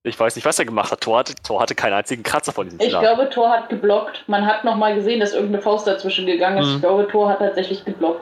ich 0.03 0.19
weiß 0.19 0.35
nicht, 0.35 0.45
was 0.45 0.59
er 0.59 0.65
gemacht 0.65 0.91
hat. 0.91 1.01
Thor 1.01 1.19
hatte, 1.19 1.33
Thor 1.35 1.61
hatte 1.61 1.73
keinen 1.73 1.93
einzigen 1.93 2.21
Kratzer 2.21 2.51
von 2.51 2.65
diesem 2.65 2.79
Ich 2.79 2.89
Schlag. 2.89 3.01
glaube, 3.01 3.29
Thor 3.29 3.49
hat 3.49 3.69
geblockt. 3.69 4.23
Man 4.27 4.45
hat 4.45 4.63
nochmal 4.63 4.93
gesehen, 4.95 5.19
dass 5.19 5.33
irgendeine 5.33 5.63
Faust 5.63 5.87
dazwischen 5.87 6.27
gegangen 6.27 6.59
ist. 6.59 6.67
Mhm. 6.67 6.75
Ich 6.75 6.81
glaube, 6.81 7.07
Thor 7.07 7.29
hat 7.29 7.39
tatsächlich 7.39 7.85
geblockt. 7.85 8.21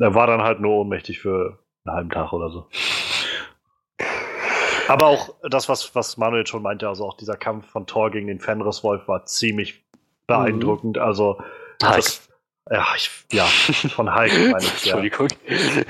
Er 0.00 0.14
war 0.14 0.26
dann 0.26 0.42
halt 0.42 0.60
nur 0.60 0.80
ohnmächtig 0.80 1.20
für 1.20 1.58
einen 1.84 1.94
halben 1.94 2.10
Tag 2.10 2.32
oder 2.32 2.50
so. 2.50 2.66
Aber 4.90 5.06
auch 5.06 5.34
das, 5.48 5.68
was, 5.68 5.94
was 5.94 6.16
Manuel 6.16 6.46
schon 6.46 6.62
meinte, 6.62 6.88
also 6.88 7.06
auch 7.06 7.16
dieser 7.16 7.36
Kampf 7.36 7.66
von 7.68 7.86
Thor 7.86 8.10
gegen 8.10 8.26
den 8.26 8.40
Fenriswolf 8.40 9.06
war 9.06 9.24
ziemlich 9.24 9.84
beeindruckend. 10.26 10.96
Mhm. 10.96 11.02
Also, 11.02 11.40
das, 11.78 12.28
ja, 12.70 12.86
ich, 12.96 13.10
ja, 13.32 13.44
von 13.44 14.14
Hulk 14.14 14.32
meine 14.50 14.58
ich. 14.58 14.70
Entschuldigung. 14.70 15.28
Ja. 15.46 15.82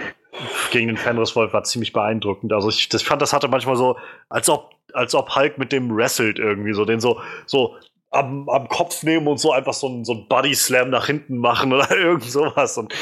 Gegen 0.71 0.89
den 0.89 0.97
Fenriswolf 0.97 1.53
war 1.53 1.65
ziemlich 1.65 1.93
beeindruckend. 1.93 2.53
Also 2.53 2.69
ich 2.69 2.89
das 2.89 3.03
fand, 3.03 3.21
das 3.21 3.33
hatte 3.33 3.49
manchmal 3.49 3.77
so, 3.77 3.97
als 4.29 4.49
ob, 4.49 4.71
als 4.93 5.15
ob 5.15 5.35
Hulk 5.35 5.59
mit 5.59 5.73
dem 5.73 5.95
wrestelt 5.95 6.39
irgendwie, 6.39 6.73
so 6.73 6.85
den 6.85 7.01
so, 7.01 7.21
so 7.47 7.77
am, 8.11 8.49
am 8.49 8.69
Kopf 8.69 9.03
nehmen 9.03 9.29
und 9.29 9.39
so 9.39 9.53
einfach 9.53 9.75
so 9.75 9.89
ein, 9.89 10.05
so 10.05 10.15
ein 10.15 10.29
Body 10.29 10.55
Slam 10.55 10.91
nach 10.91 11.07
hinten 11.07 11.39
machen 11.39 11.73
oder 11.75 11.91
irgend 11.91 12.25
sowas. 12.25 12.79
Und 12.79 12.95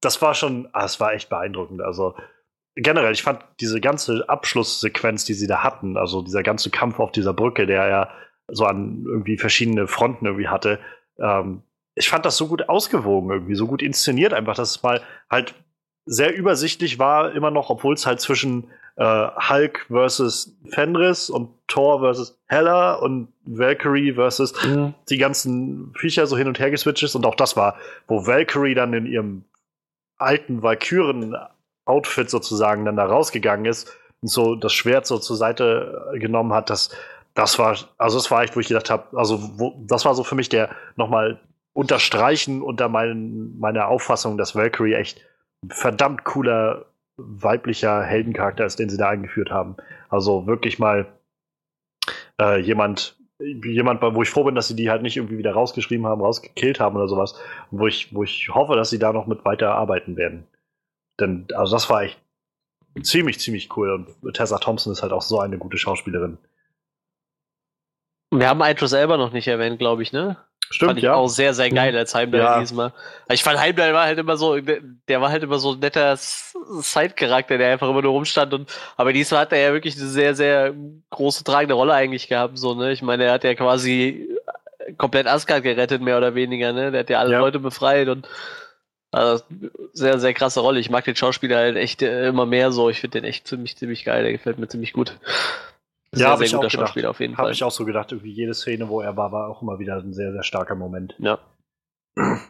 das 0.00 0.20
war 0.22 0.34
schon, 0.34 0.68
ah, 0.72 0.84
es 0.84 1.00
war 1.00 1.14
echt 1.14 1.28
beeindruckend. 1.28 1.80
Also 1.80 2.14
generell, 2.76 3.12
ich 3.12 3.22
fand 3.22 3.44
diese 3.60 3.80
ganze 3.80 4.28
Abschlusssequenz, 4.28 5.24
die 5.24 5.34
sie 5.34 5.46
da 5.46 5.62
hatten, 5.62 5.96
also 5.96 6.22
dieser 6.22 6.42
ganze 6.42 6.70
Kampf 6.70 6.98
auf 7.00 7.12
dieser 7.12 7.32
Brücke, 7.32 7.66
der 7.66 7.86
ja 7.88 8.10
so 8.48 8.64
an 8.66 9.04
irgendwie 9.06 9.38
verschiedene 9.38 9.86
Fronten 9.86 10.26
irgendwie 10.26 10.48
hatte, 10.48 10.78
ähm, 11.18 11.62
ich 11.94 12.08
fand 12.08 12.24
das 12.24 12.36
so 12.36 12.48
gut 12.48 12.68
ausgewogen 12.68 13.30
irgendwie, 13.30 13.54
so 13.54 13.66
gut 13.66 13.80
inszeniert 13.80 14.34
einfach, 14.34 14.56
dass 14.56 14.70
es 14.70 14.82
mal 14.82 15.00
halt 15.30 15.54
sehr 16.06 16.34
übersichtlich 16.36 16.98
war, 16.98 17.32
immer 17.32 17.50
noch, 17.50 17.70
obwohl 17.70 17.94
es 17.94 18.04
halt 18.04 18.20
zwischen 18.20 18.68
äh, 18.96 19.28
Hulk 19.48 19.86
versus 19.88 20.56
Fenris 20.68 21.30
und 21.30 21.50
Thor 21.66 22.00
versus 22.00 22.38
Hella 22.46 22.94
und 22.94 23.28
Valkyrie 23.44 24.12
versus 24.12 24.52
Mhm. 24.64 24.94
die 25.08 25.18
ganzen 25.18 25.92
Viecher 25.96 26.26
so 26.26 26.36
hin 26.36 26.46
und 26.46 26.58
her 26.58 26.70
geswitcht 26.70 27.02
ist. 27.04 27.14
Und 27.14 27.26
auch 27.26 27.34
das 27.34 27.56
war, 27.56 27.76
wo 28.06 28.26
Valkyrie 28.26 28.74
dann 28.74 28.92
in 28.92 29.06
ihrem 29.06 29.44
alten 30.18 30.62
Valkyren-Outfit 31.86 32.30
sozusagen 32.30 32.84
dann 32.84 32.96
da 32.96 33.04
rausgegangen 33.06 33.66
ist 33.66 33.96
und 34.22 34.28
so 34.28 34.54
das 34.54 34.72
Schwert 34.72 35.06
so 35.06 35.18
zur 35.18 35.36
Seite 35.36 36.12
genommen 36.14 36.52
hat, 36.52 36.70
das, 36.70 36.90
das 37.34 37.58
war, 37.58 37.76
also 37.98 38.18
das 38.18 38.30
war 38.30 38.42
echt, 38.42 38.56
wo 38.56 38.60
ich 38.60 38.68
gedacht 38.68 38.90
habe, 38.90 39.16
also 39.16 39.58
wo, 39.58 39.74
das 39.86 40.04
war 40.04 40.14
so 40.14 40.24
für 40.24 40.34
mich 40.34 40.48
der 40.48 40.70
nochmal 40.96 41.40
unterstreichen 41.72 42.62
unter 42.62 42.88
mein, 42.88 43.58
meiner 43.58 43.88
Auffassung, 43.88 44.38
dass 44.38 44.54
Valkyrie 44.54 44.94
echt 44.94 45.20
verdammt 45.68 46.24
cooler 46.24 46.86
weiblicher 47.16 48.02
Heldencharakter 48.02 48.64
ist, 48.64 48.78
den 48.78 48.88
sie 48.88 48.96
da 48.96 49.08
eingeführt 49.08 49.50
haben. 49.50 49.76
Also 50.08 50.46
wirklich 50.46 50.78
mal 50.78 51.06
äh, 52.40 52.60
jemand, 52.60 53.16
jemand, 53.38 54.02
wo 54.02 54.22
ich 54.22 54.30
froh 54.30 54.44
bin, 54.44 54.54
dass 54.54 54.68
sie 54.68 54.76
die 54.76 54.90
halt 54.90 55.02
nicht 55.02 55.16
irgendwie 55.16 55.38
wieder 55.38 55.52
rausgeschrieben 55.52 56.06
haben, 56.06 56.20
rausgekillt 56.20 56.80
haben 56.80 56.96
oder 56.96 57.08
sowas. 57.08 57.38
Wo 57.70 57.86
ich, 57.86 58.14
wo 58.14 58.24
ich 58.24 58.48
hoffe, 58.52 58.74
dass 58.74 58.90
sie 58.90 58.98
da 58.98 59.12
noch 59.12 59.26
mit 59.26 59.44
weiter 59.44 59.74
arbeiten 59.74 60.16
werden. 60.16 60.46
Denn, 61.20 61.46
also 61.54 61.74
das 61.76 61.88
war 61.90 62.02
echt 62.02 62.18
ziemlich, 63.02 63.38
ziemlich 63.40 63.76
cool. 63.76 64.06
Und 64.22 64.34
Tessa 64.34 64.58
Thompson 64.58 64.92
ist 64.92 65.02
halt 65.02 65.12
auch 65.12 65.22
so 65.22 65.40
eine 65.40 65.58
gute 65.58 65.78
Schauspielerin. 65.78 66.38
Wir 68.30 68.48
haben 68.48 68.62
Idris 68.62 68.92
Elba 68.92 69.16
noch 69.16 69.32
nicht 69.32 69.46
erwähnt, 69.46 69.78
glaube 69.78 70.02
ich, 70.02 70.12
ne? 70.12 70.36
Stimmt, 70.70 70.90
fand 70.90 70.98
ich 70.98 71.04
ja. 71.04 71.14
auch 71.14 71.28
sehr, 71.28 71.54
sehr 71.54 71.70
geil 71.70 71.96
als 71.96 72.14
Heimdall 72.14 72.40
Ja. 72.40 72.58
diesmal. 72.58 72.92
Ich 73.28 73.42
fand 73.44 73.60
Heimdall 73.60 73.92
war 73.92 74.04
halt 74.06 74.18
immer 74.18 74.36
so, 74.36 74.58
der 74.58 75.20
war 75.20 75.30
halt 75.30 75.42
immer 75.42 75.58
so 75.58 75.72
ein 75.72 75.78
netter 75.78 76.16
Side-Charakter, 76.16 77.58
der 77.58 77.72
einfach 77.72 77.88
immer 77.88 78.02
nur 78.02 78.12
rumstand 78.12 78.54
und, 78.54 78.72
aber 78.96 79.12
diesmal 79.12 79.42
hat 79.42 79.52
er 79.52 79.58
ja 79.60 79.72
wirklich 79.72 79.96
eine 79.96 80.06
sehr, 80.06 80.34
sehr 80.34 80.74
große 81.10 81.44
tragende 81.44 81.74
Rolle 81.74 81.92
eigentlich 81.92 82.28
gehabt, 82.28 82.58
so, 82.58 82.74
ne? 82.74 82.92
Ich 82.92 83.02
meine, 83.02 83.24
er 83.24 83.32
hat 83.34 83.44
ja 83.44 83.54
quasi 83.54 84.28
komplett 84.96 85.26
Asgard 85.26 85.62
gerettet, 85.62 86.00
mehr 86.02 86.16
oder 86.16 86.34
weniger, 86.34 86.72
ne? 86.72 86.90
Der 86.90 87.00
hat 87.00 87.10
ja 87.10 87.20
alle 87.20 87.32
Ja. 87.32 87.40
Leute 87.40 87.60
befreit 87.60 88.08
und, 88.08 88.26
also, 89.14 89.44
sehr, 89.92 90.18
sehr 90.18 90.34
krasse 90.34 90.60
Rolle. 90.60 90.80
Ich 90.80 90.90
mag 90.90 91.04
den 91.04 91.16
Schauspieler 91.16 91.56
halt 91.56 91.76
echt 91.76 92.02
äh, 92.02 92.28
immer 92.28 92.46
mehr 92.46 92.72
so. 92.72 92.90
Ich 92.90 93.00
finde 93.00 93.20
den 93.20 93.28
echt 93.28 93.46
ziemlich, 93.46 93.76
ziemlich 93.76 94.04
geil. 94.04 94.22
Der 94.22 94.32
gefällt 94.32 94.58
mir 94.58 94.68
ziemlich 94.68 94.92
gut. 94.92 95.18
Sehr, 96.12 96.28
hab 96.28 96.38
sehr 96.38 96.46
ich 96.46 96.54
auch 96.54 96.58
guter. 96.60 96.70
Schauspieler 96.70 97.10
auf 97.10 97.20
jeden 97.20 97.36
Habe 97.36 97.46
Fall. 97.48 97.52
ich 97.52 97.64
auch 97.64 97.70
so 97.72 97.84
gedacht, 97.84 98.12
irgendwie 98.12 98.32
jede 98.32 98.54
Szene, 98.54 98.88
wo 98.88 99.00
er 99.00 99.16
war, 99.16 99.32
war 99.32 99.48
auch 99.48 99.62
immer 99.62 99.78
wieder 99.78 99.96
ein 99.96 100.12
sehr, 100.12 100.32
sehr 100.32 100.42
starker 100.44 100.74
Moment. 100.76 101.14
Ja. 101.18 101.38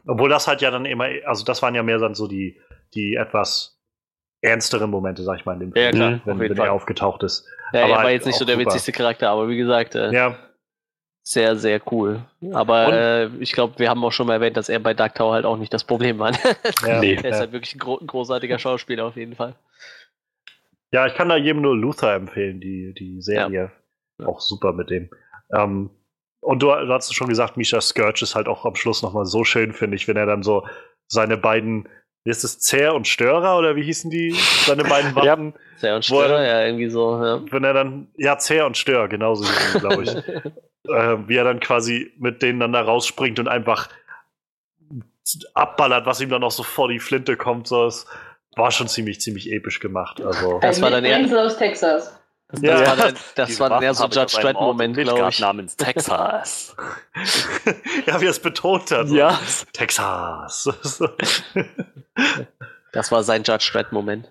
Obwohl 0.06 0.28
das 0.28 0.46
halt 0.46 0.60
ja 0.60 0.70
dann 0.70 0.84
immer, 0.84 1.06
also 1.24 1.44
das 1.44 1.62
waren 1.62 1.74
ja 1.74 1.82
mehr 1.82 1.98
dann 1.98 2.14
so 2.14 2.26
die, 2.26 2.60
die 2.94 3.14
etwas 3.14 3.80
ernsteren 4.42 4.90
Momente, 4.90 5.22
sag 5.22 5.38
ich 5.38 5.46
mal, 5.46 5.54
in 5.54 5.60
dem 5.60 5.72
Ja, 5.74 5.84
Film, 5.84 5.94
klar, 5.94 6.20
wenn, 6.26 6.34
auf 6.34 6.40
wenn 6.40 6.58
er 6.58 6.72
aufgetaucht 6.72 7.22
ist. 7.22 7.46
Ja, 7.72 7.80
Aber 7.84 7.88
er 7.92 7.96
war 7.96 8.02
halt 8.04 8.12
jetzt 8.12 8.26
nicht 8.26 8.38
so 8.38 8.44
der 8.44 8.56
super. 8.56 8.66
witzigste 8.66 8.92
Charakter, 8.92 9.30
aber 9.30 9.48
wie 9.48 9.56
gesagt, 9.56 9.94
äh, 9.94 10.12
Ja, 10.12 10.36
sehr, 11.26 11.56
sehr 11.56 11.80
cool. 11.90 12.20
Aber 12.52 12.92
äh, 12.92 13.26
ich 13.40 13.52
glaube, 13.52 13.78
wir 13.78 13.88
haben 13.88 14.04
auch 14.04 14.12
schon 14.12 14.26
mal 14.26 14.34
erwähnt, 14.34 14.56
dass 14.58 14.68
er 14.68 14.78
bei 14.78 14.92
Dark 14.92 15.14
Tower 15.14 15.32
halt 15.32 15.46
auch 15.46 15.56
nicht 15.56 15.72
das 15.72 15.84
Problem 15.84 16.18
war. 16.18 16.32
ja, 16.86 17.00
Nee. 17.00 17.14
er 17.14 17.24
ist 17.24 17.30
ja. 17.32 17.38
halt 17.38 17.52
wirklich 17.52 17.74
ein, 17.74 17.78
gro 17.78 17.98
ein 17.98 18.06
großartiger 18.06 18.58
Schauspieler 18.58 19.06
auf 19.06 19.16
jeden 19.16 19.34
Fall. 19.34 19.54
ja, 20.92 21.06
ich 21.06 21.14
kann 21.14 21.30
da 21.30 21.36
jedem 21.36 21.62
nur 21.62 21.74
Luther 21.76 22.14
empfehlen, 22.14 22.60
die, 22.60 22.92
die 22.92 23.22
Serie. 23.22 23.72
Ja. 24.20 24.26
Auch 24.26 24.40
super 24.40 24.72
mit 24.74 24.90
dem. 24.90 25.08
Ähm, 25.52 25.90
und 26.40 26.62
du, 26.62 26.66
du 26.66 26.92
hast 26.92 27.14
schon 27.14 27.28
gesagt, 27.28 27.56
Misha 27.56 27.80
Scourge 27.80 28.22
ist 28.22 28.34
halt 28.34 28.46
auch 28.46 28.66
am 28.66 28.74
Schluss 28.74 29.02
nochmal 29.02 29.24
so 29.24 29.44
schön, 29.44 29.72
finde 29.72 29.96
ich, 29.96 30.06
wenn 30.06 30.18
er 30.18 30.26
dann 30.26 30.42
so 30.42 30.66
seine 31.08 31.38
beiden, 31.38 31.88
wie 32.24 32.30
ist 32.30 32.42
es, 32.44 32.58
Zehr 32.58 32.94
und 32.94 33.06
Störer 33.06 33.58
oder 33.58 33.76
wie 33.76 33.82
hießen 33.82 34.10
die? 34.10 34.32
Seine 34.66 34.82
beiden 34.84 35.14
Ja. 35.16 35.32
Waffen? 35.32 35.54
Sehr 35.76 35.94
und 35.96 36.10
Wo 36.10 36.20
er 36.20 36.24
Störer, 36.24 36.38
dann- 36.38 36.46
ja, 36.46 36.64
irgendwie 36.66 36.88
so, 36.90 37.22
ja. 37.24 37.40
Wenn 37.50 37.64
er 37.64 37.74
dann, 37.74 38.08
ja, 38.16 38.38
Zehr 38.38 38.66
und 38.66 38.76
Stör, 38.76 39.08
genauso 39.08 39.44
glaube 39.78 40.04
ich. 40.04 40.14
äh, 40.90 41.28
wie 41.28 41.36
er 41.36 41.44
dann 41.44 41.60
quasi 41.60 42.12
mit 42.18 42.42
denen 42.42 42.60
dann 42.60 42.72
da 42.72 42.80
rausspringt 42.82 43.38
und 43.38 43.48
einfach 43.48 43.88
abballert, 45.54 46.06
was 46.06 46.20
ihm 46.20 46.28
dann 46.30 46.44
auch 46.44 46.50
so 46.50 46.62
vor 46.62 46.88
die 46.88 46.98
Flinte 46.98 47.36
kommt. 47.36 47.66
So, 47.68 47.84
das 47.84 48.06
war 48.56 48.70
schon 48.70 48.88
ziemlich, 48.88 49.20
ziemlich 49.20 49.50
episch 49.52 49.80
gemacht. 49.80 50.20
Also, 50.22 50.58
Das 50.60 50.80
war 50.82 50.90
dann 50.90 51.04
eher- 51.04 51.18
Texas. 51.58 52.18
Das, 52.48 52.60
Ja. 52.62 52.86
war 52.86 52.96
dann, 52.96 53.14
das 53.36 53.58
war 53.60 53.70
Waffen 53.70 53.94
so 53.94 54.04
Judge 54.06 54.36
Dredd-Moment, 54.40 54.96
glaube 54.96 55.28
ich. 55.30 55.40
namens 55.40 55.76
Texas. 55.76 56.76
ja, 58.06 58.20
wie 58.20 58.26
er 58.26 58.30
es 58.30 58.38
betont 58.40 58.90
hat. 58.90 59.08
ja. 59.08 59.38
Texas. 59.72 60.68
Das 62.92 63.10
war 63.10 63.24
sein 63.24 63.42
Judge 63.42 63.70
Dredd-Moment. 63.72 64.30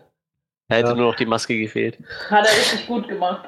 Er 0.70 0.78
hätte 0.78 0.90
Ja. 0.90 0.96
nur 0.96 1.08
noch 1.08 1.16
die 1.18 1.26
Maske 1.26 1.58
gefehlt. 1.60 1.98
Hat 2.30 2.46
er 2.46 2.52
richtig 2.52 2.88
gut 2.88 3.10
gemacht. 3.10 3.46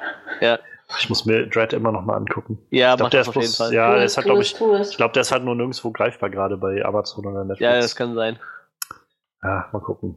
ich 0.98 1.08
muss 1.08 1.24
mir 1.24 1.46
Dread 1.48 1.72
immer 1.72 1.90
noch 1.90 2.02
mal 2.02 2.16
angucken. 2.16 2.58
Ja, 2.70 2.90
Ich 2.90 2.96
glaub, 2.98 3.06
macht 3.06 3.12
der 3.14 3.20
ist 3.22 3.28
auf 3.28 3.34
jeden 3.36 3.46
bloß- 3.48 3.56
Fall. 3.56 3.72
Ja, 3.72 3.94
der 3.94 4.04
es, 4.04 4.12
ist 4.12 4.16
halt, 4.18 4.26
ich- 4.38 4.60
es. 4.60 4.90
Ich 4.90 4.96
glaube, 4.98 5.12
der 5.14 5.22
ist 5.22 5.32
halt 5.32 5.42
nur 5.44 5.54
nirgendwo 5.54 5.90
greifbar, 5.90 6.28
gerade 6.28 6.58
bei 6.58 6.84
Amazon 6.84 7.24
oder 7.24 7.44
Netflix. 7.44 7.60
ja, 7.60 7.80
das 7.80 7.96
kann 7.96 8.14
sein. 8.14 8.38
Ja, 9.42 9.68
mal 9.72 9.80
gucken. 9.80 10.16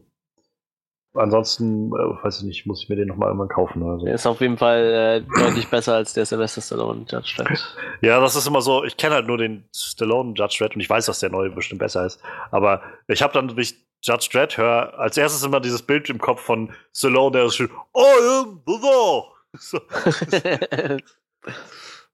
Ansonsten, 1.16 1.88
äh, 1.88 2.24
weiß 2.24 2.40
ich 2.40 2.44
nicht, 2.44 2.66
muss 2.68 2.84
ich 2.84 2.90
mir 2.90 2.96
den 2.96 3.08
noch 3.08 3.16
mal 3.16 3.28
irgendwann 3.28 3.50
kaufen 3.50 3.82
oder 3.82 4.00
so. 4.00 4.06
Der 4.06 4.14
ist 4.14 4.28
auf 4.28 4.42
jeden 4.42 4.58
Fall 4.58 5.24
äh, 5.26 5.40
deutlich 5.42 5.68
besser 5.68 5.96
als 5.96 6.14
der 6.14 6.26
Sylvester 6.26 6.62
Stallone 6.62 7.06
Judge 7.10 7.34
Dredd. 7.36 7.76
Ja, 8.02 8.22
das 8.22 8.38
ist 8.38 8.48
immer 8.48 8.62
so, 8.62 8.86
ich 8.86 8.96
kenne 8.96 9.16
halt 9.16 9.28
nur 9.28 9.38
den 9.38 9.66
Stallone 9.76 10.34
Judge 10.36 10.58
Dredd 10.60 10.76
und 10.76 10.82
ich 10.82 10.90
weiß, 10.90 11.08
dass 11.08 11.20
der 11.20 11.32
neue 11.32 11.50
bestimmt 11.50 11.80
besser 11.80 12.06
ist. 12.06 12.22
Aber 12.52 12.82
ich 13.08 13.22
habe 13.22 13.34
dann, 13.34 13.50
wenn 13.50 13.58
ich 13.58 13.76
Judge 14.04 14.30
Dredd 14.32 14.58
höre, 14.58 14.98
als 14.98 15.18
erstes 15.18 15.44
immer 15.44 15.60
dieses 15.60 15.82
Bild 15.82 16.10
im 16.10 16.20
Kopf 16.20 16.42
von 16.42 16.72
Stallone, 16.96 17.32
der 17.32 17.46
ist 17.46 17.56
schon, 17.56 17.68
I 17.68 18.42
am 18.42 18.62
the 18.66 18.78
law. 18.82 19.26
So, 19.58 19.80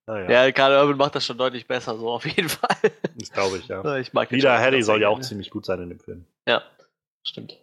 naja, 0.08 0.46
ja, 0.46 0.52
Karl 0.54 0.82
Urban 0.82 0.96
macht 0.96 1.16
das 1.16 1.26
schon 1.26 1.38
deutlich 1.38 1.68
besser, 1.68 1.98
so 1.98 2.10
auf 2.10 2.26
jeden 2.26 2.48
Fall. 2.48 2.78
das 3.14 3.30
glaube 3.30 3.58
ich, 3.58 3.68
ja. 3.68 3.98
Ich 3.98 4.14
mag 4.14 4.32
Wieder 4.32 4.58
Harry 4.58 4.82
soll 4.82 5.02
ja 5.02 5.10
auch 5.10 5.20
ziemlich 5.20 5.50
gut 5.50 5.66
sein 5.66 5.82
in 5.82 5.90
dem 5.90 6.00
Film. 6.00 6.26
Ja, 6.48 6.62
stimmt. 7.24 7.58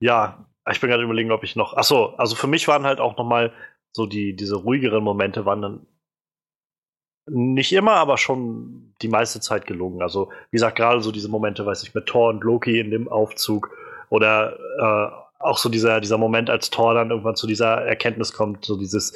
Ja, 0.00 0.46
ich 0.70 0.80
bin 0.80 0.90
gerade 0.90 1.02
überlegen, 1.02 1.32
ob 1.32 1.44
ich 1.44 1.56
noch. 1.56 1.74
Ach 1.76 1.84
so, 1.84 2.14
also 2.16 2.34
für 2.34 2.46
mich 2.46 2.68
waren 2.68 2.84
halt 2.84 3.00
auch 3.00 3.16
noch 3.16 3.24
mal 3.24 3.52
so 3.92 4.06
die 4.06 4.34
diese 4.36 4.56
ruhigeren 4.56 5.02
Momente 5.02 5.46
waren 5.46 5.62
dann 5.62 5.86
nicht 7.28 7.72
immer, 7.72 7.94
aber 7.94 8.18
schon 8.18 8.94
die 9.02 9.08
meiste 9.08 9.40
Zeit 9.40 9.66
gelungen. 9.66 10.02
Also 10.02 10.30
wie 10.50 10.56
gesagt, 10.56 10.76
gerade 10.76 11.00
so 11.02 11.10
diese 11.12 11.28
Momente, 11.28 11.66
weiß 11.66 11.82
ich, 11.82 11.94
mit 11.94 12.06
Thor 12.06 12.28
und 12.30 12.44
Loki 12.44 12.78
in 12.78 12.90
dem 12.90 13.08
Aufzug 13.08 13.70
oder 14.10 14.56
äh, 14.78 15.42
auch 15.42 15.58
so 15.58 15.68
dieser 15.68 16.00
dieser 16.00 16.18
Moment, 16.18 16.50
als 16.50 16.70
Thor 16.70 16.94
dann 16.94 17.10
irgendwann 17.10 17.36
zu 17.36 17.46
dieser 17.46 17.82
Erkenntnis 17.84 18.32
kommt, 18.32 18.64
so 18.64 18.76
dieses 18.76 19.14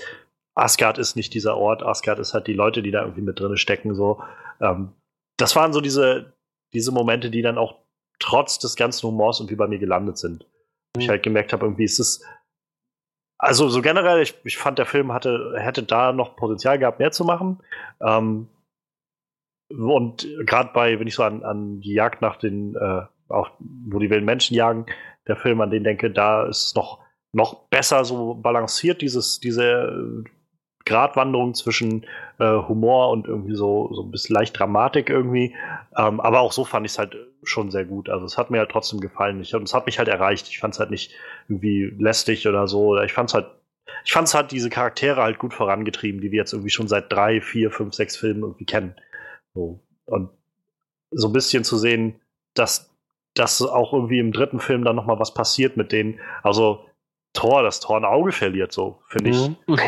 Asgard 0.55 0.99
ist 0.99 1.17
nicht 1.17 1.35
dieser 1.35 1.57
Ort, 1.57 1.83
Asgard 1.83 2.19
ist 2.19 2.35
halt 2.35 2.47
die 2.47 2.55
Leute, 2.55 2.83
die 2.83 2.91
da 2.91 3.03
irgendwie 3.03 3.23
mit 3.23 3.39
drin 3.39 3.57
stecken. 3.57 3.95
So, 3.95 4.23
ähm, 4.61 4.93
das 5.37 5.57
waren 5.57 5.73
so 5.73 5.81
diese 5.81 6.33
diese 6.73 6.93
Momente, 6.93 7.31
die 7.31 7.43
dann 7.43 7.59
auch 7.59 7.77
trotz 8.21 8.59
des 8.59 8.77
ganzen 8.77 9.07
Humors 9.09 9.41
irgendwie 9.41 9.57
bei 9.57 9.67
mir 9.69 9.79
gelandet 9.79 10.19
sind 10.19 10.47
ich 10.99 11.09
halt 11.09 11.23
gemerkt 11.23 11.53
habe, 11.53 11.67
irgendwie 11.67 11.85
ist 11.85 11.99
es. 11.99 12.25
Also 13.39 13.69
so 13.69 13.81
generell, 13.81 14.21
ich, 14.23 14.35
ich 14.45 14.59
fand, 14.59 14.79
der 14.79 14.87
Film 14.87 15.13
hatte, 15.13 15.55
hätte 15.57 15.83
da 15.83 16.13
noch 16.13 16.37
Potenzial 16.37 16.79
gehabt, 16.79 16.99
mehr 16.99 17.11
zu 17.11 17.25
machen. 17.25 17.63
Ähm, 18.01 18.49
und 19.71 20.29
gerade 20.45 20.71
bei, 20.75 20.99
wenn 20.99 21.07
ich 21.07 21.15
so 21.15 21.23
an, 21.23 21.43
an 21.43 21.81
die 21.81 21.95
Jagd 21.95 22.21
nach 22.23 22.37
den, 22.37 22.75
äh, 22.75 23.03
auch 23.29 23.51
wo 23.59 23.99
die 23.99 24.11
wilden 24.11 24.25
Menschen 24.25 24.57
jagen, 24.57 24.87
der 25.27 25.37
Film, 25.37 25.61
an 25.61 25.71
den 25.71 25.85
denke, 25.85 26.11
da 26.11 26.47
ist 26.47 26.67
es 26.67 26.75
noch, 26.75 27.01
noch 27.33 27.69
besser 27.69 28.05
so 28.05 28.35
balanciert, 28.35 29.01
dieses, 29.01 29.39
diese 29.39 30.25
Gratwanderung 30.91 31.55
zwischen 31.55 32.05
äh, 32.39 32.45
Humor 32.69 33.11
und 33.11 33.27
irgendwie 33.27 33.55
so, 33.55 33.91
so 33.95 34.03
ein 34.03 34.11
bisschen 34.11 34.35
leicht 34.35 34.59
Dramatik 34.59 35.09
irgendwie. 35.09 35.55
Ähm, 35.97 36.21
aber 36.21 36.41
auch 36.41 36.53
so 36.53 36.65
fand 36.65 36.85
ich 36.85 36.93
es 36.93 36.99
halt 36.99 37.17
schon 37.43 37.71
sehr 37.71 37.85
gut. 37.85 38.09
Also 38.11 38.27
es 38.27 38.37
hat 38.37 38.51
mir 38.51 38.59
halt 38.59 38.71
trotzdem 38.71 39.01
gefallen. 39.01 39.41
Ich, 39.41 39.55
und 39.55 39.63
es 39.63 39.73
hat 39.73 39.87
mich 39.87 39.99
halt 39.99 40.09
erreicht. 40.09 40.49
Ich 40.49 40.59
fand 40.59 40.75
es 40.75 40.81
halt 40.81 40.91
nicht 40.91 41.13
irgendwie 41.49 41.95
lästig 41.99 42.47
oder 42.47 42.67
so. 42.69 43.01
Ich 43.01 43.13
fand 43.13 43.31
es 43.31 43.35
halt, 43.35 43.47
ich 44.05 44.13
fand 44.13 44.29
es 44.29 44.35
halt 44.35 44.51
diese 44.51 44.69
Charaktere 44.69 45.23
halt 45.23 45.39
gut 45.39 45.55
vorangetrieben, 45.55 46.21
die 46.21 46.31
wir 46.33 46.39
jetzt 46.39 46.53
irgendwie 46.53 46.71
schon 46.71 46.89
seit 46.89 47.13
drei, 47.13 47.41
vier, 47.41 47.71
fünf, 47.71 47.95
sechs 47.95 48.17
Filmen 48.17 48.43
irgendwie 48.43 48.67
kennen. 48.67 48.95
So. 49.55 49.81
Und 50.07 50.31
so 51.13 51.29
ein 51.29 51.33
bisschen 51.33 51.65
zu 51.65 51.77
sehen, 51.79 52.21
dass, 52.55 52.91
dass 53.35 53.63
auch 53.63 53.93
irgendwie 53.93 54.19
im 54.19 54.33
dritten 54.33 54.61
Film 54.61 54.85
dann 54.85 54.97
noch 54.97 55.07
mal 55.07 55.19
was 55.19 55.35
passiert 55.35 55.77
mit 55.77 55.93
denen. 55.93 56.21
Also 56.43 56.85
Thor, 57.33 57.63
das 57.63 57.81
Thor 57.81 57.97
ein 57.97 58.05
Auge 58.05 58.33
verliert, 58.33 58.73
so 58.73 59.03
finde 59.07 59.31
ich 59.31 59.49
Mhm. 59.49 59.57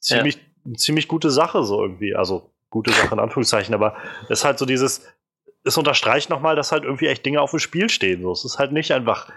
ziemlich, 0.00 0.38
ziemlich 0.74 1.08
gute 1.08 1.30
Sache, 1.30 1.62
so 1.64 1.82
irgendwie. 1.82 2.14
Also 2.14 2.50
gute 2.70 2.92
Sache 2.92 3.14
in 3.14 3.20
Anführungszeichen, 3.20 3.74
aber 3.74 3.96
es 4.24 4.40
ist 4.40 4.44
halt 4.44 4.58
so 4.58 4.66
dieses, 4.66 5.06
es 5.64 5.78
unterstreicht 5.78 6.30
nochmal, 6.30 6.56
dass 6.56 6.72
halt 6.72 6.84
irgendwie 6.84 7.06
echt 7.06 7.24
Dinge 7.24 7.40
auf 7.40 7.50
dem 7.50 7.58
Spiel 7.58 7.88
stehen. 7.88 8.22
So. 8.22 8.32
Es 8.32 8.44
ist 8.44 8.58
halt 8.58 8.72
nicht 8.72 8.92
einfach 8.92 9.32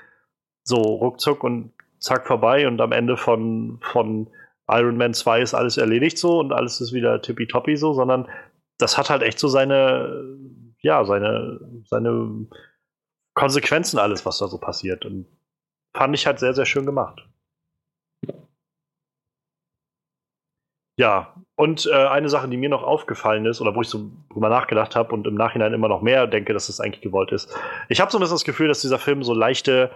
so 0.63 0.77
ruckzuck 0.77 1.43
und 1.43 1.73
zack 1.99 2.27
vorbei 2.27 2.67
und 2.67 2.79
am 2.81 2.91
Ende 2.91 3.17
von, 3.17 3.79
von 3.81 4.29
Iron 4.69 4.97
Man 4.97 5.13
2 5.13 5.41
ist 5.41 5.53
alles 5.53 5.77
erledigt 5.77 6.17
so 6.17 6.39
und 6.39 6.53
alles 6.53 6.79
ist 6.81 6.93
wieder 6.93 7.21
tippitoppi 7.21 7.75
so, 7.75 7.93
sondern 7.93 8.27
das 8.77 8.97
hat 8.97 9.09
halt 9.09 9.23
echt 9.23 9.39
so 9.39 9.47
seine, 9.47 10.37
ja, 10.81 11.03
seine, 11.03 11.59
seine 11.85 12.47
Konsequenzen 13.33 13.99
alles, 13.99 14.25
was 14.25 14.37
da 14.37 14.47
so 14.47 14.57
passiert. 14.57 15.05
Und 15.05 15.27
fand 15.93 16.15
ich 16.15 16.25
halt 16.25 16.39
sehr, 16.39 16.53
sehr 16.53 16.65
schön 16.65 16.85
gemacht. 16.85 17.27
Ja, 20.99 21.33
und 21.55 21.89
äh, 21.89 21.95
eine 21.95 22.27
Sache, 22.27 22.49
die 22.49 22.57
mir 22.57 22.67
noch 22.67 22.83
aufgefallen 22.83 23.45
ist, 23.45 23.61
oder 23.61 23.73
wo 23.73 23.79
ich 23.79 23.87
so 23.87 24.11
drüber 24.33 24.49
nachgedacht 24.49 24.97
habe 24.97 25.15
und 25.15 25.25
im 25.27 25.35
Nachhinein 25.35 25.71
immer 25.71 25.87
noch 25.87 26.01
mehr 26.01 26.27
denke, 26.27 26.51
dass 26.51 26.67
das 26.67 26.81
eigentlich 26.81 26.99
gewollt 26.99 27.31
ist. 27.31 27.57
Ich 27.87 28.01
habe 28.01 28.11
so 28.11 28.17
ein 28.17 28.19
bisschen 28.19 28.35
das 28.35 28.43
Gefühl, 28.43 28.67
dass 28.67 28.81
dieser 28.81 28.99
Film 28.99 29.23
so 29.23 29.33
leichte, 29.33 29.91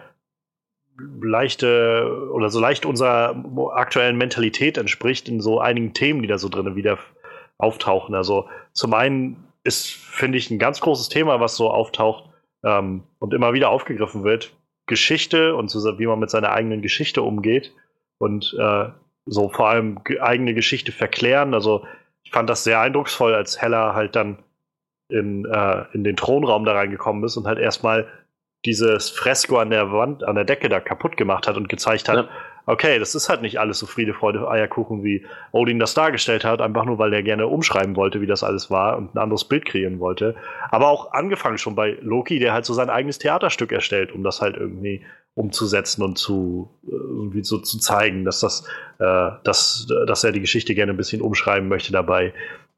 leichte 1.21 2.29
oder 2.31 2.49
so 2.49 2.61
leicht 2.61 2.85
unserer 2.85 3.35
aktuellen 3.73 4.17
Mentalität 4.17 4.77
entspricht 4.77 5.27
in 5.27 5.41
so 5.41 5.59
einigen 5.59 5.93
Themen, 5.93 6.21
die 6.21 6.29
da 6.29 6.37
so 6.37 6.47
drin 6.47 6.77
wieder 6.77 6.97
auftauchen. 7.57 8.15
Also 8.15 8.47
zum 8.71 8.93
einen 8.93 9.43
ist, 9.65 9.91
finde 9.91 10.37
ich, 10.37 10.51
ein 10.51 10.59
ganz 10.59 10.79
großes 10.79 11.09
Thema, 11.09 11.41
was 11.41 11.57
so 11.57 11.69
auftaucht 11.69 12.29
ähm, 12.63 13.03
und 13.19 13.33
immer 13.33 13.51
wieder 13.51 13.71
aufgegriffen 13.71 14.23
wird. 14.23 14.55
Geschichte 14.85 15.53
und 15.57 15.69
wie 15.73 16.07
man 16.07 16.19
mit 16.19 16.29
seiner 16.29 16.53
eigenen 16.53 16.81
Geschichte 16.81 17.23
umgeht. 17.23 17.73
Und 18.19 18.55
äh, 18.57 18.85
so 19.25 19.49
vor 19.49 19.69
allem 19.69 19.99
eigene 20.21 20.53
Geschichte 20.53 20.91
verklären. 20.91 21.53
Also 21.53 21.85
ich 22.23 22.31
fand 22.31 22.49
das 22.49 22.63
sehr 22.63 22.79
eindrucksvoll, 22.79 23.33
als 23.33 23.61
Hella 23.61 23.93
halt 23.93 24.15
dann 24.15 24.43
in, 25.09 25.45
äh, 25.45 25.85
in 25.93 26.03
den 26.03 26.15
Thronraum 26.15 26.65
da 26.65 26.73
reingekommen 26.73 27.23
ist 27.23 27.37
und 27.37 27.45
halt 27.45 27.59
erstmal 27.59 28.07
dieses 28.65 29.09
Fresko 29.09 29.57
an 29.57 29.69
der 29.69 29.91
Wand, 29.91 30.23
an 30.23 30.35
der 30.35 30.45
Decke 30.45 30.69
da 30.69 30.79
kaputt 30.79 31.17
gemacht 31.17 31.47
hat 31.47 31.57
und 31.57 31.69
gezeigt 31.69 32.07
hat, 32.09 32.15
ja 32.15 32.29
okay, 32.65 32.99
das 32.99 33.15
ist 33.15 33.29
halt 33.29 33.41
nicht 33.41 33.59
alles 33.59 33.79
so 33.79 33.85
Friede, 33.85 34.13
Freude, 34.13 34.47
Eierkuchen, 34.47 35.03
wie 35.03 35.25
Odin 35.51 35.79
das 35.79 35.93
dargestellt 35.93 36.45
hat, 36.45 36.61
einfach 36.61 36.85
nur, 36.85 36.97
weil 36.97 37.13
er 37.13 37.23
gerne 37.23 37.47
umschreiben 37.47 37.95
wollte, 37.95 38.21
wie 38.21 38.27
das 38.27 38.43
alles 38.43 38.71
war 38.71 38.97
und 38.97 39.15
ein 39.15 39.17
anderes 39.17 39.45
Bild 39.45 39.65
kreieren 39.65 39.99
wollte. 39.99 40.35
Aber 40.69 40.87
auch 40.87 41.11
angefangen 41.11 41.57
schon 41.57 41.75
bei 41.75 41.97
Loki, 42.01 42.39
der 42.39 42.53
halt 42.53 42.65
so 42.65 42.73
sein 42.73 42.89
eigenes 42.89 43.19
Theaterstück 43.19 43.71
erstellt, 43.71 44.11
um 44.11 44.23
das 44.23 44.41
halt 44.41 44.57
irgendwie 44.57 45.01
umzusetzen 45.35 46.03
und 46.03 46.17
zu 46.17 46.69
äh, 46.85 46.91
irgendwie 46.91 47.43
so 47.43 47.57
zu 47.57 47.79
zeigen, 47.79 48.23
dass 48.23 48.39
das, 48.39 48.67
äh, 48.99 49.31
dass, 49.43 49.87
dass 50.07 50.23
er 50.23 50.31
die 50.31 50.41
Geschichte 50.41 50.75
gerne 50.75 50.93
ein 50.93 50.97
bisschen 50.97 51.21
umschreiben 51.21 51.67
möchte 51.67 51.91
dabei. 51.91 52.33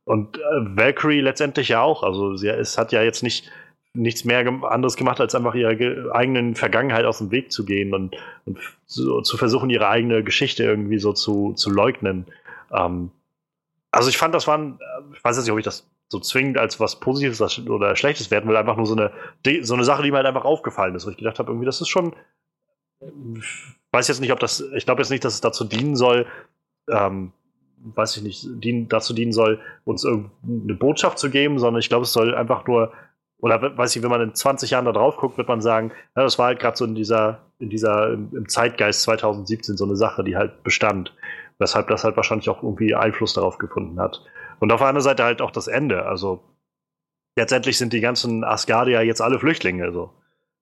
Und 0.06 0.38
äh, 0.38 0.41
Valkyrie 0.62 1.22
letztendlich 1.22 1.70
ja 1.70 1.82
auch. 1.82 2.03
Also 2.03 2.36
sie, 2.36 2.48
es 2.48 2.78
hat 2.78 2.91
ja 2.91 3.02
jetzt 3.02 3.24
nicht 3.24 3.52
nichts 3.96 4.26
mehr 4.26 4.40
anderes 4.64 4.96
gemacht, 4.96 5.20
als 5.20 5.36
einfach 5.36 5.56
ihrer 5.56 6.14
eigenen 6.14 6.56
Vergangenheit 6.56 7.06
aus 7.06 7.20
dem 7.20 7.32
Weg 7.32 7.52
zu 7.52 7.66
gehen 7.66 7.94
und, 7.94 8.16
und 8.46 8.60
so, 8.86 9.22
zu 9.22 9.38
versuchen, 9.38 9.70
ihre 9.70 9.88
eigene 9.88 10.24
Geschichte 10.24 10.64
irgendwie 10.64 11.00
so 11.00 11.14
zu, 11.14 11.54
zu 11.54 11.70
leugnen. 11.70 12.26
Ähm, 12.72 13.12
also 13.92 14.10
ich 14.10 14.18
fand, 14.18 14.36
das 14.36 14.48
waren, 14.48 14.80
ich 15.14 15.24
weiß 15.24 15.38
jetzt 15.38 15.46
nicht, 15.46 15.54
ob 15.54 15.60
ich 15.60 15.66
das 15.66 15.88
so 16.10 16.20
zwingend 16.20 16.58
als 16.58 16.80
was 16.80 17.00
Positives 17.00 17.42
oder 17.68 17.96
Schlechtes 17.96 18.30
werten 18.30 18.48
will, 18.48 18.58
einfach 18.58 18.78
nur 18.78 18.86
so 18.86 18.96
eine, 18.96 19.12
so 19.64 19.74
eine 19.74 19.84
Sache, 19.84 20.04
die 20.04 20.12
mir 20.12 20.18
halt 20.18 20.28
einfach 20.28 20.46
aufgefallen 20.46 20.96
ist, 20.96 21.06
wo 21.06 21.10
ich 21.10 21.18
gedacht 21.18 21.40
habe, 21.40 21.52
irgendwie, 21.52 21.66
das 21.66 21.82
ist 21.82 21.88
schon, 21.88 22.14
ich 23.02 23.46
weiß 23.92 24.08
jetzt 24.08 24.20
nicht, 24.20 24.32
ob 24.32 24.40
das, 24.40 24.64
ich 24.76 24.86
glaube 24.86 25.02
jetzt 25.02 25.10
nicht, 25.10 25.26
dass 25.26 25.34
es 25.34 25.42
dazu 25.42 25.64
dienen 25.64 25.96
soll, 25.96 26.28
ähm, 26.90 27.32
weiß 27.94 28.18
ich 28.18 28.24
nicht, 28.24 28.48
dien, 28.64 28.88
dazu 28.90 29.14
dienen 29.14 29.32
soll, 29.32 29.60
uns 29.84 30.04
irgendeine 30.04 30.76
Botschaft 30.76 31.20
zu 31.20 31.30
geben, 31.30 31.60
sondern 31.60 31.80
ich 31.80 31.90
glaube, 31.90 32.04
es 32.04 32.14
soll 32.14 32.36
einfach 32.36 32.66
nur 32.68 32.92
oder 33.40 33.78
weiß 33.78 33.95
ich, 33.95 34.03
wenn 34.03 34.10
man 34.10 34.22
in 34.22 34.34
20 34.34 34.72
Jahren 34.72 34.86
da 34.86 34.91
drauf 34.91 35.18
guckt, 35.18 35.38
wird 35.38 35.48
man 35.48 35.62
sagen, 35.62 35.91
ja, 36.16 36.24
das 36.24 36.40
war 36.40 36.48
halt 36.48 36.60
gerade 36.60 36.78
so 36.78 36.86
in 36.86 36.95
dieser, 36.95 37.40
in 37.60 37.70
dieser, 37.70 38.14
im 38.14 38.48
Zeitgeist 38.48 39.03
2017 39.03 39.78
so 39.78 39.86
eine 39.86 39.95
Sache, 39.95 40.24
die 40.24 40.36
halt 40.36 40.64
bestand. 40.64 41.14
Weshalb 41.57 41.88
das 41.88 42.03
halt 42.03 42.18
wahrscheinlich 42.18 42.49
auch 42.49 42.64
irgendwie 42.64 42.95
Einfluss 42.95 43.34
darauf 43.34 43.57
gefunden 43.57 43.99
hat. 43.99 44.22
Und 44.60 44.72
auf 44.72 44.80
der 44.80 44.88
anderen 44.88 45.03
Seite 45.03 45.24
halt 45.24 45.41
auch 45.41 45.52
das 45.52 45.68
Ende. 45.68 46.06
Also 46.06 46.44
letztendlich 47.38 47.78
sind 47.78 47.94
die 47.94 48.02
ganzen 48.02 48.44
Asgardier 48.44 49.02
jetzt 49.03 49.22
alle 49.22 49.40
Flüchtlinge. 49.40 49.91
So. 49.91 50.12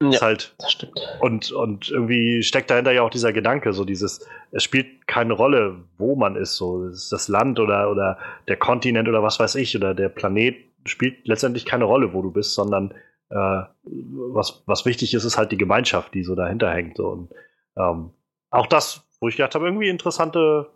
Ja, 0.01 0.21
halt, 0.21 0.55
das 0.59 0.71
stimmt. 0.71 0.99
Und, 1.19 1.51
und 1.51 1.89
irgendwie 1.89 2.43
steckt 2.43 2.69
dahinter 2.69 2.91
ja 2.91 3.03
auch 3.03 3.09
dieser 3.09 3.31
Gedanke, 3.33 3.73
so 3.73 3.85
dieses, 3.85 4.27
es 4.51 4.63
spielt 4.63 5.07
keine 5.07 5.33
Rolle, 5.33 5.83
wo 5.97 6.15
man 6.15 6.35
ist, 6.35 6.55
so, 6.57 6.87
ist 6.87 7.11
das 7.11 7.27
Land 7.27 7.59
oder, 7.59 7.89
oder 7.89 8.17
der 8.47 8.57
Kontinent 8.57 9.07
oder 9.07 9.23
was 9.23 9.39
weiß 9.39 9.55
ich, 9.55 9.75
oder 9.75 9.93
der 9.93 10.09
Planet 10.09 10.55
spielt 10.85 11.27
letztendlich 11.27 11.65
keine 11.65 11.85
Rolle, 11.85 12.13
wo 12.13 12.21
du 12.21 12.31
bist, 12.31 12.53
sondern 12.53 12.93
äh, 13.29 13.63
was, 13.83 14.63
was 14.65 14.85
wichtig 14.85 15.13
ist, 15.13 15.23
ist 15.23 15.37
halt 15.37 15.51
die 15.51 15.57
Gemeinschaft, 15.57 16.13
die 16.13 16.23
so 16.23 16.35
dahinter 16.35 16.71
hängt. 16.71 16.97
So. 16.97 17.09
Und 17.09 17.33
ähm, 17.77 18.11
auch 18.51 18.67
das, 18.67 19.03
wo 19.19 19.27
ich 19.27 19.37
gedacht 19.37 19.55
habe, 19.55 19.65
irgendwie 19.65 19.89
interessante, 19.89 20.69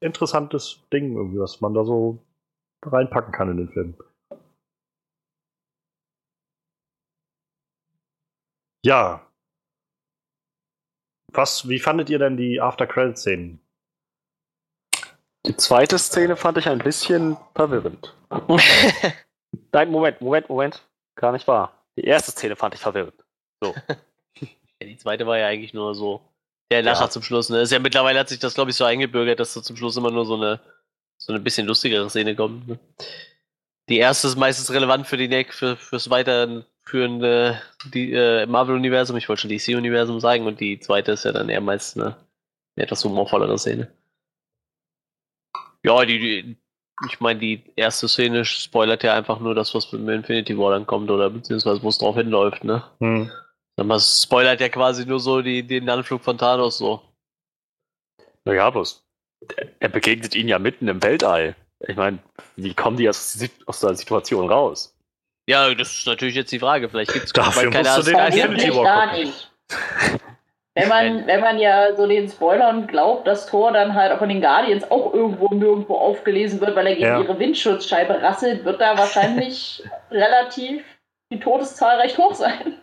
interessantes 0.00 0.86
Ding, 0.92 1.16
irgendwie, 1.16 1.40
was 1.40 1.60
man 1.60 1.74
da 1.74 1.84
so 1.84 2.24
reinpacken 2.84 3.32
kann 3.32 3.50
in 3.50 3.56
den 3.56 3.68
Film. 3.68 3.94
Ja. 8.84 9.26
Was, 11.32 11.68
wie 11.68 11.80
fandet 11.80 12.08
ihr 12.08 12.20
denn 12.20 12.36
die 12.36 12.60
After-Credit-Szenen? 12.60 13.60
Die 15.46 15.56
zweite 15.56 15.98
Szene 15.98 16.36
fand 16.36 16.58
ich 16.58 16.68
ein 16.68 16.78
bisschen 16.78 17.36
verwirrend. 17.54 18.16
Nein, 19.72 19.90
Moment, 19.90 20.20
Moment, 20.20 20.48
Moment. 20.48 20.82
Gar 21.16 21.32
nicht 21.32 21.46
wahr. 21.46 21.72
Die 21.96 22.04
erste 22.04 22.30
Szene 22.32 22.56
fand 22.56 22.74
ich 22.74 22.80
verwirrend. 22.80 23.24
So. 23.60 23.74
ja, 24.40 24.86
die 24.86 24.96
zweite 24.96 25.26
war 25.26 25.38
ja 25.38 25.46
eigentlich 25.46 25.74
nur 25.74 25.94
so 25.94 26.20
der 26.70 26.82
Lacher 26.82 27.04
ja. 27.04 27.10
zum 27.10 27.22
Schluss. 27.22 27.48
Ne? 27.48 27.60
Ist 27.60 27.72
ja 27.72 27.78
mittlerweile 27.78 28.18
hat 28.18 28.28
sich 28.28 28.38
das, 28.38 28.54
glaube 28.54 28.70
ich, 28.70 28.76
so 28.76 28.84
eingebürgert, 28.84 29.40
dass 29.40 29.54
da 29.54 29.62
zum 29.62 29.76
Schluss 29.76 29.96
immer 29.96 30.10
nur 30.10 30.26
so 30.26 30.34
eine, 30.34 30.60
so 31.18 31.32
eine 31.32 31.40
bisschen 31.40 31.66
lustigere 31.66 32.08
Szene 32.10 32.34
kommt. 32.34 32.68
Ne? 32.68 32.78
Die 33.88 33.98
erste 33.98 34.26
ist 34.28 34.36
meistens 34.36 34.70
relevant 34.72 35.06
für 35.06 35.16
die 35.16 35.28
Neck, 35.28 35.54
für, 35.54 35.76
fürs 35.76 36.10
weiterführende 36.10 37.60
die, 37.94 38.12
äh, 38.12 38.46
Marvel-Universum. 38.46 39.16
Ich 39.16 39.28
wollte 39.28 39.42
schon 39.42 39.50
DC-Universum 39.50 40.20
sagen. 40.20 40.46
Und 40.46 40.60
die 40.60 40.80
zweite 40.80 41.12
ist 41.12 41.24
ja 41.24 41.32
dann 41.32 41.48
eher 41.48 41.60
meist 41.60 41.96
eine, 41.96 42.16
eine 42.76 42.84
etwas 42.84 43.04
humorvollere 43.04 43.58
Szene. 43.58 43.88
Ja, 45.84 46.04
die, 46.04 46.18
die 46.18 46.56
ich 47.08 47.20
meine, 47.20 47.40
die 47.40 47.62
erste 47.76 48.08
Szene 48.08 48.44
spoilert 48.44 49.02
ja 49.02 49.14
einfach 49.14 49.38
nur 49.38 49.54
das, 49.54 49.74
was 49.74 49.92
mit 49.92 50.08
Infinity 50.08 50.56
War 50.56 50.70
dann 50.70 50.86
kommt 50.86 51.10
oder 51.10 51.28
beziehungsweise 51.30 51.82
wo 51.82 51.88
es 51.88 51.98
drauf 51.98 52.16
hinläuft, 52.16 52.64
ne? 52.64 52.82
Hm. 53.00 53.30
Man 53.76 54.00
spoilert 54.00 54.60
ja 54.60 54.70
quasi 54.70 55.04
nur 55.04 55.20
so 55.20 55.42
die, 55.42 55.62
den 55.62 55.88
Anflug 55.90 56.24
von 56.24 56.38
Thanos 56.38 56.78
so. 56.78 57.02
Naja, 58.44 58.70
bloß 58.70 59.06
er 59.80 59.88
begegnet 59.88 60.34
ihn 60.34 60.48
ja 60.48 60.58
mitten 60.58 60.88
im 60.88 61.02
Weltall. 61.02 61.54
Ich 61.80 61.96
meine, 61.96 62.18
wie 62.56 62.74
kommen 62.74 62.96
die 62.96 63.08
aus, 63.08 63.38
aus 63.66 63.80
der 63.80 63.94
Situation 63.94 64.50
raus? 64.50 64.94
Ja, 65.48 65.72
das 65.74 65.98
ist 65.98 66.06
natürlich 66.06 66.34
jetzt 66.34 66.50
die 66.52 66.58
Frage. 66.58 66.88
Vielleicht 66.88 67.12
gibt 67.12 67.26
es 67.26 67.32
keine 67.32 67.70
musst 67.70 67.98
du 67.98 68.02
den 68.02 68.18
Infinity 68.18 68.74
War 68.74 69.08
gucken. 69.08 69.32
Wenn 70.76 70.88
man, 70.90 71.26
wenn 71.26 71.40
man 71.40 71.58
ja 71.58 71.94
so 71.96 72.06
den 72.06 72.28
Spoilern 72.28 72.86
glaubt, 72.86 73.26
dass 73.26 73.46
Thor 73.46 73.72
dann 73.72 73.94
halt 73.94 74.12
auch 74.12 74.18
von 74.18 74.28
den 74.28 74.42
Guardians 74.42 74.90
auch 74.90 75.14
irgendwo 75.14 75.48
nirgendwo 75.48 75.94
aufgelesen 75.94 76.60
wird, 76.60 76.76
weil 76.76 76.86
er 76.86 76.94
gegen 76.94 77.06
ja. 77.06 77.18
ihre 77.18 77.38
Windschutzscheibe 77.38 78.20
rasselt, 78.20 78.66
wird 78.66 78.78
da 78.78 78.98
wahrscheinlich 78.98 79.82
relativ 80.10 80.84
die 81.32 81.40
Todeszahl 81.40 81.98
recht 82.00 82.18
hoch 82.18 82.34
sein. 82.34 82.74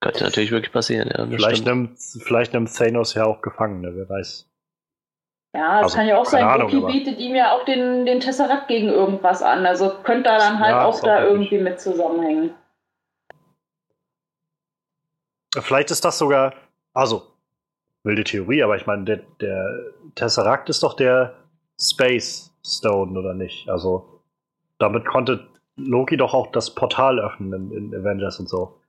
Könnte 0.00 0.24
natürlich 0.24 0.52
wirklich 0.52 0.72
passieren, 0.72 1.10
ja. 1.14 1.26
Vielleicht 1.26 1.66
nimmt, 1.66 1.98
vielleicht 1.98 2.54
nimmt 2.54 2.74
Thanos 2.74 3.12
ja 3.12 3.26
auch 3.26 3.42
Gefangene, 3.42 3.94
wer 3.94 4.08
weiß. 4.08 4.48
Ja, 5.54 5.82
das 5.82 5.82
also, 5.82 5.96
kann 5.96 6.06
ja 6.06 6.16
auch 6.16 6.24
sein. 6.24 6.44
Ahnung, 6.44 6.70
Loki 6.70 6.98
bietet 6.98 7.18
ihm 7.18 7.34
ja 7.34 7.52
auch 7.52 7.66
den, 7.66 8.06
den 8.06 8.20
Tesseract 8.20 8.68
gegen 8.68 8.88
irgendwas 8.88 9.42
an. 9.42 9.66
Also 9.66 9.98
könnte 10.02 10.30
da 10.30 10.38
dann 10.38 10.58
halt 10.58 10.70
ja, 10.70 10.84
auch 10.86 10.98
da 11.00 11.24
irgendwie 11.24 11.58
mit 11.58 11.78
zusammenhängen. 11.78 12.54
Vielleicht 15.58 15.90
ist 15.90 16.04
das 16.06 16.16
sogar 16.16 16.54
also, 16.92 17.22
wilde 18.02 18.24
Theorie, 18.24 18.62
aber 18.62 18.76
ich 18.76 18.86
meine, 18.86 19.04
der, 19.04 19.16
der 19.40 19.80
Tesseract 20.14 20.68
ist 20.68 20.82
doch 20.82 20.94
der 20.94 21.34
Space 21.80 22.52
Stone, 22.64 23.18
oder 23.18 23.34
nicht? 23.34 23.68
Also, 23.68 24.20
damit 24.78 25.06
konnte 25.06 25.46
Loki 25.76 26.16
doch 26.16 26.34
auch 26.34 26.48
das 26.52 26.74
Portal 26.74 27.20
öffnen 27.20 27.52
in, 27.52 27.92
in 27.92 27.94
Avengers 27.94 28.38
und 28.40 28.48
so. 28.48 28.80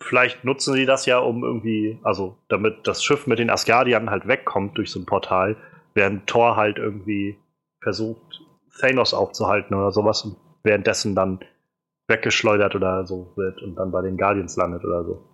Vielleicht 0.00 0.44
nutzen 0.44 0.74
sie 0.74 0.84
das 0.84 1.06
ja, 1.06 1.18
um 1.18 1.44
irgendwie, 1.44 1.98
also 2.02 2.36
damit 2.48 2.86
das 2.86 3.04
Schiff 3.04 3.26
mit 3.26 3.38
den 3.38 3.50
Asgardiern 3.50 4.10
halt 4.10 4.26
wegkommt 4.26 4.76
durch 4.76 4.90
so 4.90 4.98
ein 4.98 5.06
Portal, 5.06 5.56
während 5.94 6.26
Thor 6.26 6.56
halt 6.56 6.78
irgendwie 6.78 7.38
versucht, 7.80 8.42
Thanos 8.80 9.14
aufzuhalten 9.14 9.74
oder 9.74 9.92
sowas 9.92 10.22
und 10.22 10.36
währenddessen 10.64 11.14
dann 11.14 11.40
weggeschleudert 12.08 12.74
oder 12.74 13.06
so 13.06 13.32
wird 13.36 13.62
und 13.62 13.76
dann 13.76 13.92
bei 13.92 14.02
den 14.02 14.16
Guardians 14.16 14.56
landet 14.56 14.84
oder 14.84 15.04
so 15.04 15.31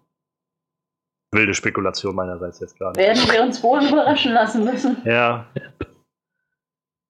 wilde 1.33 1.55
Spekulation 1.55 2.15
meinerseits 2.15 2.61
jetzt 2.61 2.79
gerade. 2.79 2.99
Werden 2.99 3.23
wir 3.31 3.43
uns 3.43 3.63
wohl 3.63 3.83
überraschen 3.85 4.33
lassen 4.33 4.65
müssen. 4.65 4.97
Ja. 5.05 5.47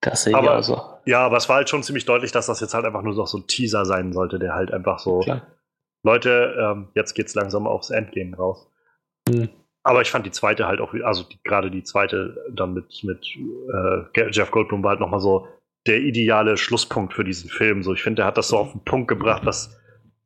Das 0.01 0.25
sehe 0.25 0.39
ich 0.39 0.49
also. 0.49 0.81
Ja, 1.07 1.21
aber 1.27 1.37
es 1.37 1.49
war 1.49 1.57
halt 1.57 1.69
schon 1.69 1.83
ziemlich 1.83 2.05
deutlich, 2.05 2.33
dass 2.33 2.47
das 2.47 2.61
jetzt 2.61 2.75
halt 2.75 2.85
einfach 2.85 3.03
nur 3.03 3.15
noch 3.15 3.27
so 3.27 3.39
ein 3.39 3.47
Teaser 3.47 3.85
sein 3.85 4.13
sollte, 4.13 4.39
der 4.39 4.55
halt 4.55 4.73
einfach 4.73 4.99
so. 4.99 5.21
Klar. 5.21 5.47
Leute, 6.05 6.57
ähm, 6.61 6.89
jetzt 6.95 7.15
geht's 7.15 7.35
langsam 7.35 7.67
aufs 7.67 7.91
Endgame 7.91 8.37
raus. 8.37 8.71
Hm. 9.29 9.49
Aber 9.83 10.03
ich 10.03 10.11
fand 10.11 10.27
die 10.27 10.31
zweite 10.31 10.67
halt 10.67 10.81
auch, 10.81 10.93
also 11.03 11.25
die, 11.25 11.39
gerade 11.43 11.71
die 11.71 11.83
zweite 11.83 12.37
dann 12.53 12.75
mit, 12.75 13.03
mit 13.05 13.27
äh, 13.73 14.31
Jeff 14.31 14.51
Goldblum 14.51 14.83
war 14.83 14.91
halt 14.91 15.01
nochmal 15.01 15.21
so 15.21 15.49
der 15.87 15.99
ideale 16.01 16.57
Schlusspunkt 16.57 17.15
für 17.15 17.25
diesen 17.25 17.49
Film. 17.49 17.83
So, 17.83 17.95
ich 17.95 18.03
finde, 18.03 18.23
er 18.23 18.27
hat 18.27 18.37
das 18.37 18.49
so 18.49 18.59
auf 18.59 18.73
den 18.73 18.85
Punkt 18.85 19.09
gebracht, 19.09 19.47
was, 19.47 19.77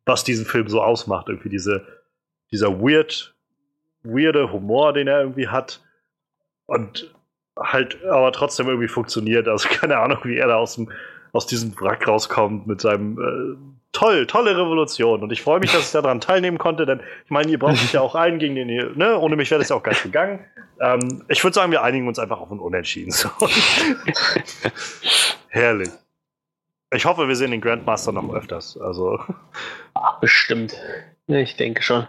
was 0.05 0.24
diesen 0.24 0.47
Film 0.47 0.69
so 0.69 0.82
ausmacht. 0.82 1.28
Irgendwie 1.28 1.48
diese, 1.48 1.86
dieser 2.51 2.81
weird, 2.81 3.31
weirde 4.02 4.52
Humor, 4.52 4.92
den 4.92 5.08
er 5.08 5.20
irgendwie 5.20 5.48
hat. 5.48 5.80
Und 6.66 7.12
halt 7.58 8.02
aber 8.04 8.32
trotzdem 8.32 8.68
irgendwie 8.68 8.88
funktioniert. 8.88 9.48
Also 9.48 9.68
keine 9.70 9.98
Ahnung, 9.98 10.18
wie 10.24 10.36
er 10.36 10.48
da 10.48 10.56
aus, 10.56 10.76
dem, 10.76 10.90
aus 11.32 11.46
diesem 11.46 11.78
Wrack 11.80 12.06
rauskommt 12.06 12.66
mit 12.66 12.80
seinem 12.80 13.18
äh, 13.18 13.56
toll, 13.92 14.26
tolle 14.26 14.56
Revolution. 14.56 15.22
Und 15.22 15.32
ich 15.32 15.42
freue 15.42 15.60
mich, 15.60 15.72
dass 15.72 15.86
ich 15.86 15.92
daran 15.92 16.20
teilnehmen 16.20 16.58
konnte, 16.58 16.86
denn 16.86 17.00
ich 17.24 17.30
meine, 17.30 17.50
ihr 17.50 17.58
braucht 17.58 17.72
mich 17.72 17.92
ja 17.92 18.00
auch 18.00 18.14
ein 18.14 18.38
gegen 18.38 18.54
den, 18.54 18.96
ne? 18.96 19.18
Ohne 19.18 19.36
mich 19.36 19.50
wäre 19.50 19.60
das 19.60 19.68
ja 19.68 19.76
auch 19.76 19.82
gar 19.82 19.92
nicht 19.92 20.02
gegangen. 20.02 20.44
Ähm, 20.80 21.24
ich 21.28 21.42
würde 21.44 21.54
sagen, 21.54 21.70
wir 21.70 21.82
einigen 21.82 22.08
uns 22.08 22.18
einfach 22.18 22.40
auf 22.40 22.50
ein 22.50 22.58
Unentschieden. 22.58 23.12
So. 23.12 23.28
Herrlich. 25.48 25.90
Ich 26.94 27.06
hoffe, 27.06 27.28
wir 27.28 27.36
sehen 27.36 27.52
den 27.52 27.60
Grandmaster 27.60 28.12
noch 28.12 28.34
öfters. 28.34 28.78
Also. 28.78 29.18
Ach, 29.94 30.20
bestimmt. 30.20 30.74
Ich 31.26 31.56
denke 31.56 31.82
schon. 31.82 32.06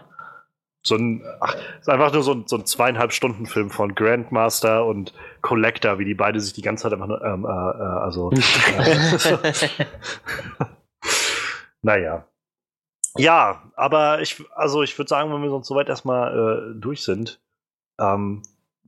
So 0.86 0.96
ein, 0.96 1.24
ach, 1.40 1.56
ist 1.80 1.88
einfach 1.88 2.12
nur 2.12 2.22
so 2.22 2.32
ein, 2.32 2.44
so 2.46 2.56
ein 2.56 2.66
zweieinhalb 2.66 3.12
Stunden 3.12 3.46
Film 3.46 3.70
von 3.70 3.94
Grandmaster 3.94 4.84
und 4.84 5.14
Collector, 5.40 5.98
wie 5.98 6.04
die 6.04 6.14
beide 6.14 6.40
sich 6.40 6.52
die 6.52 6.60
ganze 6.60 6.82
Zeit 6.82 6.92
einfach 6.92 7.06
nur, 7.06 7.24
ähm, 7.24 7.46
äh, 7.46 7.48
äh, 7.48 8.00
also. 8.00 8.30
äh, 8.78 9.86
naja. 11.82 12.26
Ja, 13.16 13.62
aber 13.76 14.20
ich, 14.20 14.44
also 14.54 14.82
ich 14.82 14.98
würde 14.98 15.08
sagen, 15.08 15.32
wenn 15.32 15.42
wir 15.42 15.48
sonst 15.50 15.68
soweit 15.68 15.88
erstmal 15.88 16.74
äh, 16.74 16.80
durch 16.80 17.02
sind, 17.02 17.40
ähm, 17.98 18.42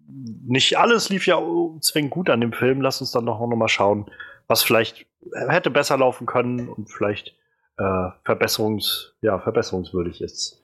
nicht 0.06 0.78
alles 0.78 1.09
lief 1.09 1.27
ja 1.27 1.40
zwingend 1.81 2.10
gut 2.10 2.28
an 2.28 2.40
dem 2.40 2.52
Film. 2.52 2.82
Lass 2.82 3.01
uns 3.01 3.10
dann 3.10 3.27
doch 3.27 3.40
noch 3.40 3.56
mal 3.56 3.68
schauen, 3.68 4.10
was 4.48 4.62
vielleicht 4.62 5.06
hätte 5.48 5.70
besser 5.70 5.97
laufen 5.97 6.27
können 6.27 6.68
und 6.68 6.90
vielleicht 6.90 7.36
äh, 7.78 8.09
verbesserungs, 8.24 9.14
ja, 9.23 9.39
verbesserungswürdig 9.39 10.20
ist. 10.20 10.62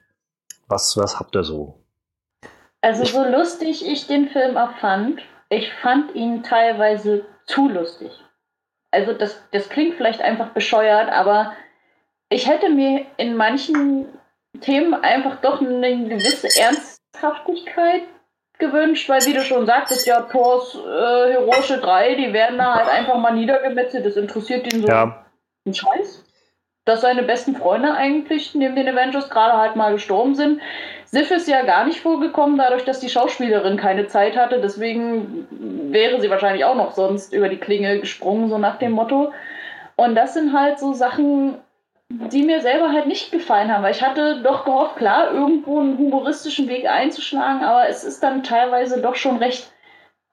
Was, 0.73 0.97
was 0.97 1.19
habt 1.21 1.35
ihr 1.37 1.45
so? 1.45 1.75
Also 2.81 3.05
so 3.05 3.23
lustig 3.25 3.87
ich 3.87 4.07
den 4.07 4.31
Film 4.31 4.57
auch 4.57 4.75
fand, 4.79 5.21
ich 5.51 5.71
fand 5.83 6.15
ihn 6.15 6.43
teilweise 6.43 7.27
zu 7.45 7.69
lustig. 7.69 8.11
Also 8.91 9.13
das, 9.13 9.39
das 9.51 9.69
klingt 9.69 9.97
vielleicht 9.97 10.23
einfach 10.23 10.49
bescheuert, 10.49 11.11
aber 11.11 11.53
ich 12.31 12.49
hätte 12.49 12.71
mir 12.71 13.05
in 13.19 13.37
manchen 13.37 14.07
Themen 14.63 14.95
einfach 14.95 15.43
doch 15.43 15.61
eine 15.61 16.09
gewisse 16.09 16.49
Ernsthaftigkeit 16.59 18.05
gewünscht, 18.59 19.11
weil 19.11 19.27
wie 19.27 19.35
du 19.35 19.43
schon 19.43 19.67
sagtest, 19.67 20.07
ja, 20.07 20.23
Thors 20.23 20.75
äh, 20.75 21.33
heroische 21.33 21.81
drei, 21.81 22.15
die 22.15 22.33
werden 22.33 22.57
da 22.57 22.77
halt 22.77 22.89
einfach 22.89 23.19
mal 23.19 23.35
niedergemetzelt, 23.35 24.07
das 24.07 24.17
interessiert 24.17 24.73
ihn 24.73 24.81
so 24.81 24.89
Ja. 24.89 25.27
einen 25.67 25.75
Scheiß. 25.75 26.25
Dass 26.85 27.01
seine 27.01 27.23
besten 27.23 27.55
Freunde 27.55 27.95
eigentlich 27.95 28.55
neben 28.55 28.75
den 28.75 28.89
Avengers 28.89 29.31
gerade 29.31 29.57
halt 29.57 29.77
mal 29.77 29.93
gestorben 29.93 30.35
sind. 30.35 30.61
Sif 31.05 31.31
ist 31.31 31.47
ja 31.47 31.63
gar 31.63 31.87
nicht 31.87 32.01
vorgekommen, 32.01 32.59
dadurch, 32.59 32.85
dass 32.85 32.99
die 32.99 33.09
Schauspielerin 33.09 33.77
keine 33.77 34.09
Zeit 34.09 34.37
hatte. 34.37 34.61
Deswegen 34.61 35.47
wäre 35.93 36.21
sie 36.21 36.31
wahrscheinlich 36.31 36.65
auch 36.65 36.75
noch 36.75 36.93
sonst 36.93 37.33
über 37.33 37.49
die 37.49 37.59
Klinge 37.59 38.01
gesprungen, 38.01 38.49
so 38.49 38.59
nach 38.59 38.79
dem 38.79 38.93
Motto. 38.93 39.33
Und 39.97 40.15
das 40.15 40.35
sind 40.35 40.53
halt 40.53 40.79
so 40.79 40.93
Sachen, 40.93 41.59
die 42.09 42.43
mir 42.43 42.61
selber 42.61 42.93
halt 42.93 43.07
nicht 43.07 43.31
gefallen 43.31 43.73
haben, 43.73 43.83
weil 43.83 43.93
ich 43.93 44.03
hatte 44.03 44.43
doch 44.43 44.65
gehofft, 44.65 44.97
klar, 44.97 45.33
irgendwo 45.33 45.81
einen 45.81 45.99
humoristischen 45.99 46.69
Weg 46.69 46.87
einzuschlagen, 46.87 47.63
aber 47.63 47.89
es 47.89 48.05
ist 48.05 48.23
dann 48.23 48.43
teilweise 48.43 49.01
doch 49.01 49.15
schon 49.15 49.39
recht 49.39 49.73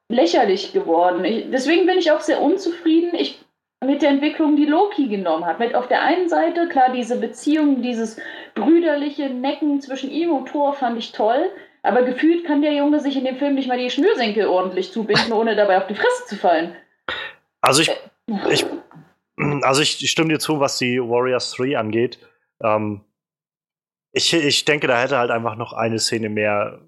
lächerlich 0.08 0.72
geworden. 0.72 1.24
Ich, 1.24 1.50
deswegen 1.50 1.86
bin 1.86 1.98
ich 1.98 2.10
auch 2.10 2.20
sehr 2.20 2.42
unzufrieden 2.42 3.14
ich, 3.14 3.40
mit 3.84 4.02
der 4.02 4.10
Entwicklung, 4.10 4.56
die 4.56 4.66
Loki 4.66 5.08
genommen 5.08 5.46
hat. 5.46 5.58
Mit 5.58 5.74
auf 5.74 5.88
der 5.88 6.02
einen 6.02 6.28
Seite, 6.28 6.68
klar, 6.68 6.92
diese 6.92 7.18
Beziehung, 7.18 7.82
dieses 7.82 8.18
brüderliche 8.54 9.30
Necken 9.30 9.80
zwischen 9.80 10.10
ihm 10.10 10.32
und 10.32 10.48
Thor 10.48 10.74
fand 10.74 10.98
ich 10.98 11.12
toll, 11.12 11.50
aber 11.82 12.02
gefühlt 12.02 12.44
kann 12.44 12.60
der 12.60 12.74
Junge 12.74 13.00
sich 13.00 13.16
in 13.16 13.24
dem 13.24 13.38
Film 13.38 13.54
nicht 13.54 13.68
mal 13.68 13.78
die 13.78 13.90
Schnürsenkel 13.90 14.46
ordentlich 14.46 14.92
zubinden, 14.92 15.32
ohne 15.32 15.56
dabei 15.56 15.78
auf 15.78 15.86
die 15.86 15.94
Fresse 15.94 16.26
zu 16.26 16.36
fallen. 16.36 16.76
Also 17.62 17.82
ich, 17.82 17.90
ich, 18.50 18.66
also 19.62 19.80
ich 19.80 20.10
stimme 20.10 20.28
dir 20.28 20.38
zu, 20.38 20.60
was 20.60 20.76
die 20.76 21.00
Warriors 21.00 21.52
3 21.52 21.78
angeht. 21.78 22.18
Ähm, 22.62 23.02
ich, 24.12 24.34
ich 24.34 24.64
denke, 24.66 24.88
da 24.88 25.00
hätte 25.00 25.16
halt 25.16 25.30
einfach 25.30 25.56
noch 25.56 25.72
eine 25.72 25.98
Szene 25.98 26.28
mehr 26.28 26.80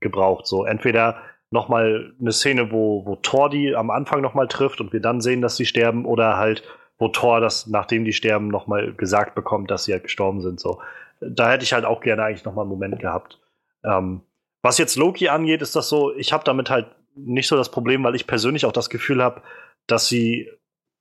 gebraucht. 0.00 0.46
So 0.46 0.64
entweder 0.64 1.22
noch 1.54 1.68
mal 1.68 2.12
eine 2.20 2.32
Szene, 2.32 2.72
wo, 2.72 3.06
wo 3.06 3.14
Thor 3.14 3.48
die 3.48 3.76
am 3.76 3.90
Anfang 3.90 4.20
noch 4.20 4.34
mal 4.34 4.48
trifft 4.48 4.80
und 4.80 4.92
wir 4.92 5.00
dann 5.00 5.20
sehen, 5.20 5.40
dass 5.40 5.56
sie 5.56 5.64
sterben, 5.64 6.04
oder 6.04 6.36
halt, 6.36 6.64
wo 6.98 7.08
Thor 7.08 7.40
das, 7.40 7.68
nachdem 7.68 8.04
die 8.04 8.12
sterben, 8.12 8.48
noch 8.48 8.66
mal 8.66 8.92
gesagt 8.92 9.36
bekommt, 9.36 9.70
dass 9.70 9.84
sie 9.84 9.92
halt 9.92 10.02
gestorben 10.02 10.40
sind. 10.40 10.58
So, 10.58 10.82
da 11.20 11.48
hätte 11.48 11.62
ich 11.62 11.72
halt 11.72 11.84
auch 11.84 12.00
gerne 12.00 12.24
eigentlich 12.24 12.44
noch 12.44 12.54
mal 12.54 12.62
einen 12.62 12.70
Moment 12.70 12.98
gehabt. 12.98 13.40
Ähm, 13.84 14.22
was 14.62 14.78
jetzt 14.78 14.96
Loki 14.96 15.28
angeht, 15.28 15.62
ist 15.62 15.76
das 15.76 15.88
so, 15.88 16.12
ich 16.16 16.32
habe 16.32 16.42
damit 16.42 16.70
halt 16.70 16.88
nicht 17.14 17.46
so 17.46 17.56
das 17.56 17.70
Problem, 17.70 18.02
weil 18.02 18.16
ich 18.16 18.26
persönlich 18.26 18.66
auch 18.66 18.72
das 18.72 18.90
Gefühl 18.90 19.22
habe, 19.22 19.40
dass 19.86 20.08
sie 20.08 20.50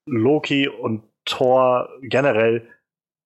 Loki 0.05 0.67
und 0.67 1.03
Thor 1.25 1.89
generell 2.03 2.67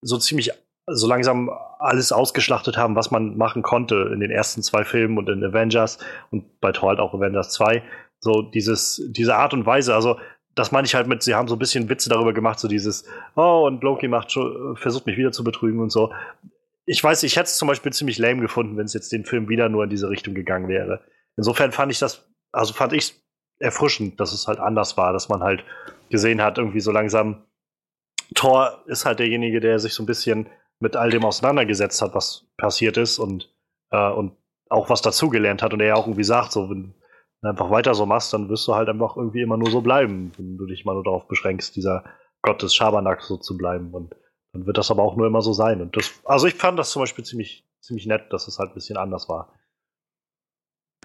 so 0.02 0.18
ziemlich 0.18 0.52
so 0.88 1.08
langsam 1.08 1.50
alles 1.80 2.12
ausgeschlachtet 2.12 2.78
haben, 2.78 2.96
was 2.96 3.12
man 3.12 3.38
machen 3.38 3.62
konnte 3.62 4.10
in 4.14 4.20
den 4.20 4.32
ersten 4.32 4.64
zwei 4.64 4.84
Filmen 4.84 5.18
und 5.18 5.30
in 5.30 5.44
Avengers 5.44 6.00
und 6.32 6.60
bei 6.62 6.72
Thor 6.72 6.90
halt 6.90 7.00
auch 7.00 7.14
Avengers 7.14 7.52
2. 7.52 7.84
So 8.20 8.42
dieses, 8.42 9.02
diese 9.10 9.36
Art 9.36 9.54
und 9.54 9.66
Weise, 9.66 9.94
also 9.94 10.18
das 10.56 10.72
meine 10.72 10.88
ich 10.88 10.96
halt 10.96 11.08
mit, 11.08 11.22
sie 11.22 11.36
haben 11.36 11.48
so 11.48 11.56
ein 11.56 11.60
bisschen 11.60 11.90
Witze 11.90 12.10
darüber 12.10 12.34
gemacht, 12.34 12.60
so 12.60 12.68
dieses, 12.68 13.06
oh, 13.36 13.66
und 13.68 13.84
Loki 13.84 14.08
macht 14.08 14.32
schon, 14.32 14.76
versucht 14.76 15.06
mich 15.06 15.18
wieder 15.18 15.32
zu 15.32 15.44
betrügen 15.44 15.82
und 15.82 15.92
so. 15.92 16.12
Ich 16.86 17.04
weiß, 17.04 17.24
ich 17.24 17.36
hätte 17.36 17.46
es 17.46 17.58
zum 17.58 17.68
Beispiel 17.68 17.94
ziemlich 17.94 18.18
lame 18.18 18.42
gefunden, 18.42 18.78
wenn 18.78 18.86
es 18.86 18.94
jetzt 18.94 19.12
den 19.12 19.26
Film 19.26 19.50
wieder 19.50 19.70
nur 19.70 19.84
in 19.84 19.90
diese 19.90 20.10
Richtung 20.10 20.34
gegangen 20.34 20.68
wäre. 20.68 21.02
Insofern 21.36 21.72
fand 21.74 21.92
ich 21.92 22.00
das, 22.00 22.28
also 22.52 22.74
fand 22.74 22.94
ich 22.94 23.04
es 23.04 23.22
erfrischend, 23.60 24.20
dass 24.20 24.32
es 24.32 24.48
halt 24.48 24.60
anders 24.60 24.98
war, 24.98 25.14
dass 25.14 25.30
man 25.30 25.44
halt 25.44 25.64
gesehen 26.10 26.42
hat, 26.42 26.58
irgendwie 26.58 26.80
so 26.80 26.92
langsam, 26.92 27.44
Thor 28.36 28.84
ist 28.88 29.06
halt 29.06 29.20
derjenige, 29.20 29.60
der 29.60 29.80
sich 29.80 29.94
so 29.94 30.04
ein 30.04 30.08
bisschen 30.08 30.48
mit 30.80 30.96
all 30.96 31.10
dem 31.10 31.26
auseinandergesetzt 31.26 32.02
hat, 32.02 32.14
was 32.14 32.46
passiert 32.58 32.98
ist 32.98 33.20
und, 33.20 33.54
äh, 33.92 34.12
und 34.12 34.36
auch 34.70 34.90
was 34.90 35.02
dazugelernt 35.02 35.62
hat 35.64 35.74
und 35.74 35.80
er 35.80 35.88
ja 35.88 35.96
auch 35.96 36.06
irgendwie 36.08 36.24
sagt, 36.24 36.52
so, 36.52 36.70
wenn 36.70 36.94
du 37.42 37.48
einfach 37.50 37.72
weiter 37.72 37.96
so 37.96 38.06
machst, 38.06 38.34
dann 38.34 38.50
wirst 38.50 38.68
du 38.68 38.76
halt 38.76 38.90
einfach 38.90 39.16
irgendwie 39.16 39.42
immer 39.42 39.58
nur 39.58 39.72
so 39.72 39.82
bleiben, 39.82 40.32
wenn 40.38 40.58
du 40.58 40.66
dich 40.66 40.86
mal 40.86 40.94
nur 40.94 41.04
darauf 41.04 41.28
beschränkst, 41.28 41.76
dieser 41.76 42.04
Gott 42.42 42.62
des 42.62 42.76
Schabernack 42.76 43.22
so 43.22 43.38
zu 43.38 43.58
bleiben. 43.58 43.94
Und 43.94 44.16
dann 44.54 44.66
wird 44.66 44.78
das 44.78 44.92
aber 44.92 45.04
auch 45.04 45.16
nur 45.16 45.28
immer 45.28 45.42
so 45.42 45.54
sein. 45.54 45.82
Und 45.82 45.96
das, 45.96 46.20
also 46.26 46.48
ich 46.48 46.56
fand 46.56 46.78
das 46.78 46.92
zum 46.92 47.02
Beispiel 47.02 47.24
ziemlich, 47.26 47.66
ziemlich 47.80 48.06
nett, 48.06 48.32
dass 48.34 48.48
es 48.48 48.60
halt 48.60 48.72
ein 48.72 48.76
bisschen 48.76 48.98
anders 48.98 49.30
war. 49.30 49.54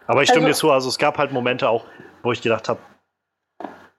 Aber 0.07 0.23
ich 0.23 0.29
stimme 0.29 0.47
Also- 0.47 0.57
dir 0.57 0.61
zu, 0.61 0.71
also 0.73 0.89
es 0.89 0.99
gab 0.99 1.19
halt 1.19 1.33
Momente 1.33 1.69
auch, 1.69 1.87
wo 2.23 2.33
ich 2.33 2.43
gedacht 2.43 2.69
habe, 2.69 2.81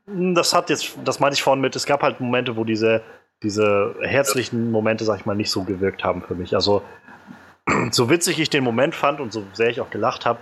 das 0.05 0.53
hat 0.53 0.69
jetzt, 0.69 0.97
das 1.05 1.19
meinte 1.19 1.35
ich 1.35 1.43
vorhin 1.43 1.61
mit, 1.61 1.75
es 1.75 1.85
gab 1.85 2.03
halt 2.03 2.19
Momente, 2.19 2.57
wo 2.57 2.63
diese, 2.65 3.01
diese 3.43 3.95
herzlichen 4.01 4.71
Momente, 4.71 5.03
sag 5.03 5.19
ich 5.19 5.25
mal, 5.25 5.35
nicht 5.35 5.51
so 5.51 5.63
gewirkt 5.63 6.03
haben 6.03 6.21
für 6.21 6.35
mich. 6.35 6.55
Also, 6.55 6.81
so 7.91 8.09
witzig 8.09 8.39
ich 8.39 8.49
den 8.49 8.63
Moment 8.63 8.95
fand 8.95 9.19
und 9.19 9.31
so 9.31 9.43
sehr 9.53 9.69
ich 9.69 9.81
auch 9.81 9.89
gelacht 9.89 10.25
habe, 10.25 10.39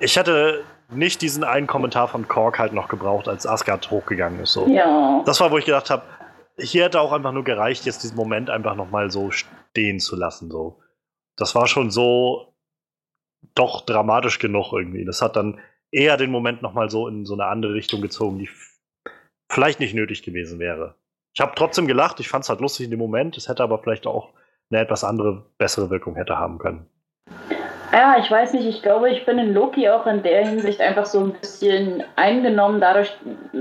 ich 0.00 0.16
hätte 0.16 0.64
nicht 0.90 1.22
diesen 1.22 1.44
einen 1.44 1.66
Kommentar 1.66 2.08
von 2.08 2.28
Kork 2.28 2.58
halt 2.58 2.72
noch 2.72 2.88
gebraucht, 2.88 3.28
als 3.28 3.46
Asgard 3.46 3.90
hochgegangen 3.90 4.40
ist. 4.40 4.52
So. 4.52 4.66
Ja. 4.68 5.22
Das 5.24 5.40
war, 5.40 5.50
wo 5.50 5.58
ich 5.58 5.64
gedacht 5.64 5.90
habe, 5.90 6.02
hier 6.58 6.84
hätte 6.84 7.00
auch 7.00 7.12
einfach 7.12 7.32
nur 7.32 7.44
gereicht, 7.44 7.84
jetzt 7.86 8.02
diesen 8.02 8.16
Moment 8.16 8.50
einfach 8.50 8.76
nochmal 8.76 9.10
so 9.10 9.30
stehen 9.30 9.98
zu 10.00 10.16
lassen. 10.16 10.50
So. 10.50 10.80
Das 11.36 11.54
war 11.54 11.66
schon 11.66 11.90
so 11.90 12.54
doch 13.54 13.84
dramatisch 13.84 14.38
genug 14.38 14.72
irgendwie. 14.72 15.04
Das 15.04 15.22
hat 15.22 15.36
dann 15.36 15.60
eher 15.90 16.16
den 16.16 16.30
Moment 16.30 16.62
nochmal 16.62 16.90
so 16.90 17.08
in 17.08 17.24
so 17.24 17.34
eine 17.34 17.46
andere 17.46 17.74
Richtung 17.74 18.00
gezogen, 18.00 18.38
die 18.38 18.48
vielleicht 19.48 19.80
nicht 19.80 19.94
nötig 19.94 20.22
gewesen 20.22 20.58
wäre. 20.58 20.96
Ich 21.34 21.40
habe 21.40 21.52
trotzdem 21.56 21.86
gelacht, 21.88 22.20
ich 22.20 22.28
fand 22.28 22.44
es 22.44 22.48
halt 22.48 22.60
lustig 22.60 22.84
in 22.84 22.90
dem 22.90 23.00
Moment, 23.00 23.36
es 23.36 23.48
hätte 23.48 23.62
aber 23.62 23.80
vielleicht 23.80 24.06
auch 24.06 24.32
eine 24.70 24.80
etwas 24.80 25.02
andere, 25.02 25.44
bessere 25.58 25.90
Wirkung 25.90 26.14
hätte 26.14 26.38
haben 26.38 26.58
können. 26.58 26.88
Ja, 27.92 28.16
ich 28.18 28.30
weiß 28.30 28.54
nicht, 28.54 28.66
ich 28.66 28.82
glaube, 28.82 29.10
ich 29.10 29.24
bin 29.24 29.38
in 29.38 29.54
Loki 29.54 29.88
auch 29.88 30.06
in 30.06 30.22
der 30.22 30.46
Hinsicht 30.46 30.80
einfach 30.80 31.06
so 31.06 31.20
ein 31.20 31.32
bisschen 31.32 32.02
eingenommen, 32.16 32.80
dadurch, 32.80 33.12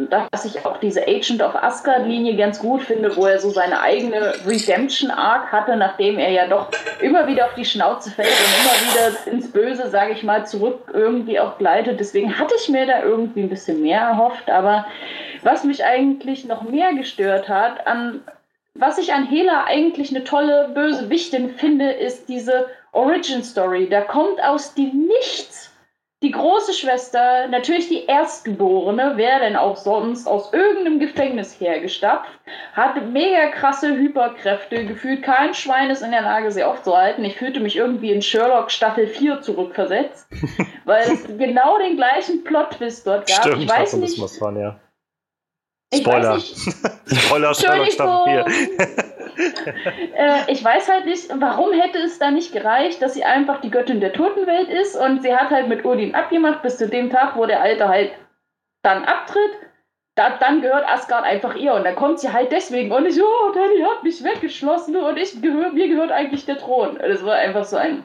dass 0.10 0.46
ich 0.46 0.66
auch 0.66 0.78
diese 0.78 1.08
Agent 1.08 1.42
of 1.42 1.56
Asgard-Linie 1.56 2.36
ganz 2.36 2.60
gut 2.60 2.82
finde, 2.82 3.16
wo 3.16 3.28
er 3.28 3.40
so 3.40 3.50
seine 3.52 3.80
eigene 3.82 4.34
Redemption-Arc 4.46 5.52
hatte, 5.52 5.76
nachdem 5.76 6.18
er 6.18 6.32
ja 6.32 6.48
doch 6.48 6.70
immer 7.02 7.28
wieder 7.28 7.46
auf 7.46 7.54
die 7.54 7.66
Schnauze 7.66 8.10
fällt 8.10 8.30
und 8.30 8.64
immer 8.64 8.92
wieder 8.92 9.32
ins 9.32 9.52
Böse, 9.52 9.90
sage 9.90 10.14
ich 10.14 10.24
mal, 10.24 10.48
zurück 10.48 10.92
irgendwie 10.94 11.40
auch 11.40 11.58
gleitet. 11.58 12.00
Deswegen 12.00 12.38
hatte 12.38 12.56
ich 12.58 12.70
mir 12.70 12.88
da 12.88 13.04
irgendwie 13.04 13.42
ein 13.42 13.50
bisschen 13.50 13.82
mehr 13.82 14.02
erhofft, 14.02 14.50
aber 14.50 14.86
was 15.44 15.64
mich 15.64 15.86
eigentlich 15.86 16.46
noch 16.46 16.64
mehr 16.64 16.94
gestört 16.94 17.50
hat 17.50 17.86
an 17.86 18.22
was 18.76 18.98
ich 18.98 19.14
an 19.14 19.28
Hela 19.28 19.66
eigentlich 19.66 20.10
eine 20.10 20.24
tolle 20.24 20.72
Bösewichtin 20.74 21.52
finde, 21.52 21.92
ist 21.92 22.28
diese 22.28 22.66
Origin 22.94 23.44
Story. 23.44 23.90
Da 23.90 24.02
kommt 24.02 24.42
aus 24.42 24.74
dem 24.74 25.08
Nichts 25.08 25.74
die 26.24 26.32
große 26.32 26.74
Schwester, 26.74 27.50
natürlich 27.50 27.90
die 27.90 28.06
Erstgeborene, 28.06 29.14
wer 29.16 29.40
denn 29.40 29.58
auch 29.58 29.76
sonst, 29.76 30.26
aus 30.26 30.54
irgendeinem 30.54 31.00
Gefängnis 31.00 31.60
hergestapft, 31.60 32.30
hat 32.72 32.96
mega 33.12 33.50
krasse 33.50 33.94
Hyperkräfte, 33.94 34.86
gefühlt 34.86 35.22
kein 35.22 35.54
Schwein 35.54 35.90
ist 35.90 36.02
in 36.02 36.12
der 36.12 36.22
Lage, 36.22 36.50
sie 36.50 36.64
aufzuhalten. 36.64 37.26
Ich 37.26 37.36
fühlte 37.36 37.60
mich 37.60 37.76
irgendwie 37.76 38.12
in 38.12 38.22
Sherlock 38.22 38.72
Staffel 38.72 39.06
4 39.06 39.42
zurückversetzt, 39.42 40.26
weil 40.86 41.12
es 41.12 41.28
genau 41.38 41.78
den 41.78 41.98
gleichen 41.98 42.46
Plot-Twist 42.46 43.06
dort 43.06 43.28
gab. 43.28 43.42
Stimmt, 43.42 43.64
ich 43.64 43.70
weiß 43.70 43.94
nicht, 43.98 44.22
was 44.22 44.40
ja. 44.40 44.80
Ich 45.94 46.02
Spoiler. 46.02 46.40
Spoiler 46.40 47.54
Sherlock 47.54 47.92
Staffel 47.92 48.46
4. 48.46 49.04
äh, 50.16 50.52
ich 50.52 50.64
weiß 50.64 50.90
halt 50.90 51.06
nicht, 51.06 51.30
warum 51.40 51.74
hätte 51.74 52.00
es 52.00 52.20
da 52.20 52.32
nicht 52.32 52.54
gereicht, 52.54 53.02
dass 53.02 53.14
sie 53.14 53.24
einfach 53.24 53.62
die 53.62 53.72
Göttin 53.72 54.00
der 54.00 54.14
Totenwelt 54.14 54.70
ist 54.70 54.96
und 54.96 55.22
sie 55.22 55.36
hat 55.36 55.50
halt 55.50 55.68
mit 55.68 55.86
Odin 55.86 56.16
abgemacht 56.16 56.62
bis 56.62 56.78
zu 56.78 56.88
dem 56.88 57.10
Tag, 57.10 57.36
wo 57.36 57.46
der 57.46 57.62
Alte 57.62 57.88
halt 57.88 58.12
dann 58.84 59.04
abtritt. 59.06 59.52
Da, 60.16 60.38
dann 60.38 60.62
gehört 60.62 60.88
Asgard 60.88 61.26
einfach 61.26 61.56
ihr 61.56 61.74
und 61.74 61.86
dann 61.86 61.96
kommt 61.96 62.20
sie 62.20 62.32
halt 62.32 62.52
deswegen 62.52 62.92
und 62.92 63.08
ich, 63.08 63.20
oh, 63.20 63.52
Danny 63.52 63.82
hat 63.82 64.04
mich 64.04 64.24
weggeschlossen 64.24 64.96
und 64.96 65.18
ich 65.18 65.42
gehör, 65.42 65.72
mir 65.72 65.88
gehört 65.88 66.12
eigentlich 66.12 66.46
der 66.46 66.60
Thron. 66.60 67.00
Das 67.00 67.26
war 67.26 67.36
einfach 67.36 67.64
so 67.64 67.78
ein. 67.78 68.04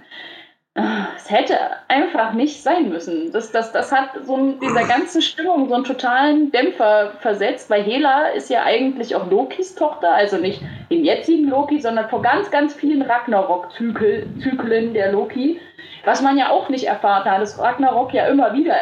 Es 1.16 1.30
hätte 1.30 1.58
einfach 1.88 2.32
nicht 2.32 2.62
sein 2.62 2.88
müssen. 2.88 3.32
Das, 3.32 3.50
das, 3.50 3.72
das 3.72 3.90
hat 3.92 4.10
so 4.24 4.52
dieser 4.52 4.84
ganzen 4.84 5.22
Stimmung 5.22 5.68
so 5.68 5.74
einen 5.74 5.84
totalen 5.84 6.52
Dämpfer 6.52 7.12
versetzt, 7.20 7.68
weil 7.70 7.82
Hela 7.82 8.28
ist 8.28 8.48
ja 8.50 8.62
eigentlich 8.64 9.14
auch 9.16 9.28
Lokis 9.30 9.74
Tochter, 9.74 10.12
also 10.14 10.36
nicht 10.36 10.62
im 10.88 11.04
jetzigen 11.04 11.48
Loki, 11.48 11.80
sondern 11.80 12.08
vor 12.08 12.22
ganz, 12.22 12.50
ganz 12.50 12.74
vielen 12.74 13.02
Ragnarok-Zyklen 13.02 14.94
der 14.94 15.12
Loki, 15.12 15.60
was 16.04 16.22
man 16.22 16.38
ja 16.38 16.50
auch 16.50 16.68
nicht 16.68 16.84
erfahren 16.86 17.24
hat, 17.30 17.40
dass 17.42 17.58
Ragnarok 17.58 18.12
ja 18.14 18.26
immer 18.28 18.52
wieder 18.52 18.74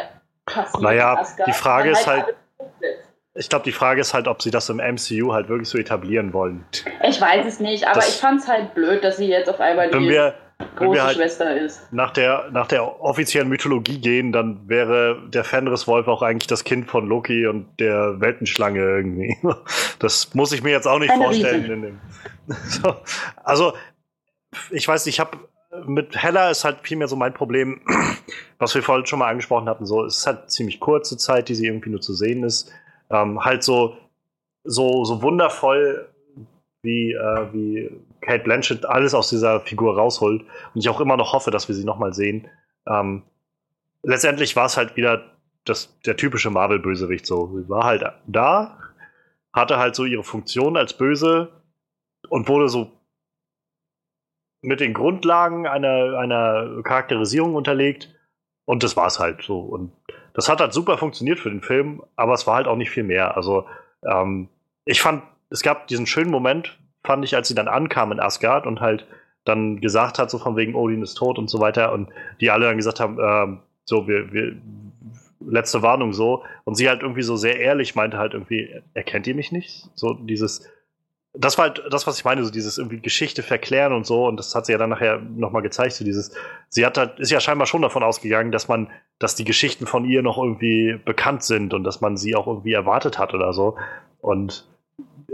passiert. 0.47 0.83
Naja, 0.83 1.23
die 1.47 1.53
Frage 1.53 1.91
ist 1.91 2.07
halt-. 2.07 2.35
Ich 3.35 3.51
glaube, 3.51 3.65
die 3.65 3.73
Frage 3.73 4.01
ist 4.01 4.15
halt, 4.15 4.29
ob 4.29 4.41
sie 4.41 4.51
das 4.51 4.71
im 4.71 4.79
MCU 4.79 5.33
halt 5.35 5.49
wirklich 5.51 5.69
so 5.69 5.77
etablieren 5.77 6.33
wollen. 6.33 6.65
Ich 7.03 7.21
weiß 7.21 7.45
es 7.47 7.61
nicht, 7.61 7.85
aber 7.87 7.97
Das- 7.97 8.09
ich 8.09 8.21
fand 8.21 8.41
es 8.41 8.49
halt 8.49 8.73
blöd, 8.75 9.05
dass 9.05 9.19
sie 9.19 9.27
jetzt 9.29 9.51
auf 9.51 9.61
einmal 9.61 9.93
Wenn 9.93 10.09
wir, 10.09 10.35
wenn 10.59 10.69
große 10.75 10.93
wir 10.93 11.05
halt 11.05 11.17
Schwester 11.17 11.57
ist. 11.57 11.93
nach 11.93 12.13
der, 12.13 12.49
nach 12.51 12.67
der 12.67 13.03
offiziellen 13.03 13.49
Mythologie 13.49 13.99
gehen, 13.99 14.33
dann 14.33 14.69
wäre 14.69 15.21
der 15.29 15.45
Fenriswolf 15.45 16.09
auch 16.09 16.23
eigentlich 16.23 16.47
das 16.47 16.65
Kind 16.65 16.89
von 16.91 17.07
Loki 17.07 17.47
und 17.47 17.69
der 17.79 18.21
Weltenschlange 18.21 18.81
irgendwie. 18.81 19.37
Das 19.99 20.35
muss 20.35 20.53
ich 20.53 20.63
mir 20.63 20.71
jetzt 20.71 20.87
auch 20.87 20.99
nicht 20.99 21.11
Eine 21.11 21.25
vorstellen. 21.25 21.63
Riese. 21.63 21.73
In 21.73 21.83
dem, 21.83 22.01
so, 22.69 22.97
also, 23.43 23.73
ich 24.71 24.87
weiß 24.87 25.07
nicht, 25.07 25.15
ich 25.15 25.21
habe 25.21 25.39
mit 25.87 26.17
Hella 26.17 26.51
ist 26.51 26.65
halt 26.65 26.79
vielmehr 26.83 27.09
so 27.09 27.17
mein 27.17 27.35
Problem, 27.35 27.81
was 28.59 28.75
wir 28.75 28.83
vorhin 28.83 29.07
schon 29.07 29.19
mal 29.19 29.29
angesprochen 29.29 29.69
hatten. 29.69 29.87
So, 29.87 30.05
es 30.05 30.19
ist 30.19 30.27
halt 30.27 30.51
ziemlich 30.51 30.81
kurze 30.81 31.17
Zeit, 31.17 31.49
die 31.49 31.55
sie 31.55 31.67
irgendwie 31.67 31.91
nur 31.91 32.01
zu 32.01 32.15
sehen 32.15 32.43
ist. 32.45 32.71
Ähm, 33.11 33.45
halt 33.45 33.63
so, 33.63 33.97
so, 34.65 35.05
so 35.05 35.23
wundervoll, 35.23 36.09
wie, 36.83 37.13
äh, 37.13 37.47
wie 37.53 37.91
Kate 38.27 38.43
Blanchett 38.43 38.85
alles 38.85 39.15
aus 39.15 39.31
dieser 39.31 39.61
Figur 39.61 39.97
rausholt 39.97 40.43
und 40.43 40.81
ich 40.81 40.89
auch 40.89 41.01
immer 41.01 41.17
noch 41.17 41.33
hoffe, 41.33 41.53
dass 41.53 41.69
wir 41.69 41.77
sie 41.77 41.85
nochmal 41.85 42.13
sehen. 42.13 42.49
Ähm, 42.89 43.23
letztendlich 44.03 44.57
war 44.57 44.67
es 44.67 44.77
halt 44.77 44.97
wieder 44.97 45.31
das, 45.65 45.97
der 46.01 46.17
typische 46.17 46.51
Marvel-Bösewicht 46.51 47.25
so. 47.25 47.57
Sie 47.57 47.69
war 47.69 47.85
halt 47.85 48.05
da, 48.27 48.79
hatte 49.53 49.79
halt 49.79 49.95
so 49.95 50.05
ihre 50.05 50.25
Funktion 50.25 50.77
als 50.77 50.95
Böse 50.95 51.53
und 52.29 52.49
wurde 52.49 52.69
so 52.69 52.91
mit 54.61 54.81
den 54.81 54.93
Grundlagen 54.93 55.69
einer, 55.69 56.19
einer 56.19 56.83
Charakterisierung 56.83 57.55
unterlegt 57.55 58.13
und 58.65 58.83
das 58.83 58.97
war 58.97 59.07
es 59.07 59.21
halt 59.21 59.43
so. 59.43 59.61
Und 59.61 59.93
das 60.35 60.49
hat 60.49 60.61
halt 60.61 60.73
super 60.73 60.99
funktioniert 60.99 61.39
für 61.39 61.51
den 61.51 61.63
Film, 61.63 62.03
aber 62.17 62.35
es 62.35 62.49
war 62.49 62.57
halt 62.57 62.67
auch 62.67 62.77
nicht 62.77 62.91
viel 62.91 63.05
mehr. 63.05 63.37
Also 63.37 63.69
ähm, 64.05 64.49
ich 64.85 65.01
fand, 65.01 65.23
es 65.49 65.63
gab 65.63 65.87
diesen 65.87 66.07
schönen 66.07 66.33
Moment, 66.33 66.77
fand 67.07 67.25
ich, 67.25 67.35
als 67.35 67.49
sie 67.49 67.55
dann 67.55 67.69
ankam 67.69 68.13
in 68.13 68.21
Asgard 68.21 68.67
und 68.67 68.81
halt 68.81 69.07
dann 69.45 69.81
gesagt 69.81 70.19
hat, 70.19 70.31
so 70.31 70.39
von 70.39 70.57
wegen 70.57 70.75
Odin 70.75 71.03
ist 71.03 71.15
tot 71.15 71.39
und 71.39 71.49
so 71.49 71.61
weiter 71.61 71.93
und 71.93 72.11
die 72.41 72.51
alle 72.51 72.67
dann 72.67 72.77
gesagt 72.77 73.01
haben, 73.01 73.19
ähm, 73.21 73.61
so, 73.85 74.09
wir, 74.09 74.33
wir, 74.33 74.57
letzte 75.41 75.83
Warnung 75.83 76.13
so 76.13 76.43
und 76.65 76.75
sie 76.75 76.89
halt 76.89 77.03
irgendwie 77.03 77.23
so 77.23 77.37
sehr 77.37 77.61
ehrlich 77.61 77.95
meinte 77.95 78.19
halt 78.19 78.35
irgendwie, 78.35 78.83
erkennt 78.95 79.27
ihr 79.27 79.35
mich 79.35 79.53
nicht? 79.53 79.89
So 79.95 80.15
dieses, 80.15 80.69
das 81.35 81.59
war 81.59 81.67
halt 81.67 81.83
das, 81.91 82.07
was 82.07 82.19
ich 82.19 82.25
meine, 82.25 82.45
so 82.45 82.51
dieses 82.51 82.79
irgendwie 82.79 83.01
Geschichte 83.01 83.43
verklären 83.43 83.93
und 83.93 84.07
so 84.07 84.27
und 84.27 84.39
das 84.39 84.55
hat 84.55 84.67
sie 84.67 84.73
ja 84.73 84.79
dann 84.79 84.91
nachher 84.91 85.19
nochmal 85.19 85.63
gezeigt, 85.63 85.93
so 85.93 86.05
dieses, 86.05 86.33
sie 86.69 86.85
hat 86.85 86.99
halt, 86.99 87.21
ist 87.21 87.31
ja 87.31 87.41
scheinbar 87.41 87.67
schon 87.67 87.83
davon 87.83 88.03
ausgegangen, 88.03 88.51
dass 88.51 88.69
man, 88.69 88.89
dass 89.19 89.35
die 89.35 89.45
Geschichten 89.45 89.87
von 89.87 90.05
ihr 90.05 90.23
noch 90.23 90.39
irgendwie 90.39 90.99
bekannt 91.05 91.43
sind 91.43 91.75
und 91.75 91.85
dass 91.85 92.01
man 92.01 92.17
sie 92.17 92.35
auch 92.35 92.47
irgendwie 92.47 92.73
erwartet 92.73 93.19
hat 93.19 93.35
oder 93.35 93.53
so 93.53 93.77
und 94.21 94.67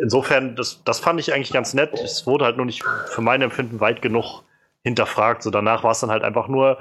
insofern, 0.03 0.57
das, 0.57 0.83
das 0.85 1.01
fand 1.01 1.21
ich 1.21 1.33
eigentlich 1.33 1.53
ganz 1.53 1.73
nett. 1.73 1.95
Es 1.95 2.27
wurde 2.27 2.45
halt 2.45 2.57
nur 2.57 2.67
nicht 2.67 2.85
für 2.85 3.23
mein 3.23 3.41
Empfinden 3.41 3.81
weit 3.81 4.03
genug 4.03 4.43
hinterfragt. 4.83 5.43
So 5.43 5.51
danach 5.51 5.85
war 5.85 5.93
es 5.93 6.01
dann 6.01 6.11
halt 6.11 6.25
einfach 6.25 6.49
nur, 6.49 6.79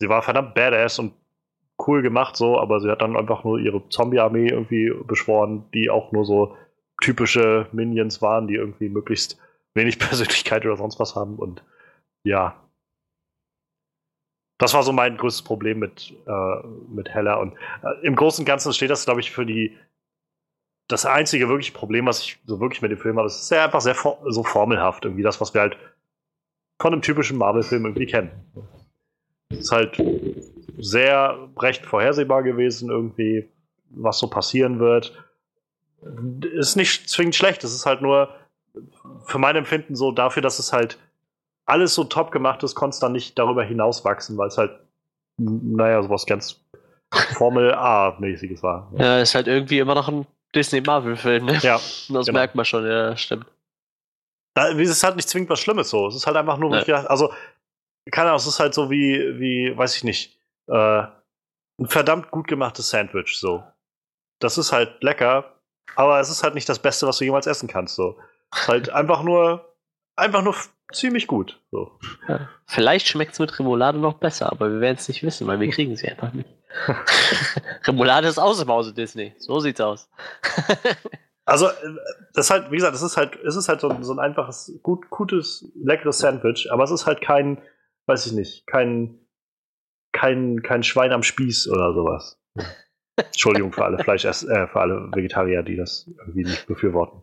sie 0.00 0.08
war 0.08 0.22
verdammt 0.22 0.54
badass 0.54 0.98
und 0.98 1.14
cool 1.86 2.02
gemacht 2.02 2.36
so, 2.36 2.58
aber 2.58 2.80
sie 2.80 2.90
hat 2.90 3.02
dann 3.02 3.16
einfach 3.16 3.44
nur 3.44 3.58
ihre 3.58 3.88
Zombie-Armee 3.88 4.48
irgendwie 4.48 4.92
beschworen, 5.06 5.64
die 5.74 5.90
auch 5.90 6.10
nur 6.12 6.24
so 6.24 6.56
typische 7.02 7.68
Minions 7.72 8.20
waren, 8.22 8.48
die 8.48 8.54
irgendwie 8.54 8.88
möglichst 8.88 9.38
wenig 9.74 9.98
Persönlichkeit 9.98 10.64
oder 10.64 10.76
sonst 10.76 10.98
was 10.98 11.14
haben 11.14 11.36
und 11.36 11.62
ja. 12.24 12.60
Das 14.58 14.72
war 14.72 14.82
so 14.82 14.92
mein 14.92 15.18
größtes 15.18 15.42
Problem 15.42 15.78
mit, 15.78 16.14
äh, 16.26 16.66
mit 16.88 17.10
Hella. 17.10 17.34
Und 17.34 17.52
äh, 17.82 18.06
im 18.06 18.16
Großen 18.16 18.42
und 18.42 18.46
Ganzen 18.46 18.72
steht 18.72 18.88
das, 18.88 19.04
glaube 19.04 19.20
ich, 19.20 19.30
für 19.30 19.44
die 19.44 19.76
das 20.88 21.04
einzige 21.04 21.48
wirkliche 21.48 21.72
Problem, 21.72 22.06
was 22.06 22.20
ich 22.20 22.38
so 22.46 22.60
wirklich 22.60 22.82
mit 22.82 22.90
dem 22.90 22.98
Film 22.98 23.16
habe, 23.16 23.26
ist 23.26 23.48
sehr 23.48 23.64
einfach 23.64 23.80
sehr 23.80 23.94
for 23.94 24.18
so 24.28 24.44
formelhaft, 24.44 25.04
irgendwie 25.04 25.22
das, 25.22 25.40
was 25.40 25.52
wir 25.52 25.60
halt 25.60 25.76
von 26.80 26.92
einem 26.92 27.02
typischen 27.02 27.38
Marvel-Film 27.38 27.86
irgendwie 27.86 28.06
kennen. 28.06 28.30
Es 29.48 29.58
ist 29.58 29.72
halt 29.72 30.00
sehr 30.78 31.48
recht 31.58 31.86
vorhersehbar 31.86 32.42
gewesen, 32.42 32.90
irgendwie, 32.90 33.48
was 33.90 34.18
so 34.18 34.28
passieren 34.28 34.78
wird. 34.78 35.12
Ist 36.52 36.76
nicht 36.76 37.08
zwingend 37.08 37.34
schlecht, 37.34 37.64
es 37.64 37.74
ist 37.74 37.86
halt 37.86 38.02
nur 38.02 38.28
für 39.24 39.38
mein 39.38 39.56
Empfinden 39.56 39.96
so 39.96 40.12
dafür, 40.12 40.42
dass 40.42 40.58
es 40.58 40.72
halt 40.72 40.98
alles 41.64 41.94
so 41.94 42.04
top 42.04 42.30
gemacht 42.30 42.62
ist, 42.62 42.74
konnte 42.74 42.94
es 42.94 43.00
dann 43.00 43.12
nicht 43.12 43.38
darüber 43.38 43.64
hinaus 43.64 44.04
wachsen, 44.04 44.36
weil 44.36 44.48
es 44.48 44.58
halt, 44.58 44.78
naja, 45.38 46.02
sowas 46.02 46.26
ganz 46.26 46.64
Formel 47.34 47.74
A-mäßiges 47.74 48.62
war. 48.62 48.92
Ja, 48.96 49.20
ist 49.20 49.34
halt 49.34 49.48
irgendwie 49.48 49.78
immer 49.78 49.94
noch 49.94 50.08
ein 50.08 50.26
Disney-Marvel-Film, 50.56 51.44
ne? 51.44 51.58
Ja, 51.62 51.74
Das 52.08 52.08
genau. 52.08 52.32
merkt 52.32 52.54
man 52.54 52.64
schon, 52.64 52.86
ja, 52.86 53.16
stimmt. 53.16 53.46
Da, 54.54 54.70
es 54.70 54.88
ist 54.88 55.02
halt 55.04 55.16
nicht 55.16 55.28
zwingend 55.28 55.50
was 55.50 55.60
Schlimmes 55.60 55.90
so. 55.90 56.08
Es 56.08 56.16
ist 56.16 56.26
halt 56.26 56.36
einfach 56.36 56.56
nur, 56.56 56.76
ich 56.78 56.86
gedacht, 56.86 57.06
also, 57.08 57.32
keine 58.10 58.28
Ahnung, 58.28 58.38
es 58.38 58.46
ist 58.46 58.58
halt 58.58 58.74
so 58.74 58.90
wie, 58.90 59.38
wie, 59.38 59.76
weiß 59.76 59.96
ich 59.96 60.04
nicht, 60.04 60.38
äh, 60.68 61.02
ein 61.78 61.86
verdammt 61.88 62.30
gut 62.30 62.48
gemachtes 62.48 62.88
Sandwich, 62.88 63.38
so. 63.38 63.62
Das 64.40 64.56
ist 64.58 64.72
halt 64.72 65.02
lecker, 65.02 65.52
aber 65.94 66.20
es 66.20 66.30
ist 66.30 66.42
halt 66.42 66.54
nicht 66.54 66.68
das 66.68 66.78
Beste, 66.78 67.06
was 67.06 67.18
du 67.18 67.24
jemals 67.24 67.46
essen 67.46 67.68
kannst, 67.68 67.94
so. 67.94 68.18
Halt 68.54 68.88
einfach 68.90 69.22
nur, 69.22 69.74
einfach 70.16 70.42
nur 70.42 70.54
ziemlich 70.96 71.26
gut, 71.26 71.60
so. 71.70 71.98
Ja. 72.28 72.48
Vielleicht 72.66 73.08
schmeckt 73.08 73.32
es 73.34 73.38
mit 73.38 73.58
Remoulade 73.58 73.98
noch 73.98 74.14
besser, 74.14 74.50
aber 74.50 74.70
wir 74.72 74.80
werden 74.80 74.96
es 74.98 75.08
nicht 75.08 75.22
wissen, 75.22 75.46
weil 75.46 75.60
wir 75.60 75.70
kriegen 75.70 75.96
sie 75.96 76.08
einfach 76.08 76.32
nicht. 76.32 76.48
Remoulade 77.86 78.28
ist 78.28 78.38
aus 78.38 78.60
im 78.60 78.68
Hause 78.68 78.92
Disney. 78.92 79.34
So 79.38 79.60
sieht's 79.60 79.80
aus. 79.80 80.08
Also, 81.48 81.68
äh, 81.68 81.72
das 82.34 82.46
ist 82.46 82.50
halt, 82.50 82.72
wie 82.72 82.74
gesagt, 82.76 82.96
es 82.96 83.02
ist 83.02 83.16
halt, 83.16 83.36
es 83.46 83.54
ist 83.54 83.68
halt 83.68 83.80
so, 83.80 83.88
ein- 83.88 84.02
so 84.02 84.12
ein 84.12 84.18
einfaches, 84.18 84.80
gut, 84.82 85.08
gutes, 85.10 85.64
leckeres 85.76 86.18
Sandwich, 86.18 86.72
aber 86.72 86.82
es 86.82 86.90
ist 86.90 87.06
halt 87.06 87.20
kein, 87.20 87.62
weiß 88.06 88.26
ich 88.26 88.32
nicht, 88.32 88.66
kein, 88.66 89.20
kein, 90.10 90.60
kein 90.64 90.82
Schwein 90.82 91.12
am 91.12 91.22
Spieß 91.22 91.68
oder 91.70 91.94
sowas. 91.94 92.42
Entschuldigung 93.16 93.72
für 93.72 93.84
alle 93.84 93.98
Fleisch, 94.02 94.24
äh, 94.24 94.34
für 94.66 94.76
alle 94.80 95.08
Vegetarier, 95.14 95.62
die 95.62 95.76
das 95.76 96.06
irgendwie 96.18 96.44
nicht 96.44 96.66
befürworten. 96.66 97.20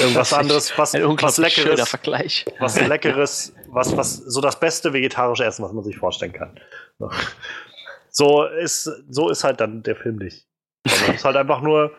Irgendwas 0.00 0.32
anderes, 0.32 0.72
was, 0.78 0.94
Ein 0.94 1.02
was 1.20 1.38
leckeres, 1.38 1.88
Vergleich. 1.88 2.44
was 2.60 2.80
leckeres, 2.80 3.52
was, 3.68 3.96
was 3.96 4.16
so 4.18 4.40
das 4.40 4.60
beste 4.60 4.92
vegetarische 4.92 5.44
Essen, 5.44 5.64
was 5.64 5.72
man 5.72 5.82
sich 5.84 5.96
vorstellen 5.98 6.32
kann. 6.32 6.58
So. 6.98 7.10
So 8.10 8.44
ist, 8.44 8.84
so 9.10 9.28
ist 9.28 9.42
halt 9.44 9.60
dann 9.60 9.82
der 9.82 9.96
Film 9.96 10.16
nicht. 10.16 10.46
Es 10.84 11.08
ist 11.08 11.24
halt 11.24 11.36
einfach 11.36 11.60
nur, 11.60 11.92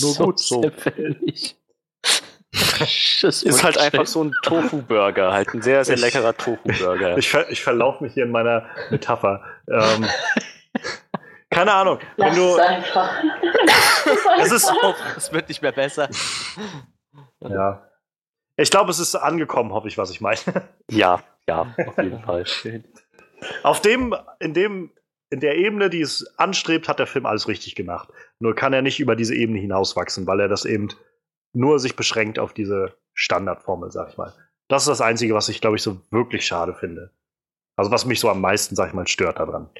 Nur 0.00 0.14
gut, 0.14 0.38
so. 0.40 0.62
Das 3.22 3.42
Ist 3.42 3.62
halt 3.62 3.76
einfach 3.78 4.06
so 4.06 4.24
ein 4.24 4.32
Tofu-Burger, 4.42 5.32
halt 5.32 5.48
ein 5.54 5.60
sehr, 5.62 5.84
sehr 5.84 5.96
Ich- 5.96 6.00
leckerer 6.00 6.34
Tofu-Burger. 6.36 7.18
Ich, 7.18 7.28
ver 7.28 7.50
ich 7.50 7.62
verlaufe 7.62 8.02
mich 8.04 8.14
hier 8.14 8.24
in 8.24 8.30
meiner 8.30 8.64
Metapher. 8.90 9.42
Ähm, 9.70 10.06
keine 11.50 11.72
Ahnung. 11.72 11.98
Wenn 12.16 12.28
Lass 12.28 12.36
du, 12.36 12.42
es 12.42 12.58
einfach. 12.58 13.22
es 14.40 14.52
ist, 14.52 14.72
Es 15.16 15.32
wird 15.32 15.48
nicht 15.48 15.62
mehr 15.62 15.72
besser. 15.72 16.08
ja. 17.40 17.82
Ich 18.56 18.70
glaube, 18.70 18.90
es 18.90 18.98
ist 18.98 19.14
angekommen, 19.14 19.72
hoffe 19.72 19.88
ich, 19.88 19.98
was 19.98 20.10
ich 20.10 20.20
meine. 20.20 20.38
Ja, 20.90 21.22
ja, 21.48 21.74
auf 21.86 21.98
jeden 21.98 22.22
Fall. 22.22 22.46
Schön. 22.46 22.84
Auf 23.62 23.80
dem, 23.80 24.14
in 24.38 24.54
dem, 24.54 24.92
in 25.30 25.40
der 25.40 25.56
Ebene, 25.56 25.90
die 25.90 26.00
es 26.00 26.26
anstrebt, 26.38 26.88
hat 26.88 26.98
der 26.98 27.06
Film 27.06 27.26
alles 27.26 27.48
richtig 27.48 27.74
gemacht. 27.74 28.08
Nur 28.38 28.54
kann 28.54 28.72
er 28.72 28.82
nicht 28.82 29.00
über 29.00 29.16
diese 29.16 29.34
Ebene 29.34 29.58
hinauswachsen, 29.58 30.26
weil 30.26 30.40
er 30.40 30.48
das 30.48 30.64
eben 30.64 30.88
nur 31.52 31.78
sich 31.78 31.96
beschränkt 31.96 32.38
auf 32.38 32.52
diese 32.54 32.96
Standardformel, 33.14 33.90
sag 33.90 34.10
ich 34.10 34.16
mal. 34.16 34.32
Das 34.68 34.82
ist 34.82 34.88
das 34.88 35.00
Einzige, 35.00 35.34
was 35.34 35.48
ich, 35.48 35.60
glaube 35.60 35.76
ich, 35.76 35.82
so 35.82 36.00
wirklich 36.10 36.46
schade 36.46 36.74
finde. 36.74 37.10
Also 37.76 37.90
was 37.90 38.04
mich 38.06 38.20
so 38.20 38.30
am 38.30 38.40
meisten, 38.40 38.74
sag 38.74 38.88
ich 38.88 38.94
mal, 38.94 39.06
stört 39.06 39.38
daran. 39.38 39.70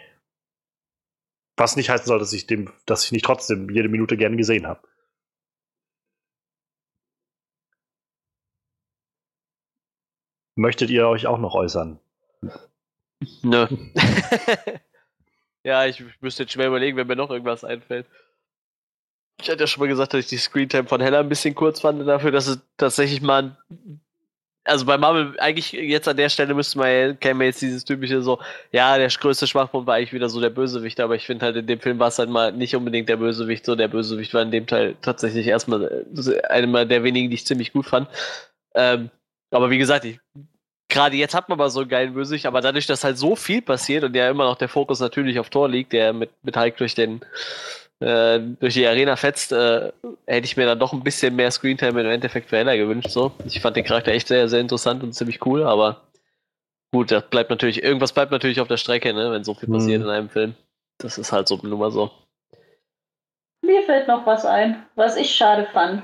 Was 1.56 1.76
nicht 1.76 1.88
heißen 1.88 2.06
soll, 2.06 2.18
dass 2.18 2.32
ich 2.32 2.46
dem, 2.46 2.72
dass 2.84 3.04
ich 3.04 3.12
nicht 3.12 3.24
trotzdem 3.24 3.70
jede 3.70 3.88
Minute 3.88 4.16
gern 4.16 4.36
gesehen 4.36 4.66
habe. 4.66 4.86
Möchtet 10.54 10.90
ihr 10.90 11.06
euch 11.06 11.26
auch 11.26 11.38
noch 11.38 11.54
äußern? 11.54 12.00
Nö. 13.42 13.66
ja, 15.64 15.86
ich 15.86 16.02
müsste 16.20 16.42
jetzt 16.42 16.52
schwer 16.52 16.68
überlegen, 16.68 16.96
wenn 16.96 17.06
mir 17.06 17.16
noch 17.16 17.30
irgendwas 17.30 17.64
einfällt. 17.64 18.06
Ich 19.38 19.50
hatte 19.50 19.60
ja 19.60 19.66
schon 19.66 19.82
mal 19.82 19.88
gesagt, 19.88 20.14
dass 20.14 20.20
ich 20.20 20.28
die 20.28 20.38
Screentime 20.38 20.88
von 20.88 21.00
Hella 21.00 21.20
ein 21.20 21.28
bisschen 21.28 21.54
kurz 21.54 21.80
fand, 21.80 22.06
dafür, 22.06 22.30
dass 22.30 22.46
es 22.46 22.60
tatsächlich 22.78 23.20
mal. 23.20 23.58
Also 24.66 24.84
bei 24.84 24.98
Marvel, 24.98 25.38
eigentlich 25.38 25.72
jetzt 25.72 26.08
an 26.08 26.16
der 26.16 26.28
Stelle 26.28 26.52
müsste 26.54 26.78
man, 26.78 27.18
käme 27.20 27.44
jetzt 27.44 27.62
dieses 27.62 27.84
typische 27.84 28.20
so, 28.22 28.40
ja, 28.72 28.98
der 28.98 29.08
größte 29.08 29.46
Schwachpunkt 29.46 29.86
war 29.86 29.94
eigentlich 29.94 30.12
wieder 30.12 30.28
so 30.28 30.40
der 30.40 30.50
Bösewicht, 30.50 30.98
aber 31.00 31.14
ich 31.14 31.24
finde 31.24 31.46
halt 31.46 31.56
in 31.56 31.66
dem 31.66 31.80
Film 31.80 31.98
war 31.98 32.08
es 32.08 32.18
halt 32.18 32.28
mal 32.28 32.52
nicht 32.52 32.74
unbedingt 32.74 33.08
der 33.08 33.16
Bösewicht, 33.16 33.64
so 33.64 33.76
der 33.76 33.88
Bösewicht 33.88 34.34
war 34.34 34.42
in 34.42 34.50
dem 34.50 34.66
Teil 34.66 34.96
tatsächlich 35.02 35.46
erstmal 35.46 36.06
äh, 36.06 36.42
einer 36.48 36.84
der 36.84 37.04
wenigen, 37.04 37.30
die 37.30 37.36
ich 37.36 37.46
ziemlich 37.46 37.72
gut 37.72 37.86
fand. 37.86 38.08
Ähm, 38.74 39.10
aber 39.50 39.70
wie 39.70 39.78
gesagt, 39.78 40.04
ich, 40.04 40.18
gerade 40.88 41.16
jetzt 41.16 41.34
hat 41.34 41.48
man 41.48 41.58
mal 41.58 41.70
so 41.70 41.80
einen 41.80 41.88
geilen 41.88 42.14
Bösewicht, 42.14 42.46
aber 42.46 42.60
dadurch, 42.60 42.86
dass 42.86 43.04
halt 43.04 43.18
so 43.18 43.36
viel 43.36 43.62
passiert 43.62 44.04
und 44.04 44.14
ja 44.14 44.28
immer 44.28 44.44
noch 44.44 44.56
der 44.56 44.68
Fokus 44.68 45.00
natürlich 45.00 45.38
auf 45.38 45.50
Tor 45.50 45.68
liegt, 45.68 45.92
der 45.92 46.12
mit, 46.12 46.30
mit 46.42 46.56
Hulk 46.56 46.76
durch 46.76 46.94
den 46.94 47.20
äh, 48.00 48.38
durch 48.60 48.74
die 48.74 48.86
Arena 48.86 49.16
fetzt, 49.16 49.52
äh, 49.52 49.92
hätte 50.26 50.44
ich 50.44 50.56
mir 50.56 50.66
dann 50.66 50.78
doch 50.78 50.92
ein 50.92 51.02
bisschen 51.02 51.34
mehr 51.34 51.50
Screentime 51.50 52.00
im 52.02 52.10
Endeffekt 52.10 52.48
für 52.50 52.56
Hella 52.58 52.76
gewünscht. 52.76 53.10
So. 53.10 53.32
Ich 53.46 53.60
fand 53.60 53.76
den 53.76 53.84
Charakter 53.84 54.12
echt 54.12 54.28
sehr, 54.28 54.48
sehr 54.48 54.60
interessant 54.60 55.02
und 55.02 55.12
ziemlich 55.14 55.44
cool, 55.46 55.62
aber 55.64 56.02
gut, 56.92 57.10
das 57.10 57.24
bleibt 57.28 57.50
natürlich, 57.50 57.82
irgendwas 57.82 58.12
bleibt 58.12 58.32
natürlich 58.32 58.60
auf 58.60 58.68
der 58.68 58.76
Strecke, 58.76 59.12
ne, 59.14 59.30
wenn 59.32 59.44
so 59.44 59.54
viel 59.54 59.68
passiert 59.70 60.00
Mhm. 60.00 60.06
in 60.08 60.10
einem 60.14 60.28
Film. 60.28 60.54
Das 60.98 61.18
ist 61.18 61.32
halt 61.32 61.48
so 61.48 61.58
nur 61.62 61.78
mal 61.78 61.90
so. 61.90 62.10
Mir 63.62 63.82
fällt 63.82 64.08
noch 64.08 64.26
was 64.26 64.44
ein, 64.46 64.84
was 64.94 65.16
ich 65.16 65.34
schade 65.34 65.66
fand. 65.72 66.02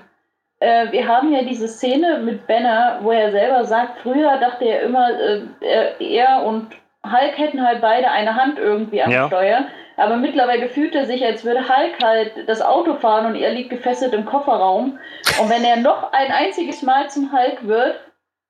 Äh, 0.61 0.91
wir 0.93 1.07
haben 1.07 1.33
ja 1.33 1.43
diese 1.43 1.69
Szene 1.69 2.19
mit 2.19 2.47
Banner, 2.47 2.99
wo 3.03 3.11
er 3.11 3.31
selber 3.33 3.65
sagt, 3.65 4.01
früher 4.01 4.39
dachte 4.39 4.65
er 4.65 4.83
immer, 4.83 5.11
äh, 5.11 5.43
er- 5.61 6.01
er 6.01 6.43
und 6.45 6.69
Hulk 7.05 7.37
hätten 7.37 7.63
halt 7.67 7.81
beide 7.81 8.11
eine 8.11 8.35
Hand 8.35 8.59
irgendwie 8.59 9.03
am 9.03 9.11
Ja. 9.11 9.27
Steuer. 9.27 9.65
Aber 10.03 10.17
mittlerweile 10.17 10.69
fühlt 10.69 10.97
er 10.97 11.07
sich, 11.07 11.25
als 11.25 11.45
würde 11.45 11.69
Hulk 11.69 12.03
halt 12.03 12.33
das 12.49 12.61
Auto 12.61 12.97
fahren 12.97 13.25
und 13.25 13.37
er 13.37 13.53
liegt 13.53 13.71
gefesselt 13.71 14.13
im 14.15 14.25
Kofferraum. 14.25 14.99
Und 15.41 15.49
wenn 15.49 15.63
er 15.63 15.77
noch 15.77 16.13
ein 16.13 16.33
einziges 16.33 16.83
Mal 16.83 17.09
zum 17.09 17.33
Hulk 17.33 17.69
wird, 17.69 18.01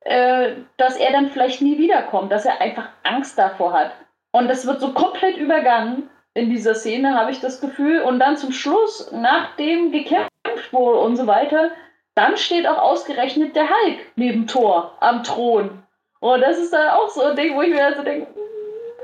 äh, 0.01 0.53
dass 0.79 0.97
er 0.97 1.13
dann 1.13 1.29
vielleicht 1.29 1.61
nie 1.61 1.77
wiederkommt, 1.77 2.33
dass 2.33 2.47
er 2.47 2.63
einfach 2.63 2.89
Angst 3.03 3.39
davor 3.39 3.75
hat. 3.75 3.93
Und 4.33 4.49
das 4.49 4.67
wird 4.67 4.81
so 4.81 4.95
komplett 4.95 5.37
übergangen 5.37 6.09
in 6.33 6.49
dieser 6.49 6.75
Szene, 6.75 7.15
habe 7.15 7.33
ich 7.33 7.41
das 7.41 7.61
Gefühl. 7.61 8.01
Und 8.01 8.19
dann 8.19 8.39
zum 8.39 8.53
Schluss, 8.53 9.11
nachdem 9.13 9.93
gekämpft 9.93 10.73
wurde 10.73 11.01
und 11.01 11.17
so 11.17 11.27
weiter, 11.27 11.71
dann 12.15 12.39
steht 12.39 12.67
auch 12.67 12.79
ausgerechnet 12.79 13.55
der 13.55 13.69
Hulk 13.69 13.99
neben 14.17 14.47
Thor 14.47 14.97
am 15.01 15.23
Thron. 15.23 15.83
Und 16.21 16.41
das 16.41 16.57
ist 16.57 16.73
dann 16.73 16.89
auch 16.89 17.11
so 17.11 17.21
ein 17.23 17.37
Ding, 17.37 17.55
wo 17.55 17.61
ich 17.61 17.75
mir 17.75 17.85
also 17.85 18.03
denke, 18.03 18.29
hm, 18.35 18.43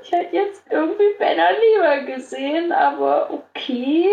ich 0.02 0.12
hätte 0.12 0.36
jetzt 0.36 0.62
irgendwie 0.70 1.14
Banner 1.18 1.48
lieber 1.52 2.12
gesehen, 2.14 2.72
aber 2.72 3.30
okay. 3.30 4.08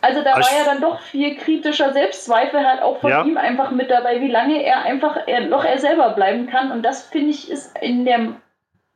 Also 0.00 0.22
da 0.22 0.34
Aber 0.34 0.42
war 0.42 0.58
ja 0.58 0.64
dann 0.64 0.80
doch 0.80 1.00
viel 1.00 1.36
kritischer 1.36 1.92
Selbstzweifel 1.92 2.64
halt 2.64 2.82
auch 2.82 3.00
von 3.00 3.10
Ja. 3.10 3.24
ihm 3.24 3.36
einfach 3.36 3.70
mit 3.70 3.90
dabei, 3.90 4.20
wie 4.20 4.30
lange 4.30 4.62
er 4.62 4.82
einfach 4.82 5.16
er, 5.26 5.40
noch 5.40 5.64
er 5.64 5.78
selber 5.78 6.10
bleiben 6.10 6.46
kann. 6.48 6.70
Und 6.70 6.82
das 6.82 7.04
finde 7.04 7.30
ich 7.30 7.50
ist 7.50 7.76
in 7.80 8.04
der 8.04 8.34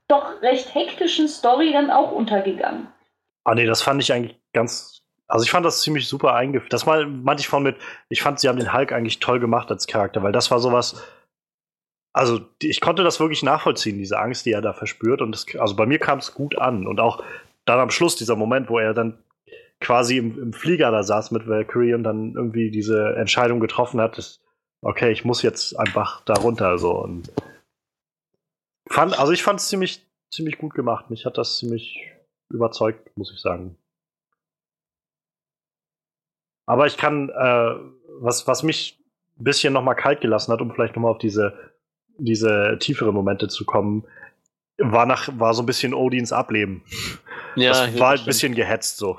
doch 0.08 0.42
recht 0.42 0.74
hektischen 0.74 1.28
Story 1.28 1.72
dann 1.72 1.90
auch 1.90 2.12
untergegangen. 2.12 2.88
Ah 3.44 3.54
nee, 3.54 3.66
das 3.66 3.82
fand 3.82 4.02
ich 4.02 4.12
eigentlich 4.12 4.38
ganz. 4.52 5.00
Also 5.26 5.44
ich 5.44 5.50
fand 5.50 5.64
das 5.64 5.80
ziemlich 5.82 6.06
super 6.06 6.34
eingeführt. 6.34 6.72
Das 6.72 6.84
mal 6.84 7.06
meinte 7.06 7.40
ich 7.40 7.48
von 7.48 7.62
mit, 7.62 7.76
ich 8.10 8.20
fand, 8.22 8.38
sie 8.38 8.48
haben 8.48 8.58
den 8.58 8.72
Hulk 8.72 8.92
eigentlich 8.92 9.18
toll 9.18 9.40
gemacht 9.40 9.70
als 9.70 9.86
Charakter, 9.86 10.22
weil 10.22 10.32
das 10.32 10.50
war 10.50 10.58
sowas. 10.58 11.02
Also 12.12 12.40
ich 12.60 12.80
konnte 12.80 13.05
das 13.05 13.20
wirklich 13.20 13.43
nachvollziehen, 13.43 13.98
diese 13.98 14.18
Angst, 14.18 14.44
die 14.44 14.52
er 14.52 14.60
da 14.60 14.72
verspürt. 14.72 15.22
Und 15.22 15.32
das, 15.32 15.47
also 15.59 15.76
bei 15.76 15.86
mir 15.86 15.98
kam 15.98 16.18
es 16.18 16.34
gut 16.34 16.59
an. 16.59 16.86
Und 16.86 17.01
auch 17.01 17.24
dann 17.64 17.80
am 17.80 17.90
Schluss, 17.90 18.16
dieser 18.16 18.36
Moment, 18.36 18.68
wo 18.68 18.78
er 18.78 18.93
dann 18.93 19.18
quasi 19.80 20.18
im, 20.18 20.39
im 20.39 20.52
Flieger 20.52 20.90
da 20.90 21.02
saß 21.02 21.30
mit 21.30 21.48
Valkyrie 21.48 21.94
und 21.94 22.05
dann 22.05 22.34
irgendwie 22.34 22.70
diese 22.70 23.16
Entscheidung 23.16 23.60
getroffen 23.60 24.01
hat, 24.01 24.18
ist, 24.18 24.43
okay, 24.82 25.10
ich 25.10 25.24
muss 25.24 25.43
jetzt 25.43 25.78
einfach 25.78 26.20
da 26.24 26.34
runter. 26.34 26.78
So. 26.78 26.93
Und 26.93 27.32
fand, 28.89 29.18
also 29.18 29.32
ich 29.32 29.43
fand 29.43 29.60
es 29.60 29.68
ziemlich, 29.68 30.06
ziemlich 30.30 30.59
gut 30.59 30.74
gemacht. 30.74 31.09
Mich 31.09 31.24
hat 31.24 31.39
das 31.39 31.59
ziemlich 31.59 32.06
überzeugt, 32.51 33.16
muss 33.16 33.32
ich 33.32 33.40
sagen. 33.40 33.76
Aber 36.66 36.86
ich 36.86 36.97
kann, 36.97 37.30
äh, 37.30 37.74
was, 38.20 38.47
was 38.47 38.62
mich 38.62 38.98
ein 39.39 39.44
bisschen 39.44 39.72
nochmal 39.72 39.97
kalt 39.97 40.20
gelassen 40.20 40.52
hat, 40.52 40.60
um 40.60 40.70
vielleicht 40.72 40.94
nochmal 40.94 41.10
auf 41.10 41.18
diese, 41.18 41.71
diese 42.18 42.76
tieferen 42.80 43.14
Momente 43.14 43.48
zu 43.48 43.64
kommen, 43.64 44.04
war, 44.78 45.06
nach, 45.06 45.28
war 45.38 45.54
so 45.54 45.62
ein 45.62 45.66
bisschen 45.66 45.95
Odins 45.95 46.32
Ableben. 46.32 46.82
das 47.70 47.98
war 47.98 48.09
halt 48.11 48.20
ein 48.20 48.27
bisschen 48.27 48.54
gehetzt 48.54 48.96
so. 48.96 49.16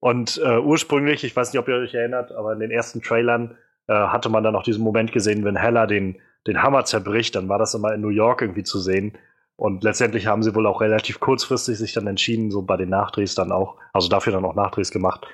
Und 0.00 0.40
äh, 0.42 0.58
ursprünglich, 0.58 1.24
ich 1.24 1.36
weiß 1.36 1.52
nicht, 1.52 1.60
ob 1.60 1.68
ihr 1.68 1.76
euch 1.76 1.94
erinnert, 1.94 2.32
aber 2.32 2.54
in 2.54 2.60
den 2.60 2.70
ersten 2.70 3.02
Trailern 3.02 3.56
äh, 3.86 3.92
hatte 3.92 4.30
man 4.30 4.42
dann 4.42 4.56
auch 4.56 4.62
diesen 4.62 4.82
Moment 4.82 5.12
gesehen, 5.12 5.44
wenn 5.44 5.56
Hella 5.56 5.86
den, 5.86 6.16
den 6.46 6.62
Hammer 6.62 6.84
zerbricht, 6.86 7.36
dann 7.36 7.48
war 7.48 7.58
das 7.58 7.74
immer 7.74 7.92
in 7.92 8.00
New 8.00 8.08
York 8.08 8.40
irgendwie 8.40 8.62
zu 8.62 8.78
sehen. 8.78 9.18
Und 9.56 9.84
letztendlich 9.84 10.26
haben 10.26 10.42
sie 10.42 10.54
wohl 10.54 10.66
auch 10.66 10.80
relativ 10.80 11.20
kurzfristig 11.20 11.76
sich 11.76 11.92
dann 11.92 12.06
entschieden, 12.06 12.50
so 12.50 12.62
bei 12.62 12.78
den 12.78 12.88
Nachdrehs 12.88 13.34
dann 13.34 13.52
auch, 13.52 13.76
also 13.92 14.08
dafür 14.08 14.32
dann 14.32 14.46
auch 14.46 14.54
Nachdrehs 14.54 14.90
gemacht, 14.90 15.26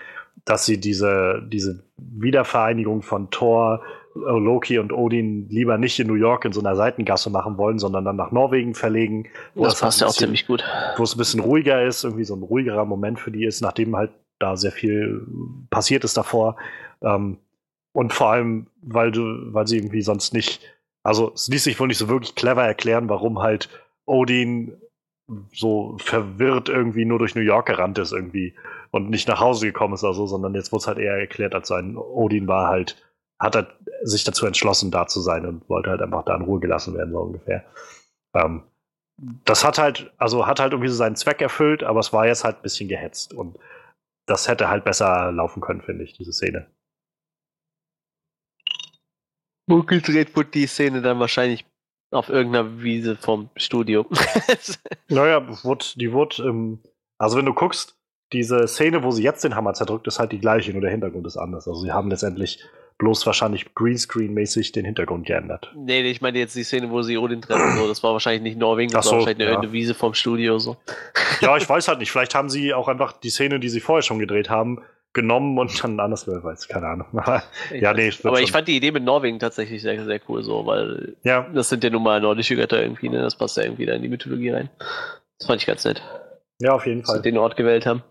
dass 0.45 0.67
sie 0.67 0.81
diese, 0.81 1.43
diese 1.47 1.85
Wiedervereinigung 1.97 3.03
von 3.03 3.31
Thor, 3.31 3.83
Loki 4.39 4.79
und 4.79 4.93
Odin 4.93 5.49
lieber 5.49 5.79
nicht 5.79 5.99
in 6.01 6.07
New 6.07 6.15
York 6.15 6.45
in 6.45 6.53
so 6.53 6.61
einer 6.61 6.77
Seitengasse 6.77 7.31
machen 7.31 7.57
wollen, 7.59 7.79
sondern 7.79 8.05
dann 8.05 8.17
nach 8.17 8.33
Norwegen 8.33 8.75
verlegen. 8.75 9.29
wo 9.55 9.65
das 9.65 9.75
es 9.75 9.81
passt 9.81 10.01
ja 10.01 10.07
auch 10.07 10.11
bisschen- 10.11 10.27
ziemlich 10.27 10.47
gut. 10.47 10.65
wo 10.97 11.03
es 11.03 11.15
ein 11.15 11.19
bisschen 11.19 11.41
ruhiger 11.41 11.85
ist, 11.85 12.05
irgendwie 12.05 12.25
so 12.25 12.35
ein 12.35 12.43
ruhigerer 12.43 12.85
Moment 12.85 13.21
für 13.21 13.31
die 13.31 13.45
ist, 13.45 13.61
nachdem 13.61 13.97
halt 13.97 14.11
da 14.39 14.57
sehr 14.57 14.73
viel 14.73 15.27
passiert 15.71 16.05
ist 16.05 16.17
davor. 16.17 16.57
Ähm, 17.03 17.39
und 17.93 18.13
vor 18.13 18.29
allem, 18.31 18.67
weil 18.83 19.11
du, 19.13 19.23
weil 19.55 19.67
sie 19.67 19.79
irgendwie 19.79 20.03
sonst 20.03 20.35
nicht, 20.35 20.61
also 21.03 21.33
es 21.35 21.49
ließ 21.49 21.65
sich 21.65 21.81
wohl 21.81 21.89
nicht 21.89 21.99
so 21.99 22.09
wirklich 22.09 22.35
clever 22.35 22.65
erklären, 22.65 23.09
warum 23.09 23.41
halt 23.41 23.69
Odin 24.05 24.77
so 25.53 25.97
verwirrt 25.99 26.69
irgendwie 26.69 27.05
nur 27.05 27.19
durch 27.19 27.35
New 27.35 27.41
York 27.41 27.67
gerannt 27.67 27.99
ist 27.99 28.13
irgendwie 28.13 28.55
und 28.93 29.11
nicht 29.11 29.27
nach 29.27 29.41
Hause 29.41 29.67
gekommen 29.67 29.95
ist 29.95 30.05
oder 30.05 30.15
so, 30.15 30.27
sondern 30.27 30.55
jetzt 30.55 30.71
wurde 30.73 30.83
es 30.83 30.87
halt 30.87 30.99
eher 30.99 31.15
erklärt 31.19 31.55
als 31.55 31.71
ein 31.73 31.97
Odin 31.97 32.47
war 32.47 32.69
halt, 32.69 33.03
hat 33.39 33.57
halt 33.57 33.69
sich 34.03 34.25
dazu 34.25 34.47
entschlossen, 34.47 34.91
da 34.91 35.07
zu 35.07 35.21
sein 35.21 35.47
und 35.47 35.69
wollte 35.69 35.91
halt 35.91 36.03
einfach 36.03 36.25
da 36.25 36.37
in 36.37 36.43
Ruhe 36.43 36.61
gelassen 36.61 36.95
werden, 36.95 37.13
so 37.13 37.21
ungefähr. 37.21 37.65
Ähm, 38.35 38.63
das 39.45 39.65
hat 39.65 39.79
halt, 39.79 40.13
also 40.19 40.47
hat 40.47 40.61
halt 40.61 40.73
irgendwie 40.73 40.91
so 40.91 40.97
seinen 40.97 41.17
Zweck 41.17 41.41
erfüllt, 41.41 41.83
aber 41.83 42.01
es 42.01 42.13
war 42.13 42.27
jetzt 42.27 42.45
halt 42.45 42.57
ein 42.57 42.63
bisschen 42.63 42.89
gehetzt 42.89 43.33
und 43.33 43.59
das 44.27 44.49
hätte 44.49 44.69
halt 44.69 44.85
besser 44.85 45.33
laufen 45.33 45.61
können, 45.61 45.83
finde 45.83 46.05
ich, 46.05 46.13
diese 46.13 46.33
Szene. 46.33 46.67
Umgedreht 49.69 50.37
wurde 50.37 50.51
die 50.51 50.67
Szene 50.67 51.03
dann 51.03 51.19
wahrscheinlich 51.19 51.65
auf 52.11 52.29
irgendeiner 52.29 52.83
Wiese 52.83 53.17
vom 53.17 53.51
Studio. 53.57 54.07
Naja, 55.09 55.41
die 55.95 56.13
wurde, 56.13 56.43
ähm, 56.43 56.81
also 57.19 57.37
wenn 57.37 57.47
du 57.47 57.55
guckst, 57.55 57.97
diese 58.33 58.67
Szene, 58.67 59.05
wo 59.05 59.13
sie 59.13 59.23
jetzt 59.23 59.45
den 59.45 59.55
Hammer 59.55 59.75
zerdrückt, 59.75 60.07
ist 60.09 60.19
halt 60.19 60.33
die 60.33 60.41
gleiche, 60.41 60.73
nur 60.73 60.81
der 60.81 60.91
Hintergrund 60.91 61.27
ist 61.27 61.37
anders. 61.37 61.69
Also 61.69 61.81
sie 61.81 61.93
haben 61.93 62.11
letztendlich 62.11 62.65
bloß 62.99 63.27
wahrscheinlich 63.27 63.75
Greenscreen-mäßig 63.75 64.73
den 64.73 64.85
Hintergrund 64.85 65.27
geändert. 65.27 65.71
nee, 65.75 66.03
nee, 66.03 66.11
ich 66.11 66.21
meine 66.21 66.39
jetzt 66.39 66.57
die 66.57 66.65
Szene, 66.65 66.91
wo 66.91 67.03
sie 67.03 67.19
Odin 67.19 67.43
treffen. 67.43 67.77
So. 67.77 67.89
Das 67.89 68.03
war 68.03 68.13
wahrscheinlich 68.13 68.43
nicht 68.43 68.59
Norwegen, 68.59 68.91
das 68.91 69.07
Ach 69.07 69.13
war 69.13 69.21
so, 69.21 69.27
wahrscheinlich 69.27 69.47
ja. 69.47 69.53
irgendeine 69.53 69.73
Wiese 69.73 69.95
vom 69.95 70.15
Studio. 70.15 70.59
So. 70.59 70.77
Ja, 71.43 71.55
ich 71.59 71.69
weiß 71.69 71.89
halt 71.89 71.99
nicht. 71.99 72.11
Vielleicht 72.11 72.35
haben 72.35 72.49
sie 72.49 72.73
auch 72.73 72.89
einfach 72.89 73.13
die 73.13 73.29
Szene, 73.29 73.61
die 73.61 73.69
sie 73.69 73.81
vorher 73.81 74.03
schon 74.03 74.19
gedreht 74.19 74.49
haben, 74.49 74.83
genommen 75.13 75.59
und 75.59 75.83
dann 75.83 76.01
anders 76.01 76.27
weiß, 76.27 76.69
keine 76.69 76.87
Ahnung. 76.87 77.07
Aber, 77.13 77.43
ja, 77.75 77.93
nee, 77.93 78.11
Aber 78.23 78.41
ich 78.41 78.47
schon. 78.47 78.53
fand 78.55 78.69
die 78.69 78.77
Idee 78.77 78.93
mit 78.93 79.03
Norwegen 79.03 79.39
tatsächlich 79.39 79.83
sehr, 79.83 80.03
sehr 80.05 80.21
cool, 80.29 80.43
so, 80.43 80.65
weil 80.65 81.17
ja, 81.25 81.47
das 81.53 81.69
sind 81.69 81.85
ja 81.85 81.91
nun 81.91 82.03
mal 82.03 82.21
nordische 82.21 82.57
Götter 82.57 82.81
irgendwie, 82.81 83.09
ne? 83.09 83.21
Das 83.21 83.37
passt 83.37 83.57
ja 83.57 83.65
irgendwie 83.65 83.87
da 83.87 83.95
in 83.95 84.03
die 84.03 84.09
Mythologie 84.09 84.51
rein. 84.51 84.71
Das 85.39 85.47
fand 85.47 85.61
ich 85.61 85.67
ganz 85.67 85.85
nett, 85.85 86.03
ja, 86.59 86.73
auf 86.73 86.87
jeden 86.87 87.01
dass 87.01 87.09
sie 87.09 87.15
Fall. 87.17 87.23
den 87.23 87.37
Ort 87.39 87.57
gewählt 87.57 87.85
haben. 87.87 88.03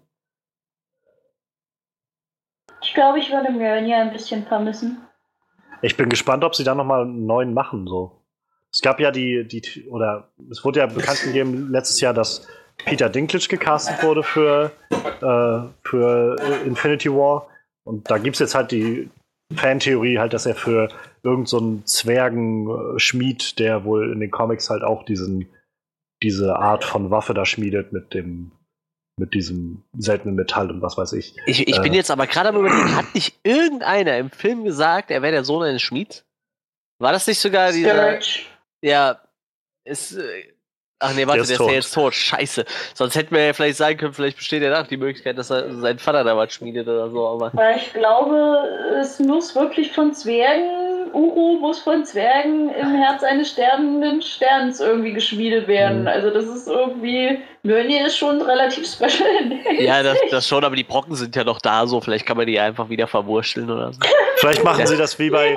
Ich 2.85 2.93
glaube, 2.93 3.17
ich 3.17 3.31
würde 3.31 3.51
Mjölnir 3.51 3.97
ein 3.97 4.13
bisschen 4.13 4.45
vermissen. 4.45 5.01
Ich 5.81 5.97
bin 5.97 6.07
gespannt, 6.07 6.43
ob 6.43 6.55
sie 6.55 6.63
da 6.63 6.75
nochmal 6.75 7.01
einen 7.01 7.25
neuen 7.25 7.53
machen. 7.53 7.87
So. 7.87 8.21
Es 8.71 8.81
gab 8.81 8.99
ja 8.99 9.09
die, 9.09 9.47
die, 9.47 9.89
oder 9.89 10.29
es 10.51 10.63
wurde 10.63 10.81
ja 10.81 10.85
bekannt 10.85 11.21
gegeben 11.23 11.71
letztes 11.71 11.99
Jahr, 11.99 12.13
dass 12.13 12.47
Peter 12.77 13.09
Dinklage 13.09 13.47
gecastet 13.47 14.03
wurde 14.03 14.21
für, 14.21 14.71
äh, 14.91 15.87
für 15.87 16.35
Infinity 16.65 17.11
War. 17.11 17.47
Und 17.83 18.09
da 18.11 18.19
gibt 18.19 18.35
es 18.35 18.39
jetzt 18.39 18.55
halt 18.55 18.71
die 18.71 19.09
Fantheorie, 19.53 20.19
halt, 20.19 20.33
dass 20.33 20.45
er 20.45 20.55
für 20.55 20.89
irgendeinen 21.23 21.79
so 21.79 21.85
Zwergenschmied, 21.85 23.57
der 23.59 23.83
wohl 23.83 24.11
in 24.11 24.19
den 24.19 24.31
Comics 24.31 24.69
halt 24.69 24.83
auch 24.83 25.03
diesen, 25.03 25.47
diese 26.21 26.57
Art 26.57 26.83
von 26.83 27.09
Waffe 27.09 27.33
da 27.33 27.45
schmiedet 27.45 27.93
mit 27.93 28.13
dem 28.13 28.51
mit 29.17 29.33
diesem 29.33 29.83
seltenen 29.97 30.35
Metall 30.35 30.69
und 30.69 30.81
was 30.81 30.97
weiß 30.97 31.13
ich. 31.13 31.35
Ich, 31.45 31.67
ich 31.67 31.77
äh, 31.77 31.81
bin 31.81 31.93
jetzt 31.93 32.11
aber 32.11 32.27
gerade 32.27 32.49
am 32.49 32.57
überlegen, 32.57 32.95
hat 32.95 33.13
nicht 33.13 33.39
irgendeiner 33.43 34.17
im 34.17 34.29
Film 34.29 34.63
gesagt, 34.65 35.09
er 35.09 35.21
wäre 35.21 35.31
der 35.31 35.45
Sohn 35.45 35.63
eines 35.63 35.81
Schmieds? 35.81 36.25
War 36.99 37.11
das 37.11 37.27
nicht 37.27 37.39
sogar 37.39 37.71
dieser. 37.71 38.19
Ja, 38.81 39.21
ist. 39.85 40.17
Äh, 40.17 40.53
ach 40.99 41.13
nee, 41.13 41.27
warte, 41.27 41.43
der 41.43 41.43
ist, 41.43 41.49
der 41.49 41.59
ist 41.59 41.67
ja 41.67 41.75
jetzt 41.75 41.93
tot. 41.93 42.13
Scheiße. 42.13 42.65
Sonst 42.93 43.15
hätten 43.15 43.33
wir 43.33 43.45
ja 43.45 43.53
vielleicht 43.53 43.77
sagen 43.77 43.97
können, 43.97 44.13
vielleicht 44.13 44.37
besteht 44.37 44.63
ja 44.63 44.69
nach 44.69 44.87
die 44.87 44.97
Möglichkeit, 44.97 45.37
dass 45.37 45.49
er 45.49 45.73
seinen 45.75 45.99
Vater 45.99 46.23
da 46.23 46.35
was 46.35 46.53
schmiedet 46.53 46.87
oder 46.87 47.09
so. 47.09 47.27
Aber 47.27 47.51
ich 47.75 47.93
glaube, 47.93 48.97
es 48.99 49.19
muss 49.19 49.55
wirklich 49.55 49.93
von 49.93 50.13
Zwergen 50.13 50.84
Uru 51.15 51.59
muss 51.59 51.79
von 51.79 52.05
Zwergen 52.05 52.69
im 52.69 52.93
Herz 52.93 53.23
eines 53.23 53.51
sterbenden 53.51 54.21
Sterns 54.21 54.79
irgendwie 54.79 55.13
geschmiedet 55.13 55.67
werden. 55.67 56.01
Mhm. 56.01 56.07
Also 56.07 56.29
das 56.29 56.45
ist 56.45 56.67
irgendwie, 56.67 57.39
Mjölnir 57.63 58.07
ist 58.07 58.17
schon 58.17 58.41
relativ 58.41 58.85
special. 58.85 59.51
Ja, 59.79 60.03
das, 60.03 60.17
das, 60.29 60.47
schon, 60.47 60.63
aber 60.63 60.75
die 60.75 60.83
Brocken 60.83 61.15
sind 61.15 61.35
ja 61.35 61.43
noch 61.43 61.61
da, 61.61 61.87
so 61.87 62.01
vielleicht 62.01 62.25
kann 62.25 62.37
man 62.37 62.45
die 62.45 62.59
einfach 62.59 62.89
wieder 62.89 63.07
verwurschteln 63.07 63.71
oder 63.71 63.93
so. 63.93 63.99
Vielleicht 64.37 64.63
machen 64.63 64.81
ja. 64.81 64.87
sie 64.87 64.97
das 64.97 65.17
wie 65.17 65.29
bei, 65.29 65.55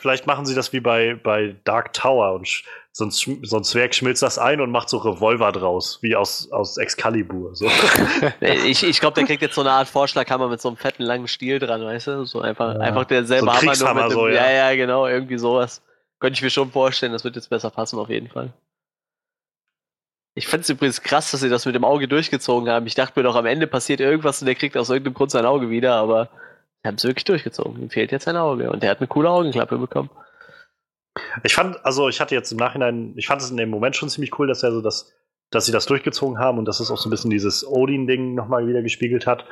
vielleicht 0.00 0.26
machen 0.26 0.46
sie 0.46 0.54
das 0.54 0.72
wie 0.72 0.80
bei, 0.80 1.14
bei 1.14 1.56
Dark 1.64 1.92
Tower 1.92 2.34
und 2.34 2.64
so 2.94 3.06
ein, 3.06 3.10
so 3.10 3.56
ein 3.56 3.64
Zwerg 3.64 3.94
schmilzt 3.94 4.22
das 4.22 4.38
ein 4.38 4.60
und 4.60 4.70
macht 4.70 4.90
so 4.90 4.98
Revolver 4.98 5.50
draus, 5.50 5.98
wie 6.02 6.14
aus, 6.14 6.52
aus 6.52 6.76
Excalibur. 6.76 7.54
So. 7.54 7.66
ich 8.40 8.82
ich 8.82 9.00
glaube, 9.00 9.14
der 9.14 9.24
kriegt 9.24 9.40
jetzt 9.40 9.54
so 9.54 9.62
eine 9.62 9.70
Art 9.70 9.88
Vorschlaghammer 9.88 10.48
mit 10.48 10.60
so 10.60 10.68
einem 10.68 10.76
fetten 10.76 11.02
langen 11.02 11.26
Stiel 11.26 11.58
dran, 11.58 11.82
weißt 11.82 12.08
du? 12.08 12.24
So 12.26 12.42
einfach, 12.42 12.74
ja. 12.74 12.80
einfach 12.80 13.06
derselbe 13.06 13.46
so 13.46 13.52
Hammer 13.52 13.76
nur 13.76 13.94
mit 13.94 14.04
dem, 14.04 14.10
so, 14.10 14.28
ja. 14.28 14.34
ja, 14.34 14.50
ja, 14.50 14.76
genau, 14.76 15.06
irgendwie 15.06 15.38
sowas. 15.38 15.82
Könnte 16.20 16.36
ich 16.36 16.42
mir 16.42 16.50
schon 16.50 16.70
vorstellen, 16.70 17.12
das 17.12 17.24
wird 17.24 17.34
jetzt 17.34 17.48
besser 17.48 17.70
passen, 17.70 17.98
auf 17.98 18.10
jeden 18.10 18.28
Fall. 18.28 18.52
Ich 20.34 20.46
fand 20.46 20.64
es 20.64 20.70
übrigens 20.70 21.02
krass, 21.02 21.30
dass 21.30 21.40
sie 21.40 21.48
das 21.48 21.66
mit 21.66 21.74
dem 21.74 21.84
Auge 21.84 22.08
durchgezogen 22.08 22.68
haben. 22.70 22.86
Ich 22.86 22.94
dachte 22.94 23.18
mir 23.18 23.24
doch, 23.24 23.36
am 23.36 23.46
Ende 23.46 23.66
passiert 23.66 24.00
irgendwas 24.00 24.40
und 24.40 24.46
der 24.46 24.54
kriegt 24.54 24.76
aus 24.76 24.88
irgendeinem 24.88 25.14
Grund 25.14 25.30
sein 25.30 25.44
Auge 25.46 25.68
wieder, 25.68 25.94
aber 25.94 26.28
sie 26.82 26.88
haben 26.88 26.96
es 26.96 27.04
wirklich 27.04 27.24
durchgezogen. 27.24 27.80
Ihm 27.80 27.90
fehlt 27.90 28.12
jetzt 28.12 28.24
sein 28.24 28.36
Auge 28.36 28.70
und 28.70 28.82
der 28.82 28.90
hat 28.90 28.98
eine 28.98 29.08
coole 29.08 29.30
Augenklappe 29.30 29.78
bekommen. 29.78 30.10
Ich 31.44 31.54
fand, 31.54 31.84
also 31.84 32.08
ich 32.08 32.20
hatte 32.20 32.34
jetzt 32.34 32.50
im 32.52 32.58
Nachhinein, 32.58 33.12
ich 33.16 33.26
fand 33.26 33.42
es 33.42 33.50
in 33.50 33.56
dem 33.56 33.70
Moment 33.70 33.96
schon 33.96 34.08
ziemlich 34.08 34.38
cool, 34.38 34.46
dass 34.46 34.62
er 34.62 34.72
so 34.72 34.80
das, 34.80 35.12
dass 35.50 35.66
sie 35.66 35.72
das 35.72 35.86
durchgezogen 35.86 36.38
haben 36.38 36.58
und 36.58 36.64
dass 36.64 36.80
es 36.80 36.90
auch 36.90 36.96
so 36.96 37.08
ein 37.08 37.10
bisschen 37.10 37.30
dieses 37.30 37.66
Odin-Ding 37.66 38.34
nochmal 38.34 38.66
wieder 38.66 38.82
gespiegelt 38.82 39.26
hat. 39.26 39.44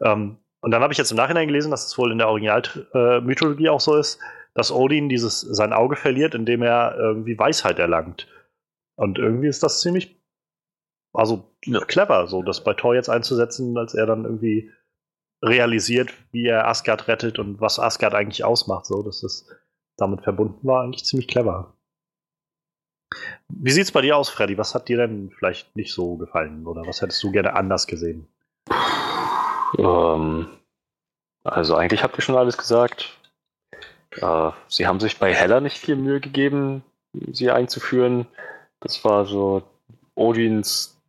Ähm, 0.00 0.38
und 0.60 0.70
dann 0.70 0.82
habe 0.82 0.92
ich 0.92 0.98
jetzt 0.98 1.10
im 1.10 1.16
Nachhinein 1.16 1.48
gelesen, 1.48 1.70
dass 1.70 1.86
es 1.86 1.98
wohl 1.98 2.12
in 2.12 2.18
der 2.18 2.28
Originalmythologie 2.28 3.66
äh, 3.66 3.68
auch 3.68 3.80
so 3.80 3.96
ist, 3.96 4.18
dass 4.54 4.72
Odin 4.72 5.08
dieses 5.08 5.40
sein 5.40 5.72
Auge 5.72 5.96
verliert, 5.96 6.34
indem 6.34 6.62
er 6.62 6.96
irgendwie 6.96 7.38
Weisheit 7.38 7.78
erlangt. 7.78 8.28
Und 8.96 9.18
irgendwie 9.18 9.46
ist 9.46 9.62
das 9.62 9.80
ziemlich, 9.80 10.20
also 11.12 11.54
ja. 11.64 11.80
clever, 11.80 12.26
so 12.26 12.42
das 12.42 12.64
bei 12.64 12.74
Thor 12.74 12.94
jetzt 12.94 13.08
einzusetzen, 13.08 13.76
als 13.76 13.94
er 13.94 14.06
dann 14.06 14.24
irgendwie 14.24 14.70
realisiert, 15.42 16.12
wie 16.32 16.46
er 16.46 16.66
Asgard 16.66 17.08
rettet 17.08 17.38
und 17.38 17.60
was 17.60 17.78
Asgard 17.78 18.14
eigentlich 18.14 18.44
ausmacht. 18.44 18.86
So, 18.86 19.02
das 19.02 19.22
ist 19.22 19.48
damit 19.96 20.22
verbunden 20.22 20.66
war, 20.66 20.82
eigentlich 20.82 21.04
ziemlich 21.04 21.28
clever. 21.28 21.74
Wie 23.48 23.70
sieht's 23.70 23.92
bei 23.92 24.02
dir 24.02 24.16
aus, 24.16 24.28
Freddy? 24.28 24.58
Was 24.58 24.74
hat 24.74 24.88
dir 24.88 24.98
denn 24.98 25.30
vielleicht 25.30 25.74
nicht 25.74 25.92
so 25.92 26.16
gefallen 26.16 26.66
oder 26.66 26.86
was 26.86 27.00
hättest 27.00 27.22
du 27.22 27.32
gerne 27.32 27.54
anders 27.54 27.86
gesehen? 27.86 28.28
Ähm, 29.78 30.48
also 31.42 31.74
eigentlich 31.74 32.02
habt 32.02 32.16
ihr 32.18 32.22
schon 32.22 32.36
alles 32.36 32.58
gesagt. 32.58 33.18
Äh, 34.12 34.50
sie 34.68 34.86
haben 34.86 35.00
sich 35.00 35.18
bei 35.18 35.34
Heller 35.34 35.60
nicht 35.60 35.78
viel 35.78 35.96
Mühe 35.96 36.20
gegeben, 36.20 36.84
sie 37.32 37.50
einzuführen. 37.50 38.26
Das 38.80 39.04
war 39.04 39.24
so 39.24 39.62
Odins, 40.14 41.00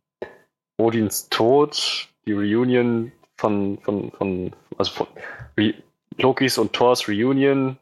Odins 0.78 1.28
Tod, 1.28 2.08
die 2.26 2.32
Reunion 2.32 3.12
von, 3.40 3.78
von, 3.82 4.10
von 4.12 4.52
also 4.78 4.92
von 4.92 5.06
Re 5.58 5.74
Lokis 6.18 6.58
und 6.58 6.72
Thors 6.72 7.08
Reunion, 7.08 7.78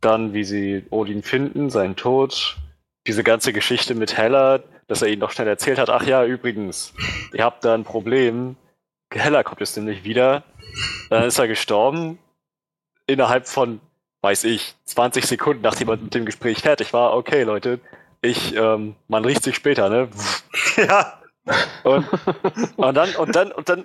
dann, 0.00 0.32
wie 0.32 0.44
sie 0.44 0.84
Odin 0.90 1.22
finden, 1.22 1.70
seinen 1.70 1.96
Tod, 1.96 2.56
diese 3.06 3.22
ganze 3.22 3.52
Geschichte 3.52 3.94
mit 3.94 4.16
Hella, 4.16 4.60
dass 4.86 5.02
er 5.02 5.08
ihnen 5.08 5.20
noch 5.20 5.30
schnell 5.30 5.48
erzählt 5.48 5.78
hat, 5.78 5.90
ach 5.90 6.06
ja, 6.06 6.24
übrigens, 6.24 6.94
ihr 7.32 7.44
habt 7.44 7.64
da 7.64 7.74
ein 7.74 7.84
Problem. 7.84 8.56
Hella 9.12 9.42
kommt 9.42 9.60
jetzt 9.60 9.76
nämlich 9.76 10.04
wieder. 10.04 10.44
Dann 11.10 11.24
ist 11.24 11.38
er 11.38 11.48
gestorben. 11.48 12.18
Innerhalb 13.06 13.46
von, 13.46 13.80
weiß 14.22 14.44
ich, 14.44 14.74
20 14.84 15.26
Sekunden, 15.26 15.62
nachdem 15.62 15.88
er 15.88 15.96
mit 15.96 16.14
dem 16.14 16.24
Gespräch 16.24 16.60
fertig 16.62 16.92
war. 16.92 17.14
Okay, 17.14 17.42
Leute, 17.42 17.80
ich, 18.22 18.56
ähm, 18.56 18.96
man 19.08 19.24
riecht 19.24 19.42
sich 19.42 19.56
später, 19.56 19.88
ne? 19.88 20.08
Ja. 20.76 21.20
Und, 21.82 22.08
und 22.76 22.94
dann, 22.94 23.14
und 23.16 23.36
dann, 23.36 23.52
und 23.52 23.68
dann, 23.68 23.84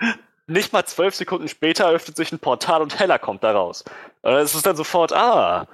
nicht 0.50 0.74
mal 0.74 0.86
zwölf 0.86 1.16
Sekunden 1.16 1.48
später 1.48 1.90
öffnet 1.90 2.18
sich 2.18 2.32
ein 2.32 2.40
Portal 2.40 2.82
und 2.82 3.00
Hella 3.00 3.18
kommt 3.18 3.44
da 3.44 3.52
raus. 3.52 3.84
Und 4.22 4.34
es 4.34 4.56
ist 4.56 4.66
dann 4.66 4.76
sofort, 4.76 5.14
ah, 5.14 5.68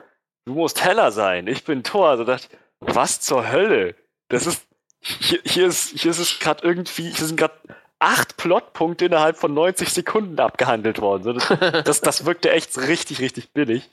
du 0.45 0.54
musst 0.54 0.84
heller 0.84 1.12
sein, 1.12 1.48
ich 1.48 1.64
bin 1.64 1.84
Thor. 1.84 2.10
Also 2.10 2.24
dachte 2.24 2.48
was 2.80 3.22
zur 3.22 3.52
Hölle? 3.52 3.95
Das 4.30 4.45
ist, 4.45 4.66
hier, 5.00 5.40
hier 5.44 5.68
ist, 5.68 6.00
hier 6.00 6.12
ist 6.12 6.20
es 6.20 6.40
gerade 6.40 6.64
irgendwie, 6.64 7.10
hier 7.10 7.26
sind 7.26 7.38
gerade 7.38 7.54
acht 8.00 8.38
Plotpunkte 8.38 9.06
innerhalb 9.06 9.38
von 9.38 9.54
90 9.54 9.90
Sekunden 9.90 10.40
abgehandelt 10.40 11.00
worden. 11.02 11.40
Das, 11.40 11.84
das, 11.84 12.02
das 12.02 12.26
wirkte 12.26 12.52
echt 12.52 12.78
richtig, 12.78 13.20
richtig 13.20 13.54
billig. 13.54 13.90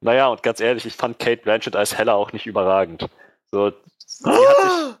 Naja, 0.00 0.28
und 0.28 0.42
ganz 0.42 0.60
ehrlich, 0.60 0.86
ich 0.86 0.94
fand 0.94 1.18
Kate 1.18 1.42
Blanchett 1.42 1.76
als 1.76 1.96
Heller 1.96 2.14
auch 2.14 2.32
nicht 2.32 2.46
überragend. 2.46 3.08
So, 3.50 3.72
sie 3.96 4.30
hat 4.30 4.56
sich, 4.62 4.96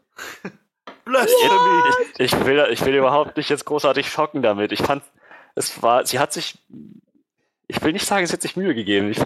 ich, 2.18 2.32
ich, 2.32 2.44
will, 2.44 2.66
ich 2.70 2.84
will 2.84 2.94
überhaupt 2.94 3.36
nicht 3.36 3.50
jetzt 3.50 3.66
großartig 3.66 4.08
schocken 4.10 4.42
damit. 4.42 4.72
Ich 4.72 4.82
fand, 4.82 5.02
es 5.56 5.82
war, 5.82 6.06
sie 6.06 6.18
hat 6.20 6.32
sich, 6.32 6.58
ich 7.66 7.82
will 7.82 7.92
nicht 7.92 8.06
sagen, 8.06 8.26
sie 8.26 8.32
hat 8.32 8.42
sich 8.42 8.56
Mühe 8.56 8.74
gegeben. 8.74 9.10
Ich, 9.10 9.20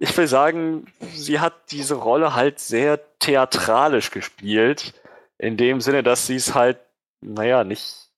ich 0.00 0.16
will 0.16 0.26
sagen, 0.26 0.86
sie 1.14 1.38
hat 1.38 1.70
diese 1.70 1.94
Rolle 1.94 2.34
halt 2.34 2.58
sehr 2.58 2.98
theatralisch 3.18 4.10
gespielt. 4.10 4.94
In 5.36 5.56
dem 5.56 5.80
Sinne, 5.80 6.02
dass 6.02 6.26
sie 6.26 6.36
es 6.36 6.54
halt, 6.54 6.78
naja, 7.20 7.62
nicht, 7.62 8.08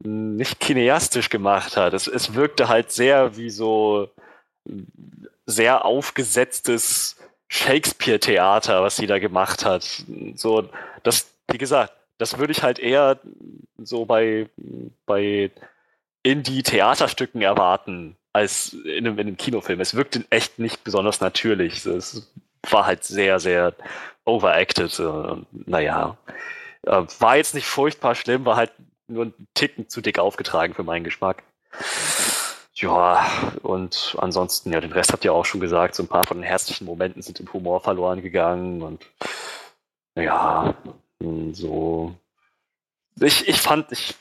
nicht 0.00 0.60
kineastisch 0.60 1.30
gemacht 1.30 1.76
hat. 1.76 1.94
Es, 1.94 2.08
es 2.08 2.34
wirkte 2.34 2.68
halt 2.68 2.90
sehr 2.90 3.36
wie 3.36 3.50
so 3.50 4.10
sehr 5.46 5.84
aufgesetztes 5.84 7.16
Shakespeare-Theater, 7.48 8.82
was 8.82 8.96
sie 8.96 9.06
da 9.06 9.18
gemacht 9.18 9.64
hat. 9.64 10.04
So, 10.34 10.68
das, 11.02 11.30
wie 11.50 11.58
gesagt, 11.58 11.92
das 12.18 12.38
würde 12.38 12.52
ich 12.52 12.62
halt 12.62 12.78
eher 12.78 13.20
so 13.78 14.06
bei, 14.06 14.48
bei 15.06 15.50
Indie-Theaterstücken 16.24 17.42
erwarten 17.42 18.16
als 18.32 18.72
in 18.72 19.06
einem, 19.06 19.18
in 19.18 19.28
einem 19.28 19.36
Kinofilm. 19.36 19.80
Es 19.80 19.94
wirkte 19.94 20.24
echt 20.30 20.58
nicht 20.58 20.82
besonders 20.82 21.20
natürlich. 21.20 21.86
Es 21.86 22.32
war 22.68 22.86
halt 22.86 23.04
sehr, 23.04 23.38
sehr 23.38 23.74
overacted. 24.24 25.00
Naja, 25.52 26.16
äh, 26.82 27.02
war 27.18 27.36
jetzt 27.36 27.54
nicht 27.54 27.66
furchtbar 27.66 28.16
schlimm, 28.16 28.44
war 28.44 28.56
halt 28.56 28.72
nur 29.06 29.26
ein 29.26 29.34
Ticken 29.54 29.88
zu 29.88 30.00
dick 30.00 30.18
aufgetragen 30.18 30.74
für 30.74 30.82
meinen 30.82 31.04
Geschmack. 31.04 31.44
Ja, 32.74 33.24
und 33.62 34.16
ansonsten, 34.18 34.72
ja, 34.72 34.80
den 34.80 34.92
Rest 34.92 35.12
habt 35.12 35.24
ihr 35.24 35.32
auch 35.32 35.44
schon 35.44 35.60
gesagt. 35.60 35.94
So 35.94 36.02
ein 36.02 36.08
paar 36.08 36.26
von 36.26 36.38
den 36.38 36.44
herzlichen 36.44 36.86
Momenten 36.86 37.22
sind 37.22 37.38
im 37.38 37.52
Humor 37.52 37.80
verloren 37.80 38.20
gegangen 38.20 38.82
und 38.82 39.06
ja, 40.16 40.74
so. 41.52 42.14
Ich, 43.20 43.48
ich 43.48 43.60
fand, 43.60 43.92
ich, 43.92 44.14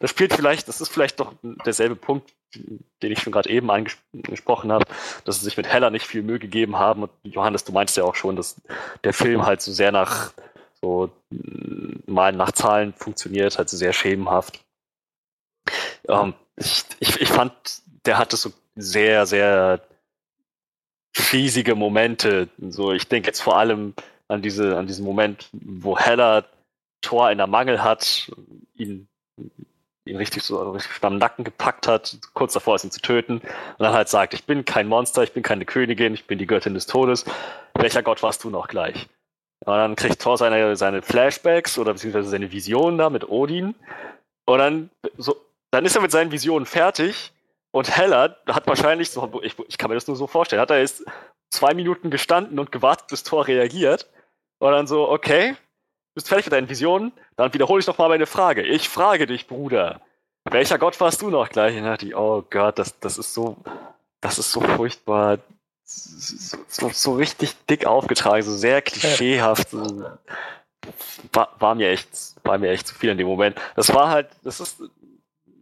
das 0.00 0.10
spielt 0.10 0.34
vielleicht, 0.34 0.68
das 0.68 0.80
ist 0.80 0.90
vielleicht 0.90 1.18
doch 1.20 1.32
derselbe 1.64 1.96
Punkt, 1.96 2.32
den 2.54 3.12
ich 3.12 3.20
schon 3.20 3.32
gerade 3.32 3.48
eben 3.50 3.70
angesprochen 3.70 4.72
habe, 4.72 4.84
dass 5.24 5.38
sie 5.38 5.44
sich 5.44 5.56
mit 5.56 5.66
Heller 5.66 5.90
nicht 5.90 6.06
viel 6.06 6.22
Mühe 6.22 6.38
gegeben 6.38 6.78
haben. 6.78 7.04
Und 7.04 7.10
Johannes, 7.22 7.64
du 7.64 7.72
meinst 7.72 7.96
ja 7.96 8.04
auch 8.04 8.14
schon, 8.14 8.36
dass 8.36 8.60
der 9.04 9.14
Film 9.14 9.46
halt 9.46 9.62
so 9.62 9.72
sehr 9.72 9.92
nach 9.92 10.32
so 10.80 11.10
mal 12.06 12.32
nach 12.32 12.52
Zahlen 12.52 12.92
funktioniert, 12.94 13.58
halt 13.58 13.68
so 13.68 13.76
sehr 13.76 13.92
schemenhaft. 13.92 14.64
Ähm, 16.08 16.34
ich, 16.56 16.84
ich, 17.00 17.20
ich 17.20 17.28
fand, 17.28 17.52
der 18.06 18.18
hatte 18.18 18.36
so 18.36 18.52
sehr, 18.76 19.26
sehr 19.26 19.80
riesige 21.32 21.74
Momente. 21.74 22.48
So, 22.70 22.92
ich 22.92 23.08
denke 23.08 23.28
jetzt 23.28 23.40
vor 23.40 23.56
allem 23.56 23.94
an 24.28 24.42
diese, 24.42 24.76
an 24.76 24.86
diesen 24.86 25.04
Moment, 25.04 25.48
wo 25.52 25.98
Heller 25.98 26.44
Thor 27.08 27.30
in 27.30 27.38
der 27.38 27.46
Mangel 27.46 27.82
hat, 27.82 28.30
ihn 28.74 29.08
ihn 30.04 30.16
richtig 30.16 30.42
so 30.42 30.58
also 30.58 30.72
richtig 30.72 30.92
am 31.02 31.18
Nacken 31.18 31.44
gepackt 31.44 31.86
hat, 31.86 32.18
kurz 32.34 32.52
davor 32.52 32.76
ist, 32.76 32.84
ihn 32.84 32.90
zu 32.90 33.00
töten, 33.00 33.38
und 33.38 33.44
dann 33.78 33.92
halt 33.92 34.08
sagt, 34.08 34.34
ich 34.34 34.44
bin 34.44 34.64
kein 34.64 34.88
Monster, 34.88 35.22
ich 35.22 35.32
bin 35.32 35.42
keine 35.42 35.64
Königin, 35.64 36.14
ich 36.14 36.26
bin 36.26 36.38
die 36.38 36.46
Göttin 36.46 36.74
des 36.74 36.86
Todes. 36.86 37.24
Welcher 37.74 38.02
Gott 38.02 38.22
warst 38.22 38.44
du 38.44 38.50
noch 38.50 38.68
gleich? 38.68 39.08
Und 39.64 39.74
dann 39.74 39.96
kriegt 39.96 40.20
Thor 40.20 40.36
seine, 40.38 40.76
seine 40.76 41.02
Flashbacks 41.02 41.78
oder 41.78 41.92
beziehungsweise 41.92 42.28
seine 42.28 42.52
Visionen 42.52 42.98
da 42.98 43.10
mit 43.10 43.28
Odin. 43.28 43.74
Und 44.46 44.58
dann, 44.58 44.90
so, 45.16 45.36
dann 45.70 45.84
ist 45.84 45.96
er 45.96 46.02
mit 46.02 46.10
seinen 46.10 46.30
Visionen 46.30 46.66
fertig 46.66 47.32
und 47.70 47.94
Hella 47.94 48.36
hat 48.46 48.66
wahrscheinlich, 48.66 49.10
so, 49.10 49.40
ich, 49.42 49.56
ich 49.66 49.78
kann 49.78 49.88
mir 49.88 49.94
das 49.94 50.06
nur 50.06 50.16
so 50.16 50.26
vorstellen, 50.26 50.60
hat 50.60 50.70
er 50.70 50.80
jetzt 50.80 51.04
zwei 51.50 51.74
Minuten 51.74 52.10
gestanden 52.10 52.58
und 52.58 52.72
gewartet, 52.72 53.08
bis 53.08 53.22
Thor 53.24 53.46
reagiert. 53.46 54.08
Und 54.58 54.72
dann 54.72 54.86
so, 54.86 55.08
okay, 55.08 55.56
bist 56.18 56.28
fertig 56.28 56.46
mit 56.46 56.52
deinen 56.52 56.68
Visionen? 56.68 57.12
Dann 57.36 57.54
wiederhole 57.54 57.78
ich 57.80 57.86
nochmal 57.86 58.08
meine 58.08 58.26
Frage. 58.26 58.62
Ich 58.62 58.88
frage 58.88 59.26
dich, 59.26 59.46
Bruder. 59.46 60.00
Welcher 60.44 60.76
Gott 60.76 60.98
warst 61.00 61.22
du 61.22 61.30
noch 61.30 61.48
gleich? 61.48 61.76
Und 61.76 61.84
dachte 61.84 62.06
ich, 62.06 62.16
oh 62.16 62.44
Gott, 62.50 62.78
das, 62.78 62.98
das 62.98 63.18
ist 63.18 63.34
so, 63.34 63.56
das 64.20 64.38
ist 64.38 64.50
so 64.50 64.60
furchtbar, 64.60 65.38
so, 65.84 66.58
so, 66.66 66.88
so 66.88 67.14
richtig 67.14 67.54
dick 67.66 67.86
aufgetragen, 67.86 68.42
so 68.42 68.52
sehr 68.52 68.82
klischeehaft. 68.82 69.70
So, 69.70 70.06
war, 71.32 71.54
war, 71.60 71.74
mir 71.76 71.90
echt, 71.90 72.08
war 72.42 72.58
mir 72.58 72.70
echt 72.70 72.88
zu 72.88 72.96
viel 72.96 73.10
in 73.10 73.18
dem 73.18 73.28
Moment. 73.28 73.56
Das 73.76 73.94
war 73.94 74.10
halt, 74.10 74.28
das 74.42 74.58
ist 74.58 74.82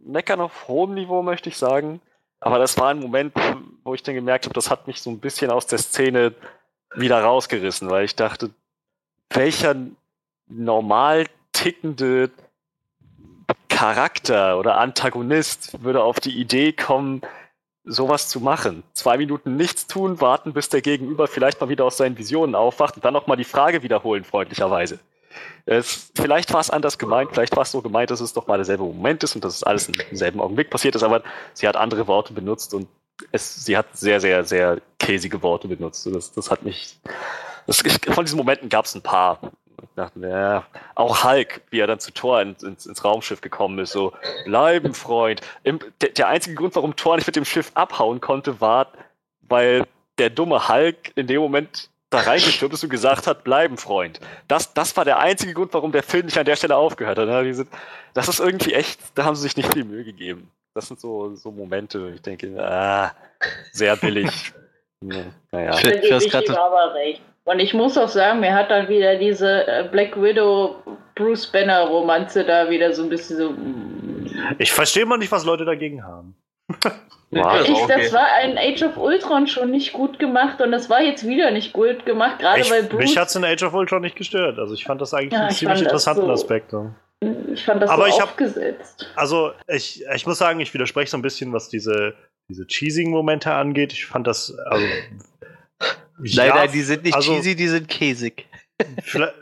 Meckern 0.03 0.41
auf 0.41 0.67
hohem 0.67 0.95
Niveau, 0.95 1.21
möchte 1.21 1.49
ich 1.49 1.57
sagen. 1.57 2.01
Aber 2.39 2.57
das 2.57 2.79
war 2.79 2.89
ein 2.89 2.99
Moment, 2.99 3.33
wo 3.83 3.93
ich 3.93 4.01
dann 4.01 4.15
gemerkt 4.15 4.45
habe, 4.45 4.55
das 4.55 4.71
hat 4.71 4.87
mich 4.87 5.01
so 5.01 5.11
ein 5.11 5.19
bisschen 5.19 5.51
aus 5.51 5.67
der 5.67 5.77
Szene 5.77 6.33
wieder 6.95 7.21
rausgerissen, 7.21 7.91
weil 7.91 8.05
ich 8.05 8.15
dachte, 8.15 8.49
welcher 9.29 9.75
normal 10.47 11.25
tickende 11.53 12.31
Charakter 13.69 14.57
oder 14.57 14.77
Antagonist 14.77 15.83
würde 15.83 16.03
auf 16.03 16.19
die 16.19 16.39
Idee 16.39 16.73
kommen, 16.73 17.21
sowas 17.83 18.27
zu 18.27 18.39
machen. 18.39 18.83
Zwei 18.93 19.17
Minuten 19.17 19.55
nichts 19.55 19.87
tun, 19.87 20.19
warten, 20.19 20.53
bis 20.53 20.69
der 20.69 20.81
Gegenüber 20.81 21.27
vielleicht 21.27 21.61
mal 21.61 21.69
wieder 21.69 21.85
aus 21.85 21.97
seinen 21.97 22.17
Visionen 22.17 22.55
aufwacht 22.55 22.95
und 22.95 23.05
dann 23.05 23.13
nochmal 23.13 23.37
die 23.37 23.43
Frage 23.43 23.83
wiederholen, 23.83 24.23
freundlicherweise. 24.23 24.99
Es, 25.65 26.11
vielleicht 26.15 26.51
war 26.53 26.59
es 26.59 26.69
anders 26.69 26.97
gemeint, 26.97 27.31
vielleicht 27.31 27.55
war 27.55 27.63
es 27.63 27.71
so 27.71 27.81
gemeint, 27.81 28.09
dass 28.11 28.21
es 28.21 28.33
doch 28.33 28.47
mal 28.47 28.57
derselbe 28.57 28.83
Moment 28.83 29.23
ist 29.23 29.35
und 29.35 29.43
dass 29.43 29.55
es 29.55 29.63
alles 29.63 29.87
im 29.89 30.17
selben 30.17 30.39
Augenblick 30.39 30.69
passiert 30.69 30.95
ist, 30.95 31.03
aber 31.03 31.21
sie 31.53 31.67
hat 31.67 31.75
andere 31.75 32.07
Worte 32.07 32.33
benutzt 32.33 32.73
und 32.73 32.87
es, 33.31 33.65
sie 33.65 33.77
hat 33.77 33.97
sehr, 33.97 34.19
sehr, 34.19 34.43
sehr 34.43 34.81
käsige 34.99 35.41
Worte 35.41 35.67
benutzt. 35.67 36.05
Das, 36.07 36.31
das 36.31 36.51
hat 36.51 36.63
mich. 36.63 36.97
Das, 37.65 37.81
von 38.09 38.25
diesen 38.25 38.37
Momenten 38.37 38.69
gab 38.69 38.85
es 38.85 38.95
ein 38.95 39.01
paar. 39.01 39.39
Ich 39.81 39.89
dachte, 39.95 40.19
ja, 40.21 40.65
auch 40.95 41.23
Hulk, 41.23 41.61
wie 41.69 41.79
er 41.79 41.87
dann 41.87 41.99
zu 41.99 42.11
Thor 42.11 42.41
ins, 42.41 42.63
ins, 42.63 42.85
ins 42.85 43.03
Raumschiff 43.03 43.41
gekommen 43.41 43.79
ist, 43.79 43.91
so, 43.91 44.13
bleiben, 44.45 44.93
Freund. 44.93 45.41
Im, 45.63 45.79
der, 46.01 46.09
der 46.09 46.27
einzige 46.27 46.55
Grund, 46.55 46.75
warum 46.75 46.95
Thor 46.95 47.15
nicht 47.15 47.27
mit 47.27 47.35
dem 47.35 47.45
Schiff 47.45 47.71
abhauen 47.75 48.19
konnte, 48.21 48.59
war, 48.59 48.87
weil 49.41 49.85
der 50.17 50.29
dumme 50.29 50.67
Hulk 50.67 51.11
in 51.15 51.27
dem 51.27 51.41
Moment 51.41 51.89
da 52.09 52.19
reingestürmt 52.19 52.73
ist 52.73 52.83
und 52.83 52.89
gesagt 52.89 53.27
hat, 53.27 53.43
bleiben, 53.43 53.77
Freund. 53.77 54.19
Das, 54.47 54.73
das 54.73 54.95
war 54.95 55.05
der 55.05 55.19
einzige 55.19 55.53
Grund, 55.53 55.73
warum 55.73 55.91
der 55.91 56.03
Film 56.03 56.25
nicht 56.25 56.37
an 56.37 56.45
der 56.45 56.55
Stelle 56.55 56.75
aufgehört 56.75 57.17
hat. 57.17 57.27
Ne? 57.27 57.65
Das 58.13 58.27
ist 58.27 58.39
irgendwie 58.39 58.73
echt, 58.73 58.99
da 59.15 59.25
haben 59.25 59.35
sie 59.35 59.43
sich 59.43 59.57
nicht 59.57 59.71
viel 59.73 59.83
Mühe 59.83 60.03
gegeben. 60.03 60.51
Das 60.73 60.87
sind 60.87 60.99
so, 60.99 61.35
so 61.35 61.51
Momente, 61.51 62.11
ich 62.15 62.21
denke, 62.21 62.55
ah, 62.63 63.11
sehr 63.71 63.95
billig. 63.97 64.53
naja. 65.01 65.77
Ich, 65.77 65.85
ich, 65.85 66.33
ich 66.33 66.51
aber 66.51 66.93
recht. 66.93 67.21
Und 67.47 67.59
ich 67.59 67.73
muss 67.73 67.97
auch 67.97 68.09
sagen, 68.09 68.41
mir 68.41 68.53
hat 68.53 68.69
dann 68.69 68.89
wieder 68.89 69.15
diese 69.15 69.65
äh, 69.67 69.87
Black 69.89 70.21
Widow 70.21 70.75
Bruce 71.15 71.47
Banner 71.47 71.87
Romanze 71.87 72.43
da 72.43 72.69
wieder 72.69 72.91
so 72.91 73.03
ein 73.03 73.09
bisschen 73.09 73.37
so. 73.37 73.51
Mm. 73.51 74.55
Ich 74.57 74.73
verstehe 74.73 75.05
mal 75.05 75.17
nicht, 75.17 75.31
was 75.31 75.45
Leute 75.45 75.63
dagegen 75.63 76.03
haben. 76.03 76.35
War 77.31 77.61
ich, 77.61 77.79
das 77.87 78.13
war 78.13 78.25
ein 78.39 78.57
Age 78.57 78.83
of 78.83 78.95
Ultron 78.95 79.47
schon 79.47 79.69
nicht 79.69 79.91
gut 79.91 80.17
gemacht 80.17 80.61
und 80.61 80.71
das 80.71 80.89
war 80.89 81.01
jetzt 81.01 81.27
wieder 81.27 81.51
nicht 81.51 81.73
gut 81.73 82.05
gemacht, 82.05 82.39
gerade 82.39 82.61
ich, 82.61 82.71
weil 82.71 82.83
Bruce. 82.83 83.01
Mich 83.01 83.17
hat 83.17 83.27
es 83.27 83.35
in 83.35 83.43
Age 83.43 83.63
of 83.63 83.73
Ultron 83.73 84.01
nicht 84.01 84.15
gestört. 84.15 84.57
Also 84.59 84.73
ich 84.73 84.85
fand 84.85 85.01
das 85.01 85.13
eigentlich 85.13 85.33
ja, 85.33 85.41
einen 85.41 85.51
ziemlich 85.51 85.81
interessanten 85.81 86.25
so, 86.25 86.31
Aspekt. 86.31 86.73
Ich 87.53 87.65
fand 87.65 87.81
das 87.81 87.89
Aber 87.89 88.09
so 88.09 88.15
ich 88.15 88.23
aufgesetzt. 88.23 89.07
Hab, 89.09 89.17
also 89.19 89.51
ich, 89.67 90.05
ich 90.15 90.25
muss 90.25 90.37
sagen, 90.37 90.61
ich 90.61 90.73
widerspreche 90.73 91.11
so 91.11 91.17
ein 91.17 91.21
bisschen, 91.21 91.51
was 91.51 91.67
diese, 91.67 92.13
diese 92.47 92.65
Cheesing-Momente 92.65 93.51
angeht. 93.53 93.91
Ich 93.91 94.05
fand 94.05 94.25
das, 94.25 94.57
also 94.65 94.85
ja, 96.23 96.55
nein, 96.55 96.71
die 96.71 96.81
sind 96.81 97.03
nicht 97.03 97.15
also, 97.15 97.33
cheesy, 97.33 97.55
die 97.55 97.67
sind 97.67 97.87
käsig. 97.87 98.47
Vielleicht, 99.03 99.35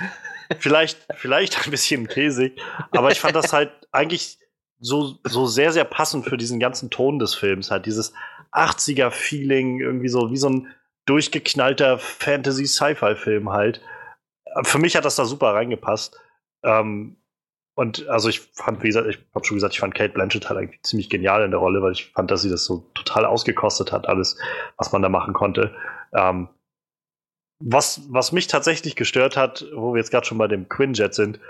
vielleicht, 0.58 1.06
vielleicht 1.14 1.64
ein 1.64 1.70
bisschen 1.70 2.06
käsig, 2.06 2.60
aber 2.90 3.10
ich 3.10 3.20
fand 3.20 3.36
das 3.36 3.52
halt 3.52 3.72
eigentlich 3.92 4.38
so, 4.80 5.18
so 5.24 5.46
sehr, 5.46 5.72
sehr 5.72 5.84
passend 5.84 6.26
für 6.26 6.36
diesen 6.36 6.60
ganzen 6.60 6.90
Ton 6.90 7.18
des 7.18 7.34
Films. 7.34 7.70
Halt 7.70 7.86
dieses 7.86 8.12
80er-Feeling, 8.52 9.80
irgendwie 9.80 10.08
so 10.08 10.30
wie 10.30 10.36
so 10.36 10.50
ein 10.50 10.68
durchgeknallter 11.06 11.98
Fantasy-Sci-Fi-Film 11.98 13.50
halt. 13.50 13.80
Für 14.62 14.78
mich 14.78 14.96
hat 14.96 15.04
das 15.04 15.16
da 15.16 15.24
super 15.24 15.54
reingepasst. 15.54 16.18
Ähm, 16.62 17.16
und 17.74 18.08
also 18.08 18.28
ich 18.28 18.40
fand, 18.40 18.82
wie 18.82 18.88
gesagt, 18.88 19.08
ich 19.08 19.18
habe 19.34 19.44
schon 19.44 19.56
gesagt, 19.56 19.74
ich 19.74 19.80
fand 19.80 19.94
Kate 19.94 20.12
Blanchett 20.12 20.48
halt 20.48 20.58
eigentlich 20.58 20.82
ziemlich 20.82 21.10
genial 21.10 21.42
in 21.44 21.50
der 21.50 21.58
Rolle, 21.60 21.82
weil 21.82 21.92
ich 21.92 22.12
fand, 22.12 22.30
dass 22.30 22.42
sie 22.42 22.50
das 22.50 22.64
so 22.64 22.90
total 22.94 23.24
ausgekostet 23.24 23.90
hat, 23.90 24.08
alles, 24.08 24.36
was 24.76 24.92
man 24.92 25.02
da 25.02 25.08
machen 25.08 25.34
konnte. 25.34 25.74
Ähm, 26.12 26.48
was, 27.58 28.02
was 28.08 28.30
mich 28.30 28.46
tatsächlich 28.46 28.94
gestört 28.94 29.36
hat, 29.36 29.66
wo 29.74 29.94
wir 29.94 29.98
jetzt 29.98 30.10
gerade 30.10 30.26
schon 30.26 30.38
bei 30.38 30.46
dem 30.46 30.68
Quinjet 30.68 31.14
sind, 31.14 31.40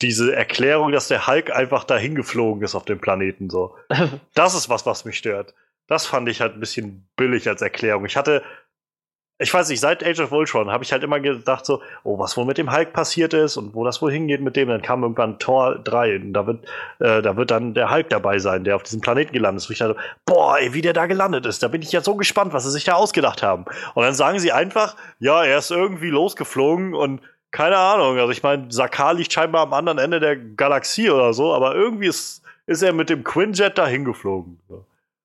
diese 0.00 0.34
Erklärung, 0.34 0.92
dass 0.92 1.08
der 1.08 1.26
Hulk 1.26 1.50
einfach 1.50 1.84
dahin 1.84 2.14
geflogen 2.14 2.62
ist 2.62 2.74
auf 2.74 2.84
dem 2.84 3.00
Planeten 3.00 3.50
so. 3.50 3.76
Das 4.34 4.54
ist 4.54 4.68
was, 4.68 4.86
was 4.86 5.04
mich 5.04 5.18
stört. 5.18 5.54
Das 5.86 6.06
fand 6.06 6.28
ich 6.28 6.40
halt 6.40 6.54
ein 6.54 6.60
bisschen 6.60 7.08
billig 7.16 7.48
als 7.48 7.60
Erklärung. 7.60 8.04
Ich 8.06 8.16
hatte 8.16 8.42
ich 9.40 9.54
weiß 9.54 9.68
nicht, 9.68 9.78
seit 9.78 10.04
Age 10.04 10.18
of 10.20 10.32
Ultron 10.32 10.70
habe 10.70 10.82
ich 10.82 10.92
halt 10.92 11.04
immer 11.04 11.20
gedacht 11.20 11.64
so, 11.64 11.80
oh, 12.02 12.18
was 12.18 12.36
wohl 12.36 12.44
mit 12.44 12.58
dem 12.58 12.72
Hulk 12.72 12.92
passiert 12.92 13.32
ist 13.34 13.56
und 13.56 13.72
wo 13.72 13.84
das 13.84 14.02
wohl 14.02 14.10
hingeht 14.10 14.40
mit 14.40 14.56
dem. 14.56 14.68
Dann 14.68 14.82
kam 14.82 15.02
irgendwann 15.02 15.38
Tor 15.38 15.78
3 15.78 16.16
und 16.16 16.32
da 16.32 16.46
wird, 16.46 16.64
äh, 16.98 17.22
da 17.22 17.36
wird 17.36 17.52
dann 17.52 17.72
der 17.72 17.90
Hulk 17.90 18.08
dabei 18.08 18.40
sein, 18.40 18.64
der 18.64 18.74
auf 18.74 18.82
diesem 18.82 19.00
Planeten 19.00 19.32
gelandet 19.32 19.62
ist. 19.62 19.70
Wo 19.70 19.72
ich 19.72 19.78
dachte, 19.78 19.96
boah, 20.26 20.58
ey, 20.58 20.74
wie 20.74 20.82
der 20.82 20.92
da 20.92 21.06
gelandet 21.06 21.46
ist. 21.46 21.62
Da 21.62 21.68
bin 21.68 21.82
ich 21.82 21.92
ja 21.92 22.00
so 22.00 22.16
gespannt, 22.16 22.52
was 22.52 22.64
sie 22.64 22.72
sich 22.72 22.84
da 22.84 22.94
ausgedacht 22.94 23.44
haben. 23.44 23.64
Und 23.94 24.02
dann 24.02 24.14
sagen 24.14 24.40
sie 24.40 24.50
einfach, 24.50 24.96
ja, 25.20 25.44
er 25.44 25.58
ist 25.58 25.70
irgendwie 25.70 26.10
losgeflogen 26.10 26.94
und 26.94 27.20
keine 27.52 27.76
Ahnung. 27.76 28.18
Also 28.18 28.32
ich 28.32 28.42
meine, 28.42 28.72
Sakar 28.72 29.14
liegt 29.14 29.32
scheinbar 29.32 29.62
am 29.62 29.72
anderen 29.72 29.98
Ende 29.98 30.18
der 30.18 30.36
Galaxie 30.36 31.10
oder 31.10 31.32
so, 31.32 31.54
aber 31.54 31.76
irgendwie 31.76 32.08
ist, 32.08 32.42
ist 32.66 32.82
er 32.82 32.92
mit 32.92 33.08
dem 33.08 33.22
Quinjet 33.22 33.78
da 33.78 33.86
hingeflogen. 33.86 34.58
So. 34.68 34.84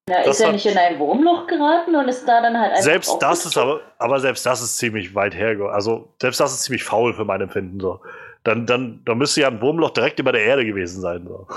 Ja, 0.10 0.20
ist 0.20 0.42
er 0.42 0.52
nicht 0.52 0.66
in 0.66 0.78
ein 0.78 1.00
Wurmloch 1.00 1.48
geraten 1.48 1.96
und 1.96 2.10
ist 2.10 2.28
da 2.28 2.42
dann 2.42 2.60
halt 2.60 2.72
einfach. 2.72 2.84
Selbst 2.84 3.18
das 3.22 3.46
ist 3.46 3.58
aber, 3.58 3.80
aber 4.00 4.20
selbst 4.20 4.46
das 4.46 4.62
ist 4.62 4.78
ziemlich 4.78 5.16
weit 5.16 5.34
her. 5.34 5.58
Also 5.72 6.10
selbst 6.22 6.42
das 6.42 6.54
ist 6.54 6.64
ziemlich 6.64 6.84
faul 6.84 7.14
für 7.14 7.24
mein 7.24 7.40
Empfinden. 7.40 7.80
So. 7.80 8.02
Dann, 8.44 8.66
dann, 8.66 9.02
dann 9.06 9.18
müsste 9.18 9.42
ja 9.42 9.48
ein 9.48 9.62
Wurmloch 9.62 9.92
direkt 9.92 10.20
über 10.20 10.34
der 10.34 10.44
Erde 10.44 10.66
gewesen 10.66 11.00
sein. 11.00 11.26
So. 11.26 11.48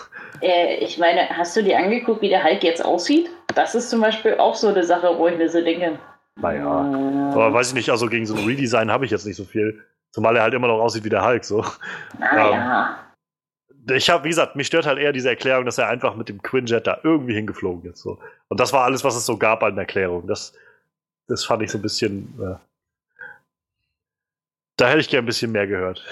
Äh, 0.40 0.76
ich 0.76 0.96
meine, 0.98 1.28
hast 1.30 1.56
du 1.56 1.64
dir 1.64 1.76
angeguckt, 1.76 2.22
wie 2.22 2.28
der 2.28 2.44
Hulk 2.44 2.62
jetzt 2.62 2.84
aussieht? 2.84 3.28
Das 3.56 3.74
ist 3.74 3.90
zum 3.90 4.00
Beispiel 4.00 4.36
auch 4.38 4.54
so 4.54 4.68
eine 4.68 4.84
Sache, 4.84 5.18
wo 5.18 5.26
ich 5.26 5.36
mir 5.36 5.48
so 5.48 5.60
denke. 5.60 5.98
Naja. 6.36 6.62
Äh, 6.62 7.32
aber 7.32 7.52
weiß 7.52 7.68
ich 7.68 7.74
nicht, 7.74 7.90
also 7.90 8.06
gegen 8.06 8.26
so 8.26 8.36
ein 8.36 8.44
Redesign 8.44 8.92
habe 8.92 9.04
ich 9.04 9.10
jetzt 9.10 9.26
nicht 9.26 9.36
so 9.36 9.44
viel. 9.44 9.82
Zumal 10.12 10.36
er 10.36 10.42
halt 10.42 10.54
immer 10.54 10.68
noch 10.68 10.80
aussieht 10.80 11.02
wie 11.02 11.10
der 11.10 11.26
Hulk. 11.26 11.44
So. 11.44 11.64
Naja. 12.20 13.00
Ähm, 13.00 13.05
ich 13.88 14.10
habe, 14.10 14.24
wie 14.24 14.28
gesagt, 14.28 14.56
mich 14.56 14.66
stört 14.66 14.86
halt 14.86 14.98
eher 14.98 15.12
diese 15.12 15.28
Erklärung, 15.28 15.64
dass 15.64 15.78
er 15.78 15.88
einfach 15.88 16.16
mit 16.16 16.28
dem 16.28 16.42
Quinjet 16.42 16.86
da 16.86 17.00
irgendwie 17.02 17.34
hingeflogen 17.34 17.90
ist. 17.90 18.00
So. 18.00 18.18
Und 18.48 18.58
das 18.60 18.72
war 18.72 18.84
alles, 18.84 19.04
was 19.04 19.16
es 19.16 19.26
so 19.26 19.36
gab 19.36 19.62
an 19.62 19.78
Erklärung. 19.78 20.26
Das, 20.26 20.54
das 21.28 21.44
fand 21.44 21.62
ich 21.62 21.70
so 21.70 21.78
ein 21.78 21.82
bisschen. 21.82 22.34
Äh, 22.40 22.56
da 24.76 24.88
hätte 24.88 25.00
ich 25.00 25.08
gern 25.08 25.24
ein 25.24 25.26
bisschen 25.26 25.52
mehr 25.52 25.66
gehört. 25.66 26.04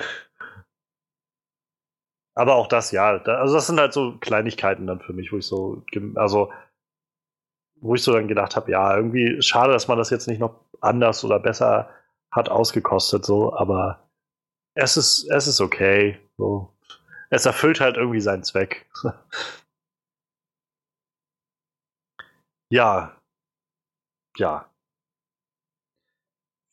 Aber 2.37 2.55
auch 2.55 2.67
das, 2.67 2.91
ja. 2.93 3.19
Da, 3.19 3.39
also, 3.39 3.55
das 3.55 3.67
sind 3.67 3.79
halt 3.79 3.93
so 3.93 4.17
Kleinigkeiten 4.19 4.87
dann 4.87 5.01
für 5.01 5.13
mich, 5.13 5.33
wo 5.33 5.39
ich 5.39 5.47
so. 5.47 5.83
Also, 6.15 6.53
wo 7.81 7.95
ich 7.95 8.03
so 8.03 8.13
dann 8.13 8.29
gedacht 8.29 8.57
habe, 8.57 8.71
ja, 8.71 8.97
irgendwie 8.97 9.43
schade, 9.43 9.73
dass 9.73 9.89
man 9.89 9.99
das 9.99 10.11
jetzt 10.11 10.27
nicht 10.27 10.39
noch 10.39 10.61
anders 10.81 11.25
oder 11.25 11.39
besser 11.39 11.91
hat 12.31 12.49
ausgekostet, 12.49 13.25
so, 13.25 13.55
aber 13.55 14.09
es 14.75 14.97
ist, 14.97 15.29
es 15.31 15.47
ist 15.47 15.61
okay. 15.61 16.19
So 16.37 16.74
es 17.31 17.47
erfüllt 17.47 17.81
halt 17.81 17.97
irgendwie 17.97 18.21
seinen 18.21 18.45
Zweck. 18.45 18.89
ja. 22.71 23.17
Ja. 24.37 24.69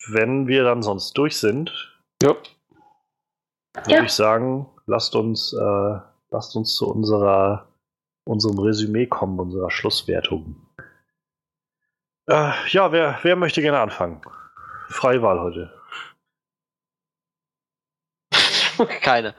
Wenn 0.08 0.48
wir 0.48 0.64
dann 0.64 0.82
sonst 0.82 1.12
durch 1.16 1.36
sind, 1.36 1.96
ja. 2.22 2.30
würde 2.30 3.90
ja. 3.90 4.02
ich 4.02 4.12
sagen, 4.12 4.68
lasst 4.86 5.14
uns, 5.14 5.52
äh, 5.52 5.98
lasst 6.30 6.56
uns 6.56 6.74
zu 6.74 6.90
unserer, 6.90 7.68
unserem 8.24 8.58
Resümee 8.58 9.06
kommen, 9.06 9.38
unserer 9.38 9.70
Schlusswertung. 9.70 10.56
Äh, 12.28 12.52
ja, 12.68 12.92
wer, 12.92 13.18
wer 13.22 13.36
möchte 13.36 13.62
gerne 13.62 13.80
anfangen? 13.80 14.22
Freiwahl 14.88 15.40
heute. 15.40 15.81
Keine. 19.00 19.34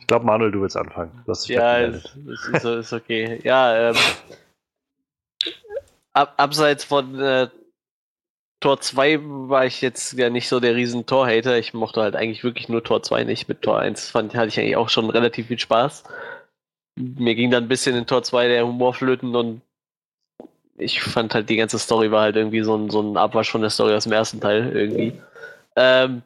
ich 0.00 0.06
glaube, 0.06 0.26
Manuel, 0.26 0.52
du 0.52 0.62
willst 0.62 0.76
anfangen. 0.76 1.22
Du 1.26 1.32
ja, 1.52 1.78
ist, 1.78 2.16
ist, 2.52 2.64
ist, 2.64 2.92
okay. 2.92 3.40
Ja, 3.42 3.90
ähm, 3.90 3.96
ab, 6.12 6.34
abseits 6.36 6.84
von 6.84 7.18
äh, 7.20 7.48
Tor 8.60 8.80
2 8.80 9.20
war 9.22 9.64
ich 9.64 9.80
jetzt 9.80 10.12
ja 10.12 10.28
nicht 10.28 10.48
so 10.48 10.60
der 10.60 10.74
riesen 10.74 11.06
Tor-Hater. 11.06 11.58
Ich 11.58 11.72
mochte 11.72 12.02
halt 12.02 12.14
eigentlich 12.14 12.44
wirklich 12.44 12.68
nur 12.68 12.84
Tor 12.84 13.02
2 13.02 13.24
nicht. 13.24 13.48
Mit 13.48 13.62
Tor 13.62 13.78
1 13.78 14.10
fand, 14.10 14.34
hatte 14.34 14.48
ich 14.48 14.60
eigentlich 14.60 14.76
auch 14.76 14.90
schon 14.90 15.08
relativ 15.08 15.46
viel 15.46 15.58
Spaß. 15.58 16.04
Mir 16.96 17.34
ging 17.34 17.50
dann 17.50 17.64
ein 17.64 17.68
bisschen 17.68 17.96
in 17.96 18.06
Tor 18.06 18.22
2 18.22 18.48
der 18.48 18.66
Humor 18.66 18.92
flöten 18.92 19.34
und 19.34 19.62
ich 20.76 21.02
fand 21.02 21.34
halt 21.34 21.48
die 21.48 21.56
ganze 21.56 21.78
Story 21.78 22.10
war 22.10 22.22
halt 22.22 22.36
irgendwie 22.36 22.62
so 22.62 22.76
ein, 22.76 22.90
so 22.90 23.00
ein 23.00 23.16
Abwasch 23.16 23.50
von 23.50 23.60
der 23.60 23.70
Story 23.70 23.94
aus 23.94 24.04
dem 24.04 24.12
ersten 24.12 24.40
Teil 24.40 24.70
irgendwie. 24.74 25.12
Ähm, 25.76 26.22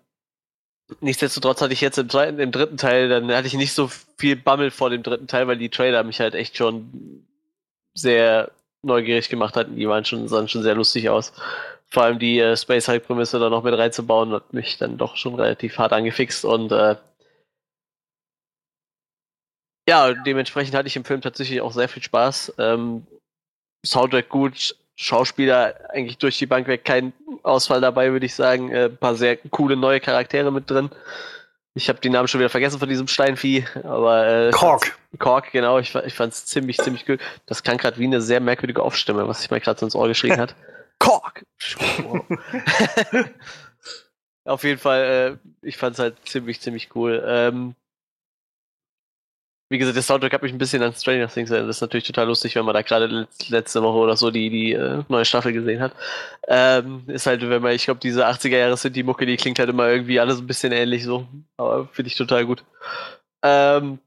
nichtsdestotrotz 1.00 1.60
hatte 1.60 1.72
ich 1.72 1.80
jetzt 1.80 1.98
im 1.98 2.08
zweiten, 2.08 2.38
im 2.38 2.52
dritten 2.52 2.76
Teil, 2.76 3.08
dann 3.08 3.30
hatte 3.32 3.46
ich 3.46 3.54
nicht 3.54 3.72
so 3.72 3.88
viel 4.16 4.36
Bammel 4.36 4.70
vor 4.70 4.90
dem 4.90 5.02
dritten 5.02 5.26
Teil, 5.26 5.46
weil 5.46 5.58
die 5.58 5.70
Trailer 5.70 6.04
mich 6.04 6.20
halt 6.20 6.34
echt 6.34 6.56
schon 6.56 7.26
sehr 7.94 8.50
neugierig 8.82 9.28
gemacht 9.28 9.56
hatten. 9.56 9.76
Die 9.76 9.88
waren 9.88 10.04
schon, 10.04 10.28
sahen 10.28 10.48
schon 10.48 10.62
sehr 10.62 10.74
lustig 10.74 11.08
aus. 11.08 11.32
Vor 11.88 12.04
allem 12.04 12.18
die 12.18 12.38
äh, 12.40 12.56
Space 12.56 12.88
Hulk 12.88 13.06
Prämisse 13.06 13.38
da 13.38 13.50
noch 13.50 13.62
mit 13.62 13.76
reinzubauen, 13.76 14.32
hat 14.32 14.52
mich 14.52 14.78
dann 14.78 14.98
doch 14.98 15.16
schon 15.16 15.34
relativ 15.36 15.78
hart 15.78 15.92
angefixt 15.92 16.44
und 16.44 16.72
äh, 16.72 16.96
ja, 19.88 20.14
dementsprechend 20.14 20.74
hatte 20.74 20.88
ich 20.88 20.96
im 20.96 21.04
Film 21.04 21.20
tatsächlich 21.20 21.60
auch 21.60 21.72
sehr 21.72 21.88
viel 21.88 22.02
Spaß. 22.02 22.54
Ähm, 22.58 23.06
Soundtrack 23.84 24.30
gut, 24.30 24.76
Schauspieler 24.96 25.74
eigentlich 25.90 26.18
durch 26.18 26.38
die 26.38 26.46
Bank 26.46 26.68
weg 26.68 26.84
kein 26.84 27.12
Ausfall 27.42 27.80
dabei, 27.80 28.12
würde 28.12 28.26
ich 28.26 28.34
sagen. 28.34 28.70
Äh, 28.70 28.86
ein 28.86 28.96
paar 28.96 29.14
sehr 29.16 29.36
coole 29.36 29.76
neue 29.76 30.00
Charaktere 30.00 30.52
mit 30.52 30.70
drin. 30.70 30.90
Ich 31.74 31.88
habe 31.88 32.00
die 32.00 32.08
Namen 32.08 32.28
schon 32.28 32.38
wieder 32.38 32.50
vergessen 32.50 32.78
von 32.78 32.88
diesem 32.88 33.08
Steinvieh, 33.08 33.64
aber 33.82 34.48
äh, 34.48 34.50
Kork. 34.52 34.96
Kork, 35.18 35.50
genau. 35.50 35.80
Ich, 35.80 35.92
ich 35.94 36.14
fand 36.14 36.32
es 36.32 36.46
ziemlich, 36.46 36.78
ziemlich 36.78 37.04
gut. 37.04 37.18
Das 37.46 37.64
klang 37.64 37.78
gerade 37.78 37.98
wie 37.98 38.04
eine 38.04 38.20
sehr 38.20 38.38
merkwürdige 38.38 38.82
Aufstimme, 38.82 39.26
was 39.26 39.40
sich 39.40 39.50
mir 39.50 39.60
gerade 39.60 39.80
so 39.80 39.86
ins 39.86 39.96
Ohr 39.96 40.06
geschrien 40.06 40.40
hat. 40.40 40.54
Kork! 41.00 41.44
Auf 44.44 44.62
jeden 44.62 44.78
Fall, 44.78 45.38
äh, 45.42 45.66
ich 45.66 45.76
fand 45.76 45.94
es 45.94 45.98
halt 45.98 46.16
ziemlich, 46.24 46.60
ziemlich 46.60 46.94
cool. 46.94 47.24
Ähm, 47.26 47.74
wie 49.74 49.78
gesagt, 49.78 49.96
der 49.96 50.04
Soundtrack 50.04 50.34
hat 50.34 50.42
mich 50.42 50.52
ein 50.52 50.58
bisschen 50.58 50.84
an 50.84 50.94
Stranger 50.94 51.26
Things 51.26 51.50
erinnert. 51.50 51.68
Das 51.68 51.78
ist 51.78 51.80
natürlich 51.82 52.06
total 52.06 52.28
lustig, 52.28 52.54
wenn 52.54 52.64
man 52.64 52.74
da 52.74 52.82
gerade 52.82 53.26
letzte 53.48 53.82
Woche 53.82 53.98
oder 53.98 54.16
so 54.16 54.30
die, 54.30 54.48
die 54.48 54.72
äh, 54.72 55.02
neue 55.08 55.24
Staffel 55.24 55.52
gesehen 55.52 55.80
hat. 55.80 55.92
Ähm, 56.46 57.02
ist 57.08 57.26
halt, 57.26 57.42
wenn 57.42 57.60
man, 57.60 57.72
ich 57.72 57.84
glaube, 57.84 57.98
diese 57.98 58.24
80er 58.24 58.56
Jahre 58.56 58.76
sind 58.76 58.94
die 58.94 59.02
Mucke, 59.02 59.26
die 59.26 59.36
klingt 59.36 59.58
halt 59.58 59.68
immer 59.70 59.88
irgendwie 59.88 60.20
alles 60.20 60.38
ein 60.38 60.46
bisschen 60.46 60.70
ähnlich 60.70 61.02
so. 61.02 61.26
Aber 61.56 61.88
finde 61.88 62.06
ich 62.06 62.14
total 62.14 62.46
gut. 62.46 62.62
Ähm, 63.42 63.98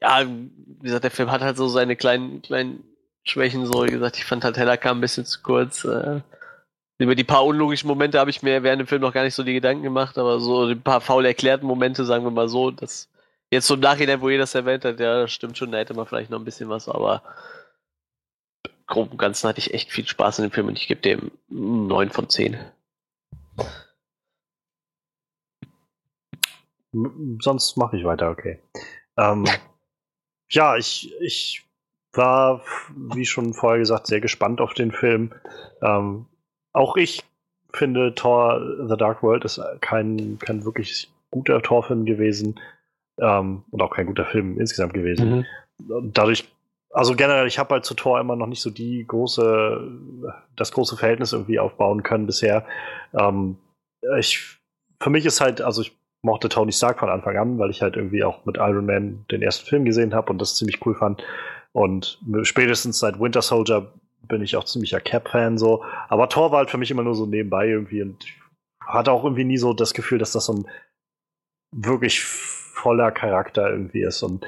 ja, 0.00 0.26
wie 0.26 0.84
gesagt, 0.84 1.04
der 1.04 1.10
Film 1.10 1.30
hat 1.30 1.42
halt 1.42 1.58
so 1.58 1.68
seine 1.68 1.94
kleinen, 1.94 2.40
kleinen 2.40 2.84
Schwächen, 3.22 3.66
so 3.66 3.84
wie 3.84 3.90
gesagt, 3.90 4.16
ich 4.16 4.24
fand 4.24 4.44
halt 4.44 4.56
Heller 4.56 4.78
kam 4.78 4.96
ein 4.96 5.02
bisschen 5.02 5.26
zu 5.26 5.42
kurz. 5.42 5.84
Äh, 5.84 6.22
über 6.98 7.14
die 7.14 7.24
paar 7.24 7.44
unlogischen 7.44 7.88
Momente 7.88 8.18
habe 8.18 8.30
ich 8.30 8.42
mir 8.42 8.62
während 8.62 8.80
dem 8.80 8.86
Film 8.86 9.02
noch 9.02 9.12
gar 9.12 9.24
nicht 9.24 9.34
so 9.34 9.42
die 9.42 9.52
Gedanken 9.52 9.82
gemacht, 9.82 10.16
aber 10.16 10.40
so 10.40 10.64
ein 10.64 10.80
paar 10.80 11.02
faul 11.02 11.26
erklärten 11.26 11.66
Momente, 11.66 12.06
sagen 12.06 12.24
wir 12.24 12.30
mal 12.30 12.48
so, 12.48 12.70
das 12.70 13.10
Jetzt 13.50 13.66
so 13.66 13.74
im 13.74 13.80
Nachhinein, 13.80 14.20
wo 14.20 14.28
ihr 14.28 14.38
das 14.38 14.54
erwähnt 14.54 14.84
hat, 14.84 14.98
ja, 14.98 15.22
das 15.22 15.32
stimmt 15.32 15.56
schon, 15.56 15.70
da 15.70 15.78
hätte 15.78 15.94
man 15.94 16.06
vielleicht 16.06 16.30
noch 16.30 16.38
ein 16.38 16.44
bisschen 16.44 16.68
was, 16.68 16.88
aber 16.88 17.22
grob 18.86 19.12
und 19.12 19.18
ganzen 19.18 19.48
hatte 19.48 19.60
ich 19.60 19.74
echt 19.74 19.90
viel 19.92 20.06
Spaß 20.06 20.38
in 20.38 20.46
dem 20.46 20.50
Film 20.50 20.68
und 20.68 20.78
ich 20.78 20.88
gebe 20.88 21.00
dem 21.00 21.30
9 21.48 22.10
von 22.10 22.28
10. 22.28 22.58
Sonst 27.40 27.76
mache 27.76 27.96
ich 27.96 28.04
weiter, 28.04 28.30
okay. 28.30 28.60
Ähm, 29.16 29.44
ja, 30.50 30.76
ich, 30.76 31.12
ich 31.20 31.64
war, 32.12 32.62
wie 32.94 33.26
schon 33.26 33.54
vorher 33.54 33.78
gesagt, 33.78 34.06
sehr 34.06 34.20
gespannt 34.20 34.60
auf 34.60 34.74
den 34.74 34.92
Film. 34.92 35.34
Ähm, 35.82 36.26
auch 36.72 36.96
ich 36.96 37.22
finde 37.72 38.14
Thor 38.14 38.60
The 38.88 38.96
Dark 38.96 39.22
World 39.22 39.44
ist 39.44 39.60
kein, 39.80 40.38
kein 40.38 40.64
wirklich 40.64 41.10
guter 41.30 41.60
Torfilm 41.60 42.06
gewesen. 42.06 42.58
Ähm, 43.18 43.64
und 43.70 43.82
auch 43.82 43.90
kein 43.90 44.06
guter 44.06 44.26
Film 44.26 44.58
insgesamt 44.58 44.94
gewesen. 44.94 45.46
Mhm. 45.78 46.12
Dadurch, 46.12 46.48
also 46.90 47.14
generell, 47.14 47.46
ich 47.46 47.58
habe 47.58 47.74
halt 47.74 47.84
zu 47.84 47.94
Thor 47.94 48.20
immer 48.20 48.36
noch 48.36 48.46
nicht 48.46 48.60
so 48.60 48.70
die 48.70 49.06
große, 49.06 49.90
das 50.56 50.72
große 50.72 50.96
Verhältnis 50.96 51.32
irgendwie 51.32 51.58
aufbauen 51.58 52.02
können 52.02 52.26
bisher. 52.26 52.66
Ähm, 53.14 53.58
ich, 54.18 54.58
für 55.00 55.10
mich 55.10 55.26
ist 55.26 55.40
halt, 55.40 55.60
also 55.60 55.82
ich 55.82 55.96
mochte 56.22 56.48
Tony 56.48 56.72
Stark 56.72 56.98
von 56.98 57.08
Anfang 57.08 57.36
an, 57.36 57.58
weil 57.58 57.70
ich 57.70 57.82
halt 57.82 57.96
irgendwie 57.96 58.24
auch 58.24 58.44
mit 58.44 58.56
Iron 58.56 58.86
Man 58.86 59.24
den 59.30 59.42
ersten 59.42 59.66
Film 59.66 59.84
gesehen 59.84 60.14
habe 60.14 60.30
und 60.30 60.38
das 60.38 60.56
ziemlich 60.56 60.84
cool 60.84 60.94
fand. 60.94 61.22
Und 61.72 62.18
spätestens 62.42 62.98
seit 62.98 63.20
Winter 63.20 63.42
Soldier 63.42 63.92
bin 64.22 64.42
ich 64.42 64.56
auch 64.56 64.64
ziemlicher 64.64 65.00
Cap-Fan 65.00 65.58
so. 65.58 65.84
Aber 66.08 66.28
Thor 66.28 66.50
war 66.50 66.58
halt 66.58 66.70
für 66.70 66.78
mich 66.78 66.90
immer 66.90 67.02
nur 67.02 67.14
so 67.14 67.26
nebenbei 67.26 67.68
irgendwie 67.68 68.02
und 68.02 68.24
hatte 68.80 69.12
auch 69.12 69.24
irgendwie 69.24 69.44
nie 69.44 69.58
so 69.58 69.72
das 69.72 69.94
Gefühl, 69.94 70.18
dass 70.18 70.32
das 70.32 70.46
so 70.46 70.54
ein 70.54 70.68
wirklich 71.72 72.24
voller 72.76 73.10
Charakter 73.10 73.70
irgendwie 73.70 74.02
ist. 74.02 74.22
Und, 74.22 74.46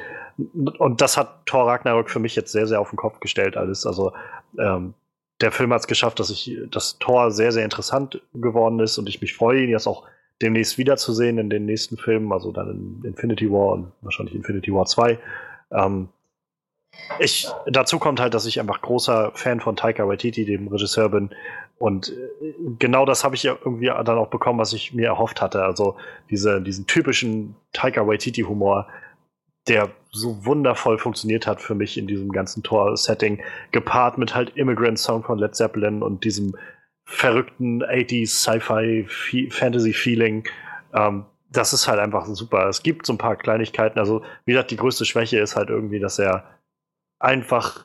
und 0.78 1.00
das 1.00 1.16
hat 1.16 1.46
Thor 1.46 1.66
Ragnarok 1.66 2.10
für 2.10 2.18
mich 2.18 2.36
jetzt 2.36 2.52
sehr, 2.52 2.66
sehr 2.66 2.80
auf 2.80 2.90
den 2.90 2.96
Kopf 2.96 3.20
gestellt 3.20 3.56
alles. 3.56 3.86
Also 3.86 4.12
ähm, 4.58 4.94
der 5.40 5.50
Film 5.50 5.72
hat 5.72 5.80
es 5.80 5.86
geschafft, 5.86 6.20
dass 6.20 6.30
ich 6.30 6.56
das 6.70 6.98
Thor 6.98 7.30
sehr, 7.30 7.52
sehr 7.52 7.64
interessant 7.64 8.20
geworden 8.34 8.80
ist 8.80 8.98
und 8.98 9.08
ich 9.08 9.20
mich 9.20 9.34
freue, 9.34 9.62
ihn 9.62 9.70
jetzt 9.70 9.86
auch 9.86 10.04
demnächst 10.42 10.78
wiederzusehen 10.78 11.38
in 11.38 11.50
den 11.50 11.64
nächsten 11.64 11.96
Filmen, 11.96 12.32
also 12.32 12.52
dann 12.52 12.70
in 13.02 13.08
Infinity 13.08 13.50
War 13.50 13.72
und 13.72 13.92
wahrscheinlich 14.02 14.34
Infinity 14.34 14.72
War 14.72 14.84
2. 14.84 15.18
Ähm, 15.72 16.08
ich, 17.18 17.48
dazu 17.66 17.98
kommt 17.98 18.20
halt, 18.20 18.34
dass 18.34 18.46
ich 18.46 18.60
einfach 18.60 18.80
großer 18.80 19.32
Fan 19.34 19.60
von 19.60 19.76
Taika 19.76 20.06
Waititi, 20.06 20.44
dem 20.44 20.68
Regisseur, 20.68 21.08
bin. 21.08 21.30
Und 21.78 22.10
äh, 22.10 22.52
genau 22.78 23.04
das 23.04 23.24
habe 23.24 23.34
ich 23.34 23.42
ja 23.44 23.56
irgendwie 23.64 23.86
dann 23.86 24.18
auch 24.18 24.28
bekommen, 24.28 24.58
was 24.58 24.72
ich 24.72 24.92
mir 24.94 25.06
erhofft 25.06 25.40
hatte. 25.40 25.62
Also 25.64 25.96
diese, 26.30 26.60
diesen 26.60 26.86
typischen 26.86 27.56
Taika 27.72 28.06
Waititi-Humor, 28.06 28.86
der 29.68 29.90
so 30.10 30.44
wundervoll 30.44 30.98
funktioniert 30.98 31.46
hat 31.46 31.60
für 31.60 31.74
mich 31.74 31.98
in 31.98 32.06
diesem 32.06 32.32
ganzen 32.32 32.62
Tor-Setting, 32.62 33.42
gepaart 33.70 34.18
mit 34.18 34.34
halt 34.34 34.56
Immigrant-Song 34.56 35.22
von 35.24 35.38
Led 35.38 35.54
Zeppelin 35.54 36.02
und 36.02 36.24
diesem 36.24 36.56
verrückten 37.04 37.82
80s 37.82 38.28
Sci-Fi 38.28 39.50
Fantasy-Feeling. 39.50 40.44
Ähm, 40.94 41.24
das 41.50 41.72
ist 41.72 41.88
halt 41.88 41.98
einfach 41.98 42.26
super. 42.26 42.68
Es 42.68 42.82
gibt 42.82 43.06
so 43.06 43.14
ein 43.14 43.18
paar 43.18 43.36
Kleinigkeiten. 43.36 43.98
Also, 43.98 44.22
wie 44.44 44.52
gesagt, 44.52 44.70
die 44.70 44.76
größte 44.76 45.04
Schwäche 45.06 45.38
ist 45.38 45.56
halt 45.56 45.70
irgendwie, 45.70 45.98
dass 45.98 46.18
er 46.18 46.44
einfach 47.18 47.84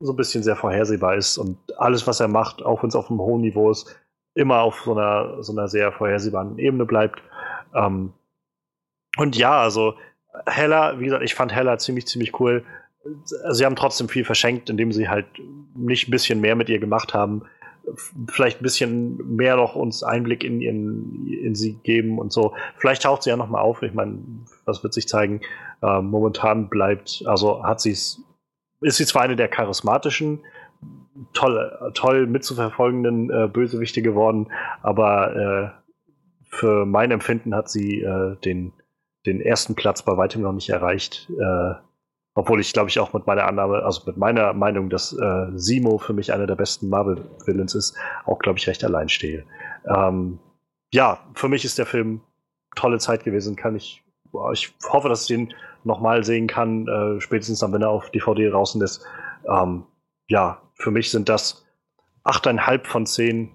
so 0.00 0.12
ein 0.12 0.16
bisschen 0.16 0.42
sehr 0.42 0.56
vorhersehbar 0.56 1.16
ist 1.16 1.38
und 1.38 1.58
alles, 1.78 2.06
was 2.06 2.20
er 2.20 2.28
macht, 2.28 2.62
auch 2.62 2.82
wenn 2.82 2.88
es 2.88 2.96
auf 2.96 3.10
einem 3.10 3.20
hohen 3.20 3.42
Niveau 3.42 3.70
ist, 3.70 4.00
immer 4.34 4.60
auf 4.60 4.80
so 4.84 4.92
einer, 4.92 5.42
so 5.42 5.52
einer 5.52 5.68
sehr 5.68 5.92
vorhersehbaren 5.92 6.58
Ebene 6.58 6.86
bleibt. 6.86 7.22
Ähm, 7.74 8.12
und 9.18 9.36
ja, 9.36 9.60
also 9.60 9.94
Hella, 10.46 10.98
wie 10.98 11.04
gesagt, 11.04 11.24
ich 11.24 11.34
fand 11.34 11.52
Hella 11.52 11.78
ziemlich, 11.78 12.06
ziemlich 12.06 12.38
cool. 12.40 12.64
Sie 13.50 13.64
haben 13.64 13.76
trotzdem 13.76 14.08
viel 14.08 14.24
verschenkt, 14.24 14.70
indem 14.70 14.92
sie 14.92 15.08
halt 15.08 15.26
nicht 15.74 16.08
ein 16.08 16.10
bisschen 16.10 16.40
mehr 16.40 16.54
mit 16.54 16.68
ihr 16.68 16.78
gemacht 16.78 17.12
haben. 17.12 17.42
Vielleicht 18.28 18.60
ein 18.60 18.62
bisschen 18.62 19.36
mehr 19.36 19.56
noch 19.56 19.74
uns 19.74 20.02
Einblick 20.02 20.44
in, 20.44 20.60
in, 20.60 21.26
in 21.26 21.54
sie 21.54 21.74
geben 21.82 22.18
und 22.18 22.32
so. 22.32 22.54
Vielleicht 22.76 23.02
taucht 23.02 23.22
sie 23.22 23.30
ja 23.30 23.36
nochmal 23.36 23.62
auf. 23.62 23.82
Ich 23.82 23.94
meine, 23.94 24.18
was 24.64 24.82
wird 24.82 24.94
sich 24.94 25.08
zeigen? 25.08 25.40
Ähm, 25.82 26.06
momentan 26.06 26.68
bleibt, 26.68 27.22
also 27.26 27.64
hat 27.64 27.80
sie 27.80 27.92
es 27.92 28.22
ist 28.80 28.96
sie 28.96 29.06
zwar 29.06 29.22
eine 29.22 29.36
der 29.36 29.48
charismatischen, 29.48 30.40
toll, 31.32 31.92
toll 31.94 32.26
mitzuverfolgenden 32.26 33.30
äh, 33.30 33.48
Bösewichte 33.48 34.02
geworden, 34.02 34.50
aber 34.82 35.36
äh, 35.36 35.80
für 36.48 36.86
mein 36.86 37.10
Empfinden 37.10 37.54
hat 37.54 37.68
sie 37.68 38.00
äh, 38.02 38.36
den, 38.44 38.72
den 39.26 39.40
ersten 39.40 39.74
Platz 39.74 40.02
bei 40.02 40.16
weitem 40.16 40.42
noch 40.42 40.52
nicht 40.52 40.70
erreicht. 40.70 41.30
Äh, 41.30 41.74
obwohl 42.34 42.60
ich, 42.60 42.72
glaube 42.72 42.88
ich, 42.88 42.98
auch 42.98 43.12
mit 43.12 43.26
meiner 43.26 43.46
Annahme, 43.46 43.82
also 43.82 44.02
mit 44.06 44.16
meiner 44.16 44.52
Meinung, 44.52 44.88
dass 44.88 45.12
äh, 45.12 45.46
Simo 45.54 45.98
für 45.98 46.12
mich 46.12 46.32
einer 46.32 46.46
der 46.46 46.54
besten 46.54 46.88
Marvel-Villains 46.88 47.74
ist, 47.74 47.96
auch, 48.24 48.38
glaube 48.38 48.58
ich, 48.58 48.66
recht 48.68 48.84
allein 48.84 49.08
stehe. 49.08 49.44
Ähm, 49.84 50.38
ja, 50.92 51.18
für 51.34 51.48
mich 51.48 51.64
ist 51.64 51.78
der 51.78 51.86
Film 51.86 52.20
tolle 52.76 52.98
Zeit 52.98 53.24
gewesen, 53.24 53.56
kann 53.56 53.76
ich 53.76 54.02
ich 54.52 54.72
hoffe, 54.88 55.08
dass 55.08 55.22
ich 55.22 55.36
den 55.36 55.52
nochmal 55.84 56.24
sehen 56.24 56.46
kann, 56.46 56.86
äh, 56.86 57.20
spätestens 57.20 57.60
dann, 57.60 57.72
wenn 57.72 57.82
er 57.82 57.90
auf 57.90 58.10
DVD 58.10 58.50
draußen 58.50 58.80
ist. 58.82 59.04
Ähm, 59.48 59.84
ja, 60.28 60.60
für 60.74 60.90
mich 60.90 61.10
sind 61.10 61.28
das 61.28 61.66
8,5 62.24 62.86
von 62.86 63.06
10. 63.06 63.54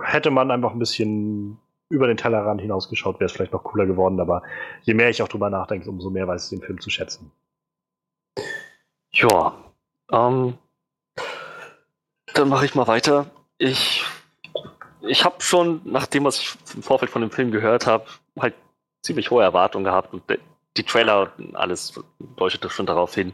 Hätte 0.00 0.30
man 0.30 0.50
einfach 0.50 0.72
ein 0.72 0.78
bisschen 0.78 1.58
über 1.88 2.06
den 2.06 2.16
Tellerrand 2.16 2.60
hinausgeschaut, 2.60 3.20
wäre 3.20 3.26
es 3.26 3.32
vielleicht 3.32 3.52
noch 3.52 3.64
cooler 3.64 3.84
geworden, 3.84 4.18
aber 4.18 4.42
je 4.82 4.94
mehr 4.94 5.10
ich 5.10 5.22
auch 5.22 5.28
drüber 5.28 5.50
nachdenke, 5.50 5.90
umso 5.90 6.08
mehr 6.08 6.26
weiß 6.26 6.44
ich 6.44 6.58
den 6.58 6.64
Film 6.64 6.80
zu 6.80 6.88
schätzen. 6.88 7.30
Ja, 9.12 9.54
ähm, 10.10 10.56
dann 12.32 12.48
mache 12.48 12.64
ich 12.64 12.74
mal 12.74 12.86
weiter. 12.86 13.26
Ich 13.58 14.06
ich 15.02 15.24
habe 15.24 15.36
schon, 15.40 15.80
nachdem 15.84 16.24
was 16.24 16.38
ich 16.38 16.54
im 16.74 16.82
Vorfeld 16.82 17.10
von 17.10 17.22
dem 17.22 17.30
Film 17.30 17.50
gehört 17.50 17.86
habe, 17.86 18.06
halt 18.38 18.54
ziemlich 19.02 19.30
hohe 19.30 19.42
Erwartungen 19.42 19.84
gehabt 19.84 20.12
und 20.14 20.22
die 20.76 20.84
Trailer 20.84 21.32
und 21.36 21.56
alles 21.56 22.00
deutete 22.36 22.70
schon 22.70 22.86
darauf 22.86 23.14
hin, 23.14 23.32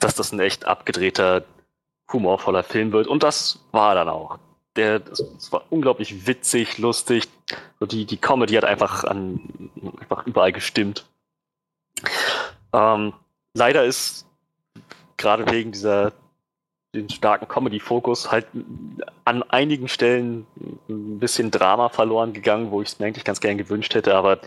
dass 0.00 0.14
das 0.14 0.32
ein 0.32 0.40
echt 0.40 0.66
abgedrehter, 0.66 1.44
humorvoller 2.12 2.62
Film 2.62 2.92
wird. 2.92 3.06
Und 3.06 3.22
das 3.22 3.60
war 3.70 3.94
dann 3.94 4.08
auch. 4.08 4.38
Der, 4.76 5.00
das 5.00 5.52
war 5.52 5.64
unglaublich 5.70 6.26
witzig, 6.26 6.78
lustig. 6.78 7.28
So 7.78 7.86
die, 7.86 8.06
die 8.06 8.16
Comedy 8.16 8.54
hat 8.54 8.64
einfach 8.64 9.04
an 9.04 9.70
einfach 10.00 10.26
überall 10.26 10.52
gestimmt. 10.52 11.06
Ähm, 12.72 13.12
leider 13.54 13.84
ist 13.84 14.26
gerade 15.16 15.50
wegen 15.50 15.72
dieser 15.72 16.12
den 16.94 17.08
starken 17.08 17.48
Comedy-Fokus 17.48 18.30
halt 18.30 18.46
an 19.24 19.42
einigen 19.44 19.88
Stellen 19.88 20.46
ein 20.88 21.18
bisschen 21.18 21.50
Drama 21.50 21.88
verloren 21.88 22.34
gegangen, 22.34 22.70
wo 22.70 22.82
ich 22.82 22.88
es 22.88 22.98
mir 22.98 23.06
eigentlich 23.06 23.24
ganz 23.24 23.40
gern 23.40 23.56
gewünscht 23.56 23.94
hätte, 23.94 24.14
aber 24.14 24.40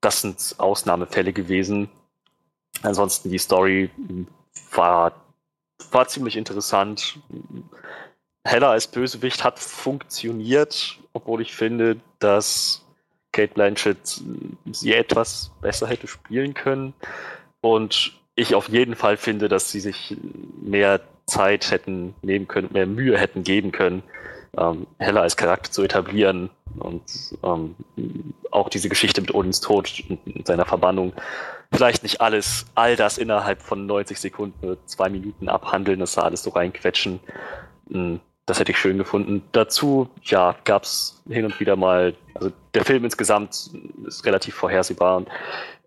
das 0.00 0.20
sind 0.20 0.54
Ausnahmefälle 0.58 1.32
gewesen. 1.32 1.88
Ansonsten 2.82 3.30
die 3.30 3.38
Story 3.38 3.90
war, 4.72 5.12
war 5.90 6.08
ziemlich 6.08 6.36
interessant. 6.36 7.18
Heller 8.44 8.70
als 8.70 8.86
Bösewicht 8.86 9.44
hat 9.44 9.58
funktioniert, 9.58 10.98
obwohl 11.12 11.42
ich 11.42 11.54
finde, 11.54 12.00
dass 12.18 12.84
Kate 13.32 13.52
Blanchett 13.54 14.22
sie 14.72 14.92
etwas 14.92 15.50
besser 15.60 15.86
hätte 15.86 16.06
spielen 16.06 16.54
können. 16.54 16.94
Und 17.60 18.12
ich 18.36 18.54
auf 18.54 18.68
jeden 18.68 18.94
Fall 18.94 19.16
finde, 19.16 19.48
dass 19.48 19.70
sie 19.70 19.80
sich 19.80 20.16
mehr 20.62 21.00
Zeit 21.26 21.70
hätten 21.70 22.14
nehmen 22.22 22.48
können, 22.48 22.70
mehr 22.72 22.86
Mühe 22.86 23.18
hätten 23.18 23.42
geben 23.42 23.72
können, 23.72 24.02
ähm, 24.56 24.86
Hella 24.98 25.22
als 25.22 25.36
Charakter 25.36 25.70
zu 25.70 25.82
etablieren 25.82 26.50
und 26.78 27.02
ähm, 27.42 27.74
auch 28.50 28.68
diese 28.68 28.88
Geschichte 28.88 29.20
mit 29.20 29.34
Odins 29.34 29.60
Tod 29.60 30.02
und 30.08 30.46
seiner 30.46 30.66
Verbannung 30.66 31.12
vielleicht 31.72 32.02
nicht 32.02 32.20
alles, 32.20 32.66
all 32.74 32.96
das 32.96 33.18
innerhalb 33.18 33.62
von 33.62 33.86
90 33.86 34.18
Sekunden, 34.18 34.76
zwei 34.86 35.08
Minuten 35.08 35.48
abhandeln, 35.48 36.00
das 36.00 36.14
da 36.14 36.22
alles 36.22 36.42
so 36.42 36.50
reinquetschen. 36.50 37.20
Hm, 37.90 38.20
das 38.46 38.58
hätte 38.58 38.72
ich 38.72 38.78
schön 38.78 38.96
gefunden. 38.96 39.42
Dazu, 39.52 40.08
ja, 40.24 40.56
gab 40.64 40.84
es 40.84 41.22
hin 41.28 41.44
und 41.44 41.60
wieder 41.60 41.76
mal, 41.76 42.14
also 42.34 42.50
der 42.74 42.84
Film 42.84 43.04
insgesamt 43.04 43.70
ist 44.06 44.24
relativ 44.24 44.54
vorhersehbar 44.54 45.18
und 45.18 45.28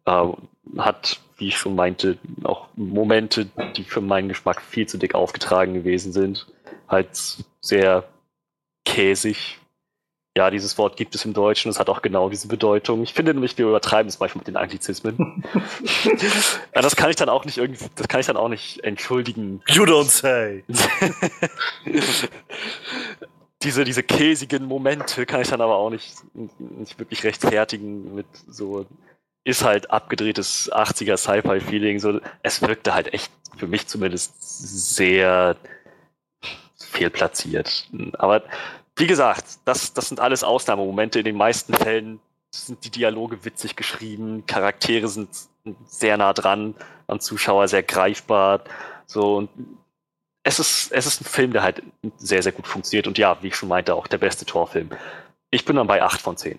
äh, 0.06 0.80
hat, 0.80 1.20
wie 1.38 1.48
ich 1.48 1.58
schon 1.58 1.76
meinte, 1.76 2.18
auch 2.44 2.68
Momente, 2.76 3.48
die 3.76 3.84
für 3.84 4.02
meinen 4.02 4.30
Geschmack 4.30 4.62
viel 4.62 4.88
zu 4.88 5.00
dick 5.00 5.16
aufgetragen 5.16 5.74
gewesen 5.74 6.14
sind. 6.14 6.48
Halt 6.88 7.10
sehr 7.62 8.04
käsig. 8.86 9.58
Ja, 10.38 10.50
dieses 10.50 10.78
Wort 10.78 10.96
gibt 10.96 11.14
es 11.14 11.26
im 11.26 11.34
Deutschen, 11.34 11.70
es 11.70 11.78
hat 11.78 11.90
auch 11.90 12.02
genau 12.02 12.30
diese 12.30 12.48
Bedeutung. 12.48 13.04
Ich 13.04 13.14
finde 13.14 13.34
nämlich, 13.34 13.58
wir 13.58 13.68
übertreiben 13.68 14.08
es 14.08 14.20
manchmal 14.20 14.40
mit 14.40 14.48
den 14.48 14.56
Anglizismen. 14.56 15.44
ja, 16.74 16.82
das 16.82 16.96
kann 16.96 17.10
ich 17.10 17.18
dann 17.18 17.28
auch 17.28 17.44
nicht 17.44 17.58
irgendwie, 17.58 17.86
das 17.96 18.08
kann 18.08 18.22
ich 18.22 18.28
dann 18.28 18.38
auch 18.38 18.48
nicht 18.48 18.82
entschuldigen. 18.86 19.62
You 19.68 19.84
don't 19.84 20.10
say. 20.10 20.64
diese, 23.62 23.84
diese 23.84 24.04
käsigen 24.04 24.66
Momente 24.66 25.26
kann 25.26 25.42
ich 25.42 25.50
dann 25.50 25.60
aber 25.60 25.76
auch 25.76 25.90
nicht, 25.90 26.16
nicht 26.58 26.98
wirklich 26.98 27.26
rechtfertigen 27.26 28.16
mit 28.16 28.28
so, 28.48 28.86
ist 29.44 29.66
halt 29.66 29.92
abgedrehtes 29.92 30.72
80er 30.72 31.18
Sci-Fi-Feeling. 31.18 32.00
So, 32.00 32.22
es 32.42 32.62
wirkte 32.62 32.94
halt 32.94 33.14
echt, 33.14 33.32
für 33.58 33.68
mich 33.68 33.88
zumindest, 33.88 34.34
sehr 34.42 35.58
fehlplatziert. 36.92 37.88
Aber 38.14 38.44
wie 38.96 39.08
gesagt, 39.08 39.46
das, 39.66 39.94
das 39.94 40.10
sind 40.10 40.20
alles 40.20 40.44
Ausnahmemomente. 40.44 41.20
In 41.20 41.26
den 41.26 41.38
meisten 41.38 41.74
Fällen 41.74 42.20
sind 42.52 42.84
die 42.84 42.92
Dialoge 42.92 43.46
witzig 43.46 43.76
geschrieben, 43.76 44.46
Charaktere 44.46 45.08
sind 45.08 45.30
sehr 45.86 46.18
nah 46.18 46.34
dran 46.34 46.76
am 47.08 47.20
Zuschauer, 47.20 47.68
sehr 47.68 47.84
greifbar. 47.84 48.62
So 49.06 49.38
und 49.38 49.50
es 50.44 50.60
ist, 50.60 50.92
es 50.92 51.06
ist 51.06 51.22
ein 51.22 51.26
Film, 51.26 51.54
der 51.54 51.64
halt 51.64 51.84
sehr, 52.18 52.42
sehr 52.42 52.52
gut 52.52 52.68
funktioniert 52.68 53.08
und 53.08 53.18
ja, 53.18 53.38
wie 53.42 53.48
ich 53.48 53.56
schon 53.56 53.70
meinte, 53.70 53.96
auch 53.96 54.08
der 54.08 54.18
beste 54.18 54.46
Torfilm. 54.46 54.90
Ich 55.52 55.66
bin 55.66 55.76
dann 55.76 55.88
bei 55.88 56.02
8 56.02 56.20
von 56.20 56.36
10. 56.36 56.58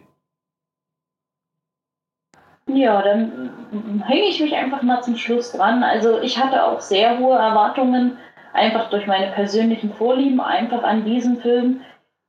Ja, 2.66 3.02
dann 3.02 4.02
hänge 4.06 4.28
ich 4.28 4.40
mich 4.40 4.54
einfach 4.54 4.82
mal 4.82 5.02
zum 5.02 5.16
Schluss 5.16 5.52
dran. 5.52 5.82
Also 5.82 6.20
ich 6.20 6.38
hatte 6.38 6.64
auch 6.64 6.80
sehr 6.80 7.18
hohe 7.18 7.36
Erwartungen 7.36 8.18
einfach 8.52 8.90
durch 8.90 9.06
meine 9.06 9.28
persönlichen 9.28 9.92
Vorlieben 9.94 10.40
einfach 10.40 10.82
an 10.82 11.04
diesen 11.04 11.38
Film. 11.38 11.80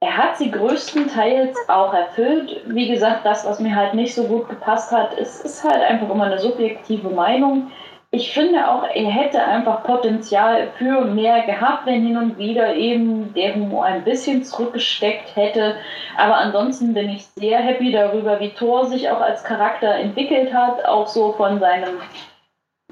Er 0.01 0.17
hat 0.17 0.37
sie 0.37 0.51
größtenteils 0.51 1.57
auch 1.69 1.93
erfüllt. 1.93 2.61
Wie 2.67 2.89
gesagt, 2.89 3.25
das, 3.25 3.45
was 3.45 3.59
mir 3.59 3.75
halt 3.75 3.93
nicht 3.93 4.13
so 4.13 4.25
gut 4.25 4.49
gepasst 4.49 4.91
hat, 4.91 5.13
ist, 5.13 5.45
ist 5.45 5.63
halt 5.63 5.81
einfach 5.81 6.09
immer 6.09 6.25
eine 6.25 6.39
subjektive 6.39 7.09
Meinung. 7.09 7.71
Ich 8.11 8.31
finde 8.31 8.69
auch, 8.69 8.83
er 8.83 9.09
hätte 9.09 9.43
einfach 9.43 9.83
Potenzial 9.83 10.67
für 10.77 11.03
mehr 11.05 11.47
gehabt, 11.47 11.87
wenn 11.87 12.05
hin 12.05 12.17
und 12.17 12.37
wieder 12.37 12.75
eben 12.75 13.33
der 13.33 13.55
Humor 13.55 13.85
ein 13.85 14.03
bisschen 14.03 14.43
zurückgesteckt 14.43 15.35
hätte. 15.35 15.77
Aber 16.15 16.35
ansonsten 16.35 16.93
bin 16.93 17.09
ich 17.09 17.25
sehr 17.25 17.57
happy 17.57 17.91
darüber, 17.91 18.39
wie 18.39 18.51
Thor 18.51 18.85
sich 18.85 19.09
auch 19.09 19.19
als 19.19 19.43
Charakter 19.43 19.95
entwickelt 19.95 20.53
hat, 20.53 20.85
auch 20.85 21.07
so 21.07 21.31
von 21.31 21.59
seinem 21.59 21.97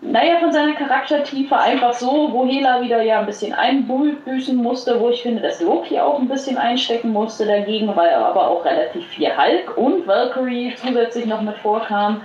naja, 0.01 0.39
von 0.39 0.51
seiner 0.51 0.73
Charaktertiefe 0.73 1.55
einfach 1.55 1.93
so, 1.93 2.29
wo 2.31 2.45
Hela 2.45 2.81
wieder 2.81 3.03
ja 3.03 3.19
ein 3.19 3.27
bisschen 3.27 3.53
einbüßen 3.53 4.55
musste, 4.55 4.99
wo 4.99 5.09
ich 5.09 5.21
finde, 5.21 5.43
dass 5.43 5.61
Loki 5.61 5.99
auch 5.99 6.19
ein 6.19 6.27
bisschen 6.27 6.57
einstecken 6.57 7.11
musste 7.11 7.45
dagegen, 7.45 7.95
weil 7.95 8.11
aber 8.13 8.49
auch 8.49 8.65
relativ 8.65 9.07
viel 9.09 9.29
Hulk 9.29 9.77
und 9.77 10.07
Valkyrie 10.07 10.73
zusätzlich 10.75 11.27
noch 11.27 11.41
mit 11.41 11.57
vorkam. 11.57 12.21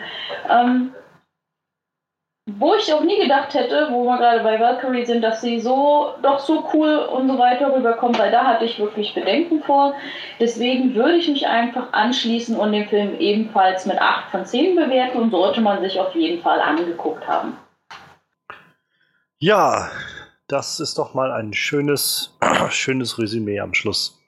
Ähm, 0.50 0.94
wo 2.48 2.74
ich 2.76 2.94
auch 2.94 3.02
nie 3.02 3.20
gedacht 3.20 3.52
hätte, 3.55 3.88
wo 3.90 4.05
wir 4.05 4.16
gerade 4.18 4.42
bei 4.42 4.58
Valkyrie 4.58 5.05
sind, 5.05 5.20
dass 5.20 5.40
sie 5.42 5.60
so 5.60 6.14
doch 6.22 6.38
so 6.38 6.64
cool 6.72 6.96
und 6.96 7.28
so 7.28 7.36
weiter 7.38 7.74
rüberkommt, 7.74 8.18
weil 8.18 8.30
da 8.30 8.44
hatte 8.44 8.64
ich 8.64 8.78
wirklich 8.78 9.14
Bedenken 9.14 9.62
vor. 9.64 9.94
Deswegen 10.40 10.94
würde 10.94 11.16
ich 11.16 11.28
mich 11.28 11.46
einfach 11.46 11.92
anschließen 11.92 12.56
und 12.56 12.72
den 12.72 12.86
Film 12.86 13.18
ebenfalls 13.18 13.84
mit 13.84 14.00
8 14.00 14.30
von 14.30 14.46
10 14.46 14.76
bewerten 14.76 15.18
und 15.18 15.30
sollte 15.30 15.60
man 15.60 15.80
sich 15.80 15.98
auf 16.00 16.14
jeden 16.14 16.40
Fall 16.40 16.60
angeguckt 16.60 17.26
haben. 17.26 17.58
Ja, 19.39 19.90
das 20.48 20.81
ist 20.81 20.98
doch 20.98 21.15
mal 21.15 21.32
ein 21.32 21.52
schönes, 21.52 22.36
schönes 22.70 23.18
Resümee 23.18 23.60
am 23.60 23.74
Schluss. 23.74 24.18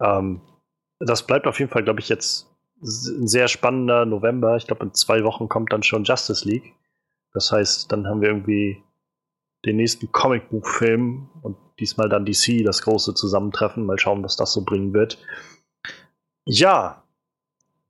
Ähm, 0.00 0.40
das 0.98 1.26
bleibt 1.26 1.46
auf 1.46 1.58
jeden 1.60 1.70
Fall, 1.70 1.84
glaube 1.84 2.00
ich, 2.00 2.08
jetzt 2.08 2.46
ein 2.82 3.26
sehr 3.28 3.48
spannender 3.48 4.04
November. 4.04 4.56
Ich 4.56 4.66
glaube, 4.66 4.84
in 4.84 4.94
zwei 4.94 5.24
Wochen 5.24 5.48
kommt 5.48 5.72
dann 5.72 5.82
schon 5.82 6.04
Justice 6.04 6.46
League. 6.46 6.74
Das 7.32 7.52
heißt, 7.52 7.92
dann 7.92 8.06
haben 8.06 8.20
wir 8.20 8.28
irgendwie 8.28 8.82
den 9.64 9.76
nächsten 9.76 10.10
Comicbuchfilm 10.10 11.28
und 11.42 11.56
diesmal 11.78 12.08
dann 12.08 12.24
DC, 12.24 12.64
das 12.64 12.82
große 12.82 13.14
Zusammentreffen. 13.14 13.84
Mal 13.84 13.98
schauen, 13.98 14.22
was 14.22 14.36
das 14.36 14.52
so 14.52 14.64
bringen 14.64 14.92
wird. 14.94 15.18
Ja, 16.44 17.02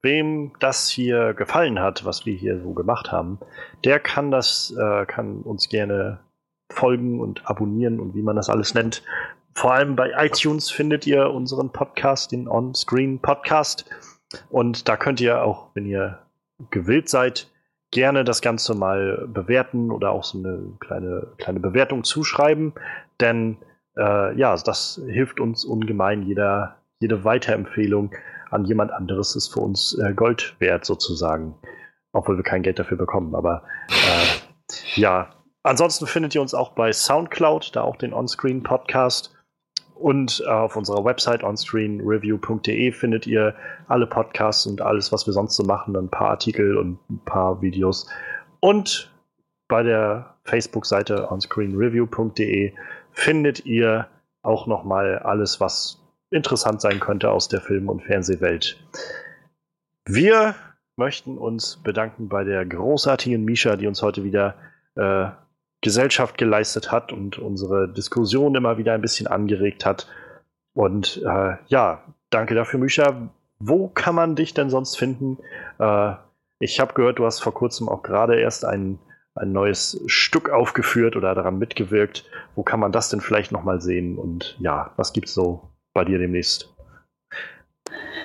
wem 0.07 0.53
das 0.61 0.89
hier 0.89 1.35
gefallen 1.35 1.81
hat, 1.81 2.05
was 2.05 2.25
wir 2.27 2.35
hier 2.35 2.61
so 2.63 2.73
gemacht 2.75 3.11
haben, 3.11 3.41
der 3.85 3.99
kann 3.99 4.31
das, 4.31 4.73
äh, 4.79 5.05
kann 5.05 5.43
uns 5.43 5.69
gerne 5.69 6.21
folgen 6.71 7.21
und 7.21 7.43
abonnieren 7.45 7.99
und 7.99 8.15
wie 8.15 8.23
man 8.23 8.37
das 8.37 8.49
alles 8.49 8.73
nennt. 8.73 9.03
Vor 9.53 9.75
allem 9.75 9.97
bei 9.97 10.13
iTunes 10.17 10.71
findet 10.71 11.09
ihr 11.09 11.31
unseren 11.31 11.73
Podcast, 11.73 12.31
den 12.31 12.47
On-Screen 12.47 13.19
Podcast. 13.19 13.85
Und 14.49 14.89
da 14.89 14.97
könnt 14.97 15.21
ihr 15.21 15.43
auch, 15.43 15.71
wenn 15.75 15.87
ihr 15.87 16.21
gewillt 16.71 17.09
seid, 17.09 17.51
gerne 17.91 18.23
das 18.23 18.43
Ganze 18.43 18.75
mal 18.75 19.27
bewerten 19.27 19.91
oder 19.91 20.13
auch 20.13 20.23
so 20.23 20.39
eine 20.39 20.77
kleine, 20.79 21.33
kleine 21.39 21.59
Bewertung 21.59 22.05
zuschreiben. 22.05 22.75
Denn 23.21 23.57
äh, 23.97 24.39
ja, 24.39 24.55
das 24.57 25.01
hilft 25.09 25.41
uns 25.41 25.65
ungemein. 25.65 26.23
Jeder, 26.23 26.77
jede 27.01 27.25
Weiterempfehlung 27.25 28.13
an 28.51 28.65
jemand 28.65 28.93
anderes 28.93 29.37
ist 29.37 29.53
für 29.53 29.61
uns 29.61 29.99
äh, 29.99 30.15
Gold 30.15 30.57
wert 30.59 30.85
sozusagen. 30.85 31.55
Obwohl 32.13 32.37
wir 32.37 32.45
kein 32.45 32.63
Geld 32.63 32.79
dafür 32.79 32.97
bekommen. 32.97 33.35
Aber 33.35 33.63
äh, 33.89 35.01
ja, 35.01 35.31
ansonsten 35.63 36.07
findet 36.07 36.35
ihr 36.35 36.41
uns 36.41 36.55
auch 36.55 36.73
bei 36.73 36.93
Soundcloud, 36.93 37.75
da 37.77 37.83
auch 37.83 37.97
den 37.97 38.13
Onscreen 38.13 38.63
Podcast. 38.63 39.33
Und 39.95 40.43
äh, 40.47 40.51
auf 40.51 40.77
unserer 40.77 41.05
Website 41.05 41.43
onscreenreview.de 41.43 42.93
findet 42.93 43.27
ihr 43.27 43.55
alle 43.89 44.07
Podcasts 44.07 44.67
und 44.67 44.83
alles, 44.83 45.11
was 45.11 45.27
wir 45.27 45.33
sonst 45.33 45.57
so 45.57 45.65
machen, 45.65 45.97
ein 45.97 46.11
paar 46.11 46.31
Artikel 46.31 46.77
und 46.77 46.99
ein 47.09 47.21
paar 47.25 47.63
Videos. 47.63 48.07
Und 48.61 49.11
bei 49.69 49.83
der 49.83 50.37
Facebook-Seite 50.45 51.31
onscreenreview.de 51.31 52.75
findet 53.13 53.65
ihr 53.65 54.07
auch 54.43 54.67
nochmal 54.67 55.19
alles, 55.21 55.61
was 55.61 56.06
interessant 56.37 56.81
sein 56.81 57.01
könnte 57.01 57.31
aus 57.31 57.49
der 57.49 57.61
Film- 57.61 57.89
und 57.89 58.03
Fernsehwelt. 58.03 58.79
Wir 60.05 60.55
möchten 60.97 61.37
uns 61.37 61.79
bedanken 61.83 62.29
bei 62.29 62.45
der 62.45 62.65
großartigen 62.65 63.45
Misha, 63.45 63.77
die 63.77 63.87
uns 63.87 64.03
heute 64.03 64.25
wieder 64.25 64.55
äh, 64.95 65.29
Gesellschaft 65.83 66.39
geleistet 66.39 66.91
hat 66.91 67.13
und 67.13 67.39
unsere 67.39 67.89
Diskussion 67.89 68.55
immer 68.55 68.79
wieder 68.79 68.95
ein 68.95 69.03
bisschen 69.03 69.27
angeregt 69.27 69.85
hat. 69.85 70.09
Und 70.75 71.23
äh, 71.25 71.57
ja, 71.67 72.03
danke 72.31 72.55
dafür, 72.55 72.81
Misha. 72.81 73.31
Wo 73.59 73.89
kann 73.89 74.15
man 74.15 74.37
dich 74.37 74.55
denn 74.55 74.71
sonst 74.71 74.97
finden? 74.97 75.39
Äh, 75.79 76.15
ich 76.59 76.81
habe 76.81 76.95
gehört, 76.95 77.19
du 77.19 77.27
hast 77.27 77.41
vor 77.41 77.55
kurzem 77.55 77.89
auch 77.89 78.03
gerade 78.03 78.41
erst 78.41 78.65
ein, 78.65 78.99
ein 79.35 79.53
neues 79.53 80.03
Stück 80.07 80.51
aufgeführt 80.51 81.17
oder 81.17 81.35
daran 81.35 81.59
mitgewirkt. 81.59 82.25
Wo 82.55 82.63
kann 82.63 82.81
man 82.81 82.93
das 82.93 83.11
denn 83.11 83.21
vielleicht 83.21 83.53
nochmal 83.53 83.81
sehen? 83.81 84.19
Und 84.19 84.57
ja, 84.59 84.93
was 84.97 85.13
gibt's 85.13 85.35
so 85.35 85.69
bei 85.97 86.05
dir 86.05 86.19
demnächst? 86.19 86.69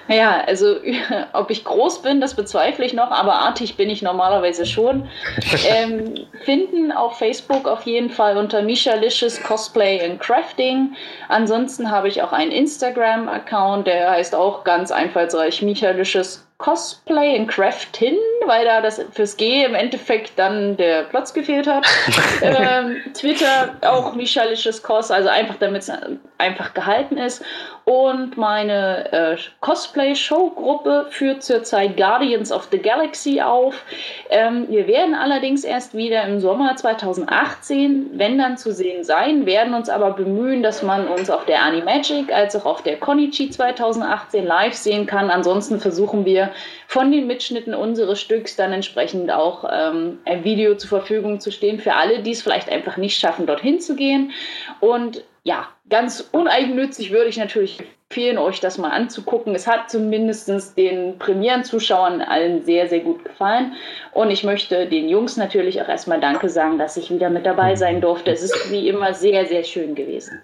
Ja, 0.09 0.43
also 0.45 0.75
ob 1.33 1.49
ich 1.49 1.63
groß 1.63 2.01
bin, 2.01 2.19
das 2.19 2.35
bezweifle 2.35 2.85
ich 2.85 2.93
noch, 2.93 3.11
aber 3.11 3.33
artig 3.33 3.77
bin 3.77 3.89
ich 3.89 4.01
normalerweise 4.01 4.65
schon. 4.65 5.07
ähm, 5.69 6.27
finden 6.43 6.91
auf 6.91 7.17
Facebook 7.17 7.67
auf 7.67 7.83
jeden 7.83 8.09
Fall 8.09 8.35
unter 8.35 8.61
Michalicious 8.61 9.41
Cosplay 9.41 10.03
and 10.03 10.19
Crafting. 10.19 10.95
Ansonsten 11.29 11.89
habe 11.89 12.09
ich 12.09 12.21
auch 12.21 12.33
einen 12.33 12.51
Instagram-Account, 12.51 13.87
der 13.87 14.11
heißt 14.11 14.35
auch 14.35 14.65
ganz 14.65 14.91
einfallsreich 14.91 15.61
Michalicious 15.61 16.45
Cosplay 16.57 17.37
and 17.37 17.47
Crafting, 17.47 18.17
weil 18.45 18.65
da 18.65 18.81
das 18.81 19.01
fürs 19.11 19.37
G 19.37 19.63
im 19.63 19.75
Endeffekt 19.75 20.31
dann 20.37 20.77
der 20.77 21.03
Platz 21.03 21.33
gefehlt 21.33 21.67
hat. 21.67 21.85
ähm, 22.41 22.97
Twitter 23.13 23.75
auch 23.81 24.13
Michalisches 24.15 24.81
Cos, 24.83 25.11
also 25.11 25.29
einfach 25.29 25.55
damit 25.59 25.83
es 25.83 25.91
einfach 26.37 26.73
gehalten 26.73 27.17
ist. 27.17 27.43
Und 27.85 28.37
meine 28.37 29.11
äh, 29.11 29.37
Cosplay-Show-Gruppe 29.59 31.07
führt 31.09 31.43
zurzeit 31.43 31.97
Guardians 31.97 32.51
of 32.51 32.67
the 32.71 32.77
Galaxy 32.77 33.41
auf. 33.41 33.83
Ähm, 34.29 34.67
wir 34.69 34.87
werden 34.87 35.15
allerdings 35.15 35.63
erst 35.63 35.95
wieder 35.95 36.23
im 36.23 36.39
Sommer 36.39 36.75
2018, 36.75 38.11
wenn 38.13 38.37
dann 38.37 38.57
zu 38.57 38.71
sehen 38.71 39.03
sein, 39.03 39.45
werden 39.45 39.73
uns 39.73 39.89
aber 39.89 40.11
bemühen, 40.11 40.61
dass 40.61 40.83
man 40.83 41.07
uns 41.07 41.29
auf 41.29 41.45
der 41.45 41.63
Animagic 41.63 42.31
als 42.31 42.55
auch 42.55 42.65
auf 42.65 42.83
der 42.83 42.97
Konichi 42.97 43.49
2018 43.49 44.45
live 44.45 44.75
sehen 44.75 45.07
kann. 45.07 45.31
Ansonsten 45.31 45.79
versuchen 45.79 46.23
wir 46.25 46.51
von 46.87 47.11
den 47.11 47.25
Mitschnitten 47.25 47.73
unseres 47.73 48.21
Stücks 48.21 48.55
dann 48.55 48.73
entsprechend 48.73 49.31
auch 49.31 49.65
ähm, 49.71 50.19
ein 50.25 50.43
Video 50.43 50.75
zur 50.75 50.89
Verfügung 50.89 51.39
zu 51.39 51.51
stehen 51.51 51.79
für 51.79 51.93
alle, 51.93 52.19
die 52.19 52.31
es 52.31 52.41
vielleicht 52.41 52.69
einfach 52.69 52.97
nicht 52.97 53.19
schaffen, 53.19 53.47
dorthin 53.47 53.79
zu 53.79 53.95
gehen. 53.95 54.31
Und 54.79 55.23
ja, 55.43 55.67
ganz 55.89 56.29
uneigennützig 56.31 57.11
würde 57.11 57.29
ich 57.29 57.37
natürlich 57.37 57.79
empfehlen, 57.79 58.37
euch 58.37 58.59
das 58.59 58.77
mal 58.77 58.91
anzugucken. 58.91 59.55
Es 59.55 59.67
hat 59.67 59.89
zumindest 59.89 60.77
den 60.77 61.17
Premieren-Zuschauern 61.17 62.21
allen 62.21 62.63
sehr, 62.63 62.89
sehr 62.89 62.99
gut 62.99 63.23
gefallen. 63.23 63.73
Und 64.11 64.29
ich 64.29 64.43
möchte 64.43 64.87
den 64.87 65.09
Jungs 65.09 65.37
natürlich 65.37 65.81
auch 65.81 65.87
erstmal 65.87 66.19
Danke 66.19 66.49
sagen, 66.49 66.77
dass 66.77 66.97
ich 66.97 67.09
wieder 67.09 67.29
mit 67.29 67.45
dabei 67.45 67.75
sein 67.75 68.01
durfte. 68.01 68.31
Es 68.31 68.43
ist 68.43 68.69
wie 68.69 68.89
immer 68.89 69.13
sehr, 69.13 69.45
sehr 69.45 69.63
schön 69.63 69.95
gewesen. 69.95 70.41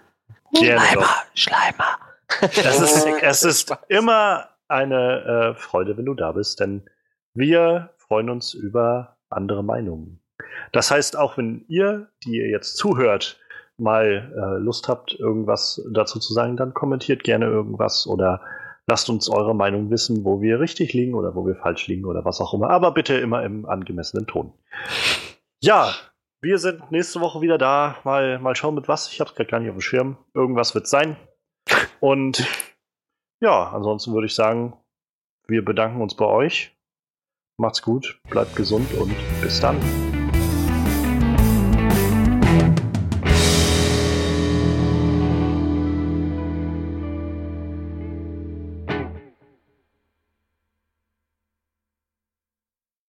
Gerne 0.54 0.80
Schleimer, 0.80 1.02
doch. 1.02 1.26
Schleimer. 1.36 2.00
Es 2.42 2.82
ist, 2.82 3.08
es 3.22 3.44
ist 3.44 3.76
immer 3.90 4.50
eine 4.68 5.56
äh, 5.56 5.60
Freude, 5.60 5.98
wenn 5.98 6.06
du 6.06 6.14
da 6.14 6.32
bist, 6.32 6.60
denn 6.60 6.90
wir 7.34 7.94
freuen 7.98 8.30
uns 8.30 8.54
über 8.54 9.18
andere 9.30 9.64
Meinungen. 9.64 10.22
Das 10.72 10.90
heißt, 10.90 11.18
auch 11.18 11.38
wenn 11.38 11.66
ihr, 11.68 12.10
die 12.24 12.38
ihr 12.38 12.48
jetzt 12.48 12.78
zuhört, 12.78 13.40
mal 13.78 14.32
äh, 14.36 14.62
Lust 14.62 14.88
habt, 14.88 15.14
irgendwas 15.20 15.82
dazu 15.92 16.20
zu 16.20 16.34
sagen, 16.34 16.58
dann 16.58 16.74
kommentiert 16.74 17.24
gerne 17.24 17.46
irgendwas 17.46 18.08
oder 18.08 18.42
lasst 18.88 19.10
uns 19.10 19.30
eure 19.30 19.54
Meinung 19.54 19.90
wissen, 19.92 20.24
wo 20.24 20.42
wir 20.42 20.60
richtig 20.60 20.94
liegen 20.94 21.14
oder 21.14 21.36
wo 21.36 21.46
wir 21.46 21.56
falsch 21.56 21.88
liegen 21.88 22.06
oder 22.06 22.26
was 22.26 22.42
auch 22.42 22.54
immer. 22.54 22.70
Aber 22.70 22.92
bitte 22.92 23.16
immer 23.16 23.44
im 23.44 23.66
angemessenen 23.66 24.28
Ton. 24.28 24.54
Ja, 25.62 25.94
wir 26.42 26.58
sind 26.60 26.92
nächste 26.92 27.20
Woche 27.20 27.42
wieder 27.42 27.58
da. 27.58 27.98
Mal, 28.04 28.40
mal 28.40 28.56
schauen 28.56 28.76
mit 28.76 28.88
was. 28.88 29.12
Ich 29.12 29.20
habe 29.20 29.30
es 29.30 29.36
gerade 29.36 29.50
gar 29.50 29.60
nicht 29.60 29.70
auf 29.70 29.76
dem 29.76 29.82
Schirm. 29.82 30.18
Irgendwas 30.34 30.74
wird 30.74 30.88
sein. 30.88 31.18
Und 32.00 32.46
ja, 33.42 33.70
ansonsten 33.72 34.14
würde 34.14 34.28
ich 34.28 34.36
sagen, 34.36 34.74
wir 35.48 35.64
bedanken 35.64 36.02
uns 36.02 36.16
bei 36.16 36.26
euch. 36.26 36.78
Macht's 37.58 37.82
gut, 37.82 38.20
bleibt 38.30 38.56
gesund 38.56 38.94
und 38.94 39.16
bis 39.42 39.60
dann. 39.60 39.80